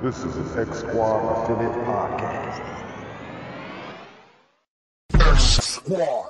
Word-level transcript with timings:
This 0.00 0.22
is 0.22 0.36
an 0.36 0.68
X 0.68 0.78
Squad 0.78 1.42
affiliate 1.42 1.72
podcast. 1.84 2.62
X 5.14 5.42
Squad. 5.64 6.28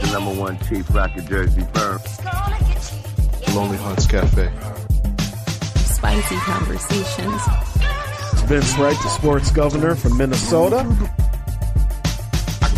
The 0.00 0.10
number 0.10 0.34
one 0.34 0.58
chief 0.68 0.92
rocket 0.92 1.26
Jersey 1.26 1.64
firm. 1.74 2.00
Lonely 3.54 3.76
Hearts 3.76 4.08
Cafe. 4.08 4.50
Spicy 5.76 6.36
conversations. 6.38 7.42
It's 8.32 8.42
Vince 8.42 8.76
Wright, 8.76 8.96
the 9.00 9.10
sports 9.10 9.52
governor 9.52 9.94
from 9.94 10.16
Minnesota. 10.18 10.82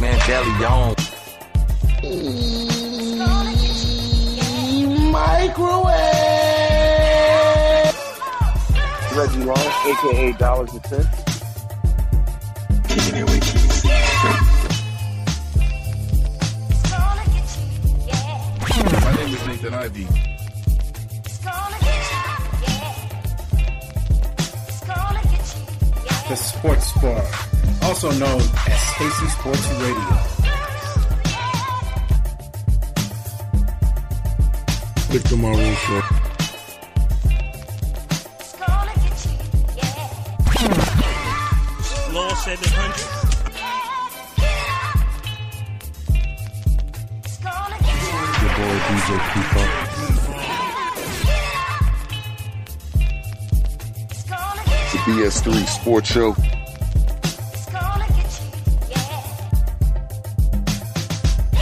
Man, 0.02 0.18
Deli 0.26 0.64
on. 0.66 0.94
Microwave. 5.12 6.35
Reggie 9.16 9.44
Long, 9.44 9.56
aka 9.56 10.32
Dollars 10.32 10.72
and 10.74 10.86
Cents. 10.86 11.24
My 19.00 19.16
name 19.16 19.34
is 19.34 19.46
Nathan 19.46 19.72
Ivy. 19.72 20.06
The 26.28 26.36
Sports 26.36 26.92
Bar, 27.00 27.24
also 27.84 28.10
known 28.18 28.40
as 28.40 28.80
Stacy 28.96 29.28
Sports 29.28 29.66
Radio. 29.80 30.16
Victor 35.08 35.36
Maroon 35.38 35.74
Show. 35.74 36.25
Law 42.16 42.32
700. 42.32 42.56
Your 48.40 48.52
boy 48.56 48.76
DJ 48.88 49.10
Keeper. 49.34 49.66
The 54.92 54.98
BS3 55.04 55.66
Sports 55.66 56.08
Show. 56.10 56.32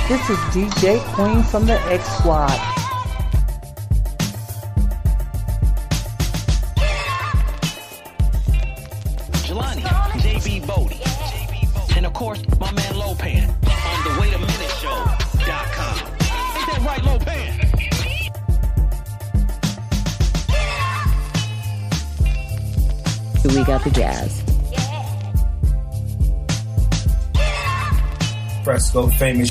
This 0.08 0.22
is 0.30 0.38
DJ 0.54 1.00
Queen 1.14 1.42
from 1.42 1.66
the 1.66 1.80
X 1.90 2.06
Squad. 2.18 2.73
The 23.84 23.90
jazz. 23.90 24.42
Fresco 28.64 29.08
famous. 29.08 29.50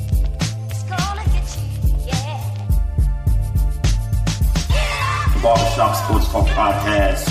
Barbershop 5.43 5.95
Sports 5.95 6.27
Talk 6.31 6.47
Podcast. 6.47 7.29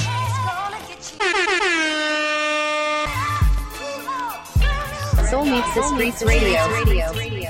Soul 5.29 5.45
meets 5.47 5.75
the 5.75 5.83
streets 5.83 6.23
radio. 6.23 6.59
DJ 6.85 7.42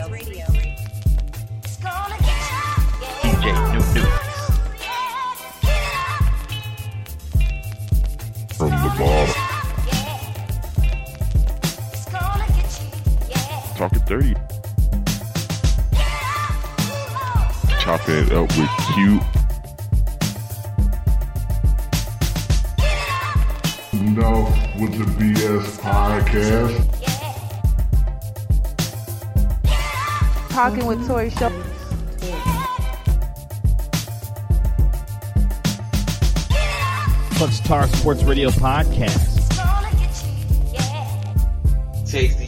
Talking 14.13 14.35
30. 14.35 14.35
Chopping 17.81 18.15
it 18.15 18.33
up 18.33 18.49
with 18.59 18.71
Q. 18.93 19.21
No, 24.13 24.33
with 24.79 24.93
the 24.99 25.05
BS 25.17 25.79
podcast. 25.81 26.77
Talking 30.51 30.87
with 30.87 31.07
Tori 31.07 31.31
Show. 31.31 31.51
Clutch 37.37 37.61
Tar 37.61 37.89
Sports 37.89 38.23
Radio 38.25 38.51
Podcast. 38.51 39.31
Tasty 42.07 42.42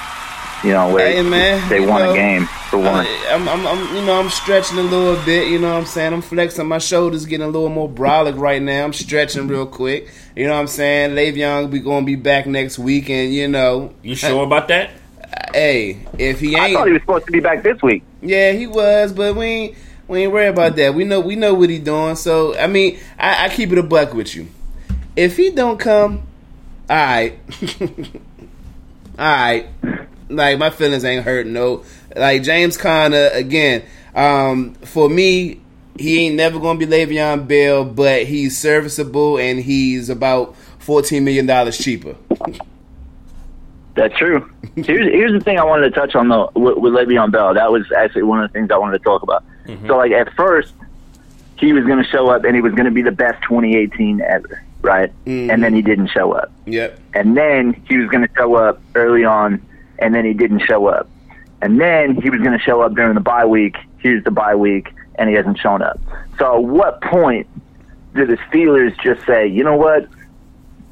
You 0.63 0.71
know, 0.71 0.91
where 0.93 1.09
Hey, 1.09 1.21
man, 1.21 1.69
they 1.69 1.79
won 1.79 2.01
know, 2.01 2.11
a 2.11 2.13
game 2.15 2.45
for 2.69 2.79
one. 2.79 3.07
I'm, 3.29 3.47
I'm, 3.47 3.65
I'm, 3.65 3.95
you 3.95 4.01
know, 4.05 4.19
I'm 4.19 4.29
stretching 4.29 4.77
a 4.77 4.81
little 4.81 5.15
bit. 5.23 5.47
You 5.47 5.57
know 5.57 5.71
what 5.71 5.79
I'm 5.79 5.85
saying? 5.85 6.11
I'm 6.11 6.21
flexing. 6.21 6.67
My 6.67 6.79
shoulders 6.79 7.25
getting 7.25 7.45
a 7.45 7.49
little 7.49 7.69
more 7.69 7.87
brolic 7.87 8.37
right 8.37 8.61
now. 8.61 8.83
I'm 8.83 8.91
stretching 8.91 9.47
real 9.47 9.65
quick. 9.65 10.09
You 10.35 10.47
know 10.47 10.53
what 10.55 10.59
I'm 10.59 10.67
saying? 10.67 11.11
Le'Veon 11.11 11.71
be 11.71 11.79
going 11.79 12.03
to 12.03 12.05
be 12.05 12.17
back 12.17 12.45
next 12.45 12.77
week, 12.77 13.09
and 13.09 13.33
you 13.33 13.47
know, 13.47 13.93
You 14.03 14.15
sure 14.15 14.43
about 14.43 14.67
that? 14.67 14.89
hey, 15.53 16.05
if 16.17 16.39
he 16.41 16.55
I 16.57 16.65
ain't, 16.67 16.73
thought 16.75 16.87
he 16.87 16.93
was 16.93 17.01
supposed 17.03 17.25
to 17.27 17.31
be 17.31 17.39
back 17.39 17.63
this 17.63 17.81
week. 17.81 18.03
yeah, 18.21 18.51
he 18.51 18.67
was, 18.67 19.13
but 19.13 19.35
we 19.37 19.45
ain't, 19.45 19.77
we 20.09 20.23
ain't 20.23 20.31
worried 20.33 20.49
about 20.49 20.75
that. 20.75 20.93
We 20.93 21.05
know, 21.05 21.19
we 21.21 21.35
know 21.37 21.53
what 21.53 21.69
he 21.69 21.79
doing. 21.79 22.15
So, 22.15 22.57
I 22.57 22.67
mean, 22.67 22.99
I, 23.17 23.45
I 23.45 23.49
keep 23.49 23.71
it 23.71 23.77
a 23.77 23.83
buck 23.83 24.13
with 24.13 24.35
you. 24.35 24.47
If 25.15 25.37
he 25.37 25.51
don't 25.51 25.79
come, 25.79 26.23
all 26.89 26.95
right, 26.95 27.39
all 29.17 29.25
right. 29.25 29.67
Like 30.29 30.59
my 30.59 30.69
feelings 30.69 31.03
ain't 31.03 31.25
hurt. 31.25 31.47
No, 31.47 31.83
like 32.15 32.43
James 32.43 32.77
Conner 32.77 33.29
again. 33.33 33.83
Um, 34.13 34.75
for 34.75 35.09
me, 35.09 35.59
he 35.97 36.25
ain't 36.25 36.35
never 36.35 36.59
gonna 36.59 36.77
be 36.77 36.85
Le'Veon 36.85 37.47
Bell, 37.47 37.85
but 37.85 38.25
he's 38.25 38.57
serviceable 38.57 39.37
and 39.37 39.59
he's 39.59 40.09
about 40.09 40.55
fourteen 40.79 41.23
million 41.23 41.45
dollars 41.45 41.77
cheaper. 41.77 42.15
That's 43.95 44.15
true. 44.17 44.49
Here's 44.75 45.11
here's 45.11 45.31
the 45.33 45.41
thing 45.41 45.57
I 45.57 45.63
wanted 45.63 45.93
to 45.93 45.99
touch 45.99 46.15
on 46.15 46.29
though 46.29 46.51
with, 46.55 46.77
with 46.77 46.93
Le'Veon 46.93 47.31
Bell. 47.31 47.53
That 47.53 47.71
was 47.71 47.91
actually 47.91 48.23
one 48.23 48.41
of 48.41 48.49
the 48.49 48.53
things 48.53 48.71
I 48.71 48.77
wanted 48.77 48.99
to 48.99 49.03
talk 49.03 49.23
about. 49.23 49.43
So 49.87 49.97
like 49.97 50.11
at 50.11 50.33
first, 50.33 50.73
he 51.57 51.73
was 51.73 51.85
going 51.85 52.01
to 52.01 52.09
show 52.09 52.29
up 52.29 52.43
and 52.43 52.55
he 52.55 52.61
was 52.61 52.73
going 52.73 52.85
to 52.85 52.91
be 52.91 53.01
the 53.01 53.11
best 53.11 53.43
2018 53.43 54.21
ever, 54.21 54.63
right? 54.81 55.11
Mm-hmm. 55.25 55.51
And 55.51 55.63
then 55.63 55.73
he 55.73 55.81
didn't 55.81 56.07
show 56.07 56.31
up. 56.33 56.51
Yep. 56.65 56.99
And 57.13 57.35
then 57.37 57.73
he 57.87 57.97
was 57.97 58.09
going 58.09 58.27
to 58.27 58.33
show 58.35 58.55
up 58.55 58.81
early 58.95 59.23
on, 59.25 59.61
and 59.99 60.13
then 60.15 60.25
he 60.25 60.33
didn't 60.33 60.59
show 60.59 60.87
up. 60.87 61.09
And 61.61 61.79
then 61.79 62.15
he 62.15 62.29
was 62.29 62.39
going 62.39 62.57
to 62.57 62.63
show 62.63 62.81
up 62.81 62.93
during 62.95 63.15
the 63.15 63.19
bye 63.21 63.45
week. 63.45 63.75
Here's 63.99 64.23
the 64.23 64.31
bye 64.31 64.55
week, 64.55 64.93
and 65.15 65.29
he 65.29 65.35
hasn't 65.35 65.57
shown 65.59 65.81
up. 65.81 65.99
So 66.37 66.55
at 66.57 66.63
what 66.63 67.01
point 67.01 67.47
do 68.15 68.25
the 68.25 68.37
Steelers 68.49 68.97
just 69.03 69.25
say, 69.25 69.45
you 69.47 69.63
know 69.63 69.75
what, 69.75 70.07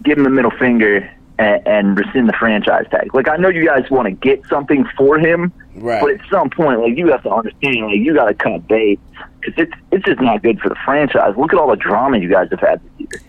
give 0.03 0.17
him 0.17 0.25
the 0.25 0.29
middle 0.29 0.51
finger 0.51 1.09
and, 1.39 1.65
and 1.67 1.97
rescind 1.97 2.27
the 2.27 2.33
franchise 2.33 2.85
tag? 2.91 3.13
Like 3.15 3.29
I 3.29 3.37
know 3.37 3.47
you 3.49 3.65
guys 3.65 3.89
want 3.89 4.07
to 4.07 4.11
get 4.11 4.45
something 4.47 4.85
for 4.97 5.17
him, 5.17 5.53
Right. 5.75 6.01
but 6.01 6.11
at 6.11 6.19
some 6.29 6.49
point, 6.49 6.81
like 6.81 6.97
you 6.97 7.07
have 7.11 7.23
to 7.23 7.29
understand, 7.31 7.85
like 7.87 7.99
you 7.99 8.13
got 8.13 8.25
to 8.25 8.33
cut 8.33 8.67
bait 8.67 8.99
because 9.39 9.53
it's 9.57 9.73
it's 9.91 10.05
just 10.05 10.19
not 10.19 10.43
good 10.43 10.59
for 10.59 10.67
the 10.69 10.75
franchise. 10.83 11.33
Look 11.37 11.53
at 11.53 11.59
all 11.59 11.69
the 11.69 11.75
drama 11.77 12.17
you 12.17 12.29
guys 12.29 12.49
have 12.51 12.59
had 12.59 12.81
this 12.81 12.91
year. 12.97 13.21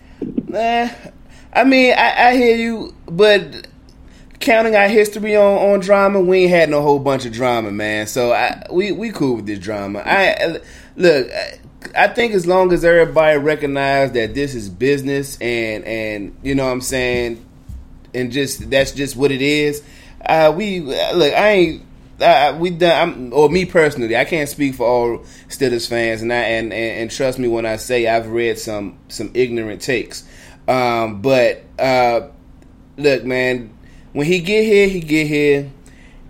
Eh, 0.53 0.93
I 1.53 1.63
mean, 1.63 1.93
I, 1.93 2.29
I 2.29 2.35
hear 2.35 2.55
you, 2.55 2.95
but 3.07 3.67
counting 4.39 4.75
our 4.75 4.87
history 4.87 5.35
on, 5.35 5.73
on 5.73 5.79
drama, 5.79 6.19
we 6.19 6.43
ain't 6.43 6.51
had 6.51 6.69
no 6.69 6.81
whole 6.81 6.99
bunch 6.99 7.25
of 7.25 7.33
drama, 7.33 7.71
man. 7.71 8.07
So 8.07 8.31
I, 8.33 8.65
we 8.71 8.91
we 8.91 9.11
cool 9.11 9.37
with 9.37 9.45
this 9.45 9.59
drama. 9.59 10.03
I 10.05 10.59
look. 10.95 11.31
I, 11.31 11.59
I 11.95 12.07
think 12.07 12.33
as 12.33 12.45
long 12.45 12.73
as 12.73 12.83
everybody 12.83 13.37
recognize 13.37 14.11
that 14.11 14.33
this 14.33 14.53
is 14.53 14.69
business 14.69 15.39
and 15.39 15.83
and 15.85 16.37
you 16.43 16.55
know 16.55 16.65
what 16.65 16.71
I'm 16.71 16.81
saying, 16.81 17.43
and 18.13 18.31
just 18.31 18.69
that's 18.69 18.91
just 18.91 19.15
what 19.15 19.31
it 19.31 19.41
is. 19.41 19.83
Uh, 20.25 20.53
we 20.55 20.81
look. 20.81 21.33
I 21.33 21.49
ain't. 21.49 21.85
We 22.59 22.69
done, 22.71 23.09
I'm, 23.09 23.33
or 23.33 23.49
me 23.49 23.65
personally, 23.65 24.15
I 24.15 24.25
can't 24.25 24.49
speak 24.49 24.75
for 24.75 24.87
all 24.87 25.19
Steelers 25.47 25.87
fans, 25.87 26.21
and 26.21 26.31
I 26.31 26.37
and, 26.37 26.73
and, 26.73 27.01
and 27.01 27.11
trust 27.11 27.39
me 27.39 27.47
when 27.47 27.65
I 27.65 27.77
say 27.77 28.07
I've 28.07 28.29
read 28.29 28.59
some 28.59 28.97
some 29.07 29.31
ignorant 29.33 29.81
takes. 29.81 30.23
Um, 30.67 31.21
but 31.21 31.63
uh, 31.79 32.27
look, 32.97 33.23
man, 33.23 33.73
when 34.13 34.27
he 34.27 34.39
get 34.39 34.65
here, 34.65 34.87
he 34.87 34.99
get 34.99 35.27
here, 35.27 35.71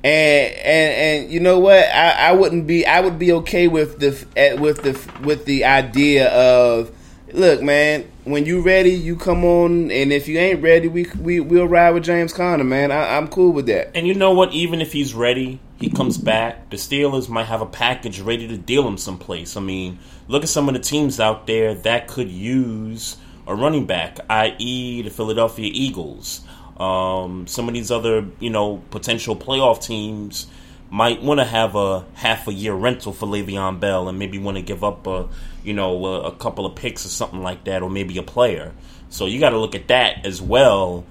and 0.03 0.55
and 0.55 0.93
and 1.25 1.31
you 1.31 1.39
know 1.39 1.59
what? 1.59 1.85
I, 1.89 2.29
I 2.29 2.31
wouldn't 2.33 2.67
be 2.67 2.85
I 2.85 3.01
would 3.01 3.19
be 3.19 3.33
okay 3.33 3.67
with 3.67 3.99
the 3.99 4.57
with 4.59 4.83
the 4.83 5.25
with 5.25 5.45
the 5.45 5.65
idea 5.65 6.29
of 6.29 6.91
look, 7.33 7.61
man. 7.61 8.09
When 8.25 8.45
you 8.45 8.61
ready, 8.61 8.91
you 8.91 9.15
come 9.15 9.43
on, 9.43 9.91
and 9.91 10.13
if 10.13 10.27
you 10.27 10.37
ain't 10.37 10.61
ready, 10.61 10.87
we 10.87 11.07
we 11.19 11.39
we'll 11.39 11.67
ride 11.67 11.91
with 11.91 12.03
James 12.03 12.31
Conner, 12.31 12.63
man. 12.63 12.91
I, 12.91 13.17
I'm 13.17 13.27
cool 13.27 13.51
with 13.51 13.65
that. 13.67 13.91
And 13.95 14.07
you 14.07 14.13
know 14.13 14.33
what? 14.33 14.53
Even 14.53 14.81
if 14.81 14.93
he's 14.93 15.13
ready, 15.13 15.59
he 15.79 15.89
comes 15.89 16.17
back. 16.17 16.69
The 16.69 16.75
Steelers 16.75 17.29
might 17.29 17.45
have 17.45 17.61
a 17.61 17.65
package 17.65 18.19
ready 18.19 18.47
to 18.49 18.57
deal 18.57 18.85
him 18.87 18.97
someplace. 18.97 19.55
I 19.55 19.61
mean, 19.61 19.99
look 20.27 20.43
at 20.43 20.49
some 20.49 20.67
of 20.67 20.73
the 20.73 20.81
teams 20.81 21.19
out 21.19 21.47
there 21.47 21.73
that 21.73 22.07
could 22.07 22.29
use 22.29 23.15
a 23.47 23.55
running 23.55 23.85
back, 23.85 24.19
i.e., 24.29 25.01
the 25.01 25.09
Philadelphia 25.09 25.69
Eagles. 25.73 26.41
Um, 26.77 27.47
some 27.47 27.67
of 27.67 27.73
these 27.73 27.91
other, 27.91 28.25
you 28.39 28.49
know, 28.49 28.81
potential 28.91 29.35
playoff 29.35 29.81
teams 29.81 30.47
might 30.89 31.21
want 31.21 31.39
to 31.39 31.45
have 31.45 31.75
a 31.75 32.05
half 32.13 32.47
a 32.47 32.53
year 32.53 32.73
rental 32.73 33.13
for 33.13 33.25
Le'Veon 33.25 33.79
Bell 33.79 34.09
and 34.09 34.19
maybe 34.19 34.37
want 34.37 34.57
to 34.57 34.63
give 34.63 34.83
up 34.83 35.07
a, 35.07 35.29
you 35.63 35.73
know, 35.73 36.05
a, 36.05 36.21
a 36.23 36.35
couple 36.35 36.65
of 36.65 36.75
picks 36.75 37.05
or 37.05 37.09
something 37.09 37.41
like 37.41 37.63
that, 37.65 37.83
or 37.83 37.89
maybe 37.89 38.17
a 38.17 38.23
player. 38.23 38.73
So 39.09 39.25
you 39.25 39.39
got 39.39 39.51
to 39.51 39.57
look 39.57 39.75
at 39.75 39.87
that 39.87 40.25
as 40.25 40.41
well. 40.41 41.05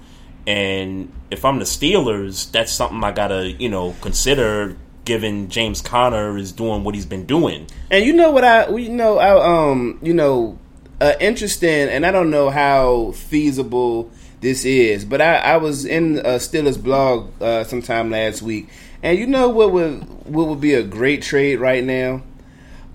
And 0.49 1.13
if 1.29 1.45
I'm 1.45 1.59
the 1.59 1.65
Steelers, 1.65 2.49
that's 2.51 2.71
something 2.71 3.03
I 3.03 3.11
gotta, 3.11 3.51
you 3.51 3.69
know, 3.69 3.95
consider. 4.01 4.75
Given 5.05 5.49
James 5.49 5.81
Conner 5.81 6.37
is 6.37 6.51
doing 6.51 6.83
what 6.83 6.93
he's 6.93 7.05
been 7.07 7.25
doing, 7.25 7.65
And 7.89 8.05
you 8.05 8.13
know 8.13 8.29
what 8.29 8.43
I, 8.43 8.69
you 8.69 8.89
know, 8.89 9.17
I, 9.17 9.71
um, 9.71 9.97
you 10.03 10.13
know, 10.13 10.59
uh, 11.01 11.13
interesting, 11.19 11.89
and 11.89 12.05
I 12.05 12.11
don't 12.11 12.29
know 12.29 12.51
how 12.51 13.13
feasible 13.13 14.11
this 14.41 14.65
is, 14.65 15.05
but 15.05 15.19
I, 15.19 15.37
I 15.37 15.57
was 15.57 15.83
in 15.85 16.19
a 16.19 16.35
Steelers 16.35 16.79
blog 16.81 17.31
uh, 17.41 17.63
sometime 17.63 18.11
last 18.11 18.43
week, 18.43 18.69
and 19.01 19.17
you 19.17 19.25
know 19.25 19.49
what 19.49 19.71
would 19.71 20.03
what 20.27 20.47
would 20.47 20.61
be 20.61 20.75
a 20.75 20.83
great 20.83 21.23
trade 21.23 21.55
right 21.55 21.83
now? 21.83 22.21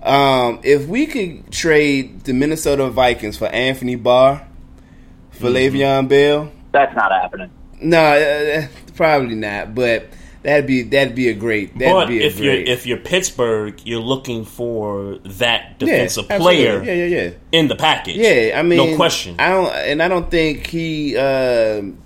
Um, 0.01 0.61
if 0.63 0.87
we 0.87 1.07
could 1.07 1.51
trade 1.51 2.21
the 2.21 2.31
Minnesota 2.31 2.89
Vikings 2.89 3.37
for 3.37 3.47
Anthony 3.47 3.95
Barr 3.95 4.47
for 5.31 5.49
Le'Veon 5.49 6.07
Bell, 6.07 6.51
That's 6.75 6.95
not 6.95 7.11
happening. 7.11 7.49
no, 7.81 7.97
uh, 8.03 8.67
probably 8.95 9.35
not, 9.35 9.73
but. 9.73 10.09
That'd 10.43 10.67
be 10.67 10.83
that'd 10.83 11.15
be 11.15 11.29
a 11.29 11.33
great. 11.33 11.75
That'd 11.75 11.91
but 11.91 12.07
be 12.07 12.21
a 12.23 12.27
if 12.27 12.39
you're 12.39 12.53
if 12.53 12.85
you're 12.85 12.99
Pittsburgh, 12.99 13.81
you're 13.83 13.99
looking 13.99 14.45
for 14.45 15.17
that 15.23 15.79
defensive 15.79 16.25
absolutely. 16.29 16.57
player 16.57 16.83
Yeah, 16.83 16.93
yeah, 16.93 17.21
yeah. 17.23 17.29
in 17.51 17.67
the 17.67 17.75
package. 17.75 18.17
Yeah, 18.17 18.51
I 18.55 18.61
mean, 18.61 18.77
no 18.91 18.95
question. 18.95 19.37
I 19.39 19.49
don't, 19.49 19.73
and 19.73 20.03
I 20.03 20.07
don't 20.07 20.29
think 20.29 20.67
he. 20.67 21.17
um 21.17 21.97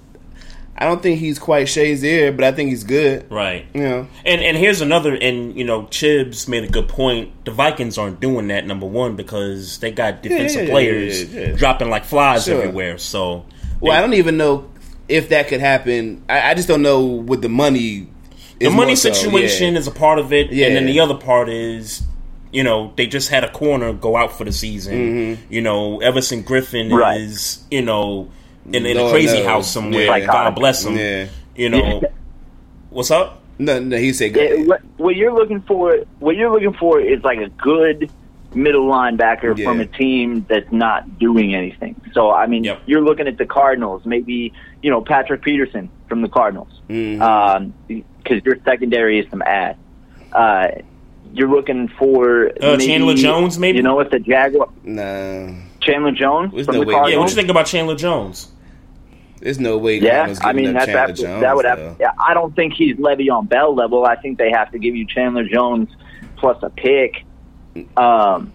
I 0.77 0.85
don't 0.85 1.03
think 1.03 1.19
he's 1.19 1.37
quite 1.37 1.67
Shazier, 1.67 2.33
but 2.33 2.45
I 2.45 2.53
think 2.53 2.69
he's 2.69 2.85
good. 2.85 3.29
Right. 3.29 3.65
You 3.73 3.81
know. 3.83 4.07
And 4.25 4.39
and 4.39 4.55
here's 4.55 4.79
another 4.79 5.13
and 5.15 5.57
you 5.57 5.65
know, 5.65 5.81
Chibs 5.87 6.47
made 6.47 6.63
a 6.63 6.69
good 6.69 6.87
point. 6.87 7.43
The 7.43 7.51
Vikings 7.51 7.97
aren't 7.97 8.21
doing 8.21 8.47
that 8.47 8.65
number 8.65 8.85
one 8.85 9.17
because 9.17 9.79
they 9.79 9.91
got 9.91 10.23
defensive 10.23 10.61
yeah, 10.61 10.67
yeah, 10.67 10.71
players 10.71 11.23
yeah, 11.25 11.41
yeah. 11.41 11.55
dropping 11.57 11.89
like 11.89 12.05
flies 12.05 12.45
Sure. 12.45 12.61
everywhere. 12.61 12.97
So 12.99 13.43
Well, 13.79 13.97
I 13.97 14.01
don't 14.01 14.13
even 14.13 14.37
know 14.37 14.69
if 15.07 15.29
that 15.29 15.47
could 15.47 15.59
happen. 15.59 16.23
I, 16.29 16.51
I 16.51 16.53
just 16.53 16.67
don't 16.67 16.81
know 16.81 17.05
with 17.05 17.41
the 17.41 17.49
money. 17.49 18.07
the 18.59 18.69
money 18.69 18.87
more 18.87 18.95
so, 18.95 19.13
situation 19.13 19.73
yeah. 19.73 19.79
is 19.79 19.87
a 19.87 19.91
part 19.91 20.19
of 20.19 20.33
it, 20.33 20.51
Yeah. 20.51 20.67
and 20.67 20.75
then 20.75 20.85
the 20.85 20.99
other 20.99 21.15
part 21.15 21.49
is, 21.49 22.03
you 22.51 22.63
know, 22.63 22.93
they 22.97 23.07
just 23.07 23.29
had 23.29 23.43
a 23.43 23.51
corner 23.51 23.93
go 23.93 24.15
out 24.17 24.37
for 24.37 24.43
the 24.43 24.51
season. 24.51 24.93
Mm-hmm. 24.95 25.53
You 25.53 25.61
know, 25.61 25.99
Everson 26.01 26.43
Griffen 26.43 26.91
Right. 26.91 27.21
is, 27.21 27.63
you 27.71 27.81
know, 27.81 28.29
in, 28.65 28.85
in 28.85 28.97
a 28.97 29.09
crazy 29.09 29.37
knows. 29.37 29.45
house 29.45 29.71
somewhere. 29.71 30.05
Yeah. 30.05 30.25
God 30.25 30.55
bless 30.55 30.83
him. 30.85 30.95
Yeah. 30.97 31.27
You 31.55 31.69
know, 31.69 32.01
what's 32.89 33.11
up? 33.11 33.41
No, 33.57 33.79
no, 33.79 33.97
he 33.97 34.13
said. 34.13 34.35
Yeah, 34.35 34.63
what, 34.65 34.81
what 34.97 35.15
you're 35.15 35.33
looking 35.33 35.61
for, 35.61 35.97
what 36.19 36.35
you're 36.37 36.51
looking 36.51 36.73
for 36.73 36.99
is 37.01 37.21
like 37.23 37.39
a 37.39 37.49
good 37.49 38.09
middle 38.53 38.87
linebacker 38.89 39.57
Yeah. 39.57 39.65
from 39.65 39.79
a 39.79 39.85
team 39.85 40.45
that's 40.49 40.71
not 40.71 41.19
doing 41.19 41.53
anything. 41.55 41.95
So 42.13 42.31
I 42.31 42.47
mean, 42.47 42.63
Yep. 42.63 42.81
you're 42.85 43.01
looking 43.01 43.27
at 43.27 43.37
the 43.37 43.45
Cardinals, 43.45 44.03
maybe 44.05 44.53
you 44.81 44.89
know 44.89 45.01
Patrick 45.01 45.41
Peterson 45.41 45.89
from 46.07 46.21
the 46.21 46.29
Cardinals, 46.29 46.81
Mhm. 46.89 47.21
um, 47.21 47.73
because 47.87 48.43
your 48.43 48.57
secondary 48.65 49.19
is 49.19 49.25
some 49.29 49.41
ass. 49.43 49.75
Uh, 50.33 50.67
you're 51.33 51.49
looking 51.49 51.87
for 51.89 52.47
Uh, 52.61 52.71
maybe, 52.71 52.87
Chandler 52.87 53.13
Jones, 53.13 53.59
maybe? 53.59 53.77
You 53.77 53.83
know, 53.83 53.99
if 53.99 54.09
the 54.09 54.19
Jaguar 54.19 54.69
Nah, 54.83 55.49
Chandler 55.79 56.11
Jones 56.11 56.51
There's 56.53 56.65
from 56.65 56.75
no 56.75 56.81
the 56.81 56.87
way- 56.87 56.93
Yeah, 57.11 57.17
what 57.19 57.29
you 57.29 57.35
think 57.35 57.49
about 57.49 57.67
Chandler 57.67 57.95
Jones? 57.95 58.51
there's 59.41 59.59
no 59.59 59.77
way. 59.77 59.99
Yeah, 59.99 60.33
I 60.43 60.53
mean 60.53 60.73
that's 60.73 60.85
Chandler 60.87 61.01
absolutely, 61.01 61.33
Jones, 61.33 61.41
that 61.43 61.55
would 61.55 61.65
have. 61.65 61.95
Yeah, 61.99 62.11
I 62.27 62.33
don't 62.33 62.55
think 62.55 62.73
he's 62.73 62.95
Le'Veon 62.97 63.47
Bell 63.47 63.73
level. 63.75 64.05
I 64.05 64.15
think 64.15 64.37
they 64.39 64.49
have 64.51 64.71
to 64.71 64.79
give 64.79 64.95
you 64.95 65.05
Chandler 65.05 65.43
Jones 65.43 65.89
plus 66.37 66.57
a 66.63 66.69
pick. 66.71 67.23
Um, 67.97 68.53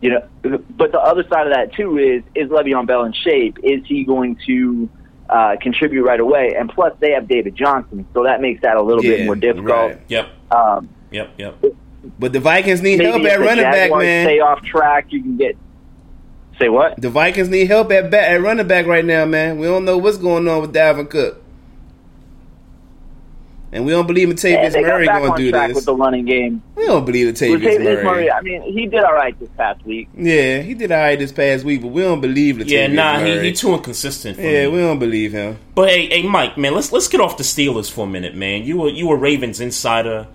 You 0.00 0.10
know, 0.10 0.58
but 0.76 0.92
the 0.92 1.00
other 1.00 1.24
side 1.28 1.46
of 1.48 1.52
that 1.54 1.74
too 1.74 1.98
is 1.98 2.22
is 2.34 2.48
Le'Veon 2.50 2.86
Bell 2.86 3.04
in 3.04 3.12
shape? 3.12 3.58
Is 3.64 3.84
he 3.86 4.04
going 4.04 4.38
to 4.46 4.88
uh, 5.28 5.56
contribute 5.60 6.04
right 6.04 6.20
away? 6.20 6.54
And 6.58 6.70
plus, 6.70 6.92
they 7.00 7.10
have 7.12 7.26
David 7.28 7.56
Johnson, 7.56 8.06
so 8.14 8.22
that 8.24 8.40
makes 8.40 8.62
that 8.62 8.76
a 8.76 8.82
little 8.82 9.02
bit 9.02 9.26
more 9.26 9.34
difficult. 9.34 9.66
right. 9.68 10.00
Yep. 10.08 10.28
Um, 10.52 10.88
Yep. 11.10 11.30
Yep. 11.38 11.64
But 12.18 12.32
the 12.32 12.38
Vikings 12.40 12.80
need 12.82 13.00
help 13.00 13.22
at 13.22 13.38
the 13.38 13.44
running 13.44 13.64
back, 13.64 13.90
man. 13.90 14.26
Stay 14.26 14.40
off 14.40 14.62
track. 14.62 15.06
You 15.10 15.20
can 15.22 15.36
get. 15.36 15.56
Say 16.60 16.68
what? 16.68 17.00
The 17.00 17.10
Vikings 17.10 17.48
need 17.48 17.66
help 17.66 17.90
at 17.92 18.10
ba- 18.10 18.28
at 18.30 18.40
running 18.40 18.66
back 18.66 18.86
right 18.86 19.04
now, 19.04 19.24
man. 19.24 19.58
We 19.58 19.66
don't 19.66 19.84
know 19.84 19.96
what's 19.98 20.18
going 20.18 20.46
on 20.48 20.60
with 20.60 20.72
Dalvin 20.74 21.08
Cook, 21.10 21.42
and 23.72 23.84
we 23.84 23.92
don't 23.92 24.06
believe 24.06 24.28
Yeah, 24.28 24.34
Latavius 24.34 24.72
they 24.72 24.82
got 24.82 24.88
Murray 24.88 25.06
going 25.06 25.32
to 25.32 25.36
do 25.38 25.50
track 25.50 25.68
this. 25.68 25.74
with 25.76 25.84
the 25.84 25.94
running 25.94 26.24
game. 26.24 26.62
we 26.74 26.86
don't 26.86 27.04
believe 27.04 27.34
Latavius 27.34 27.58
Latavius 27.60 27.84
Murray. 27.84 28.04
Murray, 28.04 28.30
I 28.30 28.40
mean, 28.40 28.62
he 28.62 28.86
did 28.86 29.04
all 29.04 29.12
right 29.12 29.38
this 29.38 29.48
past 29.56 29.84
week. 29.84 30.08
Yeah, 30.16 30.60
he 30.62 30.74
did 30.74 30.90
all 30.92 30.98
right 30.98 31.18
this 31.18 31.32
past 31.32 31.64
week, 31.64 31.82
but 31.82 31.88
we 31.88 32.02
don't 32.02 32.20
believe 32.20 32.56
Latavius 32.56 32.68
Yeah, 32.70 32.86
nah, 32.88 33.18
Murray. 33.20 33.40
he, 33.40 33.46
he 33.46 33.52
too 33.52 33.74
inconsistent. 33.74 34.36
For 34.36 34.42
yeah, 34.42 34.66
me. 34.66 34.72
we 34.72 34.78
don't 34.78 34.98
believe 34.98 35.32
him. 35.32 35.58
But 35.74 35.90
hey, 35.90 36.06
hey, 36.08 36.22
Mike, 36.28 36.56
man, 36.56 36.74
let's 36.74 36.92
let's 36.92 37.08
get 37.08 37.20
off 37.20 37.36
the 37.36 37.44
Steelers 37.44 37.90
for 37.90 38.06
a 38.06 38.08
minute, 38.08 38.34
man. 38.34 38.64
You 38.64 38.78
were 38.78 38.88
you 38.90 39.06
were 39.08 39.16
Ravens 39.16 39.60
insider. 39.60 40.28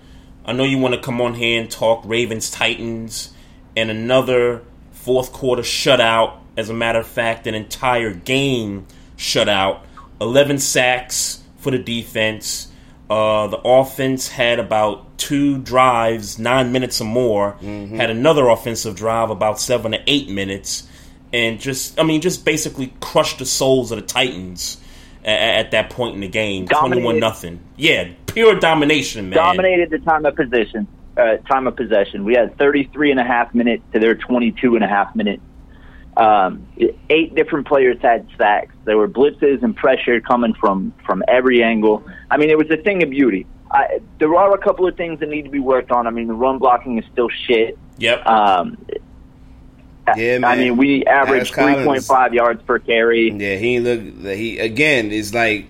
I 0.46 0.52
know 0.52 0.64
you 0.64 0.78
want 0.78 0.94
to 0.94 1.00
come 1.00 1.20
on 1.20 1.34
here 1.34 1.60
and 1.60 1.70
talk 1.70 2.02
Ravens 2.04 2.50
Titans 2.50 3.32
and 3.76 3.90
another 3.90 4.62
fourth 4.92 5.32
quarter 5.32 5.62
shutout. 5.62 6.38
As 6.56 6.70
a 6.70 6.74
matter 6.74 7.00
of 7.00 7.06
fact, 7.08 7.46
an 7.48 7.54
entire 7.54 8.12
game 8.12 8.86
shutout. 9.16 9.80
Eleven 10.20 10.58
sacks 10.58 11.42
for 11.56 11.70
the 11.72 11.78
defense. 11.78 12.68
Uh, 13.10 13.48
the 13.48 13.58
offense 13.58 14.28
had 14.28 14.58
about 14.58 15.18
two 15.18 15.58
drives, 15.58 16.38
nine 16.38 16.72
minutes 16.72 17.00
or 17.00 17.04
more. 17.04 17.52
Had 17.96 18.10
another 18.10 18.48
offensive 18.48 18.96
drive 18.96 19.30
about 19.30 19.60
seven 19.60 19.92
to 19.92 20.00
eight 20.06 20.28
minutes, 20.28 20.88
and 21.32 21.60
just 21.60 21.98
I 22.00 22.02
mean, 22.02 22.20
just 22.20 22.44
basically 22.44 22.94
crushed 23.00 23.38
the 23.38 23.46
souls 23.46 23.92
of 23.92 24.00
the 24.00 24.06
Titans 24.06 24.80
at, 25.24 25.38
at 25.66 25.70
that 25.72 25.90
point 25.90 26.14
in 26.14 26.20
the 26.20 26.28
game. 26.28 26.66
Twenty-one 26.66 27.18
nothing. 27.18 27.60
Yeah, 27.76 28.10
pure 28.26 28.58
domination, 28.58 29.28
man. 29.28 29.36
Dominated 29.36 29.90
the 29.90 29.98
time 29.98 30.24
of 30.24 30.34
possession. 30.34 30.86
Uh, 31.16 31.36
time 31.48 31.66
of 31.66 31.76
possession. 31.76 32.24
We 32.24 32.34
had 32.34 32.58
33 32.58 33.12
and 33.12 33.20
a 33.20 33.24
half 33.24 33.54
minutes 33.54 33.84
to 33.92 34.00
their 34.00 34.16
22 34.16 34.74
and 34.74 34.82
a 34.82 34.88
half 34.88 35.14
minutes. 35.14 35.42
Um, 36.16 36.66
eight 37.10 37.34
different 37.34 37.66
players 37.66 37.98
had 38.00 38.28
sacks. 38.38 38.74
There 38.84 38.96
were 38.96 39.08
blitzes 39.08 39.62
and 39.62 39.74
pressure 39.76 40.20
coming 40.20 40.54
from 40.54 40.94
from 41.04 41.22
every 41.26 41.62
angle. 41.62 42.04
I 42.30 42.36
mean, 42.36 42.50
it 42.50 42.58
was 42.58 42.70
a 42.70 42.76
thing 42.76 43.02
of 43.02 43.10
beauty. 43.10 43.46
I, 43.70 44.00
there 44.18 44.34
are 44.36 44.54
a 44.54 44.58
couple 44.58 44.86
of 44.86 44.96
things 44.96 45.18
that 45.20 45.28
need 45.28 45.42
to 45.42 45.50
be 45.50 45.58
worked 45.58 45.90
on. 45.90 46.06
I 46.06 46.10
mean, 46.10 46.28
the 46.28 46.34
run 46.34 46.58
blocking 46.58 46.98
is 46.98 47.04
still 47.12 47.28
shit. 47.28 47.76
Yep. 47.98 48.26
Um, 48.26 48.86
Yeah, 50.16 50.40
I 50.44 50.54
mean, 50.56 50.76
we 50.76 51.04
averaged 51.06 51.56
Alex 51.56 51.84
Collins. 51.86 52.08
3.5 52.08 52.34
yards 52.34 52.62
per 52.62 52.78
carry. 52.78 53.30
Yeah, 53.30 53.56
he 53.56 53.76
ain't 53.76 53.84
look. 53.84 54.36
He 54.36 54.58
again 54.58 55.10
is 55.10 55.32
like 55.32 55.66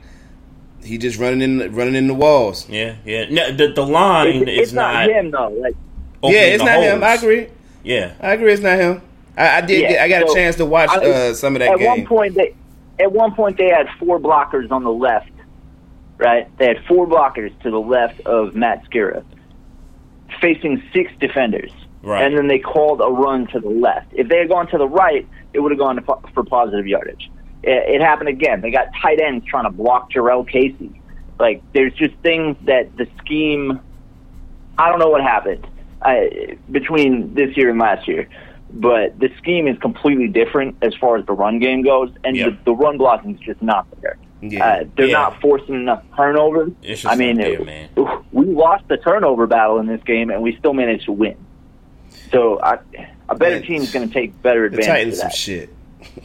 he 0.82 0.98
just 0.98 1.18
running 1.18 1.40
in 1.40 1.74
running 1.74 1.94
in 1.94 2.08
the 2.08 2.14
walls. 2.14 2.68
Yeah, 2.68 2.96
yeah. 3.04 3.26
No, 3.30 3.52
the 3.52 3.72
the 3.72 3.86
line 3.86 4.42
It's, 4.42 4.50
is 4.50 4.58
it's 4.58 4.72
not, 4.72 5.08
him 5.08 5.30
though. 5.30 5.48
Like 5.48 5.76
Yeah, 6.22 6.40
it's 6.40 6.62
the 6.62 6.68
not 6.68 6.82
him. 6.82 7.04
I 7.04 7.14
agree. 7.14 7.46
Yeah. 7.84 8.14
I 8.20 8.32
agree. 8.32 8.52
It's 8.52 8.62
not 8.62 8.78
him. 8.78 9.02
I, 9.37 9.59
I 9.59 9.61
did. 9.61 9.91
Yeah, 9.91 10.05
I 10.05 10.09
got 10.09 10.26
so, 10.26 10.33
a 10.33 10.37
chance 10.37 10.57
to 10.57 10.67
watch 10.67 10.91
uh, 10.91 11.35
some 11.35 11.57
of 11.57 11.61
that 11.61 11.73
at 11.73 11.79
game. 11.79 11.87
one 11.88 12.07
point 12.07 12.35
they 12.35 12.55
at 12.99 13.12
one 13.12 13.35
point 13.35 13.57
they 13.57 13.69
had 13.69 13.88
four 13.99 14.19
blockers 14.21 14.71
on 14.71 14.85
the 14.85 14.93
left 14.93 15.31
right 16.19 16.49
they 16.59 16.67
had 16.67 16.85
four 16.87 17.07
blockers 17.07 17.57
to 17.62 17.71
the 17.71 17.81
left 17.81 18.21
of 18.21 18.55
Matt 18.55 18.85
Skura 18.88 19.25
facing 20.41 20.83
six 20.93 21.12
defenders 21.21 21.73
Right. 22.03 22.23
and 22.23 22.37
then 22.37 22.49
they 22.49 22.59
called 22.59 23.00
a 23.00 23.07
run 23.11 23.47
to 23.49 23.61
the 23.61 23.71
left 23.71 24.09
if 24.12 24.29
they 24.29 24.37
had 24.38 24.50
gone 24.50 24.67
to 24.69 24.76
the 24.79 24.87
right 24.87 25.26
it 25.55 25.61
would 25.61 25.73
have 25.73 25.79
gone 25.79 26.03
po- 26.05 26.23
for 26.35 26.45
positive 26.45 26.87
yardage 26.87 27.31
it, 27.62 27.95
it 27.95 28.00
happened 28.03 28.29
again 28.29 28.61
they 28.61 28.71
got 28.71 28.88
tight 29.00 29.21
ends 29.21 29.47
trying 29.47 29.64
to 29.64 29.71
block 29.71 30.11
Jurrell 30.12 30.47
Casey 30.47 31.00
like 31.41 31.62
there's 31.73 31.95
just 31.95 32.14
things 32.17 32.59
that 32.67 32.95
the 32.99 33.09
scheme 33.19 33.81
i 34.76 34.91
don't 34.91 34.99
know 34.99 35.09
what 35.09 35.23
happened 35.23 35.67
I, 36.03 36.59
between 36.71 37.33
this 37.33 37.57
year 37.57 37.71
and 37.71 37.79
last 37.79 38.07
year 38.07 38.29
but 38.75 39.19
the 39.19 39.31
scheme 39.38 39.66
is 39.69 39.78
completely 39.78 40.28
different 40.28 40.76
as 40.83 40.95
far 40.97 41.16
as 41.16 41.25
the 41.26 41.33
run 41.33 41.59
game 41.61 41.83
goes, 41.83 42.11
and 42.25 42.37
Yep. 42.37 42.49
the, 42.50 42.59
the 42.66 42.73
run 42.75 42.99
blocking 42.99 43.35
is 43.35 43.40
just 43.40 43.62
not 43.62 43.87
there. 44.02 44.16
Yeah. 44.43 44.64
Uh, 44.66 44.85
they're 44.97 45.07
Yeah. 45.07 45.12
not 45.12 45.40
forcing 45.40 45.75
enough 45.76 46.02
turnovers. 46.16 46.73
I 47.07 47.14
mean, 47.16 47.37
there, 47.37 47.61
it- 47.62 47.90
we 48.33 48.47
lost 48.47 48.87
the 48.88 48.97
turnover 48.99 49.47
battle 49.47 49.78
in 49.78 49.87
this 49.87 50.02
game, 50.02 50.31
and 50.31 50.43
we 50.43 50.57
still 50.57 50.75
managed 50.75 51.04
to 51.07 51.12
win. 51.12 51.37
So 52.31 52.61
I, 52.61 52.78
a 53.28 53.35
better 53.37 53.61
team 53.61 53.81
is 53.83 53.93
going 53.93 54.07
to 54.09 54.12
take 54.12 54.40
better 54.43 54.69
the 54.69 54.78
advantage 54.78 54.87
Titans 54.87 55.14
of 55.14 55.19
some 55.21 55.28
that. 55.28 55.35
shit. 55.37 55.71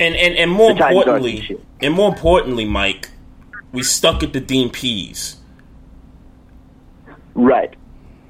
And 0.00 0.16
and 0.16 0.34
and 0.34 0.50
more 0.50 0.72
The 0.72 0.80
Titans 0.80 0.98
importantly, 1.02 1.60
and 1.80 1.94
more 1.94 2.08
importantly, 2.08 2.64
Mike, 2.64 3.10
we 3.70 3.84
stuck 3.84 4.24
at 4.24 4.32
the 4.32 4.40
Dean 4.40 4.68
Pees. 4.70 5.36
Right, 7.34 7.72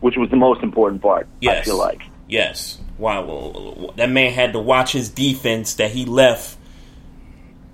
which 0.00 0.16
was 0.18 0.28
the 0.30 0.36
most 0.36 0.62
important 0.62 1.00
part. 1.00 1.26
Yes. 1.40 1.62
I 1.62 1.64
feel 1.64 1.78
like. 1.78 2.02
Yes. 2.28 2.78
Wow. 2.98 3.92
That 3.96 4.10
man 4.10 4.32
had 4.32 4.52
to 4.52 4.60
watch 4.60 4.92
his 4.92 5.08
defense 5.08 5.74
that 5.74 5.90
he 5.90 6.04
left 6.04 6.56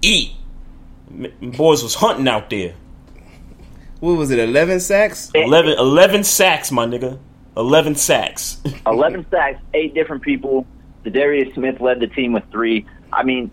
eat. 0.03 0.33
Boys 1.11 1.83
was 1.83 1.95
hunting 1.95 2.29
out 2.29 2.51
there. 2.51 2.75
What 4.01 4.17
was 4.17 4.31
it? 4.31 4.39
Eleven 4.39 4.81
sacks. 4.81 5.31
11, 5.35 5.79
11 5.79 6.25
sacks, 6.25 6.73
my 6.73 6.87
nigga. 6.87 7.19
11 7.57 7.97
sacks. 7.97 8.61
11 8.87 9.27
sacks, 9.31 9.61
eight 9.75 9.95
different 9.95 10.23
people. 10.23 10.67
Za'Darius 11.05 11.55
Smith 11.55 11.81
led 11.81 12.01
the 12.01 12.07
team 12.07 12.33
with 12.33 12.45
three. 12.51 12.87
I 13.13 13.25
mean, 13.25 13.51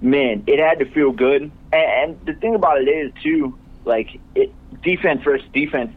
man, 0.00 0.42
it 0.46 0.58
had 0.58 0.78
to 0.80 0.90
feel 0.90 1.12
good. 1.12 1.42
And, 1.42 1.52
and 1.72 2.26
the 2.26 2.34
thing 2.34 2.54
about 2.54 2.80
it 2.80 2.88
is, 2.88 3.12
too, 3.22 3.56
like, 3.84 4.20
it, 4.34 4.52
defense 4.82 5.22
versus 5.22 5.46
defense, 5.52 5.92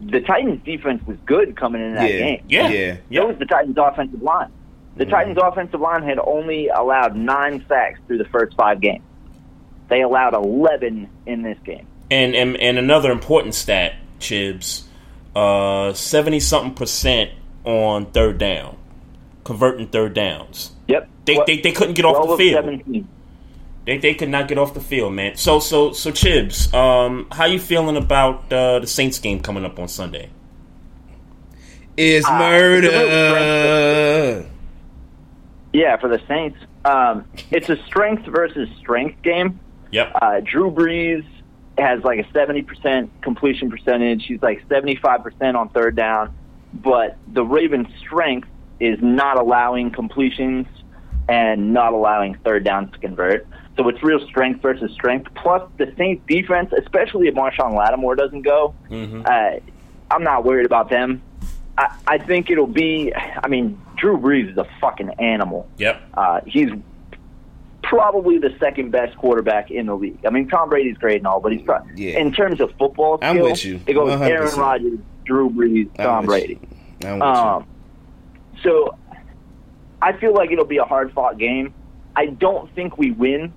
the 0.00 0.20
Titans' 0.20 0.62
defense 0.64 1.02
was 1.06 1.16
good 1.26 1.56
coming 1.56 1.82
into 1.82 1.96
that 1.96 2.10
Yeah. 2.12 2.18
game. 2.18 2.44
Yeah. 2.48 2.68
Yeah. 3.08 3.20
So 3.22 3.26
was 3.28 3.38
the 3.38 3.46
Titans' 3.46 3.76
offensive 3.78 4.22
line. 4.22 4.50
The 4.96 5.04
Mm-hmm. 5.04 5.12
Titans' 5.12 5.38
offensive 5.42 5.80
line 5.80 6.02
had 6.02 6.18
only 6.18 6.68
allowed 6.68 7.14
nine 7.16 7.64
sacks 7.68 8.00
through 8.06 8.18
the 8.18 8.24
first 8.26 8.56
five 8.56 8.80
games. 8.80 9.02
They 9.88 10.02
allowed 10.02 10.34
11 10.34 11.08
in 11.26 11.42
this 11.42 11.58
game. 11.64 11.86
And 12.10 12.34
and, 12.34 12.56
and 12.56 12.78
another 12.78 13.10
important 13.12 13.54
stat, 13.54 13.94
Chibs, 14.18 14.84
uh, 15.36 15.92
seventy 15.92 16.40
something 16.40 16.74
percent 16.74 17.30
on 17.64 18.06
third 18.06 18.38
down, 18.38 18.76
converting 19.44 19.88
third 19.88 20.14
downs. 20.14 20.72
Yep. 20.88 21.08
They 21.26 21.38
they, 21.46 21.60
they 21.60 21.72
couldn't 21.72 21.94
get 21.94 22.06
off 22.06 22.26
the 22.28 22.36
field. 22.38 22.64
17. 22.64 23.08
They 23.88 23.96
they 23.96 24.12
could 24.12 24.28
not 24.28 24.48
get 24.48 24.58
off 24.58 24.74
the 24.74 24.82
field, 24.82 25.14
man. 25.14 25.36
So 25.36 25.60
so 25.60 25.92
so 25.92 26.12
Chibs, 26.12 26.74
um, 26.74 27.26
how 27.32 27.46
you 27.46 27.58
feeling 27.58 27.96
about 27.96 28.52
uh, 28.52 28.80
the 28.80 28.86
Saints 28.86 29.18
game 29.18 29.40
coming 29.40 29.64
up 29.64 29.78
on 29.78 29.88
Sunday? 29.88 30.28
It's 31.96 32.26
Ah, 32.28 32.38
murder. 32.38 32.90
Yeah, 35.72 35.96
for 35.96 36.10
the 36.10 36.20
Saints. 36.28 36.58
Um, 36.84 37.24
it's 37.50 37.70
a 37.70 37.82
strength 37.86 38.26
versus 38.26 38.68
strength 38.78 39.22
game. 39.22 39.58
Yep. 39.90 40.12
Uh, 40.20 40.40
Drew 40.40 40.70
Brees 40.70 41.24
has 41.78 42.04
like 42.04 42.18
a 42.18 42.24
70% 42.24 43.08
completion 43.22 43.70
percentage. 43.70 44.26
He's 44.26 44.42
like 44.42 44.68
75% 44.68 45.54
on 45.54 45.70
third 45.70 45.96
down. 45.96 46.36
But 46.74 47.16
the 47.32 47.42
Ravens' 47.42 47.88
strength 48.00 48.48
is 48.80 48.98
not 49.00 49.38
allowing 49.38 49.90
completions 49.92 50.66
and 51.26 51.72
not 51.72 51.94
allowing 51.94 52.36
third 52.44 52.64
downs 52.64 52.92
to 52.92 52.98
convert. 52.98 53.46
So 53.78 53.88
it's 53.88 54.02
real 54.02 54.18
strength 54.26 54.60
versus 54.60 54.90
strength. 54.92 55.32
Plus, 55.36 55.62
the 55.78 55.94
Saints' 55.96 56.20
defense, 56.26 56.72
especially 56.76 57.28
if 57.28 57.34
Marshon 57.34 57.76
Lattimore 57.78 58.16
doesn't 58.16 58.42
go, 58.42 58.74
Mm-hmm. 58.90 59.22
uh, 59.24 59.60
I'm 60.10 60.24
not 60.24 60.44
worried 60.44 60.66
about 60.66 60.90
them. 60.90 61.22
I, 61.76 61.94
I 62.06 62.18
think 62.18 62.50
it'll 62.50 62.66
be. 62.66 63.14
I 63.14 63.46
mean, 63.46 63.80
Drew 63.96 64.18
Brees 64.18 64.50
is 64.50 64.56
a 64.58 64.66
fucking 64.80 65.10
animal. 65.20 65.68
Yep. 65.78 66.02
Uh, 66.14 66.40
he's 66.44 66.70
probably 67.84 68.38
the 68.38 68.54
second 68.58 68.90
best 68.90 69.16
quarterback 69.16 69.70
in 69.70 69.86
the 69.86 69.94
league. 69.94 70.18
I 70.26 70.30
mean, 70.30 70.48
Tom 70.48 70.68
Brady's 70.70 70.96
great 70.98 71.18
and 71.18 71.26
all, 71.26 71.40
but 71.40 71.52
he's 71.52 71.62
pro- 71.62 71.84
Yeah. 71.94 72.18
in 72.18 72.32
terms 72.32 72.60
of 72.60 72.70
football 72.78 73.18
skill, 73.18 73.30
I'm 73.30 73.38
with 73.40 73.64
you. 73.64 73.80
it 73.86 73.94
goes 73.94 74.10
100%. 74.10 74.28
Aaron 74.28 74.58
Rodgers, 74.58 74.98
Drew 75.24 75.48
Brees, 75.50 75.94
Tom 75.96 76.26
Brady. 76.26 76.58
you. 77.00 77.08
I'm 77.08 77.14
with 77.20 77.22
Um, 77.22 77.66
so 78.62 78.96
I 80.02 80.12
feel 80.14 80.34
like 80.34 80.50
it'll 80.50 80.64
be 80.64 80.78
a 80.78 80.84
hard 80.84 81.12
fought 81.12 81.38
game. 81.38 81.72
I 82.16 82.26
don't 82.26 82.74
think 82.74 82.98
we 82.98 83.12
win. 83.12 83.52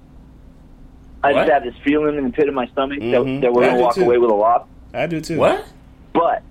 I 1.24 1.34
What? 1.34 1.42
just 1.42 1.52
have 1.54 1.64
this 1.64 1.76
feeling 1.84 2.18
in 2.18 2.24
the 2.26 2.30
pit 2.32 2.48
of 2.48 2.54
my 2.56 2.66
stomach 2.68 3.00
Mhm. 3.00 3.12
that, 3.12 3.42
that 3.42 3.54
we're 3.54 3.64
I 3.64 3.68
going 3.68 3.78
to 3.78 3.84
walk 3.84 3.96
too. 3.96 4.04
away 4.04 4.18
with 4.18 4.32
a 4.32 4.34
loss. 4.34 4.66
I 4.94 5.06
do 5.08 5.22
too. 5.22 5.38
What? 5.38 5.66
But 6.14 6.44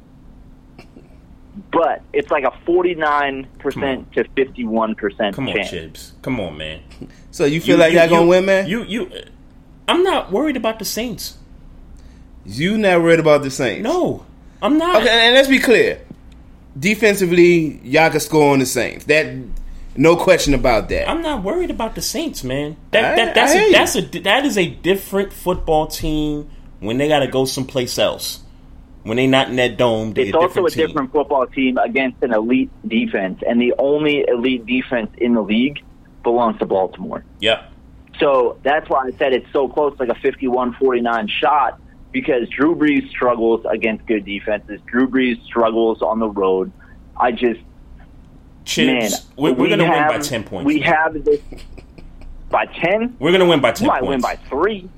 but 1.73 2.03
it's 2.13 2.31
like 2.31 2.45
a 2.45 2.53
49% 2.65 4.13
to 4.15 4.25
51% 4.25 5.35
Come 5.35 5.49
on, 5.49 5.55
chance. 5.55 5.71
Chibs. 5.71 6.13
Come 6.23 6.41
on, 6.41 6.57
man. 6.57 6.81
So 7.31 7.45
you 7.45 7.61
feel 7.61 7.79
like 7.79 7.93
y'all 7.93 8.09
gonna 8.09 8.27
win, 8.27 8.45
man? 8.45 8.67
You 8.69 8.83
you. 8.85 9.11
I'm 9.89 10.03
not 10.03 10.31
worried 10.33 10.57
about 10.57 10.79
the 10.79 10.85
Saints. 10.85 11.37
You 12.47 12.79
not 12.79 13.03
worried 13.03 13.21
about 13.21 13.43
the 13.43 13.51
Saints? 13.51 13.83
No, 13.83 14.25
I'm 14.63 14.79
not. 14.79 15.03
Okay, 15.03 15.27
and 15.27 15.35
let's 15.35 15.49
be 15.49 15.59
clear. 15.59 16.01
defensively, 16.79 17.81
y'all 17.83 18.11
can 18.11 18.21
score 18.21 18.53
on 18.53 18.61
the 18.61 18.67
Saints. 18.67 19.05
That 19.07 19.27
no 19.97 20.17
question 20.17 20.55
about 20.55 20.89
that. 20.91 21.09
I'm 21.09 21.23
not 21.23 21.43
worried 21.43 21.71
about 21.71 21.95
the 21.95 22.03
Saints, 22.03 22.43
man. 22.45 22.77
That, 22.93 23.05
I- 23.13 23.17
that 23.17 23.35
that's 23.35 23.53
I 23.53 23.55
hear 23.55 23.63
a, 23.65 23.67
you. 23.69 23.73
that's 23.73 23.97
a 23.97 24.01
that 24.23 24.45
is 24.47 24.59
a 24.59 24.67
different 24.69 25.33
football 25.33 25.87
team 25.87 26.49
when 26.81 26.99
they 26.99 27.09
got 27.09 27.21
to 27.21 27.27
go 27.29 27.45
someplace 27.45 27.99
else. 27.99 28.41
When 29.03 29.17
they 29.17 29.27
not 29.27 29.49
in 29.49 29.57
that 29.57 29.79
dome, 29.79 30.13
they 30.13 30.25
It's 30.25 30.35
a 30.35 30.39
also 30.39 30.67
a 30.67 30.69
different 30.69 30.73
team. 30.75 30.87
different 30.89 31.13
football 31.13 31.47
team 31.47 31.79
against 31.79 32.23
an 32.23 32.35
elite 32.35 32.71
defense, 32.87 33.43
and 33.49 33.61
the 33.61 33.73
only 33.79 34.25
elite 34.29 34.67
defense 34.67 35.11
in 35.17 35.33
the 35.35 35.41
league 35.43 35.83
belongs 36.23 36.59
to 36.59 36.67
Baltimore. 36.67 37.25
Yeah. 37.41 37.65
So 38.19 38.59
that's 38.63 38.91
why 38.91 39.07
I 39.07 39.11
said 39.13 39.33
it's 39.33 39.51
so 39.55 39.69
close, 39.69 39.99
like 39.99 40.11
a 40.11 40.15
51-49 40.17 41.31
shot, 41.31 41.81
because 42.13 42.47
Drew 42.51 42.75
Brees 42.77 43.09
struggles 43.09 43.65
against 43.71 44.05
good 44.07 44.27
defenses. 44.27 44.81
Drew 44.85 45.09
Brees 45.09 45.43
struggles 45.45 46.03
on 46.03 46.19
the 46.19 46.29
road. 46.29 46.71
I 47.17 47.33
just, 47.33 47.61
Chips. 48.65 48.87
man, 49.13 49.21
we're, 49.37 49.53
we're 49.53 49.63
we 49.65 49.69
gonna 49.71 49.85
win 49.91 50.09
by 50.09 50.19
ten 50.19 50.45
points. 50.45 50.67
We 50.67 50.81
have 50.81 51.25
this 51.25 51.41
by 52.51 52.67
ten. 52.67 53.17
We're 53.19 53.33
gonna 53.33 53.47
win 53.47 53.61
by 53.61 53.73
ten. 53.73 53.87
We 53.89 53.93
ten 53.93 54.01
might 54.01 54.01
points. 54.07 54.25
win 54.27 54.37
by 54.37 54.37
three. 54.49 54.89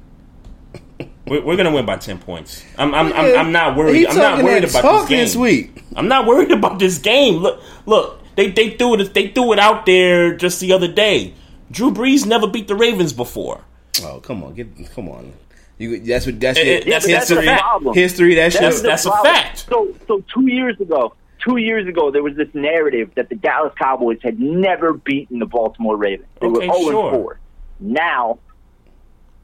We're, 1.26 1.42
we're 1.44 1.56
gonna 1.56 1.72
win 1.72 1.86
by 1.86 1.96
ten 1.96 2.18
points. 2.18 2.64
I'm 2.78 2.94
I'm, 2.94 3.12
I'm, 3.12 3.38
I'm 3.38 3.52
not 3.52 3.76
worried. 3.76 4.06
I'm 4.06 4.16
not 4.16 4.42
worried 4.44 4.64
about 4.64 4.82
talk 4.82 5.08
this 5.08 5.18
this 5.20 5.32
game. 5.34 5.42
week. 5.42 5.84
I'm 5.96 6.08
not 6.08 6.26
worried 6.26 6.50
about 6.50 6.78
this 6.78 6.98
game. 6.98 7.36
Look, 7.36 7.62
look. 7.86 8.18
They 8.34 8.50
they 8.50 8.70
threw 8.70 8.98
it. 9.00 9.14
They 9.14 9.28
threw 9.28 9.52
it 9.52 9.58
out 9.58 9.86
there 9.86 10.34
just 10.36 10.60
the 10.60 10.72
other 10.72 10.88
day. 10.88 11.34
Drew 11.70 11.90
Brees 11.92 12.26
never 12.26 12.46
beat 12.46 12.66
the 12.68 12.74
Ravens 12.74 13.12
before. 13.12 13.62
Oh 14.02 14.20
come 14.20 14.42
on, 14.42 14.54
get 14.54 14.68
come 14.94 15.08
on. 15.08 15.32
You 15.78 16.00
that's 16.00 16.26
what 16.26 16.40
that's 16.40 16.58
it. 16.58 16.66
eh, 16.66 16.90
that's- 16.90 17.04
but 17.04 17.10
that's 17.12 17.28
history. 17.28 17.46
the 17.46 17.56
problem. 17.56 17.94
History. 17.94 18.34
That 18.34 18.52
That's 18.52 18.80
that's 18.82 19.04
a 19.06 19.10
problem. 19.10 19.34
fact. 19.34 19.66
So, 19.68 19.94
so 20.06 20.24
two 20.34 20.46
years 20.46 20.80
ago, 20.80 21.14
two 21.44 21.56
years 21.56 21.86
ago, 21.88 22.10
there 22.10 22.22
was 22.22 22.36
this 22.36 22.48
narrative 22.54 23.10
that 23.16 23.28
the 23.28 23.34
Dallas 23.34 23.72
Cowboys 23.78 24.18
had 24.22 24.38
never 24.40 24.92
beaten 24.92 25.38
the 25.38 25.46
Baltimore 25.46 25.96
Ravens. 25.96 26.28
They 26.40 26.46
Okay, 26.46 26.68
were 26.68 26.74
zero 26.74 26.90
sure. 26.90 27.08
and 27.14 27.16
four. 27.22 27.38
Now 27.80 28.38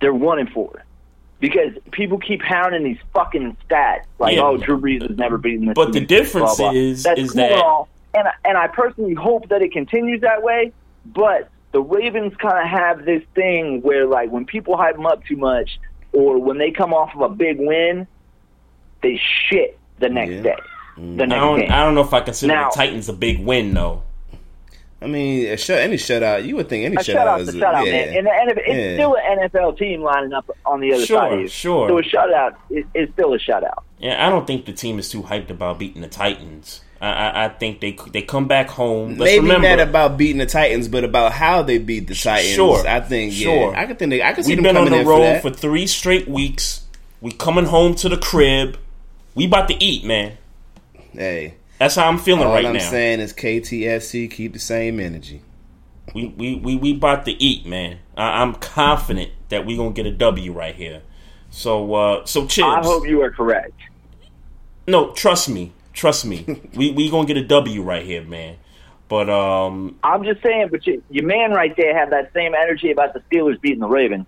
they're 0.01 0.15
one 0.15 0.39
and 0.39 0.51
four 0.51 0.85
because 1.41 1.73
people 1.91 2.19
keep 2.19 2.43
hounding 2.43 2.85
these 2.85 2.99
fucking 3.13 3.57
stats 3.69 4.03
like, 4.19 4.37
Yeah. 4.37 4.43
"Oh, 4.43 4.57
Drew 4.57 4.81
Brees 4.81 5.07
has 5.09 5.17
never 5.19 5.39
beaten 5.39 5.67
this." 5.67 5.75
But 5.75 5.93
the 5.93 6.01
difference 6.01 6.57
blah, 6.57 6.71
blah. 6.71 6.79
is- 6.79 7.03
That's 7.03 7.21
is 7.21 7.33
cool 7.33 7.37
that- 7.43 7.53
all, 7.65 7.89
and 8.15 8.29
I- 8.29 8.33
and 8.49 8.57
I 8.59 8.69
personally 8.69 9.15
hope 9.15 9.49
that 9.49 9.63
it 9.63 9.73
continues 9.73 10.21
that 10.21 10.43
way. 10.43 10.73
But 11.07 11.49
the 11.73 11.81
Ravens 11.81 12.35
kind 12.37 12.59
of 12.59 12.67
have 12.67 13.05
this 13.05 13.23
thing 13.35 13.83
where, 13.83 14.07
like, 14.07 14.31
when 14.31 14.45
people 14.47 14.77
hype 14.77 14.97
them 14.97 15.07
up 15.07 15.25
too 15.25 15.37
much, 15.37 15.79
or 16.13 16.39
when 16.39 16.59
they 16.59 16.71
come 16.71 16.95
off 16.95 17.15
of 17.15 17.21
a 17.21 17.29
big 17.29 17.59
win, 17.59 18.07
they 19.03 19.17
shit 19.49 19.79
the 19.99 20.09
next 20.09 20.33
Yeah. 20.33 20.43
day. 20.43 20.57
The 20.99 21.25
I 21.25 21.27
don't 21.27 21.61
game. 21.61 21.71
I 21.73 21.85
don't 21.85 21.95
know 21.95 22.01
if 22.03 22.13
I 22.13 22.21
consider 22.21 22.53
Now- 22.55 22.71
the 22.71 22.75
Titans 22.77 23.09
a 23.09 23.13
big 23.13 23.41
win 23.45 23.75
though. 23.75 24.03
I 25.01 25.07
mean, 25.07 25.47
a 25.47 25.57
shut 25.57 25.79
any 25.79 25.95
shutout. 25.95 26.45
You 26.45 26.57
would 26.57 26.69
think 26.69 26.85
any 26.85 26.97
a 26.97 26.99
shutout 26.99 27.15
shutout 27.15 27.41
is 27.43 27.49
a 27.51 27.53
shutout, 27.53 27.87
yeah. 27.87 27.93
man. 27.93 28.17
And 28.17 28.27
the 28.27 28.57
it's 28.57 28.69
Yeah. 28.69 28.95
still 28.95 29.15
an 29.17 29.39
NFL 29.49 29.79
team 29.79 30.03
lining 30.03 30.33
up 30.33 30.51
on 30.67 30.81
the 30.81 30.93
other 30.93 31.07
Sure, 31.07 31.19
side 31.21 31.39
of 31.39 31.51
sure. 31.53 31.89
So 31.89 31.99
a 31.99 32.03
shutout 32.03 32.55
is, 32.71 32.85
is 32.95 33.09
still 33.13 33.33
a 33.33 33.39
shutout. 33.39 33.83
Yeah, 34.01 34.27
I 34.27 34.29
don't 34.29 34.45
think 34.45 34.65
the 34.67 34.73
team 34.73 34.99
is 34.99 35.09
too 35.09 35.23
hyped 35.23 35.51
about 35.51 35.79
beating 35.79 36.03
the 36.03 36.09
Titans. 36.09 36.81
I, 37.01 37.11
I, 37.13 37.45
I 37.45 37.49
think 37.49 37.81
they 37.81 37.97
they 38.13 38.23
come 38.23 38.49
back 38.49 38.71
home. 38.71 39.11
Let's 39.11 39.21
Maybe 39.21 39.43
remember, 39.43 39.69
not 39.69 39.79
about 39.79 40.17
beating 40.17 40.39
the 40.39 40.47
Titans, 40.47 40.89
but 40.89 41.05
about 41.05 41.31
how 41.31 41.63
they 41.63 41.79
beat 41.79 42.09
the 42.09 42.15
Titans. 42.17 42.53
Sure, 42.57 42.85
I 42.85 42.99
think. 42.99 43.33
sure. 43.35 43.71
Yeah, 43.73 43.81
I 43.81 43.87
could 43.87 44.01
think. 44.01 44.11
They, 44.11 44.21
I 44.21 44.33
could 44.33 44.45
see 44.45 44.57
We've 44.57 44.65
them 44.65 44.75
been 44.75 44.77
on 44.79 44.89
coming 44.89 44.93
the 44.95 44.99
in 45.01 45.05
for 45.07 45.11
road 45.11 45.43
for, 45.43 45.51
three 45.51 45.87
straight 45.87 46.27
weeks. 46.27 46.85
We 47.21 47.31
coming 47.31 47.67
home 47.67 47.95
to 47.97 48.09
the 48.09 48.17
crib. 48.17 48.79
We 49.37 49.47
about 49.47 49.69
to 49.69 49.81
eat, 49.81 50.05
man. 50.05 50.39
Hey, 51.13 51.55
That's 51.79 51.95
how 51.95 52.09
I'm 52.09 52.19
feeling 52.19 52.47
all 52.47 52.53
right 52.53 52.67
I'm 52.67 52.75
now. 52.75 52.79
saying 52.79 53.21
is 53.21 53.33
KTFC 53.33 54.31
keep 54.31 54.53
the 54.53 54.59
same 54.59 55.01
energy. 55.01 55.43
We 56.15 56.29
we 56.29 56.55
we 56.57 56.77
we 56.77 56.93
about 56.95 57.25
to 57.27 57.33
eat, 57.33 57.67
man. 57.67 57.99
I, 58.17 58.43
I'm 58.43 58.55
confident 58.55 59.33
that 59.51 59.67
we 59.67 59.77
gonna 59.77 59.93
get 59.93 60.07
a 60.07 60.11
W 60.13 60.53
right 60.53 60.75
here. 60.75 61.03
So 61.51 61.95
uh 61.95 62.27
so 62.27 62.47
Chips. 62.47 62.67
I 62.67 62.83
hope 62.83 63.07
you 63.07 63.21
are 63.23 63.31
correct. 63.31 63.73
No, 64.87 65.13
trust 65.13 65.49
me, 65.49 65.73
trust 65.93 66.25
me. 66.25 66.45
we 66.75 66.93
we 66.93 67.11
gonna 67.11 67.27
get 67.27 67.37
a 67.37 67.45
W 67.45 67.83
right 67.83 68.05
here, 68.05 68.23
man. 68.23 68.57
But 69.09 69.31
um, 69.31 69.99
I'm 70.03 70.23
just 70.23 70.43
saying, 70.43 70.69
but 70.71 70.87
you, 70.87 71.03
your 71.09 71.25
man 71.25 71.53
right 71.53 71.75
there 71.77 71.97
had 71.99 72.11
that 72.11 72.31
same 72.35 72.55
energy 72.55 72.91
about 72.91 73.15
the 73.15 73.21
Steelers 73.21 73.59
beating 73.61 73.81
the 73.81 73.87
Ravens. 73.89 74.27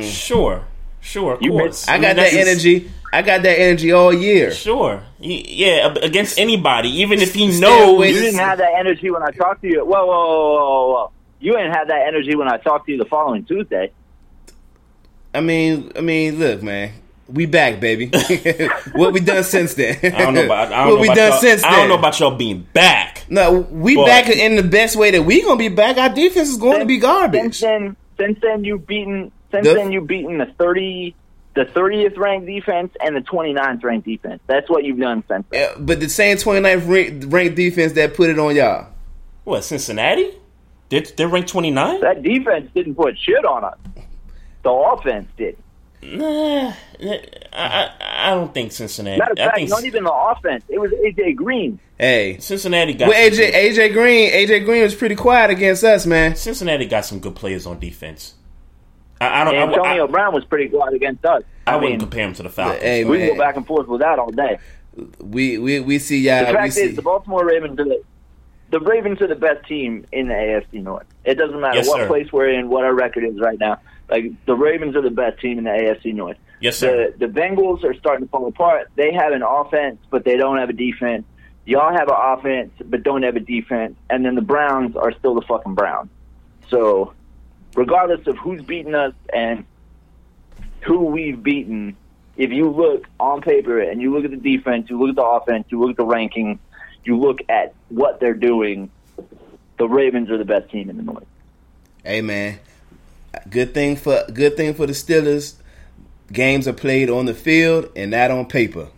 sure, 0.00 0.64
sure, 1.02 1.34
of 1.34 1.42
You 1.42 1.50
course. 1.50 1.86
I 1.86 1.92
mean, 1.94 2.02
got 2.02 2.16
that 2.16 2.32
that's- 2.32 2.48
energy. 2.48 2.90
I 3.14 3.20
got 3.20 3.42
that 3.42 3.60
energy 3.60 3.92
all 3.92 4.10
year. 4.14 4.50
Sure, 4.52 5.02
yeah, 5.20 5.92
against 6.00 6.38
anybody, 6.38 6.88
even 7.02 7.20
if 7.20 7.34
he 7.34 7.48
knows. 7.60 8.06
You 8.08 8.14
didn't 8.14 8.40
have 8.40 8.56
that 8.56 8.72
energy 8.78 9.10
when 9.10 9.22
I 9.22 9.30
talked 9.32 9.60
to 9.60 9.68
you. 9.68 9.84
Whoa, 9.84 10.06
whoa, 10.06 10.26
whoa, 10.26 10.54
whoa, 10.54 10.92
whoa! 10.94 11.10
You 11.38 11.52
didn't 11.52 11.72
have 11.74 11.88
that 11.88 12.06
energy 12.08 12.34
when 12.36 12.48
I 12.48 12.56
talked 12.56 12.86
to 12.86 12.92
you 12.92 12.96
the 12.96 13.04
following 13.04 13.44
Tuesday. 13.44 13.92
I 15.34 15.40
mean, 15.42 15.92
I 15.96 16.00
mean, 16.00 16.38
look, 16.38 16.62
man, 16.62 16.92
we 17.28 17.44
back, 17.46 17.80
baby. 17.80 18.06
what 18.92 19.12
we 19.12 19.20
done 19.20 19.44
since 19.44 19.74
then? 19.74 19.98
I 20.02 20.08
don't 20.22 20.32
know 20.34 20.44
about. 20.46 20.72
I 20.72 20.84
don't 20.84 20.88
what 20.88 20.94
know 20.94 21.00
we 21.02 21.06
about 21.08 21.16
done 21.16 21.30
y'all- 21.32 21.40
since 21.40 21.62
then? 21.62 21.70
I 21.72 21.76
don't 21.76 21.88
know 21.90 21.98
about 21.98 22.18
y'all 22.20 22.34
being 22.36 22.66
back. 22.72 23.24
No, 23.28 23.60
we 23.60 23.94
But- 23.96 24.06
back 24.06 24.28
in 24.30 24.56
the 24.56 24.62
best 24.62 24.96
way 24.96 25.10
that 25.10 25.22
we 25.22 25.42
gonna 25.42 25.56
be 25.56 25.68
back. 25.68 25.98
Our 25.98 26.08
defense 26.08 26.48
is 26.48 26.56
going 26.56 26.80
to 26.80 26.86
be 26.86 26.94
Since 26.94 27.02
garbage. 27.02 27.60
then, 27.60 27.96
since 28.18 28.38
then 28.40 28.64
you've 28.64 28.86
beaten. 28.86 29.32
Since 29.52 29.66
The- 29.68 29.74
then 29.74 29.92
you've 29.92 30.06
beaten 30.08 30.38
the 30.38 30.46
thirty, 30.58 31.14
the 31.54 31.64
thirtieth 31.66 32.16
ranked 32.16 32.46
defense 32.46 32.92
and 33.04 33.14
the 33.14 33.20
29th 33.20 33.84
ranked 33.84 34.06
defense. 34.06 34.40
That's 34.48 34.68
what 34.68 34.82
you've 34.84 34.98
done 34.98 35.22
since. 35.28 35.44
then. 35.50 35.68
Uh, 35.70 35.78
But 35.78 36.00
the 36.00 36.08
same 36.08 36.36
29th 36.38 36.88
ranked, 36.88 37.24
ranked 37.32 37.56
defense 37.56 37.92
that 37.92 38.14
put 38.14 38.30
it 38.30 38.38
on 38.38 38.56
y'all. 38.56 38.88
What 39.44 39.62
Cincinnati? 39.62 40.30
They're, 40.88 41.02
they're 41.16 41.28
ranked 41.28 41.48
29. 41.50 42.00
That 42.00 42.22
defense 42.22 42.70
didn't 42.74 42.94
put 42.96 43.18
shit 43.18 43.44
on 43.44 43.64
us. 43.64 43.76
The 44.62 44.70
offense 44.70 45.28
did. 45.36 45.56
Nah, 46.04 46.72
I, 47.00 47.20
I 47.52 47.90
I 48.26 48.30
don't 48.34 48.52
think 48.52 48.72
Cincinnati. 48.72 49.18
Matter 49.20 49.32
of 49.32 49.38
I 49.38 49.44
fact, 49.44 49.56
think 49.56 49.70
not 49.70 49.84
even 49.84 50.02
the 50.04 50.12
offense. 50.12 50.64
It 50.68 50.80
was 50.80 50.90
AJ 50.90 51.36
Green. 51.36 51.78
Hey, 51.96 52.38
Cincinnati 52.40 52.92
got 52.94 53.08
well, 53.08 53.30
AJ 53.30 53.52
AJ 53.52 53.92
Green 53.92 54.32
AJ 54.32 54.64
Green 54.64 54.82
was 54.82 54.96
pretty 54.96 55.14
quiet 55.14 55.50
against 55.52 55.84
us, 55.84 56.04
man. 56.04 56.34
Cincinnati 56.34 56.86
got 56.86 57.04
some 57.04 57.20
good 57.20 57.36
players 57.36 57.66
on 57.66 57.78
defense. 57.78 58.34
I, 59.22 59.40
I 59.40 59.44
don't. 59.44 59.54
I, 59.54 59.62
Antonio 59.62 60.04
I, 60.04 60.10
Brown 60.10 60.34
was 60.34 60.44
pretty 60.44 60.68
good 60.68 60.92
against 60.92 61.24
us. 61.24 61.42
I, 61.66 61.72
I, 61.72 61.76
wouldn't 61.76 61.92
mean, 61.92 62.00
compare 62.00 62.26
him 62.26 62.34
to 62.34 62.42
the 62.42 62.48
Falcons. 62.48 62.82
Hey, 62.82 63.04
we 63.04 63.18
can 63.18 63.28
go 63.28 63.38
back 63.38 63.56
and 63.56 63.66
forth 63.66 63.86
with 63.86 64.00
that 64.00 64.18
all 64.18 64.30
day. 64.30 64.58
We 65.20 65.58
we 65.58 65.80
we 65.80 65.98
see 65.98 66.18
y'all. 66.20 66.44
The 66.44 66.52
we 66.52 66.56
fact 66.56 66.72
see, 66.74 66.82
is, 66.82 66.96
the 66.96 67.02
Baltimore 67.02 67.46
Ravens 67.46 67.78
are 67.78 67.84
the, 67.84 68.02
the 68.70 68.80
Ravens 68.80 69.22
are 69.22 69.26
the 69.26 69.36
best 69.36 69.66
team 69.66 70.06
in 70.12 70.28
the 70.28 70.34
AFC 70.34 70.82
North. 70.82 71.06
It 71.24 71.36
doesn't 71.36 71.60
matter 71.60 71.76
Yes, 71.76 71.88
what 71.88 72.00
sir. 72.00 72.06
place 72.08 72.32
we're 72.32 72.48
in, 72.48 72.68
what 72.68 72.84
our 72.84 72.94
record 72.94 73.24
is 73.24 73.38
right 73.38 73.58
now. 73.58 73.78
Like 74.10 74.32
the 74.44 74.54
Ravens 74.54 74.96
are 74.96 75.02
the 75.02 75.10
best 75.10 75.40
team 75.40 75.58
in 75.58 75.64
the 75.64 75.70
AFC 75.70 76.14
North. 76.14 76.36
Yes, 76.60 76.76
sir. 76.76 77.12
The 77.18 77.26
the 77.26 77.32
Bengals 77.32 77.84
are 77.84 77.94
starting 77.94 78.26
to 78.26 78.30
fall 78.30 78.46
apart. 78.46 78.90
They 78.96 79.12
have 79.12 79.32
an 79.32 79.42
offense, 79.42 79.98
but 80.10 80.24
they 80.24 80.36
don't 80.36 80.58
have 80.58 80.68
a 80.68 80.74
defense. 80.74 81.24
Y'all 81.64 81.92
have 81.92 82.08
an 82.08 82.16
offense, 82.18 82.72
but 82.84 83.02
don't 83.02 83.22
have 83.22 83.36
a 83.36 83.40
defense. 83.40 83.94
And 84.10 84.24
then 84.24 84.34
the 84.34 84.42
Browns 84.42 84.96
are 84.96 85.12
still 85.12 85.34
the 85.34 85.42
fucking 85.42 85.74
Browns. 85.74 86.10
So, 86.68 87.14
regardless 87.74 88.26
of 88.26 88.36
who's 88.38 88.62
beaten 88.62 88.94
us 88.94 89.14
and 89.32 89.64
who 90.82 91.06
we've 91.06 91.42
beaten, 91.42 91.96
if 92.36 92.50
you 92.50 92.70
look 92.70 93.06
on 93.20 93.40
paper 93.40 93.80
and 93.80 94.00
you 94.00 94.12
look 94.12 94.24
at 94.24 94.30
the 94.30 94.36
defense, 94.36 94.88
you 94.90 94.98
look 94.98 95.10
at 95.10 95.16
the 95.16 95.22
offense, 95.24 95.66
you 95.68 95.80
look 95.80 95.90
at 95.90 95.96
the 95.96 96.04
rankings, 96.04 96.58
you 97.04 97.18
look 97.18 97.40
at 97.48 97.74
what 97.88 98.20
they're 98.20 98.34
doing, 98.34 98.90
the 99.78 99.88
Ravens 99.88 100.30
are 100.30 100.38
the 100.38 100.44
best 100.44 100.70
team 100.70 100.88
in 100.90 100.96
the 100.96 101.02
North. 101.02 101.26
hey 102.04 102.20
man, 102.20 102.58
good 103.50 103.74
thing 103.74 103.96
for 103.96 104.24
good 104.32 104.56
thing 104.56 104.74
for 104.74 104.86
the 104.86 104.92
Steelers. 104.92 105.54
Games 106.32 106.66
are 106.66 106.72
played 106.72 107.10
on 107.10 107.26
the 107.26 107.34
field 107.34 107.90
and 107.94 108.12
not 108.12 108.30
on 108.30 108.46
paper. 108.46 108.88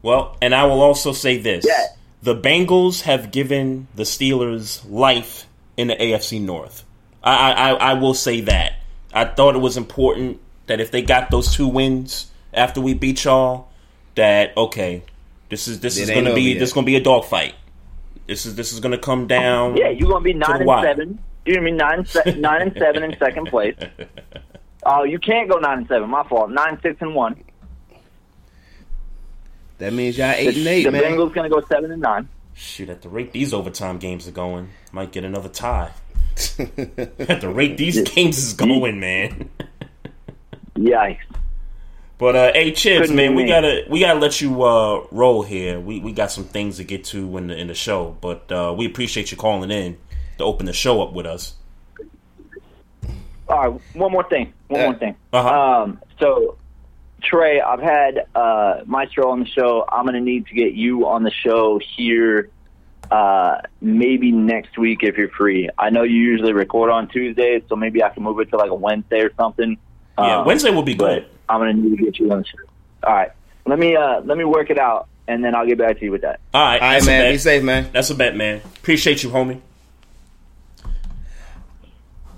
Well, 0.00 0.36
and 0.40 0.54
I 0.54 0.64
will 0.64 0.80
also 0.80 1.12
say 1.12 1.36
this: 1.38 1.64
Yeah. 1.66 1.86
the 2.22 2.34
Bengals 2.34 3.02
have 3.02 3.30
given 3.30 3.88
the 3.94 4.04
Steelers 4.04 4.82
life 4.90 5.46
in 5.76 5.88
the 5.88 5.96
AFC 5.96 6.40
North. 6.40 6.84
I, 7.22 7.52
I, 7.52 7.70
I 7.72 7.94
will 7.94 8.14
say 8.14 8.40
that. 8.42 8.74
I 9.12 9.24
thought 9.26 9.54
it 9.54 9.60
was 9.60 9.76
important 9.76 10.40
that 10.66 10.80
if 10.80 10.90
they 10.90 11.02
got 11.02 11.30
those 11.30 11.54
two 11.54 11.68
wins 11.68 12.30
after 12.52 12.80
we 12.80 12.94
beat 12.94 13.24
y'all, 13.24 13.68
that 14.14 14.56
okay, 14.56 15.02
this 15.48 15.68
is 15.68 15.80
this 15.80 15.96
It 15.98 16.02
is 16.02 16.10
going 16.10 16.24
to 16.24 16.34
be 16.34 16.42
yet. 16.42 16.58
this 16.58 16.70
is 16.70 16.72
going 16.72 16.84
to 16.86 16.90
be 16.90 16.96
a 16.96 17.02
dogfight. 17.02 17.54
This 18.26 18.46
is 18.46 18.54
this 18.56 18.72
is 18.72 18.80
going 18.80 18.92
to 18.92 18.98
come 18.98 19.26
down. 19.26 19.76
Yeah, 19.76 19.88
you're 19.90 20.08
gonna 20.10 20.24
be 20.24 20.32
nine 20.32 20.50
the 20.50 20.56
and 20.58 20.66
wire. 20.66 20.84
seven. 20.86 21.18
You're 21.44 21.56
gonna 21.56 21.70
be 21.70 21.76
nine, 21.76 22.06
se- 22.06 22.36
nine 22.38 22.62
and 22.62 22.72
seven 22.78 23.02
in 23.02 23.16
second 23.18 23.46
place. 23.46 23.76
Oh, 24.84 25.04
you 25.04 25.20
can't 25.20 25.48
go 25.48 25.58
nine 25.60 25.78
and 25.78 25.86
seven. 25.86 26.10
My 26.10 26.24
fault. 26.24 26.50
Nine, 26.50 26.76
six, 26.82 26.96
and 27.00 27.14
one. 27.14 27.40
That 29.78 29.92
means 29.92 30.18
y'all 30.18 30.32
eight 30.32 30.56
and 30.56 30.66
eight, 30.66 30.82
the 30.84 30.90
man. 30.90 31.02
Bengals 31.02 31.32
gonna 31.32 31.48
go 31.48 31.60
seven 31.66 31.90
and 31.90 32.02
nine. 32.02 32.28
Shoot, 32.54 32.88
at 32.88 33.02
the 33.02 33.08
rate 33.08 33.32
these 33.32 33.54
overtime 33.54 33.98
games 33.98 34.28
are 34.28 34.32
going, 34.32 34.70
might 34.92 35.12
get 35.12 35.24
another 35.24 35.48
tie. 35.48 35.90
At 36.58 37.40
the 37.40 37.52
rate 37.52 37.76
these 37.76 38.02
games 38.08 38.38
is 38.38 38.54
going, 38.54 39.00
man. 39.00 39.50
Yikes! 40.76 41.18
But 42.18 42.36
uh, 42.36 42.52
hey, 42.52 42.70
Chips, 42.72 43.00
Couldn't 43.00 43.16
man, 43.16 43.34
we 43.34 43.46
gotta 43.46 43.84
we 43.90 44.00
gotta 44.00 44.20
let 44.20 44.40
you 44.40 44.62
uh, 44.62 45.04
roll 45.10 45.42
here. 45.42 45.80
We 45.80 45.98
we 46.00 46.12
got 46.12 46.30
some 46.30 46.44
things 46.44 46.76
to 46.76 46.84
get 46.84 47.04
to 47.06 47.36
in 47.36 47.48
the 47.48 47.56
in 47.56 47.66
the 47.66 47.74
show, 47.74 48.16
but 48.20 48.50
uh, 48.52 48.74
we 48.76 48.86
appreciate 48.86 49.32
you 49.32 49.36
calling 49.36 49.70
in 49.70 49.98
to 50.38 50.44
open 50.44 50.66
the 50.66 50.72
show 50.72 51.02
up 51.02 51.12
with 51.12 51.26
us. 51.26 51.54
All 53.48 53.70
right, 53.70 53.80
one 53.94 54.12
more 54.12 54.22
thing. 54.28 54.52
One 54.68 54.80
more 54.82 54.94
thing. 54.94 55.16
Uh-huh. 55.32 55.82
Um, 55.82 56.00
so, 56.18 56.56
Trey, 57.22 57.60
I've 57.60 57.80
had 57.80 58.24
uh, 58.34 58.82
Maestro 58.86 59.30
on 59.30 59.40
the 59.40 59.46
show. 59.46 59.84
I'm 59.88 60.04
going 60.04 60.14
to 60.14 60.20
need 60.20 60.46
to 60.46 60.54
get 60.54 60.72
you 60.72 61.06
on 61.08 61.24
the 61.24 61.30
show 61.30 61.80
here 61.96 62.50
uh, 63.12 63.60
maybe 63.80 64.32
next 64.32 64.78
week 64.78 65.00
if 65.02 65.16
you're 65.18 65.28
free. 65.28 65.68
I 65.78 65.90
know 65.90 66.02
you 66.02 66.16
usually 66.16 66.52
record 66.54 66.90
on 66.90 67.08
Tuesdays, 67.08 67.62
so 67.68 67.76
maybe 67.76 68.02
I 68.02 68.08
can 68.08 68.22
move 68.22 68.40
it 68.40 68.48
to 68.50 68.56
like 68.56 68.70
a 68.70 68.74
Wednesday 68.74 69.20
or 69.20 69.30
something. 69.36 69.76
Yeah, 70.18 70.38
Um, 70.38 70.46
Wednesday 70.46 70.70
will 70.70 70.82
be 70.82 70.94
good. 70.94 71.26
I'm 71.48 71.60
going 71.60 71.76
to 71.76 71.82
need 71.82 71.96
to 71.98 72.02
get 72.04 72.18
you 72.18 72.32
on 72.32 72.38
the 72.38 72.44
show. 72.46 72.58
All 73.04 73.12
right, 73.14 73.30
let 73.66 73.78
me 73.78 73.96
uh, 73.96 74.20
let 74.22 74.38
me 74.38 74.44
work 74.44 74.70
it 74.70 74.78
out, 74.78 75.08
and 75.28 75.44
then 75.44 75.54
I'll 75.54 75.66
get 75.66 75.76
back 75.78 75.98
to 75.98 76.04
you 76.04 76.10
with 76.12 76.22
that. 76.22 76.40
All 76.54 76.62
right, 76.62 76.80
All 76.80 76.88
right, 76.88 77.04
man. 77.04 77.32
Be 77.32 77.38
safe, 77.38 77.62
man. 77.62 77.90
That's 77.92 78.08
a 78.10 78.14
bet, 78.14 78.34
man. 78.36 78.62
Appreciate 78.76 79.22
you, 79.22 79.28
homie. 79.30 79.60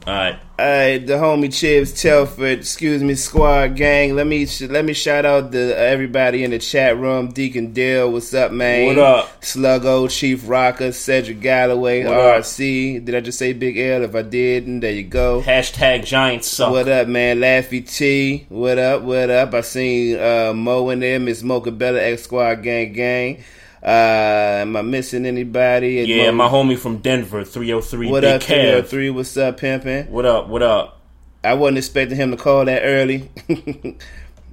All 0.07 0.12
right. 0.12 0.38
All 0.59 0.67
right, 0.67 0.99
the 0.99 1.14
homie 1.14 1.47
Chibs 1.47 1.99
Telford, 2.01 2.59
excuse 2.61 3.03
me, 3.03 3.14
squad 3.14 3.75
gang. 3.75 4.14
Let 4.14 4.27
me 4.27 4.47
let 4.69 4.85
me 4.85 4.93
shout 4.93 5.25
out 5.25 5.51
to 5.53 5.77
everybody 5.77 6.45
in 6.45 6.51
the 6.51 6.59
chat 6.59 6.97
room. 6.99 7.29
Deacon 7.33 7.73
Dale, 7.73 8.12
what's 8.12 8.33
up, 8.35 8.53
man? 8.53 8.87
What 8.87 8.99
up? 8.99 9.40
Sluggo, 9.43 10.09
Chief 10.11 10.47
Rocker, 10.47 10.93
Cedric 10.93 11.40
Galloway, 11.40 12.05
What 12.05 12.14
up? 12.14 12.43
RC. 12.43 13.03
Did 13.05 13.14
I 13.14 13.21
just 13.21 13.38
say 13.38 13.55
Big 13.55 13.79
L? 13.79 14.05
If 14.05 14.14
I 14.14 14.23
did, 14.23 14.83
there 14.83 14.93
you 14.93 15.05
go. 15.05 15.40
Hashtag 15.43 16.05
Giants 16.05 16.49
suck. 16.49 16.71
What 16.71 16.87
up, 16.87 17.09
man? 17.09 17.38
Laffy 17.38 17.81
T. 17.90 18.45
What 18.51 18.79
up? 18.79 19.03
What 19.03 19.31
up? 19.31 19.55
I 19.55 19.62
seen 19.62 20.21
uh, 20.21 20.53
Mo 20.55 20.90
in 20.90 21.01
there, 21.01 21.19
Miss 21.19 21.43
Mocha 21.43 21.71
Bella, 21.71 22.01
X 22.01 22.25
Squad 22.25 22.62
Gang 22.62 22.93
Gang. 22.93 23.43
Uh, 23.85 24.59
am 24.62 24.77
I 24.77 24.83
missing 24.83 25.27
anybody? 25.27 25.99
And 26.01 26.09
Yeah, 26.09 26.31
Mo- 26.31 26.49
my 26.49 26.49
homie 26.49 26.79
from 26.79 26.99
Denver, 26.99 27.44
303 27.44 28.09
What 28.11 28.23
Big 28.23 28.31
up, 28.37 28.40
Kev. 28.42 28.47
303? 28.87 29.11
What's 29.11 29.37
up, 29.37 29.61
pimpin'? 29.61 30.09
What 30.09 30.25
up? 30.25 30.49
What 30.49 30.62
up? 30.62 31.01
I 31.42 31.53
wasn't 31.55 31.77
expecting 31.79 32.16
him 32.16 32.31
to 32.31 32.37
call 32.38 32.64
that 32.64 32.81
early. 32.83 33.31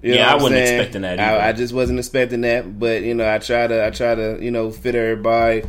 Yeah, 0.03 0.31
I 0.31 0.33
wasn't 0.33 0.53
saying? 0.53 0.63
expecting 0.79 1.01
that 1.03 1.19
either. 1.19 1.39
I, 1.43 1.49
I 1.49 1.53
just 1.53 1.75
wasn't 1.75 1.99
expecting 1.99 2.41
that, 2.41 2.79
but 2.79 3.03
you 3.03 3.13
know, 3.13 3.31
I 3.31 3.37
try 3.37 3.67
to, 3.67 3.85
I 3.85 3.91
try 3.91 4.15
to, 4.15 4.39
you 4.41 4.49
know, 4.49 4.71
fit 4.71 4.95
everybody 4.95 5.61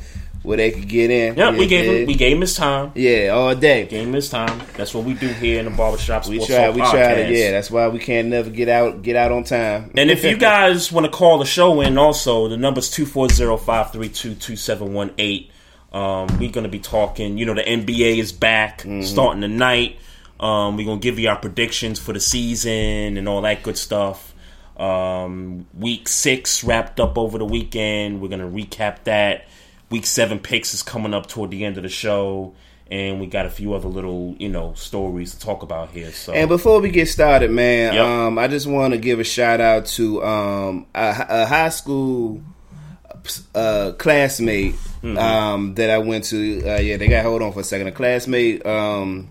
where 0.43 0.57
they 0.57 0.71
could 0.73 0.89
get 0.89 1.11
in. 1.11 1.37
Yeah, 1.37 1.57
we 1.57 1.67
gave 1.67 1.85
him 1.85 2.07
we 2.07 2.15
gave 2.15 2.35
him 2.37 2.41
his 2.41 2.57
time. 2.57 2.91
yeah, 2.95 3.29
all 3.29 3.55
day. 3.55 3.87
Gave 3.87 4.07
him 4.09 4.13
his 4.15 4.29
time. 4.29 4.61
That's 4.77 4.93
what 4.95 5.05
we 5.05 5.15
do 5.15 5.29
here 5.29 5.59
in 5.61 5.67
the 5.67 5.71
barbershop 5.71 6.27
We 6.27 6.45
try, 6.45 6.71
we 6.71 6.81
try 6.81 7.15
to, 7.15 7.33
yeah. 7.33 7.53
That's 7.53 7.71
why 7.71 7.87
we 7.89 7.99
can't 8.01 8.29
never 8.29 8.51
get 8.51 8.69
out, 8.69 9.03
get 9.03 9.15
out 9.17 9.31
on 9.33 9.45
time. 9.45 9.93
And 9.97 10.11
if 10.11 10.25
you 10.25 10.37
guys 10.39 10.91
want 10.91 11.07
to 11.07 11.13
call 11.13 11.39
the 11.39 11.45
show 11.45 11.81
in, 11.81 11.97
also 11.99 12.49
the 12.49 12.57
number's 12.57 12.91
240-532-2718. 12.91 15.49
Um, 15.93 16.27
we're 16.39 16.51
gonna 16.51 16.69
be 16.69 16.79
talking. 16.79 17.37
You 17.39 17.47
know, 17.47 17.55
the 17.55 17.63
NBA 17.63 18.19
is 18.19 18.33
back 18.33 18.81
Mm-hmm. 18.83 19.03
starting 19.03 19.43
tonight. 19.43 19.99
Um, 20.41 20.77
we're 20.77 20.87
gonna 20.87 21.01
give 21.01 21.19
you 21.19 21.29
our 21.29 21.37
predictions 21.37 21.99
for 22.01 22.13
the 22.13 22.21
season 22.21 23.17
and 23.19 23.29
all 23.29 23.43
that 23.43 23.63
good 23.63 23.77
stuff. 23.77 24.33
Um, 24.77 25.67
week 25.79 26.09
six 26.09 26.65
wrapped 26.65 26.99
up 26.99 27.19
over 27.19 27.39
the 27.39 27.45
weekend. 27.45 28.21
We're 28.21 28.29
gonna 28.29 28.49
recap 28.49 29.05
that. 29.05 29.47
Week 29.93 30.07
seven 30.07 30.39
picks 30.41 30.75
is 30.75 30.83
coming 30.83 31.15
up 31.15 31.27
toward 31.27 31.51
the 31.53 31.65
end 31.65 31.77
of 31.77 31.85
the 31.85 31.89
show, 31.89 32.55
and 32.91 33.21
we 33.21 33.27
got 33.27 33.47
a 33.47 33.51
few 33.51 33.75
other 33.75 33.89
little, 33.89 34.35
you 34.39 34.49
know, 34.49 34.73
stories 34.75 35.35
to 35.35 35.39
talk 35.41 35.63
about 35.63 35.91
here. 35.91 36.11
So 36.13 36.33
And 36.33 36.49
before 36.49 36.81
we 36.81 36.91
get 36.91 37.09
started, 37.09 37.51
man, 37.51 37.95
Yep. 37.95 38.05
um, 38.05 38.39
I 38.39 38.49
just 38.49 38.67
want 38.67 38.93
to 38.95 38.99
give 38.99 39.21
a 39.21 39.25
shout 39.25 39.61
out 39.61 39.87
to 39.99 40.25
um, 40.25 40.87
a, 40.95 41.27
a 41.29 41.47
high 41.47 41.69
school 41.69 42.43
uh, 43.55 43.93
classmate 43.99 44.75
Mm-hmm. 45.03 45.19
um, 45.19 45.75
that 45.75 45.91
I 45.91 45.99
went 45.99 46.23
to. 46.27 46.61
Uh, 46.65 46.79
yeah, 46.81 46.97
they 46.97 47.09
got 47.09 47.25
hold 47.25 47.43
on 47.43 47.53
for 47.53 47.59
a 47.59 47.65
second. 47.65 47.89
A 47.89 47.93
classmate 47.93 48.65
um, 48.65 49.29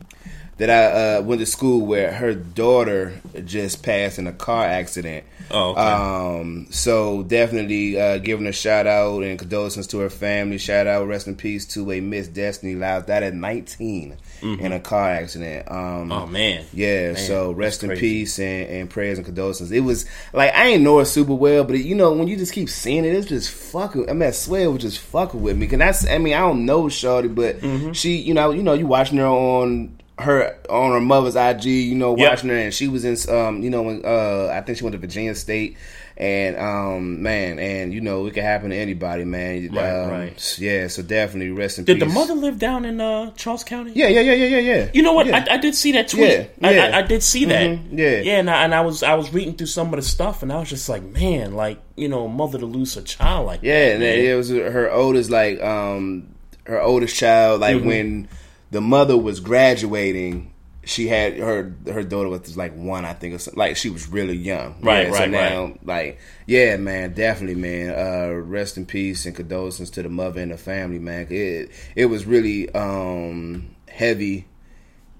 that 0.61 0.69
I 0.69 1.15
uh, 1.17 1.21
went 1.23 1.39
to 1.39 1.45
school 1.47 1.83
where 1.85 2.11
Her 2.11 2.35
daughter 2.35 3.13
just 3.45 3.81
passed 3.81 4.19
in 4.19 4.27
a 4.27 4.31
car 4.31 4.63
accident. 4.63 5.25
Oh, 5.49 5.71
okay. 5.71 5.81
Um, 5.81 6.67
so 6.69 7.23
definitely 7.23 7.99
uh, 7.99 8.19
giving 8.19 8.45
a 8.45 8.51
shout 8.51 8.85
out 8.87 9.23
and 9.23 9.39
condolences 9.39 9.87
to 9.87 9.97
her 9.99 10.09
family. 10.11 10.57
Shout 10.59 10.85
out, 10.87 11.07
rest 11.07 11.25
in 11.27 11.35
peace 11.35 11.65
to 11.73 11.91
a 11.91 11.99
Miss 11.99 12.27
Destiny 12.27 12.75
Lyles. 12.75 13.05
Died 13.05 13.23
at 13.23 13.33
19 13.33 14.15
in 14.43 14.71
a 14.71 14.79
car 14.79 15.09
accident. 15.09 15.69
Um, 15.69 15.81
Mm-hmm. 15.81 16.11
oh 16.13 16.27
man, 16.27 16.65
yeah, 16.73 17.13
Man, 17.13 17.15
so 17.17 17.51
rest 17.51 17.83
in 17.83 17.89
crazy. 17.89 17.99
peace 18.01 18.39
and, 18.39 18.69
and 18.69 18.89
prayers 18.89 19.17
and 19.17 19.25
condolences. 19.25 19.71
It 19.71 19.81
was 19.81 20.05
like 20.31 20.53
I 20.53 20.67
ain't 20.67 20.83
know 20.83 20.99
her 20.99 21.05
super 21.05 21.33
well, 21.33 21.63
but 21.63 21.77
you 21.79 21.95
know 21.95 22.13
when 22.13 22.27
you 22.27 22.37
just 22.37 22.53
keep 22.53 22.69
seeing 22.69 23.03
it, 23.03 23.13
it's 23.15 23.27
just 23.27 23.49
fucking. 23.51 24.09
I 24.09 24.13
mean, 24.13 24.29
I 24.29 24.31
swear 24.31 24.65
it 24.65 24.67
was 24.71 24.81
just 24.83 24.99
fucking 24.99 25.41
with 25.41 25.57
me. 25.57 25.67
Cause 25.67 25.79
that's 25.79 26.07
I 26.07 26.17
mean 26.19 26.33
I 26.33 26.39
don't 26.39 26.65
know 26.65 26.87
Shorty, 26.87 27.27
but 27.29 27.59
Mm-hmm. 27.61 27.91
she 27.93 28.15
you 28.17 28.33
know 28.35 28.51
you 28.51 28.63
know 28.63 28.73
you 28.73 28.85
watching 28.87 29.17
her 29.17 29.25
on 29.27 29.97
her 30.19 30.55
on 30.69 30.91
her 30.91 31.01
mother's 31.01 31.35
IG, 31.35 31.65
you 31.65 31.95
know 31.95 32.15
Yep. 32.17 32.29
watching 32.29 32.49
her, 32.49 32.55
and 32.55 32.73
she 32.73 32.87
was 32.87 33.05
in 33.05 33.17
um 33.33 33.61
you 33.63 33.69
know 33.69 33.81
when 33.83 34.03
uh 34.05 34.49
I 34.53 34.61
think 34.61 34.77
she 34.77 34.83
went 34.83 34.93
to 34.93 34.99
Virginia 34.99 35.35
State. 35.35 35.77
And 36.17 36.55
um 36.57 37.23
man, 37.23 37.57
and 37.57 37.91
you 37.91 37.99
know 38.01 38.27
it 38.27 38.35
can 38.35 38.43
happen 38.43 38.69
to 38.69 38.75
anybody, 38.75 39.23
man. 39.23 39.69
Right, 39.73 39.89
um, 40.03 40.11
right. 40.11 40.59
Yeah, 40.59 40.87
so 40.87 41.01
definitely 41.01 41.49
rest 41.49 41.79
in 41.79 41.85
Did 41.85 41.99
peace. 41.99 42.07
the 42.07 42.13
mother 42.13 42.35
live 42.35 42.59
down 42.59 42.85
in 42.85 43.01
uh, 43.01 43.31
Charles 43.31 43.63
County? 43.63 43.93
Yeah, 43.95 44.07
yeah, 44.09 44.19
yeah, 44.21 44.33
yeah, 44.33 44.45
yeah, 44.45 44.59
yeah. 44.59 44.89
You 44.93 45.01
know 45.01 45.13
what? 45.13 45.25
Yeah. 45.25 45.43
I, 45.49 45.53
I 45.53 45.57
did 45.57 45.73
see 45.73 45.93
that 45.93 46.09
tweet. 46.09 46.29
Yeah, 46.29 46.45
I, 46.61 46.71
yeah. 46.75 46.83
I, 46.93 46.99
I 46.99 47.01
did 47.01 47.23
see 47.23 47.45
that. 47.45 47.69
Mhm, 47.71 47.97
yeah. 47.97 48.19
yeah. 48.19 48.37
And 48.39 48.51
I, 48.51 48.63
and 48.65 48.75
I 48.75 48.81
was 48.81 49.01
I 49.01 49.15
was 49.15 49.33
reading 49.33 49.55
through 49.55 49.67
some 49.67 49.87
of 49.87 49.95
the 49.95 50.03
stuff, 50.03 50.43
and 50.43 50.53
I 50.53 50.59
was 50.59 50.69
just 50.69 50.87
like, 50.89 51.01
man, 51.01 51.55
like 51.55 51.79
you 51.95 52.09
know, 52.09 52.27
mother 52.27 52.59
to 52.59 52.65
lose 52.67 52.95
a 52.97 53.01
child 53.01 53.47
like 53.47 53.61
Yeah, 53.63 53.87
that. 53.89 53.93
and 53.95 54.03
it 54.03 54.35
was 54.35 54.49
her 54.49 54.91
oldest, 54.91 55.31
like 55.31 55.59
um, 55.63 56.27
her 56.65 56.79
oldest 56.79 57.15
child. 57.15 57.61
Like 57.61 57.77
Mhm. 57.77 57.85
when 57.85 58.27
the 58.71 58.81
mother 58.81 59.17
was 59.17 59.39
graduating, 59.39 60.53
she 60.83 61.07
had 61.07 61.37
her 61.37 61.75
her 61.85 62.01
daughter 62.03 62.27
was 62.29 62.57
like 62.57 62.73
one, 62.75 63.05
I 63.05 63.13
think, 63.13 63.35
or 63.35 63.37
something. 63.37 63.59
like 63.59 63.77
she 63.77 63.89
was 63.89 64.07
really 64.07 64.35
young. 64.35 64.75
Right, 64.81 65.07
yeah, 65.07 65.13
so 65.13 65.19
right, 65.19 65.29
now, 65.29 65.63
right. 65.65 65.85
Like, 65.85 66.19
yeah, 66.47 66.77
man, 66.77 67.13
definitely, 67.13 67.55
man. 67.61 67.89
Uh, 67.91 68.33
rest 68.33 68.77
in 68.77 68.85
peace 68.85 69.25
and 69.25 69.35
condolences 69.35 69.89
to 69.91 70.01
the 70.03 70.09
mother 70.09 70.41
and 70.41 70.51
the 70.51 70.57
family, 70.57 70.97
man. 70.99 71.27
It 71.29 71.71
it 71.95 72.05
was 72.07 72.25
really 72.25 72.69
um 72.73 73.75
heavy. 73.87 74.47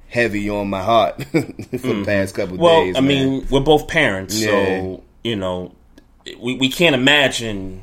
Heavy 0.09 0.49
on 0.49 0.69
my 0.69 0.83
heart 0.83 1.23
for 1.31 1.39
the 1.39 2.03
past 2.05 2.35
couple 2.35 2.55
Mm-hmm. 2.55 2.63
well, 2.63 2.83
days. 2.83 2.97
I 2.97 2.99
man. 2.99 3.07
mean, 3.07 3.47
we're 3.49 3.61
both 3.61 3.87
parents, 3.87 4.37
Yeah. 4.37 4.47
so 4.47 5.03
you 5.23 5.37
know, 5.37 5.73
we 6.37 6.55
we 6.55 6.67
can't 6.69 6.95
imagine 6.95 7.81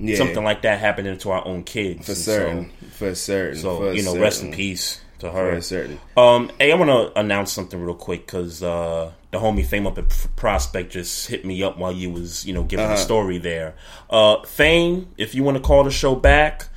Yeah. 0.00 0.16
something 0.16 0.42
like 0.42 0.62
that 0.62 0.80
happening 0.80 1.16
to 1.18 1.30
our 1.30 1.46
own 1.46 1.62
kids. 1.62 2.06
for 2.06 2.16
certain, 2.16 2.72
for 3.00 3.14
certain. 3.16 3.58
So, 3.58 3.78
for 3.78 3.92
you 3.92 4.02
know, 4.04 4.16
rest 4.16 4.42
in 4.44 4.52
peace 4.52 5.00
to 5.18 5.30
her. 5.30 5.56
For 5.56 5.60
certain. 5.60 5.98
Um, 6.16 6.50
hey, 6.58 6.70
I 6.72 6.76
want 6.76 6.90
to 6.90 7.18
announce 7.18 7.50
something 7.52 7.80
real 7.82 7.94
quick 7.94 8.26
because 8.26 8.62
uh, 8.62 9.10
the 9.32 9.38
homie 9.38 9.66
Fame 9.66 9.86
up 9.86 9.98
at 9.98 10.08
Prospect 10.36 10.92
just 10.92 11.26
hit 11.28 11.44
me 11.44 11.62
up 11.62 11.76
while 11.78 11.92
you 11.92 12.10
was 12.10 12.46
you 12.46 12.52
know 12.54 12.62
giving 12.62 12.84
Uh-huh. 12.86 12.94
the 12.94 13.00
story 13.00 13.38
there. 13.38 13.74
Uh, 14.08 14.42
Fame, 14.44 15.08
if 15.18 15.34
you 15.34 15.42
want 15.42 15.56
to 15.56 15.62
call 15.62 15.82
the 15.84 15.90
show 15.90 16.14
back, 16.14 16.68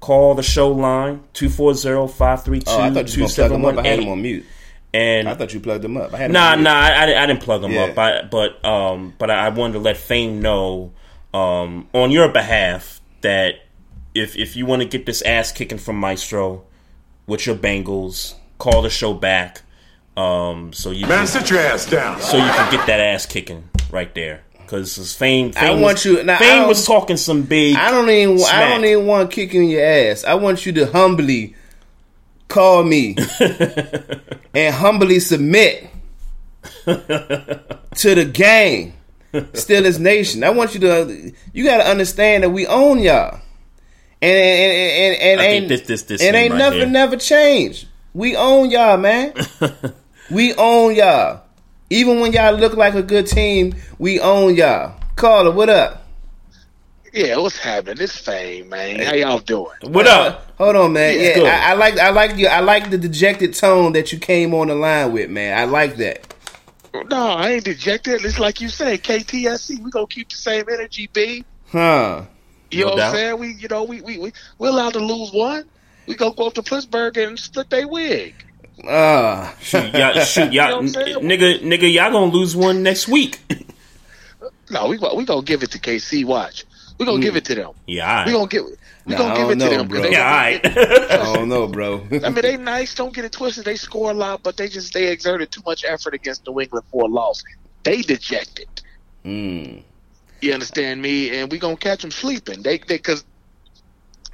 call 0.00 0.34
the 0.34 0.42
show 0.42 0.70
line 0.70 1.22
240-532-2718. 1.34 2.64
Oh, 2.66 2.80
I 2.80 2.90
thought 2.90 3.16
you 3.16 3.22
were 3.22 3.28
gonna 3.28 3.34
plug 3.34 3.50
him 3.52 3.64
up. 3.64 3.78
I 3.78 3.86
had 3.88 3.98
him 4.00 4.08
on 4.08 4.22
mute. 4.22 4.44
And 4.94 5.28
I 5.28 5.34
thought 5.34 5.52
you 5.52 5.60
plugged 5.60 5.84
them 5.84 5.96
up. 5.98 6.14
I 6.14 6.16
had 6.16 6.30
Nah, 6.30 6.54
nah, 6.54 6.70
I, 6.72 7.02
I 7.22 7.26
didn't 7.26 7.42
plug 7.42 7.60
them 7.60 7.72
Yeah. 7.72 7.84
up. 7.84 7.98
I, 7.98 8.22
but 8.22 8.64
um, 8.64 9.12
but 9.18 9.30
I 9.30 9.50
wanted 9.50 9.74
to 9.74 9.78
let 9.80 9.98
Fame 9.98 10.40
know 10.40 10.92
um, 11.34 11.88
on 11.92 12.10
your 12.10 12.28
behalf 12.30 13.00
that 13.20 13.56
if 14.18 14.36
if 14.36 14.56
you 14.56 14.66
want 14.66 14.82
to 14.82 14.88
get 14.88 15.06
this 15.06 15.22
ass 15.22 15.52
kicking 15.52 15.78
from 15.78 15.96
Maestro 15.96 16.64
with 17.26 17.46
your 17.46 17.56
Bengals, 17.56 18.34
call 18.58 18.82
the 18.82 18.90
show 18.90 19.14
back. 19.14 19.62
Um, 20.16 20.72
so 20.72 20.90
you 20.90 21.06
Man, 21.06 21.26
sit 21.26 21.48
your 21.50 21.60
ass 21.60 21.86
down. 21.88 22.20
So 22.20 22.36
you 22.36 22.42
can 22.42 22.72
get 22.72 22.86
that 22.86 23.00
ass 23.00 23.24
kicking 23.26 23.68
right 23.90 24.12
there. 24.14 24.42
Because 24.58 25.14
Fame, 25.16 25.52
I 25.56 25.60
Fame 25.68 25.80
want 25.80 25.94
was, 25.94 26.04
you- 26.04 26.22
now, 26.24 26.38
Fame 26.38 26.68
was 26.68 26.84
talking 26.84 27.16
some 27.16 27.42
big. 27.42 27.74
I 27.76 27.90
don't 27.90 28.10
even. 28.10 28.38
I 28.44 28.68
don't 28.68 28.84
even 28.84 29.06
want 29.06 29.30
to 29.30 29.34
kick 29.34 29.54
in 29.54 29.68
your 29.68 29.82
ass. 29.84 30.24
I 30.24 30.34
want 30.34 30.66
you 30.66 30.72
to 30.72 30.86
humbly 30.86 31.54
call 32.48 32.82
me 32.82 33.16
and 34.54 34.74
humbly 34.74 35.20
submit 35.20 35.88
to 36.84 38.14
the 38.14 38.30
gang, 38.30 38.92
Steelers 39.32 39.98
Nation. 39.98 40.44
I 40.44 40.50
want 40.50 40.74
you 40.74 40.80
to. 40.80 41.32
You 41.52 41.64
got 41.64 41.78
to 41.78 41.86
understand 41.88 42.42
that 42.44 42.50
we 42.50 42.66
own 42.66 42.98
y'all, 43.00 43.40
and 44.22 44.32
and 44.32 45.16
and, 45.16 45.22
and 45.22 45.40
I 45.40 45.44
ain't 45.44 45.68
this- 45.68 45.82
this- 45.82 46.02
this 46.02 46.22
and 46.22 46.34
ain't 46.36 46.52
right 46.52 46.58
nothing 46.58 46.78
here. 46.80 46.88
never 46.88 47.16
changed. 47.16 47.86
We 48.14 48.34
own 48.36 48.70
y'all, 48.70 48.96
man. 48.96 49.32
we 50.30 50.54
own 50.54 50.94
y'all. 50.94 51.42
Even 51.90 52.20
when 52.20 52.32
y'all 52.32 52.54
look 52.54 52.74
like 52.74 52.94
a 52.94 53.02
good 53.02 53.26
team, 53.26 53.74
we 53.98 54.20
own 54.20 54.54
y'all. 54.56 54.94
Caller, 55.16 55.50
what 55.50 55.68
up? 55.70 56.04
Yeah, 57.12 57.38
what's 57.38 57.56
happening? 57.58 58.02
It's 58.04 58.18
fame, 58.18 58.68
man. 58.68 59.00
How 59.00 59.14
y'all 59.14 59.38
doing? 59.38 59.70
What 59.82 60.06
up? 60.06 60.52
Hold 60.58 60.76
on, 60.76 60.92
man. 60.92 61.18
Yeah, 61.18 61.38
Yeah. 61.38 61.60
I, 61.66 61.70
I 61.70 61.74
like 61.74 61.98
I 61.98 62.10
like 62.10 62.36
you. 62.36 62.48
I 62.48 62.60
like 62.60 62.90
the 62.90 62.98
dejected 62.98 63.54
tone 63.54 63.92
that 63.94 64.12
you 64.12 64.18
came 64.18 64.52
on 64.52 64.68
the 64.68 64.74
line 64.74 65.12
with, 65.12 65.30
man. 65.30 65.56
I 65.58 65.64
like 65.64 65.96
that. 65.96 66.34
No, 67.10 67.28
I 67.28 67.50
ain't 67.52 67.64
dejected. 67.64 68.24
It's 68.24 68.38
like 68.38 68.60
you 68.60 68.68
say, 68.68 68.98
KTSC. 68.98 69.78
We 69.82 69.90
gonna 69.90 70.06
keep 70.06 70.28
the 70.28 70.36
same 70.36 70.64
energy, 70.70 71.08
B. 71.12 71.44
Huh? 71.70 72.22
You 72.70 72.84
No 72.84 72.90
know 72.90 72.94
what. 72.96 73.02
I'm 73.04 73.14
saying? 73.14 73.38
We, 73.38 73.54
you 73.54 73.68
know, 73.68 73.84
we 73.84 74.00
we 74.02 74.18
we 74.18 74.32
we're 74.58 74.68
allowed 74.68 74.92
to 74.94 75.00
lose 75.00 75.32
one. 75.32 75.64
We 76.06 76.14
gonna 76.14 76.34
go 76.34 76.46
up 76.46 76.54
to 76.54 76.62
Pittsburgh 76.62 77.16
and 77.18 77.38
split 77.38 77.70
their 77.70 77.86
wig. 77.88 78.34
Ah, 78.86 79.54
shoot, 79.60 79.92
y'all, 79.94 80.14
shoot, 80.20 80.52
You 80.52 80.60
know 80.60 80.68
y'all, 80.68 80.82
what 80.82 80.92
nigga, 81.24 81.60
nigga, 81.60 81.92
y'all 81.92 82.12
gonna 82.12 82.32
lose 82.32 82.54
one 82.56 82.82
next 82.82 83.08
week. 83.08 83.40
No, 84.70 84.86
we 84.88 84.98
we 84.98 85.24
gonna 85.24 85.42
give 85.42 85.62
it 85.62 85.70
to 85.70 85.78
KC. 85.78 86.24
Watch, 86.26 86.64
we 86.98 87.06
gonna 87.06 87.22
give 87.22 87.36
it 87.36 87.44
to 87.46 87.54
them. 87.54 87.72
Yeah, 87.86 88.06
all 88.08 88.16
right. 88.16 88.26
We 88.26 88.32
gonna 88.32 88.46
give 88.48 88.64
we 89.06 89.12
Nah, 89.14 89.16
gonna 89.18 89.32
I 89.32 89.36
give 89.36 89.50
it 89.50 89.58
don't 89.58 89.70
to 89.70 89.76
know, 89.76 89.78
them. 89.82 89.88
'cause 89.88 90.00
bro. 90.00 90.10
Yeah, 90.10 90.26
all 90.26 90.36
right. 90.36 90.66
I 90.66 91.34
don't 91.34 91.48
know, 91.48 91.66
bro. 91.68 92.06
I 92.12 92.28
mean, 92.28 92.34
they 92.42 92.56
nice. 92.58 92.94
Don't 92.94 93.14
get 93.14 93.24
it 93.24 93.32
twisted. 93.32 93.64
They 93.64 93.76
score 93.76 94.10
a 94.10 94.14
lot, 94.14 94.42
but 94.42 94.58
they 94.58 94.68
just 94.68 94.92
they 94.92 95.08
exerted 95.08 95.50
too 95.50 95.62
much 95.64 95.84
effort 95.86 96.12
against 96.12 96.46
New 96.46 96.60
England 96.60 96.84
for 96.90 97.04
a 97.04 97.06
loss. 97.06 97.42
They 97.82 98.02
dejected. 98.02 98.68
Mm. 99.24 99.82
You 100.40 100.52
understand 100.54 101.02
me? 101.02 101.36
And 101.38 101.50
we 101.50 101.58
gonna 101.58 101.76
catch 101.76 102.02
them 102.02 102.10
sleeping. 102.10 102.62
They 102.62 102.78
they, 102.78 102.96
because 102.96 103.24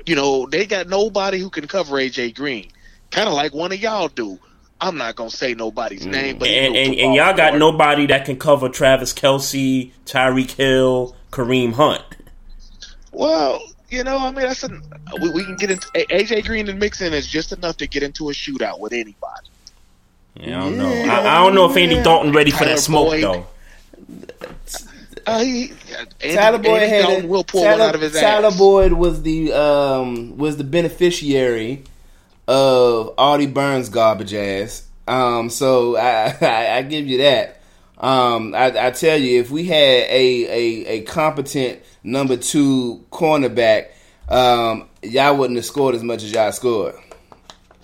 you 0.07 0.17
know 0.17 0.47
they 0.47 0.67
got 0.67 0.89
nobody 0.89 1.39
who 1.39 1.51
can 1.51 1.67
cover 1.67 1.97
AJ 1.97 2.35
Green. 2.35 2.71
Kind 3.11 3.29
of 3.29 3.35
like 3.35 3.55
one 3.55 3.73
of 3.73 3.81
y'all 3.81 4.09
do. 4.09 4.39
I'm 4.81 4.97
not 4.97 5.17
gonna 5.17 5.31
say 5.31 5.55
nobody's 5.55 6.05
mm. 6.05 6.13
name, 6.13 6.39
but 6.39 6.49
and, 6.49 6.77
and, 6.77 6.95
and 6.95 7.15
y'all 7.15 7.35
got 7.35 7.57
nobody 7.57 8.07
that 8.07 8.27
can 8.27 8.39
cover 8.39 8.69
Travis 8.69 9.13
Kelce, 9.13 9.93
Tyreek 10.05 10.51
Hill, 10.53 11.17
Kareem 11.31 11.73
Hunt. 11.73 12.03
Well, 13.13 13.63
you 13.89 14.03
know, 14.03 14.19
I 14.19 14.33
mean, 14.33 14.47
that's 14.47 14.65
a, 14.65 14.69
we, 15.23 15.31
we 15.31 15.45
can 15.45 15.57
get 15.57 15.71
into 15.71 15.87
AJ 15.89 16.45
Green 16.47 16.69
and 16.69 16.79
Mixon 16.79 17.13
is 17.15 17.27
just 17.27 17.53
enough 17.53 17.77
to 17.79 17.87
get 17.87 18.03
into 18.03 18.29
a 18.29 18.33
shootout 18.33 18.81
with 18.81 18.93
anybody. 18.93 19.49
Yeah, 20.35 20.59
I 20.59 20.61
don't 20.65 20.79
know. 20.79 20.93
I, 20.93 21.39
I 21.39 21.45
don't 21.45 21.55
know 21.55 21.71
if 21.71 21.77
Andy 21.77 22.03
Dalton 22.03 22.33
ready 22.33 22.51
for 22.51 22.59
Tyler 22.59 22.71
that 22.71 22.81
smoke 22.81 23.11
Boyd. 23.11 23.23
though. 23.23 23.47
Uh, 25.27 25.41
he, 25.41 25.73
Andy, 26.21 26.35
Tyler 26.35 26.59
Boyd 26.59 26.83
Andy 26.83 26.89
had 26.89 27.03
Dalton 27.03 27.25
a- 27.25 27.29
will 27.29 27.45
pull 27.45 27.63
Tyler, 27.63 27.79
one 27.79 27.89
out 27.89 27.95
of 27.95 28.01
his 28.01 28.13
Tyler 28.13 28.47
ass. 28.49 28.59
Boyd 28.59 28.93
was 28.93 29.23
the 29.23 29.53
um 29.53 30.37
was 30.37 30.57
the 30.57 30.65
beneficiary 30.65 31.85
of 32.47 33.15
Artie 33.19 33.47
Burns' 33.47 33.89
garbage 33.89 34.35
ass. 34.35 34.87
Um, 35.07 35.51
so 35.51 35.97
I, 35.97 36.37
I 36.41 36.77
I 36.79 36.83
give 36.83 37.07
you 37.07 37.19
that. 37.19 37.61
Um, 37.99 38.55
I, 38.55 38.87
I 38.89 38.91
tell 38.91 39.17
you, 39.19 39.41
if 39.41 39.51
we 39.51 39.65
had 39.67 39.75
a 39.77 40.45
a, 40.47 40.87
a 40.87 41.01
competent 41.03 41.81
number 42.03 42.37
two 42.37 43.05
cornerback, 43.11 43.89
um, 44.29 44.89
y'all 45.03 45.37
wouldn't 45.37 45.57
have 45.57 45.65
scored 45.65 45.95
as 45.95 46.03
much 46.03 46.23
as 46.23 46.33
y'all 46.33 46.53
scored. 46.53 46.97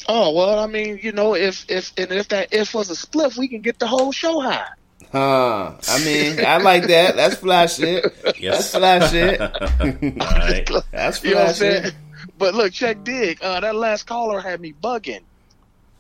Oh 0.09 0.33
well, 0.35 0.59
I 0.59 0.67
mean, 0.67 0.99
you 1.03 1.13
know, 1.13 1.35
if 1.35 1.65
if 1.71 1.93
and 1.97 2.11
if 2.11 2.29
that 2.29 2.53
if 2.53 2.75
was 2.75 2.91
a 2.91 2.97
split, 2.97 3.37
we 3.37 3.49
can 3.49 3.61
get 3.61 3.79
the 3.79 3.87
whole 3.87 4.13
show 4.13 4.41
high. 4.41 4.67
Huh? 5.13 5.73
I 5.89 6.05
mean, 6.05 6.45
I 6.45 6.59
like 6.59 6.87
that. 6.87 7.17
That's 7.17 7.35
fly 7.37 7.67
shit. 7.67 8.05
Yes. 8.39 8.73
That's 8.73 9.09
fly 9.09 9.09
shit. 9.09 9.41
Alright. 10.23 10.71
That's 10.93 11.23
You 11.25 11.31
know 11.33 11.37
what 11.41 11.49
I'm 11.49 11.55
saying? 11.55 11.85
shit. 11.85 11.95
But 12.39 12.55
look, 12.55 12.73
check 12.73 13.03
dig. 13.05 13.43
Uh, 13.43 13.61
that 13.61 13.75
last 13.75 14.05
caller 14.07 14.41
had 14.41 14.61
me 14.61 14.73
bugging. 14.73 15.21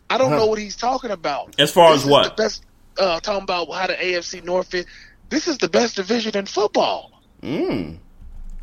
I 0.08 0.16
don't 0.18 0.30
Huh. 0.30 0.38
know 0.38 0.46
what 0.46 0.58
he's 0.58 0.76
talking 0.76 1.10
about. 1.10 1.54
As 1.58 1.70
far 1.72 1.92
This 1.92 2.04
as 2.04 2.10
what? 2.10 2.36
The 2.36 2.42
best. 2.42 2.64
Uh, 2.98 3.20
talking 3.20 3.42
about 3.42 3.70
how 3.72 3.86
the 3.86 3.94
AFC 3.94 4.42
North 4.44 4.74
is. 4.74 4.86
This 5.28 5.48
is 5.48 5.58
the 5.58 5.68
best 5.68 5.96
division 5.96 6.36
in 6.36 6.46
football 6.46 7.10
Mm. 7.42 7.98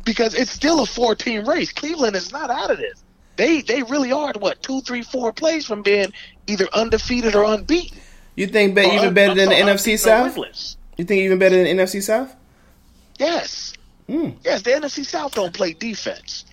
because 0.04 0.34
it's 0.34 0.50
still 0.50 0.80
a 0.80 0.86
four-team 0.86 1.48
race. 1.48 1.72
Cleveland 1.72 2.14
is 2.16 2.30
not 2.32 2.50
out 2.50 2.70
of 2.70 2.78
this. 2.78 3.02
They 3.36 3.60
they 3.62 3.82
really 3.84 4.12
are 4.12 4.32
what 4.38 4.62
two, 4.62 4.80
three, 4.82 5.02
four 5.02 5.32
plays 5.32 5.64
from 5.66 5.82
being 5.82 6.12
either 6.46 6.68
undefeated 6.72 7.34
or 7.34 7.44
unbeaten. 7.44 7.98
You 8.38 8.46
think 8.46 8.74
be- 8.76 8.82
even 8.82 9.14
better 9.14 9.34
than 9.34 9.48
the 9.48 9.54
NFC 9.56 9.98
South? 9.98 10.36
You 10.96 11.04
think 11.04 11.22
even 11.22 11.38
better 11.38 11.56
than 11.56 11.64
the 11.76 11.82
NFC 11.82 12.00
South? 12.02 12.34
Yes. 13.18 13.72
Mm. 14.08 14.34
Yes, 14.44 14.62
the 14.62 14.70
NFC 14.70 15.04
South 15.04 15.34
don't 15.34 15.52
play 15.52 15.72
defense. 15.72 16.44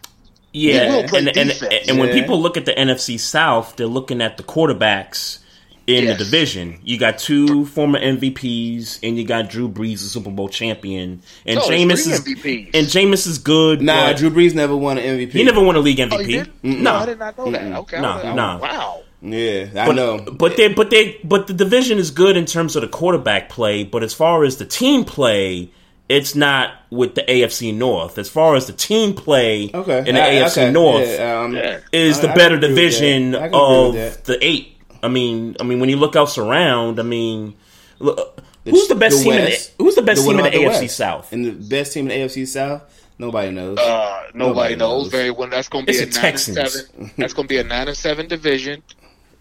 Yeah, 0.51 0.89
He 0.89 0.95
will 0.95 1.07
play 1.07 1.19
and, 1.19 1.37
and, 1.37 1.49
defense. 1.49 1.87
and 1.87 1.99
when 1.99 2.09
Yeah. 2.09 2.15
people 2.15 2.41
look 2.41 2.57
at 2.57 2.65
the 2.65 2.71
NFC 2.73 3.19
South, 3.19 3.75
they're 3.75 3.87
looking 3.87 4.21
at 4.21 4.37
the 4.37 4.43
quarterbacks 4.43 5.39
in 5.85 6.05
Yes. 6.05 6.17
the 6.17 6.23
division. 6.23 6.79
You 6.83 6.97
got 6.97 7.19
two 7.19 7.65
former 7.67 7.99
MVPs, 7.99 8.99
and 9.03 9.17
you 9.17 9.23
got 9.25 9.49
Drew 9.49 9.69
Brees, 9.69 9.99
the 9.99 10.09
Super 10.09 10.31
Bowl 10.31 10.49
champion, 10.49 11.21
and 11.45 11.59
No, 11.59 11.67
there's 11.67 11.81
Jameis 11.81 12.11
is 12.11 12.19
MVPs. 12.21 12.69
and 12.73 12.87
Jameis 12.87 13.27
is 13.27 13.37
good. 13.37 13.81
Nah, 13.83 14.07
but 14.07 14.17
Drew 14.17 14.31
Brees 14.31 14.55
never 14.55 14.75
won 14.75 14.97
an 14.97 15.03
MVP. 15.03 15.33
he 15.37 15.43
never 15.43 15.61
won 15.61 15.75
a 15.75 15.79
league 15.79 15.99
Oh, 15.99 16.05
MVP. 16.07 16.31
you 16.31 16.37
did? 16.45 16.61
Mm-mm. 16.63 16.79
No, 16.79 16.95
I 16.95 16.99
No, 17.01 17.05
did 17.05 17.19
not 17.19 17.37
know 17.37 17.51
that. 17.51 17.61
Okay. 17.81 17.97
I 17.97 18.01
No, 18.01 18.07
was- 18.15 18.23
I 18.25 18.27
was- 18.29 18.35
no. 18.35 18.59
Wow. 18.61 19.01
Yeah, 19.25 19.67
I 19.75 19.87
but, 19.87 19.95
know. 19.95 20.17
But 20.19 20.55
they, 20.57 20.67
but 20.73 20.89
they, 20.89 21.19
but 21.23 21.47
the 21.47 21.53
division 21.53 21.97
is 21.97 22.11
good 22.11 22.37
in 22.37 22.45
terms 22.45 22.75
of 22.75 22.81
the 22.83 22.87
quarterback 22.87 23.49
play. 23.49 23.83
But 23.83 24.03
as 24.03 24.13
far 24.13 24.43
as 24.43 24.57
the 24.57 24.65
team 24.65 25.03
play, 25.03 25.71
it's 26.07 26.35
not 26.35 26.73
with 26.91 27.15
the 27.15 27.23
AFC 27.23 27.73
North. 27.73 28.17
As 28.19 28.29
far 28.29 28.55
as 28.55 28.67
the 28.67 28.73
team 28.73 29.13
play 29.13 29.71
Okay. 29.73 29.99
in 30.07 30.13
the 30.15 30.21
I- 30.23 30.35
AFC 30.35 30.63
okay. 30.63 30.71
North 30.71 31.07
Yeah, 31.07 31.41
um, 31.41 31.57
is 31.91 32.19
I- 32.19 32.21
the 32.21 32.27
better 32.27 32.57
can 32.59 32.63
agree 32.65 32.67
with 32.69 32.75
division 32.75 33.31
that. 33.31 33.41
I 33.41 33.47
can 33.49 33.55
agree 33.55 33.99
with 33.99 34.17
of 34.17 34.23
the 34.25 34.45
eight. 34.45 34.77
I 35.01 35.07
mean, 35.07 35.55
I 35.59 35.63
mean, 35.63 35.79
when 35.79 35.89
you 35.89 35.97
look 35.97 36.15
else 36.15 36.37
around, 36.37 36.99
I 36.99 37.03
mean, 37.03 37.55
look, 37.99 38.41
who's 38.63 38.87
the 38.87 38.95
best 38.95 39.17
The 39.19 39.23
team? 39.23 39.33
In 39.33 39.45
the, 39.45 39.69
who's 39.79 39.95
the 39.95 40.01
best 40.03 40.25
what 40.25 40.33
team 40.33 40.39
in 40.45 40.51
the 40.51 40.59
about 40.59 40.73
AFC 40.75 40.81
West? 40.81 40.97
South? 40.97 41.33
And 41.33 41.45
the 41.45 41.51
best 41.51 41.93
team 41.93 42.09
in 42.09 42.19
the 42.19 42.25
AFC 42.25 42.47
South? 42.47 42.83
Nobody 43.17 43.49
knows. 43.51 43.77
Uh, 43.77 44.23
nobody, 44.33 44.37
Nobody 44.37 44.75
knows. 44.75 45.03
knows. 45.05 45.11
very 45.11 45.31
well. 45.31 45.47
That's 45.49 45.69
going 45.69 45.85
to 45.85 45.91
be 45.91 45.97
It's 45.97 46.01
a 46.17 46.19
nine 46.19 46.31
Texans. 46.31 46.57
and 46.57 46.69
seven. 46.69 47.11
That's 47.17 47.33
going 47.33 47.47
to 47.47 47.49
be 47.53 47.57
a 47.59 47.63
nine 47.63 47.87
and 47.87 47.95
seven 47.97 48.27
division. 48.27 48.83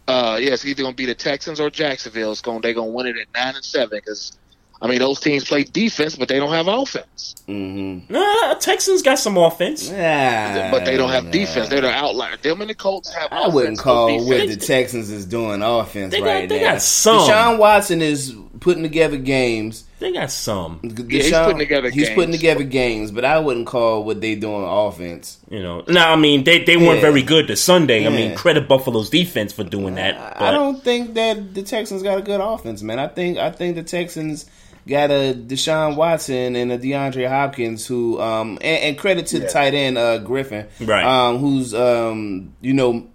Uh, 0.07 0.39
yeah, 0.41 0.53
it's 0.53 0.65
either 0.67 0.83
going 0.83 0.93
to 0.93 0.97
be 0.97 1.07
the 1.07 1.15
Texans 1.15 1.61
or 1.61 1.71
Jacksonville. 1.71 2.33
It's 2.33 2.41
going. 2.43 2.61
They're 2.61 2.75
going 2.75 2.89
to 2.91 2.93
win 2.95 3.07
it 3.07 3.17
at 3.17 3.27
nine 3.35 3.55
and 3.55 3.65
seven 3.65 3.99
because, 4.05 4.37
I 4.83 4.87
mean, 4.87 4.99
those 4.99 5.19
teams 5.19 5.45
play 5.45 5.65
defense, 5.65 6.15
but 6.17 6.29
they 6.29 6.39
don't 6.39 6.53
have 6.53 6.69
offense. 6.69 7.35
mm-hmm. 7.49 8.13
Nah, 8.13 8.55
Texans 8.55 9.01
got 9.01 9.19
some 9.19 9.39
offense. 9.39 9.89
Yeah, 9.89 10.71
but 10.71 10.85
they 10.85 10.99
don't 10.99 11.09
have 11.09 11.31
defense. 11.31 11.69
They're 11.71 11.81
the 11.81 11.91
outlier. 11.91 12.37
Them 12.37 12.61
and 12.61 12.69
the 12.69 12.75
Colts 12.75 13.15
have. 13.15 13.33
I 13.33 13.49
wouldn't 13.49 13.79
call 13.79 14.15
what 14.27 14.47
the 14.49 14.57
Texans 14.57 15.11
is 15.11 15.25
doing 15.25 15.63
offense 15.63 16.11
They 16.13 16.21
got- 16.21 16.27
right 16.27 16.49
they 16.49 16.61
now. 16.63 16.73
got 16.73 16.83
some. 16.83 17.21
Deshaun 17.21 17.59
Watson 17.59 18.03
is 18.03 18.35
putting 18.65 18.83
together 18.83 19.17
games. 19.19 19.85
They 20.01 20.13
got 20.13 20.31
some. 20.31 20.81
he's 20.83 21.31
putting 21.31 21.59
together 21.59 21.91
He's 21.91 22.07
games. 22.09 22.15
putting 22.17 22.33
together 22.33 22.65
games, 22.65 23.11
but 23.11 23.25
I 23.25 23.39
wouldn't 23.39 23.67
call 23.67 24.03
what 24.05 24.21
they 24.21 24.35
doing 24.35 24.65
offense. 24.65 25.39
You 25.51 25.63
know, 25.63 25.85
no, 25.87 26.01
I 26.01 26.17
mean 26.17 26.45
they, 26.45 26.65
they 26.65 26.77
weren't 26.77 26.97
Yeah. 26.97 27.01
very 27.03 27.23
good 27.23 27.47
this 27.47 27.63
Sunday. 27.63 28.07
I 28.07 28.11
mean, 28.11 28.35
credit 28.35 28.67
Buffalo's 28.67 29.11
defense 29.11 29.53
for 29.53 29.63
doing 29.65 29.95
that. 29.95 30.41
I 30.43 30.51
don't 30.51 30.83
think 30.83 31.15
that 31.15 31.55
the 31.55 31.63
Texans 31.63 32.03
got 32.03 32.19
a 32.19 32.23
good 32.23 32.41
offense, 32.41 32.83
man. 32.83 32.99
I 32.99 33.07
think 33.07 33.39
I 33.39 33.51
think 33.51 33.77
the 33.77 33.83
Texans 33.85 34.47
got 34.87 35.11
a 35.11 35.33
Deshaun 35.35 35.97
Watson 35.97 36.57
and 36.57 36.71
a 36.73 36.79
DeAndre 36.79 37.29
Hopkins 37.29 37.87
who 37.87 38.21
um 38.21 38.59
and, 38.61 38.83
and 38.85 38.99
credit 38.99 39.27
to 39.29 39.39
the 39.39 39.49
tight 39.49 39.75
end 39.75 39.97
uh 39.97 40.19
Griffin. 40.19 40.67
Right. 40.81 41.05
Um 41.05 41.39
who's 41.39 41.73
um 41.75 42.53
you 42.61 42.75
know 42.75 43.07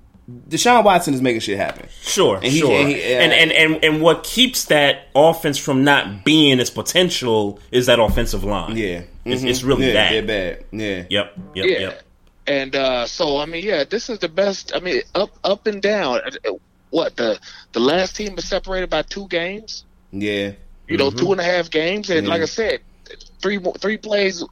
Deshaun 0.49 0.83
Watson 0.83 1.13
is 1.13 1.21
making 1.21 1.41
shit 1.41 1.57
happen. 1.57 1.87
Sure, 2.01 2.35
And 2.37 2.45
he- 2.45 2.59
sure. 2.59 2.71
and 2.71 2.89
he- 2.89 2.95
uh, 2.95 3.19
and, 3.19 3.31
and 3.33 3.51
and 3.51 3.83
and 3.83 4.01
what 4.01 4.23
keeps 4.23 4.65
that 4.65 5.07
offense 5.15 5.57
from 5.57 5.83
not 5.83 6.23
being 6.25 6.59
its 6.59 6.69
potential 6.69 7.59
is 7.71 7.85
that 7.87 7.99
offensive 7.99 8.43
line. 8.43 8.75
Yeah. 8.77 9.01
it's, 9.25 9.41
Mhm. 9.43 9.49
it's 9.49 9.63
really 9.63 9.87
yeah, 9.87 9.93
bad. 9.93 10.13
They're 10.13 10.55
bad. 10.55 10.65
Yeah. 10.71 11.03
Yep, 11.09 11.33
yep, 11.55 11.65
yeah. 11.65 11.79
yep. 11.79 12.03
And 12.47 12.75
uh, 12.75 13.05
so 13.05 13.37
I 13.37 13.45
mean, 13.45 13.63
yeah, 13.63 13.83
this 13.83 14.09
is 14.09 14.19
the 14.19 14.29
best. 14.29 14.71
I 14.75 14.79
mean, 14.79 15.01
up 15.15 15.31
up 15.43 15.67
and 15.67 15.81
down. 15.81 16.19
Uh, 16.45 16.51
What 16.91 17.15
the 17.17 17.39
the 17.73 17.79
last 17.79 18.15
team 18.15 18.35
was 18.35 18.45
separated 18.45 18.89
by 18.89 19.03
two 19.03 19.27
games. 19.27 19.83
Yeah. 20.11 20.53
You 20.87 20.97
know, 20.97 21.11
two 21.11 21.31
and 21.31 21.39
a 21.39 21.43
half 21.43 21.69
games, 21.69 22.09
and 22.09 22.25
Yeah. 22.25 22.33
like 22.33 22.41
I 22.41 22.45
said, 22.45 22.79
three 23.41 23.59
three 23.79 23.97
plays 23.97 24.43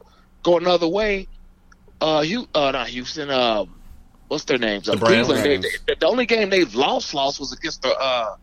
go 0.43 0.57
another 0.57 0.87
way. 0.87 1.27
Uh, 1.99 2.23
you 2.23 2.47
uh, 2.53 2.69
not 2.71 2.89
Houston. 2.89 3.31
Um, 3.31 3.73
what's 4.27 4.43
their 4.45 4.57
names? 4.57 4.85
The 4.87 4.93
Uh, 4.93 4.95
Browns. 4.97 5.27
Cleveland. 5.27 5.63
They, 5.63 5.69
they, 5.87 5.95
the 5.99 6.07
only 6.07 6.25
game 6.25 6.49
they've 6.49 6.73
lost 6.75 7.13
lost 7.13 7.39
was 7.39 7.51
against 7.53 7.81
the. 7.81 7.89
Uh, 7.95 8.35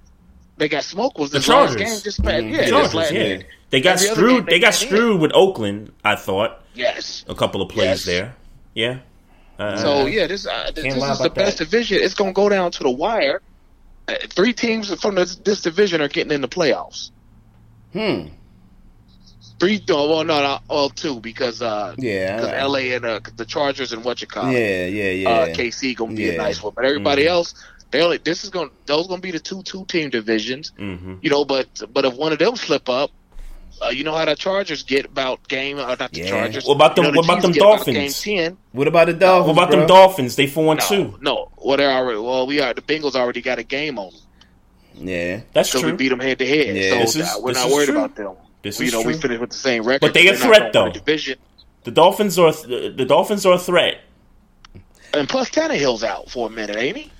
they 0.56 0.68
got 0.68 0.84
smoked 0.84 1.18
was 1.18 1.30
The 1.30 1.38
this 1.38 1.48
last 1.48 1.70
Chargers. 1.76 1.92
game. 1.92 2.00
Just 2.04 2.22
past, 2.22 2.44
Mhm. 2.44 2.50
yeah, 2.52 2.62
The 2.64 2.70
Chargers, 2.70 2.94
last 2.94 3.12
yeah. 3.12 3.18
game. 3.18 3.42
They 3.70 3.80
got 3.80 3.96
Every 3.96 4.08
screwed. 4.08 4.46
game 4.46 4.50
They 4.50 4.58
got 4.60 4.74
came 4.74 4.88
in. 4.88 4.94
screwed 4.96 5.20
with 5.20 5.32
Oakland. 5.34 5.92
I 6.04 6.14
thought 6.16 6.60
Yes. 6.74 7.24
a 7.28 7.34
couple 7.34 7.60
of 7.62 7.68
plays 7.68 7.86
Yes. 7.86 8.04
there. 8.04 8.34
Yeah. 8.74 8.98
Uh, 9.58 9.76
So 9.76 10.06
yeah, 10.06 10.26
this 10.26 10.46
uh, 10.46 10.70
this, 10.74 10.84
this 10.84 10.94
is 11.04 11.18
the 11.18 11.30
best 11.30 11.58
that. 11.58 11.64
division. 11.64 11.98
It's 12.00 12.14
going 12.14 12.30
to 12.30 12.34
go 12.34 12.48
down 12.48 12.70
to 12.72 12.82
the 12.82 12.90
wire. 12.90 13.40
Uh, 14.06 14.14
three 14.30 14.52
teams 14.52 14.92
from 15.00 15.14
this, 15.16 15.36
this 15.36 15.62
division 15.62 16.00
are 16.02 16.08
getting 16.08 16.32
in 16.32 16.40
the 16.40 16.48
playoffs. 16.48 17.10
Hmm. 17.92 18.26
Three, 19.64 19.82
oh, 19.90 20.10
well, 20.10 20.24
no, 20.24 20.42
no, 20.42 20.58
well, 20.68 20.90
two 20.90 21.20
because 21.20 21.62
uh, 21.62 21.94
Yeah. 21.98 22.36
because 22.36 22.52
LA 22.70 22.94
and 22.94 23.04
uh, 23.06 23.20
the 23.36 23.44
Chargers 23.46 23.92
and 23.94 24.04
what 24.04 24.20
you 24.20 24.26
call 24.26 24.50
it, 24.50 24.52
Yeah, 24.52 24.86
yeah, 24.86 25.10
yeah. 25.10 25.28
uh, 25.30 25.46
KC 25.54 25.96
gonna 25.96 26.14
be 26.14 26.28
a 26.28 26.36
nice 26.36 26.62
one, 26.62 26.72
but 26.76 26.84
everybody 26.84 27.24
Mhm. 27.24 27.28
else, 27.28 27.54
They're 27.90 28.08
like, 28.08 28.24
this 28.24 28.42
is 28.42 28.50
going 28.50 28.70
to 28.70 28.74
those 28.86 29.06
gonna 29.06 29.20
be 29.20 29.30
the 29.30 29.38
two 29.38 29.62
two 29.62 29.84
team 29.86 30.10
divisions, 30.10 30.72
mhm. 30.78 31.18
you 31.22 31.30
know. 31.30 31.44
But 31.44 31.68
but 31.92 32.04
if 32.04 32.14
one 32.14 32.32
of 32.32 32.40
them 32.40 32.56
slip 32.56 32.88
up, 32.88 33.12
uh, 33.80 33.90
you 33.90 34.02
know 34.02 34.12
how 34.14 34.24
the 34.24 34.34
Chargers 34.34 34.82
get 34.82 35.04
about 35.04 35.46
game, 35.46 35.78
uh, 35.78 35.94
not 35.94 36.10
the 36.12 36.20
Yeah. 36.22 36.28
Chargers. 36.28 36.64
What 36.66 36.74
about 36.74 36.96
them- 36.96 37.04
You 37.04 37.12
know, 37.12 37.12
the 37.12 37.16
what 37.18 37.24
about 37.26 37.34
Chiefs 37.34 37.42
them 37.44 37.52
get 37.52 37.60
about 37.62 37.76
Dolphins? 37.76 38.24
Game 38.24 38.36
ten. 38.48 38.56
What 38.72 38.88
about 38.88 39.06
the 39.06 39.12
Dolphins? 39.12 39.46
What 39.56 39.62
about 39.64 39.70
them? 39.70 39.86
Dolphins? 39.86 40.34
They 40.34 40.46
four 40.48 40.72
and 40.72 40.80
No, 40.80 40.86
two. 40.88 41.18
no. 41.22 41.48
Well, 41.56 41.76
they 41.76 41.86
already. 41.86 42.18
Well, 42.18 42.46
we 42.48 42.60
are. 42.60 42.74
The 42.74 42.82
Bengals 42.82 43.14
already 43.14 43.40
got 43.42 43.60
a 43.60 43.62
game 43.62 43.96
on 44.00 44.10
them. 44.10 45.08
Yeah, 45.08 45.40
That's 45.52 45.70
true. 45.70 45.82
we 45.90 45.92
beat 45.92 46.08
them 46.08 46.20
head 46.20 46.38
to 46.40 46.46
head. 46.46 46.76
Yeah. 46.76 46.90
so 46.90 46.98
This 46.98 47.16
is- 47.16 47.22
uh, 47.22 47.34
we're 47.40 47.52
this 47.52 47.62
not 47.62 47.68
is 47.68 47.74
worried 47.74 47.86
true. 47.86 47.96
about 47.98 48.16
them. 48.16 48.32
This 48.64 48.80
you 48.80 48.86
is 48.86 48.92
know, 48.92 49.02
we 49.02 49.12
true. 49.12 49.20
finished 49.22 49.40
with 49.40 49.50
the 49.50 49.56
same 49.56 49.84
record, 49.84 50.00
But 50.00 50.14
they 50.14 50.26
a 50.26 50.34
threat, 50.36 50.72
though. 50.72 50.86
the 50.86 50.92
Division. 50.98 51.38
The 51.84 51.90
Dolphins 51.92 52.38
are 52.38 52.50
the, 52.52 52.92
the 52.96 53.04
Dolphins 53.04 53.46
are 53.46 53.54
a 53.54 53.58
threat. 53.58 54.00
And 55.12 55.28
plus, 55.28 55.50
Tannehill's 55.50 56.02
out 56.02 56.30
for 56.30 56.48
a 56.48 56.50
minute, 56.50 56.76
ain't 56.76 56.96
he? 56.96 57.10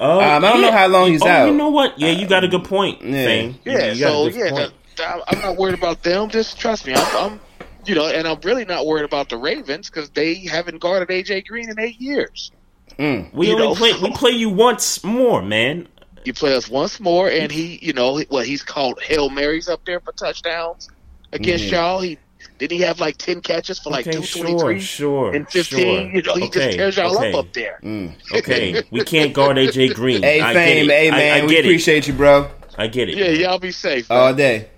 Uh, 0.00 0.18
Um, 0.18 0.44
I 0.44 0.52
don't 0.52 0.60
know 0.62 0.72
how 0.72 0.88
long 0.88 1.10
he's 1.12 1.22
oh, 1.22 1.28
out. 1.28 1.46
You 1.46 1.54
know 1.54 1.68
what? 1.68 1.98
Yeah, 1.98 2.10
you 2.10 2.26
got 2.26 2.42
a 2.42 2.48
good 2.48 2.64
point, 2.64 3.02
Yeah. 3.02 3.24
Fame. 3.24 3.58
You- 3.64 3.72
Yeah. 3.72 3.86
you 3.92 3.94
so 3.96 4.26
yeah, 4.28 4.50
point. 4.50 4.72
that, 4.96 5.20
I'm 5.28 5.40
not 5.40 5.56
worried 5.56 5.74
about 5.74 6.02
them. 6.02 6.28
Just 6.30 6.58
trust 6.58 6.86
me. 6.86 6.94
I'm, 6.94 7.16
I'm 7.16 7.40
you 7.84 7.94
know, 7.94 8.06
and 8.06 8.26
I'm 8.26 8.40
really 8.42 8.64
not 8.64 8.86
worried 8.86 9.04
about 9.04 9.28
the 9.28 9.36
Ravens 9.36 9.88
because 9.88 10.10
they 10.10 10.34
haven't 10.34 10.78
guarded 10.80 11.08
AJ 11.08 11.46
Green 11.46 11.68
in 11.70 11.78
eight 11.78 12.00
years. 12.00 12.50
Mm. 12.98 13.32
we 13.32 13.46
you 13.48 13.54
only 13.54 13.68
know, 13.68 13.74
play 13.74 13.92
so- 13.92 14.02
we 14.02 14.10
play 14.14 14.30
you 14.32 14.48
once 14.50 15.04
more, 15.04 15.42
man. 15.42 15.86
You 16.28 16.34
play 16.34 16.54
us 16.54 16.68
once 16.68 17.00
more, 17.00 17.30
and 17.30 17.50
he, 17.50 17.78
you 17.80 17.94
know, 17.94 18.20
what 18.28 18.44
he's 18.44 18.62
called 18.62 19.00
hail 19.00 19.30
marys 19.30 19.66
up 19.66 19.82
there 19.86 19.98
for 19.98 20.12
touchdowns 20.12 20.90
against 21.32 21.64
Mhm. 21.64 21.70
y'all. 21.70 22.00
He 22.00 22.18
didn't 22.58 22.76
he 22.76 22.82
have 22.84 23.00
like 23.00 23.16
ten 23.16 23.40
catches 23.40 23.78
for 23.78 23.88
like 23.88 24.06
Okay, 24.06 24.20
two 24.20 24.42
twenty 24.42 24.58
sure, 24.58 24.78
sure, 24.80 25.34
and 25.34 25.48
fifteen. 25.48 26.10
sure. 26.10 26.16
You 26.16 26.20
know, 26.22 26.34
he 26.34 26.42
Okay, 26.44 26.60
just 26.66 26.76
tears 26.76 26.96
y'all 26.98 27.16
okay. 27.16 27.32
up 27.32 27.46
up 27.46 27.52
there. 27.54 27.80
Mm. 27.82 28.12
Okay, 28.36 28.82
we 28.90 29.04
can't 29.04 29.32
guard 29.32 29.56
AJ 29.56 29.94
Green. 29.94 30.22
Hey, 30.22 30.42
I 30.42 30.52
fame, 30.52 30.90
hey 30.90 31.10
man, 31.10 31.40
I, 31.40 31.46
we 31.46 31.48
get 31.48 31.64
it. 31.64 31.68
appreciate 31.68 32.06
you, 32.06 32.12
bro. 32.12 32.50
I 32.76 32.88
get 32.88 33.08
it. 33.08 33.16
Yeah, 33.16 33.30
y'all 33.48 33.58
be 33.58 33.70
safe. 33.72 34.10
All 34.10 34.26
man. 34.26 34.36
day. 34.36 34.68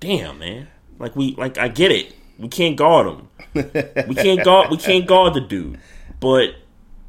Damn, 0.00 0.38
man. 0.38 0.66
Like 0.98 1.14
we 1.14 1.34
like 1.36 1.58
I 1.58 1.68
get 1.68 1.92
it. 1.92 2.14
We 2.38 2.48
can't 2.48 2.76
guard 2.76 3.06
him. 3.06 3.28
we 4.08 4.14
can't 4.14 4.42
guard. 4.42 4.70
We 4.70 4.78
can't 4.78 5.06
guard 5.06 5.34
the 5.34 5.42
dude. 5.42 5.78
But 6.20 6.54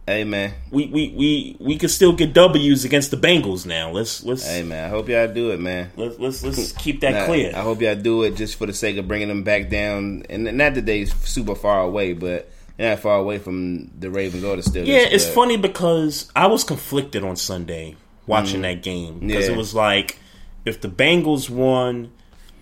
Hey 0.05 0.25
man, 0.25 0.53
we 0.69 0.87
we 0.87 1.13
we 1.15 1.57
we 1.61 1.77
can 1.77 1.87
still 1.87 2.11
get 2.11 2.33
W's 2.33 2.83
against 2.83 3.11
the 3.11 3.15
Bengals 3.17 3.65
now. 3.65 3.89
Let's 3.91 4.21
let's 4.25 4.45
hey 4.45 4.61
man, 4.61 4.83
I 4.83 4.89
hope 4.89 5.07
y'all 5.07 5.33
do 5.33 5.51
it, 5.51 5.61
man. 5.61 5.91
let's 5.95 6.19
let's, 6.19 6.43
let's 6.43 6.71
keep 6.73 6.99
that 7.01 7.13
Nah, 7.13 7.25
clear. 7.25 7.53
I 7.55 7.61
hope 7.61 7.79
y'all 7.81 7.95
do 7.95 8.23
it 8.23 8.35
just 8.35 8.57
for 8.57 8.65
the 8.65 8.73
sake 8.73 8.97
of 8.97 9.07
bringing 9.07 9.29
them 9.29 9.43
back 9.43 9.69
down, 9.69 10.23
and 10.29 10.43
not 10.57 10.73
that 10.73 10.85
they 10.85 11.05
super 11.05 11.55
far 11.55 11.79
away, 11.83 12.11
but 12.11 12.51
they're 12.75 12.89
not 12.89 12.99
far 12.99 13.17
away 13.17 13.37
from 13.39 13.91
the 13.97 14.11
Ravens 14.11 14.43
or 14.43 14.57
the 14.57 14.61
Steelers. 14.61 14.87
Yeah, 14.87 14.97
it's 15.09 15.23
but- 15.25 15.35
funny 15.35 15.55
because 15.55 16.29
I 16.35 16.47
was 16.47 16.65
conflicted 16.65 17.23
on 17.23 17.37
Sunday 17.37 17.95
watching 18.27 18.59
Mm. 18.59 18.63
that 18.63 18.83
game 18.83 19.19
because 19.19 19.45
Yeah. 19.47 19.53
it 19.53 19.57
was 19.57 19.73
like 19.73 20.19
if 20.65 20.81
the 20.81 20.89
Bengals 20.89 21.49
won, 21.49 22.11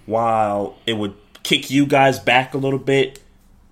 while 0.05 0.75
it 0.85 0.93
would 0.93 1.15
kick 1.41 1.71
you 1.71 1.87
guys 1.87 2.19
back 2.19 2.53
a 2.53 2.57
little 2.59 2.77
bit, 2.79 3.19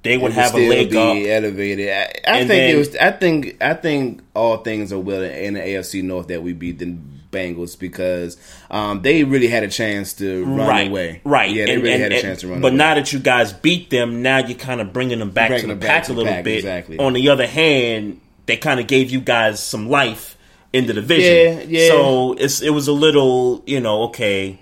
they 0.03 0.17
would 0.17 0.31
have 0.31 0.47
a 0.47 0.49
still 0.57 0.69
leg 0.69 0.89
be 0.91 0.97
up. 0.97 1.43
elevated. 1.43 1.89
I, 1.89 2.03
I 2.27 2.37
think 2.39 2.47
then- 2.49 2.75
it 2.75 2.77
was. 2.77 2.95
I 2.95 3.11
think. 3.11 3.57
I 3.61 3.73
think 3.73 4.21
all 4.35 4.57
things 4.57 4.93
are 4.93 4.99
well 4.99 5.23
in 5.23 5.55
the 5.55 5.59
AFC 5.59 6.03
North 6.03 6.27
that 6.27 6.41
we 6.43 6.53
beat 6.53 6.79
the 6.79 6.95
Bengals 7.31 7.77
because 7.77 8.37
um, 8.71 9.01
they 9.03 9.23
really 9.23 9.47
had 9.47 9.63
a 9.63 9.67
chance 9.67 10.13
to 10.13 10.45
run 10.45 10.67
right, 10.67 10.87
away. 10.87 11.21
right. 11.23 11.51
Yeah, 11.51 11.65
they 11.65 11.73
And- 11.75 11.83
really 11.83 11.93
and- 11.95 12.03
had 12.03 12.11
a 12.13 12.21
chance 12.21 12.39
to 12.41 12.47
run 12.47 12.59
But 12.61 12.69
away. 12.69 12.77
now 12.77 12.95
that 12.95 13.13
you 13.13 13.19
guys 13.19 13.53
beat 13.53 13.89
them, 13.91 14.21
now 14.23 14.37
you're 14.39 14.57
kind 14.57 14.81
of 14.81 14.91
bringing 14.93 15.19
them 15.19 15.29
back 15.31 15.49
Bringing 15.49 15.67
to 15.69 15.75
the 15.75 15.79
back 15.79 15.89
pack 15.89 16.03
to 16.05 16.13
a 16.13 16.15
little 16.15 16.31
pack, 16.33 16.43
bit. 16.43 16.55
exactly. 16.57 16.97
On 16.97 17.13
the 17.13 17.29
other 17.29 17.45
hand, 17.45 18.19
they 18.47 18.57
kind 18.57 18.79
of 18.79 18.87
gave 18.87 19.11
you 19.11 19.21
guys 19.21 19.61
some 19.61 19.89
life 19.89 20.37
in 20.73 20.87
the 20.87 20.93
division. 20.93 21.69
Yeah, 21.69 21.81
yeah. 21.81 21.87
So 21.89 22.33
it's 22.33 22.61
it 22.63 22.71
was 22.71 22.87
a 22.87 22.93
little, 22.93 23.61
you 23.67 23.79
know, 23.79 24.03
okay, 24.05 24.59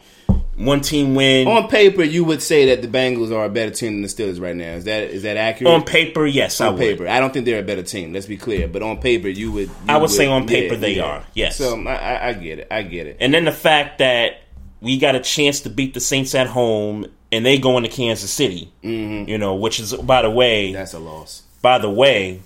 one 0.57 0.81
team 0.81 1.13
win. 1.15 1.47
On 1.47 1.67
paper, 1.69 2.03
you 2.03 2.23
would 2.23 2.41
say 2.41 2.65
that 2.75 2.81
the 2.81 2.87
Bengals 2.87 3.31
are 3.31 3.45
a 3.45 3.49
better 3.49 3.71
team 3.71 3.93
than 3.93 4.01
the 4.01 4.07
Steelers 4.07 4.41
right 4.41 4.55
now. 4.55 4.73
Is 4.73 4.85
that 4.85 5.03
is 5.03 5.23
that 5.23 5.37
accurate? 5.37 5.73
On 5.73 5.83
paper, 5.83 6.25
yes, 6.25 6.59
I 6.59 6.67
on 6.67 6.73
would. 6.73 6.79
paper, 6.79 7.07
I 7.07 7.19
don't 7.19 7.31
think 7.31 7.45
they're 7.45 7.59
a 7.59 7.63
better 7.63 7.83
team. 7.83 8.11
Let's 8.13 8.25
be 8.25 8.37
clear. 8.37 8.67
But 8.67 8.81
on 8.81 8.97
paper, 8.97 9.27
you 9.29 9.51
would. 9.51 9.67
you 9.69 9.73
I 9.87 9.97
would 9.97 10.09
say 10.09 10.25
on 10.27 10.47
paper 10.47 10.75
they 10.75 10.99
are, 10.99 11.23
yes. 11.33 11.57
So 11.57 11.79
I, 11.87 11.93
I, 11.95 12.27
I 12.29 12.33
get 12.33 12.59
it. 12.59 12.67
I 12.71 12.81
get 12.81 13.07
it. 13.07 13.17
And 13.19 13.33
then 13.33 13.45
the 13.45 13.51
fact 13.51 13.99
that 13.99 14.41
we 14.81 14.97
got 14.97 15.15
a 15.15 15.19
chance 15.19 15.61
to 15.61 15.69
beat 15.69 15.93
the 15.93 15.99
Saints 15.99 16.33
at 16.35 16.47
home 16.47 17.05
and 17.31 17.45
they 17.45 17.57
go 17.57 17.77
into 17.77 17.89
Kansas 17.89 18.31
City, 18.31 18.71
Mhm. 18.83 19.27
you 19.27 19.37
know, 19.37 19.55
which 19.55 19.79
is, 19.79 19.93
by 19.93 20.21
the 20.21 20.29
way, 20.29 20.71
That's 20.73 20.93
a 20.93 20.99
loss. 20.99 21.41
by 21.61 21.77
the 21.77 21.89
way, 21.89 22.39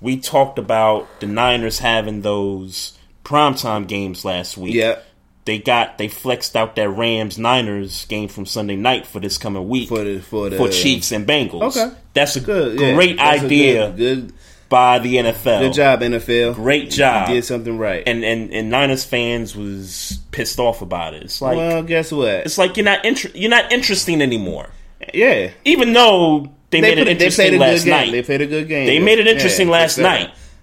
we 0.00 0.18
talked 0.18 0.58
about 0.58 1.06
the 1.20 1.26
Niners 1.26 1.78
having 1.78 2.22
those 2.22 2.98
primetime 3.24 3.86
games 3.86 4.24
last 4.24 4.56
week. 4.58 4.74
Yeah. 4.74 4.96
They 5.46 5.58
got 5.60 5.96
they 5.96 6.08
flexed 6.08 6.56
out 6.56 6.74
that 6.74 6.88
Rams 6.90 7.38
Niners 7.38 8.04
game 8.06 8.28
from 8.28 8.46
Sunday 8.46 8.74
night 8.74 9.06
for 9.06 9.20
this 9.20 9.38
coming 9.38 9.68
week 9.68 9.88
for 9.88 10.02
the 10.02 10.18
for 10.20 10.50
the 10.50 10.56
for 10.56 10.68
Chiefs 10.68 11.12
and 11.12 11.24
Bengals. 11.26 11.76
Okay. 11.76 11.94
that's 12.14 12.34
a 12.34 12.40
Good, 12.40 12.80
yeah. 12.80 12.94
great 12.94 13.16
a 13.18 13.22
idea 13.22 13.92
Good, 13.92 13.96
good, 13.96 14.32
by 14.68 14.98
the 14.98 15.14
NFL. 15.14 15.60
good 15.60 15.72
job, 15.72 16.00
NFL. 16.00 16.56
Great 16.56 16.90
job. 16.90 17.28
You 17.28 17.36
did 17.36 17.44
something 17.44 17.78
right. 17.78 18.02
And 18.06 18.24
and 18.24 18.52
and 18.52 18.70
Niners 18.70 19.04
fans 19.04 19.54
was 19.56 20.18
pissed 20.32 20.58
off 20.58 20.82
about 20.82 21.14
it. 21.14 21.22
It's 21.22 21.40
like 21.40 21.56
well, 21.56 21.82
guess 21.84 22.10
what? 22.10 22.28
it's 22.28 22.58
like 22.58 22.76
you're 22.76 22.84
not 22.84 23.04
inter- 23.04 23.30
you're 23.32 23.48
not 23.48 23.72
interesting 23.72 24.20
anymore. 24.20 24.70
Yeah. 25.14 25.52
Even 25.64 25.92
though 25.92 26.52
they, 26.70 26.80
made 26.80 26.98
it 26.98 27.06
interesting 27.06 27.54
a 27.54 27.58
last 27.58 27.86
night. 27.86 28.10
They 28.10 28.22
played 28.24 28.40
a 28.40 28.46
good 28.46 28.66
game. 28.66 28.86
They 28.86 28.98
made 28.98 29.20
it 29.20 29.28
interesting 29.28 29.68
Yeah, 29.68 29.74
last 29.74 29.94
sure. 29.94 30.02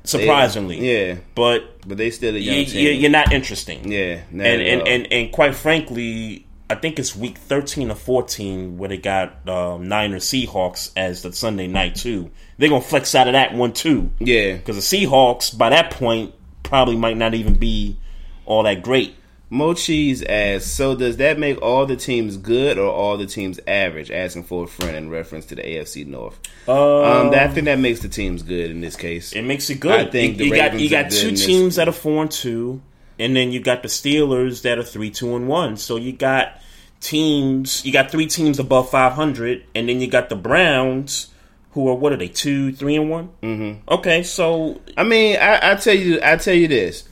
Surprisingly. 0.04 0.80
Yeah. 0.80 1.16
But 1.36 1.88
But 1.88 1.98
they 1.98 2.12
still 2.12 2.36
a 2.36 2.40
young 2.40 2.58
you, 2.58 2.66
team. 2.66 3.02
you, 3.02 3.08
are 3.08 3.12
not 3.12 3.32
interesting. 3.34 3.92
Yeah, 3.92 4.22
not 4.32 4.46
and 4.48 4.62
and, 4.62 4.88
and 4.88 5.14
and 5.14 5.32
quite 5.32 5.56
frankly, 5.56 6.46
I 6.70 6.76
think 6.76 7.00
it's 7.00 7.16
week 7.16 7.38
thirteen 7.38 7.92
or 7.92 7.96
fourteen 7.96 8.78
where 8.78 8.90
they 8.90 8.98
got 8.98 9.48
um, 9.48 9.88
Niners 9.88 10.26
Seahawks 10.26 10.92
as 10.96 11.22
the 11.22 11.34
Sunday 11.34 11.68
night 11.68 11.96
too. 11.96 12.32
They're 12.58 12.70
gonna 12.70 12.82
flex 12.82 13.16
out 13.16 13.28
of 13.28 13.34
that 13.34 13.54
one 13.54 13.74
too. 13.74 14.12
Yeah. 14.20 14.58
because 14.58 14.76
the 14.90 15.06
Seahawks 15.06 15.58
by 15.58 15.70
that 15.70 15.92
point 15.92 16.34
probably 16.64 16.96
might 16.96 17.18
not 17.18 17.34
even 17.34 17.54
be 17.56 17.98
all 18.46 18.64
that 18.64 18.82
great. 18.84 19.16
Mo 19.54 19.76
Cheese 19.76 20.24
asks, 20.24 20.72
so 20.72 20.96
does 20.96 21.18
that 21.18 21.38
make 21.38 21.62
all 21.62 21.86
the 21.86 21.96
teams 21.96 22.38
good 22.38 22.80
or 22.80 22.92
all 22.92 23.18
the 23.18 23.28
teams 23.28 23.60
average? 23.68 24.10
Asking 24.10 24.46
for 24.46 24.64
a 24.64 24.68
friend 24.68 24.96
in 24.96 25.12
reference 25.12 25.46
to 25.46 25.56
the 25.56 25.62
AFC 25.62 26.08
North. 26.08 26.40
Um, 26.68 26.76
um, 26.76 27.30
I 27.36 27.48
think 27.50 27.66
that 27.66 27.78
makes 27.78 28.00
the 28.00 28.10
teams 28.10 28.42
good 28.42 28.72
in 28.72 28.82
this 28.82 28.96
case. 28.96 29.32
It 29.32 29.44
makes 29.44 29.70
it 29.70 29.80
good. 29.80 30.08
I 30.08 30.10
think 30.10 30.40
you, 30.40 30.46
the 30.46 30.46
you 30.46 30.56
got 30.56 30.80
you 30.80 30.90
got 30.90 31.12
two 31.12 31.36
teams 31.36 31.76
that 31.76 31.88
are 31.88 31.92
four 31.92 32.24
and 32.24 32.32
two, 32.32 32.82
and 33.20 33.36
then 33.36 33.52
you 33.52 33.60
got 33.60 33.84
the 33.84 33.90
Steelers 33.90 34.64
that 34.64 34.80
are 34.80 34.84
three 34.84 35.12
two 35.12 35.36
and 35.36 35.48
one. 35.48 35.78
So 35.78 35.98
you 35.98 36.14
got 36.14 36.60
teams. 37.00 37.86
You 37.86 37.94
got 37.94 38.10
three 38.10 38.26
teams 38.26 38.58
above 38.58 38.90
five 38.90 39.14
hundred, 39.14 39.66
and 39.76 39.88
then 39.88 40.02
you 40.02 40.08
got 40.08 40.30
the 40.30 40.36
Browns, 40.36 41.28
who 41.74 41.88
are 41.90 41.96
what 41.96 42.12
are 42.12 42.18
they 42.18 42.28
two 42.28 42.74
three 42.74 42.96
and 42.96 43.08
one? 43.08 43.30
Mm-hmm. 43.44 43.88
Okay, 43.88 44.24
so 44.24 44.82
I 44.98 45.04
mean, 45.04 45.38
I, 45.38 45.74
I 45.74 45.76
tell 45.76 45.94
you, 45.94 46.20
I 46.24 46.38
tell 46.38 46.56
you 46.56 46.68
this. 46.68 47.08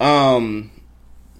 Um, 0.00 0.70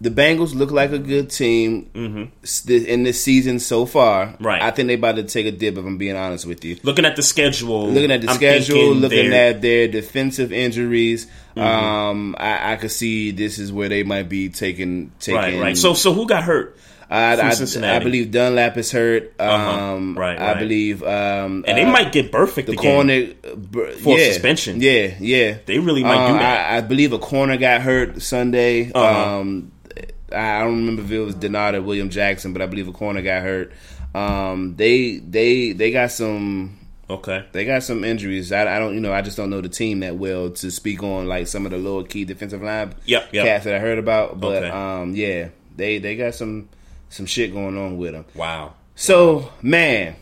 the 0.04 0.10
Bengals 0.10 0.54
look 0.54 0.70
like 0.70 0.92
a 0.92 0.98
good 0.98 1.30
team 1.30 2.30
s- 2.44 2.64
in 2.68 3.02
this 3.02 3.20
season 3.22 3.58
so 3.58 3.84
far. 3.86 4.26
Mm-hmm. 4.26 4.44
Right. 4.44 4.62
I 4.62 4.70
think 4.70 4.86
they 4.88 4.94
about 4.94 5.16
to 5.16 5.24
take 5.24 5.46
a 5.46 5.50
dip. 5.52 5.76
If 5.76 5.84
I'm 5.84 5.98
being 5.98 6.16
honest 6.16 6.46
with 6.46 6.64
you. 6.64 6.76
looking 6.84 7.04
at 7.04 7.16
the 7.16 7.22
schedule, 7.22 7.88
Looking 7.88 8.12
at 8.12 8.20
the 8.22 8.28
I'm 8.30 8.36
schedule, 8.36 8.94
looking 8.94 9.32
at 9.32 9.60
their 9.62 9.88
defensive 9.88 10.52
injuries, 10.52 11.26
Mhm. 11.56 11.62
um, 11.62 12.36
I, 12.38 12.72
I 12.72 12.76
could 12.76 12.90
see 12.92 13.30
this 13.32 13.58
is 13.58 13.72
where 13.72 13.88
they 13.88 14.02
might 14.04 14.28
be 14.28 14.48
taking 14.48 15.10
taking. 15.20 15.36
right, 15.40 15.58
right. 15.60 15.76
So 15.76 15.94
so 15.94 16.12
who 16.12 16.26
got 16.26 16.42
hurt? 16.44 16.76
I, 17.10 17.36
I, 17.36 17.52
I 17.96 17.98
believe 18.00 18.30
Dunlap 18.32 18.76
is 18.78 18.90
hurt. 18.90 19.34
Uh-huh. 19.38 19.70
Um, 19.94 20.16
Right, 20.18 20.38
I 20.40 20.52
right. 20.52 20.58
believe, 20.58 21.02
um, 21.02 21.62
And 21.68 21.76
they 21.78 21.84
uh, 21.84 21.90
might 21.92 22.10
get 22.12 22.32
Burfict 22.32 22.66
the 22.66 22.72
again. 22.72 22.76
corner 22.76 23.26
For 24.02 24.18
yeah, 24.18 24.32
suspension. 24.32 24.80
Yeah, 24.80 25.14
yeah. 25.20 25.58
They 25.66 25.78
really 25.78 26.02
might 26.02 26.26
do 26.28 26.34
Uh, 26.34 26.38
that. 26.38 26.72
I, 26.72 26.78
I 26.78 26.80
believe 26.80 27.12
a 27.12 27.18
corner 27.18 27.56
got 27.58 27.82
hurt 27.82 28.20
Sunday. 28.22 28.90
Uh-huh. 28.90 29.40
I 30.34 30.60
don't 30.60 30.76
remember 30.78 31.02
if 31.02 31.10
it 31.10 31.20
was 31.20 31.34
Dennard 31.34 31.74
or 31.74 31.82
William 31.82 32.10
Jackson, 32.10 32.52
but 32.52 32.60
I 32.62 32.66
believe 32.66 32.88
a 32.88 32.92
corner 32.92 33.22
got 33.22 33.42
hurt. 33.42 33.72
Um, 34.14 34.76
they 34.76 35.18
they 35.18 35.72
they 35.72 35.90
got 35.90 36.10
some. 36.10 36.78
Okay. 37.10 37.44
They 37.52 37.64
got 37.66 37.82
some 37.82 38.02
injuries. 38.02 38.50
I, 38.50 38.62
I 38.76 38.78
don't, 38.78 38.94
you 38.94 39.00
know, 39.00 39.12
I 39.12 39.20
just 39.20 39.36
don't 39.36 39.50
know 39.50 39.60
the 39.60 39.68
team 39.68 40.00
that 40.00 40.16
well 40.16 40.48
to 40.50 40.70
speak 40.70 41.02
on 41.02 41.26
like 41.26 41.46
some 41.48 41.66
of 41.66 41.72
the 41.72 41.76
lower 41.76 42.02
key 42.02 42.24
defensive 42.24 42.62
line 42.62 42.94
Yep, 43.04 43.28
yep. 43.34 43.44
cats 43.44 43.64
that 43.66 43.74
I 43.74 43.78
heard 43.78 43.98
about. 43.98 44.40
But 44.40 44.62
Okay. 44.64 44.70
um, 44.70 45.14
yeah, 45.14 45.48
they 45.76 45.98
they 45.98 46.16
got 46.16 46.34
some 46.34 46.68
some 47.10 47.26
shit 47.26 47.52
going 47.52 47.76
on 47.76 47.98
with 47.98 48.12
them. 48.12 48.24
Wow. 48.34 48.72
So 48.94 49.52
man, 49.60 50.16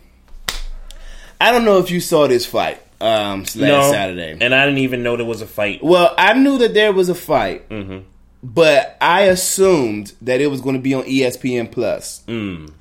I 1.41 1.53
don't 1.53 1.65
know 1.65 1.79
if 1.79 1.91
you 1.91 2.01
saw 2.01 2.27
this 2.27 2.47
fight 2.47 2.81
um, 3.01 3.41
last 3.41 3.57
no, 3.57 3.91
Saturday. 3.93 4.37
and 4.41 4.55
I 4.55 4.65
didn't 4.65 4.79
even 4.81 5.03
know 5.03 5.17
there 5.17 5.27
was 5.27 5.41
a 5.43 5.47
fight. 5.47 5.85
Well, 5.85 6.15
I 6.19 6.35
knew 6.35 6.59
that 6.59 6.75
there 6.75 6.93
was 6.93 7.09
a 7.09 7.15
fight, 7.15 7.69
Mm-hmm. 7.69 7.99
But 8.43 8.97
I 9.01 9.23
assumed 9.23 10.13
that 10.23 10.41
it 10.41 10.49
was 10.49 10.61
going 10.61 10.77
to 10.77 10.83
be 10.83 10.95
on 10.95 11.05
ESPN 11.05 11.71
Plus. 11.71 12.23
Mm. 12.27 12.73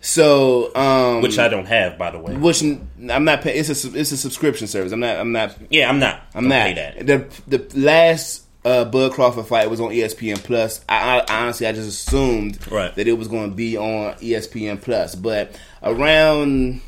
So, 0.00 0.74
um, 0.76 1.22
Which 1.22 1.38
I 1.38 1.48
don't 1.48 1.66
have, 1.66 1.98
by 1.98 2.10
the 2.10 2.18
way. 2.18 2.36
Which 2.36 2.62
I'm 2.62 3.24
not 3.24 3.42
paying. 3.42 3.58
It's 3.58 3.84
a 3.84 3.98
it's 3.98 4.12
a 4.12 4.16
subscription 4.16 4.66
service. 4.68 4.92
I'm 4.92 5.00
not. 5.00 5.16
I'm 5.16 5.32
not. 5.32 5.56
Yeah, 5.70 5.88
I'm 5.88 5.98
not. 5.98 6.22
I'm 6.34 6.46
not. 6.48 6.62
pay 6.66 6.74
that. 6.74 7.06
The 7.06 7.58
the 7.58 7.78
last 7.80 8.44
uh, 8.64 8.84
Bud 8.84 9.12
Crawford 9.12 9.46
fight 9.46 9.68
was 9.68 9.80
on 9.80 9.90
ESPN 9.90 10.42
Plus. 10.42 10.84
I, 10.88 11.18
I 11.28 11.42
honestly 11.42 11.66
I 11.66 11.72
just 11.72 11.88
assumed 11.88 12.70
Right. 12.70 12.94
that 12.94 13.08
it 13.08 13.14
was 13.14 13.26
going 13.26 13.50
to 13.50 13.56
be 13.56 13.76
on 13.76 14.14
ESPN 14.14 14.80
Plus, 14.80 15.14
but 15.16 15.58
around. 15.82 16.80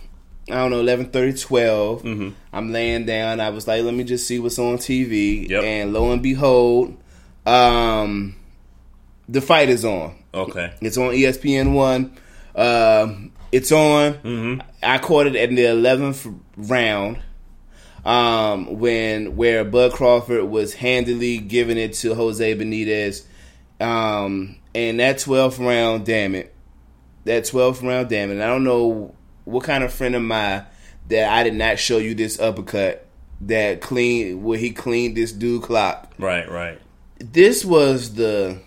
I 0.48 0.54
don't 0.54 0.72
know, 0.72 0.80
11, 0.80 1.10
30, 1.10 1.38
12. 1.38 2.02
Mm-hmm. 2.02 2.28
I'm 2.52 2.72
laying 2.72 3.06
down. 3.06 3.38
I 3.38 3.50
was 3.50 3.68
like, 3.68 3.84
let 3.84 3.94
me 3.94 4.02
just 4.02 4.26
see 4.26 4.40
what's 4.40 4.58
on 4.58 4.78
TV. 4.78 5.48
And 5.52 5.92
lo 5.92 6.10
and 6.10 6.20
behold, 6.20 6.96
um, 7.46 8.36
the 9.28 9.40
fight 9.40 9.68
is 9.68 9.84
on. 9.84 10.16
Okay. 10.32 10.72
It's 10.80 10.96
on 10.96 11.10
ESPN 11.10 11.74
one. 11.74 12.16
Um, 12.54 13.32
it's 13.52 13.72
on. 13.72 14.14
Mm-hmm. 14.14 14.60
I 14.82 14.98
caught 14.98 15.26
it 15.26 15.36
in 15.36 15.54
the 15.54 15.66
eleventh 15.66 16.26
round. 16.56 17.18
Um, 18.04 18.78
when 18.78 19.36
where 19.36 19.62
Bud 19.62 19.92
Crawford 19.92 20.44
was 20.44 20.72
handily 20.72 21.36
giving 21.36 21.76
it 21.76 21.92
to 21.94 22.14
Jose 22.14 22.56
Benitez. 22.56 23.24
Um, 23.78 24.56
and 24.74 25.00
that 25.00 25.18
twelfth 25.18 25.58
round, 25.58 26.06
damn 26.06 26.34
it, 26.34 26.54
that 27.24 27.44
twelfth 27.44 27.82
round, 27.82 28.08
damn 28.08 28.30
it. 28.30 28.42
I 28.42 28.46
don't 28.46 28.64
know 28.64 29.14
what 29.44 29.64
kind 29.64 29.84
of 29.84 29.92
friend 29.92 30.14
am 30.14 30.30
I 30.32 30.64
that 31.08 31.30
I 31.30 31.42
did 31.42 31.54
not 31.54 31.78
show 31.78 31.98
you 31.98 32.14
this 32.14 32.38
uppercut 32.38 33.06
that 33.42 33.80
clean 33.80 34.42
where 34.42 34.58
he 34.58 34.70
cleaned 34.70 35.16
this 35.16 35.32
dude 35.32 35.62
clock. 35.62 36.12
Right, 36.18 36.48
right. 36.50 36.78
This 37.20 37.64
was 37.64 38.14
the 38.14 38.58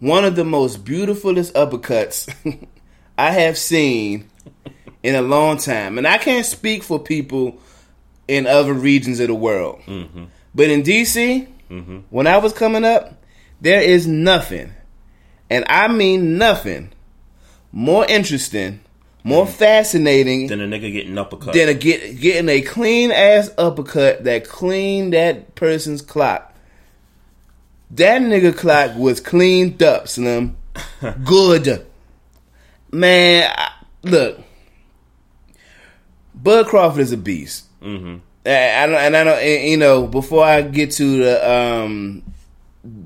one 0.00 0.24
of 0.24 0.36
the 0.36 0.44
most 0.44 0.84
beautifulest 0.84 1.52
uppercuts 1.54 2.32
I 3.18 3.30
have 3.32 3.58
seen 3.58 4.30
in 5.02 5.14
a 5.14 5.22
long 5.22 5.56
time. 5.56 5.98
And 5.98 6.06
I 6.06 6.18
can't 6.18 6.46
speak 6.46 6.82
for 6.82 6.98
people 6.98 7.58
in 8.28 8.46
other 8.46 8.72
regions 8.72 9.20
of 9.20 9.28
the 9.28 9.34
world. 9.34 9.80
Mm-hmm. 9.86 10.24
But 10.54 10.70
in 10.70 10.82
DC, 10.82 11.48
Mm-hmm. 11.70 11.98
when 12.10 12.28
I 12.28 12.36
was 12.38 12.52
coming 12.52 12.84
up, 12.84 13.24
there 13.60 13.80
is 13.82 14.06
nothing, 14.06 14.72
and 15.50 15.64
I 15.68 15.88
mean 15.88 16.38
nothing, 16.38 16.92
more 17.72 18.06
interesting, 18.06 18.78
more 19.26 19.46
fascinating 19.46 20.46
than 20.46 20.60
a 20.60 20.66
nigga 20.66 20.92
getting 20.92 21.18
uppercut. 21.18 21.52
than 21.54 21.68
a 21.68 21.74
get, 21.74 22.20
getting 22.20 22.48
a 22.48 22.60
clean 22.62 23.10
ass 23.10 23.50
uppercut 23.58 24.24
that 24.24 24.48
cleaned 24.48 25.12
that 25.12 25.54
person's 25.54 26.00
clock. 26.00 26.54
That 27.90 28.22
nigga 28.22 28.56
clock 28.56 28.96
was 28.96 29.20
cleaned 29.20 29.82
up, 29.82 30.08
Slim. 30.08 30.56
Good. 31.24 31.86
Man, 32.92 33.52
I- 33.56 33.72
look. 34.02 34.40
Bud 36.34 36.66
Crawford 36.66 37.00
is 37.00 37.12
a 37.12 37.16
beast. 37.16 37.64
mm-hmm. 37.82 38.16
I, 38.44 38.82
I 38.84 38.86
don't, 38.86 38.94
and 38.94 39.16
I 39.16 39.24
don't, 39.24 39.38
and, 39.38 39.70
you 39.70 39.76
know, 39.76 40.06
before 40.06 40.44
I 40.44 40.62
get 40.62 40.92
to 40.92 41.16
the, 41.24 41.50
um, 41.52 42.22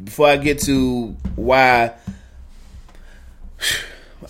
before 0.05 0.29
I 0.29 0.37
get 0.37 0.59
to 0.63 1.17
why, 1.37 1.95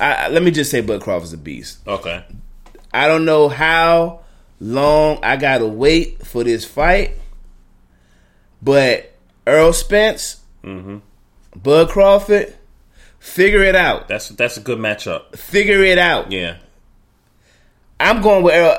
I, 0.01 0.29
let 0.29 0.43
me 0.43 0.51
just 0.51 0.71
say 0.71 0.81
Bud 0.81 1.03
Crawford's 1.03 1.33
a 1.33 1.39
beast. 1.39 1.79
Okay. 1.87 2.25
I 2.93 3.07
don't 3.07 3.25
know 3.25 3.49
how 3.49 4.21
long 4.59 5.19
I 5.23 5.37
gotta 5.37 5.67
wait 5.67 6.27
for 6.27 6.43
this 6.45 6.65
fight, 6.65 7.13
but 8.63 9.13
Errol 9.47 9.73
Spence, 9.73 10.37
Mm-hmm. 10.63 10.99
Bud 11.57 11.89
Crawford, 11.89 12.55
figure 13.19 13.63
it 13.63 13.75
out. 13.75 14.09
That's 14.09 14.29
that's 14.31 14.57
a 14.57 14.61
good 14.61 14.79
matchup. 14.79 15.37
Figure 15.37 15.83
it 15.83 15.99
out. 15.99 16.31
Yeah. 16.31 16.59
I'm 17.99 18.21
going 18.23 18.43
with 18.45 18.55
Errol, 18.55 18.77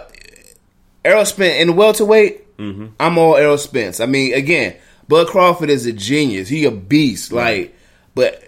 Errol 1.04 1.26
Spence 1.26 1.60
in 1.60 1.68
the 1.68 1.74
welterweight. 1.74 2.58
Mm-hmm. 2.58 2.88
I'm 3.00 3.18
all 3.18 3.36
Errol 3.36 3.58
Spence. 3.58 4.00
I 4.00 4.06
mean, 4.06 4.34
again, 4.34 4.76
Bud 5.08 5.28
Crawford 5.28 5.70
is 5.70 5.86
a 5.86 5.92
genius. 5.92 6.48
He 6.50 6.66
a 6.66 6.72
beast. 6.72 7.32
Like, 7.32 7.76
but 8.14 8.44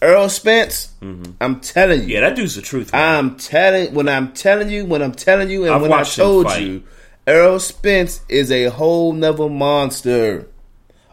Errol 0.00 0.28
Spence, 0.28 0.92
I'm 1.02 1.60
telling 1.60 2.00
you, 2.00 2.04
Mm-hmm. 2.04 2.10
Yeah, 2.10 2.20
that 2.20 2.36
dude's 2.36 2.54
the 2.54 2.62
truth. 2.62 2.92
Man. 2.92 3.18
I'm 3.18 3.36
telling 3.36 3.94
when 3.94 4.08
I'm 4.08 4.32
telling 4.32 4.70
you 4.70 4.84
when 4.86 5.02
I'm 5.02 5.12
telling 5.12 5.50
you 5.50 5.64
and 5.64 5.74
I've 5.74 5.82
when 5.82 5.92
I 5.92 6.04
told 6.04 6.56
you, 6.56 6.84
Errol 7.26 7.58
Spence 7.58 8.20
is 8.28 8.52
a 8.52 8.66
whole 8.66 9.12
nother 9.12 9.48
monster, 9.48 10.48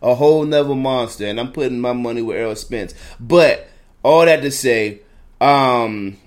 a 0.01 0.13
whole 0.13 0.45
nother 0.45 0.75
monster, 0.75 1.25
and 1.25 1.39
I'm 1.39 1.51
putting 1.51 1.79
my 1.79 1.93
money 1.93 2.21
with 2.21 2.37
Errol 2.37 2.55
Spence. 2.55 2.93
But 3.19 3.67
all 4.03 4.25
that 4.25 4.41
to 4.43 4.51
say, 4.51 5.01
um, 5.41 6.17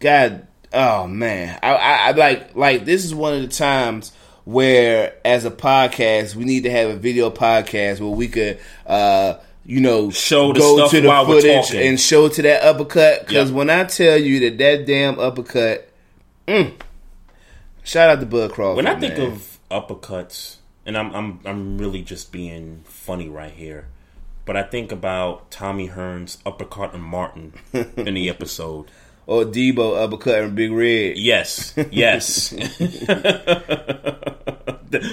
God, 0.00 0.46
oh 0.72 1.06
man, 1.06 1.58
I, 1.62 1.74
I, 1.74 2.08
I 2.08 2.10
like 2.12 2.56
like 2.56 2.84
this 2.84 3.04
is 3.04 3.14
one 3.14 3.34
of 3.34 3.42
the 3.42 3.48
times 3.48 4.12
where, 4.44 5.14
as 5.24 5.44
a 5.44 5.50
podcast, 5.50 6.34
we 6.34 6.44
need 6.44 6.64
to 6.64 6.70
have 6.70 6.90
a 6.90 6.96
video 6.96 7.30
podcast 7.30 8.00
where 8.00 8.10
we 8.10 8.26
could. 8.26 8.58
uh 8.84 9.34
you 9.64 9.80
know, 9.80 10.10
Show 10.10 10.52
the 10.52 10.58
go 10.60 10.76
stuff 10.76 10.90
to 10.92 11.00
the 11.00 11.08
while 11.08 11.26
we're 11.26 11.40
footage 11.40 11.66
talking. 11.68 11.86
and 11.88 12.00
show 12.00 12.28
to 12.28 12.42
that 12.42 12.62
uppercut. 12.62 13.26
Because 13.26 13.52
when 13.52 13.70
I 13.70 13.84
tell 13.84 14.16
you 14.18 14.40
that 14.40 14.58
that 14.58 14.86
damn 14.86 15.18
uppercut, 15.18 15.90
mm, 16.48 16.72
shout 17.82 18.10
out 18.10 18.20
to 18.20 18.26
Bud 18.26 18.52
Crawford. 18.52 18.76
when 18.84 18.86
I 18.86 18.98
think 18.98 19.18
man. 19.18 19.32
of 19.32 19.58
uppercuts, 19.70 20.56
and 20.86 20.96
I'm 20.96 21.14
I'm 21.14 21.40
I'm 21.44 21.78
really 21.78 22.02
just 22.02 22.32
being 22.32 22.82
funny 22.84 23.28
right 23.28 23.52
here, 23.52 23.86
but 24.44 24.56
I 24.56 24.62
think 24.62 24.90
about 24.92 25.50
Tommy 25.50 25.88
Hearns' 25.88 26.38
uppercut 26.46 26.94
on 26.94 27.02
Martin 27.02 27.54
in 27.72 28.14
the 28.14 28.28
episode. 28.34 28.86
Or 29.30 29.44
Deebo 29.44 29.96
uppercut 30.02 30.42
and 30.42 30.56
Big 30.56 30.72
Red, 30.72 31.16
Yes, 31.16 31.72
yes. 31.92 32.52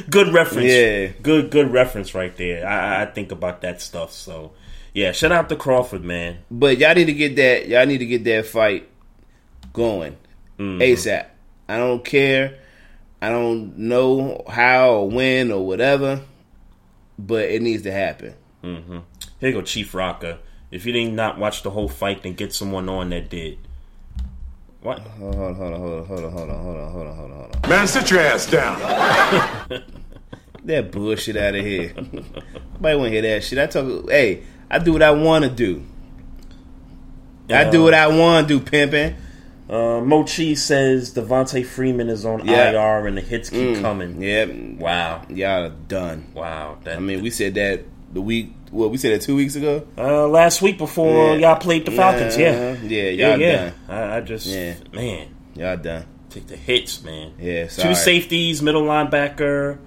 good 0.10 0.34
reference. 0.34 0.72
Yeah. 0.72 1.08
good 1.22 1.52
good 1.52 1.72
reference 1.72 2.16
right 2.16 2.36
there. 2.36 2.68
I, 2.68 3.04
I 3.04 3.06
think 3.06 3.32
about 3.32 3.62
that 3.62 3.80
stuff. 3.82 4.12
So 4.12 4.54
yeah, 4.94 5.12
shout 5.12 5.32
out 5.32 5.50
to 5.50 5.56
Crawford, 5.56 6.04
man. 6.04 6.40
but 6.50 6.80
y'all 6.80 6.96
need 6.96 7.06
to 7.06 7.14
get 7.14 7.36
that. 7.36 7.68
Y'all 7.68 7.86
need 7.86 8.00
to 8.00 8.08
get 8.08 8.24
that 8.24 8.48
fight 8.48 8.90
going 9.74 10.18
Mhm. 10.58 10.80
ASAP. 10.82 11.28
I 11.70 11.78
don't 11.78 12.04
care. 12.04 12.58
I 13.22 13.30
don't 13.30 13.78
know 13.78 14.44
how 14.50 14.94
or 14.94 15.10
when 15.12 15.52
or 15.52 15.64
whatever, 15.66 16.22
but 17.20 17.46
it 17.50 17.62
needs 17.62 17.84
to 17.84 17.92
happen. 17.92 18.34
hmm 18.64 18.98
Here 19.40 19.50
you 19.50 19.54
go, 19.54 19.62
Chief 19.62 19.94
Rocker. 19.94 20.40
If 20.72 20.86
you 20.88 20.92
did 20.94 21.14
not 21.14 21.38
watch 21.38 21.62
the 21.64 21.70
whole 21.70 21.88
fight, 21.88 22.24
then 22.24 22.34
get 22.34 22.52
someone 22.54 22.90
on 22.90 23.12
that 23.12 23.30
did. 23.30 23.60
What? 24.82 25.00
Hold 25.00 25.36
on, 25.36 25.56
hold 25.56 25.74
on, 25.74 25.80
hold 25.80 25.94
on, 25.94 26.06
hold 26.06 26.24
on, 26.24 26.32
hold 26.32 26.50
on, 26.50 26.62
hold 26.62 26.80
on, 26.80 26.92
hold 26.92 27.08
on, 27.08 27.16
hold 27.16 27.32
on, 27.32 27.38
hold 27.38 27.56
on. 27.64 27.70
Man, 27.70 27.88
sit 27.88 28.10
your 28.12 28.20
ass 28.22 28.50
down. 28.50 29.84
That 30.64 30.92
bullshit 30.92 31.38
out 31.38 31.56
of 31.56 31.64
here. 31.64 31.94
Nobody 31.96 32.98
want 32.98 33.06
to 33.06 33.10
hear 33.12 33.22
that 33.22 33.44
shit. 33.46 33.58
I 33.58 33.68
talk. 33.68 34.10
Hey, 34.10 34.44
I 34.70 34.80
do 34.80 34.92
what 34.92 35.02
I 35.02 35.12
want 35.12 35.46
to 35.46 35.50
do. 35.50 35.82
I 37.50 37.70
do 37.70 37.84
what 37.84 37.94
I 37.94 38.08
want 38.08 38.50
to 38.50 38.60
do, 38.60 38.66
pimping. 38.66 39.16
Uh, 39.70 40.02
Mo 40.02 40.26
Cheese 40.26 40.62
says 40.62 41.14
Devonta 41.14 41.66
Freeman 41.66 42.10
is 42.10 42.26
on 42.26 42.46
Yeah. 42.46 42.72
IR 42.72 43.08
and 43.08 43.16
the 43.18 43.22
hits 43.22 43.50
keep 43.50 43.78
Mm. 43.78 43.82
coming. 43.82 44.22
Yep. 44.22 44.50
Wow. 44.80 45.22
Y'all 45.30 45.66
are 45.68 45.70
done. 45.70 46.26
Wow. 46.34 46.80
That, 46.84 46.98
I 46.98 47.00
mean, 47.00 47.22
we 47.22 47.30
said 47.30 47.54
that 47.56 47.84
the 48.14 48.22
week. 48.22 48.54
Well, 48.72 48.90
we 48.90 48.98
said 48.98 49.14
that 49.14 49.22
two 49.26 49.36
weeks 49.36 49.56
ago. 49.56 49.88
uh, 49.98 50.28
last 50.28 50.62
week 50.62 50.78
before 50.78 51.36
Yeah. 51.38 51.52
y'all 51.52 51.56
played 51.56 51.86
the 51.86 51.92
Falcons, 51.92 52.38
yeah. 52.38 52.74
yeah, 52.84 53.10
yeah, 53.10 53.10
y'all 53.30 53.40
yeah. 53.40 53.56
done. 53.58 53.74
I, 53.88 54.18
I 54.18 54.22
just, 54.22 54.46
Yeah. 54.48 54.74
man, 54.94 55.28
Y'all 55.56 55.78
done. 55.78 56.06
take 56.30 56.48
the 56.48 56.56
hits, 56.58 57.02
man. 57.04 57.32
Yeah, 57.40 57.68
sorry. 57.70 57.90
Two 57.90 57.96
safeties, 57.96 58.62
middle 58.62 58.84
linebacker, 58.84 59.78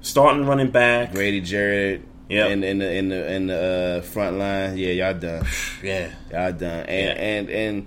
starting 0.00 0.46
running 0.46 0.70
back. 0.70 1.12
Grady 1.12 1.40
Jarrett. 1.40 2.02
Yeah, 2.28 2.46
In, 2.46 2.62
in 2.62 2.78
the 2.78 2.92
in 2.94 3.08
the 3.08 3.32
in 3.32 3.46
the 3.48 3.98
uh, 3.98 4.02
front 4.06 4.38
line. 4.38 4.76
Yeah, 4.78 4.90
y'all 4.92 5.14
done. 5.14 5.44
Yeah. 5.82 6.10
Y'all 6.30 6.52
done. 6.52 6.86
And 6.86 7.18
and 7.18 7.50
and. 7.50 7.86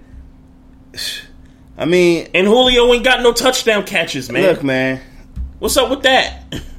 I 1.77 1.85
mean, 1.85 2.27
And 2.35 2.45
Julio 2.45 2.93
ain't 2.93 3.03
got 3.05 3.21
no 3.23 3.31
touchdown 3.33 3.83
catches, 3.85 4.29
man. 4.31 4.43
look, 4.43 4.63
man. 4.63 4.99
What's 5.59 5.77
up 5.77 5.89
with 5.89 6.03
that? 6.03 6.43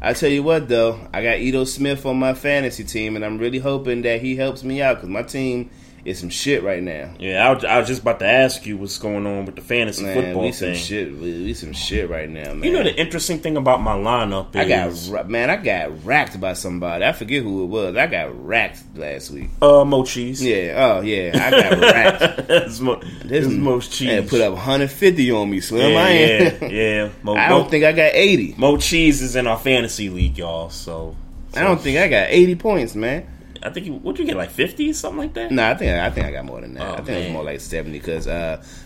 I 0.00 0.12
tell 0.12 0.30
you 0.30 0.42
what, 0.42 0.68
though, 0.68 1.00
I 1.12 1.22
got 1.22 1.38
Ito 1.38 1.64
Smith 1.64 2.04
on 2.04 2.18
my 2.18 2.34
fantasy 2.34 2.84
team, 2.84 3.16
and 3.16 3.24
I'm 3.24 3.38
really 3.38 3.58
hoping 3.58 4.02
that 4.02 4.20
he 4.20 4.36
helps 4.36 4.62
me 4.62 4.82
out 4.82 4.96
because 4.96 5.08
my 5.08 5.22
team 5.22 5.70
is 6.06 6.20
some 6.20 6.30
shit 6.30 6.62
right 6.62 6.82
now. 6.82 7.10
Yeah, 7.18 7.46
I 7.48 7.52
was, 7.52 7.64
I 7.64 7.78
was 7.78 7.88
just 7.88 8.02
about 8.02 8.20
to 8.20 8.26
ask 8.26 8.64
you 8.64 8.76
what's 8.76 8.96
going 8.98 9.26
on 9.26 9.44
with 9.44 9.56
the 9.56 9.60
fantasy 9.60 10.04
Man, 10.04 10.14
football 10.14 10.42
we 10.44 10.52
some 10.52 10.68
thing. 10.68 10.76
shit. 10.76 11.12
We, 11.12 11.44
we 11.44 11.54
some 11.54 11.72
shit 11.72 12.08
right 12.08 12.28
now, 12.30 12.54
man. 12.54 12.62
You 12.62 12.72
know 12.72 12.82
the 12.84 12.94
interesting 12.94 13.40
thing 13.40 13.56
about 13.56 13.80
my 13.82 13.94
lineup 13.94 14.54
is 14.54 15.10
I 15.10 15.12
got 15.12 15.28
man, 15.28 15.50
I 15.50 15.56
got 15.56 16.04
racked 16.04 16.40
by 16.40 16.52
somebody. 16.52 17.04
I 17.04 17.12
forget 17.12 17.42
who 17.42 17.64
it 17.64 17.66
was. 17.66 17.96
I 17.96 18.06
got 18.06 18.46
racked 18.46 18.78
last 18.96 19.30
week. 19.32 19.50
uh 19.60 19.84
Mo 19.84 20.04
Cheese. 20.04 20.42
Yeah, 20.44 20.74
oh 20.96 21.00
yeah, 21.00 21.32
I 21.34 21.50
got 21.50 21.80
racked. 21.80 22.50
it's, 22.50 22.80
mo- 22.80 23.02
This 23.24 23.48
most 23.48 23.92
cheese. 23.92 24.08
Man, 24.08 24.28
put 24.28 24.40
up 24.40 24.52
150 24.52 25.30
on 25.32 25.50
me, 25.50 25.60
Slim. 25.60 25.90
yeah, 25.92 25.98
I 25.98 26.08
ain't. 26.10 26.62
yeah, 26.62 26.68
yeah. 27.04 27.08
Mo, 27.22 27.34
I 27.34 27.48
don't 27.48 27.68
think 27.70 27.84
I 27.84 27.92
got 27.92 28.12
80. 28.14 28.54
Mo 28.58 28.76
Cheese 28.76 29.22
is 29.22 29.34
in 29.36 29.46
our 29.46 29.58
fantasy 29.58 30.08
league, 30.08 30.38
y'all. 30.38 30.70
So, 30.70 31.16
I 31.54 31.62
don't 31.62 31.80
think 31.80 31.98
I 31.98 32.06
got 32.08 32.28
80 32.28 32.54
points, 32.56 32.94
man. 32.94 33.26
I 33.66 33.70
think 33.70 33.86
you, 33.86 34.00
you 34.04 34.24
get 34.24 34.36
like 34.36 34.50
fifty, 34.50 34.92
something 34.92 35.18
like 35.18 35.34
that? 35.34 35.50
No, 35.50 35.68
I 35.68 35.74
think 35.74 35.92
I 35.92 36.08
think 36.10 36.26
I 36.26 36.30
got 36.30 36.44
more 36.44 36.60
than 36.60 36.74
that. 36.74 36.82
Oh, 36.88 36.92
I 36.92 36.96
think 36.98 37.08
it 37.08 37.24
was 37.24 37.32
more 37.32 37.44
like 37.44 37.60
70 37.60 37.98
because 37.98 38.26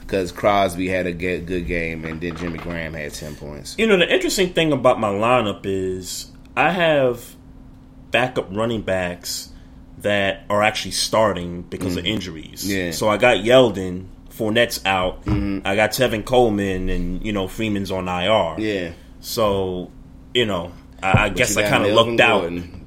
because 0.00 0.32
Crosby 0.32 0.88
had 0.88 1.06
a 1.06 1.12
good, 1.12 1.46
good 1.46 1.66
game 1.66 2.04
and 2.04 2.20
then 2.20 2.36
Jimmy 2.36 2.58
Graham 2.58 2.94
had 2.94 3.12
10 3.12 3.36
points. 3.36 3.76
You 3.78 3.86
know, 3.86 3.96
the 3.96 4.12
interesting 4.12 4.52
thing 4.52 4.72
about 4.72 4.98
my 4.98 5.08
lineup 5.08 5.60
is 5.64 6.30
I 6.56 6.70
have 6.70 7.36
backup 8.10 8.48
running 8.50 8.82
backs 8.82 9.50
that 9.98 10.44
are 10.48 10.62
actually 10.62 10.92
starting 10.92 11.62
because 11.62 11.96
of 11.96 12.06
injuries. 12.06 12.64
Mm. 12.64 12.68
Yeah. 12.68 12.76
Mm-hmm. 12.76 12.92
So 12.92 13.08
I 13.08 13.18
got 13.18 13.38
Yeldon, 13.38 14.06
Fournette's 14.30 14.84
out. 14.86 15.22
I 15.28 15.76
got 15.76 15.90
Tevin 15.90 16.24
Coleman, 16.24 16.88
and 16.88 17.24
you 17.24 17.32
know 17.32 17.46
Freeman's 17.46 17.90
on 17.90 18.08
IR. 18.08 18.58
Yeah, 18.58 18.92
So, 19.20 19.90
you 20.32 20.46
know, 20.46 20.72
I, 21.02 21.24
I 21.24 21.28
guess 21.28 21.56
I 21.56 21.68
kind 21.68 21.84
of 21.84 21.92
lucked 21.92 22.20
out. 22.20 22.40
Gordon. 22.40 22.79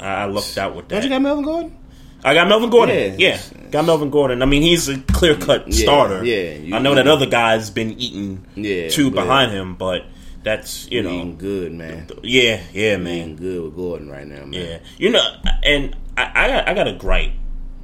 I, 0.00 0.24
lucked 0.26 0.56
out 0.58 0.74
with 0.74 0.88
that. 0.88 0.96
Don't 0.96 1.02
you 1.04 1.08
got 1.10 1.22
Melvin 1.22 1.44
Gordon? 1.44 1.76
I 2.24 2.34
got 2.34 2.48
Melvin 2.48 2.70
Gordon. 2.70 3.18
Yeah. 3.18 3.38
Yeah, 3.52 3.68
got 3.70 3.84
Melvin 3.84 4.10
Gordon. 4.10 4.42
I 4.42 4.46
mean, 4.46 4.62
he's 4.62 4.88
a 4.88 4.98
clear 4.98 5.36
cut 5.36 5.68
Yeah, 5.68 5.82
starter. 5.84 6.24
yeah, 6.24 6.52
you- 6.54 6.74
I 6.74 6.78
know 6.78 6.94
that 6.94 7.06
other 7.06 7.26
guy's 7.26 7.70
been 7.70 7.92
eating 8.00 8.44
Yeah, 8.54 8.88
two 8.88 9.10
behind 9.10 9.52
him, 9.52 9.74
but 9.74 10.04
that's 10.42 10.88
you 10.90 11.02
know, 11.02 11.24
good, 11.32 11.72
man. 11.72 12.06
yeah, 12.22 12.60
yeah, 12.72 12.96
man. 12.96 13.36
good 13.36 13.62
with 13.62 13.76
Gordon 13.76 14.10
right 14.10 14.26
now, 14.26 14.44
man. 14.46 14.52
Yeah, 14.54 14.78
you 14.98 15.10
know, 15.10 15.22
and 15.62 15.94
I, 16.16 16.30
I 16.34 16.48
got 16.48 16.68
I 16.68 16.74
got 16.74 16.88
a 16.88 16.92
gripe 16.94 17.32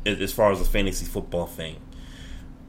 as 0.07 0.33
far 0.33 0.51
as 0.53 0.59
the 0.59 0.65
fantasy 0.65 1.05
football 1.05 1.47
thing. 1.47 1.77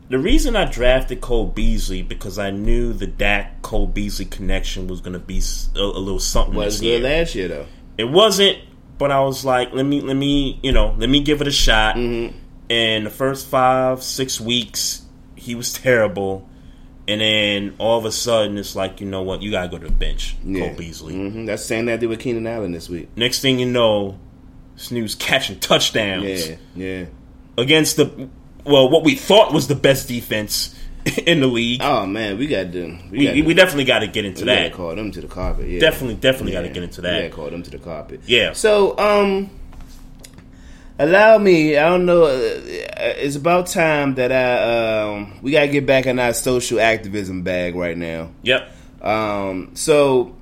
The 0.09 0.19
reason 0.19 0.57
I 0.57 0.65
drafted 0.65 1.21
Cole 1.21 1.45
Beasley 1.47 2.01
because 2.01 2.37
I 2.37 2.51
knew 2.51 2.91
the 2.91 3.07
Dak 3.07 3.61
Cole 3.61 3.87
Beasley 3.87 4.25
connection 4.25 4.87
was 4.87 4.99
going 4.99 5.13
to 5.13 5.19
be 5.19 5.41
a 5.75 5.79
little 5.81 6.19
something 6.19 6.53
Was 6.53 6.81
good 6.81 7.01
last 7.03 7.33
year 7.33 7.47
though. 7.47 7.65
It 7.97 8.09
wasn't, 8.09 8.57
but 8.97 9.11
I 9.11 9.21
was 9.21 9.43
like, 9.45 9.73
let 9.73 9.83
me 9.85 10.01
let 10.01 10.15
me 10.15 10.59
you 10.63 10.71
know 10.71 10.95
let 10.97 11.09
me 11.09 11.21
give 11.21 11.41
it 11.41 11.47
a 11.47 11.51
shot. 11.51 11.95
Mm-hmm. 11.95 12.37
And 12.69 13.05
the 13.05 13.09
first 13.09 13.47
five 13.47 14.01
six 14.03 14.39
weeks, 14.39 15.01
he 15.35 15.55
was 15.55 15.73
terrible. 15.73 16.47
And 17.07 17.19
then 17.19 17.75
all 17.79 17.97
of 17.97 18.05
a 18.05 18.11
sudden, 18.11 18.57
it's 18.57 18.75
like 18.75 19.01
you 19.01 19.07
know 19.07 19.23
what, 19.23 19.41
you 19.41 19.51
gotta 19.51 19.67
go 19.67 19.77
to 19.77 19.87
the 19.87 19.91
bench, 19.91 20.35
Yeah. 20.45 20.67
Cole 20.67 20.77
Beasley. 20.77 21.13
hmm 21.15 21.45
That's 21.45 21.63
the 21.63 21.67
same 21.67 21.85
that 21.87 21.93
I 21.93 21.97
did 21.97 22.07
with 22.07 22.19
Keenan 22.19 22.47
Allen 22.47 22.71
this 22.71 22.87
week. 22.89 23.09
Next 23.17 23.41
thing 23.41 23.59
you 23.59 23.65
know, 23.65 24.19
Snooze 24.75 25.15
catching 25.15 25.59
touchdowns 25.59 26.47
Yeah, 26.49 26.55
yeah. 26.75 27.05
against 27.57 27.97
the 27.97 28.29
well, 28.63 28.89
what 28.89 29.03
we 29.03 29.15
thought 29.15 29.51
was 29.51 29.67
the 29.67 29.75
best 29.75 30.07
defense 30.07 30.75
in 31.25 31.39
the 31.41 31.47
league. 31.47 31.81
Oh 31.83 32.05
man, 32.05 32.37
we 32.37 32.47
got 32.47 32.71
to. 32.73 32.97
We, 33.09 33.25
gotta- 33.25 33.41
we, 33.43 33.53
definitely 33.53 33.85
got 33.85 33.99
to 33.99 34.07
get 34.07 34.25
into 34.25 34.41
we 34.41 34.45
that. 34.47 34.63
gotta 34.63 34.75
call 34.75 34.95
them 34.95 35.11
to 35.11 35.21
the 35.21 35.27
carpet. 35.27 35.67
Yeah, 35.67 35.79
Definitely, 35.79 36.15
definitely 36.15 36.51
got 36.53 36.61
to 36.61 36.69
get 36.69 36.83
into 36.83 37.01
We 37.01 37.07
that. 37.07 37.17
gotta 37.21 37.29
call 37.33 37.49
them 37.49 37.63
to 37.63 37.71
the 37.71 37.79
carpet. 37.79 38.21
Yeah. 38.27 38.53
So, 38.53 38.97
um, 38.97 39.49
allow 40.99 41.37
me. 41.37 41.77
I 41.77 41.89
don't 41.89 42.05
know. 42.05 42.23
uh, 42.25 42.29
It's 43.17 43.35
about 43.35 43.67
time 43.67 44.15
that 44.15 44.31
I 44.31 45.01
um 45.13 45.39
we 45.41 45.51
gotta 45.51 45.67
get 45.69 45.85
back 45.85 46.05
in 46.05 46.19
our 46.19 46.33
social 46.33 46.79
activism 46.79 47.41
bag 47.43 47.75
right 47.75 47.97
now. 47.97 48.29
Yep. 48.43 48.71
Um. 49.01 49.71
So, 49.73 50.35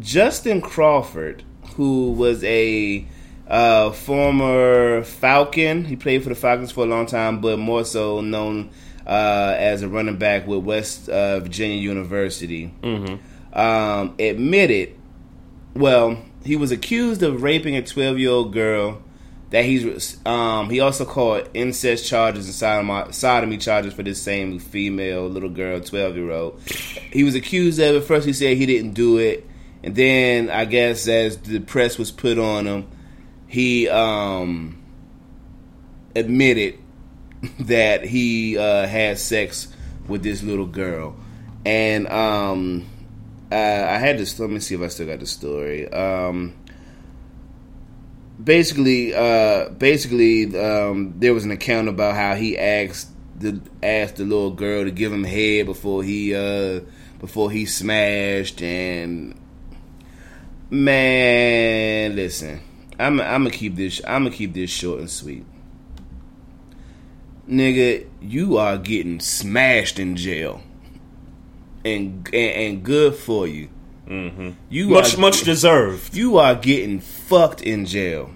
Justin 0.00 0.60
Crawford, 0.60 1.42
who 1.76 2.12
was 2.12 2.44
a 2.44 3.06
uh, 3.48 3.90
former 3.92 5.02
Falcon, 5.04 5.84
he 5.84 5.96
played 5.96 6.22
for 6.22 6.28
the 6.28 6.34
Falcons 6.34 6.70
for 6.72 6.84
a 6.84 6.86
long 6.86 7.06
time, 7.06 7.40
but 7.40 7.58
more 7.58 7.84
so 7.84 8.20
known 8.20 8.70
uh, 9.06 9.54
as 9.58 9.82
a 9.82 9.88
running 9.88 10.16
back 10.18 10.46
with 10.46 10.64
West 10.64 11.08
uh, 11.08 11.40
Virginia 11.40 11.76
University, 11.76 12.72
Mm-hmm. 12.82 13.58
um, 13.58 14.14
admitted, 14.18 14.94
well, 15.74 16.18
he 16.44 16.56
was 16.56 16.70
accused 16.72 17.22
of 17.22 17.42
raping 17.42 17.76
a 17.76 17.82
12 17.82 18.18
year 18.18 18.30
old 18.30 18.52
girl. 18.52 19.00
That 19.50 19.64
he's 19.66 20.16
um, 20.26 20.68
he 20.68 20.80
also 20.80 21.04
called 21.04 21.48
incest 21.54 22.08
charges 22.08 22.46
and 22.46 22.54
sodomy, 22.54 23.12
sodomy 23.12 23.56
charges 23.58 23.94
for 23.94 24.02
this 24.02 24.20
same 24.20 24.58
female 24.58 25.28
little 25.28 25.48
girl, 25.50 25.80
12 25.80 26.16
year 26.16 26.30
old. 26.32 26.60
He 27.12 27.22
was 27.22 27.36
accused 27.36 27.78
of 27.78 27.94
it. 27.94 28.00
First, 28.00 28.26
he 28.26 28.32
said 28.32 28.56
he 28.56 28.66
didn't 28.66 28.94
do 28.94 29.18
it, 29.18 29.46
and 29.84 29.94
then 29.94 30.50
I 30.50 30.64
guess 30.64 31.06
as 31.06 31.36
the 31.38 31.60
press 31.60 31.98
was 31.98 32.10
put 32.10 32.36
on 32.36 32.66
him, 32.66 32.88
he 33.46 33.88
um, 33.88 34.82
admitted 36.16 36.78
that 37.60 38.04
he 38.04 38.58
uh, 38.58 38.86
had 38.86 39.18
sex 39.18 39.68
with 40.08 40.22
this 40.22 40.42
little 40.42 40.66
girl, 40.66 41.16
and 41.64 42.06
um, 42.08 42.86
I 43.50 43.98
had 43.98 44.18
this. 44.18 44.38
Let 44.38 44.50
me 44.50 44.60
see 44.60 44.74
if 44.74 44.80
I 44.80 44.88
still 44.88 45.06
got 45.06 45.20
the 45.20 45.26
story. 45.26 45.88
Um, 45.92 46.54
basically, 48.42 49.14
uh, 49.14 49.70
basically, 49.70 50.56
um, 50.58 51.14
there 51.18 51.34
was 51.34 51.44
an 51.44 51.50
account 51.50 51.88
about 51.88 52.14
how 52.14 52.34
he 52.34 52.58
asked 52.58 53.08
the 53.38 53.60
asked 53.82 54.16
the 54.16 54.24
little 54.24 54.50
girl 54.50 54.84
to 54.84 54.90
give 54.90 55.12
him 55.12 55.24
head 55.24 55.66
before 55.66 56.02
he 56.02 56.34
uh, 56.34 56.80
before 57.20 57.50
he 57.50 57.66
smashed, 57.66 58.62
and 58.62 59.38
man, 60.70 62.16
listen, 62.16 62.60
I'm 62.98 63.20
I'm 63.20 63.44
gonna 63.44 63.50
keep 63.50 63.76
this. 63.76 64.00
I'm 64.06 64.24
gonna 64.24 64.34
keep 64.34 64.54
this 64.54 64.70
short 64.70 65.00
and 65.00 65.10
sweet. 65.10 65.44
Nigga, 67.48 68.06
you 68.22 68.56
are 68.56 68.78
getting 68.78 69.20
smashed 69.20 69.98
in 69.98 70.16
jail, 70.16 70.62
and 71.84 72.26
and, 72.32 72.34
and 72.34 72.82
good 72.82 73.14
for 73.14 73.46
you. 73.46 73.68
Mm-hmm. 74.08 74.50
You 74.70 74.88
much 74.88 75.14
are- 75.16 75.20
much 75.20 75.42
deserved. 75.42 76.14
You 76.14 76.38
are 76.38 76.54
getting 76.54 77.00
fucked 77.00 77.60
in 77.62 77.84
jail, 77.86 78.30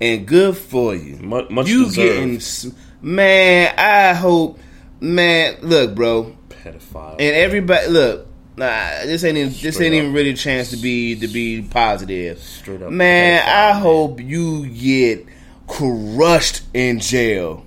and 0.00 0.26
good 0.26 0.56
for 0.56 0.94
you. 0.94 1.16
Much, 1.16 1.50
much 1.50 1.68
you 1.68 1.84
deserved. 1.84 2.40
getting 2.70 2.76
man. 3.02 3.74
I 3.76 4.14
hope, 4.14 4.58
man. 5.00 5.56
Look, 5.62 5.94
bro, 5.94 6.34
pedophile. 6.48 7.12
and 7.12 7.20
everybody 7.20 7.88
look. 7.88 8.26
Nah, 8.56 9.04
this 9.04 9.24
ain't 9.24 9.38
even, 9.38 9.52
this 9.62 9.80
ain't 9.80 9.94
up. 9.94 9.98
even 10.00 10.12
really 10.12 10.30
a 10.30 10.34
chance 10.36 10.70
to 10.70 10.76
be 10.76 11.14
to 11.20 11.28
be 11.28 11.62
positive. 11.62 12.38
Straight 12.40 12.82
up 12.82 12.90
man. 12.90 13.40
pedophile, 13.42 13.76
I 13.76 13.78
hope 13.78 14.20
you 14.20 14.66
get 14.66 15.26
crushed 15.66 16.62
in 16.74 17.00
jail. 17.00 17.64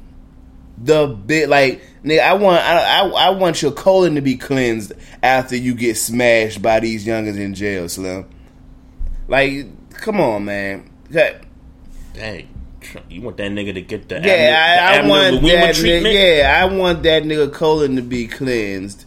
The 0.77 1.07
bit 1.07 1.49
like 1.49 1.81
nigga, 2.03 2.19
I 2.21 2.33
want 2.33 2.61
I, 2.61 3.01
I 3.01 3.07
I 3.07 3.29
want 3.29 3.61
your 3.61 3.71
colon 3.71 4.15
to 4.15 4.21
be 4.21 4.35
cleansed 4.37 4.91
after 5.21 5.55
you 5.55 5.75
get 5.75 5.95
smashed 5.97 6.61
by 6.61 6.79
these 6.79 7.05
youngers 7.05 7.37
in 7.37 7.53
jail, 7.53 7.87
Slim. 7.87 8.27
Like, 9.27 9.67
come 9.91 10.19
on, 10.19 10.45
man. 10.45 10.89
That- 11.11 11.43
Dang, 12.13 12.47
you 13.09 13.21
want 13.21 13.37
that 13.37 13.51
nigga 13.51 13.73
to 13.75 13.81
get 13.81 14.07
the 14.09 14.19
yeah, 14.21 14.79
I, 14.91 14.97
I 14.99 15.07
want 15.07 15.41
that. 15.43 15.75
treatment? 15.75 16.15
Nigga, 16.15 16.37
yeah, 16.39 16.61
I 16.61 16.65
want 16.65 17.03
that 17.03 17.23
nigga 17.23 17.51
colon 17.53 17.95
to 17.95 18.01
be 18.03 18.27
cleansed. 18.27 19.05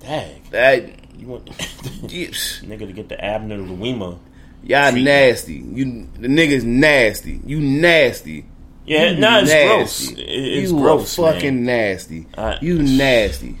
Dang, 0.00 0.40
That 0.50 0.88
you 1.18 1.26
want 1.28 1.46
nigga 1.46 2.78
to 2.86 2.92
get 2.92 3.08
the 3.08 3.22
Abner 3.22 3.58
Louima? 3.58 4.18
y'all 4.64 4.90
treatment. 4.90 5.04
nasty. 5.04 5.54
You 5.54 6.08
the 6.18 6.28
niggas 6.28 6.64
nasty. 6.64 7.40
You 7.44 7.60
nasty. 7.60 8.46
Yeah, 8.90 9.10
You 9.10 9.18
nah, 9.20 9.38
it's 9.38 9.50
nasty. 9.50 9.66
gross. 9.68 10.10
It- 10.10 10.18
it's 10.28 10.70
you 10.72 10.78
gross, 10.78 11.18
are 11.18 11.32
fucking 11.32 11.64
man. 11.64 11.86
nasty. 11.88 12.26
I- 12.36 12.58
you 12.60 12.82
nasty, 12.82 13.56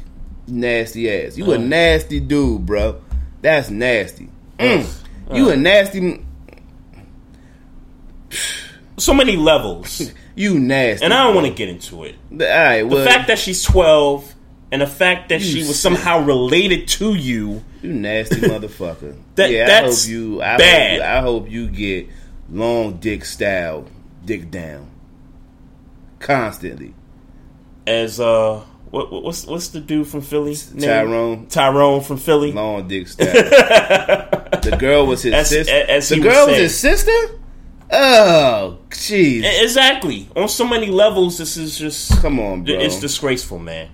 nasty 0.48 1.08
ass. 1.10 1.36
You 1.38 1.52
a 1.52 1.54
Uh. 1.54 1.58
nasty 1.58 2.18
dude, 2.20 2.66
bro. 2.66 2.96
That's 3.40 3.70
nasty. 3.70 4.28
Mm. 4.58 4.86
Uh. 5.30 5.34
You 5.36 5.50
a 5.50 5.56
nasty. 5.56 6.20
So 8.98 9.14
many 9.14 9.36
levels, 9.36 10.12
You 10.36 10.58
nasty. 10.58 11.04
and 11.04 11.14
I 11.14 11.24
don't 11.24 11.34
want 11.34 11.46
to 11.46 11.52
get 11.52 11.68
into 11.68 12.04
it. 12.04 12.16
All 12.32 12.36
right. 12.38 12.82
The 12.88 13.04
fact 13.04 13.28
that 13.28 13.38
she's 13.38 13.62
twelve, 13.62 14.34
and 14.72 14.82
the 14.82 14.86
fact 14.86 15.30
that 15.30 15.40
You 15.40 15.46
she 15.62 15.68
was 15.68 15.78
somehow 15.80 16.20
related 16.24 16.86
to 16.88 17.14
you. 17.14 17.62
You 17.82 17.92
nasty 17.94 18.36
motherfucker. 18.40 19.16
That- 19.36 19.50
yeah, 19.50 19.66
that's 19.66 20.06
I 20.06 20.10
hope 20.10 20.10
you. 20.12 20.42
I 20.42 20.56
bad. 20.58 20.90
Hope 20.90 20.98
you, 20.98 21.02
I 21.04 21.20
hope 21.20 21.50
you 21.50 21.68
get 21.68 22.08
long 22.52 22.94
dick 22.94 23.24
style, 23.24 23.86
dick 24.24 24.50
down, 24.50 24.86
constantly. 26.20 26.94
As 27.86 28.20
uh, 28.20 28.60
what, 28.90 29.10
what- 29.10 29.24
what's 29.24 29.46
what's 29.46 29.68
the 29.68 29.80
dude 29.80 30.06
from 30.06 30.20
Philly? 30.20 30.56
name? 30.74 30.82
Tyrone. 30.88 31.46
Tyrone 31.48 32.00
from 32.02 32.18
Philly. 32.18 32.52
Long 32.52 32.86
dick 32.86 33.08
style. 33.08 33.26
the 33.32 34.76
girl 34.78 35.06
was 35.06 35.22
his 35.22 35.34
As- 35.34 35.48
sister. 35.48 35.72
as 35.88 36.08
the 36.08 36.20
girl 36.20 36.46
was 36.46 36.56
say. 36.56 36.62
his 36.62 36.78
sister. 36.78 37.36
Oh, 37.92 38.78
jeez. 38.90 39.42
Exactly. 39.62 40.28
On 40.36 40.48
so 40.48 40.64
many 40.64 40.86
levels, 40.86 41.38
this 41.38 41.56
is 41.56 41.76
just 41.76 42.20
Come 42.22 42.38
on, 42.38 42.62
bro. 42.62 42.74
it's 42.76 43.00
disgraceful, 43.00 43.58
man. 43.58 43.88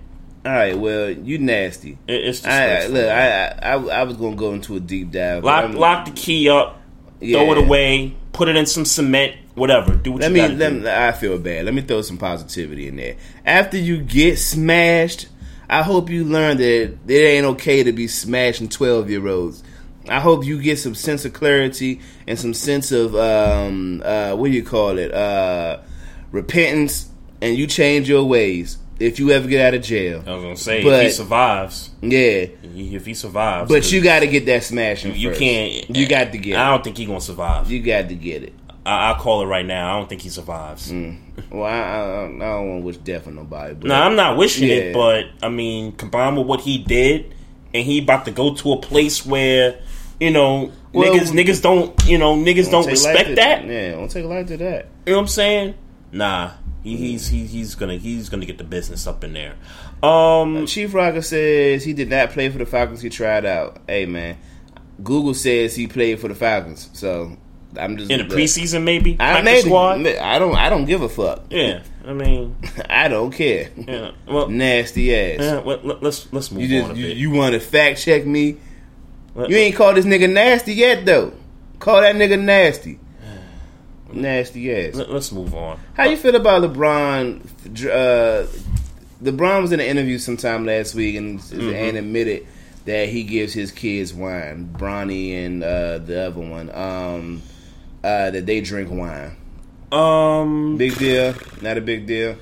All 0.45 0.51
right, 0.51 0.77
well, 0.77 1.09
you 1.09 1.39
nasty. 1.39 1.97
It's 2.07 2.45
I, 2.45 2.49
I- 2.49 2.67
disgraceful. 2.75 2.93
look, 2.93 3.09
I, 3.09 3.47
I, 3.47 3.73
I, 3.73 3.99
I 4.01 4.03
was 4.03 4.17
gonna 4.17 4.35
go 4.35 4.53
into 4.53 4.75
a 4.75 4.79
deep 4.79 5.11
dive. 5.11 5.43
lock 5.43 5.73
lock 5.73 6.05
the 6.05 6.11
key 6.11 6.47
up, 6.49 6.79
Yeah. 7.19 7.39
throw 7.39 7.53
it 7.53 7.57
away, 7.57 8.15
put 8.33 8.47
it 8.49 8.55
in 8.55 8.65
some 8.67 8.85
cement, 8.85 9.35
whatever. 9.57 9.95
Do 9.95 10.13
what 10.13 10.21
Let 10.21 10.27
you 10.29 10.33
me, 10.33 10.39
gotta 10.39 10.53
let 10.53 10.69
do. 10.69 10.79
me. 10.81 10.89
I 10.89 11.11
feel 11.11 11.37
bad. 11.37 11.65
Let 11.65 11.73
me 11.73 11.81
throw 11.81 12.01
some 12.01 12.17
positivity 12.17 12.87
in 12.87 12.95
there. 12.95 13.15
After 13.45 13.77
you 13.77 14.01
get 14.01 14.37
smashed, 14.39 15.27
I 15.69 15.81
hope 15.83 16.09
you 16.09 16.23
learn 16.23 16.57
that 16.57 16.97
it 17.07 17.11
ain't 17.13 17.45
okay 17.45 17.83
to 17.83 17.91
be 17.91 18.07
smashing 18.07 18.69
twelve 18.69 19.09
year 19.09 19.27
olds. 19.27 19.63
I 20.09 20.21
hope 20.21 20.45
you 20.45 20.61
get 20.61 20.79
some 20.79 20.95
sense 20.95 21.25
of 21.25 21.33
clarity 21.33 21.99
and 22.27 22.39
some 22.39 22.53
sense 22.53 22.93
of 22.93 23.13
um, 23.15 24.01
uh, 24.05 24.33
what 24.35 24.47
do 24.49 24.53
you 24.53 24.63
call 24.63 24.97
it? 24.97 25.13
Uh, 25.13 25.79
repentance, 26.31 27.09
and 27.41 27.57
you 27.57 27.67
change 27.67 28.07
your 28.07 28.23
ways 28.23 28.77
if 28.99 29.19
you 29.19 29.31
ever 29.31 29.47
get 29.47 29.65
out 29.65 29.73
of 29.73 29.81
jail. 29.83 30.23
I 30.25 30.33
was 30.33 30.43
gonna 30.43 30.55
say 30.57 30.83
But- 30.83 31.01
if 31.01 31.11
he 31.11 31.13
survives, 31.17 31.89
Yeah, 32.01 32.45
if 32.63 33.05
he 33.05 33.13
survives, 33.13 33.69
but 33.69 33.91
you 33.91 34.01
got 34.01 34.19
to 34.21 34.27
get 34.27 34.45
that 34.45 34.63
smashing. 34.63 35.13
you, 35.15 35.29
you 35.31 35.35
can't. 35.35 35.95
You 35.95 36.07
got 36.07 36.31
to 36.31 36.37
get. 36.37 36.57
I 36.57 36.67
it. 36.67 36.71
don't 36.71 36.83
think 36.83 36.97
he 36.97 37.05
gonna 37.05 37.19
survive. 37.21 37.69
You 37.71 37.81
got 37.81 38.07
to 38.09 38.15
get 38.15 38.43
it. 38.43 38.53
I, 38.87 39.09
I'll 39.09 39.15
call 39.15 39.41
it 39.41 39.45
right 39.45 39.65
now. 39.65 39.93
I 39.93 39.99
don't 39.99 40.07
think 40.07 40.21
he 40.21 40.29
survives. 40.29 40.91
Mm. 40.91 41.19
Well, 41.51 41.65
I, 41.65 41.77
I, 41.77 42.25
I 42.25 42.27
don't 42.27 42.69
want 42.69 42.81
to 42.81 42.85
wish 42.85 42.97
death 42.97 43.27
on 43.27 43.35
nobody. 43.35 43.75
No, 43.87 43.93
I'm 43.95 44.15
not 44.15 44.37
wishing 44.37 44.69
Yeah. 44.69 44.75
it, 44.75 44.93
but 44.93 45.25
I 45.43 45.49
mean, 45.49 45.91
combined 45.91 46.37
with 46.37 46.47
what 46.47 46.61
he 46.61 46.77
did, 46.77 47.33
and 47.73 47.85
he 47.85 47.99
about 47.99 48.25
to 48.25 48.31
go 48.31 48.55
to 48.55 48.73
a 48.73 48.77
place 48.77 49.25
where 49.25 49.81
you 50.19 50.31
know, 50.31 50.71
Well, 50.93 51.13
niggas 51.13 51.31
niggas 51.31 51.61
don't 51.61 52.07
you 52.07 52.17
know 52.17 52.35
niggas 52.35 52.71
don't 52.71 52.87
respect 52.87 53.29
to 53.29 53.35
that. 53.35 53.65
Yeah, 53.65 53.91
don't 53.91 54.09
take 54.09 54.23
a 54.23 54.27
light 54.27 54.47
to 54.47 54.57
that. 54.57 54.87
You 55.05 55.11
know 55.11 55.17
what 55.17 55.21
I'm 55.23 55.27
saying? 55.27 55.75
Nah, 56.11 56.51
he, 56.81 56.95
mm. 56.95 56.97
he's 56.97 57.27
he, 57.27 57.45
he's 57.45 57.75
gonna 57.75 57.97
he's 57.97 58.29
gonna 58.29 58.45
get 58.45 58.57
the 58.57 58.63
business 58.63 59.05
up 59.05 59.23
in 59.23 59.33
there. 59.33 59.55
Um, 60.01 60.63
uh, 60.63 60.65
Chief 60.65 60.93
Rocker 60.93 61.21
says 61.21 61.83
he 61.83 61.93
did 61.93 62.09
not 62.09 62.29
play 62.31 62.49
for 62.49 62.57
the 62.57 62.65
Falcons. 62.65 63.01
He 63.01 63.09
tried 63.09 63.45
out. 63.45 63.81
Hey 63.87 64.05
man, 64.05 64.37
Google 65.03 65.33
says 65.33 65.75
he 65.75 65.87
played 65.87 66.19
for 66.19 66.29
the 66.29 66.35
Falcons. 66.35 66.89
So 66.93 67.35
I'm 67.79 67.97
just 67.97 68.09
in 68.09 68.27
the 68.27 68.33
preseason, 68.35 68.83
maybe 68.83 69.17
I 69.19 69.59
squad. 69.61 70.05
I 70.07 70.39
don't. 70.39 70.55
I 70.55 70.69
don't 70.69 70.85
give 70.85 71.01
a 71.01 71.09
fuck. 71.09 71.43
Yeah, 71.49 71.83
I 72.05 72.13
mean, 72.13 72.55
I 72.89 73.07
don't 73.07 73.31
care. 73.31 73.69
yeah. 73.75 74.11
Well, 74.27 74.47
Nasty 74.49 75.13
ass. 75.15 75.39
yeah, 75.41 75.59
well, 75.59 75.79
let- 75.83 76.01
let's 76.01 76.31
let's 76.31 76.51
move 76.51 76.63
you 76.63 76.81
on 76.81 76.91
a 76.91 76.93
just 76.93 76.99
you, 76.99 77.07
you 77.07 77.31
want 77.31 77.53
to 77.53 77.59
fact 77.59 77.99
check 78.01 78.25
me? 78.25 78.57
Let- 79.35 79.49
You 79.49 79.57
ain't 79.57 79.75
called 79.75 79.97
this 79.97 80.05
nigga 80.05 80.31
nasty 80.31 80.73
yet 80.73 81.05
though. 81.05 81.33
Call 81.79 82.01
that 82.01 82.15
nigga 82.15 82.41
nasty. 82.41 82.99
Nasty 84.13 84.73
ass. 84.73 84.95
let, 84.95 85.09
us 85.09 85.31
move 85.31 85.53
on. 85.53 85.77
How 85.93 86.05
you 86.05 86.15
feel 86.17 86.35
about 86.35 86.61
LeBron? 86.63 87.41
Uh, 87.85 88.47
LeBron 89.21 89.61
was 89.61 89.71
in 89.73 89.79
an 89.79 89.85
interview 89.85 90.17
sometime 90.17 90.65
last 90.65 90.95
week 90.95 91.15
and, 91.17 91.39
Mm-hmm. 91.39 91.73
and 91.73 91.97
admitted 91.97 92.47
that 92.85 93.09
he 93.09 93.23
gives 93.23 93.51
his 93.53 93.71
kids 93.71 94.13
wine, 94.13 94.69
Bronny 94.77 95.33
and 95.45 95.61
uh, 95.63 95.97
the 95.97 96.27
other 96.27 96.39
one, 96.39 96.69
um, 96.73 97.41
uh, 98.07 98.31
that 98.31 98.45
they 98.45 98.61
drink 98.61 98.89
wine. 98.89 99.35
Um, 99.91 100.77
Big 100.77 100.97
deal? 100.97 101.35
Not 101.61 101.77
a 101.77 101.81
big 101.81 102.05
deal. 102.05 102.37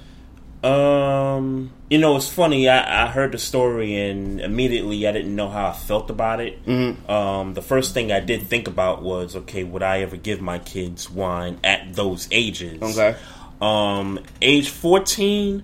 Um, 0.63 1.71
you 1.89 1.99
know, 1.99 2.15
it's 2.15 2.27
funny. 2.27 2.67
I, 2.69 3.05
I 3.05 3.07
heard 3.07 3.31
the 3.31 3.37
story 3.37 3.95
and 3.95 4.41
immediately 4.41 5.07
I 5.07 5.11
didn't 5.11 5.35
know 5.35 5.49
how 5.49 5.67
I 5.67 5.73
felt 5.73 6.09
about 6.09 6.39
it. 6.39 6.65
Mhm. 6.65 7.07
Um, 7.09 7.53
the 7.53 7.61
first 7.61 7.93
thing 7.93 8.11
I 8.11 8.19
did 8.19 8.43
think 8.43 8.67
about 8.67 9.03
was, 9.03 9.35
okay, 9.35 9.63
would 9.63 9.83
I 9.83 10.01
ever 10.01 10.17
give 10.17 10.41
my 10.41 10.57
kids 10.59 11.09
wine 11.09 11.59
at 11.63 11.93
those 11.93 12.27
ages? 12.31 12.81
Okay. 12.81 13.15
Um, 13.61 14.19
age 14.41 14.69
fourteen, 14.69 15.63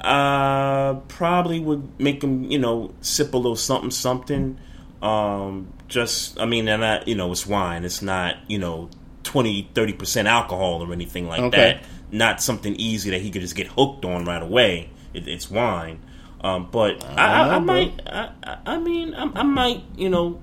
uh, 0.00 0.94
probably 1.08 1.60
would 1.60 2.00
make 2.00 2.20
them, 2.22 2.50
you 2.50 2.58
know, 2.58 2.94
sip 3.02 3.34
a 3.34 3.36
little 3.36 3.54
something, 3.56 3.90
something. 3.90 4.58
Um, 5.02 5.68
just, 5.88 6.40
I 6.40 6.46
mean, 6.46 6.68
and 6.68 6.84
I, 6.84 7.02
you 7.06 7.14
know, 7.14 7.30
it's 7.32 7.46
wine. 7.46 7.84
It's 7.84 8.00
not, 8.02 8.36
you 8.48 8.58
know, 8.58 8.88
20, 9.24 9.70
30 9.74 9.92
percent 9.94 10.28
alcohol 10.28 10.82
or 10.82 10.92
anything 10.92 11.26
like 11.28 11.40
Okay. 11.40 11.56
that. 11.80 11.84
Not 12.10 12.42
something 12.42 12.74
easy 12.76 13.10
that 13.10 13.20
he 13.22 13.30
could 13.30 13.40
just 13.42 13.56
get 13.56 13.66
hooked 13.68 14.04
on 14.04 14.24
right 14.24 14.42
away. 14.42 14.90
It, 15.14 15.26
it's 15.28 15.50
wine. 15.50 16.00
Um, 16.42 16.68
but 16.70 17.04
I, 17.04 17.14
I, 17.24 17.40
I 17.54 17.58
know, 17.58 17.60
might, 17.60 18.00
I, 18.06 18.30
I- 18.42 18.58
I 18.66 18.78
mean, 18.78 19.14
I, 19.14 19.30
I 19.34 19.42
might, 19.44 19.82
you 19.96 20.08
know, 20.10 20.40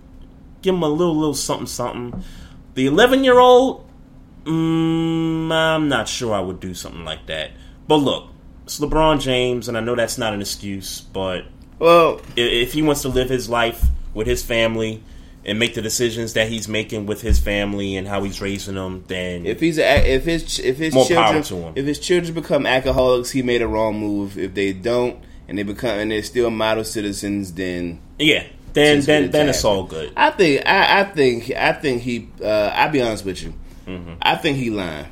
give 0.61 0.73
him 0.75 0.83
a 0.83 0.87
little, 0.89 1.15
little 1.15 1.33
something, 1.33 1.67
something. 1.67 2.23
The 2.75 2.87
eleven-year-old, 2.87 3.85
mm, 4.45 5.51
I'm 5.51 5.87
not 5.89 6.07
sure 6.07 6.33
I 6.33 6.39
would 6.39 6.59
do 6.59 6.73
something 6.73 7.03
like 7.05 7.25
that. 7.27 7.51
But 7.87 7.97
look, 7.97 8.27
it's 8.63 8.79
LeBron 8.79 9.19
James, 9.21 9.67
and 9.67 9.77
I 9.77 9.81
know 9.81 9.95
that's 9.95 10.17
not 10.17 10.33
an 10.33 10.41
excuse, 10.41 11.01
but 11.01 11.45
Well, 11.79 12.21
i- 12.37 12.39
if 12.41 12.73
he 12.73 12.81
wants 12.81 13.01
to 13.03 13.09
live 13.09 13.29
his 13.29 13.49
life 13.49 13.85
with 14.13 14.27
his 14.27 14.43
family 14.43 15.03
and 15.49 15.57
make 15.57 15.73
the 15.73 15.81
decisions 15.81 16.33
that 16.33 16.47
he's 16.47 16.67
making 16.67 17.07
with 17.07 17.21
his 17.21 17.39
family 17.39 17.95
and 17.97 18.07
how 18.07 18.23
he's 18.23 18.39
raising 18.39 18.75
them, 18.75 19.03
then 19.07 19.47
if 19.47 19.59
he's 19.59 19.79
a, 19.79 20.13
if 20.13 20.23
his 20.23 20.59
if 20.59 20.77
his 20.77 20.93
More 20.93 21.05
power 21.07 21.41
children 21.41 21.43
to 21.43 21.55
him. 21.55 21.73
if 21.75 21.85
his 21.85 21.99
children 21.99 22.33
become 22.35 22.67
alcoholics, 22.67 23.31
he 23.31 23.41
made 23.41 23.63
a 23.63 23.67
wrong 23.67 23.99
move. 23.99 24.37
If 24.37 24.53
they 24.53 24.73
don't 24.73 25.17
and 25.47 25.57
they 25.57 25.63
become 25.63 25.97
and 25.97 26.11
they're 26.11 26.21
still 26.21 26.51
model 26.51 26.83
citizens, 26.83 27.53
then 27.53 27.99
yeah, 28.19 28.45
then 28.73 29.01
then 29.01 29.31
then 29.31 29.49
it's 29.49 29.65
all 29.65 29.85
good. 29.85 30.13
I 30.15 30.29
think 30.29 30.67
I, 30.67 31.01
I 31.01 31.03
think 31.05 31.49
I 31.51 31.73
think 31.73 32.03
he. 32.03 32.29
Uh, 32.41 32.71
I'll 32.75 32.91
be 32.91 33.01
honest 33.01 33.25
with 33.25 33.41
you. 33.41 33.53
Mm-hmm. 33.87 34.13
I 34.21 34.35
think 34.35 34.57
he 34.57 34.69
lying. 34.69 35.07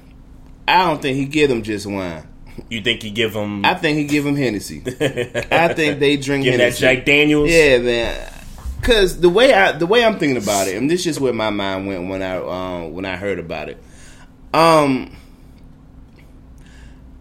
I 0.67 0.85
don't 0.85 1.01
think 1.01 1.17
he 1.17 1.25
give 1.25 1.49
them 1.49 1.63
just 1.63 1.87
wine. 1.87 2.27
You 2.69 2.81
think 2.81 3.01
he 3.01 3.09
give 3.09 3.33
him? 3.33 3.65
I 3.65 3.73
think 3.73 3.97
he 3.97 4.03
give 4.03 4.23
them 4.23 4.35
Hennessy. 4.35 4.83
I 4.85 5.73
think 5.73 5.99
they 5.99 6.17
drink 6.17 6.43
Give 6.43 6.53
that 6.53 6.59
Hennessy. 6.59 6.81
Jack 6.81 7.05
Daniels? 7.05 7.49
Yeah, 7.49 7.77
man. 7.79 8.33
Because 8.79 9.19
the 9.19 9.29
way 9.29 9.53
I 9.53 9.71
the 9.73 9.85
way 9.87 10.03
I'm 10.05 10.17
thinking 10.19 10.41
about 10.41 10.67
it, 10.67 10.77
and 10.77 10.89
this 10.89 10.99
is 11.01 11.05
just 11.05 11.19
where 11.19 11.33
my 11.33 11.49
mind 11.49 11.87
went 11.87 12.07
when 12.09 12.21
I 12.21 12.37
um, 12.37 12.93
when 12.93 13.05
I 13.05 13.15
heard 13.17 13.39
about 13.39 13.69
it. 13.69 13.81
Um, 14.53 15.15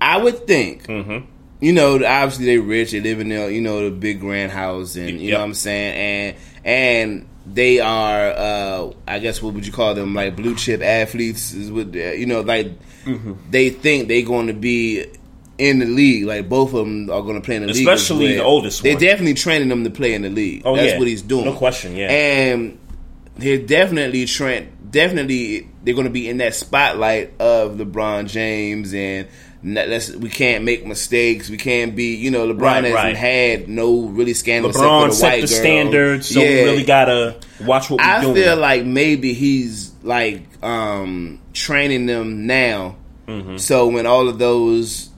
I 0.01 0.19
would 0.19 0.47
think. 0.47 0.87
Mm-hmm. 0.87 1.27
You 1.61 1.73
know, 1.73 1.95
obviously 2.05 2.45
they 2.47 2.59
rich. 2.59 2.91
They 2.93 3.01
live 3.01 3.19
in 3.21 3.31
the 3.31 3.51
you 3.53 3.61
know 3.63 3.85
the 3.89 3.91
big 3.91 4.21
grand 4.21 4.53
house, 4.53 4.95
and 4.97 5.19
you 5.21 5.29
Yep. 5.29 5.33
know 5.33 5.39
what 5.39 5.45
I'm 5.47 5.55
saying, 5.55 5.95
and 5.95 6.37
and 6.65 7.29
they 7.47 7.81
are, 7.81 8.29
uh 8.31 8.91
I 9.09 9.19
guess, 9.21 9.41
what 9.43 9.55
would 9.55 9.67
you 9.67 9.73
call 9.73 9.95
them? 9.95 10.15
Like 10.15 10.37
blue 10.37 10.55
chip 10.55 10.83
athletes 10.83 11.55
is 11.55 11.73
what 11.73 11.95
you 11.95 12.27
know, 12.27 12.41
like 12.43 12.73
Mm-hmm. 13.07 13.35
they 13.51 13.71
think 13.71 14.09
they're 14.09 14.23
going 14.27 14.49
to 14.49 14.53
be 14.53 15.07
in 15.59 15.79
the 15.79 15.87
league. 15.87 16.25
Like 16.25 16.49
both 16.49 16.71
of 16.75 16.79
them 16.87 17.11
are 17.11 17.23
going 17.23 17.35
to 17.35 17.41
play 17.41 17.57
in 17.57 17.63
the 17.63 17.69
league, 17.73 17.87
Especially 17.89 18.35
the 18.37 18.43
oldest 18.45 18.83
They're 18.83 18.95
one. 18.95 19.03
definitely 19.03 19.35
training 19.35 19.69
them 19.69 19.85
to 19.85 19.91
play 19.91 20.15
in 20.15 20.23
the 20.23 20.31
league. 20.31 20.63
Oh, 20.65 20.77
That's 20.77 20.93
yeah. 20.93 20.99
what 20.99 21.09
he's 21.09 21.23
doing. 21.23 21.45
No 21.47 21.55
question, 21.55 21.97
yeah. 21.97 22.09
and 22.11 22.79
they're 23.37 23.59
definitely 23.59 24.27
train. 24.27 24.73
Definitely, 24.89 25.69
they're 25.83 25.95
going 25.95 26.07
to 26.07 26.13
be 26.13 26.29
in 26.29 26.39
that 26.39 26.55
spotlight 26.55 27.35
of 27.41 27.77
LeBron 27.77 28.29
James 28.29 28.93
and. 28.95 29.29
Let's, 29.65 30.11
we 30.15 30.29
can't 30.31 30.63
make 30.63 30.87
mistakes. 30.87 31.51
We 31.51 31.57
can't 31.57 31.97
be, 31.97 32.15
you 32.15 32.31
know, 32.31 32.47
LeBron 32.47 32.61
Right, 32.61 32.85
hasn't 32.85 32.95
right. 32.95 33.17
had 33.17 33.69
no 33.69 34.03
really 34.03 34.35
scandals. 34.35 34.77
LeBron 34.77 35.13
set 35.13 35.29
white 35.29 35.41
the 35.41 35.47
girl. 35.49 35.57
standard, 35.59 36.25
so 36.25 36.41
we 36.41 36.63
really 36.63 36.85
gotta 36.85 37.41
watch 37.65 37.91
what 37.91 37.99
we're 37.99 38.07
I 38.07 38.21
doing. 38.21 38.35
feel 38.37 38.57
like 38.57 38.85
maybe 38.85 39.33
he's 39.33 39.91
like 40.05 40.43
um 40.63 41.41
training 41.53 42.07
them 42.07 42.47
now. 42.47 42.97
Mm-hmm. 43.27 43.57
So 43.57 43.89
when 43.89 44.07
all 44.07 44.29
of 44.29 44.39
those 44.39 45.09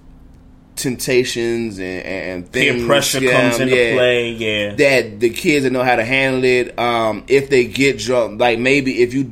temptations 0.78 1.78
and, 1.78 2.02
and 2.06 2.52
Peer 2.52 2.72
things, 2.72 2.86
pressure 2.86 3.20
yeah, 3.20 3.40
comes 3.42 3.60
into 3.60 3.76
yeah, 3.76 3.94
play. 3.94 4.30
Yeah, 4.30 4.74
that 4.76 5.20
the 5.20 5.30
kids 5.30 5.64
that 5.64 5.70
know 5.72 5.82
how 5.82 5.96
to 5.96 6.04
handle 6.04 6.44
it. 6.44 6.78
Um, 6.78 7.24
if 7.28 7.50
they 7.50 7.66
get 7.66 7.98
drunk, 7.98 8.40
like 8.40 8.58
maybe 8.58 9.02
if 9.02 9.12
you 9.12 9.30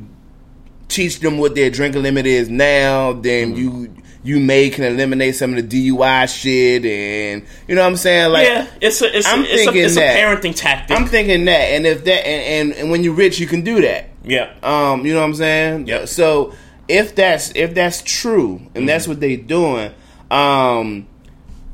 teach 0.87 1.19
them 1.19 1.37
what 1.37 1.55
their 1.55 1.69
drinking 1.69 2.03
limit 2.03 2.25
is 2.25 2.49
now, 2.49 3.13
then 3.13 3.53
Mm-hmm. 3.55 3.57
you 3.59 3.93
you 4.23 4.39
may 4.41 4.69
can 4.69 4.83
eliminate 4.83 5.35
some 5.35 5.53
of 5.55 5.69
the 5.69 5.89
DUI 5.89 6.27
shit, 6.27 6.83
and 6.83 7.43
you 7.67 7.75
know 7.75 7.81
what 7.81 7.87
I'm 7.87 7.95
saying. 7.95 8.31
Like, 8.33 8.45
yeah, 8.47 8.67
it's 8.81 9.01
a 9.01 9.17
it's, 9.17 9.25
I'm 9.25 9.39
a, 9.39 9.43
it's, 9.43 9.51
a, 9.53 9.55
thinking 9.65 9.83
it's 9.85 9.95
a 9.95 10.01
parenting 10.01 10.53
tactic. 10.55 10.97
I'm 10.97 11.05
thinking 11.05 11.45
that, 11.45 11.51
and 11.51 11.85
if 11.87 12.03
that, 12.03 12.27
and, 12.27 12.71
and, 12.71 12.79
and 12.79 12.91
when 12.91 13.03
you're 13.05 13.13
rich, 13.13 13.39
you 13.39 13.47
can 13.47 13.61
do 13.61 13.79
that. 13.81 14.09
yeah, 14.25 14.51
Um, 14.63 15.05
you 15.05 15.13
know 15.13 15.21
what 15.21 15.27
I'm 15.27 15.33
saying? 15.35 15.87
Yeah. 15.87 16.05
So 16.05 16.53
if 16.89 17.15
that's 17.15 17.53
if 17.55 17.73
that's 17.73 18.01
true 18.01 18.59
and 18.75 18.89
that's 18.89 19.07
what 19.07 19.21
they 19.21 19.37
doing, 19.37 19.91
um, 20.29 21.07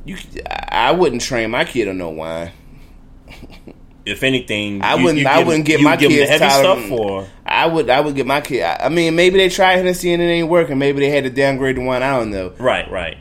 you 0.05 0.17
I 0.69 0.91
wouldn't 0.91 1.21
train 1.21 1.51
my 1.51 1.65
kid 1.65 1.87
on 1.87 1.97
no 1.97 2.09
wine. 2.09 2.51
if 4.05 4.23
anything, 4.23 4.81
I 4.81 4.95
you- 4.95 5.03
wouldn't. 5.05 5.21
you 5.21 5.27
I 5.27 5.37
give- 5.39 5.47
wouldn't 5.47 5.65
get 5.65 5.81
my 5.81 5.95
give 5.95 6.09
kids 6.11 6.29
the 6.29 6.37
heavy 6.45 6.59
stuff 6.59 6.91
or 6.91 7.27
I 7.45 7.67
would. 7.67 7.89
I 7.89 8.01
would 8.01 8.15
get 8.15 8.25
my 8.25 8.41
kid. 8.41 8.63
I 8.63 8.85
I 8.85 8.89
mean, 8.89 9.15
maybe 9.15 9.37
they 9.37 9.49
tried 9.49 9.77
Hennessy 9.77 10.13
and 10.13 10.21
it 10.21 10.25
ain't 10.25 10.49
working. 10.49 10.77
Maybe 10.77 10.99
they 10.99 11.09
had 11.09 11.23
to 11.23 11.29
downgrade 11.29 11.77
the 11.77 11.81
wine. 11.81 12.03
I 12.03 12.17
don't 12.17 12.31
know. 12.31 12.51
right, 12.59 12.89
right. 12.91 13.17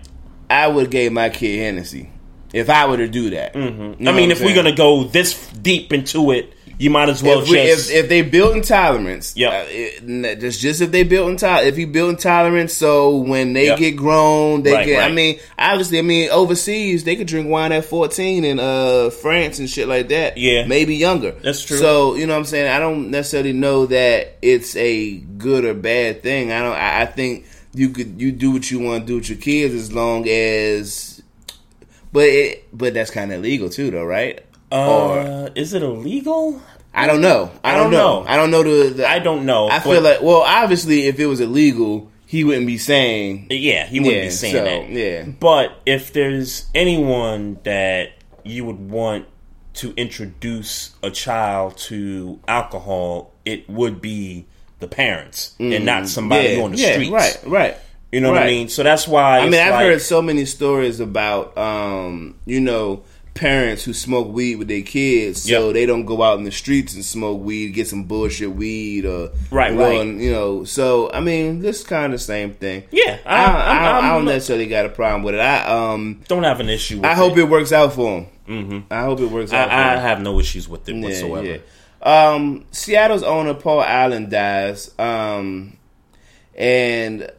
I 0.50 0.66
would 0.68 0.90
gave 0.90 1.12
my 1.12 1.28
kid 1.30 1.58
Hennessy 1.60 2.10
if 2.52 2.68
I 2.68 2.86
were 2.86 2.96
to 2.98 3.08
do 3.08 3.30
that. 3.30 3.54
hmm 3.54 3.60
You 3.62 3.96
know 4.00 4.10
I 4.10 4.14
mean, 4.14 4.30
if 4.30 4.40
we're 4.42 4.54
gonna 4.54 4.74
go 4.74 5.04
this 5.04 5.48
deep 5.48 5.92
into 5.92 6.30
it, 6.32 6.52
you 6.78 6.90
might 6.90 7.08
as 7.08 7.22
well 7.22 7.40
if, 7.42 7.48
we, 7.48 7.56
just 7.56 7.90
if, 7.90 8.04
if 8.04 8.08
they 8.08 8.22
built 8.22 8.56
intolerance, 8.56 9.36
Yep. 9.36 9.52
uh, 9.52 10.34
just 10.40 10.60
just 10.60 10.80
if 10.80 10.90
they 10.90 11.02
built 11.04 11.30
intolerance, 11.30 11.66
if 11.68 11.78
you 11.78 11.86
built 11.86 12.10
intolerance, 12.10 12.72
so 12.74 13.16
when 13.18 13.52
they 13.52 13.66
Yep. 13.66 13.78
get 13.78 13.90
grown, 13.96 14.62
they 14.62 14.72
Right, 14.72 14.86
get. 14.86 15.04
I 15.08 15.12
mean, 15.12 15.38
obviously, 15.58 15.98
I 15.98 16.02
mean, 16.02 16.30
overseas 16.30 17.04
they 17.04 17.16
could 17.16 17.26
drink 17.28 17.48
wine 17.48 17.72
at 17.72 17.84
fourteen 17.84 18.44
in 18.44 18.58
uh, 18.58 19.10
France 19.10 19.58
and 19.58 19.68
shit 19.70 19.86
like 19.88 20.08
that. 20.08 20.38
Yeah. 20.38 20.66
maybe 20.66 20.96
younger. 20.96 21.32
That's 21.32 21.64
true. 21.64 21.76
So 21.78 22.14
you 22.16 22.26
know 22.26 22.32
what 22.34 22.40
I'm 22.40 22.44
saying. 22.46 22.70
I 22.70 22.78
don't 22.78 23.10
necessarily 23.10 23.52
know 23.52 23.86
that 23.86 24.38
it's 24.42 24.74
a 24.76 25.18
good 25.18 25.64
or 25.64 25.74
bad 25.74 26.22
thing. 26.22 26.50
I 26.52 26.60
don't. 26.60 26.76
I, 26.76 27.02
I 27.02 27.06
think 27.06 27.46
you 27.74 27.90
could 27.90 28.20
you 28.20 28.32
do 28.32 28.50
what 28.50 28.70
you 28.70 28.80
want 28.80 29.02
to 29.02 29.06
do 29.06 29.16
with 29.16 29.28
your 29.28 29.38
kids 29.38 29.74
as 29.74 29.92
long 29.92 30.28
as. 30.28 31.22
But 32.12 32.24
it, 32.24 32.68
but 32.76 32.92
that's 32.92 33.10
kind 33.10 33.32
of 33.32 33.38
illegal 33.38 33.70
too, 33.70 33.90
though, 33.90 34.04
right? 34.04 34.44
Uh, 34.72 35.50
is 35.54 35.74
it 35.74 35.82
illegal? 35.82 36.60
I 36.94 37.06
don't 37.06 37.20
know. 37.20 37.50
I, 37.64 37.72
I 37.72 37.76
don't, 37.76 37.90
don't 37.90 37.92
know. 37.92 38.22
know. 38.22 38.28
I 38.28 38.36
don't 38.36 38.50
know 38.50 38.62
the. 38.62 38.90
the 38.94 39.08
I 39.08 39.18
don't 39.18 39.46
know. 39.46 39.68
I 39.68 39.80
feel 39.80 40.00
like 40.02 40.20
well, 40.22 40.42
obviously, 40.42 41.06
if 41.06 41.18
it 41.18 41.26
was 41.26 41.40
illegal, 41.40 42.10
he 42.26 42.44
wouldn't 42.44 42.66
be 42.66 42.78
saying. 42.78 43.46
yeah, 43.50 43.86
he 43.86 44.00
wouldn't 44.00 44.16
Yeah, 44.16 44.22
be 44.24 44.30
saying 44.30 44.54
so, 44.54 44.64
that. 44.64 44.88
yeah. 44.90 45.24
But 45.24 45.72
if 45.86 46.12
there's 46.12 46.66
anyone 46.74 47.58
that 47.64 48.10
you 48.44 48.64
would 48.64 48.90
want 48.90 49.26
to 49.74 49.94
introduce 49.96 50.94
a 51.02 51.10
child 51.10 51.76
to 51.78 52.38
alcohol, 52.46 53.32
it 53.44 53.68
would 53.70 54.00
be 54.02 54.46
the 54.80 54.88
parents 54.88 55.54
and 55.58 55.86
not 55.86 56.08
somebody 56.08 56.48
Mm, 56.48 56.56
yeah, 56.58 56.62
on 56.64 56.72
the 56.72 56.76
yeah, 56.78 56.92
streets. 56.92 57.10
Right, 57.12 57.38
right. 57.46 57.76
You 58.10 58.20
know 58.20 58.32
what 58.32 58.42
I 58.42 58.46
mean? 58.46 58.68
So 58.68 58.82
that's 58.82 59.08
why 59.08 59.38
I 59.38 59.44
mean, 59.48 59.54
I've 59.60 59.70
like- 59.70 59.86
heard 59.86 60.02
so 60.02 60.20
many 60.20 60.44
stories 60.44 61.00
about, 61.00 61.56
um, 61.56 62.34
you 62.44 62.60
know, 62.60 63.04
parents 63.34 63.82
who 63.84 63.94
smoke 63.94 64.28
weed 64.32 64.56
with 64.56 64.68
their 64.68 64.82
kids, 64.82 65.42
so 65.44 65.66
Yep. 65.66 65.74
they 65.74 65.86
don't 65.86 66.04
go 66.04 66.22
out 66.22 66.38
in 66.38 66.44
the 66.44 66.50
streets 66.52 66.94
and 66.94 67.04
smoke 67.04 67.40
weed, 67.42 67.70
get 67.70 67.88
some 67.88 68.04
bullshit 68.04 68.54
weed, 68.54 69.06
or 69.06 69.30
Right, 69.50 69.72
you 69.72 69.78
know, 69.78 69.84
right. 69.88 70.06
you 70.06 70.30
know. 70.30 70.64
So 70.64 71.10
I 71.12 71.20
mean, 71.20 71.60
this 71.60 71.82
kind 71.82 72.12
of 72.12 72.20
the 72.20 72.24
same 72.24 72.52
thing. 72.54 72.84
Yeah, 72.90 73.18
I, 73.24 73.44
I- 73.44 73.48
I, 73.76 73.98
I, 74.10 74.14
don't 74.14 74.26
necessarily 74.26 74.66
got 74.66 74.84
a 74.86 74.90
problem 74.90 75.22
with 75.22 75.34
it. 75.34 75.40
I 75.40 75.64
um, 75.92 76.20
Don't 76.28 76.42
have 76.44 76.60
an 76.60 76.68
issue. 76.68 76.96
with 76.96 77.06
I 77.06 77.14
hope 77.14 77.36
it 77.38 77.44
works 77.44 77.72
out 77.72 77.94
for 77.94 78.18
him. 78.20 78.26
hmm 78.46 78.78
I 78.90 79.02
hope 79.02 79.20
it 79.20 79.30
works 79.30 79.52
out. 79.52 79.70
I 79.70 79.98
have 79.98 80.20
no 80.20 80.38
issues 80.38 80.68
with 80.68 80.88
it 80.88 80.94
Yeah, 80.96 81.02
whatsoever. 81.02 81.46
yeah. 81.46 81.58
Um, 82.02 82.64
Seattle's 82.72 83.22
owner 83.22 83.54
Paul 83.54 83.82
Allen 83.82 84.28
dies. 84.28 84.90
Um, 84.98 85.78
and 86.54 87.30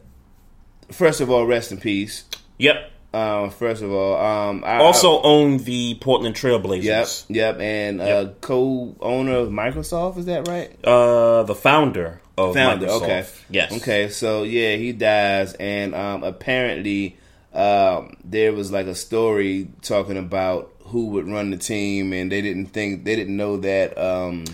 first 0.91 1.21
of 1.21 1.29
all, 1.29 1.45
rest 1.45 1.71
in 1.71 1.79
peace. 1.79 2.23
Yep. 2.57 2.91
Um, 3.13 3.51
first 3.51 3.83
of 3.83 3.91
all, 3.91 4.17
um, 4.17 4.63
I, 4.65 4.77
also 4.77 5.17
I, 5.17 5.23
owned 5.23 5.61
the 5.61 5.95
Portland 6.01 6.35
Trailblazers. 6.35 6.83
yep, 6.83 7.07
yep, 7.29 7.59
and 7.59 8.01
uh, 8.01 8.29
co-owner 8.41 9.35
of 9.35 9.49
Microsoft. 9.49 10.17
Is 10.17 10.25
that 10.25 10.47
right? 10.47 10.71
Uh, 10.83 11.43
the 11.43 11.53
founder 11.53 12.21
of 12.37 12.55
Founder. 12.55 12.87
Microsoft. 12.87 13.01
Okay. 13.03 13.25
Yes. 13.49 13.71
Okay. 13.73 14.09
So 14.09 14.43
yeah, 14.43 14.75
he 14.77 14.93
dies, 14.93 15.53
and 15.53 15.93
um, 15.93 16.23
apparently 16.23 17.17
um, 17.53 18.17
there 18.23 18.51
was 18.51 18.71
like 18.71 18.87
a 18.87 18.95
story 18.95 19.69
talking 19.81 20.17
about 20.17 20.73
who 20.85 21.07
would 21.07 21.27
run 21.27 21.51
the 21.51 21.57
team, 21.57 22.13
and 22.13 22.31
they 22.31 22.41
didn't 22.41 22.67
think 22.67 23.05
they 23.05 23.15
didn't 23.15 23.37
know 23.37 23.57
that 23.57 23.97
um, 23.97 24.45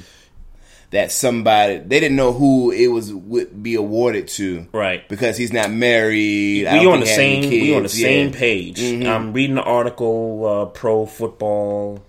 that 0.92 1.12
somebody 1.12 1.78
they 1.78 2.00
didn't 2.00 2.16
know 2.16 2.34
who 2.34 2.72
it 2.72 2.88
was 2.88 3.14
would 3.14 3.62
be 3.62 3.76
awarded 3.76 4.28
to, 4.28 4.66
Right. 4.74 5.08
Because 5.08 5.38
he's 5.38 5.54
not 5.54 5.70
married. 5.72 6.64
We 6.72 6.86
on 6.88 7.00
the 7.02 7.06
think 7.06 7.46
he 7.46 7.50
had 7.52 7.52
same 7.52 7.62
we 7.62 7.76
on 7.76 7.84
the 7.84 7.90
kids. 7.90 8.02
same 8.02 8.30
Yeah. 8.34 8.40
page. 8.40 8.80
Mhm. 8.82 9.06
I'm 9.08 9.34
reading 9.34 9.56
the 9.56 9.62
article 9.64 10.46
uh, 10.46 10.66
pro 10.66 11.06
football 11.06 12.00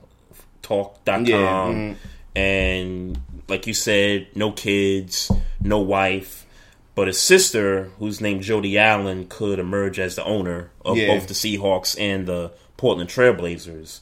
talk.com 0.62 1.26
Yeah, 1.26 1.36
mhm. 1.72 1.96
and 2.36 3.20
like 3.48 3.66
you 3.66 3.74
said, 3.74 4.28
no 4.34 4.52
kids, 4.52 5.30
no 5.62 5.78
wife, 5.80 6.46
but 6.94 7.08
his 7.08 7.18
sister, 7.18 7.90
who's 7.98 8.20
named 8.20 8.42
Jody 8.42 8.78
Allen, 8.78 9.26
could 9.28 9.58
emerge 9.58 9.98
as 9.98 10.14
the 10.16 10.24
owner 10.24 10.70
of 10.84 10.96
Yeah. 10.96 11.08
both 11.08 11.26
the 11.26 11.34
Seahawks 11.34 11.96
and 11.98 12.26
the 12.26 12.52
Portland 12.76 13.10
Trailblazers. 13.10 14.00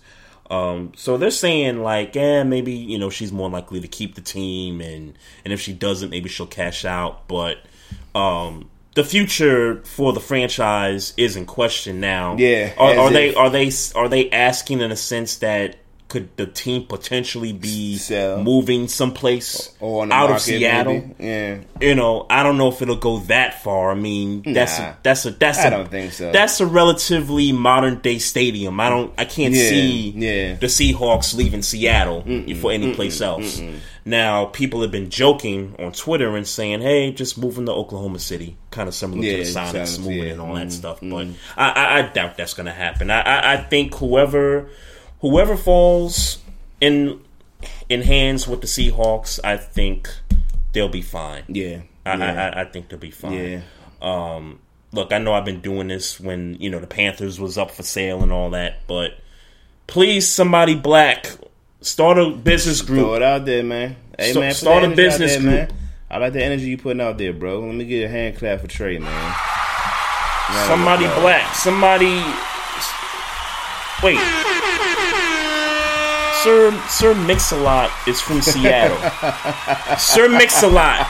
Um, 0.50 0.92
so 0.96 1.16
they're 1.16 1.30
saying 1.30 1.82
like, 1.82 2.14
yeah, 2.14 2.42
maybe 2.42 2.72
you 2.72 2.98
know 2.98 3.10
she's 3.10 3.32
more 3.32 3.50
likely 3.50 3.80
to 3.80 3.88
keep 3.88 4.14
the 4.14 4.20
team, 4.20 4.80
and 4.80 5.16
and 5.44 5.52
if 5.52 5.60
she 5.60 5.72
doesn't, 5.72 6.10
maybe 6.10 6.28
she'll 6.28 6.46
cash 6.46 6.84
out. 6.84 7.28
But 7.28 7.58
um, 8.14 8.70
the 8.94 9.04
future 9.04 9.82
for 9.84 10.12
the 10.12 10.20
franchise 10.20 11.14
is 11.16 11.36
in 11.36 11.46
question 11.46 12.00
now. 12.00 12.36
Yeah, 12.36 12.72
are, 12.78 12.98
are 12.98 13.10
they 13.10 13.34
are 13.34 13.50
they 13.50 13.70
are 13.94 14.08
they 14.08 14.30
asking 14.30 14.80
in 14.80 14.90
a 14.90 14.96
sense 14.96 15.36
that 15.36 15.76
could 16.08 16.34
the 16.38 16.46
team 16.46 16.84
potentially 16.86 17.52
be 17.52 17.98
moving 18.42 18.88
someplace 18.88 19.70
Or 19.78 20.02
on 20.02 20.08
the 20.08 20.14
out 20.14 20.30
of 20.30 20.40
Seattle? 20.40 20.94
maybe. 20.94 21.14
Yeah. 21.18 21.58
You 21.80 21.94
know, 21.94 22.26
I 22.30 22.42
don't 22.42 22.56
know 22.56 22.68
if 22.68 22.80
it'll 22.80 22.96
go 22.96 23.18
that 23.20 23.62
far. 23.62 23.90
I 23.90 23.94
mean, 23.94 24.42
that's 24.54 24.78
Nah. 24.78 24.86
a, 24.88 24.96
that's 25.02 25.26
a 25.26 25.30
that's 25.32 25.58
I 25.58 25.66
a- 25.66 25.70
don't 25.70 25.90
think 25.90 26.12
so. 26.12 26.32
That's 26.32 26.60
a 26.60 26.66
relatively 26.66 27.52
modern 27.52 27.98
day 28.00 28.18
stadium. 28.18 28.80
I 28.80 28.88
don't 28.88 29.12
I 29.18 29.24
can't 29.26 29.52
Yeah, 29.54 29.68
see 29.68 30.10
yeah. 30.16 30.54
the 30.54 30.66
Seahawks 30.66 31.34
leaving 31.34 31.62
Seattle 31.62 32.22
for 32.60 32.72
any 32.72 32.94
place 32.94 33.20
else. 33.20 33.60
mm-mm. 33.60 33.76
Now, 34.04 34.46
people 34.46 34.80
have 34.80 34.90
been 34.90 35.10
joking 35.10 35.74
on 35.78 35.92
Twitter 35.92 36.34
and 36.34 36.46
saying, 36.48 36.80
"Hey, 36.80 37.12
just 37.12 37.36
moving 37.36 37.66
to 37.66 37.72
Oklahoma 37.72 38.18
City, 38.18 38.56
kind 38.70 38.88
of 38.88 38.94
similar 38.94 39.22
Yeah, 39.22 39.32
to 39.32 39.38
the 39.44 39.58
Sonics 39.60 39.98
moving 39.98 40.18
yeah, 40.24 40.32
and 40.32 40.40
all 40.40 40.54
that 40.54 40.68
mm, 40.68 40.72
stuff." 40.72 41.00
But 41.02 41.26
I, 41.58 41.68
I, 41.72 41.98
I 41.98 42.02
doubt 42.02 42.38
that's 42.38 42.54
going 42.54 42.64
to 42.66 42.72
happen. 42.72 43.10
I, 43.10 43.20
I, 43.20 43.52
I 43.52 43.56
think 43.58 43.94
whoever 43.96 44.70
whoever 45.20 45.56
falls 45.56 46.38
in 46.80 47.20
in 47.88 48.02
hands 48.02 48.46
with 48.46 48.60
the 48.60 48.66
Seahawks, 48.66 49.40
I 49.42 49.56
think 49.56 50.08
they'll 50.72 50.88
be 50.88 51.02
fine. 51.02 51.44
Yeah, 51.48 51.82
I, 52.06 52.16
yeah. 52.16 52.52
I, 52.54 52.60
I 52.60 52.64
think 52.64 52.88
they'll 52.88 52.98
be 52.98 53.10
fine. 53.10 53.32
Yeah. 53.32 53.60
Um, 54.00 54.60
look, 54.92 55.12
I 55.12 55.18
know 55.18 55.32
I've 55.32 55.44
been 55.44 55.60
doing 55.60 55.88
this 55.88 56.20
when 56.20 56.54
you 56.60 56.70
know 56.70 56.78
the 56.78 56.86
Panthers 56.86 57.40
was 57.40 57.58
up 57.58 57.70
for 57.70 57.82
sale 57.82 58.22
and 58.22 58.32
all 58.32 58.50
that, 58.50 58.86
but 58.86 59.12
please, 59.86 60.28
somebody 60.28 60.74
black, 60.74 61.30
start 61.80 62.18
a 62.18 62.30
business 62.30 62.82
group. 62.82 63.00
Throw 63.00 63.14
it 63.14 63.22
out 63.22 63.44
there, 63.44 63.62
man. 63.62 63.96
Hey, 64.18 64.32
Sta- 64.32 64.40
man, 64.40 64.54
start 64.54 64.84
a 64.84 64.88
business 64.88 65.32
there, 65.32 65.40
group. 65.40 65.52
man. 65.52 65.72
I 66.10 66.16
like 66.18 66.32
the 66.32 66.42
energy 66.42 66.66
you 66.66 66.78
putting 66.78 67.02
out 67.02 67.18
there, 67.18 67.32
bro. 67.32 67.60
Let 67.60 67.74
me 67.74 67.84
get 67.84 68.04
a 68.04 68.08
hand 68.08 68.36
clap 68.36 68.60
for 68.60 68.66
Trey, 68.66 68.98
man. 68.98 69.34
Somebody 70.66 71.04
black. 71.20 71.54
Somebody. 71.54 72.22
Wait. 74.02 74.57
Sir 76.42 76.82
Sir 76.88 77.14
Mix-a-Lot 77.14 77.90
is 78.06 78.20
from 78.20 78.40
Seattle. 78.42 78.96
Sir 79.98 80.28
Mix-a-Lot. 80.28 81.06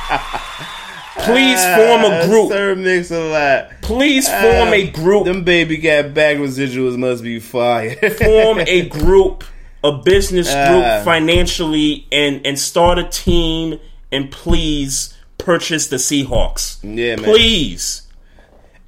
Please 1.20 1.60
form 1.76 2.04
a 2.04 2.20
Ah, 2.22 2.26
group. 2.26 2.48
Sir 2.50 2.74
Mix 2.76 3.10
a 3.10 3.24
lot. 3.28 3.70
Please 3.82 4.28
form 4.28 4.72
a 4.72 4.88
group. 4.88 5.24
Them 5.24 5.42
baby 5.42 5.76
got 5.76 6.14
back 6.14 6.36
residuals 6.36 6.96
must 6.96 7.24
be 7.24 7.40
fire. 7.40 7.96
form 8.12 8.60
a 8.60 8.88
group, 8.88 9.42
a 9.82 9.92
business 9.98 10.46
group 10.46 10.84
Ah. 10.84 11.02
financially, 11.04 12.06
and 12.12 12.46
and 12.46 12.58
start 12.58 12.98
a 12.98 13.04
team. 13.08 13.80
And 14.12 14.30
please 14.30 15.14
purchase 15.38 15.88
the 15.88 15.96
Seahawks. 15.96 16.78
Yeah, 16.82 17.16
man. 17.16 17.24
Please. 17.24 18.02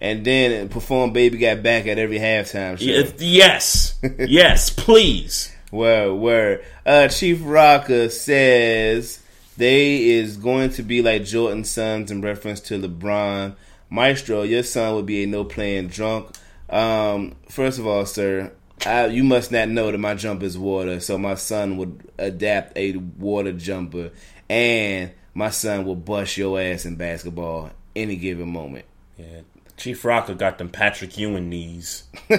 And 0.00 0.24
then 0.24 0.68
perform 0.70 1.12
Baby 1.12 1.36
Got 1.38 1.62
Back 1.62 1.86
at 1.86 1.98
every 1.98 2.18
halftime 2.18 2.78
show. 2.78 3.12
Yes. 3.18 3.98
yes, 4.18 4.70
please. 4.70 5.49
Word, 5.70 6.14
word. 6.14 6.64
Uh, 6.84 7.08
Chief 7.08 7.40
Rocker 7.42 8.08
says 8.08 9.20
they 9.56 10.08
is 10.08 10.36
going 10.36 10.70
to 10.70 10.82
be 10.82 11.02
like 11.02 11.24
Jordan's 11.24 11.70
sons 11.70 12.10
in 12.10 12.20
reference 12.20 12.60
to 12.62 12.80
LeBron. 12.80 13.54
Maestro, 13.88 14.42
your 14.42 14.62
son 14.62 14.94
would 14.94 15.06
be 15.06 15.22
a 15.22 15.26
no 15.26 15.44
playing 15.44 15.88
drunk. 15.88 16.34
Um, 16.68 17.36
first 17.48 17.78
of 17.78 17.86
all, 17.86 18.06
sir, 18.06 18.52
I, 18.86 19.06
you 19.06 19.22
must 19.24 19.52
not 19.52 19.68
know 19.68 19.90
that 19.90 19.98
my 19.98 20.14
jumper 20.14 20.44
is 20.44 20.56
water, 20.56 21.00
so 21.00 21.18
my 21.18 21.34
son 21.34 21.76
would 21.76 22.10
adapt 22.18 22.76
a 22.76 22.96
water 22.96 23.52
jumper, 23.52 24.10
and 24.48 25.12
my 25.34 25.50
son 25.50 25.84
will 25.84 25.96
bust 25.96 26.36
your 26.36 26.60
ass 26.60 26.84
in 26.84 26.96
basketball 26.96 27.70
any 27.94 28.16
given 28.16 28.48
moment. 28.48 28.86
Yeah. 29.18 29.42
Chief 29.80 30.04
Rocker 30.04 30.34
got 30.34 30.58
them 30.58 30.68
Patrick 30.68 31.16
Ewing 31.16 31.48
knees. 31.48 32.04
Still 32.28 32.36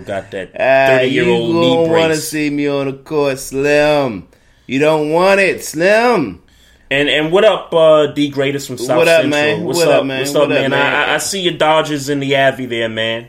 got 0.00 0.32
that 0.32 0.50
Ah, 0.58 0.96
thirty 0.98 1.08
year 1.10 1.28
old 1.28 1.54
you 1.54 1.60
knee 1.60 1.74
don't 1.76 1.90
want 1.90 2.12
to 2.12 2.18
see 2.20 2.50
me 2.50 2.66
on 2.66 2.86
the 2.86 2.92
court, 2.94 3.38
Slim. 3.38 4.26
You 4.66 4.80
don't 4.80 5.10
want 5.12 5.38
it, 5.38 5.64
Slim. 5.64 6.42
And 6.90 7.08
and 7.08 7.30
what 7.30 7.44
up, 7.44 7.72
uh, 7.72 8.08
D 8.08 8.30
Greatest 8.30 8.66
from 8.66 8.78
South 8.78 8.96
What 8.98 9.06
up, 9.08 9.22
Central? 9.22 9.30
man? 9.30 9.64
What's 9.64 9.78
What 9.78 9.88
up, 9.88 10.04
man? 10.06 10.18
What's 10.20 10.34
What 10.34 10.42
up, 10.42 10.50
up, 10.50 10.50
man? 10.50 10.70
man? 10.72 11.08
I, 11.10 11.14
I 11.14 11.18
see 11.18 11.40
your 11.40 11.54
Dodgers 11.56 12.08
in 12.08 12.18
the 12.18 12.34
Abbey 12.34 12.66
there, 12.66 12.88
man. 12.88 13.28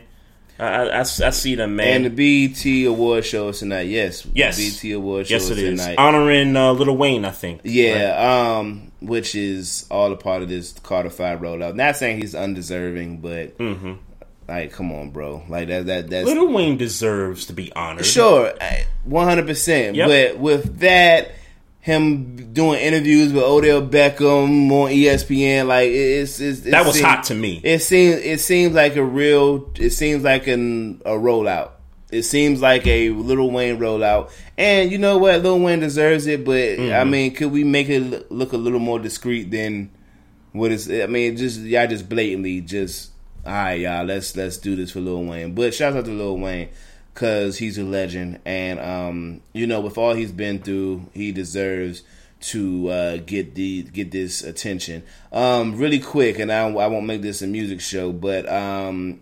I, 0.58 0.88
I, 0.88 1.00
I, 1.00 1.02
see 1.04 1.54
them, 1.54 1.76
man. 1.76 2.04
And 2.04 2.16
the 2.16 2.48
BET 2.48 2.86
Award 2.88 3.24
show 3.24 3.48
is 3.48 3.60
tonight. 3.60 3.82
Yes, 3.88 4.26
yes, 4.34 4.56
the 4.56 4.90
BET 4.90 4.96
Award 4.96 5.26
show 5.28 5.34
yes, 5.34 5.44
is 5.44 5.50
it 5.50 5.58
is 5.58 5.80
tonight. 5.80 5.98
honoring 5.98 6.56
uh, 6.56 6.72
Little 6.72 6.96
Wayne, 6.96 7.24
I 7.24 7.30
think. 7.30 7.60
Yeah, 7.64 8.56
um, 8.58 8.90
which 9.00 9.34
is 9.36 9.86
all 9.90 10.12
a 10.12 10.16
part 10.16 10.42
of 10.42 10.48
this 10.48 10.72
Carter 10.82 11.10
Five 11.10 11.40
rollout. 11.40 11.74
Not 11.76 11.96
saying 11.96 12.20
he's 12.20 12.34
undeserving, 12.34 13.18
but 13.18 13.56
Mhm. 13.58 13.98
like, 14.48 14.72
come 14.72 14.90
on, 14.92 15.10
bro. 15.10 15.44
Like 15.48 15.68
that. 15.68 15.86
That 15.86 16.10
that's 16.10 16.26
Little 16.26 16.52
Wayne 16.52 16.76
deserves 16.76 17.46
to 17.46 17.52
be 17.52 17.72
honored. 17.74 18.04
Sure, 18.04 18.52
one 19.04 19.28
hundred 19.28 19.46
percent. 19.46 19.96
But 19.96 20.38
with 20.38 20.80
that, 20.80 21.30
him 21.88 22.52
doing 22.52 22.78
interviews 22.80 23.32
with 23.32 23.42
Odell 23.42 23.82
Beckham 23.82 24.70
on 24.70 24.90
ESPN, 24.90 25.66
like 25.66 25.88
it's, 25.90 26.38
it's, 26.40 26.60
it 26.64 26.70
That 26.70 26.84
was 26.86 26.94
seems- 26.94 27.06
hot 27.06 27.24
to 27.24 27.34
me. 27.34 27.60
It 27.64 27.80
seems 27.82 28.16
it 28.20 28.40
seems 28.40 28.74
like 28.74 28.94
a 28.96 29.02
real. 29.04 29.70
It 29.76 29.90
seems 29.90 30.22
like 30.22 30.46
an 30.46 31.02
a 31.04 31.12
rollout. 31.12 31.70
It 32.10 32.22
seems 32.22 32.62
like 32.62 32.86
a 32.86 33.10
Little 33.10 33.50
Wayne 33.50 33.78
rollout, 33.78 34.30
and 34.56 34.90
you 34.92 34.98
know 34.98 35.18
what? 35.18 35.42
Lil 35.42 35.58
Wayne 35.60 35.80
deserves 35.80 36.26
it, 36.26 36.44
but 36.44 36.54
I 36.56 36.76
Mhm. 37.04 37.10
mean, 37.10 37.34
could 37.34 37.52
we 37.52 37.64
make 37.64 37.88
it 37.88 38.00
look- 38.00 38.26
look 38.30 38.52
a 38.52 38.56
little 38.56 38.78
more 38.78 38.98
discreet 38.98 39.50
than 39.50 39.90
what 40.52 40.70
is? 40.72 40.90
I 40.90 41.06
mean, 41.06 41.36
just 41.36 41.60
y'all 41.60 41.86
just 41.86 42.08
blatantly 42.08 42.60
just 42.62 43.10
all 43.46 43.52
right, 43.52 43.80
y'all. 43.80 44.04
Let's 44.04 44.36
let's 44.36 44.56
do 44.56 44.74
this 44.76 44.90
for 44.90 45.00
Lil 45.00 45.24
Wayne. 45.24 45.52
But 45.54 45.74
shout 45.74 45.96
out 45.96 46.04
to 46.06 46.10
Lil 46.10 46.38
Wayne 46.38 46.68
because 47.18 47.58
he's 47.58 47.76
a 47.78 47.82
legend, 47.82 48.38
and 48.44 48.78
um, 48.78 49.40
you 49.52 49.66
know, 49.66 49.80
with 49.80 49.98
all 49.98 50.14
he's 50.14 50.30
been 50.30 50.60
through, 50.60 51.04
he 51.12 51.32
deserves 51.32 52.02
to 52.40 52.88
uh, 52.90 53.16
get 53.16 53.56
the 53.56 53.82
get 53.82 54.12
this 54.12 54.44
attention. 54.44 55.02
Um, 55.32 55.76
really 55.76 55.98
quick, 55.98 56.38
and 56.38 56.52
I, 56.52 56.68
I 56.68 56.86
won't 56.86 57.06
make 57.06 57.22
this 57.22 57.42
a 57.42 57.48
music 57.48 57.80
show, 57.80 58.12
but 58.12 58.48
um, 58.48 59.18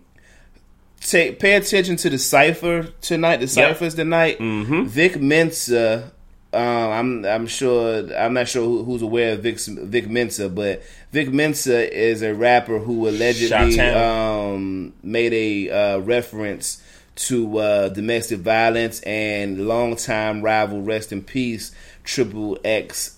take 1.01 1.39
pay 1.39 1.55
attention 1.55 1.95
to 1.95 2.11
the 2.11 2.19
cipher 2.19 2.83
tonight. 3.01 3.37
The 3.37 3.45
Yep. 3.45 3.49
ciphers 3.77 3.95
tonight. 3.95 4.37
Mm-hmm. 4.37 4.83
Vic 4.85 5.19
Mensa. 5.19 6.11
Um, 6.53 6.61
I'm 6.61 7.25
I'm 7.25 7.47
sure 7.47 8.15
I'm 8.15 8.35
not 8.35 8.47
sure 8.47 8.63
who, 8.63 8.83
who's 8.83 9.01
aware 9.01 9.33
of 9.33 9.41
Vic 9.41 9.59
Vic 9.59 10.07
Mensa, 10.07 10.49
but 10.49 10.83
Vic 11.11 11.33
Mensa 11.33 11.91
is 11.91 12.21
a 12.21 12.35
rapper 12.35 12.77
who 12.77 13.09
allegedly 13.09 13.79
um, 13.79 14.93
made 15.01 15.33
a 15.33 15.71
uh, 15.71 15.97
reference 15.97 16.83
to 17.17 17.57
uh, 17.57 17.89
domestic 17.89 18.39
violence 18.39 18.99
and 19.01 19.67
longtime 19.67 20.41
rival, 20.41 20.81
rest 20.81 21.11
in 21.11 21.23
peace, 21.23 21.71
Triple 22.03 22.57
X 22.63 23.17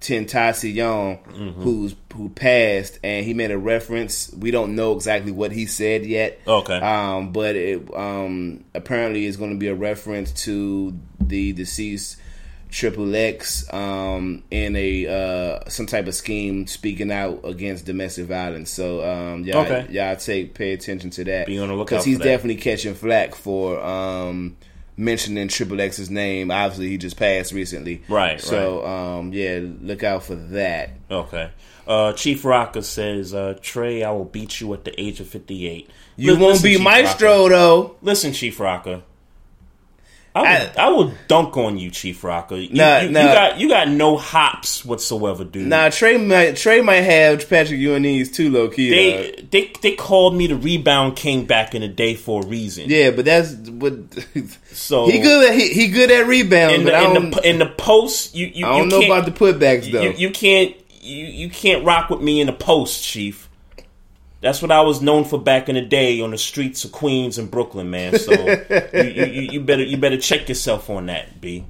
Tentacion, 0.00 1.18
Mm-hmm. 1.24 1.62
who's 1.62 1.94
who 2.14 2.28
passed, 2.28 2.98
and 3.04 3.24
he 3.24 3.34
made 3.34 3.50
a 3.50 3.58
reference. 3.58 4.32
We 4.36 4.50
don't 4.50 4.74
know 4.74 4.94
exactly 4.96 5.30
what 5.30 5.52
he 5.52 5.66
said 5.66 6.04
yet. 6.04 6.40
Okay. 6.46 6.74
Um, 6.76 7.32
but 7.32 7.54
it 7.54 7.82
um, 7.94 8.64
apparently 8.74 9.26
is 9.26 9.36
going 9.36 9.52
to 9.52 9.56
be 9.58 9.68
a 9.68 9.74
reference 9.74 10.32
to 10.44 10.98
the 11.20 11.52
deceased 11.52 12.16
Triple 12.70 13.14
X 13.16 13.70
um, 13.72 14.42
in 14.50 14.76
a 14.76 15.06
uh, 15.06 15.68
some 15.68 15.86
type 15.86 16.06
of 16.06 16.14
scheme 16.14 16.66
speaking 16.66 17.10
out 17.10 17.40
against 17.44 17.84
domestic 17.86 18.26
violence. 18.26 18.70
So 18.70 19.02
um, 19.08 19.44
y'all, 19.44 19.64
Okay. 19.64 19.86
y'all 19.90 20.16
take 20.16 20.54
pay 20.54 20.72
attention 20.72 21.10
to 21.10 21.24
that. 21.24 21.46
Be 21.46 21.58
on 21.58 21.68
the 21.68 21.74
lookout 21.74 21.88
because 21.88 22.04
he's 22.04 22.18
definitely 22.18 22.56
catching 22.62 22.94
flack 22.94 23.34
for 23.34 23.80
um, 23.80 24.56
mentioning 24.96 25.48
Triple 25.48 25.80
X's 25.80 26.10
name. 26.10 26.50
Obviously, 26.50 26.88
he 26.90 26.98
just 26.98 27.16
passed 27.16 27.52
recently. 27.52 28.02
Right, 28.08 28.40
So 28.40 28.86
um, 28.86 29.32
yeah, 29.32 29.60
look 29.80 30.04
out 30.04 30.22
for 30.22 30.34
that. 30.36 30.90
Okay. 31.10 31.50
Uh, 31.86 32.12
Chief 32.12 32.44
Rocker 32.44 32.82
says, 32.82 33.34
uh, 33.34 33.58
Trey, 33.62 34.04
I 34.04 34.12
will 34.12 34.24
beat 34.26 34.60
you 34.60 34.72
at 34.74 34.84
the 34.84 35.00
age 35.00 35.18
of 35.18 35.26
58. 35.26 35.90
You 36.16 36.34
Li- 36.34 36.40
won't 36.40 36.62
be 36.62 36.74
Chief 36.74 36.82
Maestro 36.84 37.30
Rocker. 37.42 37.48
though. 37.50 37.96
Listen, 38.02 38.32
Chief 38.32 38.60
Rocker. 38.60 39.02
I 40.34 40.42
would, 40.42 40.76
I, 40.76 40.88
would 40.90 41.18
dunk 41.26 41.56
on 41.56 41.76
you, 41.76 41.90
Chief 41.90 42.22
Rocker. 42.22 42.54
You, 42.54 42.72
Nah, 42.72 43.00
you, 43.00 43.10
nah. 43.10 43.20
you 43.20 43.26
got 43.26 43.60
you 43.60 43.68
got 43.68 43.88
no 43.88 44.16
hops 44.16 44.84
whatsoever, 44.84 45.42
dude. 45.42 45.66
Nah, 45.66 45.90
Trey 45.90 46.18
might 46.18 46.56
Trey 46.56 46.80
might 46.82 47.00
have 47.00 47.48
Patrick 47.48 47.80
Ewing's 47.80 48.30
too 48.30 48.48
low 48.50 48.68
key. 48.68 48.90
they, 48.90 49.32
dog. 49.32 49.50
they 49.50 49.72
they 49.82 49.96
called 49.96 50.36
me 50.36 50.46
the 50.46 50.56
rebound 50.56 51.16
king 51.16 51.46
back 51.46 51.74
in 51.74 51.82
the 51.82 51.88
day 51.88 52.14
for 52.14 52.42
a 52.42 52.46
reason. 52.46 52.88
Yeah, 52.88 53.10
but 53.10 53.24
that's 53.24 53.54
what. 53.54 53.94
So 54.72 55.08
he 55.08 55.18
good. 55.18 55.50
At, 55.50 55.56
he, 55.56 55.72
he 55.72 55.88
good 55.88 56.12
at 56.12 56.26
rebounds, 56.28 56.78
in 56.78 56.84
the, 56.84 57.04
in, 57.04 57.30
the, 57.30 57.48
in 57.48 57.58
the 57.58 57.66
post, 57.66 58.34
you, 58.36 58.46
you 58.46 58.66
I 58.66 58.78
don't 58.78 58.88
know 58.88 59.02
about 59.02 59.24
the 59.24 59.32
putbacks 59.32 59.90
though. 59.90 60.02
You, 60.02 60.12
you 60.12 60.30
can't 60.30 60.76
you, 61.00 61.26
you 61.26 61.50
can't 61.50 61.84
rock 61.84 62.08
with 62.08 62.20
me 62.20 62.40
in 62.40 62.46
the 62.46 62.52
post, 62.52 63.02
Chief. 63.02 63.49
That's 64.40 64.62
what 64.62 64.70
I 64.72 64.80
was 64.80 65.02
known 65.02 65.24
for 65.24 65.38
back 65.38 65.68
in 65.68 65.74
the 65.74 65.82
day 65.82 66.20
on 66.22 66.30
the 66.30 66.38
streets 66.38 66.84
of 66.84 66.92
Queens 66.92 67.36
and 67.36 67.50
Brooklyn, 67.50 67.90
man. 67.90 68.18
So 68.18 68.32
you, 68.94 69.02
you, 69.02 69.42
you- 69.52 69.60
better 69.60 69.82
you 69.84 69.96
better 69.98 70.18
check 70.18 70.48
yourself 70.48 70.88
on 70.90 71.06
that, 71.06 71.40
B. 71.40 71.64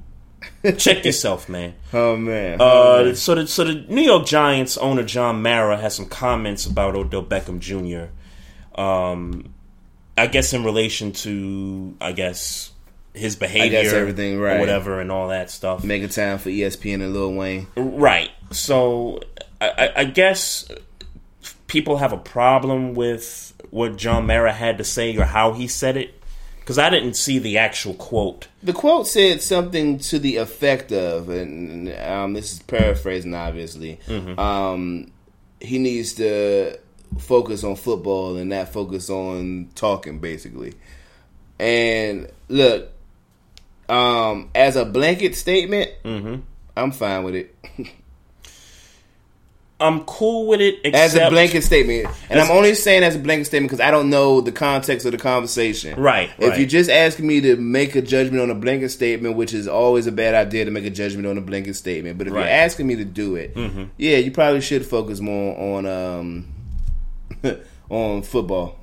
Check 0.77 1.05
yourself, 1.05 1.49
man. 1.49 1.73
oh 1.93 2.15
man. 2.15 2.57
Oh, 2.59 3.01
Uh, 3.01 3.03
man. 3.05 3.15
so 3.15 3.35
the 3.35 3.47
so 3.47 3.63
the 3.65 3.73
New 3.93 4.01
York 4.01 4.25
Giants 4.25 4.77
owner 4.77 5.03
John 5.03 5.41
Mara 5.41 5.77
has 5.77 5.95
some 5.95 6.05
comments 6.07 6.65
about 6.65 6.95
Odell 6.95 7.23
Beckham 7.23 7.59
Jr. 7.59 8.09
Um, 8.81 9.53
I 10.17 10.27
guess 10.27 10.53
in 10.53 10.63
relation 10.63 11.11
to 11.13 11.95
I 11.99 12.11
guess 12.13 12.71
his 13.13 13.35
behavior, 13.35 13.93
everything, 13.95 14.37
or 14.39 14.43
right. 14.43 14.59
whatever, 14.59 15.01
and 15.01 15.11
all 15.11 15.27
that 15.27 15.49
stuff. 15.51 15.83
Making 15.83 16.09
time 16.09 16.37
for 16.37 16.49
ESPN 16.49 16.95
and 17.03 17.13
Lil 17.13 17.33
Wayne. 17.33 17.67
Right. 17.75 18.29
So 18.51 19.19
I, 19.59 19.69
I, 19.69 19.91
I 19.97 20.03
guess 20.05 20.69
people 21.71 21.95
have 21.95 22.11
a 22.11 22.17
problem 22.17 22.93
with 22.95 23.53
what 23.69 23.95
John 23.95 24.27
Mara 24.27 24.51
had 24.51 24.77
to 24.79 24.83
say 24.83 25.15
or 25.15 25.23
how 25.23 25.53
he 25.53 25.69
said 25.69 25.95
it 25.95 26.21
because 26.59 26.77
I 26.77 26.89
didn't 26.89 27.13
see 27.13 27.39
the 27.39 27.59
actual 27.59 27.93
quote. 27.93 28.49
The 28.61 28.73
quote 28.73 29.07
said 29.07 29.41
something 29.41 29.97
to 29.99 30.19
the 30.19 30.35
effect 30.35 30.91
of, 30.91 31.29
and 31.29 31.87
um, 31.95 32.33
this 32.33 32.51
is 32.51 32.59
paraphrasing, 32.63 33.33
obviously. 33.33 34.01
Mm-hmm. 34.05 34.37
Um, 34.37 35.13
he 35.61 35.79
needs 35.79 36.13
to 36.15 36.77
focus 37.17 37.63
on 37.63 37.77
football 37.77 38.35
and 38.35 38.49
not 38.49 38.67
focus 38.73 39.09
on 39.09 39.69
talking, 39.73 40.19
basically. 40.19 40.73
And 41.57 42.29
look, 42.49 42.89
um, 43.87 44.49
as 44.53 44.75
a 44.75 44.83
blanket 44.83 45.35
statement, 45.37 45.89
Mm-hmm. 46.03 46.41
I'm 46.75 46.91
fine 46.91 47.23
with 47.23 47.35
it. 47.35 47.55
I'm 49.81 50.01
cool 50.05 50.47
with 50.47 50.61
it. 50.61 50.85
as 50.95 51.15
a 51.15 51.29
blanket 51.29 51.63
statement, 51.63 52.07
and 52.29 52.39
I'm 52.39 52.51
only 52.51 52.75
saying 52.75 53.03
as 53.03 53.15
a 53.15 53.19
blanket 53.19 53.45
statement 53.45 53.69
because 53.71 53.83
I 53.85 53.89
don't 53.91 54.09
know 54.09 54.39
the 54.41 54.51
context 54.51 55.05
of 55.05 55.11
the 55.11 55.17
conversation. 55.17 55.99
Right, 55.99 56.29
If 56.37 56.49
right. 56.49 56.59
you're 56.59 56.67
just 56.67 56.89
asking 56.89 57.27
me 57.27 57.41
to 57.41 57.55
make 57.57 57.95
a 57.95 58.01
judgment 58.01 58.41
on 58.43 58.49
a 58.51 58.55
blanket 58.55 58.89
statement, 58.89 59.35
which 59.35 59.53
is 59.53 59.67
always 59.67 60.07
a 60.07 60.11
bad 60.11 60.35
idea 60.35 60.65
to 60.65 60.71
make 60.71 60.85
a 60.85 60.89
judgment 60.89 61.27
on 61.27 61.37
a 61.37 61.41
blanket 61.41 61.75
statement, 61.75 62.17
but 62.17 62.27
if 62.27 62.33
Right. 62.33 62.41
you're 62.41 62.49
asking 62.49 62.87
me 62.87 62.95
to 62.97 63.05
do 63.05 63.35
it, 63.35 63.55
Mhm. 63.55 63.89
yeah, 63.97 64.17
you 64.17 64.31
probably 64.31 64.61
should 64.61 64.85
focus 64.85 65.19
more 65.19 65.57
on 65.59 65.85
um 65.85 66.45
on 67.89 68.21
football. 68.21 68.77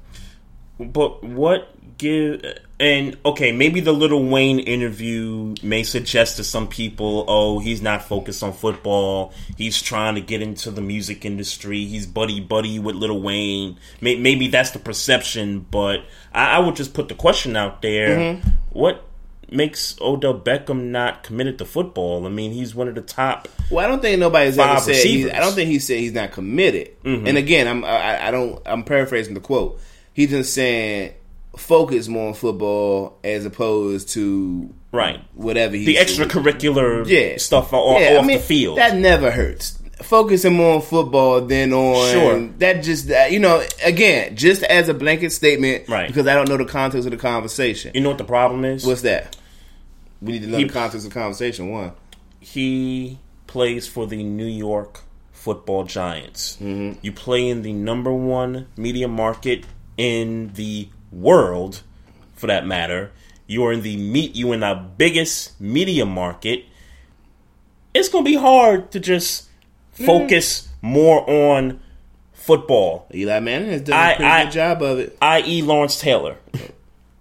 But 0.80 1.22
what 1.24 1.68
give 1.99 2.42
and 2.81 3.16
okay, 3.24 3.51
maybe 3.53 3.81
the 3.81 3.93
Little 3.93 4.24
Wayne 4.24 4.61
interview 4.61 5.55
may 5.62 5.83
suggest 5.83 6.37
to 6.37 6.45
some 6.45 6.68
people, 6.68 7.24
oh, 7.26 7.59
he's 7.59 7.83
not 7.83 8.03
focused 8.05 8.43
on 8.43 8.53
football. 8.53 9.33
He's 9.57 9.83
trying 9.83 10.14
to 10.14 10.20
get 10.20 10.43
into 10.43 10.70
the 10.70 10.81
music 10.81 11.24
industry. 11.24 11.85
He's 11.87 12.07
buddy 12.07 12.41
buddy 12.41 12.79
with 12.79 12.95
Little 12.95 13.20
Wayne. 13.20 13.79
May- 14.01 14.16
Maybe 14.16 14.47
that's 14.49 14.70
the 14.70 14.79
perception, 14.79 15.66
but 15.70 16.05
I, 16.33 16.57
I 16.57 16.59
would 16.61 16.76
just 16.76 16.95
put 16.95 17.09
the 17.09 17.14
question 17.16 17.57
out 17.57 17.83
there: 17.83 18.16
Mhm. 18.16 18.53
What 18.70 19.05
makes 19.51 19.97
Odell 20.01 20.39
Beckham 20.39 20.85
not 20.91 21.22
committed 21.24 21.59
to 21.59 21.64
football? 21.64 22.26
I 22.26 22.29
mean, 22.29 22.53
he's 22.53 22.74
one 22.74 22.87
of 22.87 22.95
the 22.95 23.01
top. 23.01 23.49
Well, 23.70 23.85
I 23.85 23.89
don't 23.89 24.01
think 24.03 24.20
nobody's 24.20 24.57
ever 24.59 24.79
said. 24.81 24.95
He's. 25.05 25.31
I 25.31 25.41
don't 25.41 25.55
think 25.55 25.68
he 25.70 25.79
said 25.81 25.99
he's 25.99 26.12
not 26.12 26.31
committed. 26.33 26.91
Mhm. 27.03 27.26
And 27.29 27.37
again, 27.39 27.66
I'm 27.66 27.85
I, 27.85 28.29
I 28.29 28.31
don't 28.31 28.62
I'm 28.66 28.85
paraphrasing 28.85 29.35
the 29.35 29.41
quote. 29.41 29.81
He's 30.12 30.31
just 30.31 30.53
saying 30.55 31.14
focus 31.59 32.09
more 32.09 32.28
on 32.28 32.34
football 32.34 33.18
as 33.24 33.44
opposed 33.44 34.09
to 34.11 34.72
Right. 34.92 35.20
whatever 35.34 35.76
he 35.76 35.84
The 35.84 35.96
extracurricular 35.96 37.06
yeah 37.06 37.36
stuff 37.36 37.72
off, 37.72 38.00
Yeah, 38.00 38.18
I 38.18 38.22
mean, 38.26 38.38
the 38.38 38.42
field. 38.42 38.78
That 38.78 38.96
never 38.96 39.30
hurts. 39.30 39.78
Focusing 40.00 40.54
more 40.54 40.76
on 40.76 40.82
football 40.82 41.40
than 41.40 41.72
on 41.72 42.12
Sure. 42.12 42.48
that 42.59 42.82
just 42.84 43.09
that, 43.09 43.32
you 43.32 43.40
know 43.40 43.62
again 43.84 44.36
just 44.36 44.62
as 44.62 44.88
a 44.88 44.94
blanket 44.94 45.30
statement 45.32 45.88
Right. 45.88 46.06
because 46.06 46.26
I 46.28 46.34
don't 46.34 46.48
know 46.48 46.56
the 46.56 46.64
context 46.64 47.06
of 47.06 47.11
the 47.11 47.16
conversation. 47.18 47.90
You 47.94 48.00
know 48.02 48.11
what 48.11 48.18
the 48.18 48.24
problem 48.24 48.64
is? 48.64 48.86
What's 48.86 49.02
that? 49.02 49.36
We 50.22 50.32
need 50.32 50.42
to 50.42 50.48
know 50.48 50.59
He- 50.59 50.64
the 50.64 50.72
context 50.72 51.06
of 51.06 51.12
the 51.12 51.18
conversation. 51.20 51.70
One. 51.70 51.92
he 52.40 53.18
plays 53.48 53.86
for 53.88 54.06
the 54.06 54.22
New 54.22 54.46
York 54.46 55.00
Football 55.32 55.84
Giants. 55.84 56.56
Mm-hmm. 56.62 56.98
You 57.02 57.12
play 57.12 57.48
in 57.48 57.62
the 57.62 57.72
number 57.72 58.12
one 58.12 58.66
media 58.76 59.09
market 59.09 59.64
in 59.96 60.52
the 60.54 60.88
world, 61.20 61.82
for 62.34 62.46
that 62.46 62.66
matter. 62.66 63.10
You 63.46 63.64
are 63.64 63.72
in 63.72 63.82
the 63.82 63.96
meet. 63.96 64.36
You 64.36 64.52
in 64.52 64.60
the 64.60 64.74
biggest 64.96 65.58
media 65.60 66.04
market. 66.06 66.64
It's 67.94 68.08
gonna 68.08 68.24
be 68.24 68.36
hard 68.36 68.90
to 68.92 69.00
just 69.00 69.48
focus 69.92 70.68
more 70.82 71.28
on 71.28 71.80
football. 72.32 73.06
Eli 73.14 73.40
Manning 73.40 73.70
has 73.70 73.80
done 73.82 73.98
a 73.98 74.02
I- 74.02 74.14
pretty 74.14 74.30
I- 74.30 74.44
good 74.44 74.52
job 74.52 74.82
of 74.82 74.98
it, 74.98 75.18
I.e., 75.20 75.62
Lawrence 75.62 76.00
Taylor. 76.00 76.36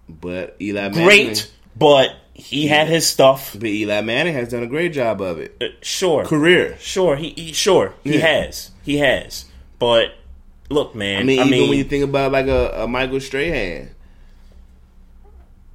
but 0.10 0.56
Eli 0.62 0.90
Manning, 0.90 1.04
Great, 1.06 1.52
but 1.76 2.10
he 2.34 2.68
had 2.68 2.88
his 2.88 3.08
stuff. 3.08 3.54
but 3.54 3.66
Eli 3.68 4.02
Manning 4.02 4.34
has 4.34 4.50
done 4.50 4.64
a 4.64 4.68
great 4.68 4.94
job 4.94 5.22
of 5.22 5.40
it. 5.40 5.56
Uh, 5.62 5.66
sure, 5.82 6.24
Career. 6.26 6.78
Sure, 6.80 7.16
he, 7.16 7.30
he 7.36 7.52
sure 7.54 7.94
he 8.04 8.16
Yeah. 8.20 8.28
has, 8.28 8.72
he 8.84 8.98
has. 8.98 9.46
But 9.80 10.12
look, 10.70 10.96
man, 10.96 11.22
I 11.22 11.24
mean, 11.24 11.40
even 11.54 11.70
when 11.70 11.78
you 11.78 11.84
think 11.84 12.04
about 12.04 12.32
like 12.32 12.48
a, 12.48 12.84
a 12.84 12.88
Michael 12.88 13.20
Strahan 13.20 13.92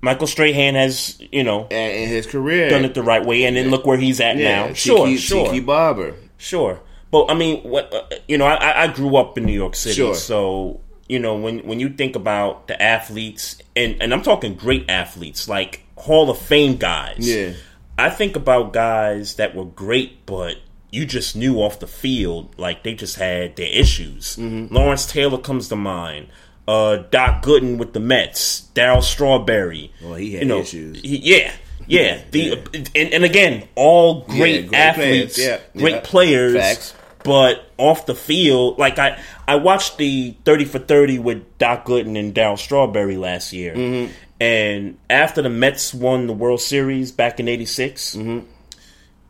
Michael 0.01 0.27
Strahan 0.27 0.75
has, 0.75 1.21
you 1.31 1.45
know, 1.45 1.69
in 1.69 2.09
his 2.09 2.27
career, 2.27 2.69
done 2.69 2.85
it 2.85 2.95
the 2.95 3.03
right 3.05 3.25
way, 3.25 3.45
and 3.45 3.57
then 3.57 3.71
look 3.71 3.87
where 3.87 3.97
he's 3.97 4.21
at 4.21 4.37
Yeah, 4.37 4.67
now. 4.67 4.73
Sure, 4.75 5.07
Tiki- 5.07 5.19
sure, 5.19 5.47
Tiki 5.47 5.61
Barber. 5.61 6.17
sure. 6.39 6.81
But 7.13 7.31
I 7.31 7.35
mean, 7.35 7.63
what 7.63 7.93
uh, 7.95 8.03
you 8.27 8.37
know, 8.37 8.47
I, 8.47 8.85
I 8.85 8.87
grew 8.89 9.17
up 9.17 9.39
in 9.39 9.45
New 9.45 9.53
York 9.53 9.77
City, 9.77 9.95
Sure. 9.95 10.15
so 10.15 10.81
you 11.09 11.19
know 11.21 11.37
when 11.37 11.61
when 11.61 11.79
you 11.79 11.91
think 11.91 12.17
about 12.17 12.67
the 12.67 12.83
athletes, 12.83 13.59
and 13.77 14.03
and 14.03 14.13
I'm 14.13 14.23
talking 14.23 14.55
great 14.55 14.91
athletes 14.91 15.49
like 15.49 15.85
Hall 15.97 16.31
of 16.31 16.39
Fame 16.39 16.77
guys. 16.79 17.19
Yeah. 17.21 17.53
I 17.99 18.11
think 18.11 18.35
about 18.35 18.73
guys 18.73 19.37
that 19.37 19.55
were 19.55 19.67
great, 19.67 20.27
but 20.27 20.57
you 20.93 21.05
just 21.07 21.35
knew 21.35 21.57
off 21.57 21.81
the 21.81 21.87
field, 21.89 22.55
like 22.59 22.85
they 22.85 22.95
just 22.95 23.17
had 23.17 23.57
their 23.57 23.67
issues. 23.73 24.37
Mm-hmm. 24.37 24.73
Lawrence 24.73 25.07
Taylor 25.07 25.39
comes 25.39 25.69
to 25.69 25.77
mind. 25.77 26.29
Uh, 26.69 26.99
Doc 27.11 27.43
Gooden 27.43 27.79
with 27.79 27.93
the 27.93 27.99
Mets. 27.99 28.69
Darryl 28.75 29.03
Strawberry. 29.03 29.93
Well, 30.01 30.15
he 30.15 30.35
had 30.35 30.43
you 30.43 30.49
know, 30.49 30.61
issues. 30.61 31.01
he- 31.01 31.17
yeah, 31.17 31.53
yeah. 31.89 32.21
The 32.31 32.53
and, 32.95 33.13
and 33.15 33.25
again, 33.25 33.67
all 33.75 34.25
Yeah, 34.29 34.37
great, 34.37 34.69
great 34.69 34.79
athletes, 34.79 35.35
players. 35.37 35.61
Yeah, 35.75 35.81
great 35.81 35.95
yeah. 35.97 36.01
players. 36.05 36.57
Facts. 36.57 36.95
But 37.25 37.65
off 37.79 38.07
the 38.07 38.15
field, 38.15 38.79
like 38.79 38.99
I, 38.99 39.21
I 39.49 39.55
watched 39.57 39.97
the 39.97 40.37
thirty 40.45 40.65
for 40.65 40.79
thirty 40.79 41.19
with 41.19 41.57
Doc 41.59 41.85
Gooden 41.87 42.19
and 42.19 42.35
Darryl 42.35 42.59
Strawberry 42.59 43.17
last 43.17 43.53
year, 43.53 43.75
Mm-hmm. 43.75 44.13
and 44.41 44.99
after 45.09 45.41
the 45.41 45.49
Mets 45.49 45.95
won 45.95 46.27
the 46.27 46.33
World 46.33 46.61
Series 46.61 47.13
back 47.13 47.39
in 47.41 47.47
'86, 47.49 48.17
Mm-hmm. 48.17 48.47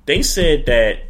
they 0.06 0.22
said 0.22 0.66
that 0.66 1.00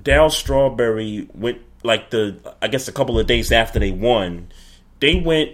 Darryl 0.00 0.30
Strawberry 0.30 1.28
went 1.34 1.58
like 1.82 2.10
the 2.10 2.36
I 2.62 2.68
guess 2.68 2.88
a 2.88 2.92
couple 2.92 3.18
of 3.18 3.26
days 3.26 3.52
after 3.52 3.78
they 3.78 3.90
won, 3.90 4.48
they 5.00 5.16
went 5.16 5.52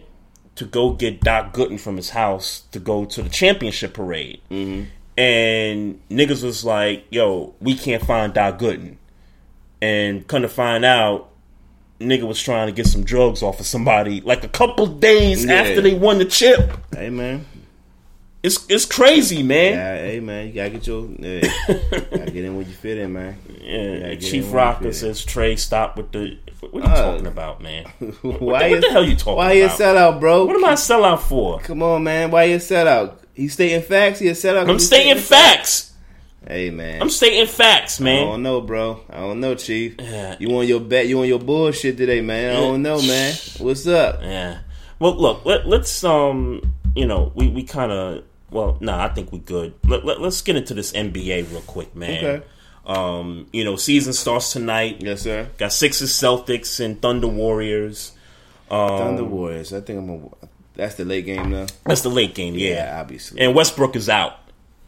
to 0.56 0.64
go 0.64 0.90
get 0.92 1.20
Doc 1.20 1.52
Gooden 1.54 1.78
from 1.80 1.96
his 1.96 2.10
house 2.10 2.64
to 2.72 2.78
go 2.78 3.04
to 3.06 3.22
the 3.22 3.28
championship 3.30 3.94
parade. 3.94 4.40
Mm-hmm. 4.50 4.84
And 5.16 6.00
niggas 6.08 6.42
was 6.42 6.64
like, 6.64 7.04
yo, 7.10 7.54
we 7.60 7.74
can't 7.74 8.04
find 8.04 8.32
Doc 8.32 8.58
Gooden. 8.58 8.96
And 9.82 10.26
come 10.26 10.42
to 10.42 10.48
find 10.48 10.84
out, 10.84 11.30
nigga 11.98 12.22
was 12.22 12.40
trying 12.40 12.66
to 12.66 12.72
get 12.72 12.86
some 12.86 13.04
drugs 13.04 13.42
off 13.42 13.60
of 13.60 13.66
somebody 13.66 14.20
like 14.22 14.44
a 14.44 14.48
couple 14.48 14.86
days 14.86 15.44
Yeah. 15.44 15.54
after 15.54 15.80
they 15.80 15.94
won 15.94 16.18
the 16.18 16.24
chip. 16.24 16.70
Hey 16.94 17.10
man, 17.10 17.44
It's 18.42 18.64
it's 18.70 18.86
crazy, 18.86 19.42
man. 19.42 19.72
yeah, 19.74 19.96
hey 19.98 20.20
man, 20.20 20.46
you 20.46 20.52
gotta 20.54 20.70
get 20.70 20.86
your, 20.86 21.06
yeah, 21.18 21.40
gotta 21.68 22.30
get 22.30 22.36
in 22.44 22.56
where 22.56 22.64
you 22.66 22.72
fit 22.72 22.96
in, 22.96 23.12
man. 23.12 23.36
Yeah, 23.60 23.98
gotta 23.98 24.00
get 24.00 24.12
in 24.12 24.20
Chief 24.20 24.52
Rocker 24.52 24.92
says 24.94 25.22
Trey, 25.24 25.56
stop 25.56 25.96
with 25.98 26.10
the. 26.12 26.38
What 26.60 26.84
are 26.84 26.86
you 26.88 26.92
Uh, 26.92 27.02
talking 27.12 27.26
about, 27.26 27.62
man? 27.62 27.84
What, 28.22 28.40
Why 28.40 28.74
the, 28.74 28.86
you- 28.86 28.90
hell 28.92 29.04
you 29.04 29.14
talking 29.16 29.36
Why 29.36 29.52
you 29.52 29.62
a 29.64 29.66
about? 29.66 29.78
sellout, 29.78 30.20
bro? 30.20 30.46
What 30.46 30.56
am 30.56 30.64
I 30.64 30.72
a 30.72 30.76
sellout 30.76 31.20
for? 31.20 31.58
Come 31.60 31.82
on, 31.82 32.02
man. 32.02 32.30
Why 32.30 32.44
you 32.44 32.56
a 32.56 32.58
sellout? 32.58 33.16
He 33.34 33.48
stating 33.48 33.82
facts. 33.82 34.20
He 34.20 34.28
a 34.28 34.32
sellout. 34.32 34.62
'cause 34.62 34.68
I'm 34.70 34.78
stating 34.78 35.22
facts. 35.22 35.92
Hey 36.46 36.70
man, 36.70 37.02
I'm 37.02 37.10
stating 37.10 37.46
facts, 37.46 38.00
man. 38.00 38.22
I 38.26 38.30
don't 38.30 38.42
know, 38.42 38.62
bro. 38.62 39.00
I 39.10 39.18
don't 39.18 39.40
know, 39.40 39.54
Chief. 39.54 39.96
Yeah. 39.98 40.36
You 40.40 40.48
on 40.58 40.66
your 40.66 40.80
bet? 40.80 41.06
You 41.08 41.20
on 41.20 41.28
your 41.28 41.38
bullshit 41.38 41.98
today, 41.98 42.22
man? 42.22 42.56
I 42.56 42.60
don't 42.60 42.80
know, 42.80 43.02
man. 43.02 43.34
What's 43.58 43.86
up? 43.86 44.20
Yeah. 44.22 44.60
Well, 44.98 45.14
look, 45.16 45.44
let, 45.44 45.68
let's 45.68 46.02
um, 46.02 46.62
you 46.96 47.06
know, 47.06 47.30
we 47.34 47.48
we 47.48 47.62
kind 47.64 47.92
of 47.92 48.24
well, 48.50 48.78
nah, 48.80 49.04
I 49.04 49.08
think 49.08 49.32
we're 49.32 49.38
good. 49.38 49.74
Let, 49.86 50.04
let, 50.04 50.20
us 50.20 50.40
get 50.42 50.56
into 50.56 50.74
this 50.74 50.92
NBA 50.92 51.50
real 51.50 51.60
quick, 51.62 51.94
man. 51.94 52.24
Okay. 52.24 52.46
Um, 52.86 53.46
you 53.52 53.64
know, 53.64 53.76
season 53.76 54.12
starts 54.12 54.52
tonight. 54.52 54.96
Yes, 55.00 55.22
sir. 55.22 55.48
Got 55.58 55.72
Sixers, 55.72 56.12
Celtics, 56.12 56.84
and 56.84 57.00
Thunder 57.00 57.28
Warriors. 57.28 58.12
Um, 58.70 58.98
Thunder 58.98 59.24
Warriors. 59.24 59.72
I 59.72 59.80
think 59.80 59.98
I'm. 59.98 60.10
A, 60.10 60.28
that's 60.74 60.94
the 60.94 61.04
late 61.04 61.26
game 61.26 61.50
though. 61.50 61.66
That's 61.84 62.02
the 62.02 62.08
late 62.08 62.34
game, 62.34 62.54
yeah. 62.54 63.04
Yeah, 63.08 63.14
asleep. 63.14 63.42
And 63.42 63.54
Westbrook 63.54 63.96
is 63.96 64.08
out. 64.08 64.38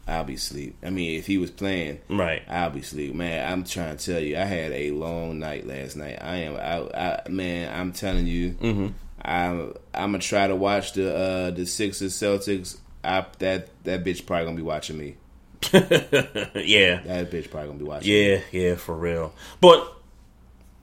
I'll 0.07 0.23
be 0.25 0.33
asleep. 0.33 0.75
I 0.83 0.89
mean, 0.89 1.17
if 1.17 1.27
he 1.27 1.37
was 1.37 1.51
playing, 1.51 1.99
Right. 2.09 2.41
I'll 2.49 2.71
be 2.71 2.81
asleep. 2.81 3.13
Man, 3.15 3.49
I'm 3.49 3.63
trying 3.63 3.95
to 3.95 4.05
tell 4.05 4.19
you, 4.19 4.37
I 4.37 4.43
had 4.43 4.71
a 4.73 4.91
long 4.91 5.39
night 5.39 5.65
last 5.65 5.95
night. 5.95 6.17
I 6.21 6.37
am. 6.37 6.55
I, 6.55 7.21
I 7.25 7.29
man, 7.29 7.79
I'm 7.79 7.93
telling 7.93 8.27
you, 8.27 8.51
Mhm. 8.51 8.93
I'm. 9.21 9.73
I'm 9.93 10.11
gonna 10.11 10.19
try 10.19 10.47
to 10.47 10.55
watch 10.55 10.93
the 10.93 11.15
uh 11.15 11.51
the 11.51 11.65
Sixers 11.65 12.13
Celtics. 12.13 12.77
I, 13.03 13.25
that 13.39 13.67
that 13.83 14.03
bitch 14.03 14.25
probably 14.25 14.45
gonna 14.45 14.57
be 14.57 14.63
watching 14.63 14.97
me. 14.97 15.15
yeah. 15.73 17.01
That 17.03 17.31
bitch 17.31 17.49
probably 17.49 17.67
gonna 17.67 17.79
be 17.79 17.85
watching. 17.85 18.09
me. 18.11 18.31
Yeah, 18.31 18.39
yeah, 18.51 18.75
for 18.75 18.95
real. 18.95 19.33
But 19.61 19.91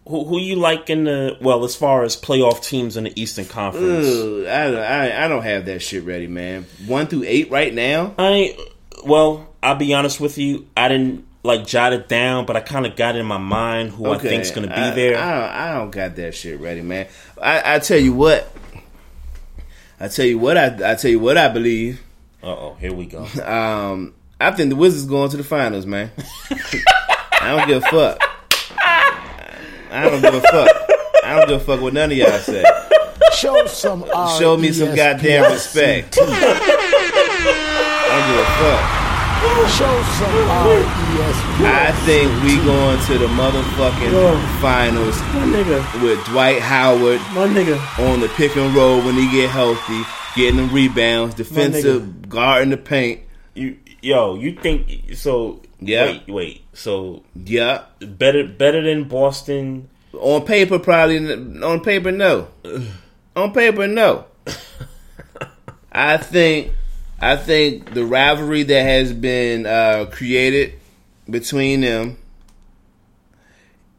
who 0.07 0.25
who 0.25 0.39
you 0.41 0.57
like 0.57 0.91
in 0.91 1.05
the 1.05 1.37
well 1.41 1.65
as 1.65 1.77
far 1.77 2.03
as 2.03 2.17
playoff 2.17 2.63
teams 2.65 2.97
in 2.97 3.05
the 3.05 3.21
Eastern 3.21 3.45
Conference? 3.45 4.07
Ugh, 4.07 4.47
I, 4.47 4.71
don't- 4.71 4.77
I 4.83 5.25
I 5.25 5.29
don't 5.29 5.43
have 5.43 5.67
that 5.67 5.81
shit 5.81 6.05
ready, 6.05 6.27
man. 6.27 6.67
One 6.87 7.07
through 7.07 7.25
eight 7.27 7.51
right 7.51 7.73
now. 7.73 8.15
I 8.19 8.57
well, 9.05 9.49
I'll 9.63 9.77
be 9.77 9.95
honest 9.95 10.21
with 10.21 10.37
you. 10.39 10.67
I 10.77 10.89
didn't 10.89 11.27
like 11.43 11.67
jot 11.67 11.93
it 11.95 12.09
down, 12.09 12.45
but 12.45 12.57
I 12.57 12.61
kind 12.61 12.85
of 12.87 12.97
got 12.97 13.17
it 13.17 13.21
in 13.21 13.27
my 13.27 13.39
mind 13.39 13.91
who 13.91 14.11
I 14.11 14.19
think's 14.19 14.51
to 14.51 14.61
be 14.63 14.69
I- 14.69 14.91
there. 14.95 15.19
I 15.19 15.31
don't, 15.41 15.51
I 15.51 15.75
don't 15.79 15.91
got 15.91 16.17
that 16.17 16.35
shit 16.35 16.61
ready, 16.61 16.83
man. 16.83 17.07
I, 17.41 17.77
I 17.77 17.79
tell 17.79 17.99
you 17.99 18.13
what. 18.13 18.51
I 19.99 20.09
tell 20.09 20.25
you 20.27 20.39
what. 20.39 20.57
I 20.57 20.93
I 20.93 20.95
tell 20.97 21.11
you 21.11 21.21
what 21.21 21.37
I 21.37 21.49
believe. 21.49 22.03
Uh 22.43 22.47
oh, 22.47 22.77
here 22.81 22.93
we 22.93 23.07
go. 23.07 23.27
Um, 23.45 24.15
I 24.41 24.51
think 24.53 24.71
the 24.71 24.77
Wizards 24.77 25.05
going 25.05 25.31
to 25.31 25.37
the 25.37 25.45
finals, 25.45 25.85
man. 25.85 26.11
I 27.43 27.57
don't 27.57 27.69
give 27.69 27.83
a 27.83 27.87
fuck. 27.87 28.19
I 29.91 30.09
don't 30.09 30.23
give 30.23 30.35
a 30.35 30.41
fuck. 30.41 30.69
I 31.25 31.37
don't 31.37 31.49
give 31.49 31.61
a 31.61 31.65
fuck 31.65 31.81
what 31.83 31.93
none 31.93 32.11
of 32.11 32.17
y'all 32.17 32.39
say. 32.39 32.65
Show 33.35 33.67
some 33.67 34.05
Show 34.39 34.57
me 34.57 34.73
some 34.73 34.95
goddamn 34.95 35.53
respect. 35.53 36.17
I 36.21 36.27
don't 38.09 38.27
give 38.29 38.41
a 38.41 38.51
fuck. 38.61 39.00
Show 39.41 40.03
some 40.19 40.51
R-E-S-P. 40.51 41.65
I 41.65 41.93
think 42.05 42.31
we 42.43 42.57
going 42.63 42.99
to 43.07 43.17
the 43.19 43.27
motherfucking 43.29 44.61
finals 44.61 46.03
with 46.03 46.23
Dwight 46.27 46.61
Howard 46.61 47.21
My 47.35 47.47
nigga. 47.49 47.79
on 48.13 48.21
the 48.21 48.29
pick 48.29 48.55
and 48.57 48.75
roll 48.75 48.99
when 49.01 49.15
he 49.15 49.31
get 49.31 49.49
healthy, 49.49 50.03
getting 50.37 50.57
the 50.59 50.65
rebounds, 50.65 51.35
defensive, 51.37 52.29
guarding 52.29 52.69
the 52.71 52.77
paint. 52.77 53.21
You 53.55 53.79
yo, 54.03 54.35
you 54.35 54.57
think 54.57 55.15
so? 55.15 55.63
Yeah. 55.79 56.07
Wait, 56.07 56.29
wait. 56.29 56.65
So 56.75 57.23
Yeah, 57.35 57.85
better 58.01 58.47
better 58.47 58.83
than 58.83 59.05
Boston. 59.05 59.89
on 60.13 60.45
paper 60.45 60.79
probably. 60.79 61.17
On 61.63 61.81
paper, 61.81 62.13
no. 62.13 62.49
On 63.37 63.53
paper, 63.55 63.87
no. 63.87 64.27
I 65.93 66.19
think. 66.19 66.73
I 67.21 67.37
think 67.37 67.93
the 67.93 68.05
rivalry 68.05 68.63
that 68.63 68.83
has 68.83 69.13
been 69.13 69.67
uh, 69.67 70.07
created 70.11 70.75
between 71.29 71.83
them 71.83 72.17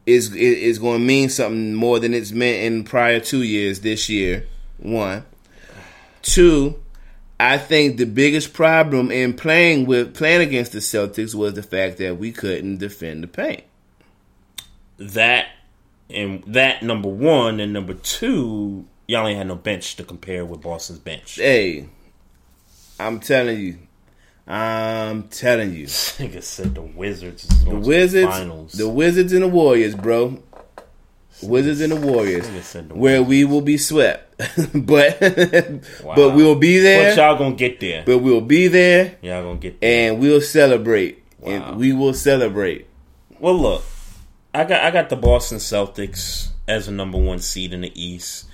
is 0.06 0.34
is 0.34 0.78
going 0.78 1.00
to 1.00 1.04
mean 1.04 1.28
something 1.28 1.74
more 1.74 2.00
than 2.00 2.14
it's 2.14 2.32
meant 2.32 2.64
in 2.64 2.84
prior 2.84 3.20
two 3.20 3.42
years. 3.42 3.80
This 3.80 4.08
year, 4.08 4.46
one, 4.78 5.24
two. 6.22 6.78
I 7.38 7.58
think 7.58 7.96
the 7.96 8.06
biggest 8.06 8.52
problem 8.52 9.10
in 9.10 9.34
playing 9.34 9.86
with 9.86 10.14
playing 10.14 10.42
against 10.42 10.72
the 10.72 10.78
Celtics 10.78 11.34
was 11.34 11.54
the 11.54 11.62
fact 11.62 11.98
that 11.98 12.18
we 12.18 12.32
couldn't 12.32 12.78
defend 12.78 13.22
the 13.22 13.28
paint. 13.28 13.64
That 14.98 15.46
and 16.10 16.42
that 16.46 16.82
number 16.82 17.08
one 17.08 17.60
and 17.60 17.72
number 17.72 17.94
two, 17.94 18.84
y'all 19.06 19.26
ain't 19.26 19.38
had 19.38 19.48
no 19.48 19.56
bench 19.56 19.96
to 19.96 20.04
compare 20.04 20.44
with 20.44 20.60
Boston's 20.60 21.00
bench. 21.00 21.36
Hey, 21.36 21.88
I'm 23.06 23.20
telling 23.20 23.58
you, 23.60 23.78
I'm 24.46 25.24
telling 25.28 25.74
you, 25.74 25.86
Nigga 25.86 26.42
said 26.42 26.74
the 26.74 26.82
Wizards. 26.82 27.44
Is 27.44 27.64
the 27.64 27.70
going 27.70 27.82
to 27.82 27.88
Wizards, 27.88 28.30
finals. 28.30 28.72
the 28.72 28.88
Wizards 28.88 29.32
and 29.32 29.42
the 29.42 29.48
Warriors, 29.48 29.94
bro. 29.94 30.42
Wizards 31.42 31.80
and 31.80 31.90
the 31.92 31.96
Warriors, 31.96 32.46
the 32.72 32.82
where 32.94 33.20
we 33.22 33.44
will 33.44 33.62
be 33.62 33.76
swept, 33.76 34.32
but 34.74 35.20
Wow. 36.04 36.14
but 36.14 36.34
we'll 36.36 36.54
be 36.54 36.78
But 36.78 36.82
there. 36.84 37.16
y'all 37.16 37.36
gonna 37.36 37.56
get 37.56 37.80
there. 37.80 38.04
But 38.06 38.18
we'll 38.18 38.40
be 38.40 38.68
there, 38.68 39.16
Y'all 39.22 39.42
gonna 39.42 39.58
get 39.58 39.80
there. 39.80 40.10
and 40.12 40.20
we'll 40.20 40.40
celebrate, 40.40 41.24
Wow. 41.40 41.50
and 41.52 41.76
we 41.78 41.92
will 41.92 42.14
celebrate. 42.14 42.86
Well, 43.40 43.58
look, 43.58 43.82
I 44.54 44.62
got 44.64 44.84
I 44.84 44.92
got 44.92 45.08
the 45.08 45.16
Boston 45.16 45.58
Celtics 45.58 46.50
as 46.68 46.86
a 46.86 46.92
number 46.92 47.18
one 47.18 47.40
seed 47.40 47.72
in 47.72 47.80
the 47.80 48.00
East. 48.00 48.44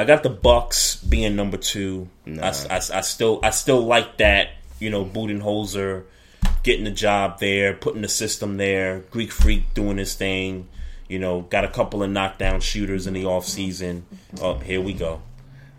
I 0.00 0.04
got 0.04 0.22
the 0.22 0.30
Bucks 0.30 0.96
being 0.96 1.36
number 1.36 1.58
two. 1.58 2.08
I, 2.26 2.54
I, 2.70 2.76
I 2.76 3.00
still 3.02 3.38
I 3.42 3.50
still 3.50 3.82
like 3.82 4.16
that. 4.16 4.48
You 4.78 4.88
know, 4.88 5.04
Budenholzer 5.04 6.04
getting 6.62 6.86
the 6.86 6.90
job 6.90 7.38
there, 7.38 7.74
putting 7.74 8.00
the 8.00 8.08
system 8.08 8.56
there. 8.56 9.00
Greek 9.10 9.30
Freak 9.30 9.74
doing 9.74 9.98
his 9.98 10.14
thing. 10.14 10.68
You 11.06 11.18
know, 11.18 11.42
got 11.42 11.64
a 11.64 11.68
couple 11.68 12.02
of 12.02 12.08
knockdown 12.08 12.60
shooters 12.62 13.06
in 13.06 13.12
the 13.12 13.26
off 13.26 13.44
season. 13.44 14.06
Oh, 14.40 14.54
here 14.54 14.80
we 14.80 14.94
go. 14.94 15.20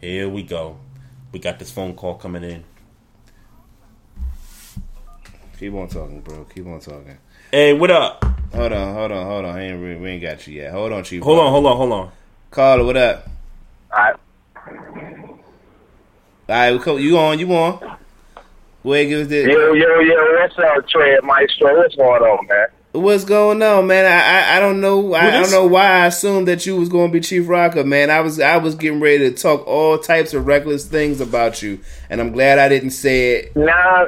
Here 0.02 0.30
we 0.30 0.44
go. 0.44 0.78
We 1.32 1.40
got 1.40 1.58
this 1.58 1.72
phone 1.72 1.96
call 1.96 2.14
coming 2.14 2.44
in. 2.44 2.64
Keep 5.58 5.74
on 5.74 5.88
talking, 5.88 6.22
bro. 6.22 6.46
Keep 6.54 6.68
on 6.68 6.80
talking. 6.80 7.18
Hey, 7.52 7.74
what 7.74 7.90
up? 7.90 8.24
Hold 8.54 8.72
on, 8.72 8.94
hold 8.94 9.12
on, 9.12 9.26
hold 9.26 9.46
on. 9.46 9.56
I 9.56 9.64
ain't, 9.64 9.82
we 9.82 10.10
ain't 10.10 10.22
got 10.22 10.46
you 10.46 10.62
yet. 10.62 10.74
Hold 10.74 10.92
on, 10.92 11.04
Chief. 11.04 11.24
Hold 11.24 11.40
on, 11.40 11.50
hold 11.50 11.66
on, 11.66 11.78
hold 11.78 11.92
on. 11.92 12.12
Caller, 12.52 12.84
what 12.84 12.98
up? 12.98 13.28
I, 13.94 14.14
All 14.66 15.40
right, 16.50 16.72
we 16.72 16.80
co- 16.80 16.98
you 16.98 17.18
on? 17.18 17.40
You 17.40 17.54
on? 17.54 17.98
Go 18.84 18.94
ahead, 18.94 19.10
give 19.10 19.22
us 19.22 19.28
this. 19.28 19.48
yo, 19.48 19.74
yo, 19.74 20.00
yo, 20.00 20.16
what's 20.40 20.58
up, 20.58 20.88
Trey 20.90 21.18
Maestro? 21.24 21.78
What's 21.78 21.96
going 21.96 22.22
on, 22.24 22.48
man? 22.48 22.68
What's 22.94 23.24
going 23.24 23.62
on, 23.64 23.88
man? 23.88 24.06
I 24.06 24.56
I, 24.56 24.58
I 24.58 24.60
don't 24.60 24.82
know. 24.82 25.14
I, 25.14 25.22
Who 25.22 25.28
I 25.28 25.32
don't 25.42 25.52
know 25.52 25.66
why 25.66 25.86
I 25.86 26.08
assumed 26.08 26.48
that 26.50 26.66
you 26.66 26.76
was 26.76 26.90
going 26.90 27.10
to 27.10 27.14
be 27.14 27.22
Chief 27.22 27.48
Rocker, 27.48 27.86
man. 27.86 28.10
I 28.10 28.20
was 28.20 28.40
I 28.40 28.58
was 28.58 28.76
getting 28.76 29.00
ready 29.00 29.30
to 29.30 29.32
talk 29.32 29.66
all 29.66 29.98
types 29.98 30.34
of 30.34 30.46
reckless 30.46 30.86
things 30.86 31.22
about 31.22 31.62
you, 31.62 31.80
and 32.10 32.20
I'm 32.20 32.32
glad 32.34 32.60
I 32.60 32.68
didn't 32.68 32.90
say 32.92 33.36
it. 33.36 33.56
Nah, 33.56 34.08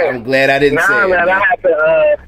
I'm 0.00 0.24
glad 0.24 0.50
I 0.50 0.58
didn't 0.58 0.80
say 0.80 0.88
nah, 0.88 1.04
it. 1.04 1.08
man, 1.10 1.26
man. 1.26 1.28
I 1.28 1.44
have 1.44 1.62
to, 1.62 1.68
uh, 1.76 2.16
be- 2.16 2.22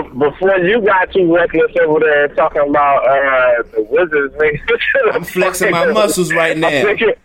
before 0.00 0.56
you 0.58 0.80
got 0.80 1.12
too 1.12 1.34
reckless 1.34 1.70
over 1.82 2.00
there 2.00 2.28
talking 2.28 2.62
about, 2.68 3.06
uh, 3.06 3.62
the 3.74 3.82
Wizards, 3.90 4.34
man. 4.38 4.52
I'm 5.14 5.24
flexing 5.24 5.70
my 5.70 5.86
muscles 5.92 6.32
right 6.32 6.56
now. 6.56 6.68
Figured, 6.70 7.18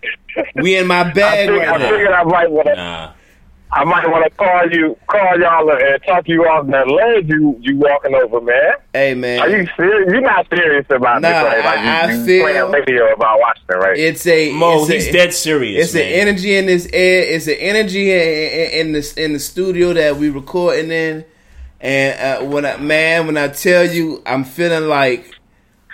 We 0.55 0.75
in 0.77 0.85
my 0.87 0.99
I, 1.01 1.13
bag 1.13 1.47
figured, 1.49 1.67
I 1.67 1.71
right 1.71 1.81
figured 1.81 2.09
now. 2.11 2.21
I 2.21 2.23
might 2.25 2.51
want 2.51 2.67
to, 2.67 2.75
Nah. 2.75 3.11
I 3.69 3.83
might 3.83 4.07
want 4.09 4.23
to 4.23 4.29
call 4.37 4.69
you, 4.71 4.97
call 5.07 5.39
y'all 5.41 5.69
and 5.69 6.01
talk 6.03 6.25
you 6.29 6.43
off 6.45 6.67
that 6.67 6.87
ledge 6.87 7.27
you, 7.27 7.57
you 7.61 7.75
walking 7.77 8.15
over, 8.15 8.39
man. 8.39 8.73
Hey, 8.93 9.13
man. 9.13 9.41
Are 9.41 9.49
you 9.49 9.67
serious? 9.75 10.09
You're 10.09 10.21
not 10.21 10.47
serious 10.49 10.85
about 10.89 11.21
Nah, 11.21 11.29
this, 11.29 11.43
right? 11.43 11.65
Like, 11.65 11.79
I- 11.79 12.01
I 12.07 12.11
you, 12.11 12.17
you 12.19 12.25
feel- 12.25 12.43
playing 12.69 12.85
video 12.85 13.13
about 13.13 13.39
Washington, 13.41 13.77
right? 13.79 13.97
It's 13.97 14.25
a 14.25 14.53
Mo, 14.53 14.81
it's 14.83 14.89
a- 14.89 14.93
he's 14.93 15.11
dead 15.11 15.33
serious. 15.33 15.85
It's 15.87 15.93
man. 15.95 16.03
an 16.05 16.09
energy 16.27 16.55
in 16.55 16.65
this 16.67 16.87
air. 16.93 17.23
It's 17.23 17.47
an 17.47 17.55
energy 17.59 18.11
in, 18.13 18.19
in, 18.21 18.87
in 18.87 18.91
the 18.93 19.13
in 19.17 19.33
the 19.33 19.39
studio 19.39 19.91
that 19.93 20.15
we 20.15 20.29
recording 20.29 20.89
in. 20.91 21.25
And 21.79 22.19
uh, 22.19 22.45
when 22.49 22.65
I 22.65 22.77
man, 22.77 23.27
when 23.27 23.37
I 23.37 23.49
tell 23.49 23.85
you, 23.85 24.21
I'm 24.25 24.43
feeling 24.43 24.87
like 24.89 25.35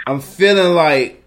I'm 0.07 0.21
feeling 0.21 0.73
like 0.75 1.21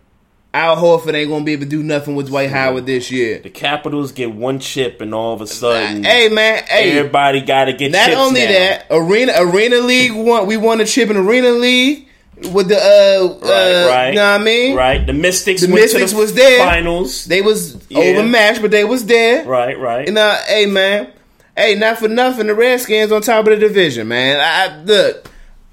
Al 0.54 0.76
Horford 0.76 1.12
ain't 1.14 1.28
gonna 1.28 1.44
be 1.44 1.52
able 1.52 1.64
to 1.64 1.68
do 1.68 1.82
nothing 1.82 2.14
with 2.16 2.28
Dwight 2.28 2.50
Howard 2.50 2.86
this 2.86 3.10
year. 3.10 3.38
The 3.40 3.50
Capitals 3.50 4.12
get 4.12 4.32
one 4.32 4.58
chip, 4.58 5.02
and 5.02 5.14
all 5.14 5.34
of 5.34 5.42
a 5.42 5.46
sudden, 5.46 6.04
Hey 6.04 6.28
man, 6.30 6.62
hey, 6.68 6.92
everybody 6.98 7.42
got 7.42 7.66
to 7.66 7.74
get. 7.74 7.92
not 7.92 8.06
chips 8.06 8.16
only 8.18 8.40
now. 8.44 8.52
that, 8.52 8.86
Arena 8.90 9.32
Arena 9.36 9.76
League 9.80 10.12
won. 10.14 10.46
We 10.46 10.56
won 10.56 10.80
a 10.80 10.86
chip 10.86 11.10
in 11.10 11.16
Arena 11.18 11.50
League 11.50 12.08
with 12.52 12.68
the 12.68 12.76
uh, 12.78 13.38
Right, 13.42 13.50
uh 13.50 13.88
right. 13.90 14.14
know 14.14 14.32
what 14.32 14.40
I 14.40 14.44
mean? 14.44 14.74
right? 14.76 15.06
The 15.06 15.12
Mystics, 15.12 15.60
The 15.62 15.68
Mystics 15.68 16.12
the 16.12 16.18
was 16.18 16.32
there. 16.34 16.58
finals. 16.66 17.26
They 17.26 17.42
was 17.42 17.76
Yeah. 17.90 17.98
overmatched, 17.98 18.62
but 18.62 18.70
they 18.70 18.84
was 18.84 19.04
there. 19.04 19.44
Right, 19.44 19.78
right. 19.78 20.08
And 20.08 20.16
uh, 20.16 20.36
hey 20.46 20.64
man, 20.64 21.08
hey, 21.56 21.74
not 21.74 21.98
for 21.98 22.08
nothing, 22.08 22.46
the 22.46 22.54
Redskins 22.54 23.12
on 23.12 23.22
top 23.22 23.46
of 23.46 23.52
the 23.52 23.56
division, 23.56 24.08
man. 24.08 24.38
I, 24.40 24.74
I 24.74 24.82
look, 24.82 25.30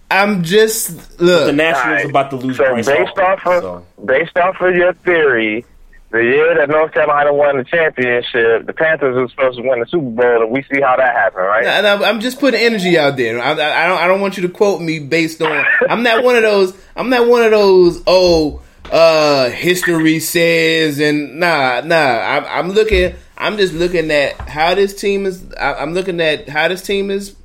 I'm 0.10 0.44
just 0.44 1.20
look. 1.20 1.48
the 1.48 1.54
Nationals 1.54 1.86
Alright. 1.86 2.10
about 2.10 2.30
to 2.32 2.36
lose 2.38 2.58
So 2.58 2.76
based 2.76 2.90
Harper, 2.90 3.22
off 3.22 3.48
of 3.48 3.64
so. 3.64 3.86
based 4.06 4.38
off 4.38 4.62
of 4.62 4.76
your 4.76 4.94
theory, 4.94 5.66
the 6.12 6.20
year 6.24 6.56
that 6.56 6.70
North 6.70 6.92
Carolina 6.94 7.34
won 7.34 7.58
the 7.58 7.64
championship, 7.64 8.68
the 8.68 8.74
Panthers 8.74 9.16
were 9.16 9.28
supposed 9.30 9.58
to 9.58 9.68
win 9.68 9.80
the 9.80 9.88
Super 9.88 10.10
Bowl, 10.12 10.44
and 10.44 10.52
we 10.52 10.62
see 10.72 10.80
how 10.80 10.96
that 10.96 11.16
happened, 11.16 11.46
right? 11.46 11.66
And 11.66 11.88
I'm, 11.88 12.04
I'm 12.04 12.20
just 12.20 12.40
putting 12.40 12.60
energy 12.60 12.98
out 13.00 13.18
there. 13.18 13.42
I, 13.42 13.54
I, 13.54 13.86
I 13.86 13.88
don't. 13.88 13.98
I 14.00 14.08
don't 14.08 14.22
want 14.22 14.38
you 14.38 14.44
to 14.44 14.50
quote 14.50 14.80
me 14.82 15.00
based 15.00 15.42
on. 15.42 15.66
I'm 15.90 16.04
not 16.04 16.24
one 16.24 16.36
of 16.36 16.44
those. 16.44 16.78
I'm 16.96 17.10
not 17.10 17.28
one 17.28 17.42
of 17.44 17.50
those. 17.52 18.04
Oh, 18.06 18.62
uh, 18.92 19.50
history 19.50 20.20
says 20.20 21.00
and 21.00 21.40
nah, 21.40 21.82
nah. 21.84 21.96
I'm, 21.96 22.46
I'm 22.46 22.72
looking. 22.74 23.16
I'm 23.38 23.58
just 23.58 23.74
looking 23.74 24.12
at 24.12 24.36
how 24.50 24.76
this 24.76 24.94
team 25.00 25.26
is. 25.26 25.44
I, 25.56 25.74
I'm 25.76 25.94
looking 25.94 26.22
at 26.22 26.48
how 26.50 26.68
this 26.68 26.82
team 26.82 27.10
is 27.12 27.36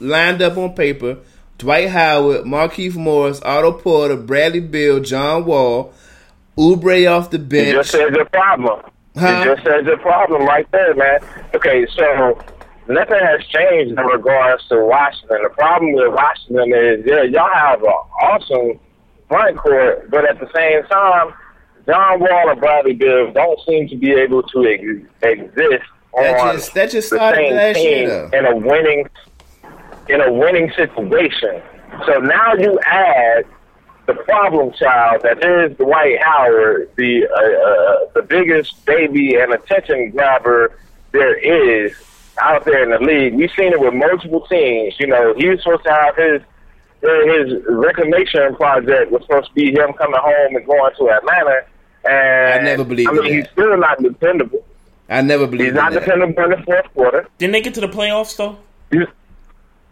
lined 0.00 0.42
up 0.42 0.56
on 0.56 0.74
paper. 0.74 1.18
Dwight 1.58 1.88
Howard, 1.90 2.44
Markieff 2.44 2.94
Morris, 2.96 3.40
Otto 3.42 3.72
Porter, 3.72 4.16
Bradley 4.16 4.60
Beal, 4.60 5.00
John 5.00 5.44
Wall, 5.44 5.92
Oubre 6.58 7.10
off 7.10 7.30
the 7.30 7.38
You 7.38 7.44
bench. 7.44 7.74
just 7.76 7.90
said 7.92 8.14
your 8.14 8.24
problem. 8.26 8.80
Huh? 9.16 9.44
You 9.46 9.54
just 9.54 9.64
said 9.64 9.86
your 9.86 9.98
problem 9.98 10.42
right 10.46 10.68
there, 10.72 10.94
man. 10.94 11.20
Okay, 11.54 11.86
so 11.96 12.36
nothing 12.88 13.20
has 13.20 13.44
changed 13.46 13.96
in 13.96 14.04
regards 14.04 14.66
to 14.68 14.84
Washington. 14.84 15.42
The 15.44 15.50
problem 15.50 15.92
with 15.92 16.12
Washington 16.12 16.72
is, 16.74 17.06
yeah, 17.06 17.22
y'all 17.22 17.54
have 17.54 17.80
an 17.82 17.88
awesome 17.88 18.80
front 19.28 19.56
court, 19.56 20.10
but 20.10 20.28
at 20.28 20.40
the 20.40 20.50
same 20.54 20.82
time, 20.88 21.32
John 21.86 22.20
Wall 22.20 22.50
and 22.50 22.60
Bradley 22.60 22.94
Beal 22.94 23.30
don't 23.32 23.58
seem 23.66 23.88
to 23.88 23.96
be 23.96 24.12
able 24.12 24.42
to 24.42 24.66
ex- 24.66 25.06
exist 25.22 25.84
That 26.16 26.40
on 26.40 26.54
just- 26.54 26.74
that 26.74 26.90
just 26.90 27.10
the 27.10 27.34
same 27.34 27.52
year, 27.54 27.74
team 27.74 28.08
though. 28.08 28.30
in 28.38 28.46
a 28.46 28.56
winning 28.56 29.08
in 30.08 30.20
a 30.20 30.32
winning 30.32 30.70
situation. 30.76 31.62
So 32.06 32.18
now 32.18 32.54
you 32.54 32.78
add 32.86 33.44
the 34.06 34.14
problem 34.14 34.72
child 34.72 35.22
that 35.22 35.42
is 35.42 35.76
Dwight 35.78 36.20
Howard, 36.22 36.90
the 36.96 37.26
uh, 37.26 37.34
uh, 37.40 38.06
the 38.14 38.22
biggest 38.22 38.84
baby 38.84 39.36
and 39.36 39.52
attention 39.54 40.10
grabber 40.10 40.76
there 41.12 41.34
is 41.36 41.92
out 42.42 42.64
there 42.64 42.82
in 42.82 42.90
the 42.90 42.98
league. 42.98 43.34
We've 43.34 43.50
seen 43.56 43.72
it 43.72 43.80
with 43.80 43.94
multiple 43.94 44.40
teams. 44.46 44.94
You 44.98 45.06
know, 45.06 45.32
he 45.36 45.48
was 45.48 45.62
supposed 45.62 45.84
to 45.84 45.90
have 45.92 46.16
his 46.16 46.42
his 47.02 47.62
reclamation 47.68 48.56
project 48.56 49.10
was 49.10 49.22
supposed 49.22 49.48
to 49.48 49.54
be 49.54 49.72
him 49.72 49.92
coming 49.92 50.20
home 50.20 50.56
and 50.56 50.66
going 50.66 50.92
to 50.98 51.10
Atlanta. 51.10 51.62
And 52.06 52.60
I 52.60 52.62
never 52.62 52.84
believed 52.84 53.08
I 53.10 53.12
mean, 53.12 53.26
in 53.26 53.32
he's 53.34 53.42
that. 53.44 53.52
still 53.52 53.76
not 53.76 54.02
dependable. 54.02 54.64
I 55.08 55.20
never 55.22 55.46
believed. 55.46 55.64
He's 55.64 55.72
believed 55.72 55.74
not 55.74 55.92
in 55.92 55.94
that. 55.94 56.04
dependable 56.04 56.44
in 56.44 56.50
the 56.50 56.62
fourth 56.64 56.94
quarter. 56.94 57.28
Didn't 57.38 57.52
they 57.52 57.60
get 57.60 57.74
to 57.74 57.80
the 57.80 57.88
playoffs 57.88 58.36
though? 58.36 58.56
You, 58.90 59.06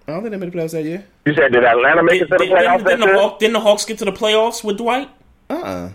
I 0.08 0.12
don't 0.12 0.22
think 0.22 0.32
they 0.32 0.36
made 0.38 0.52
the 0.52 0.58
playoffs 0.58 0.72
that 0.72 0.84
year. 0.84 1.04
you 1.26 1.34
said 1.34 1.52
did 1.52 1.64
Atlanta 1.64 2.02
make 2.02 2.20
it 2.22 2.26
to 2.26 2.36
the 2.36 2.38
Didn't, 2.38 2.56
playoffs 2.58 2.78
didn't, 2.78 2.84
that 2.84 2.98
the 3.00 3.06
year? 3.12 3.14
Hawks, 3.20 3.38
didn't 3.38 3.52
the 3.54 3.60
Hawks 3.60 3.84
get 3.84 3.98
to 3.98 4.04
the 4.04 4.12
playoffs 4.12 4.64
with 4.64 4.78
Dwight? 4.78 5.08
Uh 5.48 5.54
uh 5.54 5.90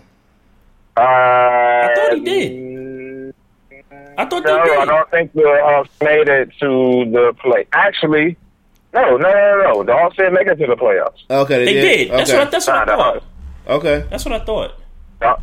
Uh, 0.96 1.00
I 1.00 1.92
thought 1.94 2.14
he 2.14 2.20
did. 2.24 3.34
I 4.18 4.24
thought 4.24 4.44
No, 4.44 4.64
they 4.64 4.76
I 4.76 4.84
don't 4.84 5.10
think 5.10 5.32
the 5.32 5.42
Hawks 5.62 5.90
made 6.02 6.28
it 6.28 6.50
to 6.60 7.04
the 7.10 7.32
play. 7.40 7.66
Actually, 7.72 8.36
no, 8.92 9.16
no, 9.16 9.30
no, 9.30 9.62
no. 9.74 9.82
The 9.84 9.92
Hawks 9.92 10.16
didn't 10.16 10.34
make 10.34 10.46
it 10.48 10.56
to 10.56 10.66
the 10.66 10.74
playoffs. 10.76 11.18
Okay, 11.30 11.64
They 11.64 11.72
did. 11.74 12.10
That's 12.10 12.30
Okay. 12.30 12.38
what. 12.38 12.50
That's 12.50 12.66
what 12.66 12.76
I 12.76 12.84
Nah, 12.84 12.84
the 12.84 13.02
thought. 13.20 13.22
Okay. 13.68 14.04
That's 14.10 14.24
what 14.24 14.34
I 14.40 14.44
thought. 14.44 14.72
uh, 15.22 15.36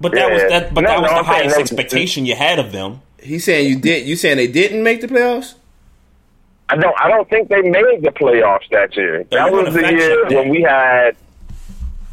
But 0.00 0.12
that 0.12 0.30
was 0.30 0.42
that. 0.48 0.72
But 0.74 0.82
No, 0.82 0.90
that 0.90 1.00
was 1.02 1.10
no, 1.10 1.14
the 1.16 1.20
I'm 1.20 1.24
highest 1.24 1.56
they- 1.56 1.62
expectation 1.62 2.24
you 2.26 2.36
had 2.36 2.58
of 2.58 2.72
them. 2.72 3.00
He's 3.20 3.44
saying 3.44 3.68
you 3.68 3.76
did. 3.78 4.06
You 4.06 4.14
saying 4.16 4.36
they 4.36 4.46
didn't 4.46 4.82
make 4.84 5.00
the 5.00 5.08
playoffs? 5.08 5.54
I 6.68 6.76
don't. 6.76 6.94
I 7.00 7.08
don't 7.08 7.28
think 7.28 7.48
they 7.48 7.62
made 7.62 8.02
the 8.02 8.10
playoffs 8.10 8.68
that 8.70 8.94
year. 8.96 9.20
Yeah, 9.30 9.44
That 9.44 9.52
was 9.52 9.74
the 9.74 9.80
year 9.80 10.20
check 10.22 10.28
that. 10.30 10.36
when 10.36 10.48
we 10.50 10.62
had 10.62 11.16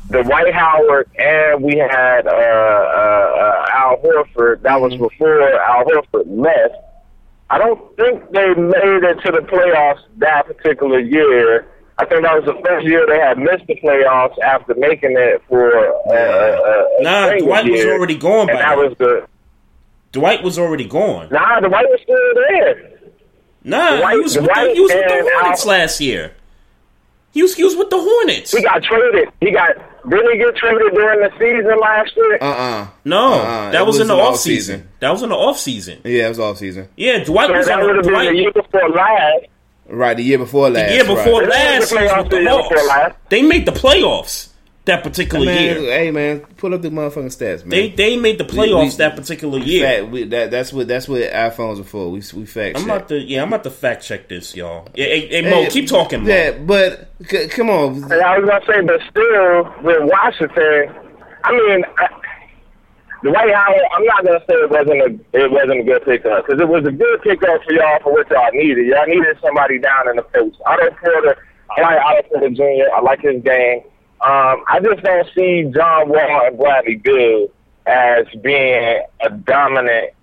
the 0.10 0.24
Dwight 0.24 0.54
Howard 0.54 1.10
and 1.20 1.62
we 1.62 1.78
had 1.78 2.26
uh, 2.26 2.32
uh, 2.32 2.34
uh, 2.34 3.66
Al 3.72 3.98
Horford. 3.98 4.62
That 4.62 4.80
was 4.82 4.96
before 4.96 5.42
Al 5.62 5.86
Horford 5.86 6.24
left. 6.28 6.76
I 7.50 7.60
don't 7.60 7.96
think 7.98 8.32
they 8.32 8.48
made 8.56 9.04
it 9.04 9.20
to 9.26 9.32
the 9.32 9.40
playoffs 9.48 10.02
that 10.18 10.48
particular 10.48 11.00
year. 11.00 11.68
I 11.98 12.06
think 12.06 12.24
that 12.24 12.36
was 12.36 12.44
the 12.46 12.62
first 12.66 12.86
year 12.86 13.06
they 13.08 13.18
had 13.20 13.38
missed 13.38 13.66
the 13.68 13.76
playoffs 13.82 14.38
after 14.40 14.76
making 14.76 15.16
it 15.18 15.42
for 15.48 15.72
uh, 15.78 15.92
uh, 16.10 16.86
a 17.00 17.04
Nah, 17.04 17.26
string 17.28 17.42
of 17.44 17.48
Dwight 17.48 17.72
was 17.72 17.86
already 17.86 18.16
gone 18.18 18.50
and 18.50 18.50
by 18.50 18.56
that 18.56 18.76
then. 18.76 18.90
was 18.90 18.98
the 18.98 19.28
Dwight 20.12 20.44
was 20.44 20.60
already 20.60 20.86
gone. 20.86 21.30
nah. 21.32 21.60
The 21.62 21.68
Dwight 21.70 21.86
was 21.90 22.00
still 22.04 22.34
there. 22.50 22.92
Nah, 23.64 23.98
Dwight- 23.98 24.14
he 24.16 24.20
was, 24.22 24.36
with 24.38 24.46
the, 24.46 24.72
he 24.74 24.80
was 24.82 24.92
with 24.94 25.08
the 25.08 25.30
Hornets 25.34 25.62
Al- 25.64 25.68
last 25.70 26.02
year. 26.02 26.36
He 27.32 27.42
was, 27.42 27.54
he 27.56 27.64
was 27.66 27.76
with 27.76 27.90
the 27.90 28.00
Hornets. 28.00 28.52
He 28.52 28.62
got 28.64 28.82
traded. 28.84 29.28
He 29.42 29.52
got 29.52 29.76
didn't 30.10 30.32
he 30.34 30.38
get 30.38 30.56
traded 30.56 30.94
during 30.94 31.20
the 31.20 31.32
season 31.40 31.80
last 31.82 32.16
year? 32.16 32.38
Uh 32.40 32.46
uh 32.46 32.88
No, 33.04 33.34
Uh-uh, 33.34 33.72
that 33.72 33.82
it 33.82 33.86
was, 33.86 34.00
in 34.00 34.08
the 34.08 34.14
in 34.14 34.20
off 34.20 34.38
season. 34.38 34.88
That 35.00 35.10
was 35.12 35.22
in 35.24 35.30
the 35.30 35.36
off 35.36 35.58
season. 35.60 36.00
Yeah, 36.06 36.26
it 36.28 36.30
was 36.30 36.40
off 36.40 36.58
season. 36.60 36.88
Yeah, 36.96 37.24
Dwight 37.24 37.48
So 37.48 37.54
was 37.58 37.66
that 37.68 37.80
on 37.80 37.88
would 37.88 38.06
the 38.06 38.10
have 38.12 38.26
been 38.26 38.36
the 38.36 38.42
year 38.42 38.52
before 38.54 38.90
last. 38.90 39.46
Right, 39.88 40.18
the 40.18 40.24
year 40.24 40.38
before 40.40 40.70
last. 40.70 40.90
The 40.90 40.96
year 40.96 41.04
before 41.04 41.42
right. 41.42 41.50
last, 41.50 41.90
They 41.92 42.02
made 42.02 42.16
the 42.16 42.22
with 42.22 42.30
the 42.30 42.30
playoffs 42.30 42.30
the 42.30 42.42
year 42.42 42.64
before 42.64 42.88
last. 42.88 43.16
They 43.30 43.42
made 43.42 43.66
the 43.66 43.72
playoffs 43.72 44.50
that 44.86 45.04
particular 45.04 45.46
Man, 45.46 45.62
year. 45.64 45.76
hey 45.92 46.12
man, 46.12 46.40
pull 46.58 46.74
up 46.74 46.82
the 46.84 46.90
motherfucking 46.90 47.36
stats, 47.36 47.62
man. 47.62 47.70
They 47.70 47.90
they 47.90 48.18
made 48.18 48.38
the 48.38 48.44
playoffs 48.46 48.92
we- 48.92 48.98
that 48.98 49.16
particular 49.16 49.58
year. 49.60 50.02
Fact, 50.02 50.12
we, 50.12 50.24
that, 50.26 50.52
that's 50.52 50.72
what 50.72 50.88
that's 50.88 51.08
what 51.08 51.22
iPhones 51.22 51.80
are 51.80 51.84
for. 51.84 52.12
We 52.12 52.22
we 52.36 52.46
fact 52.46 52.78
I'm 52.78 52.86
check. 52.86 52.96
about 52.96 53.08
to 53.10 53.20
yeah, 53.20 53.42
I'm 53.42 53.48
about 53.48 53.64
to 53.64 53.72
fact 53.72 54.04
check 54.04 54.28
this, 54.28 54.56
y'all. 54.56 54.88
Yeah, 54.96 55.06
hey, 55.06 55.28
hey, 55.28 55.42
Mo, 55.50 55.64
Hey, 55.64 55.70
keep 55.70 55.88
talking, 55.88 56.24
Mo. 56.24 56.30
Yeah, 56.30 56.52
but 56.60 57.10
c- 57.28 57.48
come 57.48 57.70
on. 57.72 58.12
I 58.12 58.38
was 58.38 58.48
gonna 58.50 58.66
say, 58.68 58.82
but 58.82 59.02
still 59.10 59.74
with 59.84 60.04
Washington, 60.04 60.96
I 61.44 61.52
mean, 61.52 61.84
I, 61.98 62.08
the 63.26 63.32
Dwight 63.32 63.54
Howard. 63.54 63.82
I'm 63.94 64.06
not 64.06 64.26
gonna 64.26 64.40
say 64.40 64.54
it 64.54 64.70
wasn't 64.70 65.02
a 65.02 65.38
it 65.38 65.52
wasn't 65.52 65.80
a 65.80 65.84
good 65.84 66.06
pickup 66.06 66.46
because 66.46 66.62
it 66.62 66.68
was 66.68 66.86
a 66.86 66.92
good 66.92 67.22
pickup 67.22 67.64
for 67.64 67.74
y'all 67.74 68.00
for 68.02 68.14
what 68.14 68.30
y'all 68.30 68.52
needed. 68.54 68.86
Y'all 68.88 69.06
needed 69.06 69.38
somebody 69.42 69.80
down 69.80 70.10
in 70.10 70.18
the 70.18 70.22
post. 70.22 70.58
Otto 70.66 70.92
Porter, 70.92 71.38
I 71.78 71.82
like 71.82 72.00
Otto 72.00 72.30
Porter 72.30 72.50
Jr. 72.50 72.94
I 72.96 73.02
like 73.02 73.22
his 73.22 73.42
game. 73.44 73.82
Um, 74.22 74.64
I 74.68 74.80
just 74.82 75.04
don't 75.04 75.28
see 75.36 75.72
John 75.74 76.10
Wall 76.10 76.42
and 76.46 76.58
Bradley 76.58 76.96
Beal 76.96 77.50
as 77.86 78.26
being 78.42 79.04
a 79.22 79.30
dominant 79.30 80.14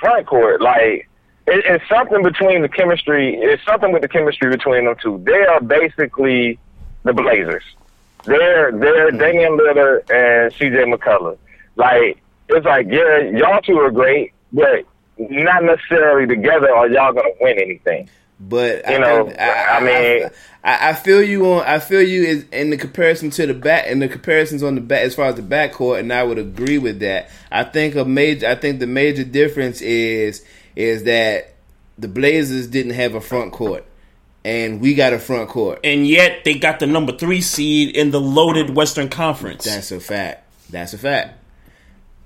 front 0.00 0.26
court. 0.26 0.60
Like 0.60 1.08
it, 1.46 1.64
it's 1.66 1.88
something 1.88 2.22
between 2.22 2.62
the 2.62 2.68
chemistry. 2.68 3.36
It's 3.36 3.64
something 3.64 3.92
with 3.92 4.02
the 4.02 4.08
chemistry 4.08 4.50
between 4.50 4.86
them 4.86 4.96
two. 5.00 5.22
They 5.24 5.46
are 5.46 5.60
basically 5.60 6.58
the 7.04 7.12
Blazers. 7.12 7.64
They're 8.24 8.72
they're 8.72 9.10
Damian 9.10 9.56
Lillard 9.56 10.10
and 10.10 10.52
C.J. 10.54 10.84
McCollum. 10.84 11.38
Like 11.76 12.22
it's 12.48 12.66
like 12.66 12.86
yeah, 12.90 13.20
y'all 13.20 13.60
two 13.62 13.78
are 13.78 13.90
great, 13.90 14.32
but 14.52 14.84
not 15.18 15.64
necessarily 15.64 16.26
together 16.26 16.70
are 16.74 16.88
y'all 16.88 17.12
gonna 17.12 17.28
win 17.40 17.58
anything. 17.58 18.08
But 18.40 18.88
You 18.88 18.96
I, 18.96 18.98
know, 18.98 19.28
I, 19.38 19.48
I, 19.48 19.76
I 19.76 19.80
mean- 19.80 20.30
I, 20.64 20.90
I 20.90 20.92
feel 20.94 21.22
you 21.22 21.46
on. 21.52 21.64
I 21.64 21.78
feel 21.78 22.02
you 22.02 22.24
is 22.24 22.44
in 22.50 22.70
the 22.70 22.76
comparison 22.76 23.30
to 23.30 23.46
the 23.46 23.54
back, 23.54 23.86
in 23.86 23.98
the 24.00 24.08
comparisons 24.08 24.62
on 24.62 24.74
the 24.74 24.80
back 24.80 25.02
as 25.02 25.14
far 25.14 25.26
as 25.26 25.34
the 25.36 25.42
backcourt, 25.42 26.00
and 26.00 26.12
I 26.12 26.24
would 26.24 26.38
agree 26.38 26.78
with 26.78 27.00
that. 27.00 27.30
I 27.52 27.64
think 27.64 27.94
a 27.94 28.04
major. 28.04 28.46
I 28.48 28.54
think 28.54 28.80
the 28.80 28.86
major 28.86 29.24
difference 29.24 29.80
is 29.82 30.44
is 30.74 31.04
that 31.04 31.54
the 31.98 32.08
Blazers 32.08 32.66
didn't 32.66 32.94
have 32.94 33.14
a 33.14 33.20
front 33.20 33.52
court, 33.52 33.84
and 34.44 34.80
we 34.80 34.94
got 34.94 35.12
a 35.12 35.18
front 35.18 35.48
court. 35.50 35.80
And 35.84 36.06
yet 36.06 36.44
they 36.44 36.54
got 36.54 36.80
the 36.80 36.86
number 36.86 37.12
three 37.16 37.40
seed 37.42 37.94
in 37.94 38.10
the 38.10 38.20
loaded 38.20 38.74
Western 38.74 39.08
Conference. 39.10 39.64
That's 39.64 39.92
a 39.92 40.00
fact. 40.00 40.44
That's 40.70 40.94
a 40.94 40.98
fact. 40.98 41.38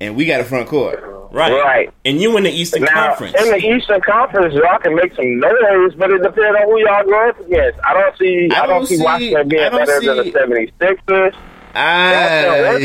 And 0.01 0.15
we 0.17 0.27
got 0.27 0.41
a 0.41 0.45
front 0.45 0.69
court. 0.69 1.03
right. 1.33 1.53
Right. 1.53 1.93
And 2.05 2.21
you 2.21 2.37
in 2.37 2.45
the 2.45 2.51
Eastern 2.51 2.83
Now 2.83 3.09
Conference. 3.09 3.35
in 3.43 3.51
the 3.51 3.57
Eastern 3.57 4.01
Conference, 4.01 4.55
y'all 4.55 4.79
can 4.79 4.95
make 4.95 5.13
some 5.15 5.41
noise, 5.41 5.95
but 5.97 6.11
it 6.13 6.23
depends 6.23 6.57
on 6.57 6.71
who 6.71 6.79
y'all 6.81 7.05
go 7.05 7.29
up 7.29 7.41
against. 7.41 7.79
I 7.85 7.95
don't 7.95 8.17
see. 8.17 8.49
I 8.53 8.63
I, 8.63 8.67
don't 8.67 8.77
don't 8.79 8.87
see, 8.87 8.97
see- 8.97 9.03
Washington 9.05 9.49
being 9.49 9.63
I 9.65 9.69
don't 9.71 9.87
than 9.87 10.01
see- 10.01 10.31
the 10.31 10.73
76ers. 10.79 11.35
I, 11.75 12.79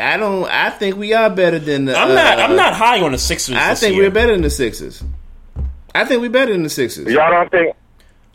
I 0.00 0.16
don't. 0.16 0.44
I 0.48 0.70
think 0.70 0.96
we 0.96 1.14
are 1.14 1.30
better 1.30 1.58
than 1.58 1.86
the. 1.86 1.96
I'm 1.96 2.14
not. 2.14 2.38
uh, 2.38 2.42
I'm 2.42 2.56
not 2.56 2.74
high 2.74 3.00
on 3.00 3.12
the 3.12 3.18
Sixers. 3.18 3.56
I 3.56 3.70
this 3.70 3.80
think 3.80 3.94
year. 3.94 4.04
we're 4.04 4.10
better 4.10 4.32
than 4.32 4.42
the 4.42 4.50
Sixers. 4.50 5.02
I 5.94 6.04
think 6.04 6.20
we're 6.20 6.30
better 6.30 6.52
than 6.52 6.62
the 6.62 6.70
Sixers. 6.70 7.12
Y'all 7.12 7.30
don't 7.30 7.50
think? 7.50 7.74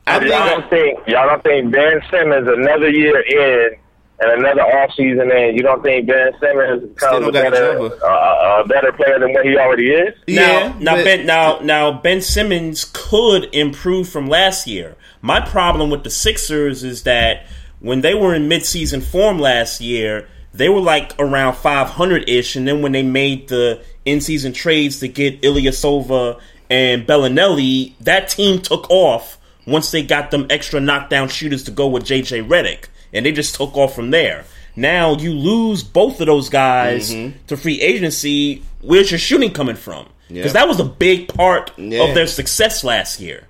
I 0.08 0.20
y'all 0.20 0.22
think- 0.22 0.32
don't 0.32 0.70
think 0.70 1.00
y'all 1.08 1.28
don't 1.30 1.44
think 1.44 1.72
Ben 1.72 2.02
Simmons 2.10 2.48
another 2.48 2.90
year 2.90 3.20
in 3.22 3.78
and 4.24 4.40
another 4.40 4.62
off 4.62 4.92
season 4.96 5.32
in, 5.32 5.56
you 5.56 5.62
don't 5.62 5.84
think 5.84 6.08
Ben 6.08 6.32
Simmons 6.40 6.84
becomes 6.84 7.18
a 7.18 7.20
don't 7.20 7.30
a 7.30 7.32
better, 7.32 8.06
uh, 8.06 8.64
a 8.64 8.68
better 8.68 8.92
player 8.94 9.20
than 9.20 9.34
what 9.34 9.46
he 9.46 9.58
already 9.58 9.90
is? 9.90 10.16
Now, 10.28 10.76
now 10.80 10.96
Ben, 10.96 11.26
now, 11.26 11.60
now 11.60 11.92
Ben 11.92 12.22
Simmons 12.22 12.90
could 12.94 13.54
improve 13.54 14.08
from 14.08 14.28
last 14.28 14.68
year. 14.68 14.96
My 15.22 15.40
problem 15.40 15.90
with 15.90 16.04
the 16.04 16.10
Sixers 16.10 16.84
is 16.84 17.04
that 17.04 17.46
when 17.80 18.02
they 18.02 18.14
were 18.14 18.34
in 18.34 18.48
midseason 18.48 19.04
form 19.04 19.40
last 19.40 19.82
year, 19.82 20.28
they 20.54 20.70
were 20.70 20.82
like 20.82 21.14
around 21.20 21.56
500 21.56 22.30
ish, 22.30 22.56
and 22.56 22.68
then 22.68 22.82
when 22.82 22.92
they 22.92 23.04
made 23.04 23.50
the 23.50 23.84
in 24.06 24.22
season 24.22 24.54
trades 24.54 25.00
to 25.00 25.08
get 25.08 25.42
Ilyasova 25.42 26.40
and 26.70 27.08
Belinelli, 27.08 27.94
that 28.02 28.30
team 28.30 28.62
took 28.62 28.90
off 28.90 29.38
once 29.66 29.92
they 29.92 30.04
got 30.04 30.32
them 30.32 30.46
extra 30.50 30.80
knockdown 30.80 31.28
shooters 31.28 31.64
to 31.64 31.72
go 31.72 31.88
with 31.88 32.04
JJ 32.04 32.48
Redick, 32.48 32.88
and 33.14 33.26
they 33.26 33.32
just 33.32 33.56
took 33.56 33.76
off 33.78 33.96
from 33.96 34.12
there. 34.12 34.46
Now 34.76 35.16
you 35.16 35.34
lose 35.34 35.84
both 35.84 36.20
of 36.20 36.28
those 36.28 36.50
guys 36.50 37.14
mm-hmm. 37.14 37.38
to 37.48 37.58
free 37.58 37.80
agency. 37.82 38.64
Where's 38.82 39.12
your 39.12 39.20
shooting 39.20 39.52
coming 39.52 39.76
from? 39.76 40.08
Because 40.28 40.54
Yeah. 40.54 40.62
that 40.62 40.68
was 40.68 40.80
a 40.80 40.86
big 40.86 41.28
part 41.28 41.72
Yeah. 41.78 42.04
of 42.04 42.16
their 42.16 42.28
success 42.28 42.84
last 42.84 43.20
year. 43.20 43.48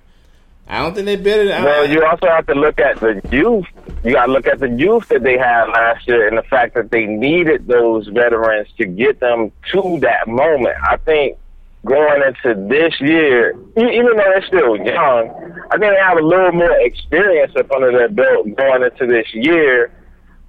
I 0.68 0.78
don't 0.82 0.94
think 0.94 1.06
they 1.06 1.16
better. 1.16 1.44
Than, 1.46 1.62
Well, 1.62 1.88
you 1.88 2.04
also 2.04 2.26
have 2.26 2.46
to 2.46 2.54
look 2.54 2.80
at 2.80 2.98
the 3.00 3.20
youth. 3.30 3.66
You 4.02 4.12
got 4.12 4.26
to 4.26 4.32
look 4.32 4.46
at 4.46 4.60
the 4.60 4.68
youth 4.70 5.08
that 5.08 5.22
they 5.22 5.36
had 5.36 5.64
last 5.66 6.06
year 6.08 6.26
and 6.26 6.38
the 6.38 6.42
fact 6.42 6.74
that 6.74 6.90
they 6.90 7.04
needed 7.06 7.66
those 7.66 8.06
veterans 8.08 8.68
to 8.78 8.86
get 8.86 9.20
them 9.20 9.52
to 9.72 9.98
that 10.00 10.26
moment. 10.26 10.76
I 10.82 10.96
think 10.98 11.36
going 11.84 12.22
into 12.22 12.68
this 12.68 13.00
year, 13.00 13.52
e- 13.76 13.80
even 13.98 14.16
though 14.16 14.24
they're 14.24 14.46
still 14.46 14.76
young, 14.76 15.30
I 15.70 15.78
think 15.78 15.92
they 15.92 16.00
have 16.00 16.18
a 16.18 16.22
little 16.22 16.52
more 16.52 16.76
experience 16.80 17.52
up 17.56 17.70
under 17.72 17.92
their 17.92 18.08
belt 18.08 18.46
going 18.56 18.82
into 18.82 19.06
this 19.06 19.26
year 19.34 19.90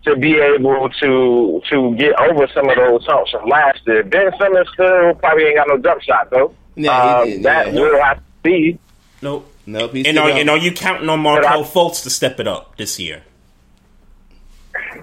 to 0.06 0.16
be 0.16 0.36
able 0.38 0.90
to 1.02 1.62
to 1.70 1.95
get 1.95 2.14
over 2.20 2.48
some 2.53 2.70
of 2.70 2.76
those 2.76 3.06
humps 3.06 3.32
from 3.32 3.49
last 3.49 3.80
year. 3.88 4.03
Ben 4.03 4.32
Simmons 4.40 4.68
still 4.74 5.14
probably 5.16 5.45
ain't 5.45 5.56
got 5.57 5.68
no 5.68 5.78
jump 5.80 6.02
shot 6.02 6.30
though. 6.30 6.53
Yeah, 6.76 6.91
he 6.91 7.10
Um, 7.22 7.30
did, 7.38 7.44
that 7.44 7.74
yeah. 7.74 7.80
we'll 7.82 8.03
have 8.03 8.18
to 8.18 8.24
see. 8.45 8.80
Nope. 9.22 9.52
Nope. 9.66 9.94
He's 9.94 10.06
And 10.06 10.20
are, 10.20 10.30
and 10.30 10.49
are 10.49 10.57
you 10.57 10.72
counting 10.72 11.10
on 11.10 11.22
Markelle 11.22 11.64
Fultz 11.64 12.03
to 12.03 12.10
step 12.12 12.40
it 12.40 12.48
up 12.48 12.78
this 12.78 12.99
year? 12.99 13.24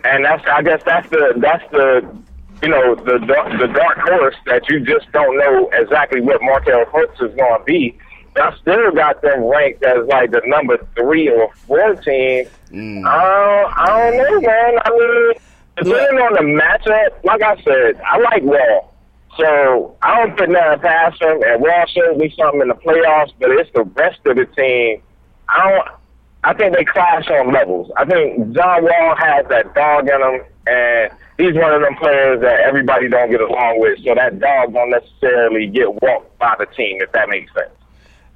and 0.05 0.25
that's 0.25 0.45
I 0.47 0.63
guess 0.63 0.83
that's 0.85 1.09
the 1.11 1.35
that's 1.37 1.65
the 1.73 2.17
you 2.63 2.69
know 2.69 2.95
the 2.95 3.19
dark- 3.19 3.59
the 3.59 3.67
dark 3.67 3.99
horse 3.99 4.37
that 4.47 4.69
you 4.69 4.81
just 4.81 5.11
don't 5.13 5.37
know 5.37 5.69
exactly 5.73 6.21
what 6.21 6.41
Markelle 6.43 6.85
Fultz 6.87 7.15
is 7.23 7.35
going 7.35 7.59
to 7.59 7.65
be. 7.65 7.99
I 8.37 8.57
still 8.61 8.93
got 8.93 9.21
them 9.21 9.45
ranked 9.45 9.83
as 9.85 10.07
like 10.07 10.31
the 10.31 10.41
number 10.47 10.79
three 10.97 11.29
or 11.29 11.53
four 11.67 11.95
team. 11.97 12.47
Mm. 12.71 13.07
I 13.07 13.23
don't, 13.23 13.79
I 13.79 13.87
don't 13.87 14.17
know, 14.17 14.41
man. 14.41 14.79
I 14.85 14.91
mean, 14.91 15.33
depending 15.77 16.19
on 16.25 16.33
the 16.35 16.63
matchup, 16.63 17.25
like 17.25 17.43
I 17.43 17.61
said, 17.63 18.01
I 18.01 18.19
like 18.19 18.43
Wall. 18.43 18.95
So 19.37 19.97
I 20.03 20.19
don't 20.19 20.37
put 20.37 20.51
nothing 20.51 20.81
past 20.81 21.21
him, 21.21 21.43
and 21.43 21.61
Wall 21.61 21.85
showed 21.87 22.19
me 22.19 22.35
something 22.39 22.61
in 22.61 22.69
the 22.69 22.75
playoffs, 22.75 23.33
but 23.39 23.51
it's 23.51 23.71
the 23.75 23.85
rest 23.85 24.21
of 24.27 24.37
the 24.37 24.47
team. 24.47 25.03
I 25.49 25.71
don't. 25.71 25.89
I 26.45 26.55
think 26.55 26.75
they 26.75 26.85
clash 26.85 27.29
on 27.31 27.53
levels. 27.53 27.91
I 27.97 28.05
think 28.05 28.53
John 28.53 28.83
Wall 28.83 29.15
has 29.17 29.47
that 29.49 29.75
dog 29.75 30.09
in 30.09 30.21
him, 30.21 30.45
and 30.67 31.13
he's 31.39 31.55
one 31.55 31.73
of 31.73 31.81
them 31.81 31.95
players 31.97 32.41
that 32.41 32.61
everybody 32.61 33.09
don't 33.09 33.31
get 33.31 33.41
along 33.41 33.81
with. 33.81 33.99
So 34.05 34.15
that 34.15 34.39
dog 34.39 34.73
don't 34.73 34.91
necessarily 34.91 35.67
get 35.67 36.03
walked 36.03 36.39
by 36.39 36.55
the 36.59 36.67
team, 36.67 37.01
if 37.01 37.13
that 37.13 37.29
makes 37.29 37.53
sense. 37.55 37.71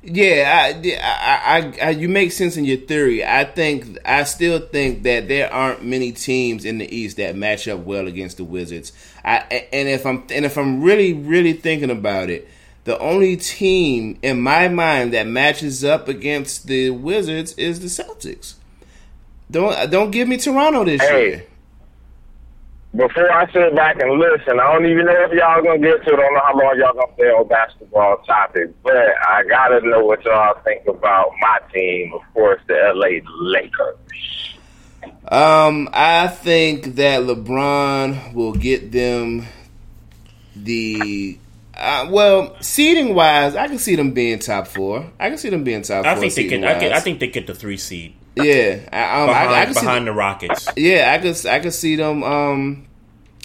Yeah, 0.08 0.72
I, 0.72 0.98
I, 1.02 1.86
I, 1.86 1.90
you 1.90 2.08
make 2.08 2.30
sense 2.30 2.56
in 2.56 2.64
your 2.64 2.76
theory. 2.76 3.24
I 3.24 3.44
think 3.44 3.98
I 4.04 4.22
still 4.22 4.60
think 4.60 5.02
that 5.02 5.26
there 5.26 5.52
aren't 5.52 5.84
many 5.84 6.12
teams 6.12 6.64
in 6.64 6.78
the 6.78 6.94
East 6.94 7.16
that 7.16 7.34
match 7.34 7.66
up 7.66 7.80
well 7.80 8.06
against 8.06 8.36
the 8.36 8.44
Wizards. 8.44 8.92
I, 9.24 9.38
and 9.72 9.88
if 9.88 10.06
I'm 10.06 10.24
and 10.30 10.44
if 10.44 10.56
I'm 10.56 10.80
really 10.80 11.12
really 11.12 11.54
thinking 11.54 11.90
about 11.90 12.30
it, 12.30 12.46
the 12.84 12.96
only 13.00 13.36
team 13.36 14.16
in 14.22 14.40
my 14.40 14.68
mind 14.68 15.12
that 15.12 15.26
matches 15.26 15.84
up 15.84 16.06
against 16.06 16.68
the 16.68 16.90
Wizards 16.90 17.54
is 17.54 17.80
the 17.80 17.86
Celtics. 17.88 18.54
Don't 19.50 19.90
don't 19.90 20.12
give 20.12 20.28
me 20.28 20.36
Toronto 20.36 20.84
this 20.84 21.02
Hey. 21.02 21.28
year. 21.30 21.44
Before 22.96 23.30
I 23.30 23.50
sit 23.52 23.74
back 23.74 24.00
and 24.00 24.18
listen, 24.18 24.58
I 24.58 24.72
don't 24.72 24.86
even 24.86 25.04
know 25.04 25.24
if 25.24 25.32
y'all 25.32 25.62
gonna 25.62 25.78
get 25.78 26.02
to 26.04 26.14
it. 26.14 26.18
I 26.18 26.22
don't 26.22 26.34
know 26.34 26.40
how 26.40 26.58
long 26.58 26.78
y'all 26.78 26.94
gonna 26.94 27.12
stay 27.14 27.24
on 27.24 27.46
basketball 27.46 28.16
topic, 28.26 28.70
but 28.82 28.94
I 29.28 29.42
gotta 29.44 29.86
know 29.86 30.02
what 30.02 30.24
y'all 30.24 30.58
think 30.64 30.86
about 30.86 31.32
my 31.40 31.58
team, 31.74 32.14
of 32.14 32.22
course, 32.32 32.60
the 32.68 32.74
LA 32.94 33.20
Lakers. 33.50 33.96
Um, 35.28 35.90
I 35.92 36.28
think 36.28 36.94
that 36.94 37.22
LeBron 37.22 38.32
will 38.32 38.54
get 38.54 38.92
them 38.92 39.44
the 40.54 41.38
uh, 41.74 42.08
well 42.10 42.56
seeding 42.62 43.14
wise. 43.14 43.56
I 43.56 43.68
can 43.68 43.78
see 43.78 43.96
them 43.96 44.12
being 44.12 44.38
top 44.38 44.68
four. 44.68 45.10
I 45.20 45.28
can 45.28 45.36
see 45.36 45.50
them 45.50 45.64
being 45.64 45.82
top 45.82 46.06
I 46.06 46.14
four. 46.14 46.20
think 46.22 46.34
they 46.34 46.44
can. 46.48 46.64
I, 46.64 46.68
seeding-wise. 46.68 46.80
can, 46.80 46.92
I 46.92 47.00
think 47.00 47.20
they 47.20 47.26
get 47.26 47.46
the 47.46 47.54
three 47.54 47.76
seed. 47.76 48.14
Yeah, 48.36 48.88
I, 48.92 49.20
um, 49.22 49.28
behind, 49.28 49.50
I, 49.50 49.62
I 49.62 49.64
can 49.64 49.74
see 49.74 49.80
behind 49.80 50.06
the 50.06 50.12
Rockets. 50.12 50.68
Yeah, 50.76 51.12
I 51.12 51.18
could 51.18 51.46
I 51.46 51.60
could 51.60 51.74
see 51.74 51.96
them. 51.96 52.22
Um, 52.22 52.85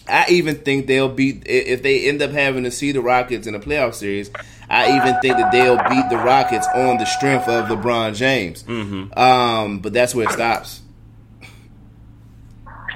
I 0.07 0.25
even 0.29 0.55
think 0.55 0.87
they'll 0.87 1.09
beat 1.09 1.43
if 1.45 1.83
they 1.83 2.07
end 2.09 2.21
up 2.21 2.31
having 2.31 2.63
to 2.63 2.71
see 2.71 2.91
the 2.91 3.01
Rockets 3.01 3.47
in 3.47 3.53
the 3.53 3.59
playoff 3.59 3.93
series. 3.93 4.31
I 4.69 4.95
even 4.97 5.19
think 5.21 5.37
that 5.37 5.51
they'll 5.51 5.77
beat 5.77 6.09
the 6.09 6.17
Rockets 6.17 6.65
on 6.73 6.97
the 6.97 7.05
strength 7.05 7.47
of 7.47 7.65
LeBron 7.65 8.15
James. 8.15 8.63
Mm-hmm. 8.63 9.17
Um, 9.19 9.79
but 9.79 9.93
that's 9.93 10.15
where 10.15 10.27
it 10.27 10.31
stops. 10.31 10.81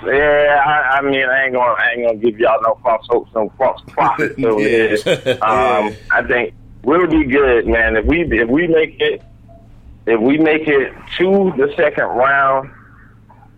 Yeah, 0.06 0.61
I, 0.65 0.98
I 0.98 1.02
mean, 1.02 1.26
I 1.27 1.45
ain't 1.45 1.53
gonna, 1.53 1.73
I 1.73 1.91
ain't 1.91 2.07
gonna 2.07 2.18
give 2.19 2.40
y'all 2.40 2.61
no 2.61 2.77
false 2.84 3.06
hopes, 3.10 3.32
no 3.34 3.52
false 3.57 3.82
prophets 3.88 4.36
over 4.44 4.60
Yeah. 4.61 4.95
here. 4.98 5.38
Um, 5.41 5.95
I 6.11 6.22
think 6.27 6.53
we'll 6.84 7.07
be 7.07 7.23
good, 7.26 7.65
man. 7.68 7.95
If 7.95 8.06
we 8.06 8.22
if 8.22 8.48
we 8.49 8.68
make 8.68 8.99
it, 9.02 9.22
if 10.06 10.19
we 10.19 10.38
make 10.38 10.68
it 10.68 10.94
to 11.18 11.53
the 11.57 11.73
second 11.76 12.06
round, 12.06 12.69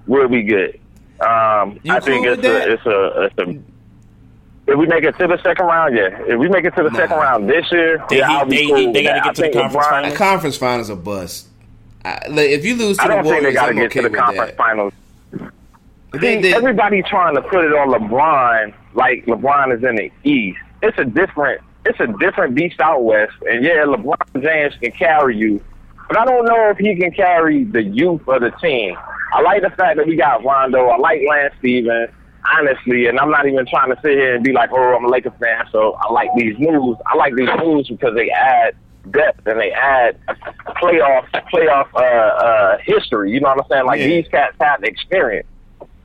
we'll 0.06 0.30
be 0.30 0.44
good. 0.44 0.80
Um, 1.20 1.80
I 1.90 2.00
think 2.00 2.26
it's 2.28 2.38
with 2.38 2.42
that? 2.44 2.68
a, 2.70 2.74
it's 2.74 2.86
a, 2.86 3.24
it's 3.24 3.38
a. 3.40 4.72
If 4.72 4.78
we 4.78 4.86
make 4.86 5.04
it 5.04 5.18
to 5.18 5.28
the 5.28 5.42
second 5.42 5.66
round, 5.66 5.96
yeah. 5.96 6.10
If 6.28 6.38
we 6.40 6.50
make 6.50 6.66
it 6.66 6.76
to 6.76 6.84
the 6.84 6.92
second 6.94 7.18
round 7.18 7.50
this 7.50 7.72
year, 7.72 8.04
They- 8.10 8.18
yeah, 8.20 8.32
I'll 8.32 8.46
be 8.46 8.58
they- 8.58 8.68
cool 8.68 8.76
they 8.76 8.86
with 8.86 8.94
gotta 9.04 9.20
get 9.22 9.26
I 9.28 9.34
to 9.34 9.42
the 9.42 9.50
conference 9.52 9.76
LeBron- 9.86 9.90
finals. 9.90 10.18
Conference 10.18 10.58
finals 10.58 10.90
are 10.90 10.96
bust. 10.96 11.48
I, 12.06 12.28
like, 12.30 12.50
if 12.50 12.66
you 12.66 12.76
lose 12.76 12.98
to 12.98 13.04
I 13.04 13.08
the 13.08 13.14
don't 13.16 13.24
think 13.24 13.36
they 13.36 13.40
Warriors, 13.42 13.54
got 13.56 13.66
to 13.66 13.70
I'm 13.72 13.76
get 13.78 13.86
okay 13.86 14.02
to 14.02 14.04
the 14.04 14.10
with 14.12 14.20
conference 14.20 14.52
that. 14.52 14.58
finals. 14.58 14.94
They- 16.14 16.20
See, 16.36 16.42
they- 16.42 16.54
everybody 16.54 17.02
trying 17.04 17.36
to 17.36 17.42
put 17.42 17.64
it 17.66 17.72
on 17.74 17.90
LeBron 17.90 18.74
like 18.94 19.26
LeBron 19.26 19.76
is 19.76 19.84
in 19.84 19.96
the 19.96 20.12
East. 20.24 20.60
It's 20.84 20.98
a 21.00 21.06
different, 21.06 21.62
it's 21.86 22.00
a 22.00 22.08
different 22.20 22.54
beast 22.56 22.80
out 22.82 23.04
west. 23.04 23.34
And 23.50 23.64
yeah, 23.64 23.86
LeBron 23.86 24.42
James 24.44 24.74
can 24.82 24.92
carry 24.92 25.36
you, 25.38 25.62
but 26.08 26.18
I 26.18 26.26
don't 26.26 26.46
know 26.46 26.70
if 26.70 26.78
he 26.78 26.96
can 26.96 27.12
carry 27.12 27.64
the 27.64 27.84
youth 27.84 28.28
of 28.28 28.42
the 28.42 28.52
team. 28.52 28.96
I 29.34 29.42
like 29.42 29.62
the 29.62 29.70
fact 29.72 29.98
that 29.98 30.08
we 30.08 30.16
got 30.16 30.44
Rondo. 30.44 30.88
I 30.88 30.98
like 30.98 31.22
Lance 31.28 31.54
Stevens, 31.60 32.10
honestly, 32.58 33.08
and 33.08 33.20
I'm 33.20 33.30
not 33.30 33.48
even 33.48 33.66
trying 33.66 33.90
to 33.94 34.02
sit 34.02 34.12
here 34.12 34.36
and 34.36 34.44
be 34.44 34.54
like, 34.54 34.70
oh, 34.72 34.96
I'm 34.96 35.06
a 35.06 35.10
Lakers 35.10 35.34
fan, 35.40 35.66
so 35.72 35.94
I 36.00 36.12
like 36.12 36.30
these 36.36 36.56
moves. 36.60 37.00
I 37.06 37.16
like 37.16 37.36
these 37.36 37.50
moves 37.60 37.90
because 37.90 38.16
they 38.16 38.30
add 38.30 38.76
depth 39.12 39.46
and 39.48 39.60
they 39.60 39.72
add 39.72 40.18
playoff 40.82 41.26
playoff 41.54 41.88
uh, 41.94 42.00
uh, 42.00 42.78
history. 42.84 43.32
You 43.32 43.40
know 43.40 43.50
what 43.50 43.60
I'm 43.60 43.70
saying? 43.70 43.86
Like 43.86 44.00
Yeah. 44.00 44.08
these 44.08 44.28
cats 44.30 44.56
have 44.60 44.84
experience. 44.84 45.48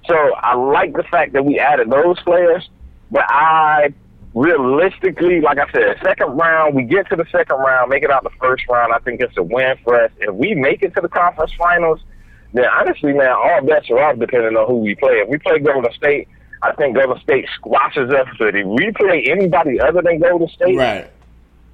So 0.06 0.14
I 0.16 0.54
like 0.54 0.94
the 0.94 1.04
fact 1.04 1.32
that 1.32 1.44
we 1.44 1.58
added 1.58 1.90
those 1.90 2.18
players, 2.20 2.68
but 3.10 3.24
I 3.28 3.92
realistically, 4.34 5.40
like 5.40 5.58
I 5.58 5.70
said, 5.72 5.96
second 6.02 6.36
round, 6.36 6.74
we 6.74 6.84
get 6.84 7.08
to 7.10 7.16
the 7.16 7.26
second 7.30 7.56
round, 7.56 7.90
make 7.90 8.02
it 8.02 8.10
out 8.10 8.22
the 8.24 8.30
first 8.40 8.64
round. 8.68 8.92
I 8.92 8.98
think 8.98 9.20
it's 9.20 9.36
a 9.36 9.42
win 9.42 9.76
for 9.84 10.02
us. 10.04 10.10
If 10.18 10.34
we 10.34 10.54
make 10.54 10.82
it 10.82 10.94
to 10.94 11.00
the 11.00 11.08
conference 11.08 11.52
finals, 11.58 12.00
then 12.52 12.64
honestly, 12.66 13.12
man, 13.12 13.30
all 13.30 13.62
bets 13.62 13.90
are 13.90 13.98
off 13.98 14.18
depending 14.18 14.56
on 14.56 14.66
who 14.66 14.76
we 14.78 14.94
play. 14.94 15.14
If 15.20 15.28
we 15.28 15.38
play 15.38 15.58
Golden 15.58 15.92
State, 15.92 16.28
I 16.62 16.72
think 16.72 16.96
Golden 16.96 17.20
State 17.22 17.46
squashes 17.56 18.10
us. 18.10 18.28
But 18.38 18.54
if 18.54 18.66
we 18.66 18.92
play 18.92 19.24
anybody 19.28 19.80
other 19.80 20.02
than 20.02 20.18
Golden 20.20 20.48
State, 20.48 20.76
right? 20.76 21.10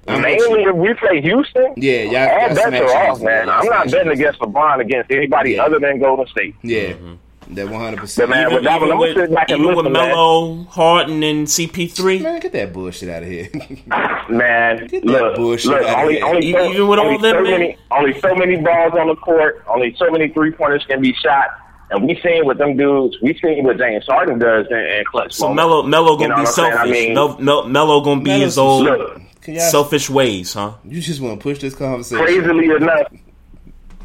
I'm 0.07 0.21
Mainly 0.21 0.63
if 0.63 0.75
we 0.75 0.93
play 0.95 1.21
Houston, 1.21 1.73
Yeah, 1.77 2.03
y'all- 2.03 2.29
all 2.29 2.39
y'all 2.39 2.55
bets 2.55 2.61
smash 2.67 2.81
are 2.81 3.11
off, 3.11 3.21
man. 3.21 3.49
I'm 3.49 3.65
not 3.67 3.91
betting 3.91 4.11
against 4.11 4.39
LeBron 4.39 4.79
against 4.79 5.11
anybody 5.11 5.59
other 5.59 5.77
than 5.79 5.99
Golden 5.99 6.25
State. 6.27 6.55
Yeah, 6.63 6.93
mm-hmm. 6.93 7.13
That 7.49 7.67
100. 7.69 7.97
percent 7.99 8.29
But 8.29 8.35
man, 8.35 8.53
with 8.53 8.63
that 8.63 8.79
one, 8.81 8.91
I'm 8.91 8.99
gonna 8.99 9.13
sit 9.13 9.33
back 9.33 9.49
even 9.49 9.75
with. 9.75 9.85
Melo, 9.91 10.63
Harden, 10.65 11.23
and 11.23 11.47
CP3. 11.47 12.21
Man, 12.21 12.39
get 12.39 12.51
that 12.53 12.73
bullshit 12.73 13.09
out 13.09 13.23
of 13.23 13.29
here. 13.29 13.49
Man, 14.29 14.87
get 14.87 15.03
that 15.03 15.05
look, 15.05 15.35
bullshit 15.35 15.71
look, 15.71 15.81
out 15.83 15.89
of 15.89 15.95
only, 16.03 16.15
here. 16.15 16.25
only, 16.25 16.45
Even- 16.47 16.61
so, 16.61 16.71
even 16.73 16.87
with 16.87 16.99
all 16.99 17.05
only 17.07 17.17
them, 17.21 17.35
so 17.37 17.41
man? 17.49 17.51
many, 17.59 17.77
only 17.91 18.19
so 18.19 18.35
many 18.35 18.55
balls 18.57 18.93
on 18.93 19.07
the 19.07 19.15
court, 19.15 19.63
only 19.67 19.95
so 19.97 20.09
many 20.11 20.29
three 20.29 20.51
pointers 20.51 20.85
can 20.85 21.01
be 21.01 21.13
shot, 21.13 21.47
and 21.91 22.05
we 22.07 22.19
seen 22.21 22.45
what 22.45 22.57
them 22.59 22.77
dudes, 22.77 23.17
we 23.21 23.33
seen 23.39 23.63
what 23.63 23.77
James 23.77 24.05
Harden 24.05 24.37
does 24.39 24.67
in, 24.69 24.77
in 24.77 25.03
clutch. 25.09 25.33
So 25.33 25.47
moments. 25.53 25.57
Melo, 25.57 25.83
Melo 25.83 26.17
gonna 26.17 26.29
know 26.29 26.35
be 26.35 26.41
what 26.41 26.47
I'm 26.49 26.53
saying? 26.53 26.71
selfish. 26.73 26.89
I 26.89 26.91
mean, 26.91 27.13
Mel, 27.15 27.37
Mel, 27.39 27.67
Melo 27.67 28.01
gonna 28.01 28.21
be 28.21 28.29
Melo's 28.29 28.43
his 28.43 28.57
old 28.59 28.83
look, 28.85 29.21
selfish 29.57 30.09
ways, 30.09 30.53
huh? 30.53 30.73
You 30.85 31.01
just 31.01 31.19
want 31.21 31.39
to 31.39 31.43
push 31.43 31.59
this 31.59 31.73
conversation. 31.73 32.23
crazily 32.23 32.65
enough, 32.65 33.07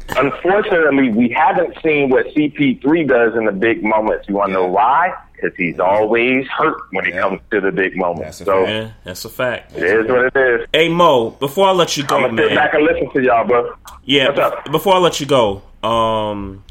unfortunately, 0.09 1.09
we 1.11 1.29
haven't 1.29 1.75
seen 1.83 2.09
what 2.09 2.27
CP3 2.27 3.07
does 3.07 3.35
in 3.35 3.45
the 3.45 3.51
big 3.51 3.83
moments. 3.83 4.27
You 4.27 4.35
want 4.35 4.49
to 4.49 4.53
know 4.53 4.67
why? 4.67 5.13
Because 5.33 5.55
he's 5.57 5.79
always 5.79 6.47
hurt 6.47 6.77
when 6.91 7.05
it 7.05 7.13
comes 7.13 7.41
to 7.51 7.59
the 7.61 7.71
big 7.71 7.97
moments. 7.97 8.37
so 8.37 8.65
Yeah, 8.65 8.91
that's 9.03 9.25
a 9.25 9.29
fact. 9.29 9.75
it 9.75 9.83
is 9.83 10.07
what 10.07 10.25
it 10.25 10.35
is. 10.61 10.67
Hey 10.71 10.87
Mo, 10.89 11.31
before 11.31 11.67
I 11.67 11.71
let 11.71 11.97
you 11.97 12.05
go, 12.05 12.15
I'm 12.17 12.21
gonna 12.23 12.33
man. 12.33 12.49
sit 12.49 12.55
back 12.55 12.73
and 12.73 12.83
listen 12.83 13.11
to 13.13 13.21
y'all, 13.21 13.45
bro. 13.45 13.73
Yeah, 14.05 14.27
What's 14.29 14.39
up? 14.39 14.71
before 14.71 14.95
I 14.95 14.99
let 14.99 15.19
you 15.19 15.25
go, 15.25 15.61
um, 15.83 16.63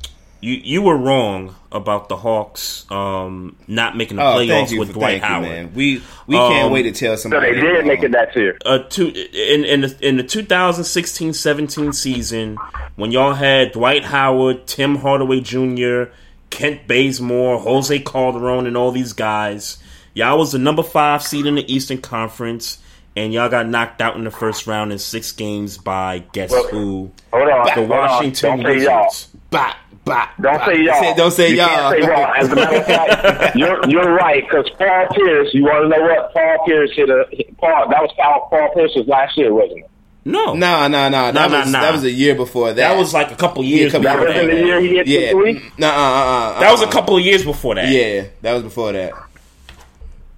you 0.44 0.60
you 0.62 0.82
were 0.82 0.96
wrong 0.96 1.54
about 1.72 2.08
the 2.08 2.16
Hawks 2.16 2.84
um, 2.90 3.56
not 3.66 3.96
making 3.96 4.16
the 4.18 4.22
Oh, 4.22 4.36
playoffs 4.36 4.48
thank 4.48 4.70
you 4.72 4.78
with 4.78 4.88
for- 4.88 4.94
Dwight 4.94 5.20
thank 5.20 5.22
you, 5.22 5.28
Howard. 5.28 5.48
man. 5.48 5.70
We- 5.74 6.02
we 6.26 6.36
can't 6.36 6.72
wait 6.72 6.82
to 6.84 6.92
tell 6.92 7.16
somebody 7.16 7.48
So 7.48 7.54
they 7.54 7.60
did 7.60 7.86
make 7.86 8.02
it 8.02 8.12
that 8.12 8.34
year. 8.36 8.56
Uh, 8.64 8.78
two, 8.78 9.08
in 9.08 9.64
in 9.64 9.80
the, 9.82 9.96
in 10.00 10.16
the 10.16 10.22
2016-17 10.24 11.92
season, 11.94 12.56
when 12.96 13.10
y'all 13.12 13.34
had 13.34 13.72
Dwight 13.72 14.04
Howard, 14.04 14.66
Tim 14.66 14.96
Hardaway 14.96 15.40
Jr., 15.40 16.04
Kent 16.50 16.86
Bazemore, 16.86 17.58
Jose 17.60 17.98
Calderon, 18.00 18.66
and 18.66 18.76
all 18.76 18.90
these 18.92 19.12
guys, 19.12 19.78
y'all 20.14 20.38
was 20.38 20.52
the 20.52 20.58
number 20.58 20.82
five 20.82 21.22
seed 21.22 21.46
in 21.46 21.56
the 21.56 21.72
Eastern 21.74 21.98
Conference, 21.98 22.78
and 23.16 23.32
y'all 23.32 23.48
got 23.48 23.68
knocked 23.68 24.00
out 24.00 24.16
in 24.16 24.24
the 24.24 24.30
first 24.30 24.66
round 24.66 24.92
in 24.92 24.98
six 24.98 25.32
games 25.32 25.76
by 25.78 26.22
guess 26.32 26.50
Well, 26.50 26.68
who? 26.68 27.10
Hold 27.32 27.48
on, 27.48 27.64
the 27.66 27.70
hold. 27.72 27.88
Washington 27.88 28.60
Don't 28.62 28.66
say 28.78 28.84
y'all. 28.84 29.04
Wizards. 29.06 29.28
Bah, 29.50 29.74
bah, 30.04 30.28
Don't 30.40 30.58
bah. 30.58 30.66
say 30.66 30.82
y'all. 30.82 31.00
Say- 31.00 31.14
don't 31.16 31.30
say 31.30 31.50
you 31.50 31.56
y'all. 31.56 31.68
Can't 31.92 32.04
say 32.04 32.08
y'all. 32.10 32.34
As 32.34 32.52
a 32.52 32.54
matter 32.54 32.76
of 32.76 32.86
fact, 32.86 33.56
you're 33.56 33.88
you're 33.88 34.12
right 34.14 34.44
because 34.48 34.68
Paul 34.78 35.06
Pierce. 35.14 35.52
You 35.54 35.64
want 35.64 35.84
to 35.84 35.88
know 35.96 36.02
what 36.04 36.32
Paul 36.32 36.64
Pierce 36.66 36.90
hit 36.94 37.08
a 37.10 37.24
Paul? 37.58 37.88
That 37.90 38.02
was 38.02 38.10
Paul, 38.16 38.46
Paul 38.50 38.70
Pierce's 38.74 39.06
last 39.08 39.36
year, 39.36 39.52
wasn't 39.52 39.80
it? 39.80 39.90
No, 40.26 40.54
no, 40.54 40.88
no, 40.88 41.10
no. 41.10 41.32
That 41.32 41.34
No, 41.50 41.58
was 41.58 41.66
no, 41.70 41.78
no. 41.78 41.84
that 41.84 41.92
was 41.92 42.04
a 42.04 42.10
year 42.10 42.34
before 42.34 42.68
that. 42.68 42.76
That 42.76 42.96
was 42.96 43.12
like 43.12 43.30
a 43.30 43.36
couple 43.36 43.62
years 43.62 43.92
Yeah, 43.92 44.00
a 44.00 44.02
couple 44.04 44.24
before 44.26 44.42
years 44.42 44.46
that. 44.58 44.66
year 44.66 44.80
he 44.80 44.88
hit 44.96 45.04
the 45.06 45.12
yeah. 45.12 45.30
three? 45.32 45.62
No, 45.76 45.86
uh, 45.88 45.90
uh, 45.90 45.94
uh, 45.94 46.60
That 46.60 46.70
was 46.72 46.80
a 46.82 46.86
uh, 46.86 46.90
couple 46.90 47.16
of 47.18 47.22
years 47.22 47.44
before 47.44 47.74
that. 47.74 47.88
Yeah, 47.90 48.24
that 48.40 48.54
was 48.54 48.62
before 48.62 48.92
that. 48.92 49.12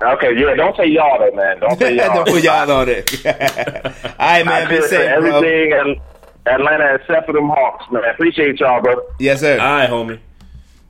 Okay, 0.02 0.36
yeah. 0.38 0.55
Don't 0.55 0.76
say 0.76 0.86
y'all 0.88 1.18
though, 1.18 1.34
man. 1.36 1.60
Don't 1.60 1.78
say 1.78 1.94
y'all. 1.97 2.14
Don't 2.24 2.28
put 2.34 2.43
y'all 2.43 2.70
on 2.70 2.88
it. 2.88 3.26
All 3.26 3.32
right, 4.18 4.44
man. 4.44 4.66
I 4.66 4.68
Be 4.68 4.74
feel 4.74 4.82
for 4.82 4.88
safe, 4.88 5.18
bro. 5.20 5.28
everything 5.38 5.72
and 5.72 5.97
Atlanta 6.47 6.94
except 6.94 7.27
for 7.27 7.32
them 7.32 7.48
Hawks, 7.48 7.85
man. 7.90 8.02
Appreciate 8.05 8.60
y'all, 8.60 8.81
bro. 8.82 8.97
Yes, 9.18 9.40
sir. 9.40 9.59
All 9.59 9.66
right, 9.66 9.90
homie. 9.90 10.18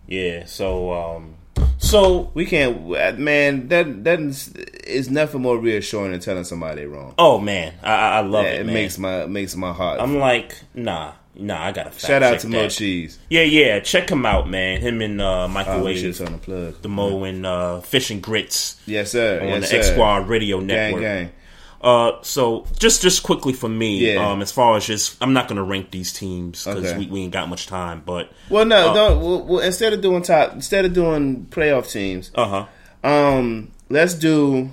Yeah. 0.06 0.44
So, 0.46 0.92
um, 0.92 1.34
so 1.78 2.30
we 2.34 2.46
can't, 2.46 2.94
uh, 2.94 3.12
man. 3.16 3.68
That 3.68 4.04
that 4.04 4.20
is, 4.20 4.48
is 4.84 5.10
nothing 5.10 5.42
more 5.42 5.58
reassuring 5.58 6.12
than 6.12 6.20
telling 6.20 6.44
somebody 6.44 6.82
they're 6.82 6.88
wrong. 6.88 7.14
oh 7.18 7.38
man, 7.38 7.74
I, 7.82 7.92
I 7.92 8.08
I 8.18 8.20
love 8.20 8.44
Yeah, 8.44 8.50
it. 8.52 8.60
it 8.60 8.66
man. 8.66 8.74
makes 8.74 8.98
my 8.98 9.26
makes 9.26 9.56
my 9.56 9.72
heart. 9.72 10.00
I'm 10.00 10.18
like, 10.18 10.56
nah, 10.74 11.12
nah. 11.34 11.62
I 11.62 11.72
gotta 11.72 11.96
Shout 11.98 12.22
out 12.22 12.32
check 12.32 12.40
to 12.42 12.46
that. 12.48 12.52
Mo 12.62 12.68
Cheese. 12.68 13.18
Yeah, 13.30 13.42
yeah. 13.42 13.80
Check 13.80 14.10
him 14.10 14.24
out, 14.26 14.48
man. 14.48 14.80
Him 14.80 15.00
and 15.00 15.20
uh, 15.20 15.44
Oh, 15.44 15.46
we 15.48 15.54
Microwave, 15.54 15.98
should've 15.98 16.32
the 16.32 16.38
plug. 16.38 16.82
the 16.82 16.88
Mo 16.88 17.24
and 17.24 17.44
uh, 17.46 17.80
Fish 17.80 18.10
and 18.10 18.22
Grits. 18.22 18.80
Yes, 18.86 19.12
sir. 19.12 19.40
On 19.40 19.48
Yes, 19.48 19.70
the. 19.70 19.78
X 19.78 19.88
Squad 19.90 20.28
Radio 20.28 20.58
Gang, 20.58 20.66
Network. 20.68 21.02
gang. 21.02 21.32
Uh, 21.80 22.12
so 22.22 22.66
just 22.78 23.02
just 23.02 23.22
quickly 23.22 23.52
for 23.52 23.68
me, 23.68 24.12
Yeah. 24.14 24.30
um, 24.30 24.42
as 24.42 24.50
far 24.50 24.76
as 24.76 24.86
just, 24.86 25.16
I'm 25.22 25.32
not 25.32 25.46
gonna 25.48 25.62
rank 25.62 25.90
these 25.90 26.12
teams 26.12 26.64
because 26.64 26.84
Okay. 26.84 26.98
we, 26.98 27.06
we 27.06 27.20
ain't 27.22 27.32
got 27.32 27.48
much 27.48 27.66
time. 27.66 28.02
But 28.04 28.32
Well, 28.48 28.64
no, 28.64 28.90
uh, 28.90 28.94
don't. 28.94 29.20
Well, 29.20 29.42
well, 29.44 29.60
instead 29.60 29.92
of 29.92 30.00
doing 30.00 30.22
top, 30.22 30.52
instead 30.54 30.84
of 30.84 30.92
doing 30.94 31.46
playoff 31.50 31.90
teams, 31.92 32.30
Uh 32.34 32.66
huh. 33.04 33.08
um, 33.08 33.70
let's 33.90 34.14
do 34.14 34.70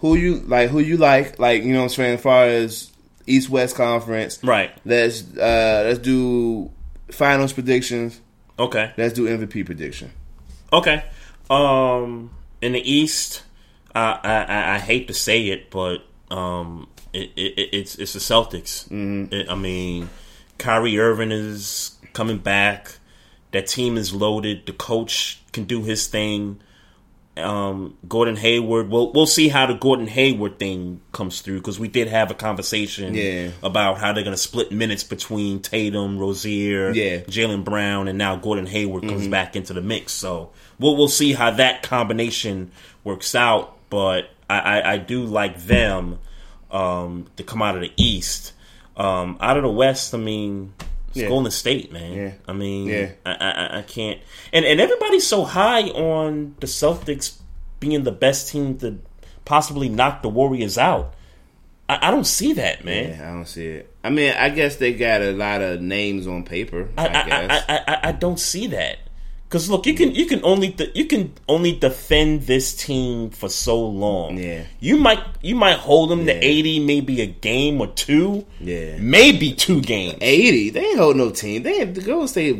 who 0.00 0.14
you 0.16 0.40
like. 0.46 0.70
Who 0.70 0.78
you 0.80 0.96
like? 0.98 1.38
Like 1.38 1.62
you 1.62 1.72
know, 1.72 1.78
what 1.78 1.84
I'm 1.84 1.88
saying 1.90 2.14
as 2.16 2.20
far 2.22 2.44
as 2.44 2.90
East 3.26 3.48
West 3.48 3.76
Conference, 3.76 4.38
right? 4.44 4.70
Let's 4.84 5.22
uh 5.36 5.82
let's 5.86 5.98
do 6.00 6.70
finals 7.10 7.52
predictions. 7.52 8.20
Okay. 8.58 8.92
Let's 8.96 9.14
do 9.14 9.26
MVP 9.26 9.64
prediction. 9.66 10.10
Okay. 10.72 11.04
Um, 11.50 12.30
in 12.60 12.72
the 12.72 12.80
East, 12.90 13.42
I 13.96 14.44
I, 14.44 14.74
I- 14.76 14.78
hate 14.78 15.08
to 15.08 15.14
say 15.14 15.48
it, 15.48 15.70
but 15.70 15.98
um, 16.30 16.88
it, 17.12 17.30
it, 17.36 17.68
it's 17.72 17.96
it's 17.96 18.12
the 18.14 18.18
Celtics. 18.20 18.88
Mm-hmm. 18.88 19.32
It- 19.34 19.48
I 19.50 19.54
mean, 19.54 20.08
Kyrie 20.58 20.98
Irving 20.98 21.32
is 21.32 21.96
coming 22.12 22.38
back. 22.38 22.98
That 23.52 23.66
team 23.68 23.96
is 23.96 24.12
loaded. 24.14 24.66
The 24.66 24.72
coach 24.72 25.40
can 25.52 25.64
do 25.64 25.82
his 25.82 26.06
thing. 26.08 26.60
Um, 27.38 27.98
Gordon 28.08 28.36
Hayward. 28.36 28.88
We'll 28.88 29.12
we'll 29.12 29.26
see 29.26 29.48
how 29.48 29.66
the 29.66 29.74
Gordon 29.74 30.06
Hayward 30.06 30.58
thing 30.58 31.02
comes 31.12 31.42
through 31.42 31.58
because 31.58 31.78
we 31.78 31.86
did 31.86 32.08
have 32.08 32.30
a 32.30 32.34
conversation 32.34 33.12
Yeah. 33.14 33.50
about 33.62 33.98
how 33.98 34.14
they're 34.14 34.24
going 34.24 34.34
to 34.34 34.40
split 34.42 34.72
minutes 34.72 35.04
between 35.04 35.60
Tatum, 35.60 36.18
Rozier, 36.18 36.92
Yeah. 36.92 37.18
Jaylen 37.20 37.62
Brown, 37.62 38.08
and 38.08 38.16
now 38.16 38.36
Gordon 38.36 38.64
Hayward 38.64 39.02
comes 39.06 39.26
Mhm. 39.26 39.30
back 39.30 39.54
into 39.54 39.74
the 39.74 39.82
mix. 39.82 40.12
So 40.14 40.50
we'll 40.78 40.96
we'll 40.96 41.08
see 41.08 41.34
how 41.34 41.50
that 41.50 41.82
combination 41.82 42.70
works 43.04 43.34
out. 43.34 43.75
But 43.96 44.28
I, 44.50 44.58
I, 44.58 44.92
I 44.92 44.98
do 44.98 45.24
like 45.24 45.58
them 45.62 46.18
um, 46.70 47.28
to 47.36 47.42
come 47.42 47.62
out 47.62 47.76
of 47.76 47.80
the 47.80 47.90
East. 47.96 48.52
Um, 48.94 49.38
out 49.40 49.56
of 49.56 49.62
the 49.62 49.70
West, 49.70 50.12
I 50.12 50.18
mean, 50.18 50.74
it's 51.08 51.16
Yeah. 51.16 51.28
Golden 51.28 51.50
State, 51.50 51.90
man. 51.92 52.12
Yeah. 52.12 52.32
I 52.46 52.52
mean, 52.52 52.88
Yeah. 52.88 53.12
I, 53.24 53.32
I, 53.32 53.78
I 53.78 53.82
can't. 53.84 54.20
And 54.52 54.66
and 54.66 54.82
everybody's 54.82 55.26
so 55.26 55.44
high 55.44 55.84
on 55.84 56.56
the 56.60 56.66
Celtics 56.66 57.38
being 57.80 58.04
the 58.04 58.12
best 58.12 58.50
team 58.50 58.76
to 58.80 58.98
possibly 59.46 59.88
knock 59.88 60.20
the 60.20 60.28
Warriors 60.28 60.76
out. 60.76 61.14
I, 61.88 62.08
I 62.08 62.10
don't 62.10 62.26
see 62.26 62.52
that, 62.52 62.84
man. 62.84 63.18
Yeah, 63.18 63.30
I 63.30 63.32
don't 63.32 63.48
see 63.48 63.66
it. 63.66 63.94
I 64.04 64.10
mean, 64.10 64.34
I 64.36 64.50
guess 64.50 64.76
they 64.76 64.92
got 64.92 65.22
a 65.22 65.32
lot 65.32 65.62
of 65.62 65.80
names 65.80 66.26
on 66.26 66.44
paper. 66.44 66.90
I, 66.98 67.06
I, 67.06 67.20
I. 67.20 67.46
I, 67.46 67.78
I, 67.94 68.08
I 68.08 68.12
don't 68.12 68.38
see 68.38 68.66
that. 68.66 68.98
Because 69.48 69.70
look, 69.70 69.86
you 69.86 69.94
can 69.94 70.12
you 70.14 70.26
can 70.26 70.44
only 70.44 70.68
de- 70.68 70.90
you 70.98 71.04
can 71.06 71.32
only 71.48 71.72
defend 71.72 72.42
this 72.42 72.74
team 72.74 73.30
for 73.30 73.48
so 73.48 73.80
long. 73.80 74.38
Yeah. 74.38 74.64
you 74.80 74.96
might 74.96 75.20
you 75.40 75.54
might 75.54 75.78
hold 75.78 76.10
them 76.10 76.26
to 76.26 76.32
eighty, 76.32 76.80
maybe 76.80 77.20
a 77.20 77.26
game 77.26 77.80
or 77.80 77.86
two. 77.86 78.44
Yeah. 78.60 78.96
maybe 78.98 79.52
two 79.52 79.80
games. 79.80 80.18
eighty. 80.20 80.70
They 80.70 80.84
ain't 80.84 80.98
hold 80.98 81.16
no 81.16 81.30
team. 81.30 81.62
They 81.62 81.84
the 81.84 82.00
Golden 82.02 82.26
State 82.28 82.58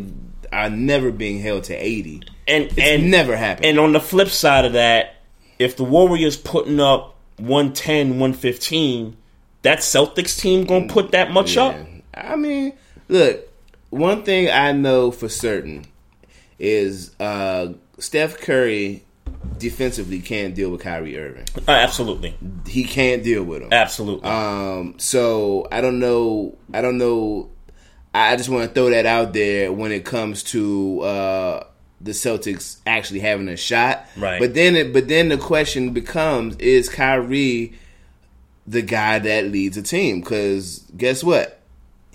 are 0.52 0.70
never 0.70 1.10
being 1.10 1.40
held 1.40 1.64
to 1.64 1.74
eighty. 1.74 2.22
and 2.46 2.64
It's 2.66 2.78
and 2.78 3.10
never 3.10 3.36
happened. 3.36 3.66
And 3.66 3.80
on 3.80 3.92
the 3.92 4.00
flip 4.00 4.28
side 4.28 4.64
of 4.64 4.74
that, 4.74 5.16
if 5.58 5.76
the 5.76 5.84
Warriors 5.84 6.36
putting 6.36 6.78
up 6.78 7.16
110, 7.38 8.10
115, 8.20 9.16
that 9.62 9.78
Celtics 9.78 10.38
team 10.38 10.64
gonna 10.64 10.86
put 10.86 11.10
that 11.10 11.32
much 11.32 11.56
up? 11.56 11.74
I 12.14 12.36
mean, 12.36 12.74
look, 13.08 13.48
one 13.90 14.22
thing 14.22 14.50
I 14.50 14.70
know 14.72 15.10
for 15.10 15.28
certain 15.28 15.84
is 16.58 17.14
uh, 17.20 17.72
Steph 17.98 18.38
Curry 18.38 19.04
defensively 19.58 20.20
can't 20.20 20.54
deal 20.54 20.70
with 20.70 20.80
Kyrie 20.80 21.18
Irving. 21.18 21.46
Uh, 21.66 21.72
absolutely, 21.72 22.36
he 22.66 22.84
can't 22.84 23.22
deal 23.22 23.44
with 23.44 23.62
him. 23.62 23.68
Absolutely. 23.72 24.28
Um, 24.28 24.94
so 24.98 25.66
I 25.70 25.80
don't 25.80 25.98
know. 25.98 26.56
I 26.72 26.82
don't 26.82 26.98
know. 26.98 27.50
I 28.14 28.36
just 28.36 28.48
want 28.48 28.68
to 28.68 28.74
throw 28.74 28.90
that 28.90 29.06
out 29.06 29.32
there 29.32 29.72
when 29.72 29.92
it 29.92 30.04
comes 30.04 30.42
to 30.44 31.00
uh, 31.02 31.64
the 32.00 32.12
Celtics 32.12 32.78
actually 32.86 33.20
having 33.20 33.48
a 33.48 33.56
shot. 33.56 34.06
Right. 34.16 34.40
But 34.40 34.54
then, 34.54 34.76
it, 34.76 34.92
but 34.92 35.08
then 35.08 35.28
the 35.28 35.38
question 35.38 35.92
becomes: 35.92 36.56
Is 36.56 36.88
Kyrie 36.88 37.74
the 38.66 38.82
guy 38.82 39.18
that 39.18 39.46
leads 39.46 39.76
a 39.76 39.82
team? 39.82 40.20
Because 40.20 40.84
guess 40.96 41.22
what? 41.22 41.55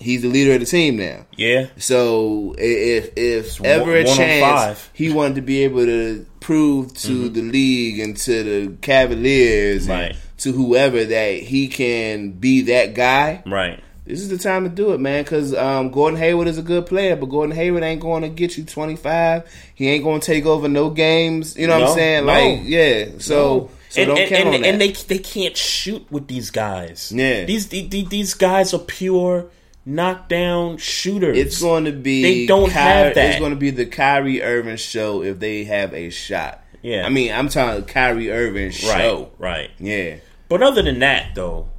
He's 0.01 0.21
the 0.23 0.27
leader 0.29 0.53
of 0.53 0.59
the 0.59 0.65
team 0.65 0.97
now. 0.97 1.25
Yeah. 1.37 1.67
So 1.77 2.55
if 2.57 3.11
if 3.15 3.63
ever 3.63 3.95
a 3.97 4.03
one 4.03 4.15
chance 4.17 4.89
he 4.93 5.11
wanted 5.11 5.35
to 5.35 5.41
be 5.41 5.63
able 5.63 5.85
to 5.85 6.25
prove 6.39 6.93
to 6.95 7.29
the 7.29 7.41
league 7.41 7.99
and 7.99 8.17
to 8.17 8.43
the 8.43 8.75
Cavaliers 8.81 9.87
Right. 9.87 10.11
and 10.11 10.17
to 10.39 10.51
whoever 10.51 11.03
that 11.05 11.33
he 11.35 11.67
can 11.67 12.31
be 12.31 12.61
that 12.63 12.95
guy, 12.95 13.43
Right. 13.45 13.79
this 14.05 14.19
is 14.21 14.29
the 14.29 14.37
time 14.39 14.63
to 14.63 14.69
do 14.69 14.93
it, 14.93 14.99
man. 14.99 15.23
Because 15.23 15.53
um, 15.53 15.91
Gordon 15.91 16.17
Hayward 16.19 16.47
is 16.47 16.57
a 16.57 16.63
good 16.63 16.85
player, 16.87 17.15
but 17.15 17.27
Gordon 17.27 17.55
Hayward 17.55 17.83
ain't 17.83 18.01
going 18.01 18.23
to 18.23 18.29
get 18.29 18.57
you 18.57 18.63
twenty 18.63 18.95
five. 18.95 19.43
He 19.75 19.87
ain't 19.87 20.03
going 20.03 20.19
to 20.19 20.25
take 20.25 20.45
over 20.45 20.67
no 20.67 20.89
games. 20.89 21.55
You 21.57 21.67
know 21.67 21.79
what 21.79 21.89
I'm 21.89 21.95
saying? 21.95 22.25
no. 22.25 22.33
Like, 22.33 22.59
yeah. 22.63 23.05
So, 23.19 23.35
No. 23.35 23.69
so 23.89 24.01
and, 24.01 24.07
don't 24.07 24.17
and, 24.19 24.29
count 24.29 24.45
and, 24.47 24.55
on 24.55 24.61
that. 24.61 24.67
and 24.67 24.81
they 24.81 24.91
they 24.91 25.19
can't 25.19 25.55
shoot 25.57 26.05
with 26.11 26.27
these 26.27 26.49
guys. 26.49 27.11
Yeah. 27.15 27.45
these 27.45 27.67
the- 27.67 27.87
the- 27.87 28.05
these 28.05 28.33
guys 28.33 28.73
are 28.73 28.79
pure 28.79 29.45
knockdown 29.85 30.77
shooters. 30.77 31.37
It's 31.37 31.61
going 31.61 31.85
to 31.85 31.91
be 31.91 32.21
They 32.21 32.45
don't 32.45 32.67
Ky- 32.69 32.73
have 32.73 33.15
that. 33.15 33.29
It's 33.31 33.39
going 33.39 33.51
to 33.51 33.57
be 33.57 33.71
the 33.71 33.85
Kyrie 33.85 34.41
Irving 34.41 34.77
show 34.77 35.23
if 35.23 35.39
they 35.39 35.63
have 35.65 35.93
a 35.93 36.09
shot. 36.09 36.63
Yeah. 36.81 37.05
I 37.05 37.09
mean, 37.09 37.31
I'm 37.31 37.49
talking 37.49 37.83
Kyrie 37.85 38.31
Irving 38.31 38.65
right, 38.67 38.73
show. 38.73 39.31
right. 39.37 39.69
Yeah. 39.79 40.17
But 40.49 40.63
other 40.63 40.81
than 40.81 40.99
that, 40.99 41.35
though, 41.35 41.69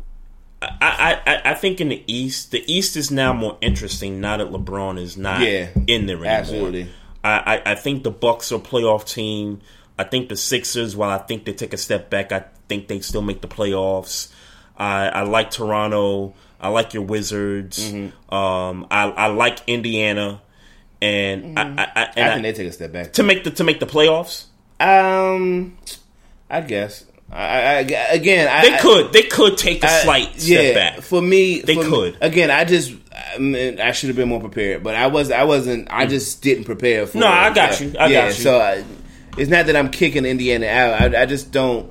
I, 0.60 0.68
I, 0.80 1.32
I, 1.34 1.50
I 1.50 1.54
think 1.54 1.80
in 1.80 1.88
the 1.88 2.02
East, 2.06 2.52
the 2.52 2.62
East 2.72 2.96
is 2.96 3.10
now 3.10 3.32
more 3.32 3.58
interesting 3.60 4.20
now 4.20 4.36
that 4.36 4.48
LeBron 4.50 4.98
is 4.98 5.16
not 5.16 5.40
Yeah, 5.40 5.68
in 5.86 6.06
there 6.06 6.16
anymore. 6.16 6.26
absolutely. 6.32 6.88
I, 7.24 7.60
I, 7.66 7.72
I 7.72 7.74
think 7.74 8.04
the 8.04 8.10
Bucks 8.10 8.52
are 8.52 8.56
a 8.56 8.60
playoff 8.60 9.04
team. 9.12 9.60
I 9.98 10.04
think 10.04 10.28
the 10.28 10.36
Sixers, 10.36 10.96
while 10.96 11.10
I 11.10 11.18
think 11.18 11.44
they 11.44 11.52
take 11.52 11.72
a 11.72 11.76
step 11.76 12.08
back, 12.10 12.32
I 12.32 12.44
think 12.68 12.88
they 12.88 13.00
still 13.00 13.22
make 13.22 13.40
the 13.42 13.48
playoffs. 13.48 14.32
I, 14.76 15.08
I 15.08 15.22
like 15.22 15.50
Toronto. 15.50 16.34
I 16.62 16.68
like 16.68 16.94
your 16.94 17.02
Wizards. 17.02 17.92
Mm-hmm. 17.92 18.34
Um, 18.34 18.86
I, 18.90 19.10
I 19.10 19.26
like 19.26 19.58
Indiana, 19.66 20.40
and 21.02 21.58
I, 21.58 21.62
I, 21.62 21.66
I, 21.66 22.12
and 22.16 22.24
I 22.24 22.32
think 22.34 22.42
they 22.44 22.52
take 22.52 22.68
a 22.68 22.72
step 22.72 22.92
back 22.92 23.12
to 23.14 23.22
make 23.22 23.44
the 23.44 23.50
to 23.50 23.64
make 23.64 23.80
the 23.80 23.86
playoffs. 23.86 24.44
Um, 24.80 25.76
I 26.48 26.60
guess. 26.60 27.04
I, 27.34 27.36
I, 27.38 27.78
again, 28.12 28.46
I, 28.46 28.68
They 28.68 28.76
could 28.78 29.12
they 29.12 29.22
could 29.22 29.56
take 29.56 29.82
a 29.82 29.88
slight 29.88 30.38
step 30.38 30.62
yeah, 30.62 30.74
back. 30.74 31.00
For 31.00 31.22
me, 31.22 31.62
They 31.62 31.74
for 31.76 31.82
me- 31.84 31.88
could. 31.88 32.18
again, 32.20 32.50
I 32.50 32.64
just 32.64 32.92
I, 33.34 33.38
mean, 33.38 33.80
I 33.80 33.92
should 33.92 34.08
have 34.08 34.16
been 34.16 34.28
more 34.28 34.40
prepared, 34.40 34.82
but 34.82 34.94
I 34.94 35.06
was 35.06 35.30
I 35.30 35.44
wasn't. 35.44 35.88
I 35.90 36.04
just 36.06 36.42
didn't 36.42 36.64
prepare 36.64 37.06
for. 37.06 37.16
Mm. 37.18 37.20
No, 37.20 37.26
it. 37.28 37.30
I 37.30 37.54
got 37.54 37.74
So, 37.74 37.84
you. 37.84 37.94
I 37.98 38.06
yeah, 38.08 38.20
got 38.28 38.36
you. 38.36 38.42
So 38.44 38.58
I, 38.60 38.84
it's 39.38 39.50
not 39.50 39.64
that 39.66 39.76
I'm 39.76 39.90
kicking 39.90 40.26
Indiana 40.26 40.66
out. 40.66 41.14
I, 41.14 41.22
I 41.22 41.26
just 41.26 41.50
don't 41.52 41.90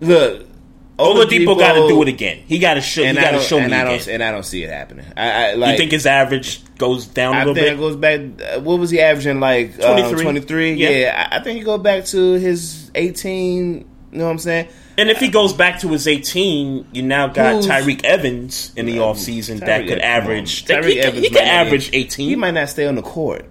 look. 0.00 0.46
Oladipo 1.02 1.58
got 1.58 1.74
to 1.74 1.88
do 1.88 2.02
it 2.02 2.08
again. 2.08 2.42
He 2.46 2.58
got 2.58 2.74
to 2.74 2.80
show. 2.80 3.02
He 3.02 3.08
and 3.08 3.18
got 3.18 3.32
to 3.32 3.40
show 3.40 3.58
me 3.58 3.66
I 3.72 3.84
don't, 3.84 4.00
again. 4.00 4.14
and 4.14 4.22
I 4.22 4.30
don't 4.32 4.44
see 4.44 4.62
it 4.62 4.70
happening. 4.70 5.06
I, 5.16 5.50
I 5.50 5.54
like. 5.54 5.72
you 5.72 5.78
think 5.78 5.92
his 5.92 6.06
average 6.06 6.60
goes 6.76 7.06
down 7.06 7.34
a 7.34 7.36
I 7.36 7.40
little 7.40 7.54
think 7.54 7.66
bit? 7.66 7.72
it 7.74 7.76
goes 7.76 7.96
back. 7.96 8.20
Uh, 8.56 8.60
what 8.60 8.78
was 8.78 8.90
he 8.90 9.00
averaging? 9.00 9.40
Like 9.40 9.76
23? 9.78 10.22
23? 10.22 10.74
Yeah. 10.74 10.88
Yeah, 10.88 11.28
I, 11.30 11.36
I 11.36 11.42
think 11.42 11.58
he 11.58 11.64
go 11.64 11.78
back 11.78 12.04
to 12.06 12.32
his 12.34 12.90
18. 12.94 13.74
You 14.12 14.18
know 14.18 14.24
what 14.24 14.30
I'm 14.30 14.38
saying? 14.38 14.68
And 14.98 15.08
if 15.08 15.18
he 15.18 15.28
goes 15.28 15.54
back 15.54 15.80
to 15.80 15.88
his 15.88 16.06
18, 16.06 16.88
you 16.92 17.02
now 17.02 17.26
got 17.28 17.64
Tyreke 17.64 18.04
Evans 18.04 18.72
in 18.76 18.84
the 18.86 18.96
offseason 18.98 19.60
that 19.60 19.86
could 19.86 20.00
average. 20.00 20.66
Tyreke 20.66 20.96
Evans 20.96 21.24
he 21.24 21.30
could 21.30 21.38
average 21.42 21.90
18. 21.92 22.28
He 22.28 22.36
might 22.36 22.50
not 22.52 22.68
stay 22.68 22.86
on 22.86 22.94
the 22.94 23.02
court. 23.02 23.46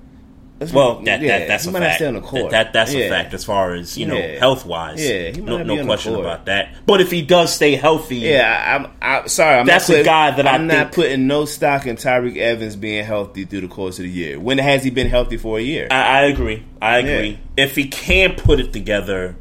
Let's- 0.61 0.71
well, 0.73 1.01
that, 1.05 1.21
yeah, 1.21 1.39
that 1.39 1.47
that's 1.47 1.63
he 1.65 1.69
a 1.71 1.73
fact. 1.73 1.95
stay 1.95 2.05
on 2.05 2.13
the 2.13 2.21
court. 2.21 2.51
That, 2.51 2.71
that- 2.71 2.73
that's 2.73 2.93
a 2.93 3.09
fact 3.09 3.33
as 3.33 3.43
far 3.43 3.73
as 3.73 3.97
you 3.97 4.05
know, 4.05 4.15
Yeah. 4.15 4.37
health 4.39 4.63
wise. 4.65 5.03
Yeah, 5.03 5.31
he 5.31 5.41
might 5.41 5.47
no, 5.49 5.57
no 5.57 5.63
be 5.63 5.71
on 5.71 5.77
the 5.79 5.83
question 5.85 6.13
about 6.15 6.45
that. 6.45 6.69
But 6.85 7.01
if 7.01 7.09
he 7.09 7.23
does 7.23 7.51
stay 7.53 7.75
healthy, 7.75 8.17
Yeah, 8.17 8.47
I, 8.67 8.75
I'm. 8.75 9.23
I, 9.23 9.27
sorry, 9.27 9.57
I'm 9.57 9.65
That's 9.65 9.89
not 9.89 9.99
a 9.99 10.03
guy 10.03 10.31
that 10.31 10.45
I 10.47 10.51
I'm 10.53 10.67
not 10.67 10.91
putting 10.91 11.25
no 11.25 11.45
stock 11.45 11.87
in 11.87 11.95
Tyreke 11.95 12.37
Evans 12.37 12.75
being 12.75 13.03
healthy 13.03 13.43
through 13.45 13.61
the 13.61 13.67
course 13.67 13.97
of 13.97 14.03
the 14.03 14.11
year. 14.11 14.39
When 14.39 14.59
has 14.59 14.83
he 14.83 14.91
been 14.91 15.07
healthy 15.07 15.37
for 15.37 15.57
a 15.57 15.61
year? 15.61 15.87
I, 15.89 15.95
I 16.19 16.21
agree. 16.25 16.63
I 16.81 16.99
Yeah. 16.99 17.05
agree. 17.07 17.39
If 17.57 17.75
he 17.75 17.87
can 17.87 18.35
put 18.35 18.59
it 18.59 18.71
together, 18.71 19.35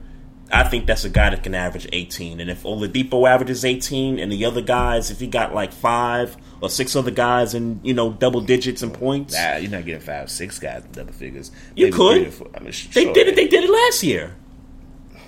I 0.53 0.65
think 0.65 0.87
that's 0.87 1.05
a 1.05 1.09
guy 1.09 1.31
that 1.31 1.43
can 1.43 1.55
average 1.55 1.89
18. 1.93 2.41
And 2.41 2.51
if 2.51 2.65
Oladipo 2.65 3.29
averages 3.29 3.65
18, 3.65 4.19
and 4.19 4.33
the 4.33 4.45
other 4.45 4.61
guys, 4.61 5.11
if 5.11 5.21
he 5.21 5.27
got 5.27 5.55
like 5.55 5.73
five 5.73 6.37
or 6.61 6.69
six 6.69 6.97
other 6.97 7.11
guys 7.11 7.55
in 7.55 7.81
you 7.83 7.95
know 7.95 8.13
double 8.13 8.41
digits 8.41 8.83
and 8.83 8.93
points, 8.93 9.35
Nah, 9.35 9.57
you're 9.57 9.71
not 9.71 9.85
getting 9.85 10.01
five, 10.01 10.31
six 10.31 10.59
guys 10.59 10.85
in 10.85 10.93
double 10.93 11.13
figures. 11.13 11.51
You 11.75 11.87
Maybe 11.87 11.97
could. 11.97 12.51
I 12.55 12.61
mean, 12.61 12.73
they 12.93 13.13
did 13.13 13.29
it. 13.29 13.37
They 13.37 13.49
did 13.49 13.65
it 13.65 13.71
last 13.71 14.03
year. 14.03 14.35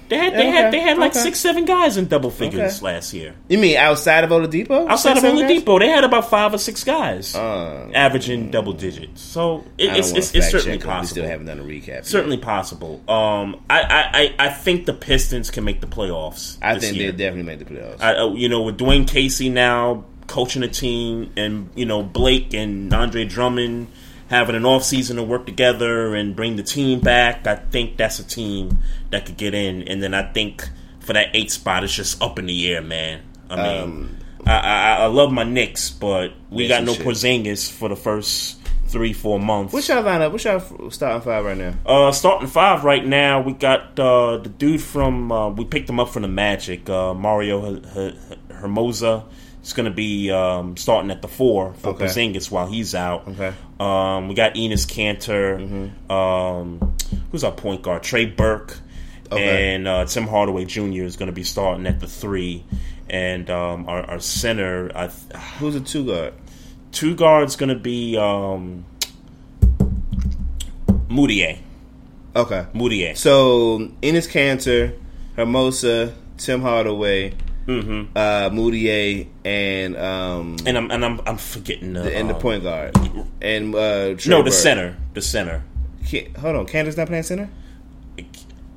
They 0.08 0.16
had 0.18 0.34
they 0.34 0.44
Yeah, 0.44 0.50
had 0.50 0.72
they 0.72 0.80
had 0.80 0.98
like 0.98 1.12
okay. 1.12 1.20
six 1.20 1.38
seven 1.40 1.64
guys 1.64 1.96
in 1.96 2.06
double 2.06 2.30
figures 2.30 2.76
Okay. 2.82 2.94
last 2.94 3.14
year. 3.14 3.34
You 3.48 3.58
mean 3.58 3.76
outside 3.76 4.24
of 4.24 4.30
Oladipo? 4.30 4.88
Outside 4.88 5.12
of 5.12 5.18
Six, 5.18 5.32
seven 5.32 5.46
guys? 5.48 5.62
Oladipo, 5.62 5.78
they 5.80 5.88
had 5.88 6.04
about 6.04 6.28
five 6.28 6.52
or 6.52 6.58
six 6.58 6.84
guys 6.84 7.34
Uh, 7.34 7.88
averaging 7.94 8.50
double 8.50 8.72
digits. 8.72 9.22
So 9.22 9.64
it, 9.78 9.96
it's 9.96 10.10
it's, 10.10 10.18
it's 10.34 10.46
fact 10.46 10.50
certainly 10.52 10.78
check 10.78 10.86
'cause 10.86 10.88
We 10.88 10.92
possible. 11.00 11.06
still 11.08 11.26
haven't 11.26 11.46
done 11.46 11.58
a 11.60 11.62
recap. 11.64 11.86
yet. 11.86 12.06
Certainly 12.06 12.36
possible. 12.38 13.00
Um, 13.08 13.56
I, 13.70 13.80
I, 13.80 14.10
I 14.14 14.34
I 14.46 14.48
think 14.50 14.86
the 14.86 14.92
Pistons 14.92 15.50
can 15.50 15.64
make 15.64 15.80
the 15.80 15.86
playoffs. 15.86 16.56
I 16.60 16.74
this 16.74 16.84
think 16.84 16.96
year. 16.96 17.12
they'll 17.12 17.18
definitely 17.30 17.56
make 17.56 17.58
the 17.66 17.74
playoffs. 17.74 18.02
I, 18.02 18.14
uh, 18.16 18.32
you 18.34 18.48
know, 18.48 18.62
with 18.62 18.78
Dwane 18.78 19.06
Casey 19.08 19.48
now 19.48 20.04
coaching 20.26 20.62
the 20.62 20.68
team, 20.68 21.30
and 21.36 21.68
you 21.74 21.84
know 21.86 22.02
Blake 22.02 22.54
and 22.54 22.92
Andre 22.92 23.24
Drummond 23.24 23.88
having 24.32 24.56
an 24.56 24.64
off 24.64 24.82
season 24.82 25.16
to 25.18 25.22
work 25.22 25.44
together 25.46 26.14
and 26.14 26.34
bring 26.34 26.56
the 26.56 26.62
team 26.62 27.00
back, 27.00 27.46
I 27.46 27.56
think 27.56 27.96
that's 27.98 28.18
a 28.18 28.24
team 28.24 28.78
that 29.10 29.26
could 29.26 29.36
get 29.36 29.52
in. 29.54 29.82
And 29.88 30.02
then 30.02 30.14
I 30.14 30.32
think 30.32 30.66
for 31.00 31.12
that 31.12 31.28
eight 31.34 31.50
spot, 31.50 31.84
it's 31.84 31.94
just 31.94 32.20
up 32.22 32.38
in 32.38 32.46
the 32.46 32.72
air, 32.72 32.80
man. 32.80 33.20
I 33.50 33.56
mean, 33.56 33.82
Um, 33.82 34.16
I, 34.46 34.52
I, 34.58 34.92
I 35.02 35.06
love 35.06 35.30
my 35.32 35.44
Knicks, 35.44 35.90
but 35.90 36.32
we 36.50 36.66
got 36.66 36.82
no 36.82 36.94
shit. 36.94 37.04
Porzingis 37.06 37.70
for 37.70 37.88
the 37.90 37.94
first 37.96 38.58
three, 38.86 39.12
four 39.12 39.38
months. 39.38 39.72
What's 39.74 39.88
y'all 39.88 40.02
lineup? 40.02 40.32
What's 40.32 40.44
y'all 40.44 40.90
starting 40.90 41.20
five 41.20 41.44
right 41.44 41.56
now? 41.56 41.74
Uh, 41.84 42.10
starting 42.12 42.48
five 42.48 42.84
right 42.84 43.04
now, 43.06 43.40
we 43.42 43.52
got 43.52 43.98
uh, 44.00 44.38
the 44.38 44.48
dude 44.48 44.82
from 44.82 45.30
uh, 45.30 45.50
we 45.50 45.64
picked 45.66 45.88
him 45.90 46.00
up 46.00 46.08
from 46.08 46.22
the 46.22 46.28
Magic, 46.28 46.88
uh, 46.88 47.12
Mario 47.14 47.76
H- 47.76 47.84
H- 47.96 48.14
Hezonja. 48.48 49.24
He's 49.62 49.72
going 49.74 49.84
to 49.86 49.92
be 49.94 50.30
um, 50.30 50.76
starting 50.76 51.10
at 51.12 51.22
the 51.22 51.28
four 51.28 51.72
for 51.74 51.90
Okay. 51.90 52.06
Porzingis 52.06 52.50
while 52.50 52.66
he's 52.66 52.94
out. 52.96 53.28
Okay. 53.28 53.52
Um, 53.78 54.28
we 54.28 54.34
got 54.34 54.54
Enes 54.54 54.86
Kanter. 54.86 55.90
Um, 56.10 56.96
who's 57.30 57.44
our 57.44 57.52
point 57.52 57.82
guard? 57.82 58.02
Trey 58.02 58.26
Burke. 58.26 58.78
Okay. 59.30 59.74
And 59.74 59.86
uh, 59.88 60.04
Tim 60.06 60.26
Hardaway 60.26 60.64
Jr. 60.64 61.04
is 61.04 61.16
going 61.16 61.28
to 61.28 61.32
be 61.32 61.44
starting 61.44 61.86
at 61.86 62.00
the 62.00 62.06
three. 62.08 62.64
And 63.08 63.48
um, 63.50 63.88
our, 63.88 64.02
our 64.02 64.20
center, 64.20 64.90
I 64.94 65.06
th- 65.08 65.42
Who's 65.58 65.74
the 65.74 65.80
two 65.80 66.06
guard? 66.06 66.34
two 66.90 67.14
guards 67.14 67.56
going 67.56 67.68
to 67.70 67.74
be 67.78 68.16
um, 68.18 68.84
Moutier. 71.08 71.58
Okay. 72.34 72.66
Moutier. 72.72 73.14
So 73.14 73.78
Enes 74.02 74.28
Kanter, 74.28 74.98
Hezonja, 75.36 76.12
Tim 76.38 76.62
Hardaway, 76.62 77.34
Mm-hmm. 77.66 78.16
uh, 78.16 78.50
Moutier, 78.52 79.26
and 79.44 79.96
um, 79.96 80.56
And 80.66 80.76
I'm 80.76 80.90
and 80.90 81.04
I'm 81.04 81.20
I'm 81.26 81.36
forgetting 81.36 81.92
the, 81.92 82.00
the, 82.02 82.16
and 82.16 82.28
the 82.28 82.34
um, 82.34 82.40
point 82.40 82.62
guard, 82.64 82.96
and 83.40 83.74
uh, 83.74 84.14
Trey 84.14 84.30
No, 84.30 84.38
the 84.38 84.44
Burke. 84.44 84.52
center. 84.52 84.96
The 85.14 85.22
center. 85.22 85.62
Hold 86.40 86.56
on, 86.56 86.66
Kanter's 86.66 86.96
not 86.96 87.06
playing 87.06 87.22
center. 87.22 87.48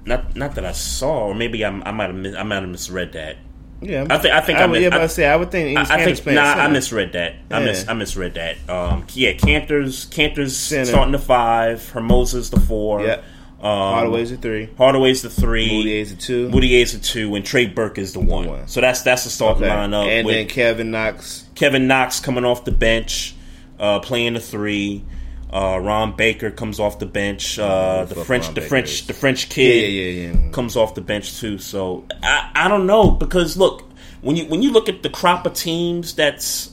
Not 0.06 0.36
not 0.36 0.54
that 0.56 0.66
I 0.66 0.72
saw, 0.72 1.28
or 1.28 1.34
maybe 1.36 1.66
I'm, 1.66 1.82
I 1.84 1.92
might 1.92 2.08
have 2.08 2.16
mis- 2.16 2.36
I 2.36 2.44
might 2.44 2.62
have 2.62 2.70
misread 2.70 3.14
that. 3.14 3.38
Yeah, 3.82 4.06
I 4.10 4.20
think 4.20 4.34
I 4.36 4.42
think 4.42 4.60
I, 4.60 4.66
would, 4.68 4.74
mis- 4.74 4.84
yeah, 4.84 4.90
but 4.90 5.02
I- 5.02 5.04
I 5.04 5.08
say 5.08 5.26
I 5.26 5.36
would 5.36 5.50
think 5.52 5.78
I, 5.78 5.82
I 5.82 5.86
think 6.06 6.18
nah, 6.36 6.44
center. 6.54 6.62
I 6.62 6.68
misread 6.68 7.14
that. 7.14 7.36
I 7.50 7.60
mis 7.60 7.88
I 7.88 7.94
misread 7.94 8.36
that. 8.36 8.58
Um, 8.70 9.06
yeah, 9.14 9.34
Kanter's 9.34 10.06
Kanter's 10.06 10.56
Center. 10.56 10.86
starting 10.86 11.12
the 11.12 11.20
five. 11.20 11.80
Hezonja's 11.92 12.52
the 12.52 12.60
four. 12.60 13.02
Yeah. 13.04 13.22
Um, 13.62 13.70
Hardaway's 13.72 14.30
the 14.32 14.38
three. 14.38 14.70
Hardaway's 14.78 15.22
the 15.22 15.30
three. 15.30 15.70
Moutier's 15.72 16.12
the 16.12 16.18
two. 16.22 16.50
Moutier's 16.50 16.92
the 16.94 17.00
two, 17.00 17.34
and 17.36 17.44
Trey 17.46 17.66
Burke 17.68 17.98
is 17.98 18.14
the 18.14 18.20
one. 18.20 18.48
one. 18.48 18.68
So 18.68 18.82
that's 18.82 19.02
that's 19.02 19.24
the 19.24 19.30
starting 19.30 19.64
Okay. 19.64 19.74
lineup. 19.74 20.08
and 20.08 20.28
then 20.30 20.48
Kevin 20.48 20.92
Knox. 20.92 21.46
Kevin 21.56 21.88
Knox 21.88 22.20
coming 22.20 22.44
off 22.46 22.66
the 22.66 22.72
bench, 22.72 23.34
uh, 23.80 24.00
playing 24.00 24.34
the 24.34 24.40
three. 24.40 25.04
Uh, 25.52 25.80
Ron 25.82 26.16
Baker 26.18 26.52
comes 26.52 26.80
off 26.82 27.00
the 27.00 27.06
bench. 27.06 27.58
Uh, 27.58 28.04
the 28.06 28.16
French, 28.16 28.46
Ron 28.46 28.54
the 28.56 28.60
Baker 28.62 28.70
French, 28.70 28.90
is. 28.92 29.08
the 29.08 29.14
French 29.14 29.48
kid 29.50 29.90
Yeah, 29.90 30.02
yeah, 30.02 30.32
yeah. 30.44 30.50
comes 30.52 30.76
off 30.76 30.94
the 30.96 31.02
bench 31.02 31.40
too. 31.40 31.58
So 31.58 32.04
I, 32.22 32.52
I 32.54 32.68
don't 32.68 32.86
know 32.86 33.12
because 33.12 33.56
look 33.56 33.90
when 34.22 34.36
you 34.36 34.46
when 34.46 34.62
you 34.64 34.72
look 34.72 34.90
at 34.90 35.02
the 35.02 35.10
crop 35.10 35.46
of 35.46 35.54
teams 35.54 36.14
that's 36.14 36.72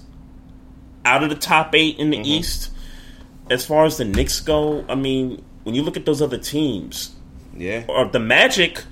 out 1.04 1.22
of 1.22 1.30
the 1.30 1.36
top 1.36 1.74
eight 1.76 1.98
in 1.98 2.10
the 2.10 2.16
Mm-hmm. 2.16 2.26
East, 2.26 2.70
as 3.50 3.64
far 3.64 3.84
as 3.84 3.98
the 3.98 4.04
Knicks 4.04 4.40
go, 4.40 4.84
I 4.88 4.94
mean 4.96 5.44
when 5.64 5.74
you 5.74 5.82
look 5.82 5.97
at 5.97 6.05
those 6.06 6.20
other 6.22 6.39
teams, 6.39 7.14
Yeah. 7.56 7.84
or 7.89 8.06
the 8.06 8.18
Magic 8.20 8.82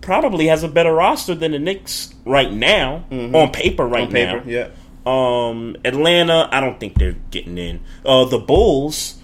probably 0.00 0.46
has 0.46 0.62
a 0.62 0.68
better 0.68 0.92
roster 0.94 1.34
than 1.34 1.52
the 1.52 1.58
Knicks 1.58 2.14
right 2.24 2.52
now 2.52 3.04
on 3.10 3.50
paper 3.50 3.86
right 3.86 4.08
Mm-hmm. 4.08 4.16
On 4.16 4.40
paper, 4.40 4.44
now. 4.44 4.50
yeah. 4.50 4.68
Um, 5.06 5.76
Atlanta, 5.84 6.48
I 6.52 6.60
don't 6.60 6.78
think 6.78 6.98
they're 6.98 7.16
getting 7.30 7.56
in. 7.58 7.80
Uh, 8.04 8.24
the 8.26 8.38
Bulls 8.38 9.20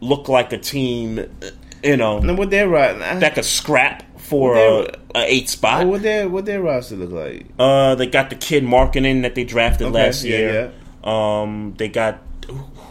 look 0.00 0.28
like 0.28 0.52
a 0.52 0.58
team, 0.58 1.18
uh, 1.18 1.24
you 1.82 1.96
know, 1.96 2.18
And 2.18 2.38
what 2.38 2.50
their 2.50 2.68
ro- 2.68 2.98
that 2.98 3.34
could 3.34 3.44
scrap 3.44 4.02
for 4.18 4.56
a, 4.56 4.80
a 5.14 5.24
eight 5.32 5.48
spot. 5.50 5.86
what 5.86 6.02
their 6.02 6.28
what 6.28 6.46
their 6.46 6.62
roster 6.62 6.96
look 6.96 7.10
like? 7.12 7.46
Uh, 7.58 7.94
they 7.94 8.06
got 8.06 8.30
the 8.30 8.36
kid 8.36 8.64
Markkanen 8.64 9.22
that 9.22 9.34
they 9.34 9.44
drafted 9.44 9.88
Okay, 9.88 9.94
last 10.06 10.24
yeah, 10.24 10.38
year. 10.38 10.72
Um, 11.02 11.74
they 11.76 11.88
got 11.88 12.20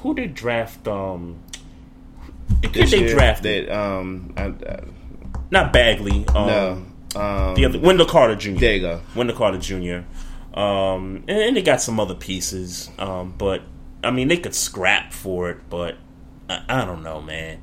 who 0.01 0.13
did 0.13 0.35
draft? 0.35 0.87
Um, 0.87 1.37
the 2.61 2.67
kid 2.69 2.87
they 2.89 2.99
year, 2.99 3.09
drafted, 3.15 3.67
They, 3.67 3.71
um, 3.71 4.33
I, 4.37 4.45
I, 4.45 4.79
not 5.51 5.73
Bagley. 5.73 6.25
Um, 6.29 6.47
no. 6.47 6.85
Um, 7.15 7.55
the 7.55 7.65
other 7.65 7.79
Wendell 7.79 8.05
Carter 8.07 8.35
Jr. 8.35 8.59
There 8.59 8.73
you 8.75 8.81
go. 8.81 9.01
Wendell 9.15 9.35
Carter 9.35 9.59
Jr. 9.59 10.01
Um, 10.59 11.23
and, 11.27 11.29
and 11.29 11.57
they 11.57 11.61
got 11.61 11.81
some 11.81 11.99
other 11.99 12.15
pieces, 12.15 12.89
um, 12.99 13.33
but 13.37 13.61
I 14.03 14.11
mean 14.11 14.27
they 14.27 14.37
could 14.37 14.55
scrap 14.55 15.13
for 15.13 15.49
it, 15.51 15.57
but 15.69 15.97
I, 16.49 16.63
I 16.67 16.85
don't 16.85 17.03
know, 17.03 17.21
man. 17.21 17.61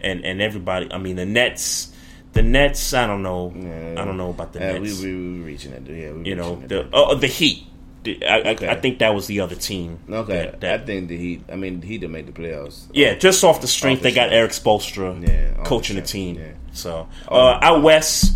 And 0.00 0.24
and 0.24 0.40
everybody, 0.42 0.90
I 0.92 0.98
mean 0.98 1.16
the 1.16 1.26
Nets, 1.26 1.92
the 2.32 2.42
Nets, 2.42 2.92
I 2.94 3.06
don't 3.06 3.22
know, 3.22 3.52
I 3.54 4.04
don't 4.04 4.16
know 4.16 4.30
about 4.30 4.52
the 4.52 4.60
Yeah, 4.60 4.78
Nets. 4.78 5.00
we, 5.00 5.12
we, 5.14 5.32
we 5.38 5.40
reaching 5.44 5.72
that. 5.72 5.86
Yeah, 5.90 6.12
we 6.12 6.24
you 6.28 6.34
know 6.34 6.56
the 6.56 6.66
that. 6.84 6.88
oh, 6.92 7.14
the 7.14 7.26
Heat. 7.26 7.66
I, 8.06 8.42
Okay. 8.46 8.66
I, 8.68 8.72
I 8.72 8.80
think 8.80 8.98
that 9.00 9.14
was 9.14 9.26
the 9.26 9.40
other 9.40 9.54
team. 9.54 9.98
Okay, 10.10 10.32
that- 10.32 10.60
that- 10.60 10.80
I 10.80 10.84
think 10.84 11.08
the 11.08 11.16
Heat. 11.16 11.44
I 11.52 11.56
mean, 11.56 11.80
the 11.80 11.86
Heat 11.86 11.98
didn't 11.98 12.12
make 12.12 12.26
the 12.26 12.32
playoffs. 12.32 12.84
yeah, 12.92 13.14
just 13.14 13.44
off 13.44 13.60
the 13.60 13.66
strength, 13.68 13.98
Off 13.98 14.02
the 14.04 14.08
they 14.10 14.14
got. 14.14 14.32
Erik 14.32 14.52
Spoelstra 14.52 15.26
Yeah, 15.28 15.50
off 15.52 15.56
the 15.58 15.62
coaching 15.64 15.96
the 15.96 16.02
team. 16.02 16.36
yeah. 16.36 16.52
So 16.72 17.08
Oh. 17.28 17.36
uh, 17.48 17.58
out 17.62 17.82
west, 17.82 18.34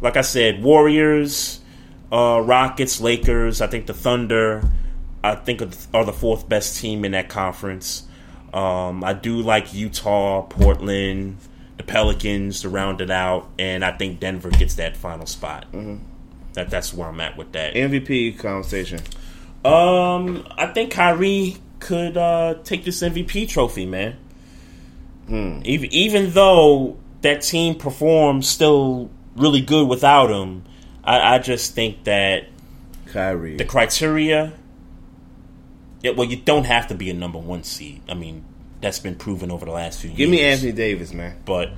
like 0.00 0.16
I 0.16 0.20
said, 0.22 0.62
Warriors, 0.62 1.60
uh, 2.12 2.40
Rockets, 2.44 3.00
Lakers. 3.00 3.60
I 3.60 3.66
think 3.68 3.86
the 3.86 3.94
Thunder, 3.94 4.62
I 5.24 5.34
think 5.34 5.62
are 5.62 5.66
the- 5.66 5.86
are 5.94 6.04
the 6.04 6.12
fourth 6.12 6.48
best 6.48 6.78
team 6.80 7.04
in 7.04 7.12
that 7.12 7.28
conference. 7.28 8.02
Um, 8.52 9.02
I 9.02 9.12
do 9.12 9.40
like 9.40 9.72
Utah, 9.74 10.42
Portland, 10.42 11.38
the 11.78 11.82
Pelicans 11.82 12.60
to 12.62 12.68
round 12.68 13.00
it 13.00 13.10
out, 13.10 13.48
and 13.58 13.84
I 13.84 13.92
think 13.92 14.20
Denver 14.20 14.50
gets 14.50 14.74
that 14.76 14.96
final 14.96 15.26
spot. 15.26 15.66
Mm-hmm. 15.72 15.96
That 16.56 16.70
that's 16.70 16.94
where 16.94 17.08
I'm 17.08 17.20
at 17.20 17.36
with 17.36 17.52
that. 17.52 17.74
MVP 17.74 18.38
conversation. 18.38 19.00
Um, 19.62 20.48
I 20.56 20.66
think 20.68 20.90
Kyrie 20.90 21.58
could 21.80 22.16
uh, 22.16 22.54
take 22.64 22.82
this 22.82 23.02
MVP 23.02 23.46
trophy, 23.46 23.84
man. 23.84 24.16
Hmm. 25.28 25.60
Even 25.64 25.92
even 25.92 26.30
though 26.30 26.96
that 27.20 27.42
team 27.42 27.74
performs 27.74 28.48
still 28.48 29.10
really 29.36 29.60
good 29.60 29.86
without 29.86 30.30
him, 30.30 30.64
I, 31.04 31.34
I 31.34 31.38
just 31.40 31.74
think 31.74 32.04
that 32.04 32.46
Kyrie. 33.12 33.58
the 33.58 33.66
criteria. 33.66 34.54
Yeah, 36.00 36.12
well, 36.12 36.26
you 36.26 36.36
don't 36.36 36.64
have 36.64 36.86
to 36.86 36.94
be 36.94 37.10
a 37.10 37.14
number 37.14 37.38
one 37.38 37.64
seed. 37.64 38.00
I 38.08 38.14
mean, 38.14 38.46
that's 38.86 38.98
been 39.00 39.16
proven 39.16 39.50
over 39.50 39.66
the 39.66 39.72
last 39.72 40.00
few 40.00 40.10
Give 40.10 40.18
years. 40.18 40.28
Give 40.30 40.38
me 40.40 40.44
Anthony 40.44 40.72
Davis, 40.72 41.12
man. 41.12 41.36
But 41.44 41.70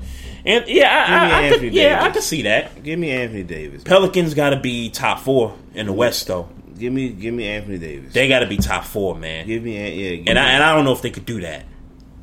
and 0.44 0.66
yeah, 0.68 0.88
I, 0.88 1.12
I, 1.12 1.38
I 1.38 1.42
Anthony 1.44 1.68
could, 1.70 1.74
yeah, 1.74 1.96
I 1.96 2.04
Davis. 2.04 2.14
could 2.14 2.22
see 2.22 2.42
that. 2.42 2.82
Give 2.82 2.98
me 2.98 3.10
Anthony 3.10 3.42
Davis. 3.42 3.82
Pelicans 3.82 4.34
got 4.34 4.50
to 4.50 4.60
be 4.60 4.90
top 4.90 5.20
four 5.20 5.56
in 5.74 5.86
the 5.86 5.92
West, 5.92 6.26
though. 6.26 6.48
Give 6.78 6.92
me, 6.92 7.08
give 7.08 7.34
me 7.34 7.46
Anthony 7.48 7.78
Davis. 7.78 8.12
They 8.14 8.28
got 8.28 8.40
to 8.40 8.46
be 8.46 8.56
top 8.56 8.84
four, 8.84 9.16
man. 9.16 9.46
Give 9.46 9.62
me, 9.62 9.74
yeah. 9.76 10.16
Give 10.16 10.26
And 10.28 10.36
me, 10.36 10.40
I, 10.40 10.50
and 10.52 10.62
I 10.62 10.74
don't 10.74 10.84
know 10.84 10.92
if 10.92 11.02
they 11.02 11.10
could 11.10 11.26
do 11.26 11.40
that. 11.40 11.64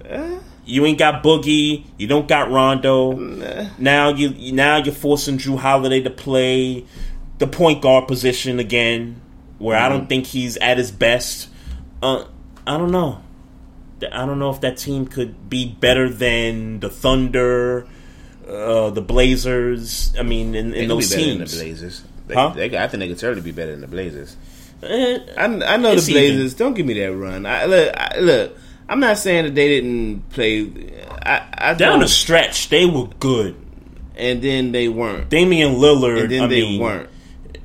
Uh, 0.09 0.39
You 0.65 0.85
ain't 0.85 0.97
got 0.97 1.21
Boogie. 1.23 1.85
You 1.97 2.07
don't 2.07 2.27
got 2.27 2.49
Rondo. 2.49 3.11
Now 3.77 4.09
you 4.09 4.53
now 4.53 4.77
you're 4.77 4.93
forcing 4.95 5.37
Jrue 5.37 5.57
Holiday 5.59 6.01
to 6.03 6.09
play 6.09 6.85
the 7.37 7.47
point 7.47 7.81
guard 7.81 8.07
position 8.07 8.59
again, 8.59 9.19
where 9.57 9.77
I 9.77 9.81
Mm-hmm. 9.89 9.97
don't 9.97 10.07
think 10.07 10.25
he's 10.27 10.55
at 10.57 10.77
his 10.77 10.89
best. 10.91 11.49
Uh, 12.01 12.23
I 12.65 12.77
don't 12.77 12.91
know. 12.91 13.21
I 14.11 14.25
don't 14.25 14.39
know 14.39 14.49
if 14.49 14.61
that 14.61 14.77
team 14.77 15.07
could 15.07 15.49
be 15.49 15.65
better 15.67 16.09
than 16.09 16.79
the 16.81 16.89
Thunder, 16.89 17.87
uh, 18.47 18.89
the 18.89 19.01
Blazers. 19.01 20.13
I 20.19 20.23
mean, 20.23 20.53
in, 20.55 20.71
they 20.71 20.79
in 20.79 20.89
could 20.89 20.97
those 20.97 21.09
be 21.09 21.15
better 21.15 21.27
than 21.29 21.37
teams. 21.39 21.51
the 21.57 21.63
Blazers. 21.63 22.03
They, 22.27 22.33
Huh? 22.35 22.49
they, 22.55 22.77
I 22.77 22.87
think 22.87 22.99
they 22.99 23.07
could 23.07 23.19
certainly 23.19 23.41
be 23.43 23.51
better 23.55 23.71
than 23.71 23.81
the 23.81 23.87
Blazers. 23.87 24.35
Eh, 24.83 25.19
I, 25.37 25.43
I 25.45 25.77
know 25.77 25.95
the 25.95 26.11
Blazers. 26.11 26.53
Don't 26.55 26.73
give 26.73 26.85
me 26.85 26.93
that 26.99 27.13
run. 27.13 27.45
I, 27.45 27.65
look, 27.65 27.93
I, 27.95 28.19
look. 28.19 28.57
I'm 28.87 28.99
not 28.99 29.17
saying 29.17 29.45
that 29.45 29.55
they 29.55 29.67
didn't 29.79 30.29
play. 30.29 30.71
I, 31.25 31.47
I 31.57 31.73
down 31.73 31.99
the 32.01 32.07
stretch, 32.07 32.69
they 32.69 32.85
were 32.85 33.07
good. 33.19 33.55
and 34.15 34.41
then 34.41 34.71
they 34.73 34.87
weren't. 34.89 35.29
Damian 35.29 35.75
Lillard, 35.75 36.23
And 36.23 36.31
then 36.31 36.43
I 36.43 36.47
they 36.47 36.61
mean, 36.61 36.81
weren't. 36.81 37.09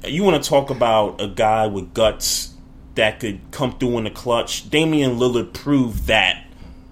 You 0.06 0.22
want 0.24 0.42
to 0.42 0.48
talk 0.48 0.70
about 0.70 1.20
a 1.20 1.28
guy 1.28 1.66
with 1.66 1.92
guts 1.92 2.54
that 2.94 3.20
could 3.20 3.40
come 3.50 3.78
through 3.78 3.98
in 3.98 4.04
the 4.04 4.10
clutch? 4.10 4.68
Damian 4.70 5.18
Lillard 5.18 5.52
proved 5.52 6.06
that 6.06 6.44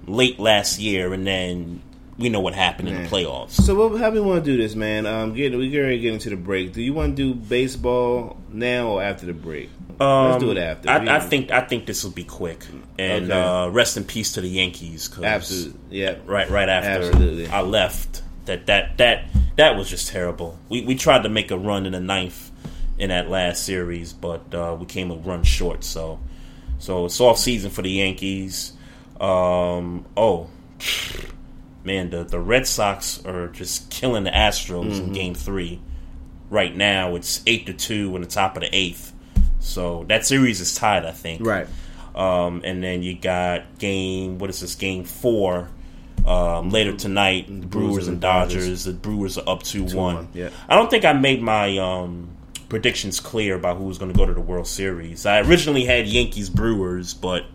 late 0.06 0.38
last 0.38 0.78
year, 0.78 1.12
and 1.12 1.26
then 1.26 1.82
we 2.18 2.28
know 2.28 2.40
what 2.40 2.54
happened 2.54 2.88
in 2.88 3.02
the 3.02 3.08
playoffs. 3.08 3.50
So 3.52 3.74
what, 3.88 4.00
how 4.00 4.10
we 4.10 4.20
want 4.20 4.44
to 4.44 4.50
do 4.50 4.56
this, 4.56 4.74
man? 4.74 5.06
Um, 5.06 5.34
get 5.34 5.56
we 5.56 5.68
get 5.70 5.80
ready 5.80 5.96
to 5.96 6.02
get 6.02 6.14
into 6.14 6.30
the 6.30 6.36
break. 6.36 6.72
Do 6.72 6.82
you 6.82 6.92
want 6.94 7.16
to 7.16 7.34
do 7.34 7.34
baseball 7.38 8.36
now 8.50 8.88
or 8.88 9.02
after 9.02 9.26
the 9.26 9.32
break? 9.34 9.70
Let's 10.00 10.34
Um, 10.36 10.40
do 10.40 10.50
it 10.52 10.58
after. 10.58 10.88
I, 10.90 11.16
I 11.16 11.20
think 11.20 11.50
I 11.50 11.60
think 11.60 11.86
this 11.86 12.04
will 12.04 12.12
be 12.12 12.24
quick, 12.24 12.64
and 12.98 13.30
Okay. 13.30 13.40
uh, 13.40 13.68
rest 13.68 13.96
in 13.96 14.04
peace 14.04 14.32
to 14.32 14.40
the 14.40 14.48
Yankees. 14.48 15.08
'cause 15.08 15.24
Absolutely. 15.24 15.80
Yeah. 15.90 16.14
Right, 16.24 16.48
right 16.48 16.68
after 16.68 16.90
Absolutely. 17.08 17.48
I 17.48 17.62
left, 17.62 18.22
that 18.46 18.66
that 18.66 18.96
that 18.98 19.24
that 19.56 19.76
was 19.76 19.90
just 19.90 20.08
terrible. 20.08 20.56
We 20.68 20.82
we 20.82 20.94
tried 20.94 21.24
to 21.24 21.28
make 21.28 21.50
a 21.50 21.58
run 21.58 21.84
in 21.84 21.92
the 21.92 22.00
ninth 22.00 22.47
in 22.98 23.10
that 23.10 23.28
last 23.30 23.64
series, 23.64 24.12
but 24.12 24.54
uh, 24.54 24.76
we 24.78 24.86
came 24.86 25.10
a 25.10 25.14
run 25.16 25.42
short. 25.44 25.84
So 25.84 26.18
so 26.78 27.04
it's 27.06 27.20
off 27.20 27.38
season 27.38 27.70
for 27.70 27.82
the 27.82 27.90
Yankees. 27.90 28.72
Um, 29.20 30.04
oh 30.16 30.48
man, 31.84 32.10
the 32.10 32.24
the 32.24 32.40
Red 32.40 32.66
Sox 32.66 33.24
are 33.24 33.48
just 33.48 33.90
killing 33.90 34.24
the 34.24 34.30
Astros 34.30 34.98
in 34.98 35.10
Mhm. 35.10 35.14
Game 35.14 35.34
Three. 35.34 35.80
Right 36.50 36.74
now, 36.74 37.14
it's 37.14 37.42
eight 37.46 37.66
to 37.66 37.72
two 37.74 38.14
in 38.16 38.22
the 38.22 38.28
top 38.28 38.56
of 38.56 38.62
the 38.62 38.74
eighth. 38.74 39.12
So 39.60 40.04
that 40.08 40.24
series 40.26 40.60
is 40.60 40.74
tied, 40.74 41.04
I 41.04 41.10
think. 41.12 41.44
Right. 41.44 41.66
Um, 42.14 42.62
and 42.64 42.82
then 42.82 43.02
you 43.02 43.14
got 43.14 43.78
game. 43.78 44.38
What 44.38 44.48
is 44.50 44.60
this? 44.60 44.74
Game 44.74 45.04
four. 45.04 45.68
Um, 46.26 46.70
later 46.70 46.94
tonight, 46.96 47.46
the 47.48 47.66
Brewers, 47.66 48.08
and 48.08 48.20
Dodgers. 48.20 48.84
The 48.84 48.92
Brewers 48.92 49.38
are 49.38 49.48
up 49.48 49.62
two 49.62 49.84
one. 49.84 50.28
yeah. 50.34 50.50
I 50.68 50.74
don't 50.74 50.90
think 50.90 51.04
I 51.04 51.12
made 51.12 51.40
my 51.42 51.76
um, 51.78 52.28
predictions 52.68 53.20
clear 53.20 53.54
about 53.54 53.76
who 53.76 53.84
was 53.84 53.98
going 53.98 54.12
to 54.12 54.16
go 54.16 54.26
to 54.26 54.34
the 54.34 54.40
World 54.40 54.66
Series. 54.66 55.26
I 55.26 55.40
originally 55.40 55.84
had 55.84 56.06
Yankees 56.06 56.50
Brewers, 56.50 57.14
but 57.14 57.46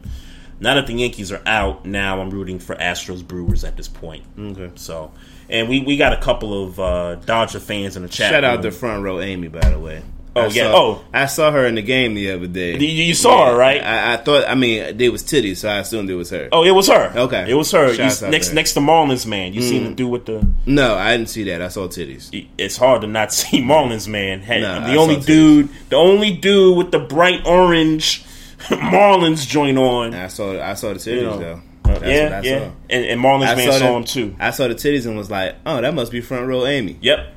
now 0.60 0.76
that 0.76 0.88
the 0.88 0.94
Yankees 0.94 1.32
are 1.32 1.42
out, 1.46 1.86
now 1.86 2.22
I'm 2.22 2.30
rooting 2.30 2.60
for 2.60 2.76
Astros 2.76 3.26
Brewers 3.26 3.64
at 3.64 3.78
this 3.78 3.88
point. 3.88 4.24
Okay. 4.38 4.72
So, 4.76 5.12
and 5.50 5.70
we, 5.70 5.82
we 5.82 5.98
got 5.98 6.14
a 6.14 6.18
couple 6.18 6.64
of 6.64 6.80
uh, 6.80 7.16
Dodger 7.16 7.60
fans 7.60 7.96
in 7.96 8.04
the 8.04 8.10
chat. 8.10 8.32
Shout 8.32 8.44
out 8.44 8.56
room. 8.56 8.64
to 8.64 8.72
front 8.72 9.04
row 9.04 9.20
Amy, 9.20 9.50
by 9.50 9.70
the 9.70 9.80
way. 9.80 10.02
Oh, 10.36 10.42
I 10.42 10.48
yeah. 10.48 10.72
saw- 10.72 10.76
Oh. 10.78 11.02
I 11.14 11.26
saw 11.28 11.52
her 11.52 11.66
in 11.68 11.76
the 11.76 11.82
game 11.84 12.16
the 12.16 12.32
other 12.32 12.48
day. 12.48 12.76
You- 12.78 12.88
you 12.88 13.14
saw 13.14 13.52
her, 13.52 13.56
right? 13.58 13.82
I, 13.84 14.14
I 14.14 14.18
thought. 14.18 14.48
I 14.50 14.56
mean, 14.56 14.98
they 14.98 15.10
was 15.10 15.22
titties, 15.24 15.58
so 15.58 15.70
I 15.70 15.78
assumed 15.80 16.10
it 16.10 16.16
was 16.16 16.32
her. 16.32 16.50
Oh, 16.52 16.64
it 16.64 16.72
was 16.72 16.88
her. 16.88 17.14
Okay, 17.16 17.46
it 17.50 17.54
was 17.54 17.70
her. 17.72 17.92
You- 17.92 17.98
next 18.00 18.20
to 18.20 18.26
her. 18.26 18.32
next 18.32 18.74
to 18.74 18.80
Marlins 18.80 19.26
man. 19.28 19.54
You 19.54 19.62
seen 19.62 19.84
Mm. 19.84 19.90
the 19.90 19.94
dude 19.96 20.10
with 20.12 20.26
the. 20.26 20.48
No, 20.66 20.96
I 20.96 21.16
didn't 21.16 21.30
see 21.30 21.44
that. 21.46 21.62
I 21.62 21.68
saw 21.68 21.88
titties. 21.88 22.30
It's 22.58 22.78
hard 22.78 23.02
to 23.02 23.08
not 23.08 23.32
see 23.40 23.62
Marlins 23.62 24.08
man. 24.08 24.40
Had, 24.42 24.62
No, 24.62 24.88
the 24.88 24.96
only 24.96 25.16
saw 25.22 25.28
dude, 25.28 25.70
the 25.90 25.96
only 25.98 26.32
dude 26.32 26.78
with 26.78 26.92
the 26.92 27.00
bright 27.00 27.46
orange 27.46 28.24
Marlins 28.70 29.48
joint 29.48 29.78
on. 29.78 30.14
I 30.14 30.28
saw. 30.28 30.60
I 30.60 30.74
saw 30.74 30.90
the 30.94 31.00
titties 31.00 31.16
You 31.18 31.22
know, 31.24 31.38
though. 31.38 31.62
uh, 31.86 32.00
That's 32.00 32.06
yeah, 32.06 32.42
yeah. 32.42 32.60
saw. 32.60 32.72
And, 32.90 33.06
and 33.06 33.22
Marlins 33.22 33.48
I 33.50 33.56
man 33.56 33.72
saw, 33.72 33.80
the- 33.80 33.94
him 33.94 34.04
too. 34.04 34.36
I 34.40 34.50
saw 34.52 34.68
the 34.68 34.76
titties 34.76 35.06
and 35.06 35.18
was 35.18 35.30
like, 35.30 35.56
"Oh, 35.66 35.82
that 35.82 35.94
must 35.94 36.12
be 36.12 36.22
front 36.22 36.48
row 36.48 36.66
Amy." 36.66 36.98
Yep. 37.02 37.33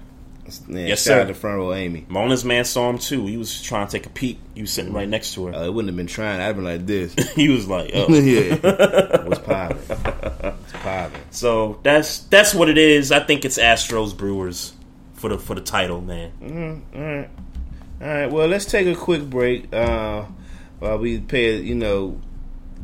Yeah, 0.68 0.86
Yes, 0.86 1.02
sir. 1.02 1.20
out 1.20 1.28
to 1.28 1.34
front 1.34 1.58
row 1.58 1.72
Amy. 1.74 2.06
Marlins 2.08 2.44
man 2.44 2.64
saw 2.64 2.88
him 2.90 2.98
too. 2.98 3.26
He 3.26 3.36
was 3.36 3.62
trying 3.62 3.86
to 3.86 3.92
take 3.92 4.06
a 4.06 4.10
peek. 4.10 4.38
He 4.54 4.60
was 4.62 4.72
sitting 4.72 4.92
right 4.92 5.08
next 5.08 5.34
to 5.34 5.46
her. 5.46 5.54
Uh, 5.54 5.64
it 5.66 5.74
wouldn't 5.74 5.88
have 5.88 5.96
been 5.96 6.06
trying. 6.06 6.40
I'd 6.40 6.44
have 6.44 6.56
been 6.56 6.64
like 6.64 6.86
this. 6.86 7.14
he 7.34 7.48
was 7.48 7.66
like, 7.68 7.90
oh. 7.94 8.08
yeah, 8.14 8.54
what's 9.24 9.40
popping? 9.40 9.76
What's 9.78 10.72
popping? 10.72 11.20
So 11.30 11.78
that's 11.82 12.20
that's 12.20 12.54
what 12.54 12.68
it 12.68 12.78
is. 12.78 13.12
I 13.12 13.20
think 13.20 13.44
it's 13.44 13.58
Astros 13.58 14.16
Brewers 14.16 14.72
for 15.14 15.30
the 15.30 15.38
for 15.38 15.54
the 15.54 15.60
title, 15.62 16.00
man. 16.00 16.32
Mm-hmm. 16.40 16.96
All 16.98 17.02
right, 17.04 17.30
all 18.00 18.08
right. 18.08 18.30
Well, 18.32 18.46
let's 18.48 18.64
take 18.66 18.86
a 18.86 18.94
quick 18.94 19.28
break 19.28 19.72
uh, 19.74 20.24
while 20.78 20.98
we 20.98 21.18
pay. 21.20 21.60
You 21.60 21.74
know, 21.74 22.20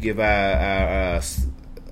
give 0.01 0.19
our, 0.19 0.25
our, 0.27 0.89
our 0.89 1.21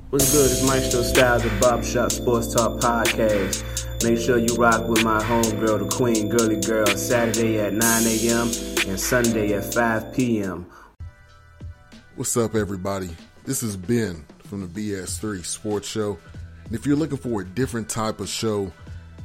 What's 0.10 0.32
good? 0.32 0.52
It's 0.52 0.64
Maestro 0.66 1.02
Styles 1.02 1.44
of 1.46 1.60
Barbershop 1.60 2.12
Sports 2.12 2.54
Talk 2.54 2.80
Podcast. 2.80 3.64
Make 4.04 4.20
sure 4.20 4.38
you 4.38 4.54
rock 4.56 4.88
with 4.88 5.04
my 5.04 5.20
homegirl, 5.24 5.80
the 5.80 5.88
Queen 5.96 6.30
Girly 6.30 6.60
Girl, 6.62 6.86
Saturday 6.88 7.60
at 7.60 7.74
9 7.74 8.04
a.m. 8.06 8.48
and 8.88 9.00
Sunday 9.00 9.54
at 9.54 9.74
5 9.74 10.14
p.m. 10.14 10.66
What's 12.16 12.38
up, 12.38 12.54
everybody? 12.56 13.10
This 13.44 13.64
is 13.64 13.76
Ben 13.76 14.24
from 14.54 14.72
the 14.72 14.92
BS3 14.92 15.44
Sports 15.44 15.88
Show. 15.88 16.20
And 16.66 16.76
if 16.76 16.86
you're 16.86 16.96
looking 16.96 17.18
for 17.18 17.42
a 17.42 17.46
different 17.46 17.90
type 17.90 18.20
of 18.20 18.30
show, 18.30 18.72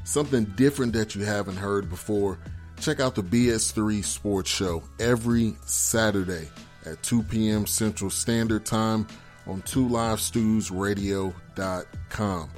something 0.04 0.46
different 0.56 0.94
that 0.94 1.14
you 1.14 1.22
haven't 1.22 1.56
heard 1.56 1.90
before, 1.90 2.38
check 2.80 2.98
out 2.98 3.14
the 3.14 3.22
BS3 3.22 4.02
Sports 4.02 4.48
Show 4.48 4.82
every 4.98 5.54
Saturday 5.66 6.48
at 6.86 7.02
2 7.02 7.24
p.m. 7.24 7.66
Central 7.66 8.08
Standard 8.08 8.64
Time 8.64 9.06
on 9.46 9.60
2livestewsradio.com. 9.62 12.50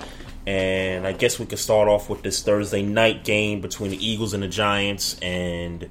And 0.47 1.07
I 1.07 1.13
guess 1.13 1.39
we 1.39 1.45
could 1.45 1.59
start 1.59 1.87
off 1.87 2.09
with 2.09 2.23
this 2.23 2.43
Thursday 2.43 2.81
night 2.83 3.25
game 3.25 3.61
between 3.61 3.91
the 3.91 4.03
Eagles 4.03 4.33
and 4.33 4.43
the 4.43 4.49
Giants. 4.49 5.19
And 5.21 5.91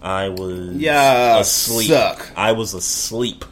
I 0.00 0.28
was 0.28 0.76
Yeah, 0.76 1.40
asleep. 1.40 1.88
suck. 1.88 2.30
I 2.36 2.52
was 2.52 2.74
asleep 2.74 3.44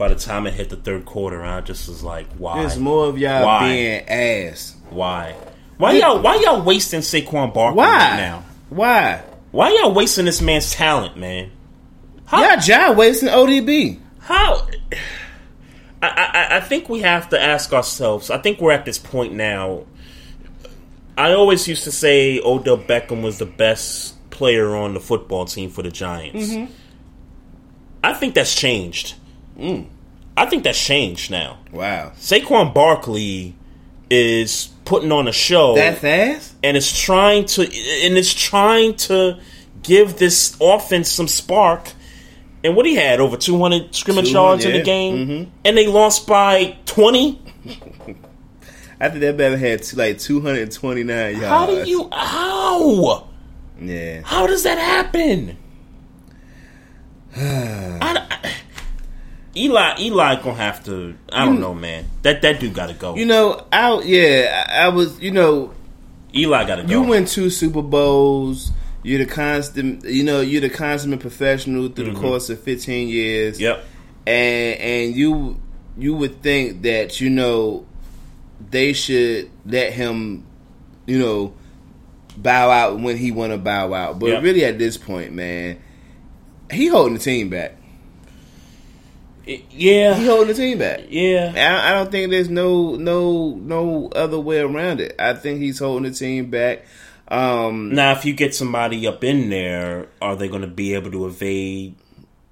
by 0.00 0.08
the 0.08 0.14
time 0.14 0.46
it 0.46 0.54
hit 0.54 0.70
the 0.70 0.76
third 0.76 1.04
quarter. 1.04 1.44
I 1.44 1.60
just 1.60 1.86
was 1.86 2.02
like, 2.02 2.26
why? 2.38 2.60
There's 2.60 2.78
more 2.78 3.04
of 3.04 3.18
y'all 3.18 3.44
Why? 3.44 3.68
being 3.68 4.08
ass. 4.08 4.74
Why? 4.88 5.36
Why 5.76 5.92
y'all? 5.92 6.22
Why 6.22 6.36
y'all 6.36 6.62
wasting 6.62 7.00
Saquon 7.00 7.52
Barkley 7.52 7.76
Why? 7.76 7.86
right 7.86 8.16
now? 8.16 8.44
Why? 8.70 9.22
Why 9.50 9.76
y'all 9.78 9.92
wasting 9.92 10.24
this 10.24 10.40
man's 10.40 10.72
talent, 10.72 11.18
man? 11.18 11.50
Y'all 12.32 12.56
John 12.56 12.96
wasting 12.96 13.28
ODB. 13.28 14.00
How? 14.20 14.66
I, 16.00 16.08
I 16.08 16.56
I 16.56 16.60
think 16.60 16.88
we 16.88 17.00
have 17.00 17.28
to 17.28 17.40
ask 17.40 17.70
ourselves. 17.74 18.30
I 18.30 18.38
think 18.38 18.58
we're 18.58 18.72
at 18.72 18.86
this 18.86 18.98
point 18.98 19.34
now. 19.34 19.84
I 21.18 21.34
always 21.34 21.68
used 21.68 21.84
to 21.84 21.92
say 21.92 22.40
Odell 22.40 22.78
Beckham 22.78 23.22
was 23.22 23.38
the 23.38 23.44
best 23.44 24.30
player 24.30 24.74
on 24.74 24.94
the 24.94 25.00
football 25.00 25.44
team 25.44 25.68
for 25.68 25.82
the 25.82 25.90
Giants. 25.90 26.48
Mm-hmm. 26.48 26.72
I 28.02 28.14
think 28.14 28.34
that's 28.34 28.54
changed. 28.54 29.16
I 30.36 30.46
think 30.46 30.64
that's 30.64 30.82
changed 30.82 31.30
now. 31.30 31.58
Wow. 31.72 32.12
Saquon 32.18 32.72
Barkley 32.72 33.54
is 34.10 34.70
putting 34.84 35.12
on 35.12 35.28
a 35.28 35.32
show 35.32 35.74
That 35.76 35.98
fast? 35.98 36.54
and 36.64 36.76
it's 36.76 36.98
trying 36.98 37.44
to 37.44 37.62
and 37.62 38.16
it's 38.18 38.32
trying 38.32 38.94
to 38.96 39.38
give 39.82 40.18
this 40.18 40.56
offense 40.60 41.08
some 41.10 41.28
spark. 41.28 41.92
And 42.64 42.74
what 42.76 42.84
he 42.86 42.94
had 42.94 43.20
over 43.20 43.36
200 43.36 43.94
scrimmage 43.94 44.30
200, 44.32 44.32
yards 44.32 44.64
in 44.64 44.72
the 44.72 44.82
game, 44.82 45.16
Mhm. 45.28 45.46
and 45.64 45.76
they 45.78 45.86
lost 45.86 46.26
by 46.26 46.76
20. 46.86 47.38
I 49.00 49.08
think 49.08 49.20
that 49.22 49.36
man 49.36 49.58
had 49.58 49.82
two, 49.82 49.96
like 49.96 50.18
229 50.18 51.32
yards. 51.40 51.46
How 51.46 51.66
do 51.66 51.88
you? 51.88 52.08
How? 52.12 53.28
Yeah. 53.80 54.20
How 54.24 54.46
does 54.46 54.62
that 54.64 54.76
happen? 54.78 55.56
I, 57.36 58.26
I- 58.30 58.52
Eli, 59.56 59.94
Eli 60.00 60.36
gonna 60.42 60.54
have 60.54 60.84
to. 60.84 61.14
I 61.32 61.44
don't 61.44 61.54
You- 61.54 61.60
know, 61.60 61.74
man. 61.74 62.04
That 62.22 62.42
that 62.42 62.60
dude 62.60 62.72
got 62.74 62.88
to 62.88 62.94
go. 62.94 63.16
You 63.16 63.26
know, 63.26 63.64
I 63.72 64.00
yeah, 64.02 64.66
I, 64.70 64.88
was. 64.90 65.20
You 65.20 65.32
know, 65.32 65.72
Eli 66.34 66.64
got 66.66 66.76
to 66.76 66.82
go. 66.84 66.88
you 66.90 67.02
win 67.02 67.24
two 67.24 67.50
Super 67.50 67.82
Bowls. 67.82 68.70
You're 69.02 69.18
the 69.18 69.26
constant. 69.26 70.04
You 70.04 70.22
know, 70.22 70.40
you're 70.40 70.60
the 70.60 70.70
consummate 70.70 71.20
professional 71.20 71.88
through 71.88 72.10
Mhm. 72.10 72.14
the 72.14 72.20
course 72.20 72.50
of 72.50 72.60
15 72.60 73.08
years. 73.08 73.60
Yep. 73.60 73.84
And 74.26 74.78
and 74.80 75.16
you 75.16 75.58
you 75.98 76.14
would 76.14 76.42
think 76.42 76.82
that 76.82 77.20
you 77.20 77.30
know 77.30 77.84
they 78.70 78.92
should 78.92 79.50
let 79.66 79.92
him, 79.94 80.44
you 81.06 81.18
know, 81.18 81.52
bow 82.36 82.70
out 82.70 83.00
when 83.00 83.16
he 83.16 83.32
want 83.32 83.52
to 83.52 83.58
bow 83.58 83.92
out. 83.94 84.18
But 84.20 84.26
Yep. 84.30 84.42
really, 84.44 84.64
at 84.64 84.78
this 84.78 84.96
point, 84.96 85.32
man, 85.32 85.78
he 86.70 86.86
holding 86.86 87.14
the 87.14 87.20
team 87.20 87.48
back. 87.48 87.76
Yeah, 89.70 90.14
he 90.14 90.26
holding 90.26 90.48
the 90.48 90.54
team 90.54 90.78
back. 90.78 91.00
Yeah, 91.08 91.52
I, 91.56 91.90
I 91.90 91.94
don't 91.94 92.10
think 92.10 92.30
there's 92.30 92.48
no 92.48 92.94
no 92.96 93.54
no 93.54 94.08
other 94.14 94.38
way 94.38 94.60
around 94.60 95.00
it. 95.00 95.16
I 95.18 95.34
think 95.34 95.60
he's 95.60 95.78
holding 95.78 96.10
the 96.10 96.16
team 96.16 96.50
back. 96.50 96.84
Um, 97.28 97.94
Now, 97.94 98.12
if 98.12 98.24
you 98.24 98.32
get 98.34 98.54
somebody 98.54 99.06
up 99.06 99.22
in 99.22 99.50
there, 99.50 100.08
are 100.20 100.34
they 100.36 100.48
going 100.48 100.62
to 100.62 100.66
be 100.68 100.94
able 100.94 101.12
to 101.12 101.26
evade 101.26 101.94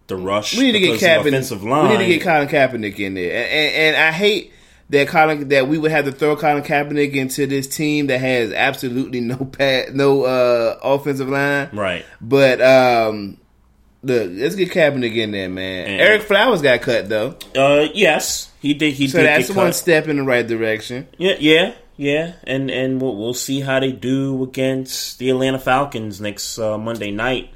the 0.07 0.17
rush? 0.17 0.57
we 0.57 0.65
need 0.71 0.73
to 0.73 0.81
get 0.81 1.01
Kaepernick. 1.01 1.29
offensive 1.29 1.65
line. 1.65 1.91
We 1.91 1.97
need 1.99 2.07
to 2.07 2.19
get 2.19 2.23
Colin 2.23 2.49
Kaepernick 2.49 2.99
in 2.99 3.15
there, 3.15 3.31
and, 3.31 3.53
and, 3.53 3.97
and 3.97 3.97
I 3.97 4.13
hate 4.13 4.53
that 4.91 5.09
Colin 5.09 5.49
that 5.49 5.69
we 5.69 5.79
would 5.79 5.91
have 5.91 6.05
to 6.07 6.13
throw 6.13 6.37
Colin 6.37 6.63
Kaepernick 6.63 7.13
into 7.15 7.47
this 7.47 7.67
team 7.67 8.07
that 8.07 8.21
has 8.21 8.53
absolutely 8.53 9.21
no 9.21 9.37
pat, 9.37 9.95
no 9.95 10.23
uh, 10.25 10.79
offensive 10.83 11.29
line. 11.29 11.69
Right. 11.73 12.05
But 12.21 12.61
um, 12.63 13.39
look, 14.03 14.31
let's 14.35 14.55
get 14.55 14.71
Kaepernick 14.71 15.17
in 15.17 15.31
there, 15.33 15.49
man. 15.49 15.87
And- 15.87 16.01
Ereck 16.23 16.25
Flowers 16.27 16.63
got 16.63 16.81
cut 16.83 17.09
though, 17.09 17.37
Uh, 17.57 17.89
yes, 17.95 18.51
he 18.61 18.75
did. 18.75 18.95
He 18.95 19.09
so 19.09 19.19
did 19.19 19.27
that's 19.27 19.51
one 19.51 19.73
step 19.73 20.09
in 20.09 20.17
the 20.17 20.23
right 20.25 20.47
direction. 20.47 21.07
Yeah, 21.19 21.37
yeah, 21.39 21.75
yeah, 21.97 22.33
and 22.45 22.71
and 22.71 23.01
we'll, 23.01 23.17
we'll 23.17 23.35
see 23.35 23.61
how 23.61 23.81
they 23.81 23.93
do 23.93 24.43
against 24.43 25.19
the 25.19 25.31
Atlanta 25.31 25.59
Falcons 25.59 26.21
next 26.21 26.59
uh, 26.59 26.79
Monday 26.79 27.11
night. 27.11 27.51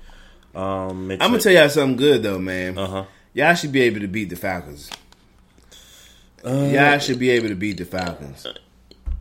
Um, 0.55 1.11
it's 1.11 1.23
I'm 1.23 1.29
gonna 1.31 1.39
a- 1.39 1.41
tell 1.41 1.53
y'all 1.53 1.69
something 1.69 1.97
good 1.97 2.23
though, 2.23 2.39
man. 2.39 2.77
Uh 2.79 2.87
huh. 2.87 3.05
Y'all 3.35 3.55
should 3.55 3.73
be 3.73 3.81
able 3.83 4.01
to 4.01 4.09
beat 4.09 4.29
the 4.29 4.37
Falcons. 4.37 4.91
y'all 6.45 6.99
should 6.99 7.19
be 7.19 7.31
able 7.31 7.49
to 7.49 7.55
beat 7.55 7.79
the 7.79 7.85
Falcons. 7.85 8.47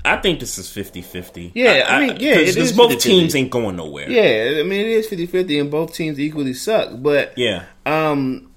I 0.03 0.17
think 0.17 0.39
this 0.39 0.57
is 0.57 0.67
50-50. 0.67 1.51
Yeah, 1.53 1.85
I 1.87 1.99
mean, 1.99 2.17
yeah, 2.19 2.31
it 2.35 2.55
because 2.55 2.57
is 2.57 2.73
both 2.77 2.91
50-50. 2.93 3.01
teams 3.01 3.35
ain't 3.35 3.51
going 3.51 3.75
nowhere. 3.75 4.09
Yeah, 4.09 4.59
I 4.59 4.63
mean 4.63 4.81
it 4.81 4.87
is 4.87 5.07
50-50 5.07 5.61
and 5.61 5.69
both 5.71 5.93
teams 5.93 6.19
equally 6.19 6.53
suck, 6.53 6.89
but 7.01 7.37
Yeah. 7.37 7.65
um 7.85 8.51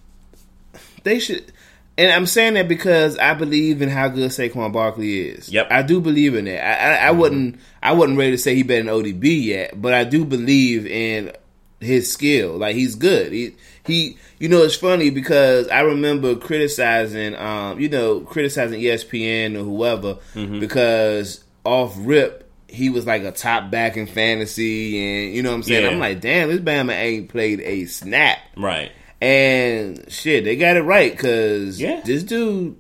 they 1.03 1.19
should 1.19 1.53
and 1.97 2.11
I'm 2.11 2.27
saying 2.27 2.55
that 2.55 2.67
because 2.67 3.17
I 3.19 3.35
believe 3.35 3.81
in 3.81 3.89
how 3.89 4.09
good 4.09 4.31
Saquon 4.31 4.73
Barkley 4.73 5.29
is. 5.29 5.49
Yep. 5.49 5.69
I 5.71 5.83
do 5.83 6.01
believe 6.01 6.35
in 6.35 6.47
that. 6.47 6.67
I, 6.67 6.95
I, 7.05 7.09
I 7.09 7.11
wouldn't 7.13 7.61
I 7.83 7.93
wasn't 7.93 8.19
ready 8.19 8.33
to 8.33 8.39
say 8.39 8.55
he 8.55 8.63
better 8.65 8.83
than 8.83 8.93
ODB 8.93 9.45
yet, 9.45 9.81
but 9.81 9.93
I 9.95 10.03
do 10.05 10.25
believe 10.25 10.87
in 10.87 11.31
his 11.81 12.11
skill. 12.11 12.57
Like 12.57 12.75
he's 12.75 12.95
good. 12.97 13.33
He 13.33 13.55
he 13.87 14.17
you 14.39 14.49
know 14.49 14.63
it's 14.63 14.75
funny 14.77 15.11
because 15.11 15.69
I 15.69 15.81
remember 15.81 16.35
criticizing 16.37 17.35
um 17.37 17.79
you 17.81 17.89
know 17.89 18.21
criticizing 18.21 18.81
ESPN 18.81 19.55
or 19.57 19.65
whoever 19.65 20.19
Mhm. 20.35 20.61
because 20.61 21.43
off 21.65 21.95
rip 21.99 22.43
he 22.69 22.89
was 22.91 23.07
like 23.07 23.23
a 23.23 23.31
top 23.31 23.71
back 23.71 23.97
in 23.97 24.07
fantasy 24.07 24.99
and 25.27 25.35
you 25.35 25.43
know 25.43 25.51
what 25.51 25.57
I'm 25.57 25.63
saying 25.63 25.85
Yeah. 25.85 25.91
I'm 25.91 25.99
like 25.99 26.21
damn 26.21 26.49
this 26.49 26.61
Bama 26.61 26.93
ain't 26.93 27.29
played 27.29 27.61
a 27.61 27.85
snap 27.87 28.39
Right. 28.57 28.91
and 29.21 30.05
shit 30.09 30.45
they 30.45 30.57
got 30.57 30.77
it 30.77 30.83
right 30.83 31.11
because 31.13 31.81
Yeah. 31.81 32.01
this 32.05 32.23
dude 32.23 32.77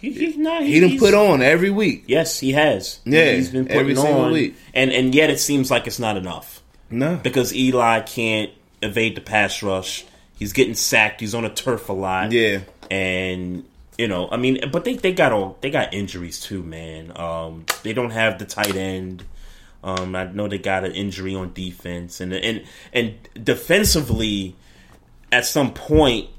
he, 0.00 0.10
he's 0.12 0.36
not 0.36 0.62
he 0.62 0.80
done 0.80 0.90
he's- 0.90 1.00
put 1.00 1.14
on 1.14 1.40
every 1.42 1.70
week 1.70 2.04
Yes, 2.06 2.38
he 2.38 2.52
has. 2.52 3.00
Yeah, 3.06 3.32
he's 3.32 3.48
been 3.50 3.68
every 3.70 3.94
putting 3.94 4.04
single 4.04 4.24
on, 4.26 4.32
week. 4.32 4.54
and 4.74 4.92
and 4.92 5.14
yet 5.14 5.30
it 5.30 5.40
seems 5.40 5.70
like 5.70 5.86
it's 5.86 5.98
not 5.98 6.16
enough. 6.16 6.62
No, 6.90 7.18
because 7.22 7.54
Eli 7.54 8.00
can't 8.00 8.50
evade 8.82 9.16
the 9.16 9.20
pass 9.22 9.62
rush. 9.62 10.04
He's 10.36 10.52
getting 10.52 10.74
sacked. 10.74 11.20
He's 11.20 11.34
on 11.34 11.44
a 11.44 11.50
turf 11.50 11.88
a 11.88 11.92
lot. 11.92 12.32
Yeah, 12.32 12.60
and 12.90 13.64
you 13.98 14.08
know, 14.08 14.28
I 14.30 14.36
mean, 14.36 14.70
but 14.70 14.84
they 14.84 14.94
they 14.96 15.12
got 15.12 15.32
all 15.32 15.56
they 15.60 15.70
got 15.70 15.94
injuries 15.94 16.40
too, 16.40 16.62
man. 16.62 17.12
Um, 17.16 17.66
they 17.82 17.92
don't 17.92 18.10
have 18.10 18.38
the 18.38 18.44
tight 18.44 18.74
end. 18.76 19.24
Um, 19.82 20.16
I 20.16 20.24
know 20.24 20.48
they 20.48 20.58
got 20.58 20.84
an 20.84 20.92
injury 20.92 21.34
on 21.34 21.52
defense, 21.52 22.20
and 22.20 22.32
and 22.32 22.64
and 22.92 23.14
defensively, 23.42 24.56
at 25.30 25.44
some 25.44 25.72
point, 25.74 26.30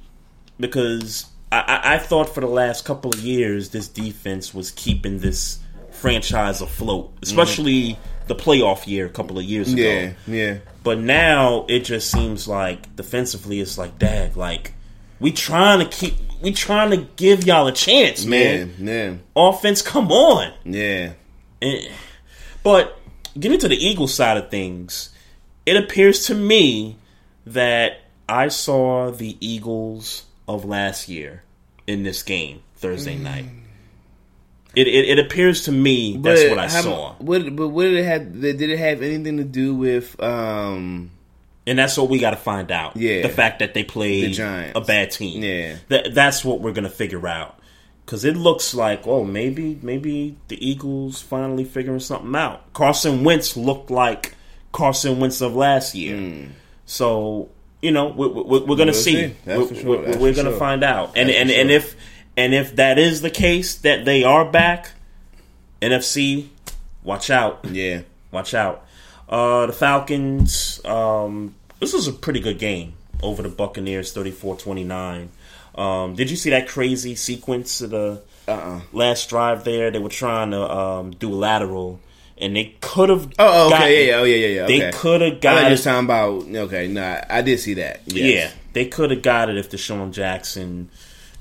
because 0.59 1.27
I, 1.51 1.59
I, 1.59 1.93
I 1.95 1.97
thought 1.99 2.34
for 2.34 2.41
the 2.41 2.47
last 2.47 2.85
couple 2.85 3.11
of 3.11 3.19
years 3.19 3.69
this 3.69 3.88
defense 3.88 4.53
was 4.53 4.72
keeping 4.72 5.19
this 5.19 5.59
franchise 5.91 6.61
afloat, 6.61 7.13
especially 7.22 7.97
the 8.27 8.35
playoff 8.35 8.88
year 8.88 9.05
a 9.05 9.09
couple 9.09 9.38
of 9.38 9.45
years 9.45 9.72
ago. 9.72 9.81
yeah 9.81 10.13
yeah 10.27 10.57
But 10.86 10.99
now 10.99 11.66
it 11.68 11.80
just 11.80 12.12
seems 12.12 12.48
like 12.48 12.95
defensively, 12.95 13.60
it's 13.60 13.76
like, 13.78 13.98
dag, 13.98 14.38
like 14.38 14.74
we 15.20 15.32
trying 15.32 15.80
to 15.80 15.86
keep, 15.86 16.14
we 16.44 16.52
trying 16.52 16.91
to 16.91 16.98
give 17.16 17.44
y'all 17.44 17.66
a 17.66 17.72
chance, 17.72 18.24
man. 18.24 18.76
man 18.78 19.24
Offense, 19.36 19.82
come 19.82 20.12
on. 20.12 20.53
yeah 20.64 21.14
And- 21.62 21.90
but 22.62 22.99
getting 23.40 23.60
to 23.60 23.68
the 23.68 23.76
Eagles 23.84 24.14
side 24.14 24.38
of 24.38 24.52
things, 24.52 25.10
it 25.66 25.76
appears 25.76 26.28
to 26.28 26.36
me 26.36 26.98
that 27.48 28.02
I 28.30 28.48
saw 28.49 29.10
the 29.10 29.38
Eagles 29.40 30.24
of 30.48 30.66
last 30.66 31.10
year 31.10 31.44
in 31.88 32.03
this 32.03 32.22
game 32.22 32.62
Thursday 32.76 33.16
night. 33.18 33.45
Mm. 33.45 33.65
It, 34.76 34.88
it, 34.88 35.10
it 35.10 35.19
appears 35.19 35.65
to 35.65 35.72
me 35.72 36.18
that's 36.18 36.49
what 36.49 36.60
I 36.60 36.68
how- 36.68 36.81
saw, 36.81 37.14
What, 37.19 37.56
but 37.56 37.69
what 37.69 37.84
did 37.84 37.93
it 37.95 38.06
have? 38.06 38.41
Did 38.41 38.61
it 38.61 38.77
have 38.77 39.02
anything 39.02 39.38
to 39.38 39.43
do 39.43 39.76
with? 39.76 40.19
um 40.22 41.11
and 41.68 41.80
that's 41.80 41.97
what 41.97 42.10
we 42.10 42.19
got 42.19 42.30
to 42.31 42.35
find 42.38 42.72
out. 42.72 42.95
Yeah. 42.95 43.23
the 43.23 43.30
fact 43.30 43.57
that 43.60 43.73
they 43.73 43.84
played 43.84 44.35
The 44.35 44.72
a 44.76 44.81
bad 44.81 45.10
team. 45.11 45.43
Yeah. 45.43 45.77
that 45.89 46.14
that's 46.14 46.45
what 46.45 46.61
we're 46.61 46.73
gonna 46.73 46.89
figure 46.89 47.27
out. 47.27 47.60
Because 48.06 48.23
it 48.23 48.38
looks 48.38 48.76
like, 48.76 49.07
oh, 49.07 49.23
maybe 49.23 49.80
maybe 49.81 50.38
the 50.47 50.64
Eagles 50.64 51.22
finally 51.23 51.64
figuring 51.64 51.99
something 51.99 52.35
out. 52.35 52.72
Carson 52.73 53.23
Wentz 53.23 53.57
looked 53.57 53.89
like 53.89 54.35
Carson 54.73 55.19
Wentz 55.19 55.41
of 55.41 55.56
last 55.56 55.95
year. 55.95 56.49
So 56.85 57.49
you 57.81 57.91
know, 57.91 58.07
we're 58.07 58.30
going 58.30 58.47
to 58.65 58.65
Hmm. 58.77 58.77
We'll 58.88 58.93
see. 58.93 59.15
see. 59.27 59.35
We're, 59.45 59.76
sure. 59.76 59.85
we're- 60.02 60.18
we're 60.18 60.34
to 60.34 60.41
sure. 60.41 60.57
find 60.60 60.84
out. 60.84 61.15
And 61.15 61.30
That's 61.30 61.39
and, 61.39 61.49
sure. 61.49 61.60
and 61.61 61.72
if 61.72 61.95
And 62.38 62.53
if 62.53 62.76
that 62.76 62.99
is 62.99 63.22
the 63.22 63.30
case, 63.30 63.76
that 63.76 64.06
they 64.06 64.24
are 64.24 64.44
back, 64.45 64.91
NFC, 65.82 66.48
watch 67.03 67.30
out. 67.30 67.66
Yeah. 67.70 68.02
Watch 68.32 68.53
out. 68.53 68.86
Uh, 69.30 69.66
the 69.68 69.74
Falcons, 69.74 70.84
um, 70.86 71.56
this 71.80 71.94
was 71.94 72.07
a 72.07 72.14
pretty 72.14 72.40
good 72.40 72.60
game 72.60 72.94
over 73.24 73.41
the 73.41 73.49
Buccaneers, 73.49 74.12
34 74.12 74.57
29. 74.57 75.30
Um, 75.76 76.16
did 76.16 76.30
you 76.30 76.36
see 76.38 76.49
that 76.52 76.68
crazy 76.68 77.16
sequence 77.16 77.82
of 77.82 77.90
the 77.90 78.22
Uh-uh. 78.48 78.82
last 78.94 79.30
drive 79.30 79.64
there? 79.64 79.91
They 79.91 79.99
were 79.99 80.10
trying 80.10 80.52
to 80.52 80.62
um, 80.72 81.12
do 81.12 81.34
a 81.34 81.36
lateral, 81.36 81.99
and 82.38 82.56
they 82.56 82.76
could 82.82 83.10
have. 83.10 83.32
Oh, 83.40 83.68
okay, 83.68 83.70
gotten- 83.78 83.91
yeah, 83.94 83.99
yeah, 83.99 84.16
oh, 84.18 84.24
yeah, 84.24 84.36
yeah, 84.36 84.48
yeah. 84.62 84.66
They 84.68 84.88
okay. 84.88 84.98
could 84.98 85.22
have 85.22 85.41
got 85.41 85.68
it. 85.68 85.72
was 85.72 85.84
talking 85.84 86.06
about. 86.06 86.44
Okay, 86.68 86.88
no, 86.88 87.22
I 87.30 87.41
did 87.41 87.60
see 87.60 87.74
that. 87.76 88.02
Yes. 88.06 88.34
Yeah, 88.34 88.52
they 88.74 88.86
could 88.86 89.12
have 89.12 89.22
got 89.22 89.49
it 89.49 89.57
if 89.57 89.70
DeSean 89.70 90.12
Jackson, 90.14 90.90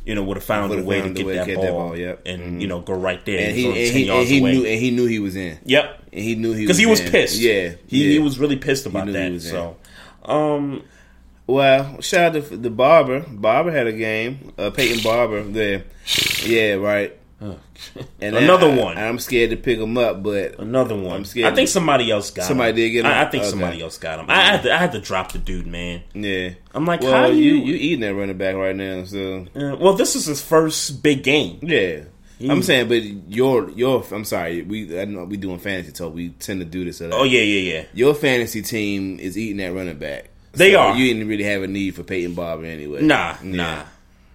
you 0.05 0.15
know, 0.15 0.23
would 0.23 0.37
have 0.37 0.45
found 0.45 0.73
a 0.73 0.83
way 0.83 0.97
to 0.97 1.03
found 1.05 1.17
a 1.17 1.19
get 1.19 1.27
way 1.27 1.35
that 1.37 1.47
get 1.47 1.57
ball, 1.57 1.65
that 1.65 1.73
ball, 1.73 1.97
yep. 1.99 2.23
and 2.27 2.43
Mhm. 2.43 2.61
you 2.61 2.67
know 2.67 2.81
go 2.81 2.95
right 2.95 3.25
there. 3.25 3.39
and 3.49 3.57
he 3.57 3.67
and 3.67 3.75
10 3.75 3.85
he, 3.97 4.09
and 4.11 4.27
he 4.29 4.41
knew 4.41 4.67
and 4.67 4.81
he 4.81 4.91
knew 4.91 5.07
he 5.07 5.19
was 5.19 5.35
in. 5.37 5.59
Yep, 5.65 6.03
and 6.13 6.23
he 6.23 6.35
knew 6.35 6.53
he 6.53 6.63
because 6.63 6.79
he 6.79 6.87
was 6.87 7.01
in. 7.01 7.11
pissed. 7.11 7.41
Yeah, 7.41 7.71
he, 7.87 8.05
yeah. 8.05 8.11
he 8.13 8.19
was 8.19 8.39
really 8.39 8.57
pissed 8.57 8.87
about 8.87 9.07
knew 9.07 9.13
he 9.13 9.19
that. 9.19 9.33
was 9.33 9.45
in. 9.47 9.51
So, 9.51 9.77
um, 10.25 10.83
Well, 11.47 12.01
shout 12.01 12.37
out 12.37 12.49
to 12.49 12.57
the 12.57 12.71
Barber. 12.71 13.21
Barber 13.29 13.71
had 13.71 13.87
a 13.87 13.93
game. 13.93 14.53
Uh, 14.57 14.71
Peyton 14.71 15.03
Barber 15.03 15.43
there. 15.43 15.85
Yeah, 16.45 16.75
right. 16.75 17.15
And 17.41 18.37
Another 18.37 18.69
I- 18.71 18.75
one. 18.77 18.99
I'm 18.99 19.19
scared 19.19 19.51
to 19.51 19.57
pick 19.57 19.79
him 19.79 19.99
up, 19.99 20.23
but 20.23 20.59
another 20.59 20.97
one. 20.97 21.17
I'm 21.17 21.25
scared. 21.25 21.53
I 21.53 21.55
think 21.55 21.69
somebody 21.69 22.11
else 22.11 22.31
got 22.31 22.47
somebody 22.47 22.71
him. 22.71 22.77
did 22.77 22.91
get 22.91 23.01
him. 23.05 23.07
I, 23.13 23.23
I 23.23 23.31
think 23.31 23.43
Okay. 23.43 23.51
somebody 23.51 23.83
else 23.83 23.99
got 23.99 24.19
him. 24.21 24.27
I 24.29 24.41
had 24.43 24.63
to, 24.63 24.73
I 24.73 24.79
had 24.79 24.93
to 24.93 25.01
drop 25.01 25.33
the 25.33 25.39
dude, 25.39 25.67
man. 25.67 26.03
Yeah, 26.15 26.51
I'm 26.73 26.87
like, 26.87 27.03
well, 27.03 27.13
how 27.13 27.27
do 27.31 27.37
you 27.37 27.55
you? 27.57 27.65
you 27.65 27.75
eating 27.75 28.01
that 28.01 28.15
running 28.15 28.39
back 28.39 28.55
right 28.55 28.75
now? 28.75 29.05
So 29.05 29.47
Uh, 29.55 29.77
well, 29.79 29.93
this 29.95 30.17
is 30.17 30.25
his 30.27 30.41
first 30.41 31.03
big 31.03 31.23
game. 31.23 31.59
yeah. 31.63 32.05
He- 32.39 32.51
I'm 32.51 32.63
saying, 32.63 32.89
but 32.89 33.03
your 33.31 33.71
your 33.71 34.05
I'm 34.11 34.25
sorry, 34.25 34.63
we 34.63 34.99
I 34.99 35.05
know 35.05 35.25
we 35.25 35.37
doing 35.37 35.59
fantasy 35.59 35.93
talk. 35.93 36.15
We 36.15 36.31
tend 36.31 36.61
to 36.61 36.65
do 36.65 36.85
this. 36.85 37.01
A 37.01 37.09
lot. 37.09 37.21
Oh 37.21 37.25
yeah, 37.25 37.41
yeah, 37.43 37.73
yeah. 37.75 37.85
Your 37.95 38.15
fantasy 38.15 38.61
team 38.63 39.19
is 39.21 39.37
eating 39.39 39.59
that 39.59 39.73
running 39.73 39.99
back. 39.99 40.31
They 40.53 40.73
So 40.73 40.79
are. 40.81 40.97
You 40.97 41.13
didn't 41.15 41.29
really 41.29 41.45
have 41.45 41.63
a 41.63 41.67
need 41.69 41.95
for 41.95 42.03
Peyton 42.05 42.35
Barber 42.35 42.65
anyway. 42.65 43.03
Nah, 43.03 43.37
Yeah. 43.43 43.51
nah, 43.57 43.83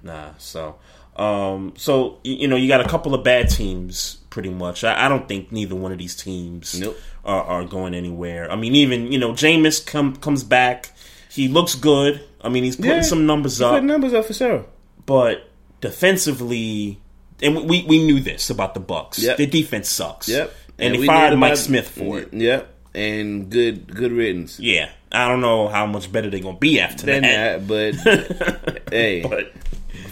nah. 0.04 0.30
So, 0.38 0.76
um, 1.20 1.74
so 1.76 2.20
you 2.24 2.48
know, 2.48 2.56
you 2.56 2.68
got 2.68 2.82
a 2.82 2.88
couple 2.88 3.14
of 3.14 3.24
bad 3.24 3.50
teams, 3.50 4.18
pretty 4.30 4.50
much. 4.50 4.84
I, 4.84 5.06
I 5.06 5.10
don't 5.10 5.28
think 5.28 5.52
neither 5.52 5.76
one 5.76 5.92
of 5.92 5.98
these 5.98 6.16
teams 6.16 6.80
Nope. 6.80 6.98
are, 7.26 7.44
are 7.44 7.64
going 7.66 7.94
anywhere. 7.94 8.52
I 8.52 8.56
mean, 8.56 8.74
even 8.76 9.12
you 9.12 9.20
know, 9.20 9.34
Jameis 9.34 9.86
come 9.86 10.16
comes 10.16 10.44
back. 10.44 10.92
He 11.32 11.48
looks 11.48 11.76
good. 11.76 12.24
I 12.42 12.50
mean, 12.50 12.64
he's 12.64 12.76
putting 12.78 12.92
Yeah, 12.92 13.02
some 13.02 13.26
numbers 13.26 13.60
up, 13.62 13.84
numbers 13.84 14.14
up 14.14 14.26
for 14.26 14.34
sure. 14.34 14.66
but 15.06 15.50
defensively, 15.82 17.00
and 17.42 17.68
we 17.70 17.84
we 17.84 18.04
knew 18.04 18.20
this 18.20 18.50
about 18.50 18.74
the 18.74 18.80
Bucs. 18.82 19.20
Yep. 19.22 19.38
Their 19.38 19.48
defense 19.48 19.90
sucks. 19.90 20.28
Yep. 20.30 20.54
and, 20.78 20.94
we 20.94 21.00
they 21.02 21.06
fired 21.08 21.38
Mike 21.38 21.58
Smith 21.58 21.88
for 21.90 22.20
it. 22.20 22.34
Yep. 22.34 22.76
And 22.96 23.50
good 23.50 23.94
good 23.94 24.12
riddance. 24.12 24.60
Yeah, 24.60 24.90
I 25.12 25.28
don't 25.28 25.42
know 25.42 25.68
how 25.68 25.86
much 25.86 26.12
better 26.12 26.30
they're 26.30 26.40
gonna 26.40 26.58
be 26.58 26.80
after 26.80 27.06
They're 27.06 27.22
that. 27.22 27.68
but 27.68 28.82
hey, 28.92 29.22
But 29.22 29.52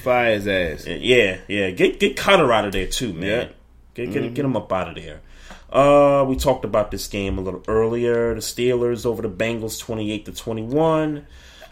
fire 0.07 0.33
his 0.35 0.47
ass. 0.47 0.87
Yeah, 0.87 1.37
yeah. 1.47 1.69
Get 1.71 1.99
get 1.99 2.15
Cutter 2.15 2.51
out 2.53 2.65
of 2.65 2.71
there 2.71 2.87
too, 2.87 3.13
man. 3.13 3.23
Yeah. 3.23 3.47
Get 3.93 4.11
get, 4.13 4.23
Mhm. 4.23 4.33
get 4.33 4.45
him 4.45 4.55
up 4.55 4.71
out 4.71 4.89
of 4.89 4.95
there. 4.95 5.19
Uh, 5.71 6.23
we 6.27 6.35
talked 6.37 6.63
about 6.63 6.91
this 6.91 7.07
game 7.07 7.37
a 7.37 7.41
little 7.41 7.61
earlier. 7.67 8.33
The 8.33 8.39
Steelers 8.39 9.05
over 9.05 9.21
the 9.21 9.29
Bengals, 9.29 9.79
twenty-eight 9.79 10.25
to 10.25 10.31
twenty-one. 10.33 11.25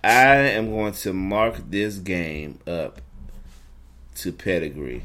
I 0.04 0.36
am 0.36 0.70
going 0.70 0.94
to 0.94 1.14
mark 1.14 1.56
this 1.70 1.96
game 1.98 2.60
up 2.68 3.00
to 4.18 4.32
pedigree. 4.32 5.04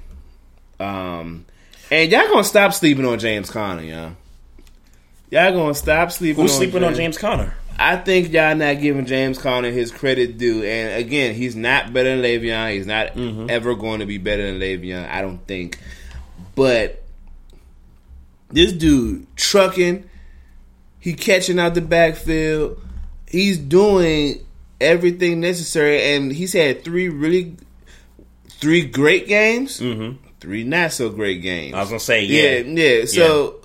Um, 0.79 1.47
and 1.91 2.11
y'all 2.11 2.29
gonna 2.29 2.45
stop 2.45 2.73
sleeping 2.75 3.05
on 3.05 3.19
James 3.19 3.49
Conner, 3.51 3.83
y'all. 3.83 4.13
Y'all 5.31 5.53
gonna 5.53 5.75
stop 5.75 6.11
sleeping. 6.11 6.43
Who's 6.43 6.53
on 6.53 6.57
sleeping 6.59 6.85
on 6.85 6.95
James 6.95 7.17
Conner? 7.17 7.55
I 7.79 7.97
think 7.97 8.33
y'all 8.33 8.55
not 8.55 8.81
giving 8.81 9.07
James 9.07 9.39
Conner 9.39 9.71
his 9.71 9.91
credit 9.91 10.37
due. 10.39 10.63
And 10.63 11.03
again, 11.03 11.35
he's 11.35 11.57
not 11.57 11.93
better 11.93 12.11
than 12.17 12.23
Le'Veon. 12.23 12.73
He's 12.75 12.87
not 12.87 13.15
Mm-hmm. 13.15 13.47
ever 13.49 13.75
going 13.75 14.01
to 14.01 14.07
be 14.07 14.19
better 14.19 14.45
than 14.51 14.61
Le'Veon. 14.61 15.09
I 15.09 15.23
don't 15.23 15.45
think. 15.47 15.79
But 16.55 17.03
this 18.51 18.73
dude 18.73 19.27
trucking, 19.37 20.09
he 20.99 21.15
catching 21.15 21.59
out 21.59 21.75
the 21.75 21.81
backfield. 21.81 22.79
He's 23.29 23.59
doing 23.59 24.45
everything 24.81 25.41
necessary, 25.41 26.03
and 26.15 26.33
he's 26.33 26.53
had 26.53 26.85
three 26.85 27.09
really, 27.09 27.57
three 28.49 28.85
great 28.85 29.27
games. 29.29 29.81
Mm-hmm. 29.81 30.17
Three 30.41 30.65
not 30.65 30.93
so 30.93 31.11
great 31.11 31.43
games. 31.43 31.75
I 31.75 31.81
was 31.81 31.89
gonna 31.91 32.01
say, 32.01 32.25
yeah, 32.25 32.59
yeah, 32.67 32.97
yeah. 32.99 33.05
So, 33.07 33.60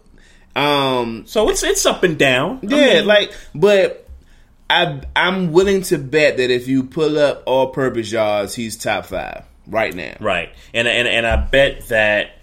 um, 0.55 1.23
so 1.25 1.49
it's 1.49 1.63
it's 1.63 1.85
up 1.85 2.03
and 2.03 2.17
down. 2.17 2.59
I 2.63 2.67
yeah, 2.67 2.93
mean- 2.99 3.07
like, 3.07 3.33
but 3.53 4.07
I 4.69 5.01
I'm 5.15 5.51
willing 5.51 5.81
to 5.83 5.97
bet 5.97 6.37
that 6.37 6.49
if 6.49 6.67
you 6.67 6.83
pull 6.83 7.17
up 7.17 7.43
all 7.45 7.67
purpose 7.67 8.11
yards, 8.11 8.55
he's 8.55 8.77
top 8.77 9.05
five 9.05 9.43
right 9.67 9.93
now. 9.93 10.15
Right, 10.19 10.49
and 10.73 10.87
and 10.87 11.07
and 11.07 11.27
I 11.27 11.35
bet 11.35 11.87
that 11.89 12.37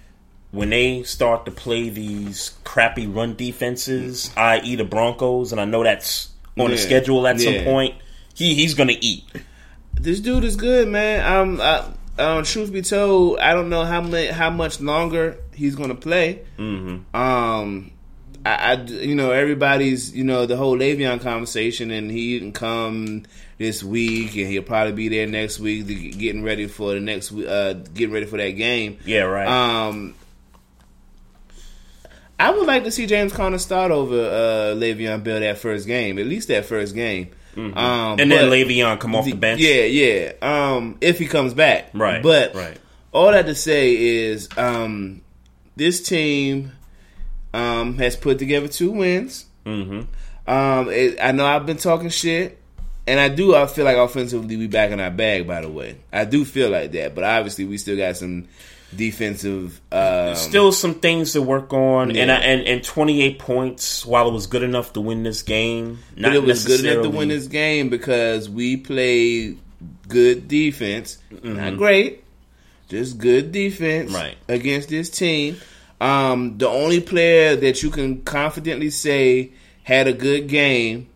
when 0.51 0.70
they 0.70 1.02
start 1.02 1.47
to 1.47 1.51
play 1.51 1.89
these 1.89 2.52
crappy 2.64 3.06
run 3.06 3.34
defenses, 3.34 4.30
i.e. 4.36 4.76
the 4.76 4.84
Broncos, 4.84 5.51
and 5.51 5.60
I 5.60 5.64
know 5.64 5.82
that's 5.82 6.28
on 6.59 6.70
the 6.70 6.76
schedule 6.76 7.26
at 7.26 7.40
some 7.40 7.64
point, 7.64 7.94
he 8.34 8.55
he's 8.55 8.74
gonna 8.74 8.97
eat. 9.01 9.24
This 9.94 10.20
dude 10.20 10.44
is 10.44 10.56
good, 10.56 10.89
man. 10.89 11.24
Um, 11.24 11.60
I, 11.60 11.84
um, 12.18 12.44
truth 12.44 12.72
be 12.72 12.82
told, 12.82 13.39
I 13.39 13.55
don't 13.55 13.70
know 13.70 13.84
how 13.84 14.01
much 14.02 14.28
how 14.30 14.51
much 14.51 14.80
longer 14.80 15.39
he's 15.55 15.74
gonna 15.74 15.94
play. 15.94 16.43
Mm-hmm. 16.59 17.16
Um, 17.16 17.93
I, 18.44 18.73
I- 18.73 18.82
you 18.82 19.14
know, 19.14 19.31
everybody's, 19.31 20.14
you 20.14 20.24
know, 20.24 20.47
the 20.47 20.56
whole 20.56 20.77
Le'Veon 20.77 21.20
conversation, 21.20 21.90
and 21.90 22.10
he 22.10 22.39
didn't 22.39 22.55
come 22.55 23.24
this 23.59 23.85
week, 23.85 24.35
and 24.36 24.48
he'll 24.48 24.62
probably 24.62 24.93
be 24.93 25.09
there 25.09 25.27
next 25.27 25.60
week, 25.60 25.86
getting 26.19 26.43
ready 26.43 26.66
for 26.66 26.94
the 26.94 27.01
next, 27.01 27.32
uh, 27.32 27.74
getting 27.94 28.12
ready 28.12 28.27
for 28.27 28.36
that 28.39 28.51
game. 28.52 28.98
Yeah, 29.05 29.20
right. 29.23 29.47
Um, 29.47 30.14
I 32.39 32.51
would 32.51 32.66
like 32.66 32.82
to 32.85 32.90
see 32.90 33.06
James 33.06 33.32
Conner 33.32 33.59
start 33.59 33.93
over 33.93 34.16
uh, 34.16 34.74
Le'Veon 34.77 35.23
Bell 35.23 35.40
that 35.40 35.59
first 35.59 35.86
game, 35.86 36.19
at 36.19 36.27
least 36.27 36.48
that 36.48 36.64
first 36.64 36.94
game. 36.94 37.28
Mhm. 37.55 37.77
Um, 37.77 38.19
and 38.19 38.32
then 38.32 38.51
Le'Veon 38.51 38.98
come 38.98 39.14
off 39.14 39.27
the 39.27 39.35
bench. 39.35 39.60
Yeah, 39.60 39.82
yeah. 39.85 40.32
Um, 40.43 40.97
if 41.01 41.19
he 41.19 41.27
comes 41.27 41.55
back, 41.55 41.90
Right, 41.93 42.23
But 42.23 42.55
right. 42.55 42.77
all 43.12 43.31
that 43.31 43.47
to 43.47 43.55
say 43.55 43.94
is, 43.94 44.48
um, 44.56 45.20
this 45.77 46.02
team 46.02 46.73
um, 47.54 47.98
has 47.98 48.16
put 48.16 48.38
together 48.38 48.68
two 48.68 48.90
wins. 48.90 49.46
Mm-hmm. 49.66 50.50
Um, 50.50 50.88
it, 50.90 51.18
I 51.22 51.32
know 51.32 51.46
I've 51.46 51.66
been 51.66 51.76
talking 51.76 52.08
shit, 52.08 52.58
and 53.06 53.20
I 53.20 53.28
do. 53.28 53.54
I 53.54 53.66
feel 53.66 53.84
like 53.84 53.96
offensively 53.96 54.56
we 54.56 54.66
back 54.66 54.90
in 54.90 55.00
our 55.00 55.10
bag. 55.10 55.46
By 55.46 55.60
the 55.60 55.68
way, 55.70 55.96
I 56.12 56.24
do 56.24 56.44
feel 56.44 56.70
like 56.70 56.92
that. 56.92 57.14
But 57.14 57.24
obviously, 57.24 57.64
we 57.64 57.78
still 57.78 57.96
got 57.96 58.16
some 58.16 58.48
defensive. 58.94 59.80
Um, 59.90 60.34
Still 60.36 60.72
some 60.72 60.94
things 60.94 61.32
to 61.32 61.42
work 61.42 61.72
on, 61.72 62.16
and 62.16 62.30
I, 62.30 62.36
and 62.36 62.66
and 62.66 62.82
twenty 62.84 63.22
eight 63.22 63.38
points. 63.38 64.04
While 64.04 64.28
it 64.28 64.32
was 64.32 64.46
good 64.46 64.62
enough 64.62 64.92
to 64.94 65.00
win 65.00 65.22
this 65.22 65.42
game, 65.42 66.00
not 66.16 66.30
but 66.30 66.36
it 66.36 66.42
was 66.42 66.64
good 66.66 66.84
enough 66.84 67.02
to 67.04 67.10
win 67.10 67.28
this 67.28 67.46
game 67.46 67.88
because 67.88 68.48
we 68.50 68.76
played 68.76 69.58
good 70.08 70.46
defense, 70.48 71.18
not 71.30 71.74
Mhm. 71.74 71.78
great, 71.78 72.24
just 72.88 73.18
good 73.18 73.50
defense 73.52 74.12
Right. 74.12 74.36
against 74.48 74.88
this 74.90 75.08
team. 75.08 75.56
Um, 76.02 76.58
the 76.58 76.68
only 76.68 77.00
player 77.00 77.54
that 77.56 77.82
you 77.82 77.90
can 77.90 78.22
confidently 78.22 78.90
say 78.90 79.52
had 79.84 80.08
a 80.08 80.12
good 80.12 80.48
game 80.48 81.08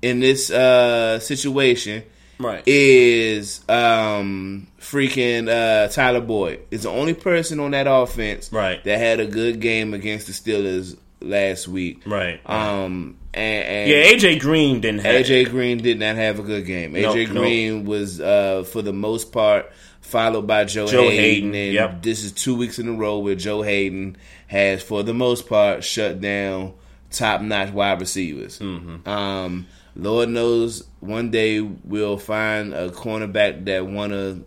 in 0.00 0.20
this 0.20 0.50
uh, 0.50 1.18
situation 1.20 2.02
Right. 2.38 2.62
is 2.66 3.60
um, 3.68 4.66
freaking 4.80 5.48
uh, 5.48 5.88
Tyler 5.88 6.20
Boyd. 6.22 6.60
Is 6.70 6.82
the 6.84 6.90
only 6.90 7.14
person 7.14 7.60
on 7.60 7.70
that 7.72 7.86
offense 7.86 8.50
Right. 8.52 8.82
that 8.84 8.98
had 8.98 9.20
a 9.20 9.26
good 9.26 9.60
game 9.60 9.94
against 9.94 10.26
the 10.26 10.32
Steelers 10.32 10.96
last 11.20 11.68
week. 11.68 12.02
Right. 12.06 12.40
Um, 12.46 13.16
and, 13.34 13.64
and 13.64 13.90
Yeah, 13.90 14.04
AJ 14.06 14.40
Green 14.40 14.80
didn't 14.80 15.02
have 15.02 15.24
AJ 15.24 15.50
Green 15.50 15.78
did 15.78 15.98
not 16.00 16.16
have 16.16 16.38
a 16.38 16.42
good 16.42 16.66
game. 16.66 16.94
AJ 16.94 17.26
nope. 17.26 17.36
Green 17.36 17.84
was 17.84 18.20
uh, 18.20 18.64
for 18.64 18.82
the 18.82 18.92
most 18.92 19.30
part 19.32 19.70
followed 20.02 20.46
by 20.46 20.64
Joe, 20.64 20.86
Joe 20.86 21.08
Haden, 21.08 21.54
Haden, 21.54 21.54
and 21.54 21.72
yep. 21.72 22.02
this 22.02 22.22
is 22.22 22.32
two 22.32 22.54
weeks 22.54 22.78
in 22.78 22.88
a 22.88 22.92
row 22.92 23.18
where 23.18 23.34
Joe 23.34 23.62
Haden 23.62 24.16
has, 24.48 24.82
for 24.82 25.02
the 25.02 25.14
most 25.14 25.48
part, 25.48 25.82
shut 25.82 26.20
down 26.20 26.74
top 27.10 27.40
notch 27.40 27.72
wide 27.72 28.00
receivers. 28.00 28.58
Mm-hmm. 28.58 29.08
Um, 29.08 29.66
Lord 29.96 30.28
knows 30.28 30.84
one 31.00 31.30
day 31.30 31.60
we'll 31.60 32.18
find 32.18 32.74
a 32.74 32.90
cornerback 32.90 33.64
that 33.66 33.86
want 33.86 34.12
to 34.12 34.44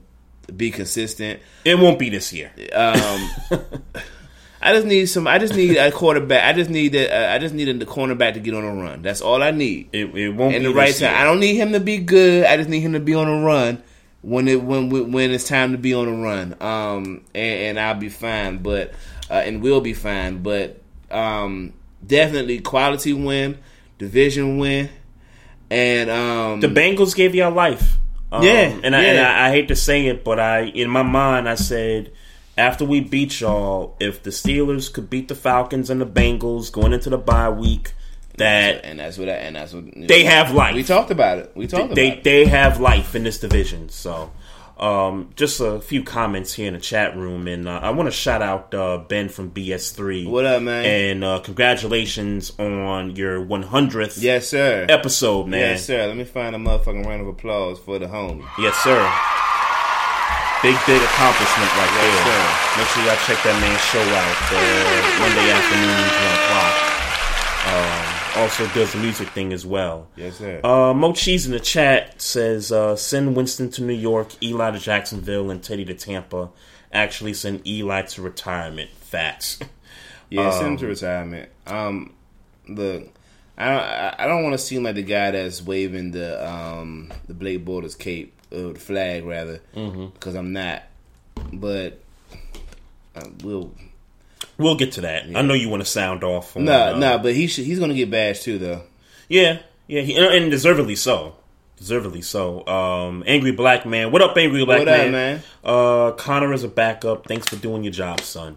be 0.54 0.72
consistent. 0.72 1.40
It 1.64 1.80
won't 1.80 1.98
be 1.98 2.10
this 2.10 2.34
year. 2.34 2.52
Um, 2.74 3.30
I 4.62 4.74
just 4.74 4.88
need 4.88 5.06
some. 5.06 5.28
I 5.28 5.38
just 5.38 5.54
need 5.54 5.78
a 5.78 5.92
quarterback. 5.92 6.44
I 6.44 6.54
just 6.54 6.70
need 6.70 6.96
a, 6.96 7.34
I 7.34 7.38
just 7.38 7.54
need 7.54 7.70
a 7.70 7.86
cornerback 7.86 8.34
to 8.34 8.40
get 8.40 8.56
on 8.56 8.64
a 8.64 8.74
run. 8.74 9.04
That's 9.04 9.22
all 9.22 9.44
I 9.44 9.52
need. 9.52 9.90
It, 9.94 10.16
it 10.16 10.30
won't 10.30 10.54
be 10.54 10.60
the 10.60 10.74
right 10.74 10.88
this 10.88 11.00
time. 11.00 11.12
year. 11.12 11.22
I 11.22 11.24
don't 11.24 11.40
need 11.40 11.56
him 11.56 11.72
to 11.74 11.80
be 11.80 12.00
good. 12.00 12.46
I 12.46 12.58
just 12.58 12.70
need 12.70 12.82
him 12.82 12.94
to 12.94 13.00
be 13.00 13.14
on 13.14 13.28
a 13.28 13.46
run 13.46 13.84
when 14.26 14.48
it 14.48 14.62
when 14.62 15.12
when 15.12 15.32
it's 15.32 15.48
time 15.48 15.72
to 15.74 15.78
be 15.78 15.94
on 15.94 16.08
a 16.08 16.12
run. 16.12 16.56
Um, 16.60 17.24
and, 17.36 17.78
and 17.78 17.80
I'll 17.80 17.96
be 17.96 18.10
fine, 18.10 18.58
but 18.58 18.94
uh, 19.30 19.36
and 19.36 19.62
we'll 19.62 19.82
be 19.82 19.94
fine. 19.94 20.42
But 20.42 20.82
um, 21.12 21.74
definitely 22.06 22.60
quality 22.60 23.14
win, 23.14 23.60
division 24.00 24.58
win, 24.58 24.90
and 25.70 26.10
um, 26.10 26.60
The 26.60 26.68
Bengals 26.68 27.16
gave 27.16 27.36
y'all 27.36 27.54
life. 27.54 27.98
Um, 28.32 28.44
Yeah, 28.44 28.80
and 28.84 28.96
I, 28.96 29.04
and. 29.04 29.20
I, 29.20 29.48
I 29.48 29.52
hate 29.52 29.68
to 29.68 29.76
say 29.76 30.08
it, 30.08 30.24
but 30.24 30.40
I 30.40 30.62
in 30.62 30.90
my 30.90 31.04
mind 31.04 31.48
I 31.48 31.56
said 31.56 32.12
after 32.58 32.84
we 32.84 33.02
beat 33.02 33.40
y'all, 33.42 33.96
if 34.00 34.24
the 34.24 34.32
Steelers 34.32 34.92
could 34.92 35.10
beat 35.10 35.28
the 35.28 35.36
Falcons 35.36 35.90
and 35.90 36.02
the 36.02 36.06
Bengals 36.06 36.72
going 36.72 36.94
into 36.94 37.10
the 37.12 37.18
bye 37.18 37.50
week, 37.50 37.94
that 38.38 38.84
and 38.86 39.00
that's 39.00 39.18
what 39.18 39.30
and 39.30 39.56
that's 39.56 39.74
what 39.74 39.86
they 39.96 40.24
have 40.26 40.54
life. 40.54 40.76
We 40.76 40.84
talked 40.84 41.12
about 41.12 41.38
it. 41.40 41.52
We 41.56 41.68
talked 41.68 41.96
they 41.96 42.08
about 42.10 42.18
it. 42.20 42.24
they 42.24 42.46
have 42.46 42.80
life 42.80 43.16
in 43.16 43.24
this 43.24 43.40
division. 43.40 43.90
So, 43.90 44.32
um, 44.78 45.30
just 45.36 45.62
a 45.62 45.80
few 45.80 46.04
comments 46.04 46.54
here 46.54 46.68
in 46.68 46.74
the 46.74 46.80
chat 46.82 47.16
room, 47.16 47.48
and 47.48 47.68
uh, 47.68 47.80
I 47.82 47.92
want 47.92 48.08
to 48.08 48.12
shout 48.12 48.42
out 48.42 48.74
uh, 48.74 48.98
Ben 49.08 49.30
from 49.30 49.52
BS3. 49.52 50.28
What 50.30 50.46
up, 50.46 50.62
man? 50.64 50.84
And 50.86 51.24
uh, 51.24 51.40
congratulations 51.40 52.52
on 52.60 53.16
your 53.16 53.40
100th 53.46 54.22
Yes, 54.22 54.50
sir. 54.50 54.86
episode, 54.90 55.48
man. 55.48 55.60
Yes, 55.62 55.86
sir. 55.86 56.06
Let 56.08 56.18
me 56.18 56.26
find 56.26 56.56
a 56.56 56.60
motherfucking 56.60 57.06
round 57.06 57.22
of 57.22 57.28
applause 57.30 57.80
for 57.80 58.00
the 58.00 58.08
homie. 58.08 58.44
Yes, 58.60 58.76
sir. 58.84 59.00
Big, 60.64 60.76
big 60.88 60.98
accomplishment 60.98 61.70
right 61.78 61.94
Yes, 61.94 62.10
there. 62.10 62.26
sir. 62.26 62.44
Make 62.82 62.88
sure 62.90 63.04
y'all 63.06 63.22
check 63.28 63.40
that 63.46 63.56
man's 63.62 63.86
show 63.94 64.02
out 64.02 64.38
uh, 64.50 64.60
Monday 65.22 65.48
afternoon, 65.54 66.04
one 66.10 66.36
o'clock. 66.42 66.85
Um, 68.36 68.42
also 68.42 68.68
does 68.74 68.92
the 68.94 69.00
music 69.00 69.30
thing 69.30 69.54
as 69.54 69.66
well. 69.66 70.08
Yes, 70.16 70.38
sir. 70.38 70.60
Uh, 70.64 70.94
Mo 70.94 71.14
Cheese 71.14 71.46
in 71.46 71.52
the 71.52 71.60
chat 71.60 72.22
says 72.22 72.72
uh, 72.72 72.96
send 72.96 73.36
Winston 73.36 73.70
to 73.72 73.84
New 73.84 73.94
York, 73.94 74.42
Eli 74.44 74.72
to 74.72 74.80
Jacksonville, 74.80 75.50
and 75.50 75.64
Teddy 75.64 75.86
to 75.86 75.94
Tampa. 75.94 76.50
Actually, 76.92 77.34
send 77.34 77.66
Eli 77.68 78.02
to 78.04 78.22
retirement. 78.22 78.90
Facts. 79.00 79.60
Yeah, 80.32 80.50
send 80.50 80.68
him 80.70 80.78
to 80.78 80.86
Um, 80.86 80.90
retirement. 80.90 81.50
Um, 81.68 82.14
look, 82.68 83.08
I 83.60 83.66
don't, 83.70 84.20
I- 84.20 84.26
don't 84.28 84.44
want 84.44 84.54
to 84.54 84.58
seem 84.58 84.82
like 84.82 84.96
the 84.96 85.04
guy 85.04 85.30
that's 85.30 85.62
waving 85.62 86.12
the 86.12 86.44
um 86.52 87.12
the 87.28 87.36
Blake 87.36 87.64
Bortles 87.64 87.96
cape 87.98 88.34
or 88.52 88.74
the 88.74 88.80
flag 88.80 89.24
rather, 89.24 89.62
because 89.76 90.34
I'm 90.34 90.52
not. 90.52 90.82
But 91.54 92.00
uh, 93.16 93.28
we'll. 93.44 93.72
We'll 94.58 94.76
get 94.76 94.94
to 94.94 95.02
that. 95.02 95.26
I 95.36 95.42
know 95.42 95.54
you 95.54 95.70
want 95.70 95.82
to 95.84 95.90
sound 95.90 96.24
off. 96.24 96.56
On, 96.56 96.66
nah, 96.66 96.94
uh, 96.94 96.98
no, 96.98 97.20
but 97.20 97.34
he 97.34 97.48
should, 97.48 97.66
he's 97.66 97.80
gonna 97.80 97.94
get 97.94 98.10
bashed 98.10 98.44
too, 98.44 98.58
though. 98.58 98.84
Yeah, 99.28 99.60
yeah, 99.88 100.02
he, 100.02 100.16
and 100.18 100.50
deservedly 100.50 100.96
so. 100.96 101.36
Deservedly 101.78 102.22
so. 102.22 102.66
Um, 102.68 103.24
Angry 103.28 103.52
Black 103.52 103.86
Man. 103.86 104.12
What 104.12 104.22
up, 104.22 104.38
Angry 104.38 104.64
Black 104.64 104.86
Man? 104.86 104.88
What 104.88 105.00
up, 105.08 105.12
Man? 105.12 105.12
man? 105.12 105.44
Uh, 105.64 106.12
Conner 106.14 106.54
is 106.54 106.64
a 106.64 106.70
backup. 106.70 107.28
Thanks 107.28 107.50
for 107.50 107.58
doing 107.58 107.84
your 107.84 107.92
job, 107.92 108.22
son. 108.22 108.56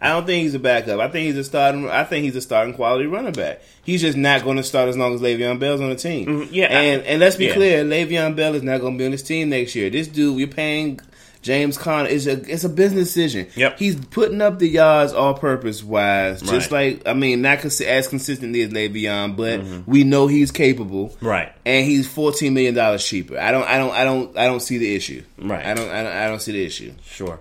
I 0.00 0.08
don't 0.08 0.26
think 0.26 0.42
he's 0.42 0.54
a 0.54 0.58
backup. 0.58 0.98
I 0.98 1.06
think 1.06 1.26
he's 1.26 1.36
a 1.36 1.44
starting. 1.44 1.88
I 1.88 2.02
think 2.02 2.24
he's 2.24 2.34
a 2.34 2.40
starting 2.40 2.74
quality 2.74 3.06
running 3.06 3.32
back. 3.34 3.62
He's 3.84 4.00
just 4.00 4.18
not 4.18 4.42
going 4.42 4.56
to 4.56 4.64
start 4.64 4.88
as 4.88 4.96
long 4.96 5.14
as 5.14 5.20
Le'Veon 5.20 5.60
Bell's 5.60 5.80
on 5.80 5.90
the 5.90 5.94
team. 5.94 6.26
Mhm, 6.26 6.48
yeah, 6.50 6.64
I- 6.66 6.82
and 6.82 7.02
and 7.04 7.20
let's 7.20 7.36
be 7.36 7.46
yeah. 7.46 7.54
clear, 7.54 7.84
Le'Veon 7.84 8.34
Bell 8.34 8.56
is 8.56 8.64
not 8.64 8.80
going 8.80 8.94
to 8.94 8.98
be 8.98 9.04
on 9.04 9.12
this 9.12 9.22
team 9.22 9.50
next 9.50 9.76
year. 9.76 9.88
This 9.90 10.08
dude, 10.08 10.34
we're 10.34 10.48
paying 10.48 10.98
James 11.42 11.76
Conner. 11.76 12.08
is 12.08 12.26
a 12.26 12.32
it's 12.50 12.64
a 12.64 12.68
business 12.68 13.08
decision. 13.08 13.48
Yep. 13.56 13.78
he's 13.78 13.96
putting 13.96 14.40
up 14.40 14.58
the 14.58 14.68
yards 14.68 15.12
all 15.12 15.34
purpose 15.34 15.82
wise, 15.82 16.40
just 16.40 16.70
Right. 16.70 16.94
like 16.96 17.06
I 17.08 17.12
mean, 17.14 17.42
not 17.42 17.58
cons- 17.60 17.80
as 17.80 18.08
consistently 18.08 18.62
as 18.62 18.70
Le'Veon, 18.70 19.36
but 19.36 19.86
we 19.88 20.04
know 20.04 20.28
he's 20.28 20.50
capable. 20.50 21.08
Mm-hmm. 21.10 21.26
Right. 21.26 21.52
and 21.66 21.84
he's 21.86 22.06
fourteen 22.08 22.54
million 22.54 22.74
dollars 22.74 23.04
cheaper. 23.06 23.38
I 23.38 23.50
don't 23.52 23.64
I 23.68 23.76
don't 23.76 23.92
I 23.92 24.04
don't 24.04 24.38
I 24.38 24.46
don't 24.46 24.60
see 24.60 24.78
the 24.78 24.94
issue. 24.94 25.22
Right. 25.38 25.66
I 25.66 25.74
don't 25.74 25.90
I 25.90 26.02
don't, 26.02 26.12
I 26.12 26.26
don't 26.28 26.40
see 26.40 26.52
the 26.52 26.64
issue. 26.64 26.92
Sure. 27.04 27.40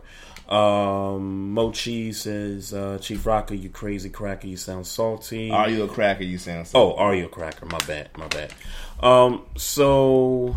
Um, 0.49 1.53
Mo 1.53 1.71
Cheese 1.71 2.19
says, 2.21 2.73
uh, 2.73 2.97
Chief 3.01 3.25
Rocker, 3.25 3.53
you 3.55 3.69
crazy 3.69 4.09
cracker, 4.09 4.47
you 4.47 4.57
sound 4.57 4.85
salty. 4.85 5.49
Are 5.49 5.69
you 5.69 5.83
a 5.83 5.87
cracker? 5.87 6.23
You 6.23 6.37
sound. 6.37 6.67
Oh, 6.75 6.93
are 6.95 7.15
you 7.15 7.25
a 7.27 7.29
cracker? 7.29 7.65
My 7.67 7.77
bad, 7.87 8.09
my 8.17 8.27
bad. 8.27 8.53
Um, 8.99 9.43
so 9.55 10.53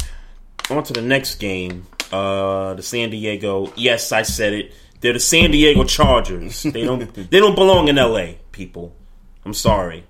on 0.69 0.83
to 0.83 0.93
the 0.93 1.01
next 1.03 1.37
game. 1.37 1.87
Uh, 2.15 2.75
the 2.75 2.83
San 2.83 3.11
Diego. 3.11 3.73
Yes, 3.77 4.13
I 4.13 4.23
said 4.23 4.53
it. 4.53 4.73
They're 5.01 5.13
the 5.13 5.21
San 5.21 5.51
Diego 5.51 5.83
Chargers. 5.85 6.63
They 6.63 6.85
don't. 6.85 7.13
they 7.31 7.41
don't 7.41 7.57
belong 7.57 7.89
in 7.89 7.99
L.A. 7.99 8.39
People. 8.53 8.95
I'm 9.45 9.55
sorry. 9.55 10.05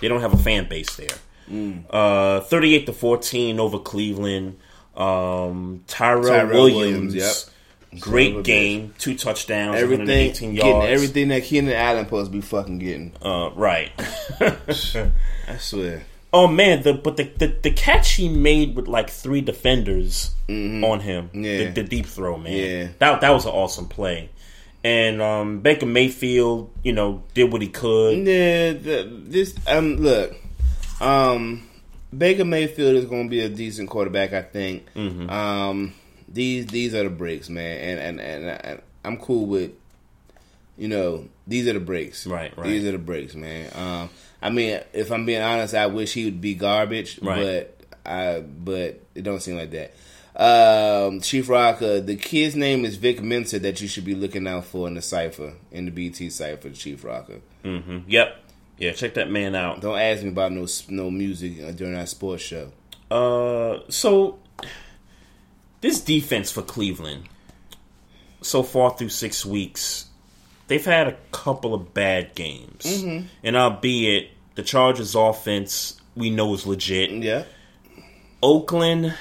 They 0.00 0.08
don't 0.08 0.20
have 0.20 0.32
a 0.32 0.38
fan 0.38 0.68
base 0.68 0.94
there. 0.96 1.18
Mm. 1.50 1.84
Uh, 1.90 2.40
38 2.42 2.86
to 2.86 2.92
14 2.92 3.58
over 3.58 3.78
Cleveland. 3.80 4.58
Um, 4.96 5.82
Tyrell, 5.86 6.22
Tyrell 6.22 6.62
Williams. 6.62 7.14
Williams, 7.14 7.14
yep. 7.14 8.00
Great 8.00 8.44
game. 8.44 8.94
Two 8.98 9.16
touchdowns. 9.16 9.76
Everything, 9.76 10.06
118 10.06 10.54
getting 10.54 10.82
everything 10.82 11.28
that 11.28 11.42
Keenan 11.42 11.72
Allen 11.72 12.04
supposed 12.04 12.30
to 12.30 12.36
be 12.36 12.42
fucking 12.42 12.78
getting. 12.78 13.14
Uh, 13.22 13.50
right. 13.54 13.90
I 14.40 15.56
swear. 15.58 16.04
Oh 16.32 16.46
man, 16.46 16.82
the 16.82 16.92
but 16.92 17.16
the, 17.16 17.24
the 17.24 17.46
the 17.62 17.70
catch 17.70 18.12
he 18.12 18.28
made 18.28 18.76
with 18.76 18.86
like 18.88 19.08
three 19.10 19.40
defenders 19.40 20.34
on 20.48 21.00
him, 21.00 21.28
Mm-hmm. 21.28 21.44
Yeah. 21.44 21.58
the, 21.58 21.82
the 21.82 21.84
deep 21.84 22.06
throw, 22.06 22.36
man, 22.36 22.52
Yeah. 22.52 22.88
that 22.98 23.20
that 23.22 23.30
was 23.30 23.44
an 23.46 23.52
awesome 23.52 23.86
play. 23.88 24.28
And 24.84 25.20
um, 25.20 25.60
Baker 25.60 25.86
Mayfield, 25.86 26.70
you 26.84 26.92
know, 26.92 27.22
did 27.34 27.50
what 27.52 27.62
he 27.62 27.68
could. 27.68 28.18
Yeah, 28.18 28.72
the, 28.74 29.10
this 29.26 29.54
um 29.66 29.96
look, 29.96 30.34
um, 31.00 31.66
Baker 32.16 32.44
Mayfield 32.44 32.96
is 32.96 33.04
going 33.06 33.24
to 33.24 33.30
be 33.30 33.40
a 33.40 33.48
decent 33.48 33.90
quarterback, 33.90 34.32
I 34.32 34.42
think. 34.42 34.86
Mm-hmm. 34.94 35.28
Um, 35.30 35.94
these 36.28 36.66
these 36.66 36.94
are 36.94 37.04
the 37.04 37.10
breaks, 37.10 37.48
man, 37.48 37.98
and 37.98 38.20
and 38.20 38.20
and 38.20 38.50
I, 38.50 38.80
I'm 39.08 39.16
cool 39.16 39.46
with, 39.46 39.72
you 40.76 40.88
know, 40.88 41.26
these 41.46 41.66
are 41.68 41.72
the 41.72 41.80
breaks. 41.80 42.26
Right, 42.26 42.56
right. 42.56 42.66
These 42.66 42.84
are 42.84 42.92
the 42.92 42.98
breaks, 42.98 43.34
man. 43.34 43.70
Um, 43.74 44.10
I 44.40 44.50
mean, 44.50 44.80
if 44.92 45.10
I'm 45.10 45.26
being 45.26 45.42
honest, 45.42 45.74
I 45.74 45.86
wish 45.86 46.12
he 46.14 46.24
would 46.26 46.40
be 46.40 46.54
garbage, 46.54 47.18
Right. 47.20 47.42
but 47.74 47.80
I 48.06 48.40
but 48.40 49.02
it 49.14 49.22
don't 49.22 49.40
seem 49.40 49.56
like 49.56 49.70
that. 49.72 49.94
Um, 50.40 51.20
Chief 51.20 51.48
Rock, 51.48 51.82
uh, 51.82 51.98
the 51.98 52.14
kid's 52.14 52.54
name 52.54 52.84
is 52.84 52.94
Vic 52.96 53.20
Mensa 53.20 53.58
that 53.58 53.80
you 53.80 53.88
should 53.88 54.04
be 54.04 54.14
looking 54.14 54.46
out 54.46 54.66
for 54.66 54.86
in 54.86 54.94
the 54.94 55.02
cipher, 55.02 55.54
in 55.72 55.84
the 55.86 55.90
BT 55.90 56.30
cipher, 56.30 56.70
Chief 56.70 57.02
Rocker. 57.04 57.40
hmm 57.64 57.98
Yep, 58.06 58.36
yeah, 58.78 58.92
check 58.92 59.14
that 59.14 59.28
man 59.30 59.56
out. 59.56 59.80
Don't 59.80 59.98
ask 59.98 60.22
me 60.22 60.28
about 60.28 60.52
no 60.52 60.66
no 60.88 61.10
music 61.10 61.54
uh, 61.60 61.72
during 61.72 61.96
our 61.96 62.06
sports 62.06 62.44
show. 62.44 62.70
Uh, 63.10 63.80
so 63.88 64.38
this 65.80 66.00
defense 66.00 66.52
for 66.52 66.62
Cleveland 66.62 67.24
so 68.40 68.62
far 68.62 68.96
through 68.96 69.08
six 69.08 69.44
weeks, 69.44 70.06
they've 70.68 70.84
had 70.84 71.08
a 71.08 71.16
couple 71.42 71.74
of 71.74 71.92
bad 71.94 72.34
games, 72.34 72.84
Mhm. 72.84 73.24
and 73.44 73.56
albeit 73.56 74.30
the 74.56 74.62
Chargers' 74.62 75.14
offense 75.14 76.00
we 76.16 76.30
know 76.30 76.52
is 76.54 76.66
legit. 76.66 77.10
Yeah, 77.10 77.44
Oakland, 78.42 79.14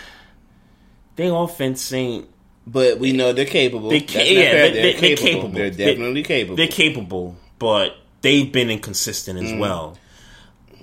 their 1.15 1.33
offense 1.33 1.91
ain't. 1.93 2.27
But 2.65 2.99
we 2.99 3.13
know 3.13 3.31
they're 3.31 3.45
capable. 3.45 3.89
They, 3.89 3.99
That's 3.99 4.11
ca- 4.13 4.19
yeah, 4.19 4.25
they, 4.25 4.51
They're 4.51 4.71
they, 4.71 4.81
they're 4.81 4.91
capable. 5.15 5.27
capable. 5.31 5.49
They're 5.53 5.69
They- 5.69 5.85
definitely 5.85 6.23
capable. 6.23 6.55
They're 6.57 6.67
capable, 6.67 7.35
but 7.59 7.95
they've 8.21 8.51
been 8.51 8.69
inconsistent 8.69 9.39
as 9.41 9.51
Mm. 9.53 9.59
well. 9.59 9.97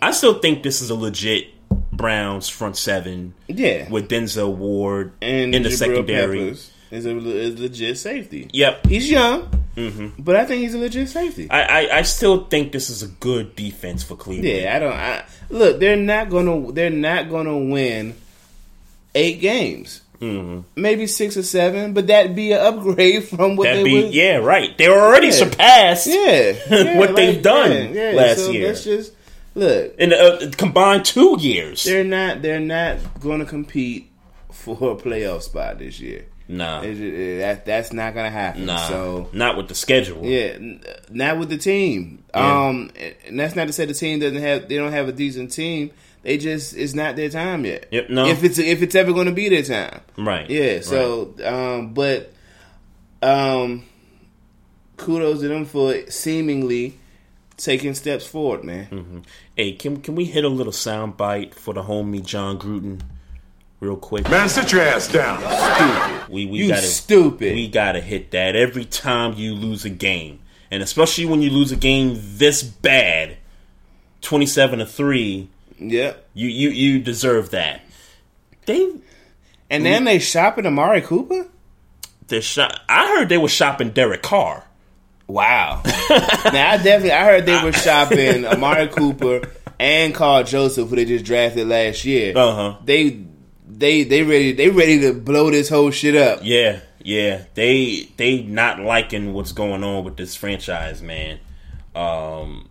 I 0.00 0.12
still 0.12 0.34
think 0.38 0.62
this 0.62 0.80
is 0.80 0.88
a 0.90 0.94
legit 0.94 1.48
Browns 1.92 2.48
front 2.48 2.76
seven. 2.76 3.34
Yeah. 3.48 3.88
with 3.90 4.08
Denzel 4.08 4.52
Ward 4.54 5.12
and 5.20 5.54
in 5.54 5.62
the 5.62 5.68
Jabrill 5.68 5.72
secondary. 5.76 6.38
Peppers 6.44 6.70
is 6.90 7.06
a, 7.06 7.18
is 7.18 7.58
legit 7.60 7.98
safety. 7.98 8.48
Yep, 8.52 8.86
He's 8.86 9.10
young, 9.10 9.63
hmm 9.74 10.08
but 10.18 10.36
I 10.36 10.44
think 10.44 10.62
he's 10.62 10.74
a 10.74 10.78
legit 10.78 11.08
safety. 11.08 11.48
I, 11.50 11.62
I 11.86 11.98
I 11.98 12.02
still 12.02 12.44
think 12.44 12.72
this 12.72 12.90
is 12.90 13.02
a 13.02 13.08
good 13.08 13.56
defense 13.56 14.02
for 14.04 14.16
Cleveland. 14.16 14.48
Yeah, 14.62 14.76
I 14.76 14.78
don't. 14.78 14.92
I, 14.92 15.24
look, 15.50 15.80
they're 15.80 15.96
not 15.96 16.30
gonna. 16.30 16.72
They're 16.72 16.90
not 16.90 17.28
gonna 17.30 17.58
win 17.58 18.14
eight 19.14 19.40
games. 19.40 20.00
hmm 20.20 20.60
Maybe 20.76 21.06
six 21.06 21.36
or 21.36 21.42
seven, 21.42 21.92
but 21.92 22.06
that'd 22.06 22.34
be 22.36 22.52
an 22.52 22.60
upgrade 22.60 23.24
from 23.28 23.56
what 23.56 23.64
That'd 23.64 23.80
they 23.80 23.84
be 23.90 24.04
was. 24.04 24.14
yeah, 24.14 24.36
right. 24.36 24.76
They 24.78 24.88
already 24.88 25.26
Yeah. 25.28 25.32
surpassed 25.32 26.06
Yeah, 26.06 26.54
yeah, 26.70 26.98
what 26.98 27.08
like, 27.10 27.16
they've 27.16 27.42
done 27.42 27.70
yeah, 27.94 28.10
yeah. 28.10 28.16
last 28.16 28.38
So 28.46 28.50
year 28.50 28.68
Let's 28.68 28.84
just 28.84 29.12
look. 29.54 29.94
in 29.98 30.12
uh, 30.12 30.50
combined 30.56 31.04
two 31.04 31.36
years. 31.40 31.84
They're 31.84 32.04
not. 32.04 32.42
They're 32.42 32.60
not 32.60 32.98
going 33.20 33.40
to 33.40 33.46
compete 33.46 34.10
for 34.52 34.74
a 34.92 34.96
playoff 34.96 35.42
spot 35.42 35.78
this 35.80 35.98
year. 36.00 36.26
Nah, 36.46 36.82
It- 36.82 37.00
it- 37.00 37.38
that 37.38 37.64
that's 37.64 37.92
not 37.92 38.12
going 38.14 38.26
to 38.26 38.30
happen. 38.30 38.66
nah, 38.66 38.76
So 38.88 39.28
not 39.32 39.56
with 39.56 39.68
the 39.68 39.74
schedule. 39.74 40.24
yeah, 40.24 40.58
not 41.10 41.38
with 41.38 41.48
the 41.48 41.56
team. 41.56 42.22
Yeah. 42.34 42.66
Um, 42.68 42.90
and 43.26 43.40
that's 43.40 43.56
not 43.56 43.66
to 43.66 43.72
say 43.72 43.86
the 43.86 43.94
team 43.94 44.20
doesn't 44.20 44.40
have. 44.42 44.68
They 44.68 44.76
don't 44.76 44.92
have 44.92 45.08
a 45.08 45.12
decent 45.12 45.52
team. 45.52 45.90
They 46.22 46.36
just 46.38 46.76
it's 46.76 46.94
not 46.94 47.16
their 47.16 47.28
time 47.30 47.64
yet. 47.64 47.86
Yep, 47.90 48.10
no. 48.10 48.26
If 48.26 48.44
it's 48.44 48.58
if 48.58 48.82
it's 48.82 48.94
ever 48.94 49.12
going 49.12 49.26
to 49.26 49.32
be 49.32 49.48
their 49.48 49.62
time. 49.62 50.00
Right. 50.18 50.48
Yeah. 50.50 50.80
So, 50.82 51.34
um, 51.44 51.92
but 51.94 52.32
um, 53.22 53.84
kudos 54.96 55.40
to 55.40 55.48
them 55.48 55.64
for 55.64 55.94
seemingly 56.10 56.94
taking 57.56 57.94
steps 57.94 58.26
forward, 58.26 58.64
man. 58.64 58.84
hmm 58.86 59.18
Hey, 59.56 59.72
can 59.72 59.98
can 60.00 60.14
we 60.14 60.24
hit 60.24 60.44
a 60.44 60.48
little 60.48 60.72
sound 60.72 61.16
bite 61.16 61.54
for 61.54 61.72
the 61.74 61.82
homie 61.82 62.24
Jon 62.24 62.58
Gruden 62.58 63.00
real 63.84 63.96
quick. 63.96 64.28
Man, 64.30 64.48
sit 64.48 64.72
your 64.72 64.82
ass 64.82 65.08
down. 65.08 65.38
Stupid. 65.38 66.28
We 66.32 66.46
we 66.46 66.58
You 66.58 66.68
gotta 66.68 66.82
stupid. 66.82 67.54
We 67.54 67.68
gotta 67.68 68.00
hit 68.00 68.30
that 68.32 68.56
every 68.56 68.84
time 68.84 69.34
you 69.34 69.54
lose 69.54 69.84
a 69.84 69.90
game, 69.90 70.40
and 70.70 70.82
especially 70.82 71.26
when 71.26 71.42
you 71.42 71.50
lose 71.50 71.70
a 71.70 71.76
game 71.76 72.18
this 72.20 72.62
bad, 72.62 73.36
twenty 74.20 74.46
seven 74.46 74.78
to 74.78 74.86
three. 74.86 75.48
Yeah, 75.78 76.14
you 76.32 76.48
you 76.48 76.70
you 76.70 76.98
deserve 77.00 77.50
that. 77.50 77.82
They 78.66 78.94
and 79.70 79.84
then 79.84 80.04
they 80.04 80.18
shopping 80.18 80.66
Amari 80.66 81.02
Cooper. 81.02 81.46
They 82.28 82.40
shop. 82.40 82.72
I 82.88 83.08
heard 83.08 83.28
they 83.28 83.38
were 83.38 83.48
shopping 83.48 83.90
Derek 83.90 84.22
Carr. 84.22 84.64
Wow. 85.26 85.82
now 85.84 86.70
I 86.72 86.76
definitely 86.78 87.12
I 87.12 87.24
heard 87.24 87.46
they 87.46 87.62
were 87.62 87.72
shopping 87.72 88.46
Amari 88.46 88.88
Cooper 88.88 89.42
and 89.78 90.14
Karl 90.14 90.44
Joseph, 90.44 90.88
who 90.88 90.96
they 90.96 91.04
just 91.04 91.24
drafted 91.24 91.66
last 91.66 92.04
year. 92.04 92.36
Uh 92.36 92.54
huh. 92.54 92.76
They 92.84 93.23
they 93.78 94.04
they 94.04 94.22
ready 94.22 94.52
they 94.52 94.68
ready 94.70 95.00
to 95.00 95.12
blow 95.12 95.50
this 95.50 95.68
whole 95.68 95.90
shit 95.90 96.14
up. 96.16 96.40
Yeah, 96.42 96.80
yeah. 97.02 97.44
They 97.54 98.08
they 98.16 98.42
not 98.42 98.80
liking 98.80 99.32
what's 99.32 99.52
going 99.52 99.82
on 99.84 100.04
with 100.04 100.16
this 100.16 100.34
franchise, 100.36 101.02
man. 101.02 101.40
Um, 101.94 102.68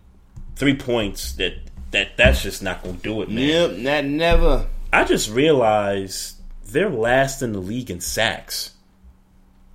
three 0.56 0.76
points 0.76 1.32
that 1.34 1.54
that 1.90 2.16
that's 2.16 2.42
just 2.42 2.62
not 2.62 2.82
gonna 2.82 2.96
do 2.98 3.22
it, 3.22 3.28
man. 3.30 3.48
Yep, 3.48 3.70
not 3.78 4.04
never. 4.04 4.66
I 4.92 5.04
just 5.04 5.30
realized 5.30 6.36
they're 6.66 6.90
last 6.90 7.42
in 7.42 7.52
the 7.52 7.58
league 7.60 7.90
in 7.90 8.00
sacks. 8.00 8.70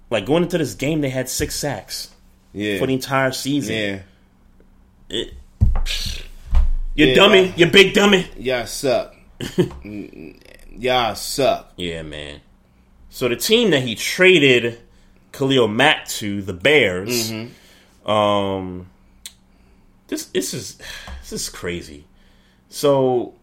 Like 0.10 0.26
going 0.26 0.43
into 0.43 0.57
this 0.57 0.73
game, 0.73 1.01
they 1.01 1.10
had 1.10 1.30
six 1.30 1.56
sacks. 1.56 2.10
Yeah. 2.51 2.80
for 2.80 2.88
the 2.88 2.93
entire 2.93 3.31
season. 3.31 3.76
Yeah. 3.76 3.99
It, 5.10 5.34
you 6.95 7.06
Yeah. 7.07 7.14
dummy, 7.15 7.53
you 7.56 7.68
big 7.68 7.93
dummy. 7.93 8.27
Y'all 8.38 8.65
suck. 8.65 9.15
Y'all 10.80 11.14
suck. 11.15 11.73
Yeah, 11.76 12.01
man. 12.03 12.41
So 13.10 13.27
the 13.27 13.35
team 13.35 13.72
that 13.72 13.81
he 13.84 13.95
traded 13.95 14.80
Khalil 15.34 15.68
Mack 15.68 16.07
to, 16.07 16.41
the 16.41 16.53
Bears, 16.53 17.31
Mm-hmm. 17.31 18.10
um, 18.10 18.89
this 20.07 20.26
this 20.26 20.53
is 20.53 20.77
this 21.22 21.31
is 21.34 21.49
crazy. 21.49 22.06
So 22.69 23.34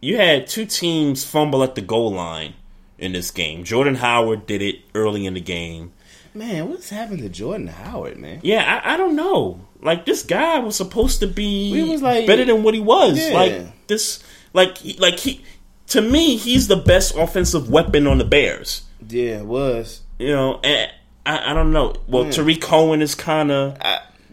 you 0.00 0.16
had 0.16 0.46
two 0.46 0.66
teams 0.66 1.24
fumble 1.24 1.62
at 1.62 1.74
the 1.74 1.80
goal 1.80 2.12
line 2.12 2.54
in 2.98 3.12
this 3.12 3.30
game. 3.30 3.64
Jordan 3.64 3.96
Howard 3.96 4.46
did 4.46 4.62
it 4.62 4.76
early 4.94 5.26
in 5.26 5.34
the 5.34 5.40
game. 5.40 5.92
Man, 6.34 6.68
what's 6.68 6.90
happened 6.90 7.20
to 7.20 7.28
Jordan 7.28 7.68
Howard, 7.68 8.18
man? 8.18 8.40
Yeah, 8.42 8.80
I, 8.84 8.94
I 8.94 8.96
don't 8.96 9.14
know. 9.16 9.60
Like 9.80 10.04
this 10.04 10.22
guy 10.22 10.58
was 10.58 10.76
supposed 10.76 11.20
to 11.20 11.26
be 11.26 11.70
He 11.70 11.82
was 11.90 12.02
like- 12.02 12.26
better 12.26 12.44
than 12.44 12.62
what 12.62 12.74
he 12.74 12.80
was. 12.80 13.18
Yeah. 13.18 13.34
Like 13.34 13.86
this, 13.86 14.22
like 14.52 14.78
like 14.98 15.18
he. 15.18 15.44
To 15.88 16.00
me, 16.00 16.36
he's 16.36 16.68
the 16.68 16.76
best 16.76 17.14
offensive 17.14 17.70
weapon 17.70 18.06
on 18.06 18.18
the 18.18 18.24
Bears. 18.24 18.82
Yeah, 19.08 19.38
it 19.40 19.46
was. 19.46 20.00
You 20.18 20.28
know, 20.28 20.60
and 20.64 20.90
I, 21.26 21.50
I 21.50 21.54
don't 21.54 21.72
know. 21.72 21.94
Well, 22.08 22.24
Yeah. 22.26 22.30
Tarik 22.32 22.60
Cohen 22.60 23.02
is 23.02 23.14
kind 23.14 23.50
of 23.50 23.78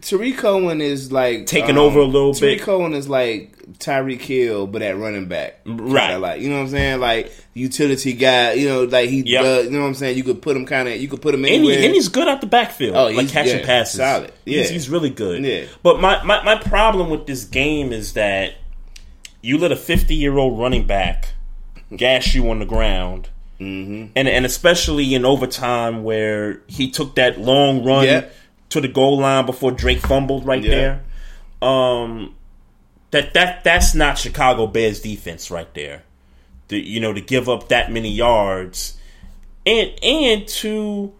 Tarik 0.02 0.38
Cohen 0.38 0.82
is 0.82 1.12
like 1.12 1.46
Taking 1.46 1.78
over 1.78 2.00
a 2.00 2.06
um, 2.06 2.12
little 2.12 2.34
Tarik 2.34 2.60
bit. 2.60 2.66
Tarik 2.66 2.80
Cohen 2.80 2.94
is 2.94 3.08
like 3.10 3.56
Tyreek 3.80 4.22
Hill, 4.22 4.66
but 4.68 4.82
at 4.82 4.98
running 4.98 5.28
back, 5.28 5.60
Right. 5.66 6.16
Like 6.16 6.42
you 6.42 6.50
know 6.50 6.56
what 6.58 6.62
I'm 6.64 6.70
saying, 6.70 7.00
like 7.00 7.32
utility 7.54 8.14
guy. 8.14 8.54
You 8.54 8.68
know, 8.70 8.84
like 8.86 9.10
he, 9.10 9.22
Yep. 9.26 9.44
does, 9.44 9.66
you 9.66 9.72
know 9.72 9.82
what 9.82 9.88
I'm 9.88 9.94
saying. 9.96 10.18
You 10.18 10.24
could 10.24 10.42
put 10.42 10.56
him 10.56 10.66
kind 10.66 10.88
of, 10.88 11.00
you 11.00 11.08
could 11.08 11.22
put 11.22 11.34
him 11.36 11.46
and, 11.46 11.54
anywhere. 11.54 11.78
he, 11.80 11.86
and 11.86 11.94
he's 11.94 12.08
good 12.08 12.28
out 12.28 12.42
the 12.42 12.48
backfield, 12.48 12.96
Oh, 12.96 13.06
like 13.06 13.16
he's- 13.16 13.32
catching 13.32 13.60
yeah, 13.60 13.66
passes. 13.66 13.98
solid. 13.98 14.32
Yeah. 14.46 14.60
He's, 14.62 14.70
he's 14.70 14.90
really 14.90 15.10
good. 15.12 15.44
Yeah. 15.46 15.66
But 15.84 16.00
my, 16.02 16.24
my 16.24 16.44
my 16.44 16.56
problem 16.56 17.10
with 17.10 17.28
this 17.28 17.44
game 17.44 17.92
is 17.92 18.14
that 18.14 18.56
you 19.42 19.58
let 19.58 19.72
a 19.72 19.76
50 19.76 20.16
year 20.16 20.38
old 20.38 20.60
running 20.60 20.86
back 20.88 21.34
gash 21.96 22.34
you 22.36 22.50
on 22.50 22.60
the 22.60 22.66
ground. 22.66 23.30
Mm-hmm. 23.60 24.14
and 24.16 24.28
and 24.28 24.44
especially 24.44 25.14
in 25.14 25.24
overtime 25.24 26.04
where 26.04 26.62
he 26.66 26.90
took 26.90 27.14
that 27.16 27.40
long 27.40 27.84
run 27.86 28.06
Yeah. 28.06 28.26
to 28.70 28.82
the 28.82 28.88
goal 28.88 29.20
line 29.20 29.46
before 29.46 29.70
Drake 29.72 30.00
fumbled 30.00 30.48
right 30.48 30.64
Yeah. 30.64 31.00
there. 31.62 31.70
Um, 31.70 32.34
that 33.12 33.36
that 33.36 33.64
that's 33.64 33.94
not 33.94 34.18
Chicago 34.18 34.66
Bears 34.66 35.00
defense 35.02 35.52
right 35.52 35.72
there. 35.76 36.02
The, 36.70 36.80
you 36.80 37.00
know 37.00 37.14
to 37.14 37.22
give 37.22 37.48
up 37.50 37.68
that 37.70 37.92
many 37.92 38.10
yards, 38.10 38.98
and 39.64 39.92
and 40.02 40.48
to 40.48 41.14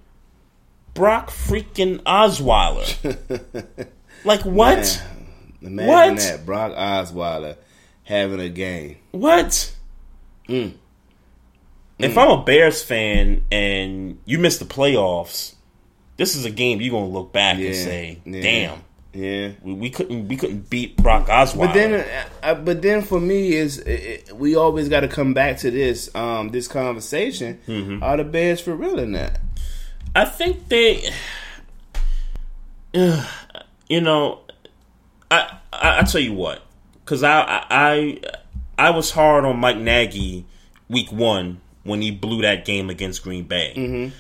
Brock 0.96 1.30
freaking 1.30 2.00
Osweiler. 2.06 2.88
like 4.26 4.42
what? 4.42 5.04
Man, 5.62 5.80
imagine 5.80 5.88
What? 6.16 6.18
that 6.24 6.46
Brock 6.48 6.72
Osweiler 6.74 7.56
having 8.04 8.40
a 8.40 8.50
game. 8.50 8.98
What? 9.12 9.76
Mm. 10.48 10.74
If 12.00 12.18
I'm 12.18 12.30
a 12.32 12.44
Bears 12.44 12.84
fan 12.84 13.44
and 13.52 14.20
you 14.26 14.40
miss 14.40 14.58
the 14.58 14.66
playoffs, 14.66 15.54
this 16.18 16.36
is 16.36 16.46
a 16.46 16.50
game 16.50 16.82
you're 16.82 16.92
gonna 16.92 17.12
look 17.12 17.32
back 17.32 17.58
and 17.58 17.76
say, 17.76 18.20
"Damn, 18.26 18.84
yeah, 19.14 19.52
we, 19.62 19.74
we 19.74 19.90
couldn't 19.92 20.28
we 20.28 20.36
couldn't 20.36 20.68
beat 20.70 20.98
Brock 20.98 21.28
Osweiler." 21.28 21.58
But 21.68 21.74
then, 21.74 21.94
uh, 21.94 22.46
uh, 22.46 22.56
but 22.56 22.82
then 22.82 23.04
for 23.04 23.20
me 23.20 23.54
is 23.54 23.78
it, 23.80 23.90
it- 24.30 24.36
we 24.36 24.56
always 24.56 24.90
got 24.90 25.02
to 25.02 25.08
come 25.08 25.34
back 25.36 25.58
to 25.60 25.70
this 25.70 26.14
um 26.16 26.50
this 26.50 26.68
conversation. 26.68 27.60
Mhm. 27.68 28.02
Are 28.02 28.18
the 28.18 28.24
Bears 28.24 28.60
for 28.60 28.76
real 28.76 28.98
in 28.98 29.12
that? 29.12 29.40
I 30.16 30.26
think 30.26 30.68
they, 30.70 31.08
you 32.94 34.02
know, 34.02 34.40
I 35.30 35.58
I, 35.72 36.00
I 36.00 36.04
tell 36.04 36.22
you 36.22 36.34
what, 36.34 36.64
because 37.06 37.24
I, 37.24 37.42
I 37.42 37.66
I 37.70 38.20
I 38.82 38.90
was 38.90 39.12
hard 39.12 39.46
on 39.46 39.60
Mike 39.60 39.78
Nagy 39.78 40.44
week 40.90 41.12
one 41.12 41.62
when 41.84 42.02
he 42.02 42.10
blew 42.10 42.42
that 42.42 42.66
game 42.66 42.90
against 42.90 43.22
Green 43.24 43.44
Bay. 43.44 43.74
Mhm. 43.78 44.12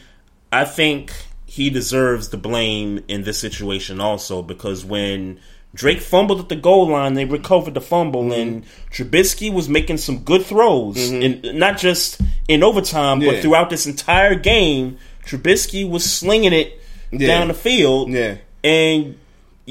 I 0.51 0.65
think 0.65 1.11
he 1.47 1.71
deserves 1.71 2.29
the 2.29 2.37
blame 2.37 3.03
in 3.07 3.23
this 3.23 3.39
situation 3.39 3.99
also 3.99 4.43
because 4.43 4.85
when 4.85 5.39
Drake 5.73 5.99
fumbled 6.01 6.39
at 6.41 6.49
the 6.49 6.55
goal 6.55 6.89
line, 6.89 7.15
they 7.15 7.25
recovered 7.25 7.73
the 7.73 7.81
fumble, 7.81 8.23
Mm-hmm. 8.23 8.41
and 8.41 8.63
Trubisky 8.91 9.51
was 9.51 9.67
making 9.67 9.97
some 9.97 10.19
good 10.19 10.45
throws, 10.45 10.97
Mhm. 10.97 11.25
and 11.25 11.59
not 11.59 11.79
just 11.79 12.21
in 12.47 12.61
overtime, 12.61 13.19
Yeah. 13.21 13.31
but 13.31 13.41
throughout 13.41 13.69
this 13.71 13.87
entire 13.87 14.35
game. 14.35 14.97
Trubisky 15.25 15.89
was 15.89 16.03
slinging 16.03 16.53
it 16.53 16.79
Yeah. 17.11 17.27
down 17.27 17.47
the 17.47 17.53
field, 17.55 18.11
Yeah. 18.11 18.35
and 18.63 19.15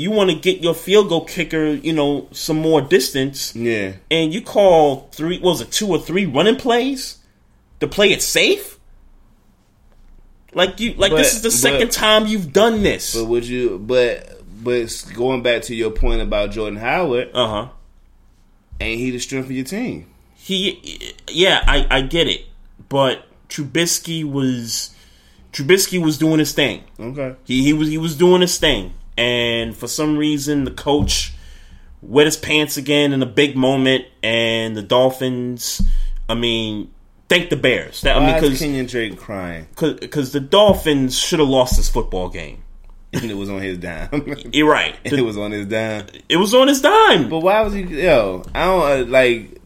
you 0.00 0.10
want 0.10 0.30
to 0.30 0.36
get 0.36 0.62
your 0.62 0.74
field 0.74 1.08
goal 1.10 1.24
kicker, 1.24 1.66
you 1.68 1.92
know, 1.92 2.26
some 2.32 2.56
more 2.58 2.80
distance, 2.80 3.54
Yeah. 3.54 3.92
and 4.10 4.32
you 4.32 4.40
call 4.42 5.08
three, 5.12 5.38
what 5.38 5.50
was 5.50 5.60
it 5.60 5.70
two 5.70 5.88
or 5.88 5.98
three 5.98 6.26
running 6.26 6.56
plays 6.56 7.18
to 7.80 7.86
play 7.86 8.10
it 8.12 8.22
safe? 8.22 8.78
Like 10.52 10.80
you, 10.80 10.94
like 10.94 11.12
this 11.12 11.34
is 11.34 11.42
the 11.42 11.48
but- 11.48 11.52
second 11.54 11.92
time 11.92 12.26
you've 12.26 12.52
done 12.52 12.82
this. 12.82 13.14
But 13.14 13.26
would 13.26 13.46
you? 13.46 13.78
But 13.78 14.40
but 14.62 15.04
going 15.14 15.42
back 15.42 15.62
to 15.62 15.74
your 15.74 15.90
point 15.90 16.20
about 16.22 16.50
Jordan 16.50 16.78
Howard, 16.78 17.30
uh 17.32 17.46
huh, 17.48 17.68
ain't 18.80 18.98
he 19.00 19.10
the 19.12 19.18
strength 19.18 19.46
of 19.46 19.52
your 19.52 19.64
team? 19.64 20.06
He, 20.34 21.12
yeah, 21.28 21.62
I, 21.66 21.86
I 21.90 22.00
get 22.00 22.26
it, 22.26 22.46
but 22.88 23.24
Trubisky 23.48 24.24
was 24.24 24.90
Trubisky 25.52 26.02
was 26.02 26.18
doing 26.18 26.38
his 26.40 26.52
thing. 26.52 26.82
Okay, 26.98 27.36
he 27.44 27.62
he 27.62 27.72
was 27.72 27.88
he 27.88 27.98
was 27.98 28.16
doing 28.16 28.40
his 28.40 28.58
thing, 28.58 28.92
and 29.20 29.76
for 29.76 29.86
some 29.86 30.16
reason 30.16 30.64
the 30.64 30.70
coach 30.70 31.32
wet 32.02 32.26
his 32.26 32.36
pants 32.36 32.76
again 32.76 33.12
in 33.12 33.22
a 33.22 33.26
big 33.26 33.56
moment, 33.56 34.06
and 34.22 34.76
the 34.76 34.82
Dolphins. 34.82 35.82
I 36.28 36.34
mean, 36.34 36.90
thank 37.28 37.50
the 37.50 37.56
Bears. 37.56 38.02
That, 38.02 38.16
I 38.16 38.26
mean, 38.26 38.34
because 38.40 38.58
Kenyon 38.58 38.86
Drake 38.86 39.18
crying? 39.18 39.66
because 39.78 40.32
the 40.32 40.40
Dolphins 40.40 41.18
should 41.18 41.40
have 41.40 41.48
lost 41.48 41.76
this 41.76 41.88
football 41.88 42.28
game. 42.28 42.62
And 43.12 43.28
it 43.28 43.34
was 43.34 43.50
on 43.50 43.60
his 43.60 43.78
dime. 43.78 44.36
You're 44.52 44.70
right. 44.70 44.94
And 45.04 45.12
it 45.18 45.22
was 45.22 45.36
on 45.36 45.50
his 45.50 45.66
dime. 45.66 46.06
It 46.28 46.36
was 46.36 46.54
on 46.54 46.68
his 46.68 46.80
dime. 46.80 47.28
But 47.28 47.40
why 47.40 47.60
was 47.62 47.72
he? 47.74 47.82
Yo, 47.82 48.44
I 48.54 48.64
don't 48.66 48.82
uh, 48.82 49.10
like. 49.10 49.56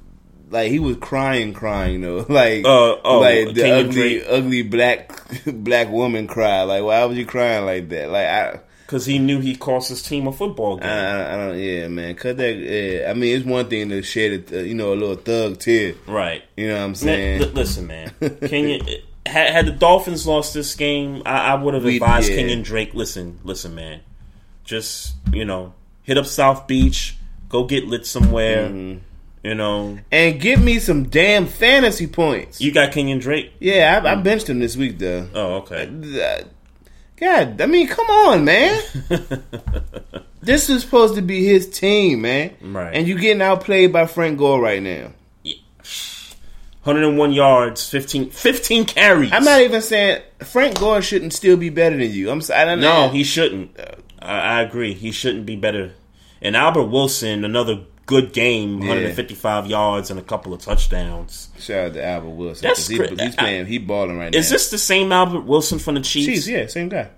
Like 0.51 0.71
he 0.71 0.79
was 0.79 0.97
crying, 0.99 1.53
crying 1.53 2.03
though. 2.03 2.25
Like, 2.29 2.65
Uh, 2.65 2.97
oh, 3.03 3.19
like 3.21 3.55
the 3.55 3.73
ugly, 3.73 4.21
Drake. 4.21 4.25
ugly 4.29 4.63
black, 4.63 5.11
black 5.47 5.89
woman 5.91 6.29
cry. 6.29 6.63
Like, 6.63 6.85
why 6.85 7.05
was 7.07 7.19
you 7.19 7.27
crying 7.27 7.65
like 7.65 7.89
that? 7.89 8.09
Like, 8.09 8.27
I, 8.27 8.61
because 8.87 9.07
he 9.07 9.19
knew 9.19 9.41
he 9.41 9.57
cost 9.57 9.89
his 9.89 10.03
team 10.03 10.27
a 10.27 10.33
football 10.33 10.77
game. 10.77 10.89
I, 10.89 11.35
I, 11.35 11.37
don't. 11.37 11.59
Yeah, 11.59 11.89
man. 11.89 12.15
Cut 12.15 12.37
that. 12.37 12.55
Yeah, 12.55 13.11
I 13.11 13.15
mean, 13.15 13.37
it's 13.37 13.47
one 13.47 13.69
thing 13.69 13.89
to 13.89 14.03
shed, 14.03 14.53
a, 14.53 14.61
uh, 14.61 14.63
you 14.63 14.75
know, 14.75 14.93
a 14.93 14.97
little 14.97 15.17
thug 15.17 15.59
tear. 15.59 15.95
Right. 16.07 16.45
You 16.57 16.69
know 16.69 16.77
what 16.77 16.85
I'm 16.85 16.95
saying? 16.95 17.41
li- 17.41 17.51
listen, 17.53 17.87
man. 17.87 18.13
Kenyon, 18.47 18.87
had, 19.27 19.51
had 19.51 19.67
the 19.67 19.73
Dolphins 19.73 20.27
lost 20.27 20.55
this 20.55 20.75
game, 20.75 21.23
I, 21.25 21.53
I 21.53 21.55
would 21.55 21.75
have 21.75 21.85
advised 21.85 22.31
yeah. 22.31 22.37
Kenyon 22.37 22.63
Drake. 22.63 22.95
Listen, 22.95 23.41
listen, 23.43 23.75
man. 23.75 24.01
Just 24.65 25.15
you 25.33 25.45
know, 25.45 25.75
hit 26.03 26.19
up 26.19 26.27
South 26.27 26.67
Beach, 26.67 27.17
go 27.49 27.65
get 27.65 27.87
lit 27.87 28.07
somewhere. 28.07 28.69
Mm-hmm. 28.69 28.99
You 29.43 29.55
know, 29.55 29.99
and 30.11 30.41
give 30.41 30.63
me 30.63 30.79
some 30.79 31.11
damn 31.11 31.47
fantasy 31.47 32.07
points. 32.07 32.63
you 32.63 32.73
got 32.73 32.93
Kenyon 32.93 33.19
Drake. 33.19 33.53
Yeah, 33.61 34.01
I, 34.03 34.13
I 34.13 34.15
benched 34.15 34.49
him 34.49 34.59
this 34.59 34.75
week 34.75 34.99
though. 34.99 35.29
Oh, 35.35 35.55
okay. 35.57 36.45
God, 37.17 37.61
I 37.61 37.67
mean, 37.67 37.87
come 37.89 38.07
on, 38.07 38.45
man. 38.45 38.83
this 40.43 40.69
is 40.69 40.83
supposed 40.83 41.15
to 41.15 41.23
be 41.23 41.45
his 41.45 41.69
team, 41.69 42.23
man. 42.23 42.55
Right. 42.61 42.93
And 42.95 43.07
you 43.07 43.19
getting 43.19 43.43
outplayed 43.43 43.93
by 43.93 44.07
Frank 44.07 44.39
Gore 44.39 44.61
right 44.61 44.83
now. 44.83 45.13
101 46.83 47.33
yards, 47.33 47.89
15, 47.89 48.31
15 48.31 48.85
carries. 48.85 49.33
I'm 49.33 49.45
not 49.45 49.63
even 49.63 49.81
saying 49.81 50.23
Frank 50.41 50.79
Gore 50.79 51.01
shouldn't 51.01 51.33
still 51.33 51.57
be 51.57 51.71
better 51.71 51.97
than 51.97 52.11
you. 52.11 52.31
I'm. 52.31 52.43
I 52.55 52.65
don't 52.67 52.81
No, 52.81 53.07
know. 53.07 53.09
he 53.13 53.25
shouldn't. 53.25 53.79
I, 54.21 54.59
I 54.59 54.61
agree. 54.63 54.93
He 54.93 55.11
shouldn't 55.11 55.47
be 55.47 55.57
better. 55.57 55.93
And 56.43 56.55
Albert 56.57 56.87
Wilson, 56.89 57.43
another 57.43 57.81
good 58.07 58.33
game, 58.33 58.81
Yeah. 58.83 58.89
155 58.89 59.67
yards 59.67 60.11
and 60.11 60.19
a 60.19 60.23
couple 60.23 60.53
of 60.53 60.61
touchdowns. 60.61 61.49
Shout 61.59 61.87
out 61.87 61.95
to 61.95 62.05
Albert 62.05 62.29
Wilson. 62.31 62.69
That's 62.69 62.87
he, 62.87 62.99
he's 62.99 63.35
playing. 63.37 63.67
He 63.67 63.79
balling 63.79 64.19
right 64.19 64.35
Is 64.35 64.35
now. 64.35 64.39
Is 64.39 64.51
this 64.51 64.71
the 64.71 64.79
same 64.79 65.11
Albert 65.13 65.43
Wilson 65.47 65.79
from 65.79 65.95
the 65.95 66.01
Chiefs? 66.03 66.27
Chiefs? 66.27 66.49
Yeah, 66.49 66.67
same 66.67 66.89
guy. 66.91 67.09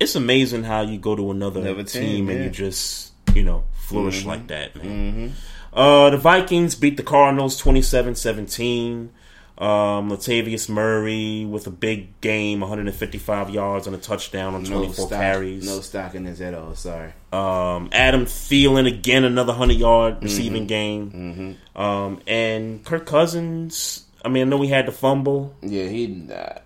It's 0.00 0.14
amazing 0.16 0.64
how 0.64 0.80
you 0.82 0.98
go 0.98 1.14
to 1.14 1.30
another, 1.30 1.60
Another 1.60 1.84
team, 1.84 2.02
team, 2.02 2.28
and 2.30 2.38
yeah. 2.38 2.44
you 2.46 2.50
just, 2.50 3.12
you 3.34 3.44
know, 3.44 3.64
flourish 3.74 4.22
Mhm. 4.22 4.26
like 4.26 4.46
that, 4.48 4.74
man. 4.76 5.34
Uh, 5.72 6.10
the 6.10 6.16
Vikings 6.16 6.74
beat 6.74 6.96
the 6.96 7.02
Cardinals 7.02 7.60
27-17. 7.60 9.08
Um, 9.56 10.10
Latavius 10.10 10.68
Murray 10.68 11.44
with 11.44 11.68
a 11.68 11.70
big 11.70 12.20
game, 12.20 12.58
155 12.60 13.50
yards 13.50 13.86
and 13.86 13.94
a 13.94 13.98
touchdown 14.00 14.54
on 14.54 14.64
24 14.64 14.94
stock, 15.06 15.10
carries. 15.10 15.64
No 15.64 15.80
stock 15.80 16.16
in 16.16 16.24
this 16.24 16.40
at 16.40 16.54
all. 16.54 16.74
Sorry. 16.74 17.12
Um, 17.32 17.88
Adam 17.92 18.24
Thielen 18.26 18.88
again, 18.88 19.22
another 19.24 19.52
hundred 19.52 19.76
yard 19.76 20.14
Mm-hmm. 20.16 20.24
receiving 20.24 20.66
game. 20.66 21.56
Um, 21.76 22.20
and 22.26 22.84
Kirk 22.84 23.06
Cousins. 23.06 24.04
I 24.24 24.28
mean, 24.28 24.48
I 24.48 24.50
know 24.50 24.60
he 24.62 24.68
had 24.70 24.86
the 24.86 24.92
fumble. 24.92 25.54
Yeah, 25.62 25.84
he. 25.86 26.28
Uh, 26.32 26.58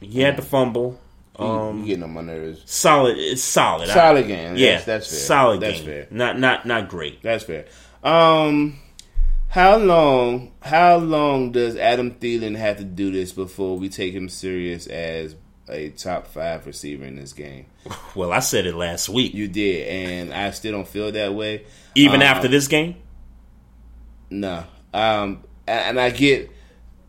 He 0.00 0.20
had 0.20 0.36
the 0.36 0.42
fumble. 0.42 0.98
Um, 1.38 1.82
he 1.82 1.88
getting 1.90 2.02
on 2.04 2.12
my 2.14 2.20
nerves. 2.20 2.62
solid. 2.66 3.16
It's 3.16 3.42
solid. 3.42 3.88
Solid 3.88 4.26
game. 4.26 4.56
Yeah, 4.56 4.78
That's- 4.78 4.84
that's 4.86 5.06
fair. 5.08 5.18
Solid 5.20 5.60
That's 5.60 5.76
game. 5.78 5.86
fair. 5.86 6.06
Not 6.10 6.38
not 6.38 6.66
not 6.66 6.88
great. 6.88 7.22
That's 7.22 7.44
fair. 7.44 7.64
Um, 8.04 8.78
how 9.48 9.76
long? 9.76 10.52
How 10.60 10.96
long 10.98 11.52
does 11.52 11.76
Adam 11.76 12.12
Thielen 12.12 12.56
have 12.56 12.76
to 12.78 12.84
do 12.84 13.10
this 13.10 13.32
before 13.32 13.78
we 13.78 13.88
take 13.88 14.12
him 14.12 14.28
serious 14.28 14.86
as 14.86 15.34
a 15.68 15.90
top 15.90 16.26
five 16.28 16.66
receiver 16.66 17.04
in 17.04 17.16
this 17.16 17.32
game? 17.32 17.66
Well, 18.14 18.32
I 18.32 18.40
said 18.40 18.66
it 18.66 18.74
last 18.74 19.08
week. 19.08 19.32
You 19.34 19.46
did, 19.48 19.86
and 19.88 20.34
I 20.34 20.50
still 20.50 20.72
don't 20.72 20.88
feel 20.88 21.12
that 21.12 21.34
way. 21.34 21.64
Even 21.94 22.16
Um, 22.16 22.22
after 22.22 22.48
this 22.48 22.66
game. 22.68 22.96
No. 24.30 24.64
Um, 24.92 25.44
and 25.66 25.98
I 26.00 26.10
get, 26.10 26.50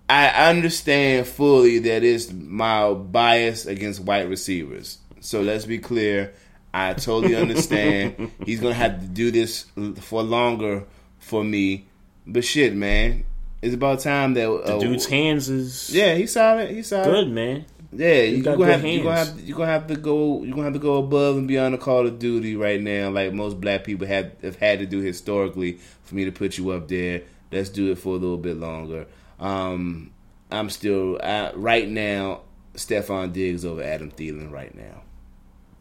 I 0.08 0.50
understand 0.50 1.28
fully 1.28 1.80
that 1.80 2.04
it's 2.04 2.32
my 2.32 2.94
bias 2.94 3.66
against 3.66 4.02
white 4.02 4.30
receivers. 4.30 5.00
So 5.20 5.42
let's 5.42 5.66
be 5.66 5.80
clear. 5.80 6.34
I 6.74 6.94
totally 6.94 7.36
understand. 7.46 8.32
He's 8.46 8.60
gonna 8.60 8.74
have 8.76 9.02
to 9.02 9.08
do 9.08 9.32
this 9.32 9.66
for 10.02 10.22
longer 10.22 10.86
for 11.18 11.44
me. 11.44 11.88
But 12.32 12.46
shit, 12.46 12.76
man, 12.76 13.26
it's 13.62 13.74
about 13.74 14.00
time 14.00 14.34
that 14.36 14.46
The 14.46 14.76
uh, 14.76 14.80
dude's 14.80 15.06
hands 15.06 15.50
is 15.50 15.90
Yeah, 15.90 16.16
he's 16.16 16.34
solid. 16.34 16.70
He's 16.70 16.88
solid. 16.88 17.06
good, 17.06 17.30
man. 17.30 17.66
Yeah, 17.92 18.22
you, 18.22 18.42
are 18.42 18.56
gonna 18.56 18.72
have, 18.72 18.86
you're 18.86 19.04
gonna 19.04 19.16
have 19.16 19.40
you're 19.40 19.58
gonna 19.58 19.72
have 19.72 19.88
to 19.88 19.96
go 19.96 20.44
you're 20.44 20.52
gonna 20.52 20.66
have 20.66 20.74
to 20.74 20.80
go 20.80 20.98
above 20.98 21.38
and 21.38 21.48
beyond 21.48 21.74
the 21.74 21.80
Call 21.80 22.06
of 22.06 22.20
Duty 22.20 22.56
right 22.56 22.80
now, 22.80 23.10
like 23.10 23.34
most 23.34 23.60
black 23.60 23.84
people 23.84 24.06
have 24.06 24.32
have 24.44 24.58
had 24.58 24.80
to 24.80 24.86
do 24.86 25.00
historically 25.00 25.80
for 26.04 26.14
me 26.14 26.26
to 26.26 26.32
put 26.32 26.58
you 26.58 26.70
up 26.70 26.88
there. 26.88 27.24
Let's 27.52 27.70
do 27.70 27.92
it 27.92 27.98
for 27.98 28.10
a 28.10 28.18
little 28.20 28.38
bit 28.38 28.58
longer. 28.58 29.08
Um, 29.40 30.12
I'm 30.52 30.70
still 30.70 31.20
I, 31.22 31.52
right 31.54 31.90
now. 31.90 32.42
Stefon 32.76 33.34
Diggs 33.34 33.66
over 33.66 33.84
Adam 33.84 34.12
Thielen 34.12 34.52
right 34.52 34.74
now. 34.74 35.02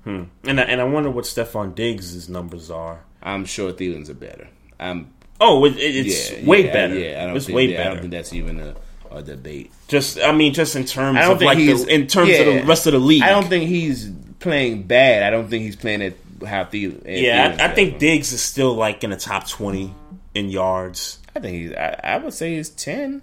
Hmm. 0.05 0.25
And 0.45 0.59
I, 0.59 0.65
and 0.65 0.81
I 0.81 0.85
wonder 0.85 1.11
what 1.11 1.27
Stefon 1.27 1.75
Diggs' 1.75 2.29
numbers 2.29 2.71
are. 2.71 3.05
I'm 3.23 3.45
sure 3.45 3.73
Thielen's 3.73 4.11
are 4.11 4.15
better. 4.15 4.49
I'm. 4.81 5.13
Oh, 5.41 5.65
it, 5.65 5.77
it- 5.77 6.07
it's 6.07 6.31
yeah, 6.33 6.47
way 6.47 6.67
yeah, 6.67 6.73
better. 6.73 6.99
Yeah, 6.99 7.23
I 7.23 7.27
don't 7.27 7.37
it's 7.37 7.47
think 7.47 7.57
way 7.57 7.67
that- 7.75 7.81
I 7.81 7.91
don't 7.91 7.99
think 8.01 8.11
that's 8.13 8.33
even 8.33 8.61
a, 8.61 8.75
a 9.11 9.23
debate. 9.23 9.73
Just, 9.89 10.19
I 10.21 10.33
mean, 10.33 10.53
just 10.53 10.77
in 10.77 10.85
terms 10.85 11.19
of 11.23 11.41
like 11.41 11.59
he's 11.59 11.85
the, 11.87 11.95
in 11.95 12.07
terms 12.07 12.31
of 12.39 12.47
the 12.47 12.63
rest 12.65 12.87
of 12.87 12.93
the 12.93 12.99
league. 12.99 13.23
I 13.23 13.31
don't 13.31 13.47
think 13.49 13.69
he's 13.69 14.11
playing 14.41 14.83
bad. 14.85 15.23
I 15.23 15.31
don't 15.31 15.49
think 15.49 15.65
he's 15.65 15.77
playing 15.77 16.03
at 16.03 16.15
how 16.47 16.65
Thielen. 16.65 17.03
Yeah, 17.07 17.53
Thielen's 17.53 17.61
I, 17.61 17.65
I 17.67 17.75
think 17.75 17.89
level. 17.95 17.99
Diggs 18.01 18.33
is 18.33 18.43
still 18.43 18.75
like 18.75 19.03
in 19.05 19.11
the 19.11 19.17
top 19.17 19.49
twenty 19.49 19.95
in 20.35 20.51
yards. 20.51 21.19
I 21.35 21.41
think 21.41 21.57
he's. 21.57 21.73
I, 21.73 21.99
I 22.05 22.17
would 22.19 22.35
say 22.35 22.57
he's 22.57 22.71
ten. 22.71 23.23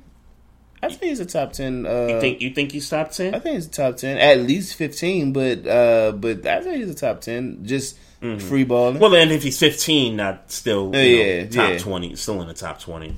I 0.82 0.90
think 0.90 1.02
he's 1.04 1.20
a 1.20 1.26
top 1.26 1.54
ten. 1.54 1.86
Uh, 1.86 2.08
You 2.10 2.20
think 2.22 2.42
you 2.42 2.50
think 2.54 2.72
he's 2.72 2.90
top 2.90 3.12
ten? 3.12 3.34
I 3.36 3.40
think 3.40 3.56
he's 3.56 3.68
a 3.68 3.72
top 3.72 3.98
ten, 3.98 4.18
at 4.18 4.40
least 4.40 4.76
fifteen. 4.76 5.34
But 5.34 5.66
uh, 5.68 6.12
but 6.14 6.46
I 6.46 6.62
think 6.62 6.78
he's 6.78 6.90
a 6.90 6.96
top 6.96 7.22
ten. 7.22 7.66
Just 7.66 7.98
free 8.40 8.64
balling. 8.64 9.00
Well, 9.00 9.16
and 9.16 9.32
if 9.32 9.44
he's 9.44 9.60
fifteen, 9.60 10.16
not 10.16 10.52
still 10.52 10.96
you 10.96 11.00
Yeah, 11.02 11.44
know, 11.44 11.50
top 11.50 11.70
yeah. 11.72 11.78
twenty, 11.78 12.16
still 12.16 12.42
in 12.42 12.48
the 12.48 12.54
top 12.54 12.80
twenty. 12.82 13.16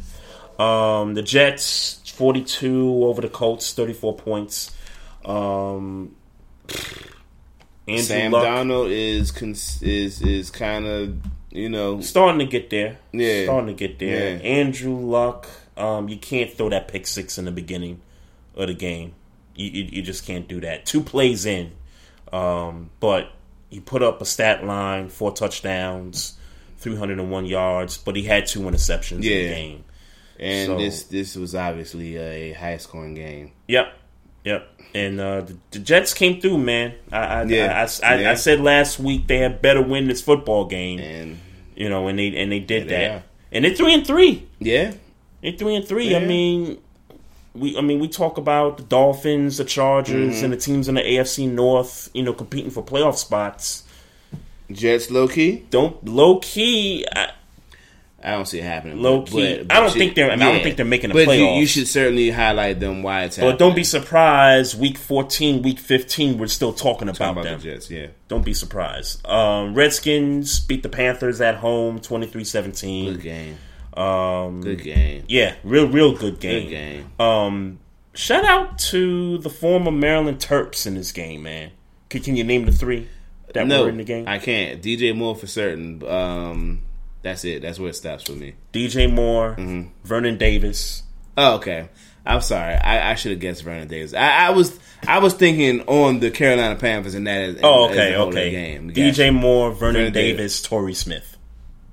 Um, 0.60 1.14
the 1.14 1.22
Jets 1.22 2.02
forty 2.15 2.44
two 2.44 3.06
over 3.06 3.22
the 3.22 3.30
Colts, 3.30 3.74
thirty 3.74 3.94
four 3.94 4.15
points. 4.15 4.72
Um, 5.24 6.15
Andrew 7.88 8.03
Sam 8.03 8.32
Luck 8.32 8.45
Darnold 8.45 8.90
is 8.91 9.32
cons- 9.32 9.82
is 9.82 10.22
is 10.22 10.49
kind 10.49 10.86
of 10.86 11.15
you 11.52 11.69
know 11.69 12.02
starting 12.02 12.40
to 12.40 12.45
get 12.45 12.69
there. 12.69 12.98
Yeah. 13.14 13.45
starting 13.45 13.68
to 13.68 13.74
get 13.74 13.99
there. 13.99 14.36
Yeah. 14.36 14.41
Andrew 14.41 14.95
Luck, 14.95 15.48
um, 15.78 16.10
you 16.10 16.18
can't 16.18 16.52
throw 16.52 16.69
that 16.69 16.88
pick 16.90 17.07
six 17.07 17.38
in 17.38 17.45
the 17.45 17.52
beginning 17.52 18.02
of 18.56 18.68
the 18.68 18.74
game. 18.74 19.14
You, 19.56 19.69
you, 19.69 19.84
you 19.94 20.02
just 20.02 20.26
can't 20.26 20.48
do 20.48 20.60
that. 20.61 20.86
Two 20.86 21.02
plays 21.02 21.45
in, 21.45 21.72
um, 22.34 22.90
but 22.99 23.30
he 23.69 23.80
put 23.80 24.02
up 24.03 24.22
a 24.22 24.26
stat 24.26 24.64
line, 24.65 25.10
four 25.10 25.31
touchdowns, 25.34 26.38
three 26.77 26.95
hundred 26.95 27.19
and 27.19 27.31
one 27.31 27.45
yards, 27.45 27.98
but 27.98 28.15
he 28.15 28.23
had 28.23 28.45
two 28.48 28.61
interceptions 28.61 29.11
in 29.18 29.22
the 29.22 29.30
game. 29.30 29.84
and 30.39 30.68
So- 30.68 30.77
this 30.77 31.03
this 31.06 31.35
was 31.35 31.56
obviously 31.56 32.18
a 32.18 32.53
high 32.53 32.77
scoring 32.77 33.14
game. 33.15 33.52
Yep, 33.68 33.94
yep. 34.44 34.68
And 34.95 35.19
uh, 35.19 35.41
the, 35.41 35.57
the 35.72 35.80
Jets 35.80 36.14
came 36.14 36.39
through, 36.39 36.60
man. 36.60 36.94
I 37.11 37.18
I, 37.18 37.44
Yeah. 37.44 37.85
I, 38.03 38.07
I, 38.07 38.19
Yeah. 38.22 38.31
I 38.31 38.34
said 38.35 38.61
last 38.61 38.99
week 38.99 39.27
they 39.27 39.38
had 39.39 39.61
better 39.61 39.81
win 39.81 40.07
this 40.07 40.22
football 40.22 40.65
game, 40.65 40.99
and 40.99 41.39
you 41.76 41.89
know, 41.89 42.07
and 42.07 42.18
they 42.18 42.35
and 42.38 42.52
they 42.52 42.60
did 42.60 42.84
Yeah, 42.84 42.89
they 42.89 43.03
that, 43.07 43.11
are. 43.18 43.23
and 43.52 43.65
they're 43.65 43.76
three 43.76 43.94
and 43.94 44.07
three. 44.07 44.48
Yeah, 44.60 44.94
They're 45.41 45.52
three 45.52 45.76
and 45.76 45.85
three. 45.88 46.15
I 46.15 46.19
mean, 46.26 46.77
we 47.59 47.77
I 47.77 47.81
mean 47.81 47.99
we 47.99 48.07
talk 48.07 48.38
about 48.38 48.77
the 48.77 48.84
Dolphins, 48.84 49.57
the 49.57 49.65
Chargers, 49.65 50.35
Mhm. 50.35 50.43
and 50.43 50.53
the 50.53 50.57
teams 50.57 50.88
in 50.88 50.95
the 50.95 51.01
AFC 51.01 51.47
North, 51.47 52.09
you 52.13 52.23
know, 52.23 52.34
competing 52.34 52.71
for 52.71 52.84
playoff 52.84 53.15
spots. 53.15 53.84
Jets 54.71 55.09
low 55.09 55.27
key. 55.27 55.63
Don't 55.69 56.03
low 56.05 56.39
key. 56.39 57.05
I, 57.15 57.29
I 58.23 58.31
don't 58.31 58.45
see 58.47 58.59
it 58.59 58.63
happening. 58.65 59.01
Low 59.01 59.19
but- 59.21 59.29
key. 59.29 59.57
but- 59.63 59.71
I 59.75 59.79
don't 59.79 59.89
but 59.89 59.97
think 59.97 60.15
they're- 60.15 60.29
I 60.29 60.34
you- 60.34 60.39
don't 60.39 60.61
think 60.63 60.75
they're 60.75 60.85
making 60.85 61.09
the 61.11 61.13
but 61.13 61.38
you, 61.38 61.45
playoffs. 61.45 61.59
you 61.59 61.65
should 61.67 61.88
certainly 61.88 62.31
highlight 62.31 62.79
them 62.79 63.01
why 63.03 63.23
it's 63.23 63.38
but 63.38 63.43
happening. 63.43 63.57
don't 63.59 63.75
be 63.75 63.84
surprised. 63.85 64.77
Week 64.77 64.97
fourteen, 64.97 65.61
week 65.61 65.79
fifteen, 65.79 66.38
we're 66.38 66.47
still 66.47 66.73
talking 66.73 67.07
about, 67.07 67.31
about 67.34 67.43
them. 67.45 67.59
the 67.59 67.63
Jets, 67.71 67.89
yeah. 67.89 68.07
Don't 68.27 68.43
be 68.43 68.53
surprised. 68.53 69.25
Um, 69.25 69.73
Redskins 69.75 70.59
beat 70.59 70.84
the 70.84 70.89
Panthers 70.89 71.39
at 71.39 71.55
home, 71.55 71.99
23-17. 71.99 73.13
Good 73.13 73.21
game. 73.21 73.57
Um, 73.98 74.61
Good 74.61 74.84
game. 74.84 75.24
Yeah, 75.28 75.56
real, 75.64 75.88
real 75.88 76.15
good 76.15 76.40
game. 76.40 76.64
Good 76.64 76.69
game. 76.69 77.11
Um, 77.19 77.80
shout 78.14 78.45
out 78.45 78.78
to 78.80 79.38
the 79.40 79.49
former 79.49 79.91
Maryland 79.91 80.40
Terps 80.40 80.86
in 80.86 80.95
this 80.95 81.11
game, 81.11 81.44
man. 81.44 81.72
Can, 82.10 82.22
can 82.22 82.36
you 82.36 82.44
name 82.44 82.65
the 82.65 82.72
three 82.72 83.07
that 83.53 83.65
no, 83.68 83.84
were 83.84 83.90
in 83.90 83.98
the 83.98 84.03
game? 84.03 84.26
I 84.28 84.38
can't. 84.40 84.82
DJ 84.82 85.15
Moore 85.15 85.36
for 85.36 85.48
certain. 85.48 86.07
Um, 86.07 86.82
that's 87.24 87.44
it. 87.44 87.61
That's 87.64 87.80
where 87.80 87.90
it 87.90 87.95
stops 87.95 88.24
for 88.26 88.34
me. 88.34 88.53
DJ 88.72 89.11
Moore, 89.11 89.56
Mm-hmm. 89.57 89.90
Vernon 90.06 90.38
Davis. 90.38 91.03
Oh, 91.36 91.56
okay. 91.56 91.90
I'm 92.26 92.41
sorry. 92.41 92.74
I, 92.76 93.11
I 93.11 93.15
should 93.15 93.32
have 93.32 93.40
guessed 93.40 93.64
Vernon 93.64 93.88
Davis. 93.88 94.14
I, 94.14 94.48
I 94.48 94.49
was 94.52 94.78
I 95.07 95.19
was 95.19 95.34
thinking 95.34 95.82
on 95.88 96.19
the 96.19 96.30
Carolina 96.30 96.76
Panthers 96.76 97.15
and 97.15 97.26
that. 97.28 97.41
As, 97.41 97.56
Oh, 97.64 97.90
okay, 97.90 98.15
okay. 98.18 98.52
Game. 98.52 98.91
DJ 98.91 99.34
Moore, 99.34 99.72
Vernon, 99.72 99.95
Vernon 99.95 100.14
Davis, 100.14 100.38
Davis. 100.38 100.61
Torrey 100.61 100.94
Smith. 100.94 101.36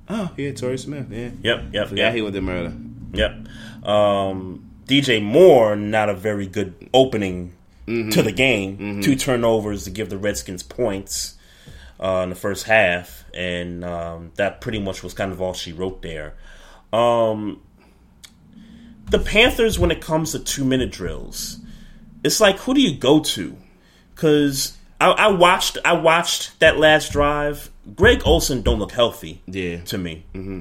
Oh, 0.08 0.30
yeah, 0.36 0.52
Torrey 0.52 0.78
Smith. 0.78 1.06
Yeah. 1.10 1.30
Yep, 1.42 1.64
yep, 1.72 1.88
Forgot 1.88 1.96
yep. 1.96 2.14
he 2.14 2.22
went 2.22 2.34
to 2.34 2.40
Murder. 2.42 2.72
Yep. 3.14 3.86
Um, 3.88 4.70
DJ 4.86 5.22
Moore, 5.22 5.76
not 5.76 6.08
a 6.10 6.14
very 6.14 6.46
good 6.46 6.74
opening 6.92 7.52
Mhm. 7.86 8.12
to 8.12 8.22
the 8.22 8.32
game. 8.32 8.76
Mhm. 8.78 9.02
Two 9.02 9.16
turnovers 9.16 9.84
to 9.84 9.90
give 9.90 10.10
the 10.10 10.18
Redskins 10.18 10.62
points 10.62 11.34
uh, 12.00 12.20
in 12.24 12.28
the 12.28 12.34
first 12.34 12.64
half, 12.66 13.24
and 13.32 13.84
um, 13.84 14.32
that 14.34 14.60
pretty 14.60 14.78
much 14.80 15.02
was 15.02 15.14
kind 15.14 15.32
of 15.32 15.40
all 15.40 15.54
she 15.54 15.72
wrote 15.72 16.02
there. 16.02 16.34
Um, 16.92 17.60
the 19.10 19.18
Panthers, 19.18 19.78
when 19.78 19.90
it 19.90 20.00
comes 20.00 20.32
to 20.32 20.38
two 20.38 20.64
minute 20.64 20.90
drills, 20.90 21.58
it's 22.24 22.40
like 22.40 22.58
who 22.60 22.74
do 22.74 22.80
you 22.80 22.96
go 22.96 23.20
to? 23.20 23.56
Because 24.14 24.76
I, 25.00 25.10
I 25.10 25.26
watched, 25.28 25.78
I 25.84 25.92
watched 25.94 26.58
that 26.60 26.78
last 26.78 27.12
drive. 27.12 27.70
Greg 27.96 28.22
Olsen 28.24 28.62
don't 28.62 28.78
look 28.78 28.92
healthy. 28.92 29.42
Yeah. 29.46 29.78
to 29.84 29.98
me. 29.98 30.24
hmm 30.32 30.60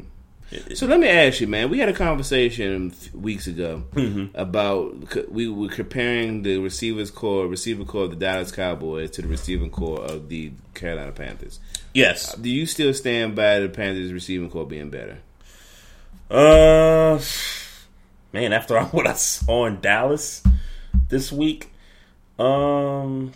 So 0.75 0.85
let 0.87 0.99
me 0.99 1.07
ask 1.07 1.39
you, 1.39 1.47
man. 1.47 1.69
We 1.69 1.79
had 1.79 1.87
a 1.89 1.93
conversation 1.93 2.93
weeks 3.13 3.47
ago 3.47 3.83
Mm-hmm. 3.93 4.37
about 4.37 5.29
we 5.31 5.47
were 5.47 5.69
comparing 5.69 6.43
the 6.43 6.57
receivers 6.57 7.09
corps, 7.11 7.47
receiver 7.47 7.85
corps 7.85 8.05
of 8.05 8.09
the 8.11 8.15
Dallas 8.17 8.51
Cowboys 8.51 9.11
to 9.11 9.21
the 9.21 9.27
receiving 9.27 9.69
corps 9.69 10.01
of 10.03 10.29
the 10.29 10.51
Carolina 10.73 11.11
Panthers. 11.11 11.59
Yes. 11.93 12.35
Do 12.35 12.49
you 12.49 12.65
still 12.65 12.93
stand 12.93 13.35
by 13.35 13.59
the 13.59 13.69
Panthers 13.69 14.11
receiving 14.11 14.49
corps 14.49 14.65
being 14.65 14.89
better? 14.89 15.19
Uh, 16.29 17.19
man, 18.33 18.53
after 18.53 18.79
what 18.85 19.05
I 19.07 19.13
saw 19.13 19.65
in 19.67 19.79
Dallas 19.79 20.43
this 21.09 21.31
week, 21.31 21.69
um, 22.39 23.31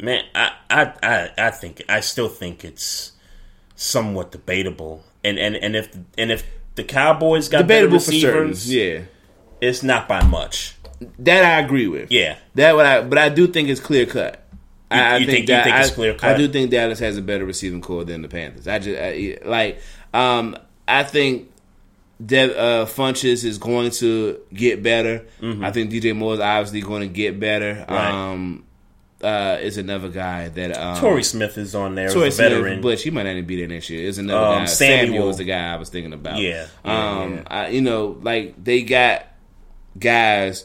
man, 0.00 0.24
I, 0.34 0.52
I, 0.70 0.92
I, 1.02 1.30
I 1.38 1.50
think 1.50 1.82
I 1.88 2.00
still 2.00 2.28
think 2.28 2.64
it's 2.64 3.12
somewhat 3.76 4.32
debatable. 4.32 5.04
And 5.24 5.38
and 5.38 5.56
and 5.56 5.76
if 5.76 5.94
and 6.16 6.30
if 6.30 6.44
the 6.74 6.84
Cowboys 6.84 7.48
got 7.48 7.58
Debatable 7.58 7.98
better 7.98 8.04
for 8.04 8.12
certain, 8.12 8.48
receivers, 8.50 8.72
yeah. 8.74 9.00
it's 9.60 9.82
not 9.82 10.08
by 10.08 10.22
much. 10.24 10.74
That 11.20 11.44
I 11.44 11.60
agree 11.60 11.86
with. 11.88 12.10
Yeah. 12.10 12.38
That 12.54 12.74
what 12.76 12.86
I, 12.86 13.02
but 13.02 13.18
I 13.18 13.28
do 13.28 13.46
think 13.46 13.68
it's 13.68 13.80
clear 13.80 14.06
cut. 14.06 14.44
You- 14.90 14.96
I, 14.96 15.16
you 15.18 15.26
think, 15.26 15.30
think- 15.36 15.48
you 15.50 15.54
that 15.54 15.64
think 15.64 15.76
it's 15.76 15.90
clear-cut? 15.90 16.30
I 16.34 16.38
do 16.38 16.48
think 16.48 16.70
Dallas 16.70 16.98
has 17.00 17.18
a 17.18 17.22
better 17.22 17.44
receiving 17.44 17.82
corps 17.82 18.04
than 18.04 18.22
the 18.22 18.28
Panthers. 18.28 18.66
I 18.66 18.78
just 18.78 18.98
I, 18.98 19.36
like 19.44 19.80
um 20.14 20.56
I 20.86 21.02
think 21.04 21.50
Dev 22.24 22.50
uh, 22.56 22.86
Funchess 22.86 23.44
is 23.44 23.58
going 23.58 23.90
to 23.92 24.40
get 24.52 24.82
better. 24.82 25.26
Mhm. 25.42 25.62
I 25.64 25.70
think 25.72 25.90
DJ 25.90 26.16
Moore 26.16 26.34
is 26.34 26.40
obviously 26.40 26.80
going 26.80 27.02
to 27.02 27.08
get 27.08 27.38
better. 27.38 27.84
Right. 27.88 28.10
Um, 28.32 28.64
uh, 29.22 29.58
is 29.60 29.76
another 29.78 30.08
guy 30.08 30.48
that 30.48 30.76
um, 30.78 30.96
Torrey 30.98 31.22
Smith 31.24 31.58
is 31.58 31.74
on 31.74 31.94
there 31.94 32.08
veteran. 32.10 32.30
Smith, 32.74 32.82
but 32.82 33.00
she 33.00 33.10
might 33.10 33.24
not 33.24 33.30
even 33.32 33.46
be 33.46 33.56
there 33.56 33.66
next 33.66 33.90
year. 33.90 34.06
Is 34.06 34.18
another 34.18 34.38
Um, 34.46 34.58
guy. 34.60 34.64
Samuel. 34.66 35.06
Samuel 35.06 35.26
was 35.26 35.36
the 35.38 35.44
guy 35.44 35.72
I 35.72 35.76
was 35.76 35.88
thinking 35.88 36.12
about. 36.12 36.38
Yeah, 36.38 36.66
yeah, 36.84 37.18
um, 37.20 37.34
yeah. 37.34 37.42
I, 37.48 37.68
you 37.68 37.80
know, 37.80 38.18
like 38.22 38.62
they 38.62 38.82
got 38.82 39.26
guys 39.98 40.64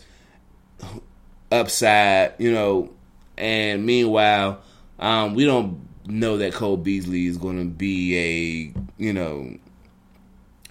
upside, 1.51 2.33
you 2.39 2.51
know, 2.51 2.91
and 3.37 3.85
meanwhile, 3.85 4.61
um, 4.99 5.33
we 5.35 5.45
don't 5.45 5.87
know 6.07 6.37
that 6.37 6.53
Cole 6.53 6.77
Beasley 6.77 7.27
is 7.27 7.37
going 7.37 7.57
to 7.59 7.65
be 7.65 8.17
a, 8.17 8.73
you 9.01 9.13
know, 9.13 9.55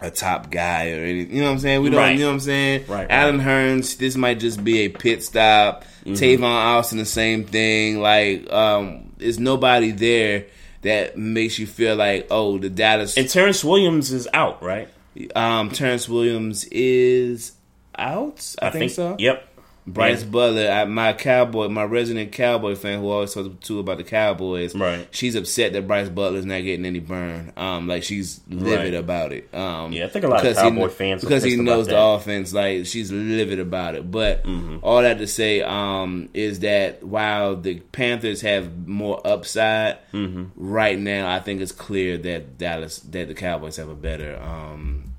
a 0.03 0.11
top 0.11 0.51
guy 0.51 0.91
or 0.91 1.05
anything. 1.05 1.37
You 1.37 1.43
know 1.43 1.49
what 1.49 1.53
I'm 1.55 1.59
saying? 1.61 1.83
We 1.83 1.91
don't. 1.91 1.99
Right. 1.99 2.13
You 2.17 2.21
know 2.21 2.27
what 2.29 2.35
I'm 2.35 2.41
saying? 2.41 2.85
Right, 2.89 3.07
Allen 3.09 3.41
Hurns. 3.41 3.97
This 3.97 4.17
might 4.17 4.41
just 4.41 4.63
be 4.63 4.81
a 4.81 4.89
pit 4.89 5.23
stop. 5.23 5.85
Mhm. 6.05 6.13
Tavon 6.15 6.43
Austin, 6.43 6.99
the 6.99 7.05
same 7.05 7.45
thing. 7.45 8.01
Like, 8.01 8.53
um, 8.53 9.13
there's 9.19 9.39
nobody 9.39 9.93
there 9.93 10.47
that 10.83 11.17
makes 11.17 11.59
you 11.59 11.67
feel 11.67 11.95
like, 11.95 12.27
oh, 12.31 12.59
the 12.59 12.69
Dallas. 12.69 13.17
And 13.17 13.29
Terrance 13.29 13.63
Williams 13.65 14.13
is 14.13 14.29
out, 14.35 14.63
right? 14.63 14.89
Um, 15.37 15.71
Terrance 15.71 16.09
Williams 16.09 16.65
is 16.65 17.53
out. 17.97 18.55
I, 18.61 18.71
think, 18.71 18.91
so. 18.91 19.15
Yep. 19.19 19.49
Brice. 19.87 20.23
Butler, 20.23 20.71
I, 20.71 20.85
my 20.85 21.13
cowboy, 21.13 21.69
my 21.69 21.83
resident 21.83 22.31
cowboy 22.31 22.77
fan 22.77 23.01
who 23.01 23.11
always 23.11 23.35
talks 23.35 23.49
to 23.67 23.79
about 23.81 23.99
the 23.99 24.05
Cowboys. 24.05 24.77
Right. 24.77 25.09
She's 25.11 25.35
upset 25.35 25.73
that 25.73 25.89
Brice 25.89 26.09
Butler's 26.09 26.47
not 26.47 26.63
getting 26.63 26.87
any 26.87 27.01
burn. 27.01 27.53
Um, 27.57 27.89
like 27.89 28.05
she's 28.05 28.41
livid 28.49 28.95
Right. 28.95 28.95
about 28.95 29.33
it. 29.33 29.53
Um, 29.53 29.93
Yeah, 29.93 30.05
I 30.05 30.09
think 30.09 30.25
a 30.25 30.29
lot 30.29 30.45
of 30.45 30.47
he 30.49 30.55
Cowboy 30.55 30.77
kn- 30.77 30.91
fans 30.91 31.21
because 31.23 31.43
he 31.43 31.57
knows 31.57 31.89
the 31.89 32.01
offense. 32.01 32.53
Like 32.53 32.87
she's 32.87 33.11
livid 33.11 33.59
about 33.59 33.97
it. 33.97 34.09
But 34.09 34.47
all 34.83 35.03
that 35.03 35.19
to 35.19 35.27
say 35.27 35.63
um, 35.63 36.29
is 36.33 36.61
that 36.61 37.03
while 37.03 37.57
the 37.57 37.81
Panthers 37.81 38.41
have 38.43 38.87
more 38.87 39.21
upside 39.27 39.99
Mm-hmm. 40.13 40.45
right 40.57 40.99
now, 40.99 41.29
I 41.29 41.41
think 41.41 41.61
it's 41.61 41.73
clear 41.73 42.19
that 42.19 42.57
Dallas 42.59 43.01
that 43.01 43.27
the 43.29 43.35
Cowboys 43.35 43.77
have 43.79 43.89
a 43.89 43.95
better 43.95 44.39
um, 44.41 45.15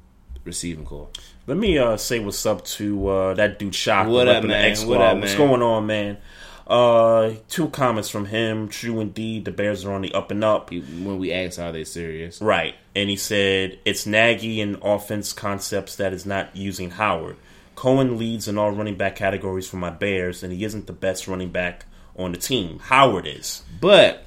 receiving 0.46 0.86
corps. 0.86 1.10
Let 1.46 1.58
me 1.58 1.78
uh, 1.78 1.98
say 1.98 2.20
what's 2.20 2.46
up 2.46 2.64
to 2.66 3.08
uh, 3.10 3.34
that 3.34 3.60
dude 3.60 3.76
Shock. 3.76 4.08
What 4.08 4.30
up 4.30 4.38
up, 4.38 4.44
in 4.44 4.50
the 4.50 4.56
man? 4.56 4.88
What 4.88 5.02
up, 5.02 5.18
What's 5.18 5.36
going 5.36 5.62
on, 5.62 5.86
man? 5.86 6.18
Uh, 6.66 7.32
two 7.50 7.68
comments 7.68 8.08
from 8.08 8.26
him. 8.26 8.70
True 8.70 9.02
indeed, 9.02 9.44
the 9.44 9.52
Bears 9.52 9.84
are 9.84 9.92
on 9.92 10.02
the 10.04 10.14
up 10.14 10.32
and 10.32 10.42
up. 10.42 10.72
When 10.72 11.20
we 11.20 11.34
asked, 11.34 11.60
are 11.60 11.74
they 11.74 11.84
serious? 11.84 12.42
Right, 12.42 12.76
and 12.96 13.10
he 13.10 13.18
said 13.18 13.78
it's 13.84 14.06
Nagy 14.06 14.62
and 14.62 14.78
offense 14.82 15.34
concepts 15.34 15.98
that 15.98 16.14
is 16.14 16.26
not 16.26 16.56
using 16.56 16.92
Howard. 16.92 17.36
Cohen 17.76 18.18
leads 18.18 18.48
in 18.48 18.58
all 18.58 18.72
running 18.72 18.96
back 18.96 19.18
categories 19.18 19.68
for 19.68 19.76
my 19.78 19.90
Bears, 19.90 20.44
and 20.44 20.54
he 20.54 20.64
isn't 20.64 20.88
the 20.88 20.94
best 20.94 21.28
running 21.28 21.50
back 21.50 21.86
on 22.16 22.32
the 22.32 22.38
team. 22.38 22.80
Howard 22.80 23.28
is. 23.28 23.64
But 23.82 24.26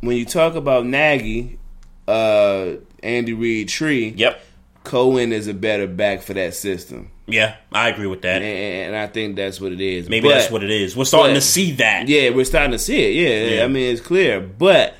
when 0.00 0.18
you 0.18 0.26
talk 0.26 0.54
about 0.54 0.84
Nagy, 0.84 1.58
uh, 2.06 2.72
Andy 3.02 3.32
Reid 3.32 3.70
Tree, 3.70 4.08
yep, 4.10 4.44
Cohen 4.84 5.32
is 5.32 5.46
a 5.48 5.54
better 5.54 5.86
back 5.86 6.22
for 6.22 6.34
that 6.34 6.54
system. 6.54 7.10
Yeah, 7.26 7.56
I 7.72 7.88
agree 7.88 8.06
with 8.08 8.22
that. 8.22 8.42
And, 8.42 8.88
and 8.88 8.96
I 8.96 9.06
think 9.06 9.36
that's 9.36 9.60
what 9.60 9.72
it 9.72 9.80
is. 9.80 10.08
Maybe 10.08 10.28
But- 10.28 10.34
that's 10.34 10.50
what 10.50 10.62
it 10.64 10.70
is. 10.70 10.96
We're 10.96 11.04
starting 11.04 11.34
but- 11.34 11.40
to 11.40 11.46
see 11.46 11.72
that. 11.72 12.08
Yeah, 12.08 12.30
we're 12.30 12.44
starting 12.44 12.72
to 12.72 12.78
see 12.78 12.98
it. 13.00 13.14
Yeah, 13.14 13.56
Yeah. 13.58 13.64
I 13.64 13.68
mean 13.68 13.92
it's 13.92 14.00
clear. 14.00 14.40
But 14.40 14.94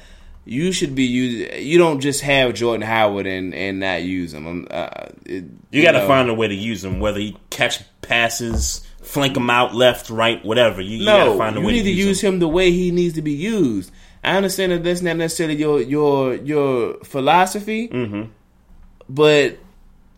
you 0.44 0.72
should 0.72 0.94
be 0.94 1.04
using. 1.04 1.64
You 1.66 1.78
don't 1.78 2.00
just 2.00 2.20
have 2.22 2.54
Jordan 2.54 2.86
Howard 2.86 3.26
and 3.26 3.54
and 3.54 3.80
not 3.80 4.02
use 4.02 4.32
him. 4.34 4.46
Um, 4.46 4.66
Uh, 4.70 4.88
it, 5.26 5.44
You 5.70 5.82
got 5.82 5.92
to 5.92 6.06
find 6.06 6.28
a 6.30 6.34
way 6.34 6.48
to 6.48 6.54
use 6.54 6.84
him, 6.84 7.00
whether 7.00 7.20
you 7.20 7.34
catch 7.50 7.80
passes, 8.02 8.82
flank 9.02 9.36
him 9.36 9.50
out 9.50 9.74
left, 9.74 10.10
right, 10.10 10.44
whatever. 10.44 10.80
You, 10.80 10.98
you 10.98 11.04
got 11.06 11.26
no, 11.26 11.32
to 11.32 11.38
find 11.38 11.56
a 11.56 11.60
way 11.60 11.72
to 11.72 11.76
use 11.76 11.76
him. 11.76 11.76
you 11.76 11.82
need 11.82 11.82
to 11.84 11.90
use, 11.96 12.06
use 12.06 12.20
him 12.22 12.38
the 12.40 12.48
way 12.48 12.70
he 12.70 12.90
needs 12.90 13.14
to 13.14 13.22
be 13.22 13.32
used. 13.32 13.90
I 14.24 14.36
understand 14.36 14.72
that 14.72 14.84
that's 14.84 15.02
not 15.02 15.16
necessarily 15.16 15.56
your 15.56 15.80
your 15.80 16.34
your 16.36 16.94
philosophy, 17.04 17.88
Mm-hmm. 17.88 18.22
but 19.08 19.58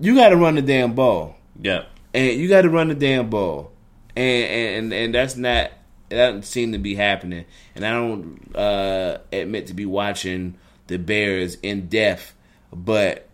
you 0.01 0.15
got 0.15 0.31
to 0.31 0.37
run 0.37 0.55
the 0.57 0.63
damn 0.63 0.95
ball. 0.95 1.37
Yeah. 1.61 1.85
and 2.13 2.39
you 2.41 2.49
got 2.49 2.63
to 2.63 2.71
run 2.71 2.89
the 2.89 2.95
damn 2.95 3.31
ball, 3.31 3.73
and 4.17 4.45
and 4.45 4.93
and 4.93 5.15
that's 5.15 5.37
not 5.37 5.71
that 6.09 6.17
doesn't 6.17 6.43
seem 6.45 6.73
to 6.73 6.79
be 6.79 6.95
happening. 6.95 7.45
And 7.75 7.85
I 7.87 7.93
don't 7.93 8.57
uh, 8.57 9.19
admit 9.33 9.69
to 9.69 9.75
be 9.75 9.87
watching 9.87 10.55
the 10.87 10.99
Bears 10.99 11.57
in 11.63 11.89
depth, 11.89 12.35
but 12.73 13.29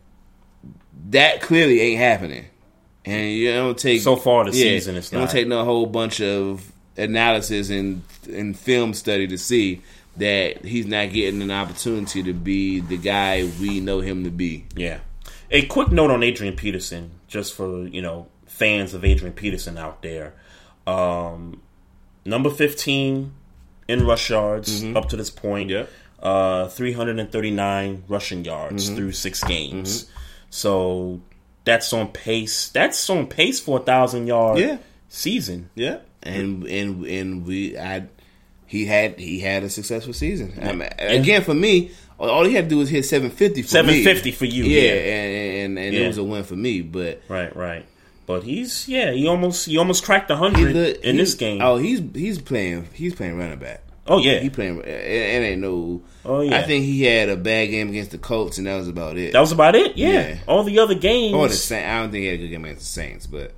that 1.10 1.40
clearly 1.42 1.80
ain't 1.80 1.98
happening. 2.00 2.46
And 3.04 3.32
you 3.32 3.52
don't 3.52 3.78
take 3.78 4.02
So 4.02 4.16
far 4.16 4.44
this 4.44 4.54
season, 4.54 4.96
it's 4.96 5.10
you 5.10 5.16
don't 5.18 5.26
not. 5.26 5.32
take 5.32 5.48
no 5.48 5.64
whole 5.64 5.86
bunch 5.86 6.20
of 6.20 6.70
analysis 6.96 7.70
and 7.70 8.02
and 8.30 8.56
film 8.58 8.92
study 8.94 9.26
to 9.28 9.38
see 9.38 9.80
that 10.18 10.64
he's 10.64 10.86
not 10.86 11.10
getting 11.12 11.40
an 11.40 11.50
opportunity 11.50 12.22
to 12.22 12.32
be 12.34 12.80
the 12.80 12.98
guy 12.98 13.48
we 13.60 13.80
know 13.80 14.00
him 14.00 14.24
to 14.24 14.30
be. 14.30 14.66
Yeah. 14.76 14.98
A 15.52 15.66
quick 15.66 15.90
note 15.90 16.10
on 16.10 16.22
Adrian 16.22 16.54
Peterson, 16.54 17.10
just 17.28 17.54
for 17.54 17.86
you 17.86 18.02
know 18.02 18.28
fans 18.46 18.94
of 18.94 19.04
Adrian 19.04 19.32
Peterson 19.34 19.76
out 19.78 20.02
there. 20.02 20.34
Um, 20.86 21.60
number 22.24 22.50
fifteen 22.50 23.32
in 23.88 24.06
rush 24.06 24.30
yards 24.30 24.82
Mhm. 24.84 24.96
up 24.96 25.08
to 25.08 25.16
this 25.16 25.30
point. 25.30 25.72
Uh, 26.22 26.68
three 26.68 26.92
hundred 26.92 27.18
and 27.18 27.32
thirty 27.32 27.50
nine 27.50 28.04
rushing 28.08 28.44
yards 28.44 28.90
Mhm. 28.90 28.96
through 28.96 29.12
six 29.12 29.42
games. 29.42 30.06
So 30.50 31.20
that's 31.64 31.92
on 31.92 32.08
pace. 32.08 32.68
That's 32.68 33.08
on 33.10 33.26
pace 33.26 33.58
for 33.60 33.78
a 33.80 33.82
thousand 33.82 34.26
yard 34.26 34.58
Yeah. 34.58 34.78
season. 35.08 35.70
Yeah, 35.74 35.98
and 36.22 36.64
and 36.64 37.04
and 37.06 37.46
we, 37.46 37.76
I, 37.78 38.04
he 38.66 38.84
had 38.86 39.18
he 39.18 39.40
had 39.40 39.64
a 39.64 39.70
successful 39.70 40.12
season. 40.12 40.52
I 40.62 40.72
mean, 40.72 40.88
again, 40.98 41.42
for 41.42 41.54
me, 41.54 41.90
all- 42.28 42.44
he 42.44 42.54
had 42.54 42.64
to 42.64 42.70
do 42.70 42.78
was 42.78 42.90
hit 42.90 43.04
seven 43.04 43.30
fifty. 43.30 43.62
Seven 43.62 44.02
fifty 44.04 44.32
for 44.32 44.44
you. 44.44 44.64
yeah, 44.64 44.80
Yeah, 44.82 44.92
and 44.92 45.56
and, 45.78 45.78
and 45.86 45.94
Yeah. 45.94 46.00
it 46.02 46.06
was 46.08 46.18
a 46.18 46.24
win 46.24 46.44
for 46.44 46.56
me. 46.56 46.82
But 46.82 47.22
right, 47.28 47.54
right. 47.56 47.86
But 48.26 48.44
he's 48.44 48.86
yeah, 48.88 49.10
he 49.12 49.26
almost 49.26 49.66
he 49.66 49.76
almost 49.78 50.04
cracked 50.04 50.30
he 50.30 50.36
hundred 50.36 50.74
look- 50.76 51.00
in 51.04 51.16
this 51.16 51.34
game. 51.34 51.60
Oh, 51.62 51.76
he's 51.78 52.00
he's 52.14 52.38
playing 52.40 52.88
he's 52.92 53.14
playing 53.14 53.38
running 53.38 53.58
back. 53.58 53.82
Oh, 54.06 54.18
yeah. 54.18 54.40
he 54.40 54.50
playing. 54.50 54.78
It, 54.80 54.86
it 54.88 55.42
ain't 55.44 55.60
no. 55.60 56.02
Oh, 56.24 56.40
yeah. 56.40 56.58
I 56.58 56.62
think 56.64 56.84
he 56.84 57.02
had 57.04 57.28
a 57.28 57.36
bad 57.36 57.66
game 57.66 57.90
against 57.90 58.10
the 58.10 58.18
Colts, 58.18 58.58
and 58.58 58.66
that 58.66 58.76
was 58.76 58.88
about 58.88 59.16
it. 59.16 59.32
That 59.34 59.40
was 59.40 59.52
about 59.52 59.76
it. 59.76 59.96
Yeah. 59.96 60.38
All 60.48 60.64
the 60.64 60.80
other 60.80 60.94
games. 60.96 61.32
Or 61.34 61.46
the 61.46 61.54
Saints. 61.54 61.86
I 61.86 62.00
don't 62.00 62.10
think 62.10 62.22
he 62.22 62.26
had 62.26 62.34
a 62.34 62.38
good 62.38 62.48
game 62.48 62.64
against 62.64 62.80
the 62.80 62.86
Saints, 62.86 63.26
but 63.28 63.52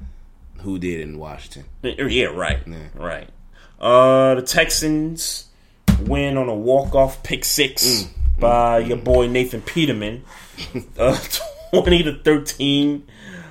who 0.59 0.79
did 0.79 1.01
in 1.01 1.19
Washington? 1.19 1.65
Yeah, 1.83 2.27
right, 2.27 2.59
right. 2.95 3.29
Uh, 3.81 4.35
the 4.35 4.43
Texans 4.43 5.47
win 6.01 6.37
on 6.37 6.49
a 6.51 6.55
walk-off 6.55 7.23
pick 7.23 7.45
six 7.47 8.07
by 8.43 8.78
your 8.81 8.98
boy 8.98 9.28
Nathan 9.28 9.62
Peterman, 9.62 10.24
uh, 10.98 11.19
twenty 11.70 12.02
to 12.02 12.19
thirteen. 12.23 13.06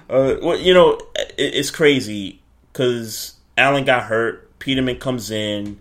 Uh, 0.10 0.36
well, 0.42 0.60
you 0.60 0.74
know, 0.74 1.00
it, 1.16 1.34
it's 1.38 1.72
crazy 1.72 2.42
because 2.72 3.36
Allen 3.58 3.86
got 3.86 4.04
hurt. 4.04 4.60
Peterman 4.60 4.98
comes 5.00 5.32
in, 5.32 5.80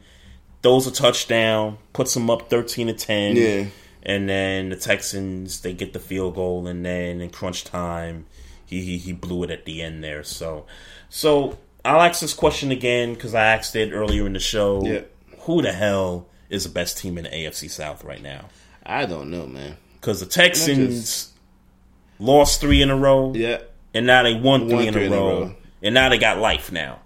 throws 0.63 0.87
a 0.87 0.93
touchdown, 0.93 1.77
puts 1.93 2.15
them 2.15 2.31
up 2.31 2.49
thirteen 2.49 2.87
to 2.87 2.95
ten. 2.95 3.37
Yeah. 3.37 3.67
and 4.05 4.29
then 4.29 4.71
the 4.71 4.77
Texans 4.77 5.61
they 5.61 5.75
get 5.75 5.93
the 5.93 5.99
field 5.99 6.37
goal, 6.37 6.67
and 6.67 6.87
then 6.87 7.21
in 7.21 7.31
crunch 7.31 7.65
time, 7.65 8.27
he 8.65 8.81
he, 8.83 8.97
he 8.97 9.13
blew 9.13 9.43
it 9.43 9.51
at 9.51 9.65
the 9.65 9.83
end 9.83 10.03
there. 10.05 10.23
So, 10.23 10.67
so 11.09 11.59
I'll 11.85 12.01
ask 12.01 12.21
this 12.21 12.33
question 12.33 12.71
again 12.71 13.15
because 13.15 13.35
I 13.35 13.45
asked 13.47 13.75
it 13.75 13.93
earlier 13.93 14.25
in 14.25 14.33
the 14.35 14.41
show. 14.41 14.87
Yeah. 14.87 15.01
Who 15.41 15.63
the 15.63 15.73
hell 15.73 16.29
is 16.49 16.63
the 16.65 16.71
best 16.71 16.99
team 16.99 17.19
in 17.19 17.25
the 17.25 17.31
AFC 17.31 17.69
South 17.71 18.05
right 18.05 18.23
now? 18.23 18.47
I 18.85 19.07
don't 19.07 19.31
know, 19.31 19.47
man. 19.47 19.77
Because 19.95 20.21
the 20.21 20.27
Texans 20.27 21.33
lost 22.19 22.61
three 22.61 22.83
in 22.83 22.91
a 22.91 22.97
row. 22.97 23.33
Yeah. 23.35 23.59
And 23.95 24.07
now 24.07 24.23
they 24.23 24.35
won 24.35 24.67
three, 24.67 24.75
Won 24.75 24.85
in, 24.87 24.93
three 24.95 25.03
a 25.05 25.07
in 25.07 25.13
a 25.13 25.17
row, 25.17 25.41
row. 25.43 25.55
And 25.83 25.95
now 25.95 26.09
they 26.09 26.19
got 26.19 26.39
life 26.39 26.71
now. 26.73 27.01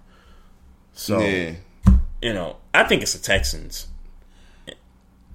So, 0.93 1.19
Yeah. 1.19 1.55
you 2.21 2.33
know, 2.33 2.57
I 2.73 2.83
think 2.83 3.01
it's 3.01 3.13
the 3.13 3.19
Texans. 3.19 3.87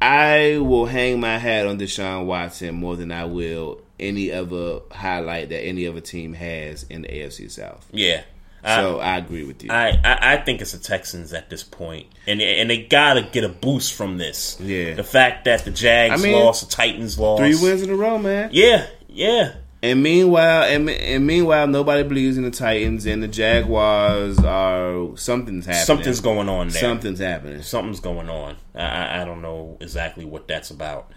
I 0.03 0.57
will 0.59 0.87
hang 0.87 1.21
my 1.21 1.37
hat 1.39 1.67
on 1.67 1.79
Deshaun 1.79 2.25
Watson 2.25 2.75
more 2.75 2.97
than 2.97 3.13
I 3.13 3.27
will 3.27 3.81
any 3.99 4.33
other 4.33 4.81
highlight 4.91 5.51
that 5.51 5.61
any 5.61 5.87
other 5.87 6.01
team 6.01 6.33
has 6.33 6.85
in 6.85 7.03
the 7.03 7.09
AFC 7.09 7.51
South. 7.51 7.87
Yeah. 7.93 8.23
So 8.65 9.01
I, 9.01 9.17
agree 9.17 9.45
with 9.45 9.65
you. 9.65 9.71
I, 9.71 9.99
I, 10.05 10.35
I 10.35 10.37
think 10.37 10.61
it's 10.61 10.73
the 10.73 10.79
Texans 10.79 11.33
at 11.33 11.49
this 11.49 11.63
point, 11.63 12.09
and 12.27 12.43
and 12.43 12.69
they 12.69 12.83
gotta 12.83 13.23
get 13.23 13.43
a 13.43 13.49
boost 13.49 13.95
from 13.95 14.19
this. 14.19 14.61
Yeah, 14.61 14.95
the 14.95 15.05
fact 15.05 15.47
that 15.47 15.65
the 15.65 15.71
Jags 15.71 16.21
I 16.21 16.25
mean, 16.25 16.37
lost, 16.37 16.69
the 16.69 16.75
Titans 16.75 17.19
lost, 17.19 17.41
Three 17.41 17.57
wins 17.57 17.83
in 17.83 17.91
a 17.91 17.95
row, 17.95 18.19
man. 18.19 18.51
Yeah, 18.53 18.87
yeah. 19.09 19.55
And 19.83 20.03
meanwhile, 20.03 20.65
and, 20.65 20.91
and 20.91 21.27
meanwhile, 21.27 21.67
nobody 21.67 22.03
believes 22.03 22.37
in 22.37 22.45
the 22.45 22.51
Titans, 22.51 23.07
and 23.07 23.23
the 23.23 23.29
Jaguars 23.29 24.39
are 24.41 25.17
something's 25.17 25.65
happening. 25.65 25.87
Something's 25.87 26.21
going 26.21 26.51
on 26.51 26.69
there. 26.69 26.81
Something's 26.81 27.19
happening. 27.19 27.63
Something's 27.63 28.01
going 28.01 28.29
on. 28.29 28.57
I, 28.75 29.23
I 29.23 29.25
don't 29.25 29.41
know 29.41 29.79
exactly 29.81 30.27
what 30.27 30.47
that's 30.47 30.71
about. 30.71 31.11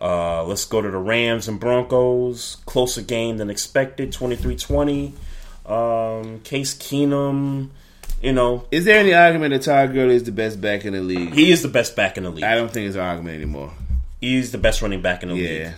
Uh, 0.00 0.44
let's 0.44 0.64
go 0.64 0.80
to 0.80 0.90
the 0.90 0.98
Rams 0.98 1.48
and 1.48 1.58
Broncos. 1.58 2.58
Closer 2.66 3.02
game 3.02 3.38
than 3.38 3.50
expected, 3.50 4.12
23-20. 4.12 5.12
Um, 5.66 6.40
Case 6.40 6.74
Keenum, 6.74 7.70
you 8.22 8.32
know. 8.32 8.66
Is 8.70 8.84
there 8.84 8.98
any 8.98 9.14
argument 9.14 9.52
that 9.52 9.62
Todd 9.62 9.94
Gurley 9.94 10.14
is 10.14 10.24
the 10.24 10.32
best 10.32 10.60
back 10.60 10.84
in 10.84 10.92
the 10.92 11.00
league? 11.00 11.32
He 11.32 11.50
is 11.50 11.62
the 11.62 11.68
best 11.68 11.96
back 11.96 12.16
in 12.16 12.24
the 12.24 12.30
league. 12.30 12.44
I 12.44 12.54
don't 12.54 12.70
think 12.70 12.86
it's 12.86 12.96
an 12.96 13.02
argument 13.02 13.36
anymore. 13.36 13.72
He's 14.20 14.52
the 14.52 14.58
best 14.58 14.82
running 14.82 15.02
back 15.02 15.22
in 15.22 15.30
the 15.30 15.36
yeah. 15.36 15.48
league. 15.48 15.72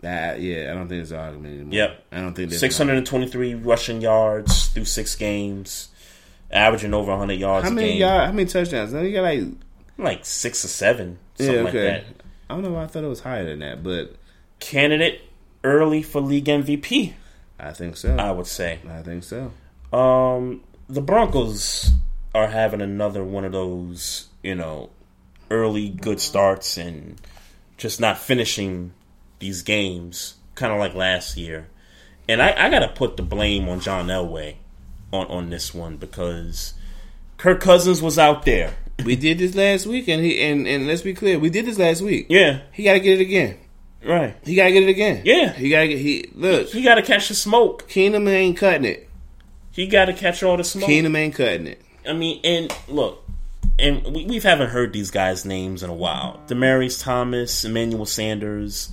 That, 0.00 0.40
yeah, 0.40 0.70
I 0.70 0.74
don't 0.74 0.88
think 0.88 1.02
it's 1.02 1.10
an 1.10 1.18
argument 1.18 1.54
anymore. 1.54 1.74
Yep. 1.74 2.04
I 2.12 2.16
don't 2.20 2.34
think 2.34 2.50
there's 2.50 2.60
623 2.60 3.54
rushing 3.54 4.00
yards 4.00 4.68
through 4.68 4.84
six 4.84 5.16
games, 5.16 5.88
averaging 6.50 6.94
over 6.94 7.10
100 7.10 7.34
yards 7.34 7.64
How 7.64 7.72
a 7.72 7.74
many 7.74 7.88
game. 7.88 8.00
yard, 8.00 8.26
How 8.26 8.32
many 8.32 8.48
touchdowns? 8.48 8.92
You 8.92 9.12
got 9.12 9.22
like 9.22 9.42
like 9.96 10.24
six 10.24 10.64
or 10.64 10.68
seven, 10.68 11.18
something 11.34 11.54
yeah, 11.54 11.62
like 11.62 11.74
okay. 11.74 11.86
that. 11.88 12.04
I 12.48 12.54
don't 12.54 12.62
know. 12.62 12.72
why 12.72 12.84
I 12.84 12.86
thought 12.86 13.04
it 13.04 13.08
was 13.08 13.20
higher 13.20 13.44
than 13.44 13.58
that, 13.58 13.82
but 13.82 14.14
Candidate 14.60 15.20
early 15.64 16.02
for 16.02 16.20
league 16.20 16.46
MVP. 16.46 17.14
I 17.58 17.72
think 17.72 17.96
so. 17.96 18.16
I 18.16 18.30
would 18.30 18.46
say. 18.46 18.78
I 18.88 19.02
think 19.02 19.24
so. 19.24 19.52
Um, 19.92 20.62
the 20.88 21.00
Broncos 21.00 21.90
are 22.34 22.48
having 22.48 22.80
another 22.80 23.24
one 23.24 23.44
of 23.44 23.52
those, 23.52 24.28
you 24.42 24.54
know, 24.54 24.90
early 25.50 25.88
good 25.88 26.20
starts 26.20 26.76
and 26.76 27.20
just 27.76 28.00
not 28.00 28.18
finishing 28.18 28.92
these 29.38 29.62
games, 29.62 30.34
kind 30.54 30.72
of 30.72 30.78
like 30.78 30.94
last 30.94 31.36
year. 31.36 31.68
And 32.28 32.42
I, 32.42 32.54
I 32.66 32.70
got 32.70 32.80
to 32.80 32.88
put 32.88 33.16
the 33.16 33.22
blame 33.22 33.68
on 33.68 33.80
John 33.80 34.08
Elway 34.08 34.56
on, 35.12 35.26
on 35.26 35.50
this 35.50 35.72
one 35.72 35.96
because 35.96 36.74
Kirk 37.38 37.60
Cousins 37.60 38.02
was 38.02 38.18
out 38.18 38.44
there. 38.44 38.74
We 39.04 39.16
did 39.16 39.38
this 39.38 39.54
last 39.54 39.86
week, 39.86 40.08
and 40.08 40.24
he 40.24 40.42
and, 40.42 40.66
and 40.66 40.86
let's 40.86 41.02
be 41.02 41.14
clear, 41.14 41.38
we 41.38 41.50
did 41.50 41.66
this 41.66 41.78
last 41.78 42.02
week. 42.02 42.26
Yeah, 42.28 42.62
he 42.72 42.82
got 42.82 42.94
to 42.94 43.00
get 43.00 43.20
it 43.20 43.22
again. 43.22 43.56
Right, 44.04 44.36
he 44.44 44.54
got 44.54 44.64
to 44.64 44.72
get 44.72 44.82
it 44.84 44.88
again. 44.88 45.22
Yeah, 45.24 45.52
he 45.52 45.70
got 45.70 45.80
to 45.80 45.88
get 45.88 45.98
he 45.98 46.30
look. 46.34 46.68
He 46.68 46.82
got 46.82 46.94
to 46.96 47.02
catch 47.02 47.28
the 47.28 47.34
smoke. 47.34 47.88
Keenum 47.88 48.28
ain't 48.30 48.56
cutting 48.56 48.84
it. 48.84 49.08
He 49.72 49.86
got 49.86 50.06
to 50.06 50.12
catch 50.12 50.42
all 50.42 50.56
the 50.56 50.64
smoke. 50.64 50.88
Keenum 50.88 51.16
ain't 51.16 51.34
cutting 51.34 51.66
it. 51.66 51.82
I 52.08 52.12
mean, 52.12 52.40
and 52.44 52.72
look, 52.88 53.24
and 53.78 54.04
we, 54.14 54.24
we 54.24 54.38
haven't 54.40 54.70
heard 54.70 54.92
these 54.92 55.10
guys' 55.10 55.44
names 55.44 55.82
in 55.82 55.90
a 55.90 55.94
while. 55.94 56.40
Demaryius 56.46 57.02
Thomas, 57.02 57.64
Emmanuel 57.64 58.06
Sanders. 58.06 58.92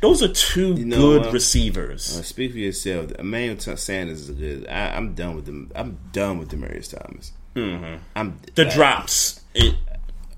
Those 0.00 0.22
are 0.22 0.28
two 0.28 0.74
You 0.74 0.84
know 0.84 0.96
good 0.96 1.22
what? 1.26 1.32
receivers. 1.32 2.18
Uh, 2.18 2.22
speak 2.22 2.52
for 2.52 2.58
yourself. 2.58 3.12
Emmanuel 3.12 3.56
T- 3.56 3.74
Sanders 3.76 4.20
is 4.22 4.28
a 4.30 4.32
good. 4.34 4.66
I, 4.68 4.94
I'm 4.96 5.14
done 5.14 5.36
with 5.36 5.46
them. 5.46 5.70
I'm 5.74 5.98
done 6.12 6.38
with 6.38 6.50
Demaryius 6.50 6.94
Thomas. 6.98 7.32
Mhm. 7.56 8.00
I'm 8.16 8.38
The 8.56 8.66
uh, 8.66 8.74
drops. 8.74 9.40
It, 9.54 9.76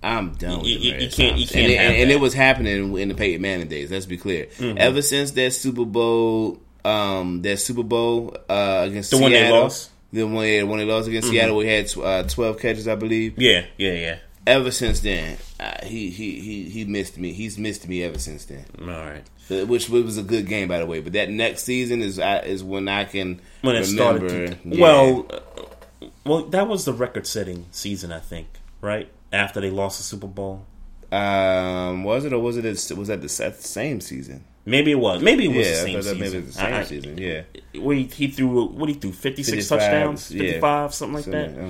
I'm 0.07 0.35
done 0.35 0.59
with 0.61 0.69
You- 0.69 0.79
you- 0.79 0.99
you 1.01 1.09
can't- 1.09 1.37
you 1.39 1.47
can't 1.47 1.57
and, 1.65 1.73
it- 1.73 1.77
and 2.01 2.11
that. 2.11 2.15
it 2.15 2.21
was 2.21 2.33
happening 2.35 2.97
in 2.99 3.09
the 3.09 3.15
Peyton 3.15 3.43
Manning 3.43 3.69
days. 3.69 3.91
Let's 3.91 4.07
be 4.07 4.17
clear. 4.17 4.47
Mhm. 4.59 4.77
Ever 4.79 5.03
since 5.03 5.33
that 5.33 5.53
Super 5.53 5.85
Bowl, 5.85 6.59
um, 6.85 7.43
that 7.43 7.59
Super 7.59 7.83
Bowl 7.83 8.37
uh, 8.49 8.85
against 8.89 9.11
The 9.11 9.19
one 9.19 9.33
they 9.33 9.39
Seattle, 9.39 9.61
lost? 9.63 9.91
the 10.13 10.23
one 10.25 10.45
they, 10.45 10.63
when 10.63 10.79
they 10.79 10.85
lost 10.85 11.09
against 11.09 11.29
Mhm. 11.29 11.33
Seattle, 11.33 11.57
we 11.57 11.67
had 11.67 11.91
uh, 12.03 12.23
12 12.23 12.61
catches, 12.61 12.87
I 12.89 12.95
believe. 12.95 13.35
yeah, 13.37 13.65
yeah, 13.79 13.93
yeah. 13.93 14.17
Ever 14.47 14.71
since 14.71 15.01
then, 15.01 15.39
uh, 15.59 15.85
he, 15.85 16.09
he 16.11 16.39
he 16.39 16.63
he 16.71 16.85
missed 16.85 17.19
me. 17.19 17.33
He's 17.33 17.59
missed 17.59 17.89
me 17.89 18.05
ever 18.05 18.19
since 18.21 18.45
then. 18.45 18.65
All 18.81 18.87
right. 18.87 19.25
Uh, 19.51 19.67
Which 19.67 19.89
was 19.89 20.19
a 20.19 20.23
good 20.23 20.47
game, 20.47 20.69
by 20.69 20.79
the 20.79 20.87
way. 20.87 21.01
But 21.01 21.15
that 21.15 21.31
next 21.31 21.65
season 21.65 22.01
is 22.01 22.21
is 22.45 22.63
when 22.63 22.87
I 22.87 23.03
can 23.05 23.41
When 23.63 23.75
it 23.75 23.89
remember. 23.89 24.29
started. 24.29 24.59
To, 24.63 24.69
yeah. 24.77 24.81
Well, 24.81 25.27
uh, 25.31 26.07
well, 26.25 26.43
that 26.45 26.69
was 26.69 26.85
the 26.85 26.93
record-setting 26.93 27.67
season, 27.73 28.13
I 28.13 28.21
think. 28.21 28.47
Right 28.81 29.09
after 29.33 29.61
they 29.61 29.71
lost 29.71 29.99
the 29.99 30.05
Super 30.05 30.27
Bowl. 30.27 30.65
um, 31.13 32.03
was 32.05 32.25
it 32.25 32.33
or 32.33 32.39
was 32.41 32.57
it? 32.57 32.65
Was 32.97 33.09
that 33.09 33.23
the 33.23 33.29
sa- 33.29 33.51
same 33.59 34.01
season? 34.01 34.45
Maybe 34.65 34.91
it 34.91 34.97
was. 34.99 35.23
Maybe 35.23 35.45
it 35.45 35.49
was 35.57 35.59
Yeah, 35.67 35.73
the 35.73 35.77
same 35.77 36.03
season. 36.03 36.19
maybe 36.19 36.37
it 36.39 36.45
was 36.47 36.55
the 36.57 36.61
same 36.61 36.75
I- 36.75 36.83
season, 36.85 37.19
yeah. 37.19 37.43
He, 37.73 38.03
he 38.05 38.27
threw 38.29 38.65
what 38.67 38.89
he 38.89 38.97
threw 38.97 39.13
56 39.13 39.69
55, 39.69 39.79
touchdowns, 39.79 40.31
yeah. 40.33 40.43
55 40.43 40.95
something 40.95 41.15
like 41.15 41.25
Something, 41.25 41.55
that. 41.55 41.63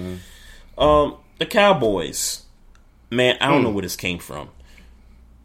uh-huh. 0.82 1.02
Um, 1.04 1.16
the 1.38 1.44
Cowboys, 1.46 2.44
man, 3.10 3.36
I 3.40 3.48
don't 3.48 3.58
Hmm. 3.58 3.64
know 3.64 3.70
where 3.72 3.82
this 3.82 3.96
came 3.96 4.18
from. 4.18 4.48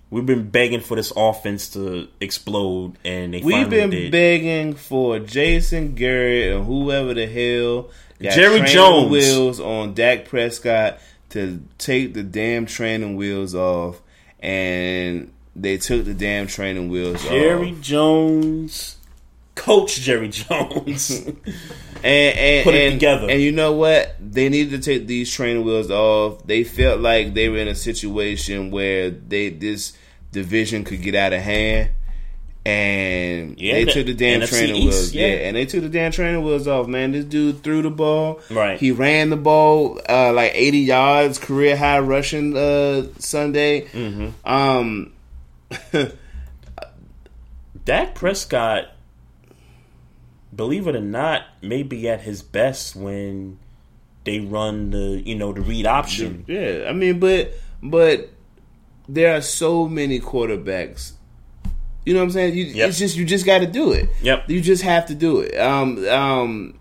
We've 0.10 0.26
been 0.26 0.50
begging 0.50 0.80
for 0.82 0.96
this 0.96 1.12
offense 1.16 1.70
to 1.70 2.08
explode, 2.20 2.94
and 3.06 3.34
they 3.34 3.42
We've 3.42 3.70
been 3.70 3.90
did. 3.90 4.12
begging 4.12 4.74
for 4.74 5.20
Jason 5.20 5.94
Garrett 5.96 6.54
and 6.56 6.66
whoever 6.66 7.14
the 7.14 7.28
hell 7.28 7.90
Jerry 8.22 8.62
Jones. 8.62 9.10
wheels 9.10 9.60
on 9.62 9.94
Dak 9.94 10.26
Prescott 10.26 11.00
to 11.32 11.62
take 11.78 12.14
the 12.14 12.24
damn 12.24 12.66
training 12.66 13.16
wheels 13.16 13.54
off, 13.56 14.02
and 14.40 15.32
they 15.56 15.78
took 15.78 16.06
the 16.06 16.14
damn 16.14 16.48
training 16.48 16.90
wheels 16.90 17.24
off 17.26 17.30
Jerry 17.32 17.72
off. 17.72 17.82
Jones, 17.82 18.98
Coach 19.56 19.98
Jerry 20.00 20.30
Jones. 20.30 21.10
and, 22.04 22.06
and 22.06 22.64
Put 22.64 22.76
it 22.76 22.92
and- 22.92 23.00
together. 23.00 23.30
And 23.30 23.42
you 23.42 23.52
know 23.52 23.74
what? 23.74 24.16
They 24.20 24.50
needed 24.50 24.82
to 24.82 24.92
take 24.98 25.08
these 25.08 25.32
training 25.32 25.64
wheels 25.66 25.92
off. 25.92 26.46
They 26.46 26.64
felt 26.64 27.00
like 27.02 27.34
they 27.34 27.50
were 27.50 27.58
in 27.58 27.68
a 27.68 27.76
situation 27.76 28.72
where 28.72 29.10
they 29.10 29.50
this 29.50 29.94
division 30.32 30.84
could 30.84 31.02
get 31.02 31.16
out 31.16 31.34
of 31.34 31.42
hand. 31.42 31.90
And 32.64 33.60
Yeah, 33.60 33.74
they 33.74 33.86
took 33.86 34.06
the 34.06 34.14
damn 34.14 34.42
NFC 34.42 34.50
training 34.50 34.76
East, 34.76 34.84
wheels. 34.86 35.14
yeah. 35.14 35.28
Yeah. 35.28 35.34
and 35.48 35.56
they 35.58 35.66
took 35.66 35.82
the 35.82 35.90
damn 35.90 36.12
training 36.12 36.44
wheels 36.44 36.68
off, 36.68 36.88
man. 36.88 37.12
This 37.12 37.26
dude 37.26 37.64
threw 37.64 37.82
the 37.82 37.90
ball. 37.90 38.40
Right. 38.52 38.80
He 38.80 38.92
ran 38.92 39.30
the 39.32 39.38
ball 39.38 40.00
uh, 40.08 40.32
like 40.32 40.52
80 40.54 40.78
yards, 40.80 41.40
career 41.40 41.76
high 41.76 42.00
rushing 42.00 42.56
uh, 42.56 43.08
Sunday. 43.18 43.86
Mm-hmm. 43.88 44.30
Um, 44.48 45.14
Dak 47.86 48.14
Prescott, 48.16 48.90
believe 50.56 50.88
it 50.88 50.96
or 50.96 51.02
not, 51.02 51.44
may 51.62 51.84
be 51.84 52.08
at 52.08 52.22
his 52.22 52.42
best 52.44 52.96
when 52.96 53.58
they 54.24 54.40
run 54.40 54.92
the 54.92 55.22
you 55.26 55.34
know 55.36 55.52
the 55.52 55.62
read 55.62 55.88
option. 55.88 56.46
Yeah, 56.48 56.86
I 56.88 56.94
mean, 56.94 57.20
but 57.20 57.54
but 57.82 58.30
there 59.10 59.36
are 59.36 59.42
so 59.42 59.88
many 59.88 60.20
quarterbacks. 60.20 61.14
You 62.06 62.14
know 62.14 62.20
what 62.20 62.26
I'm 62.26 62.32
saying? 62.32 62.56
You, 62.56 62.66
Yep. 62.66 62.90
It's 62.90 62.98
just 63.00 63.16
you 63.16 63.26
just 63.26 63.46
got 63.46 63.60
to 63.60 63.68
do 63.68 63.92
it. 63.92 64.10
Yep. 64.24 64.50
You 64.50 64.60
just 64.62 64.84
have 64.84 65.06
to 65.08 65.16
do 65.16 65.42
it. 65.42 65.56
Um, 65.58 66.08
um, 66.08 66.80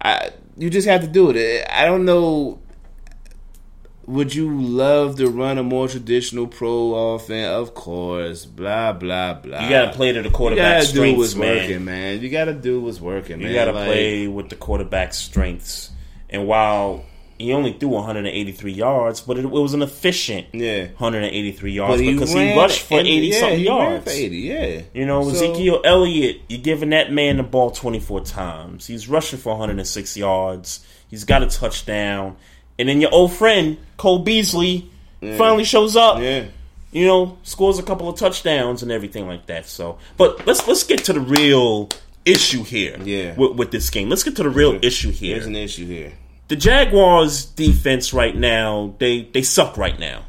I 0.00 0.30
you 0.56 0.70
just 0.70 0.86
have 0.88 1.00
to 1.00 1.06
do 1.06 1.30
it. 1.30 1.66
I 1.70 1.84
don't 1.86 2.04
know. 2.04 2.60
Would 4.06 4.34
you 4.34 4.60
love 4.60 5.16
to 5.18 5.28
run 5.28 5.58
a 5.58 5.62
more 5.62 5.86
traditional 5.88 6.48
pro 6.48 7.14
offense? 7.14 7.46
Of 7.48 7.74
course. 7.74 8.44
Blah 8.44 8.92
blah 8.94 9.34
blah. 9.34 9.62
You 9.62 9.70
gotta 9.70 9.92
play 9.92 10.12
to 10.12 10.22
the 10.22 10.30
quarterback's 10.30 10.92
You 10.92 11.00
gotta 11.00 11.12
do 11.12 11.18
what's 11.18 11.30
strengths, 11.30 11.36
man. 11.36 11.68
working, 11.68 11.84
man. 11.84 12.20
You 12.20 12.30
gotta 12.30 12.52
do 12.54 12.80
what's 12.80 13.00
working, 13.00 13.38
man. 13.38 13.48
You 13.48 13.54
got 13.54 13.66
to 13.66 13.72
Like, 13.72 13.86
play 13.86 14.26
with 14.26 14.48
the 14.48 14.56
quarterback's 14.56 15.18
strengths. 15.18 15.90
And 16.28 16.46
while 16.48 17.04
he 17.42 17.52
only 17.52 17.72
threw 17.72 17.88
183 17.88 18.72
yards, 18.72 19.20
but 19.20 19.36
it, 19.38 19.44
it 19.44 19.50
was 19.50 19.74
an 19.74 19.82
efficient 19.82 20.46
yeah. 20.52 20.86
183 20.96 21.72
yards 21.72 22.00
he 22.00 22.12
because 22.12 22.32
he 22.32 22.56
rushed 22.56 22.82
for 22.82 23.00
80 23.00 23.10
yeah, 23.10 23.40
something 23.40 23.60
yards. 23.60 24.04
for 24.04 24.10
80, 24.10 24.36
yeah. 24.38 24.82
You 24.94 25.06
know, 25.06 25.22
So- 25.24 25.30
Ezekiel 25.30 25.80
Elliott, 25.84 26.40
you're 26.48 26.60
giving 26.60 26.90
that 26.90 27.12
man 27.12 27.36
the 27.38 27.42
ball 27.42 27.70
24 27.70 28.20
times. 28.22 28.86
He's 28.86 29.08
rushing 29.08 29.38
for 29.38 29.50
106 29.50 30.16
yards. 30.16 30.84
He's 31.10 31.24
got 31.24 31.42
a 31.42 31.46
touchdown. 31.46 32.36
And 32.78 32.88
then 32.88 33.00
your 33.00 33.12
old 33.12 33.32
friend, 33.32 33.76
Cole 33.96 34.20
Beasley, 34.20 34.90
Yeah. 35.20 35.36
finally 35.36 35.64
shows 35.64 35.96
up. 35.96 36.20
Yeah. 36.20 36.44
You 36.90 37.06
know, 37.06 37.38
scores 37.42 37.78
a 37.78 37.82
couple 37.82 38.08
of 38.08 38.18
touchdowns 38.18 38.82
and 38.82 38.92
everything 38.92 39.26
like 39.26 39.46
that. 39.46 39.66
So, 39.66 39.98
but 40.16 40.46
let's 40.46 40.66
let's 40.68 40.84
get 40.84 41.04
to 41.04 41.12
the 41.14 41.20
real 41.20 41.88
issue 42.24 42.64
here. 42.64 42.96
Yeah. 43.02 43.34
With, 43.34 43.56
with 43.56 43.70
this 43.70 43.88
game, 43.90 44.08
let's 44.10 44.22
get 44.22 44.36
to 44.36 44.42
the 44.42 44.50
real 44.50 44.78
issue 44.82 45.10
here. 45.10 45.36
There's 45.36 45.46
an 45.46 45.56
issue 45.56 45.86
here. 45.86 46.12
The 46.48 46.56
Jaguars' 46.56 47.44
defense 47.46 48.12
right 48.12 48.36
now, 48.36 48.94
they 48.98 49.22
they 49.32 49.42
suck 49.42 49.76
right 49.76 49.98
now. 49.98 50.24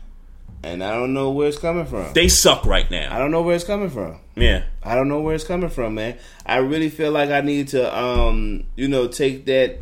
And 0.64 0.82
I 0.82 0.92
don't 0.92 1.14
know 1.14 1.32
where 1.32 1.50
it's 1.50 1.60
coming 1.60 1.86
from. 1.86 2.14
They 2.14 2.30
suck 2.30 2.66
right 2.66 2.90
now. 2.90 3.14
I 3.14 3.20
don't 3.20 3.32
know 3.32 3.42
where 3.42 3.56
it's 3.56 3.66
coming 3.66 3.90
from. 3.90 4.20
Yeah. 4.36 4.64
I 4.82 4.96
don't 4.96 5.10
know 5.10 5.20
where 5.20 5.36
it's 5.36 5.44
coming 5.44 5.70
from, 5.70 5.96
man. 5.96 6.18
I 6.46 6.58
really 6.58 6.90
feel 6.90 7.12
like 7.12 7.30
I 7.30 7.42
need 7.42 7.70
to, 7.70 7.98
um, 7.98 8.64
you 8.78 8.88
know, 8.88 9.10
take 9.10 9.46
that, 9.46 9.80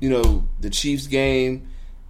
you 0.00 0.10
know, 0.10 0.46
the 0.60 0.68
Chiefs 0.68 1.06
game 1.06 1.68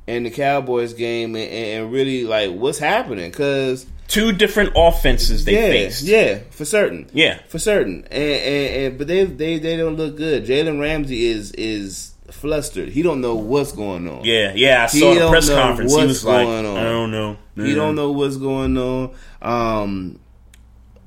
and 0.09 0.27
the 0.27 0.31
Cowboys 0.31 0.95
game 0.95 1.37
and, 1.37 1.49
and 1.49 1.93
really 1.93 2.25
like 2.25 2.51
what's 2.51 2.79
happening 2.79 3.31
because 3.31 3.87
two 4.09 4.33
different 4.33 4.73
offenses 4.75 5.45
they 5.45 5.55
yeah, 5.55 5.69
faced. 5.69 6.03
Yeah, 6.03 6.39
for 6.51 6.65
certain. 6.65 7.09
Yeah. 7.13 7.39
for 7.47 7.61
certain. 7.61 8.05
And, 8.11 8.23
and, 8.23 8.75
and 8.75 8.99
but 8.99 9.07
they 9.07 9.25
they 9.25 9.59
they 9.59 9.77
don't 9.77 9.97
look 9.97 10.17
good. 10.17 10.45
Jalen 10.45 10.81
Ramsey 10.81 11.27
is 11.27 11.53
is 11.53 12.12
flustered. 12.33 12.89
He 12.89 13.03
don't 13.03 13.21
know 13.21 13.35
what's 13.35 13.73
going 13.73 14.09
on. 14.09 14.25
Yeah, 14.25 14.53
yeah, 14.55 14.85
I 14.85 14.93
He 14.93 15.01
saw 15.01 15.15
the 15.15 15.21
don't 15.21 15.31
press 15.31 15.49
conference. 15.49 15.95
He 15.95 16.07
was 16.07 16.25
like, 16.25 16.47
on. 16.47 16.67
I 16.67 16.83
don't 16.83 17.11
know. 17.11 17.37
He 17.57 17.75
don't 17.75 17.95
know 17.95 18.13
what's 18.13 18.37
going 18.37 18.77
on. 18.77 19.15
Um, 19.41 20.19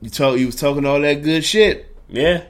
you 0.01 0.09
talk. 0.09 0.37
You 0.37 0.47
was 0.47 0.55
talking 0.55 0.85
all 0.85 0.99
that 1.01 1.23
good 1.23 1.43
shit. 1.43 1.95
Yeah. 2.09 2.43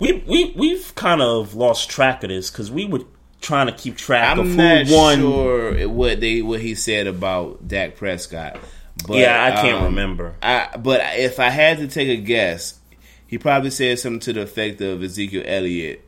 We 0.00 0.24
we 0.26 0.52
we've 0.56 0.94
kind 0.94 1.22
of 1.22 1.54
lost 1.54 1.88
track 1.88 2.24
of 2.24 2.30
this 2.30 2.50
because 2.50 2.70
we 2.70 2.86
were 2.86 3.02
trying 3.40 3.66
to 3.66 3.72
keep 3.72 3.96
track 3.96 4.32
I'm 4.32 4.40
of 4.40 4.46
who 4.48 4.56
not 4.56 4.86
won. 4.88 5.18
sure 5.18 5.88
what 5.88 6.20
they 6.20 6.42
what 6.42 6.60
he 6.60 6.74
said 6.74 7.06
about 7.06 7.66
Dak 7.68 7.96
Prescott. 7.96 8.58
But, 9.06 9.18
Yeah, 9.18 9.44
I 9.44 9.60
can't 9.60 9.78
um, 9.78 9.84
remember. 9.84 10.34
I 10.42 10.76
but 10.76 11.00
if 11.14 11.38
I 11.38 11.50
had 11.50 11.78
to 11.78 11.88
take 11.88 12.08
a 12.08 12.20
guess, 12.20 12.78
he 13.26 13.38
probably 13.38 13.70
said 13.70 13.98
something 13.98 14.20
to 14.20 14.32
the 14.32 14.42
effect 14.42 14.80
of 14.80 15.02
Ezekiel 15.02 15.42
Elliott. 15.46 16.04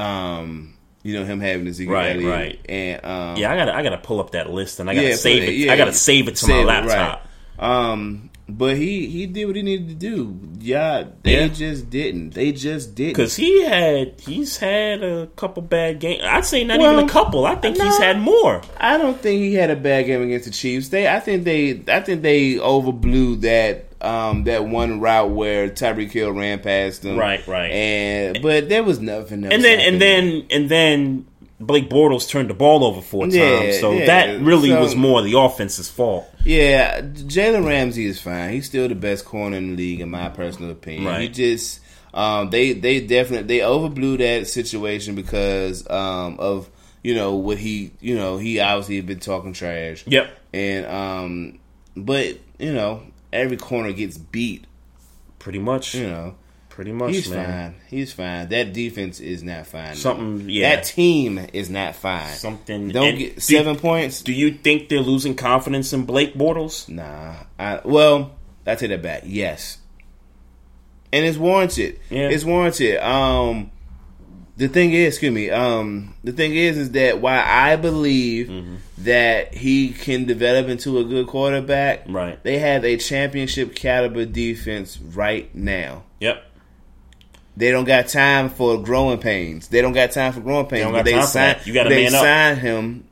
Um, 0.00 0.74
you 1.02 1.14
know 1.18 1.24
him 1.24 1.40
having 1.40 1.66
Ezekiel 1.66 1.94
Right, 1.94 2.16
Elliott, 2.16 2.30
right. 2.30 2.60
And 2.68 3.04
um, 3.04 3.36
yeah, 3.36 3.52
I 3.52 3.56
gotta 3.56 3.74
I 3.74 3.82
gotta 3.82 3.98
pull 3.98 4.20
up 4.20 4.32
that 4.32 4.50
list 4.50 4.80
and 4.80 4.90
I 4.90 4.94
gotta 4.94 5.08
yeah, 5.08 5.14
save 5.16 5.40
put 5.40 5.48
it. 5.48 5.52
yeah, 5.54 5.72
I 5.72 5.76
gotta 5.76 5.92
save 5.92 6.28
it 6.28 6.36
to 6.36 6.46
my 6.46 6.52
save 6.54 6.62
it, 6.62 6.66
laptop. 6.66 7.26
right. 7.58 7.90
Um, 7.92 8.29
but 8.58 8.76
he 8.76 9.06
he 9.06 9.26
did 9.26 9.44
what 9.46 9.56
he 9.56 9.62
needed 9.62 9.88
to 9.88 9.94
do. 9.94 10.38
Yeah, 10.60 11.04
they 11.22 11.40
Yeah. 11.40 11.48
just 11.48 11.90
didn't. 11.90 12.30
They 12.34 12.52
just 12.52 12.94
didn't. 12.94 13.12
Because 13.14 13.36
he 13.36 13.64
had 13.64 14.20
he's 14.20 14.58
had 14.58 15.02
a 15.02 15.26
couple 15.36 15.62
bad 15.62 16.00
games. 16.00 16.22
I'd 16.24 16.44
say 16.44 16.64
not 16.64 16.78
Well, 16.78 16.92
even 16.92 17.04
a 17.04 17.08
couple. 17.08 17.46
I 17.46 17.54
think 17.56 17.76
he's 17.80 17.98
had 17.98 18.20
more. 18.20 18.62
I 18.78 18.98
don't 18.98 19.20
think 19.20 19.40
he 19.42 19.54
had 19.54 19.70
a 19.70 19.76
bad 19.76 20.06
game 20.06 20.22
against 20.22 20.44
the 20.46 20.50
Chiefs. 20.50 20.88
They, 20.88 21.08
I 21.08 21.20
think 21.20 21.44
they, 21.44 21.82
I 21.88 22.00
think 22.00 22.22
they 22.22 22.54
overblew 22.54 23.40
that 23.42 23.86
um, 24.02 24.44
that 24.44 24.64
one 24.66 25.00
route 25.00 25.30
where 25.30 25.68
Tyreek 25.68 26.10
Hill 26.10 26.32
ran 26.32 26.60
past 26.60 27.02
them. 27.02 27.16
Right, 27.18 27.46
right. 27.46 27.70
And 27.70 28.42
but 28.42 28.68
there 28.68 28.82
was 28.82 28.98
nothing. 29.00 29.44
Else 29.44 29.52
And 29.54 29.62
then 29.64 29.80
and 29.80 30.00
then 30.00 30.46
and 30.50 30.68
then 30.70 31.26
Blake 31.60 31.90
Bortles 31.90 32.28
turned 32.28 32.48
the 32.48 32.54
ball 32.54 32.82
over 32.84 33.00
four 33.02 33.26
Yeah, 33.28 33.60
times. 33.60 33.80
So 33.80 33.92
yeah. 33.92 34.06
that 34.06 34.40
really 34.40 34.70
So- 34.70 34.80
was 34.80 34.96
more 34.96 35.20
the 35.22 35.38
offense's 35.38 35.90
fault. 35.90 36.26
yeah, 36.44 37.02
Jalen 37.02 37.66
Ramsey 37.66 38.06
is 38.06 38.20
fine. 38.20 38.54
He's 38.54 38.66
still 38.66 38.88
the 38.88 38.94
best 38.94 39.24
corner 39.26 39.58
in 39.58 39.70
the 39.70 39.76
league, 39.76 40.00
in 40.00 40.10
my 40.10 40.30
personal 40.30 40.70
opinion. 40.70 41.04
Right. 41.04 41.22
He 41.22 41.28
just 41.28 41.80
um, 42.14 42.48
they 42.50 42.72
they 42.72 43.00
definitely 43.00 43.58
they 43.58 43.62
overblew 43.62 44.18
that 44.18 44.46
situation 44.48 45.14
because 45.14 45.88
um, 45.90 46.38
of 46.40 46.68
you 47.04 47.14
know 47.14 47.34
what 47.36 47.58
he 47.58 47.92
you 48.00 48.14
know 48.16 48.38
he 48.38 48.58
obviously 48.58 48.96
had 48.96 49.06
been 49.06 49.20
talking 49.20 49.52
trash. 49.52 50.02
Yep. 50.06 50.30
And 50.54 50.86
um, 50.86 51.58
but 51.96 52.38
you 52.58 52.72
know 52.72 53.02
every 53.32 53.56
corner 53.58 53.92
gets 53.92 54.16
beat. 54.18 54.64
Pretty 55.38 55.58
much. 55.58 55.94
You 55.94 56.06
know. 56.08 56.34
Pretty 56.80 56.92
much, 56.92 57.12
He's 57.12 57.28
man. 57.28 57.72
fine. 57.72 57.80
He's 57.90 58.10
fine. 58.14 58.48
That 58.48 58.72
defense 58.72 59.20
is 59.20 59.42
not 59.42 59.66
fine. 59.66 59.94
Something- 59.96 60.48
yeah. 60.48 60.76
That 60.76 60.84
team 60.84 61.38
is 61.52 61.68
not 61.68 61.94
fine. 61.94 62.32
Something 62.32 62.88
Don't 62.88 63.18
get 63.18 63.34
do- 63.34 63.40
seven 63.42 63.76
points. 63.76 64.22
Do 64.22 64.32
you 64.32 64.52
think 64.52 64.88
they're 64.88 65.00
losing 65.00 65.34
confidence 65.34 65.92
in 65.92 66.06
Blake 66.06 66.32
Bortles? 66.34 66.88
Nah. 66.88 67.34
I, 67.58 67.80
well, 67.84 68.30
I 68.66 68.76
take 68.76 68.88
that 68.88 69.02
back. 69.02 69.24
Yes, 69.26 69.76
and 71.12 71.26
it's 71.26 71.36
warranted. 71.36 72.00
Yeah. 72.08 72.30
It's 72.30 72.44
warranted. 72.46 72.96
Um, 73.04 73.70
the 74.56 74.68
thing 74.68 74.92
is, 74.94 75.08
excuse 75.16 75.34
me. 75.34 75.50
Um, 75.50 76.14
the 76.24 76.32
thing 76.32 76.54
is, 76.54 76.78
is 76.78 76.92
that 76.92 77.20
why 77.20 77.42
I 77.44 77.76
believe 77.76 78.48
Mm-hmm. 78.48 78.74
that 79.04 79.52
he 79.54 79.90
can 79.90 80.24
develop 80.24 80.68
into 80.68 80.98
a 80.98 81.04
good 81.04 81.26
quarterback. 81.26 82.04
Right. 82.08 82.42
They 82.42 82.58
have 82.58 82.86
a 82.86 82.96
championship 82.96 83.74
caliber 83.74 84.24
defense 84.24 84.98
right 84.98 85.54
now. 85.54 86.04
Yep. 86.20 86.44
They 87.60 87.70
don't 87.70 87.84
got 87.84 88.08
time 88.08 88.48
for 88.50 88.82
growing 88.82 89.18
pains. 89.18 89.68
They 89.68 89.80
don't 89.82 89.92
got 89.92 90.10
time 90.10 90.32
for 90.32 90.40
growing 90.40 90.66
pains. 90.66 90.90
got 90.90 91.04
they 91.04 91.12
signed. 91.22 91.60
that. 91.60 91.66
You 91.66 91.72
gotta 91.74 91.90
they 91.90 92.08
signed 92.08 92.58
him 92.58 93.04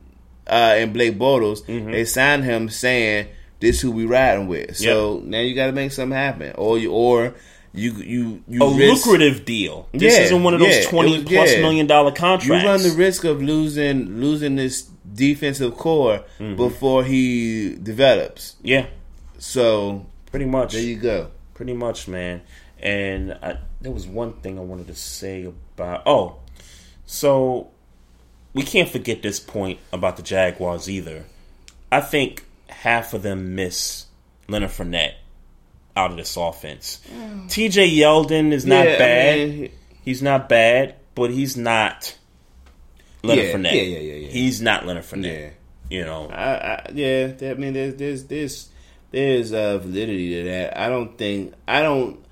uh, 0.46 0.74
in 0.78 0.92
Blake 0.92 1.18
Bortles. 1.18 1.62
Mhm. 1.66 1.92
They 1.92 2.04
signed 2.04 2.44
him 2.44 2.68
saying 2.68 3.28
this 3.60 3.80
who 3.80 3.90
we 3.90 4.06
riding 4.06 4.48
with. 4.48 4.76
So 4.76 5.20
now 5.24 5.40
you 5.40 5.54
got 5.54 5.66
to 5.66 5.72
make 5.72 5.92
something 5.92 6.16
happen, 6.16 6.52
or 6.56 6.78
you 6.78 6.90
or 6.92 7.34
you 7.74 7.92
you 7.92 8.42
you 8.48 8.62
a 8.62 8.74
risk- 8.74 9.04
lucrative 9.06 9.44
deal. 9.44 9.86
This 9.92 10.14
Yeah, 10.16 10.24
isn't 10.24 10.42
one 10.42 10.54
of 10.54 10.60
those 10.60 10.74
yeah, 10.74 10.88
twenty 10.88 11.12
was- 11.18 11.24
plus 11.24 11.52
yeah. 11.52 11.60
million 11.60 11.86
dollar 11.86 12.10
contracts. 12.12 12.46
You 12.64 12.68
run 12.68 12.82
the 12.82 12.90
risk 12.96 13.24
of 13.24 13.42
losing 13.42 14.20
losing 14.20 14.56
this 14.56 14.88
defensive 15.14 15.76
core 15.76 16.22
Mhm. 16.40 16.56
before 16.56 17.04
he 17.04 17.74
develops. 17.82 18.56
Yeah. 18.62 18.86
So 19.38 20.06
pretty 20.30 20.46
much 20.46 20.72
there 20.72 20.82
you 20.82 20.96
go. 20.96 21.28
Pretty 21.54 21.74
much, 21.74 22.08
man. 22.08 22.40
And 22.80 23.32
I, 23.42 23.56
there 23.80 23.92
was 23.92 24.06
one 24.06 24.32
thing 24.34 24.58
I 24.58 24.62
wanted 24.62 24.86
to 24.88 24.94
say 24.94 25.44
about. 25.44 26.02
Oh, 26.06 26.36
so 27.06 27.70
we 28.54 28.62
can't 28.62 28.88
forget 28.88 29.22
this 29.22 29.40
point 29.40 29.78
about 29.92 30.16
the 30.16 30.22
Jaguars 30.22 30.88
either. 30.90 31.24
I 31.90 32.00
think 32.00 32.44
half 32.68 33.14
of 33.14 33.22
them 33.22 33.54
miss 33.54 34.06
Leonard 34.48 34.70
Fournette 34.70 35.14
out 35.96 36.10
of 36.12 36.16
this 36.16 36.36
offense. 36.36 37.00
T.J. 37.48 37.90
Yeldon 37.90 38.52
is 38.52 38.64
not 38.66 38.86
Yeah, 38.86 38.94
I 38.94 38.98
bad. 38.98 39.48
mean- 39.50 39.70
he's 40.04 40.22
not 40.22 40.48
bad, 40.48 40.94
but 41.14 41.30
he's 41.30 41.56
not 41.56 42.16
Leonard 43.22 43.46
Yeah, 43.46 43.52
Fournette. 43.54 43.72
yeah, 43.74 43.82
yeah, 43.82 43.98
yeah, 43.98 44.14
yeah. 44.14 44.28
He's 44.28 44.60
not 44.62 44.86
Leonard 44.86 45.04
Fournette. 45.04 45.52
You 45.90 46.04
know, 46.04 46.28
I, 46.28 46.52
I 46.54 46.90
yeah, 46.92 47.32
I 47.42 47.54
mean, 47.54 47.72
there's 47.72 47.94
there's 47.94 48.24
there's 48.24 48.68
there's 49.10 49.52
uh, 49.54 49.78
validity 49.78 50.34
to 50.34 50.44
that. 50.50 50.78
I 50.78 50.90
don't 50.90 51.16
think 51.16 51.54
I 51.66 51.80
don't 51.80 52.22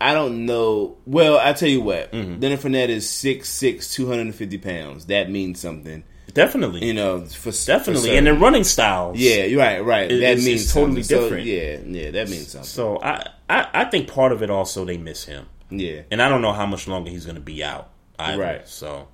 I 0.00 0.12
don't 0.14 0.44
know. 0.46 0.96
Well, 1.06 1.38
I 1.38 1.52
tell 1.54 1.68
you 1.68 1.80
what, 1.80 2.12
Mm-hmm. 2.12 2.40
Leonard 2.40 2.60
Fournette 2.60 2.88
is 2.90 3.06
6'6", 3.06 3.92
250 3.94 4.58
pounds. 4.58 5.06
That 5.06 5.30
means 5.30 5.58
something. 5.60 6.04
Definitely, 6.34 6.84
you 6.86 6.92
know, 6.92 7.24
for 7.24 7.50
Definitely, 7.50 8.10
for 8.10 8.16
and 8.16 8.26
their 8.26 8.34
certain. 8.34 8.42
running 8.42 8.64
styles. 8.64 9.16
Yeah, 9.18 9.44
you're 9.44 9.58
right, 9.60 9.82
right. 9.82 10.10
is- 10.10 10.20
that 10.20 10.36
means 10.46 10.72
totally 10.72 11.02
something. 11.02 11.04
So, 11.04 11.22
different. 11.22 11.46
yeah, 11.46 12.02
yeah, 12.04 12.10
that 12.10 12.28
means 12.28 12.48
something. 12.48 12.66
So 12.66 13.00
I, 13.00 13.30
I 13.48 13.68
I 13.72 13.84
think 13.86 14.08
part 14.08 14.32
of 14.32 14.42
it 14.42 14.50
also 14.50 14.84
they 14.84 14.98
miss 14.98 15.24
him. 15.24 15.46
Yeah. 15.70 16.02
and 16.10 16.20
I 16.20 16.28
don't 16.28 16.42
know 16.42 16.52
how 16.52 16.66
much 16.66 16.86
longer 16.86 17.10
he's 17.10 17.24
going 17.24 17.36
to 17.36 17.40
be 17.40 17.64
out. 17.64 17.88
Either. 18.18 18.40
Right. 18.42 18.68
So, 18.68 19.08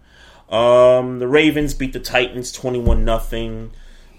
um, 0.51 1.19
the 1.21 1.29
Ravens 1.29 1.75
beat 1.75 1.93
the 1.93 2.01
Titans 2.01 2.51
twenty 2.51 2.81
one 2.81 3.05
nothing. 3.05 3.71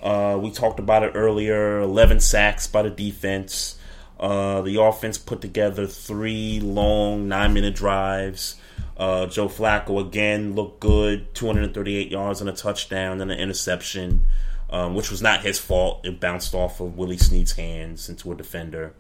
Uh, 0.02 0.38
we 0.41 0.52
talked 0.52 0.80
about 0.80 1.03
it 1.03 1.11
earlier. 1.15 1.80
Eleven 1.81 2.19
sacks 2.22 2.68
by 2.68 2.84
the 2.84 2.90
defense. 2.90 3.77
Uh, 4.19 4.61
the 4.61 4.81
offense 4.81 5.18
put 5.18 5.41
together 5.41 5.85
three 5.88 6.60
long 6.61 7.27
nine 7.27 7.53
minute 7.53 7.76
drives. 7.76 8.56
Uh, 8.95 9.26
Joe 9.26 9.48
Flacco 9.48 9.99
again 9.99 10.53
looked 10.53 10.80
good, 10.80 11.34
238 11.34 12.10
yards 12.11 12.40
and 12.41 12.49
a 12.49 12.53
touchdown 12.53 13.22
and 13.22 13.31
an 13.31 13.40
interception, 13.40 14.23
um, 14.69 14.94
which 14.94 15.10
was 15.10 15.22
not 15.22 15.41
his 15.41 15.57
fault. 15.60 16.06
It 16.06 16.19
bounced 16.19 16.53
off 16.53 16.80
of 16.80 16.95
Willie 16.95 17.18
Snead's 17.18 17.53
hands 17.53 18.07
into 18.07 18.31
a 18.31 18.35
defender. 18.35 18.94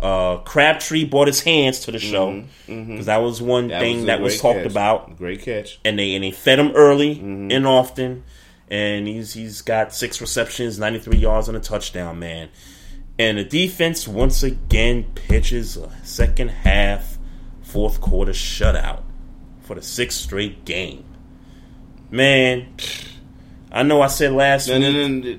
Uh, 0.00 0.38
Crabtree 0.38 1.04
brought 1.04 1.26
his 1.26 1.42
hands 1.42 1.80
to 1.80 1.90
the 1.90 1.98
show 1.98 2.44
because 2.66 2.68
mhm. 2.68 3.04
that 3.04 3.18
was 3.18 3.42
one 3.42 3.68
That 3.68 3.80
thing 3.80 3.96
was 3.98 4.06
that 4.06 4.20
was 4.20 4.40
talked 4.40 4.60
catch. 4.62 4.70
about. 4.70 5.16
Great 5.18 5.42
catch. 5.42 5.80
And 5.84 5.98
they 5.98 6.14
and 6.14 6.22
they 6.24 6.30
fed 6.30 6.58
him 6.60 6.70
early 6.74 7.16
Mm-hmm. 7.16 7.50
and 7.50 7.66
often, 7.66 8.22
and 8.70 9.06
he's 9.08 9.34
he's 9.34 9.62
got 9.62 9.92
six 9.92 10.20
receptions, 10.20 10.78
93 10.78 11.18
yards 11.18 11.48
and 11.48 11.56
a 11.56 11.60
touchdown, 11.60 12.18
man. 12.20 12.48
And 13.20 13.36
the 13.36 13.44
defense 13.44 14.08
once 14.08 14.42
again 14.42 15.04
pitches 15.14 15.76
a 15.76 15.90
second 16.04 16.48
half, 16.48 17.18
fourth 17.60 18.00
quarter 18.00 18.32
shutout 18.32 19.02
for 19.60 19.74
the 19.74 19.82
sixth 19.82 20.18
straight 20.18 20.64
game. 20.64 21.04
Man, 22.10 22.74
I 23.70 23.82
know 23.82 24.00
I 24.00 24.06
said 24.06 24.32
last 24.32 24.68
No, 24.68 24.78
week. 24.78 24.94
no, 24.94 25.08
no. 25.08 25.38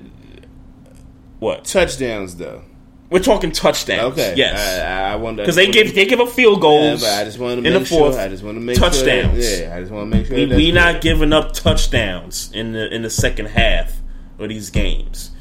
What 1.40 1.64
touchdowns 1.64 2.36
though? 2.36 2.62
We're 3.10 3.18
talking 3.18 3.50
touchdowns. 3.50 4.12
Okay. 4.12 4.34
Yes. 4.36 4.80
I, 4.80 5.14
I 5.14 5.16
wonder 5.16 5.42
Because 5.42 5.56
they 5.56 5.66
give 5.68 5.92
they 5.92 6.06
give 6.06 6.20
up 6.20 6.28
field 6.28 6.60
goals. 6.60 7.02
Yeah, 7.02 7.08
but 7.08 7.20
I 7.20 7.24
just 7.24 7.40
wanted 7.40 7.62
to 7.62 7.66
in 7.66 7.82
the 7.82 7.84
fourth. 7.84 8.14
sure. 8.14 8.22
I 8.22 8.28
just 8.28 8.44
want 8.44 8.58
to 8.58 8.60
make 8.60 8.78
touchdowns. 8.78 9.44
Sure 9.44 9.56
that, 9.56 9.62
yeah, 9.70 9.76
I 9.76 9.80
just 9.80 9.90
want 9.90 10.10
to 10.12 10.16
make 10.18 10.26
sure 10.28 10.36
we, 10.36 10.46
we 10.46 10.66
good. 10.66 10.74
not 10.76 11.00
giving 11.00 11.32
up 11.32 11.52
touchdowns 11.52 12.52
in 12.52 12.72
the 12.74 12.94
in 12.94 13.02
the 13.02 13.10
second 13.10 13.46
half 13.46 13.92
of 14.38 14.48
these 14.50 14.70
games. 14.70 15.32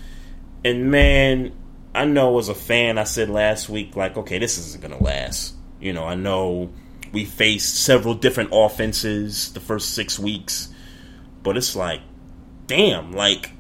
And 0.66 0.90
man, 0.92 1.54
I 1.94 2.06
know 2.06 2.38
as 2.40 2.48
a 2.50 2.56
fan, 2.56 2.98
I 2.98 3.04
said 3.04 3.30
last 3.30 3.68
week, 3.70 3.96
like, 3.96 4.18
okay, 4.18 4.40
this 4.40 4.58
isn't 4.58 4.82
gonna 4.82 5.02
last. 5.02 5.54
You 5.80 5.94
know, 5.94 6.06
I 6.06 6.16
know 6.16 6.72
we 7.12 7.26
faced 7.26 7.84
several 7.84 8.14
different 8.14 8.50
offenses 8.54 9.52
the 9.54 9.60
first 9.60 9.94
six 9.94 10.18
weeks, 10.18 10.70
but 11.44 11.58
it's 11.58 11.76
like, 11.76 12.00
damn, 12.68 13.12
like, 13.12 13.52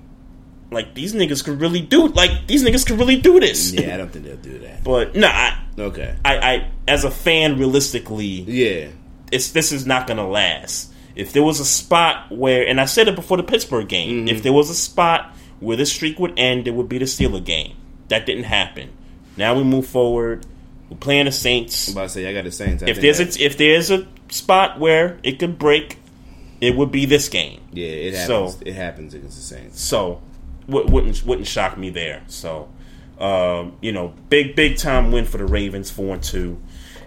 like 0.72 0.96
these 0.96 1.14
niggas 1.14 1.44
could 1.44 1.60
really 1.60 1.82
do, 1.82 2.08
like 2.08 2.48
these 2.48 2.64
niggas 2.64 2.86
could 2.86 2.98
really 3.00 3.18
do 3.20 3.40
this. 3.42 3.74
Yeah, 3.74 3.94
I 3.94 3.98
don't 3.98 4.10
think 4.12 4.24
they'll 4.26 4.38
do 4.38 4.60
that. 4.60 4.84
But 4.84 5.16
no, 5.16 5.28
I, 5.28 5.58
Okay. 5.78 6.16
I, 6.24 6.38
I 6.38 6.72
as 6.88 7.04
a 7.04 7.12
fan, 7.12 7.58
realistically, 7.58 8.26
yeah, 8.26 8.88
it's 9.32 9.52
this 9.52 9.72
is 9.72 9.86
not 9.86 10.08
gonna 10.08 10.28
last. 10.28 10.94
If 11.16 11.34
there 11.34 11.44
was 11.44 11.60
a 11.60 11.66
spot 11.66 12.32
where, 12.32 12.66
and 12.66 12.80
I 12.80 12.86
said 12.86 13.10
it 13.10 13.16
before 13.16 13.36
the 13.36 13.44
Pittsburgh 13.44 13.88
game, 13.90 14.20
Mm-hmm. 14.20 14.28
if 14.30 14.44
there 14.44 14.54
was 14.54 14.70
a 14.70 14.74
spot 14.76 15.36
where 15.60 15.76
this 15.76 15.92
streak 15.92 16.18
would 16.20 16.40
end, 16.40 16.68
it 16.68 16.72
would 16.72 16.88
be 16.88 16.98
the 17.00 17.06
Steeler 17.06 17.44
game. 17.44 17.76
That 18.12 18.26
didn't 18.26 18.44
happen. 18.46 18.90
Now 19.36 19.56
we 19.56 19.64
move 19.64 19.88
forward. 19.88 20.46
We're 20.90 20.98
playing 20.98 21.26
the 21.26 21.32
Saints. 21.32 21.88
I'm 21.88 21.94
about 21.96 22.04
to 22.04 22.10
say 22.10 22.28
I 22.30 22.34
got 22.34 22.44
the 22.44 22.52
Saints. 22.52 22.84
I 22.84 22.88
If 22.88 23.02
there's 23.02 23.20
a, 23.20 23.44
if 23.44 23.58
there's 23.58 23.90
a 23.92 24.06
spot 24.30 24.80
where 24.80 25.18
it 25.24 25.40
could 25.40 25.58
break, 25.58 25.98
it 26.60 26.76
would 26.76 26.92
be 26.92 27.06
this 27.06 27.28
game. 27.30 27.62
yeah, 27.72 27.88
it 27.88 28.28
So- 28.28 28.46
happens. 28.48 28.62
it 28.66 28.74
happens 28.74 29.14
against 29.14 29.38
the 29.38 29.44
Saints. 29.44 29.82
So 29.82 30.22
wouldn't 30.68 31.26
wouldn't 31.26 31.48
shock 31.48 31.78
me 31.78 31.90
there. 31.90 32.22
So 32.28 32.70
um, 33.20 33.78
you 33.82 33.92
know, 33.92 34.14
big 34.30 34.56
big 34.56 34.78
time 34.78 35.12
win 35.12 35.26
for 35.26 35.38
the 35.38 35.46
Ravens, 35.46 35.90
four 35.90 36.14
and 36.16 36.24
two, 36.24 36.60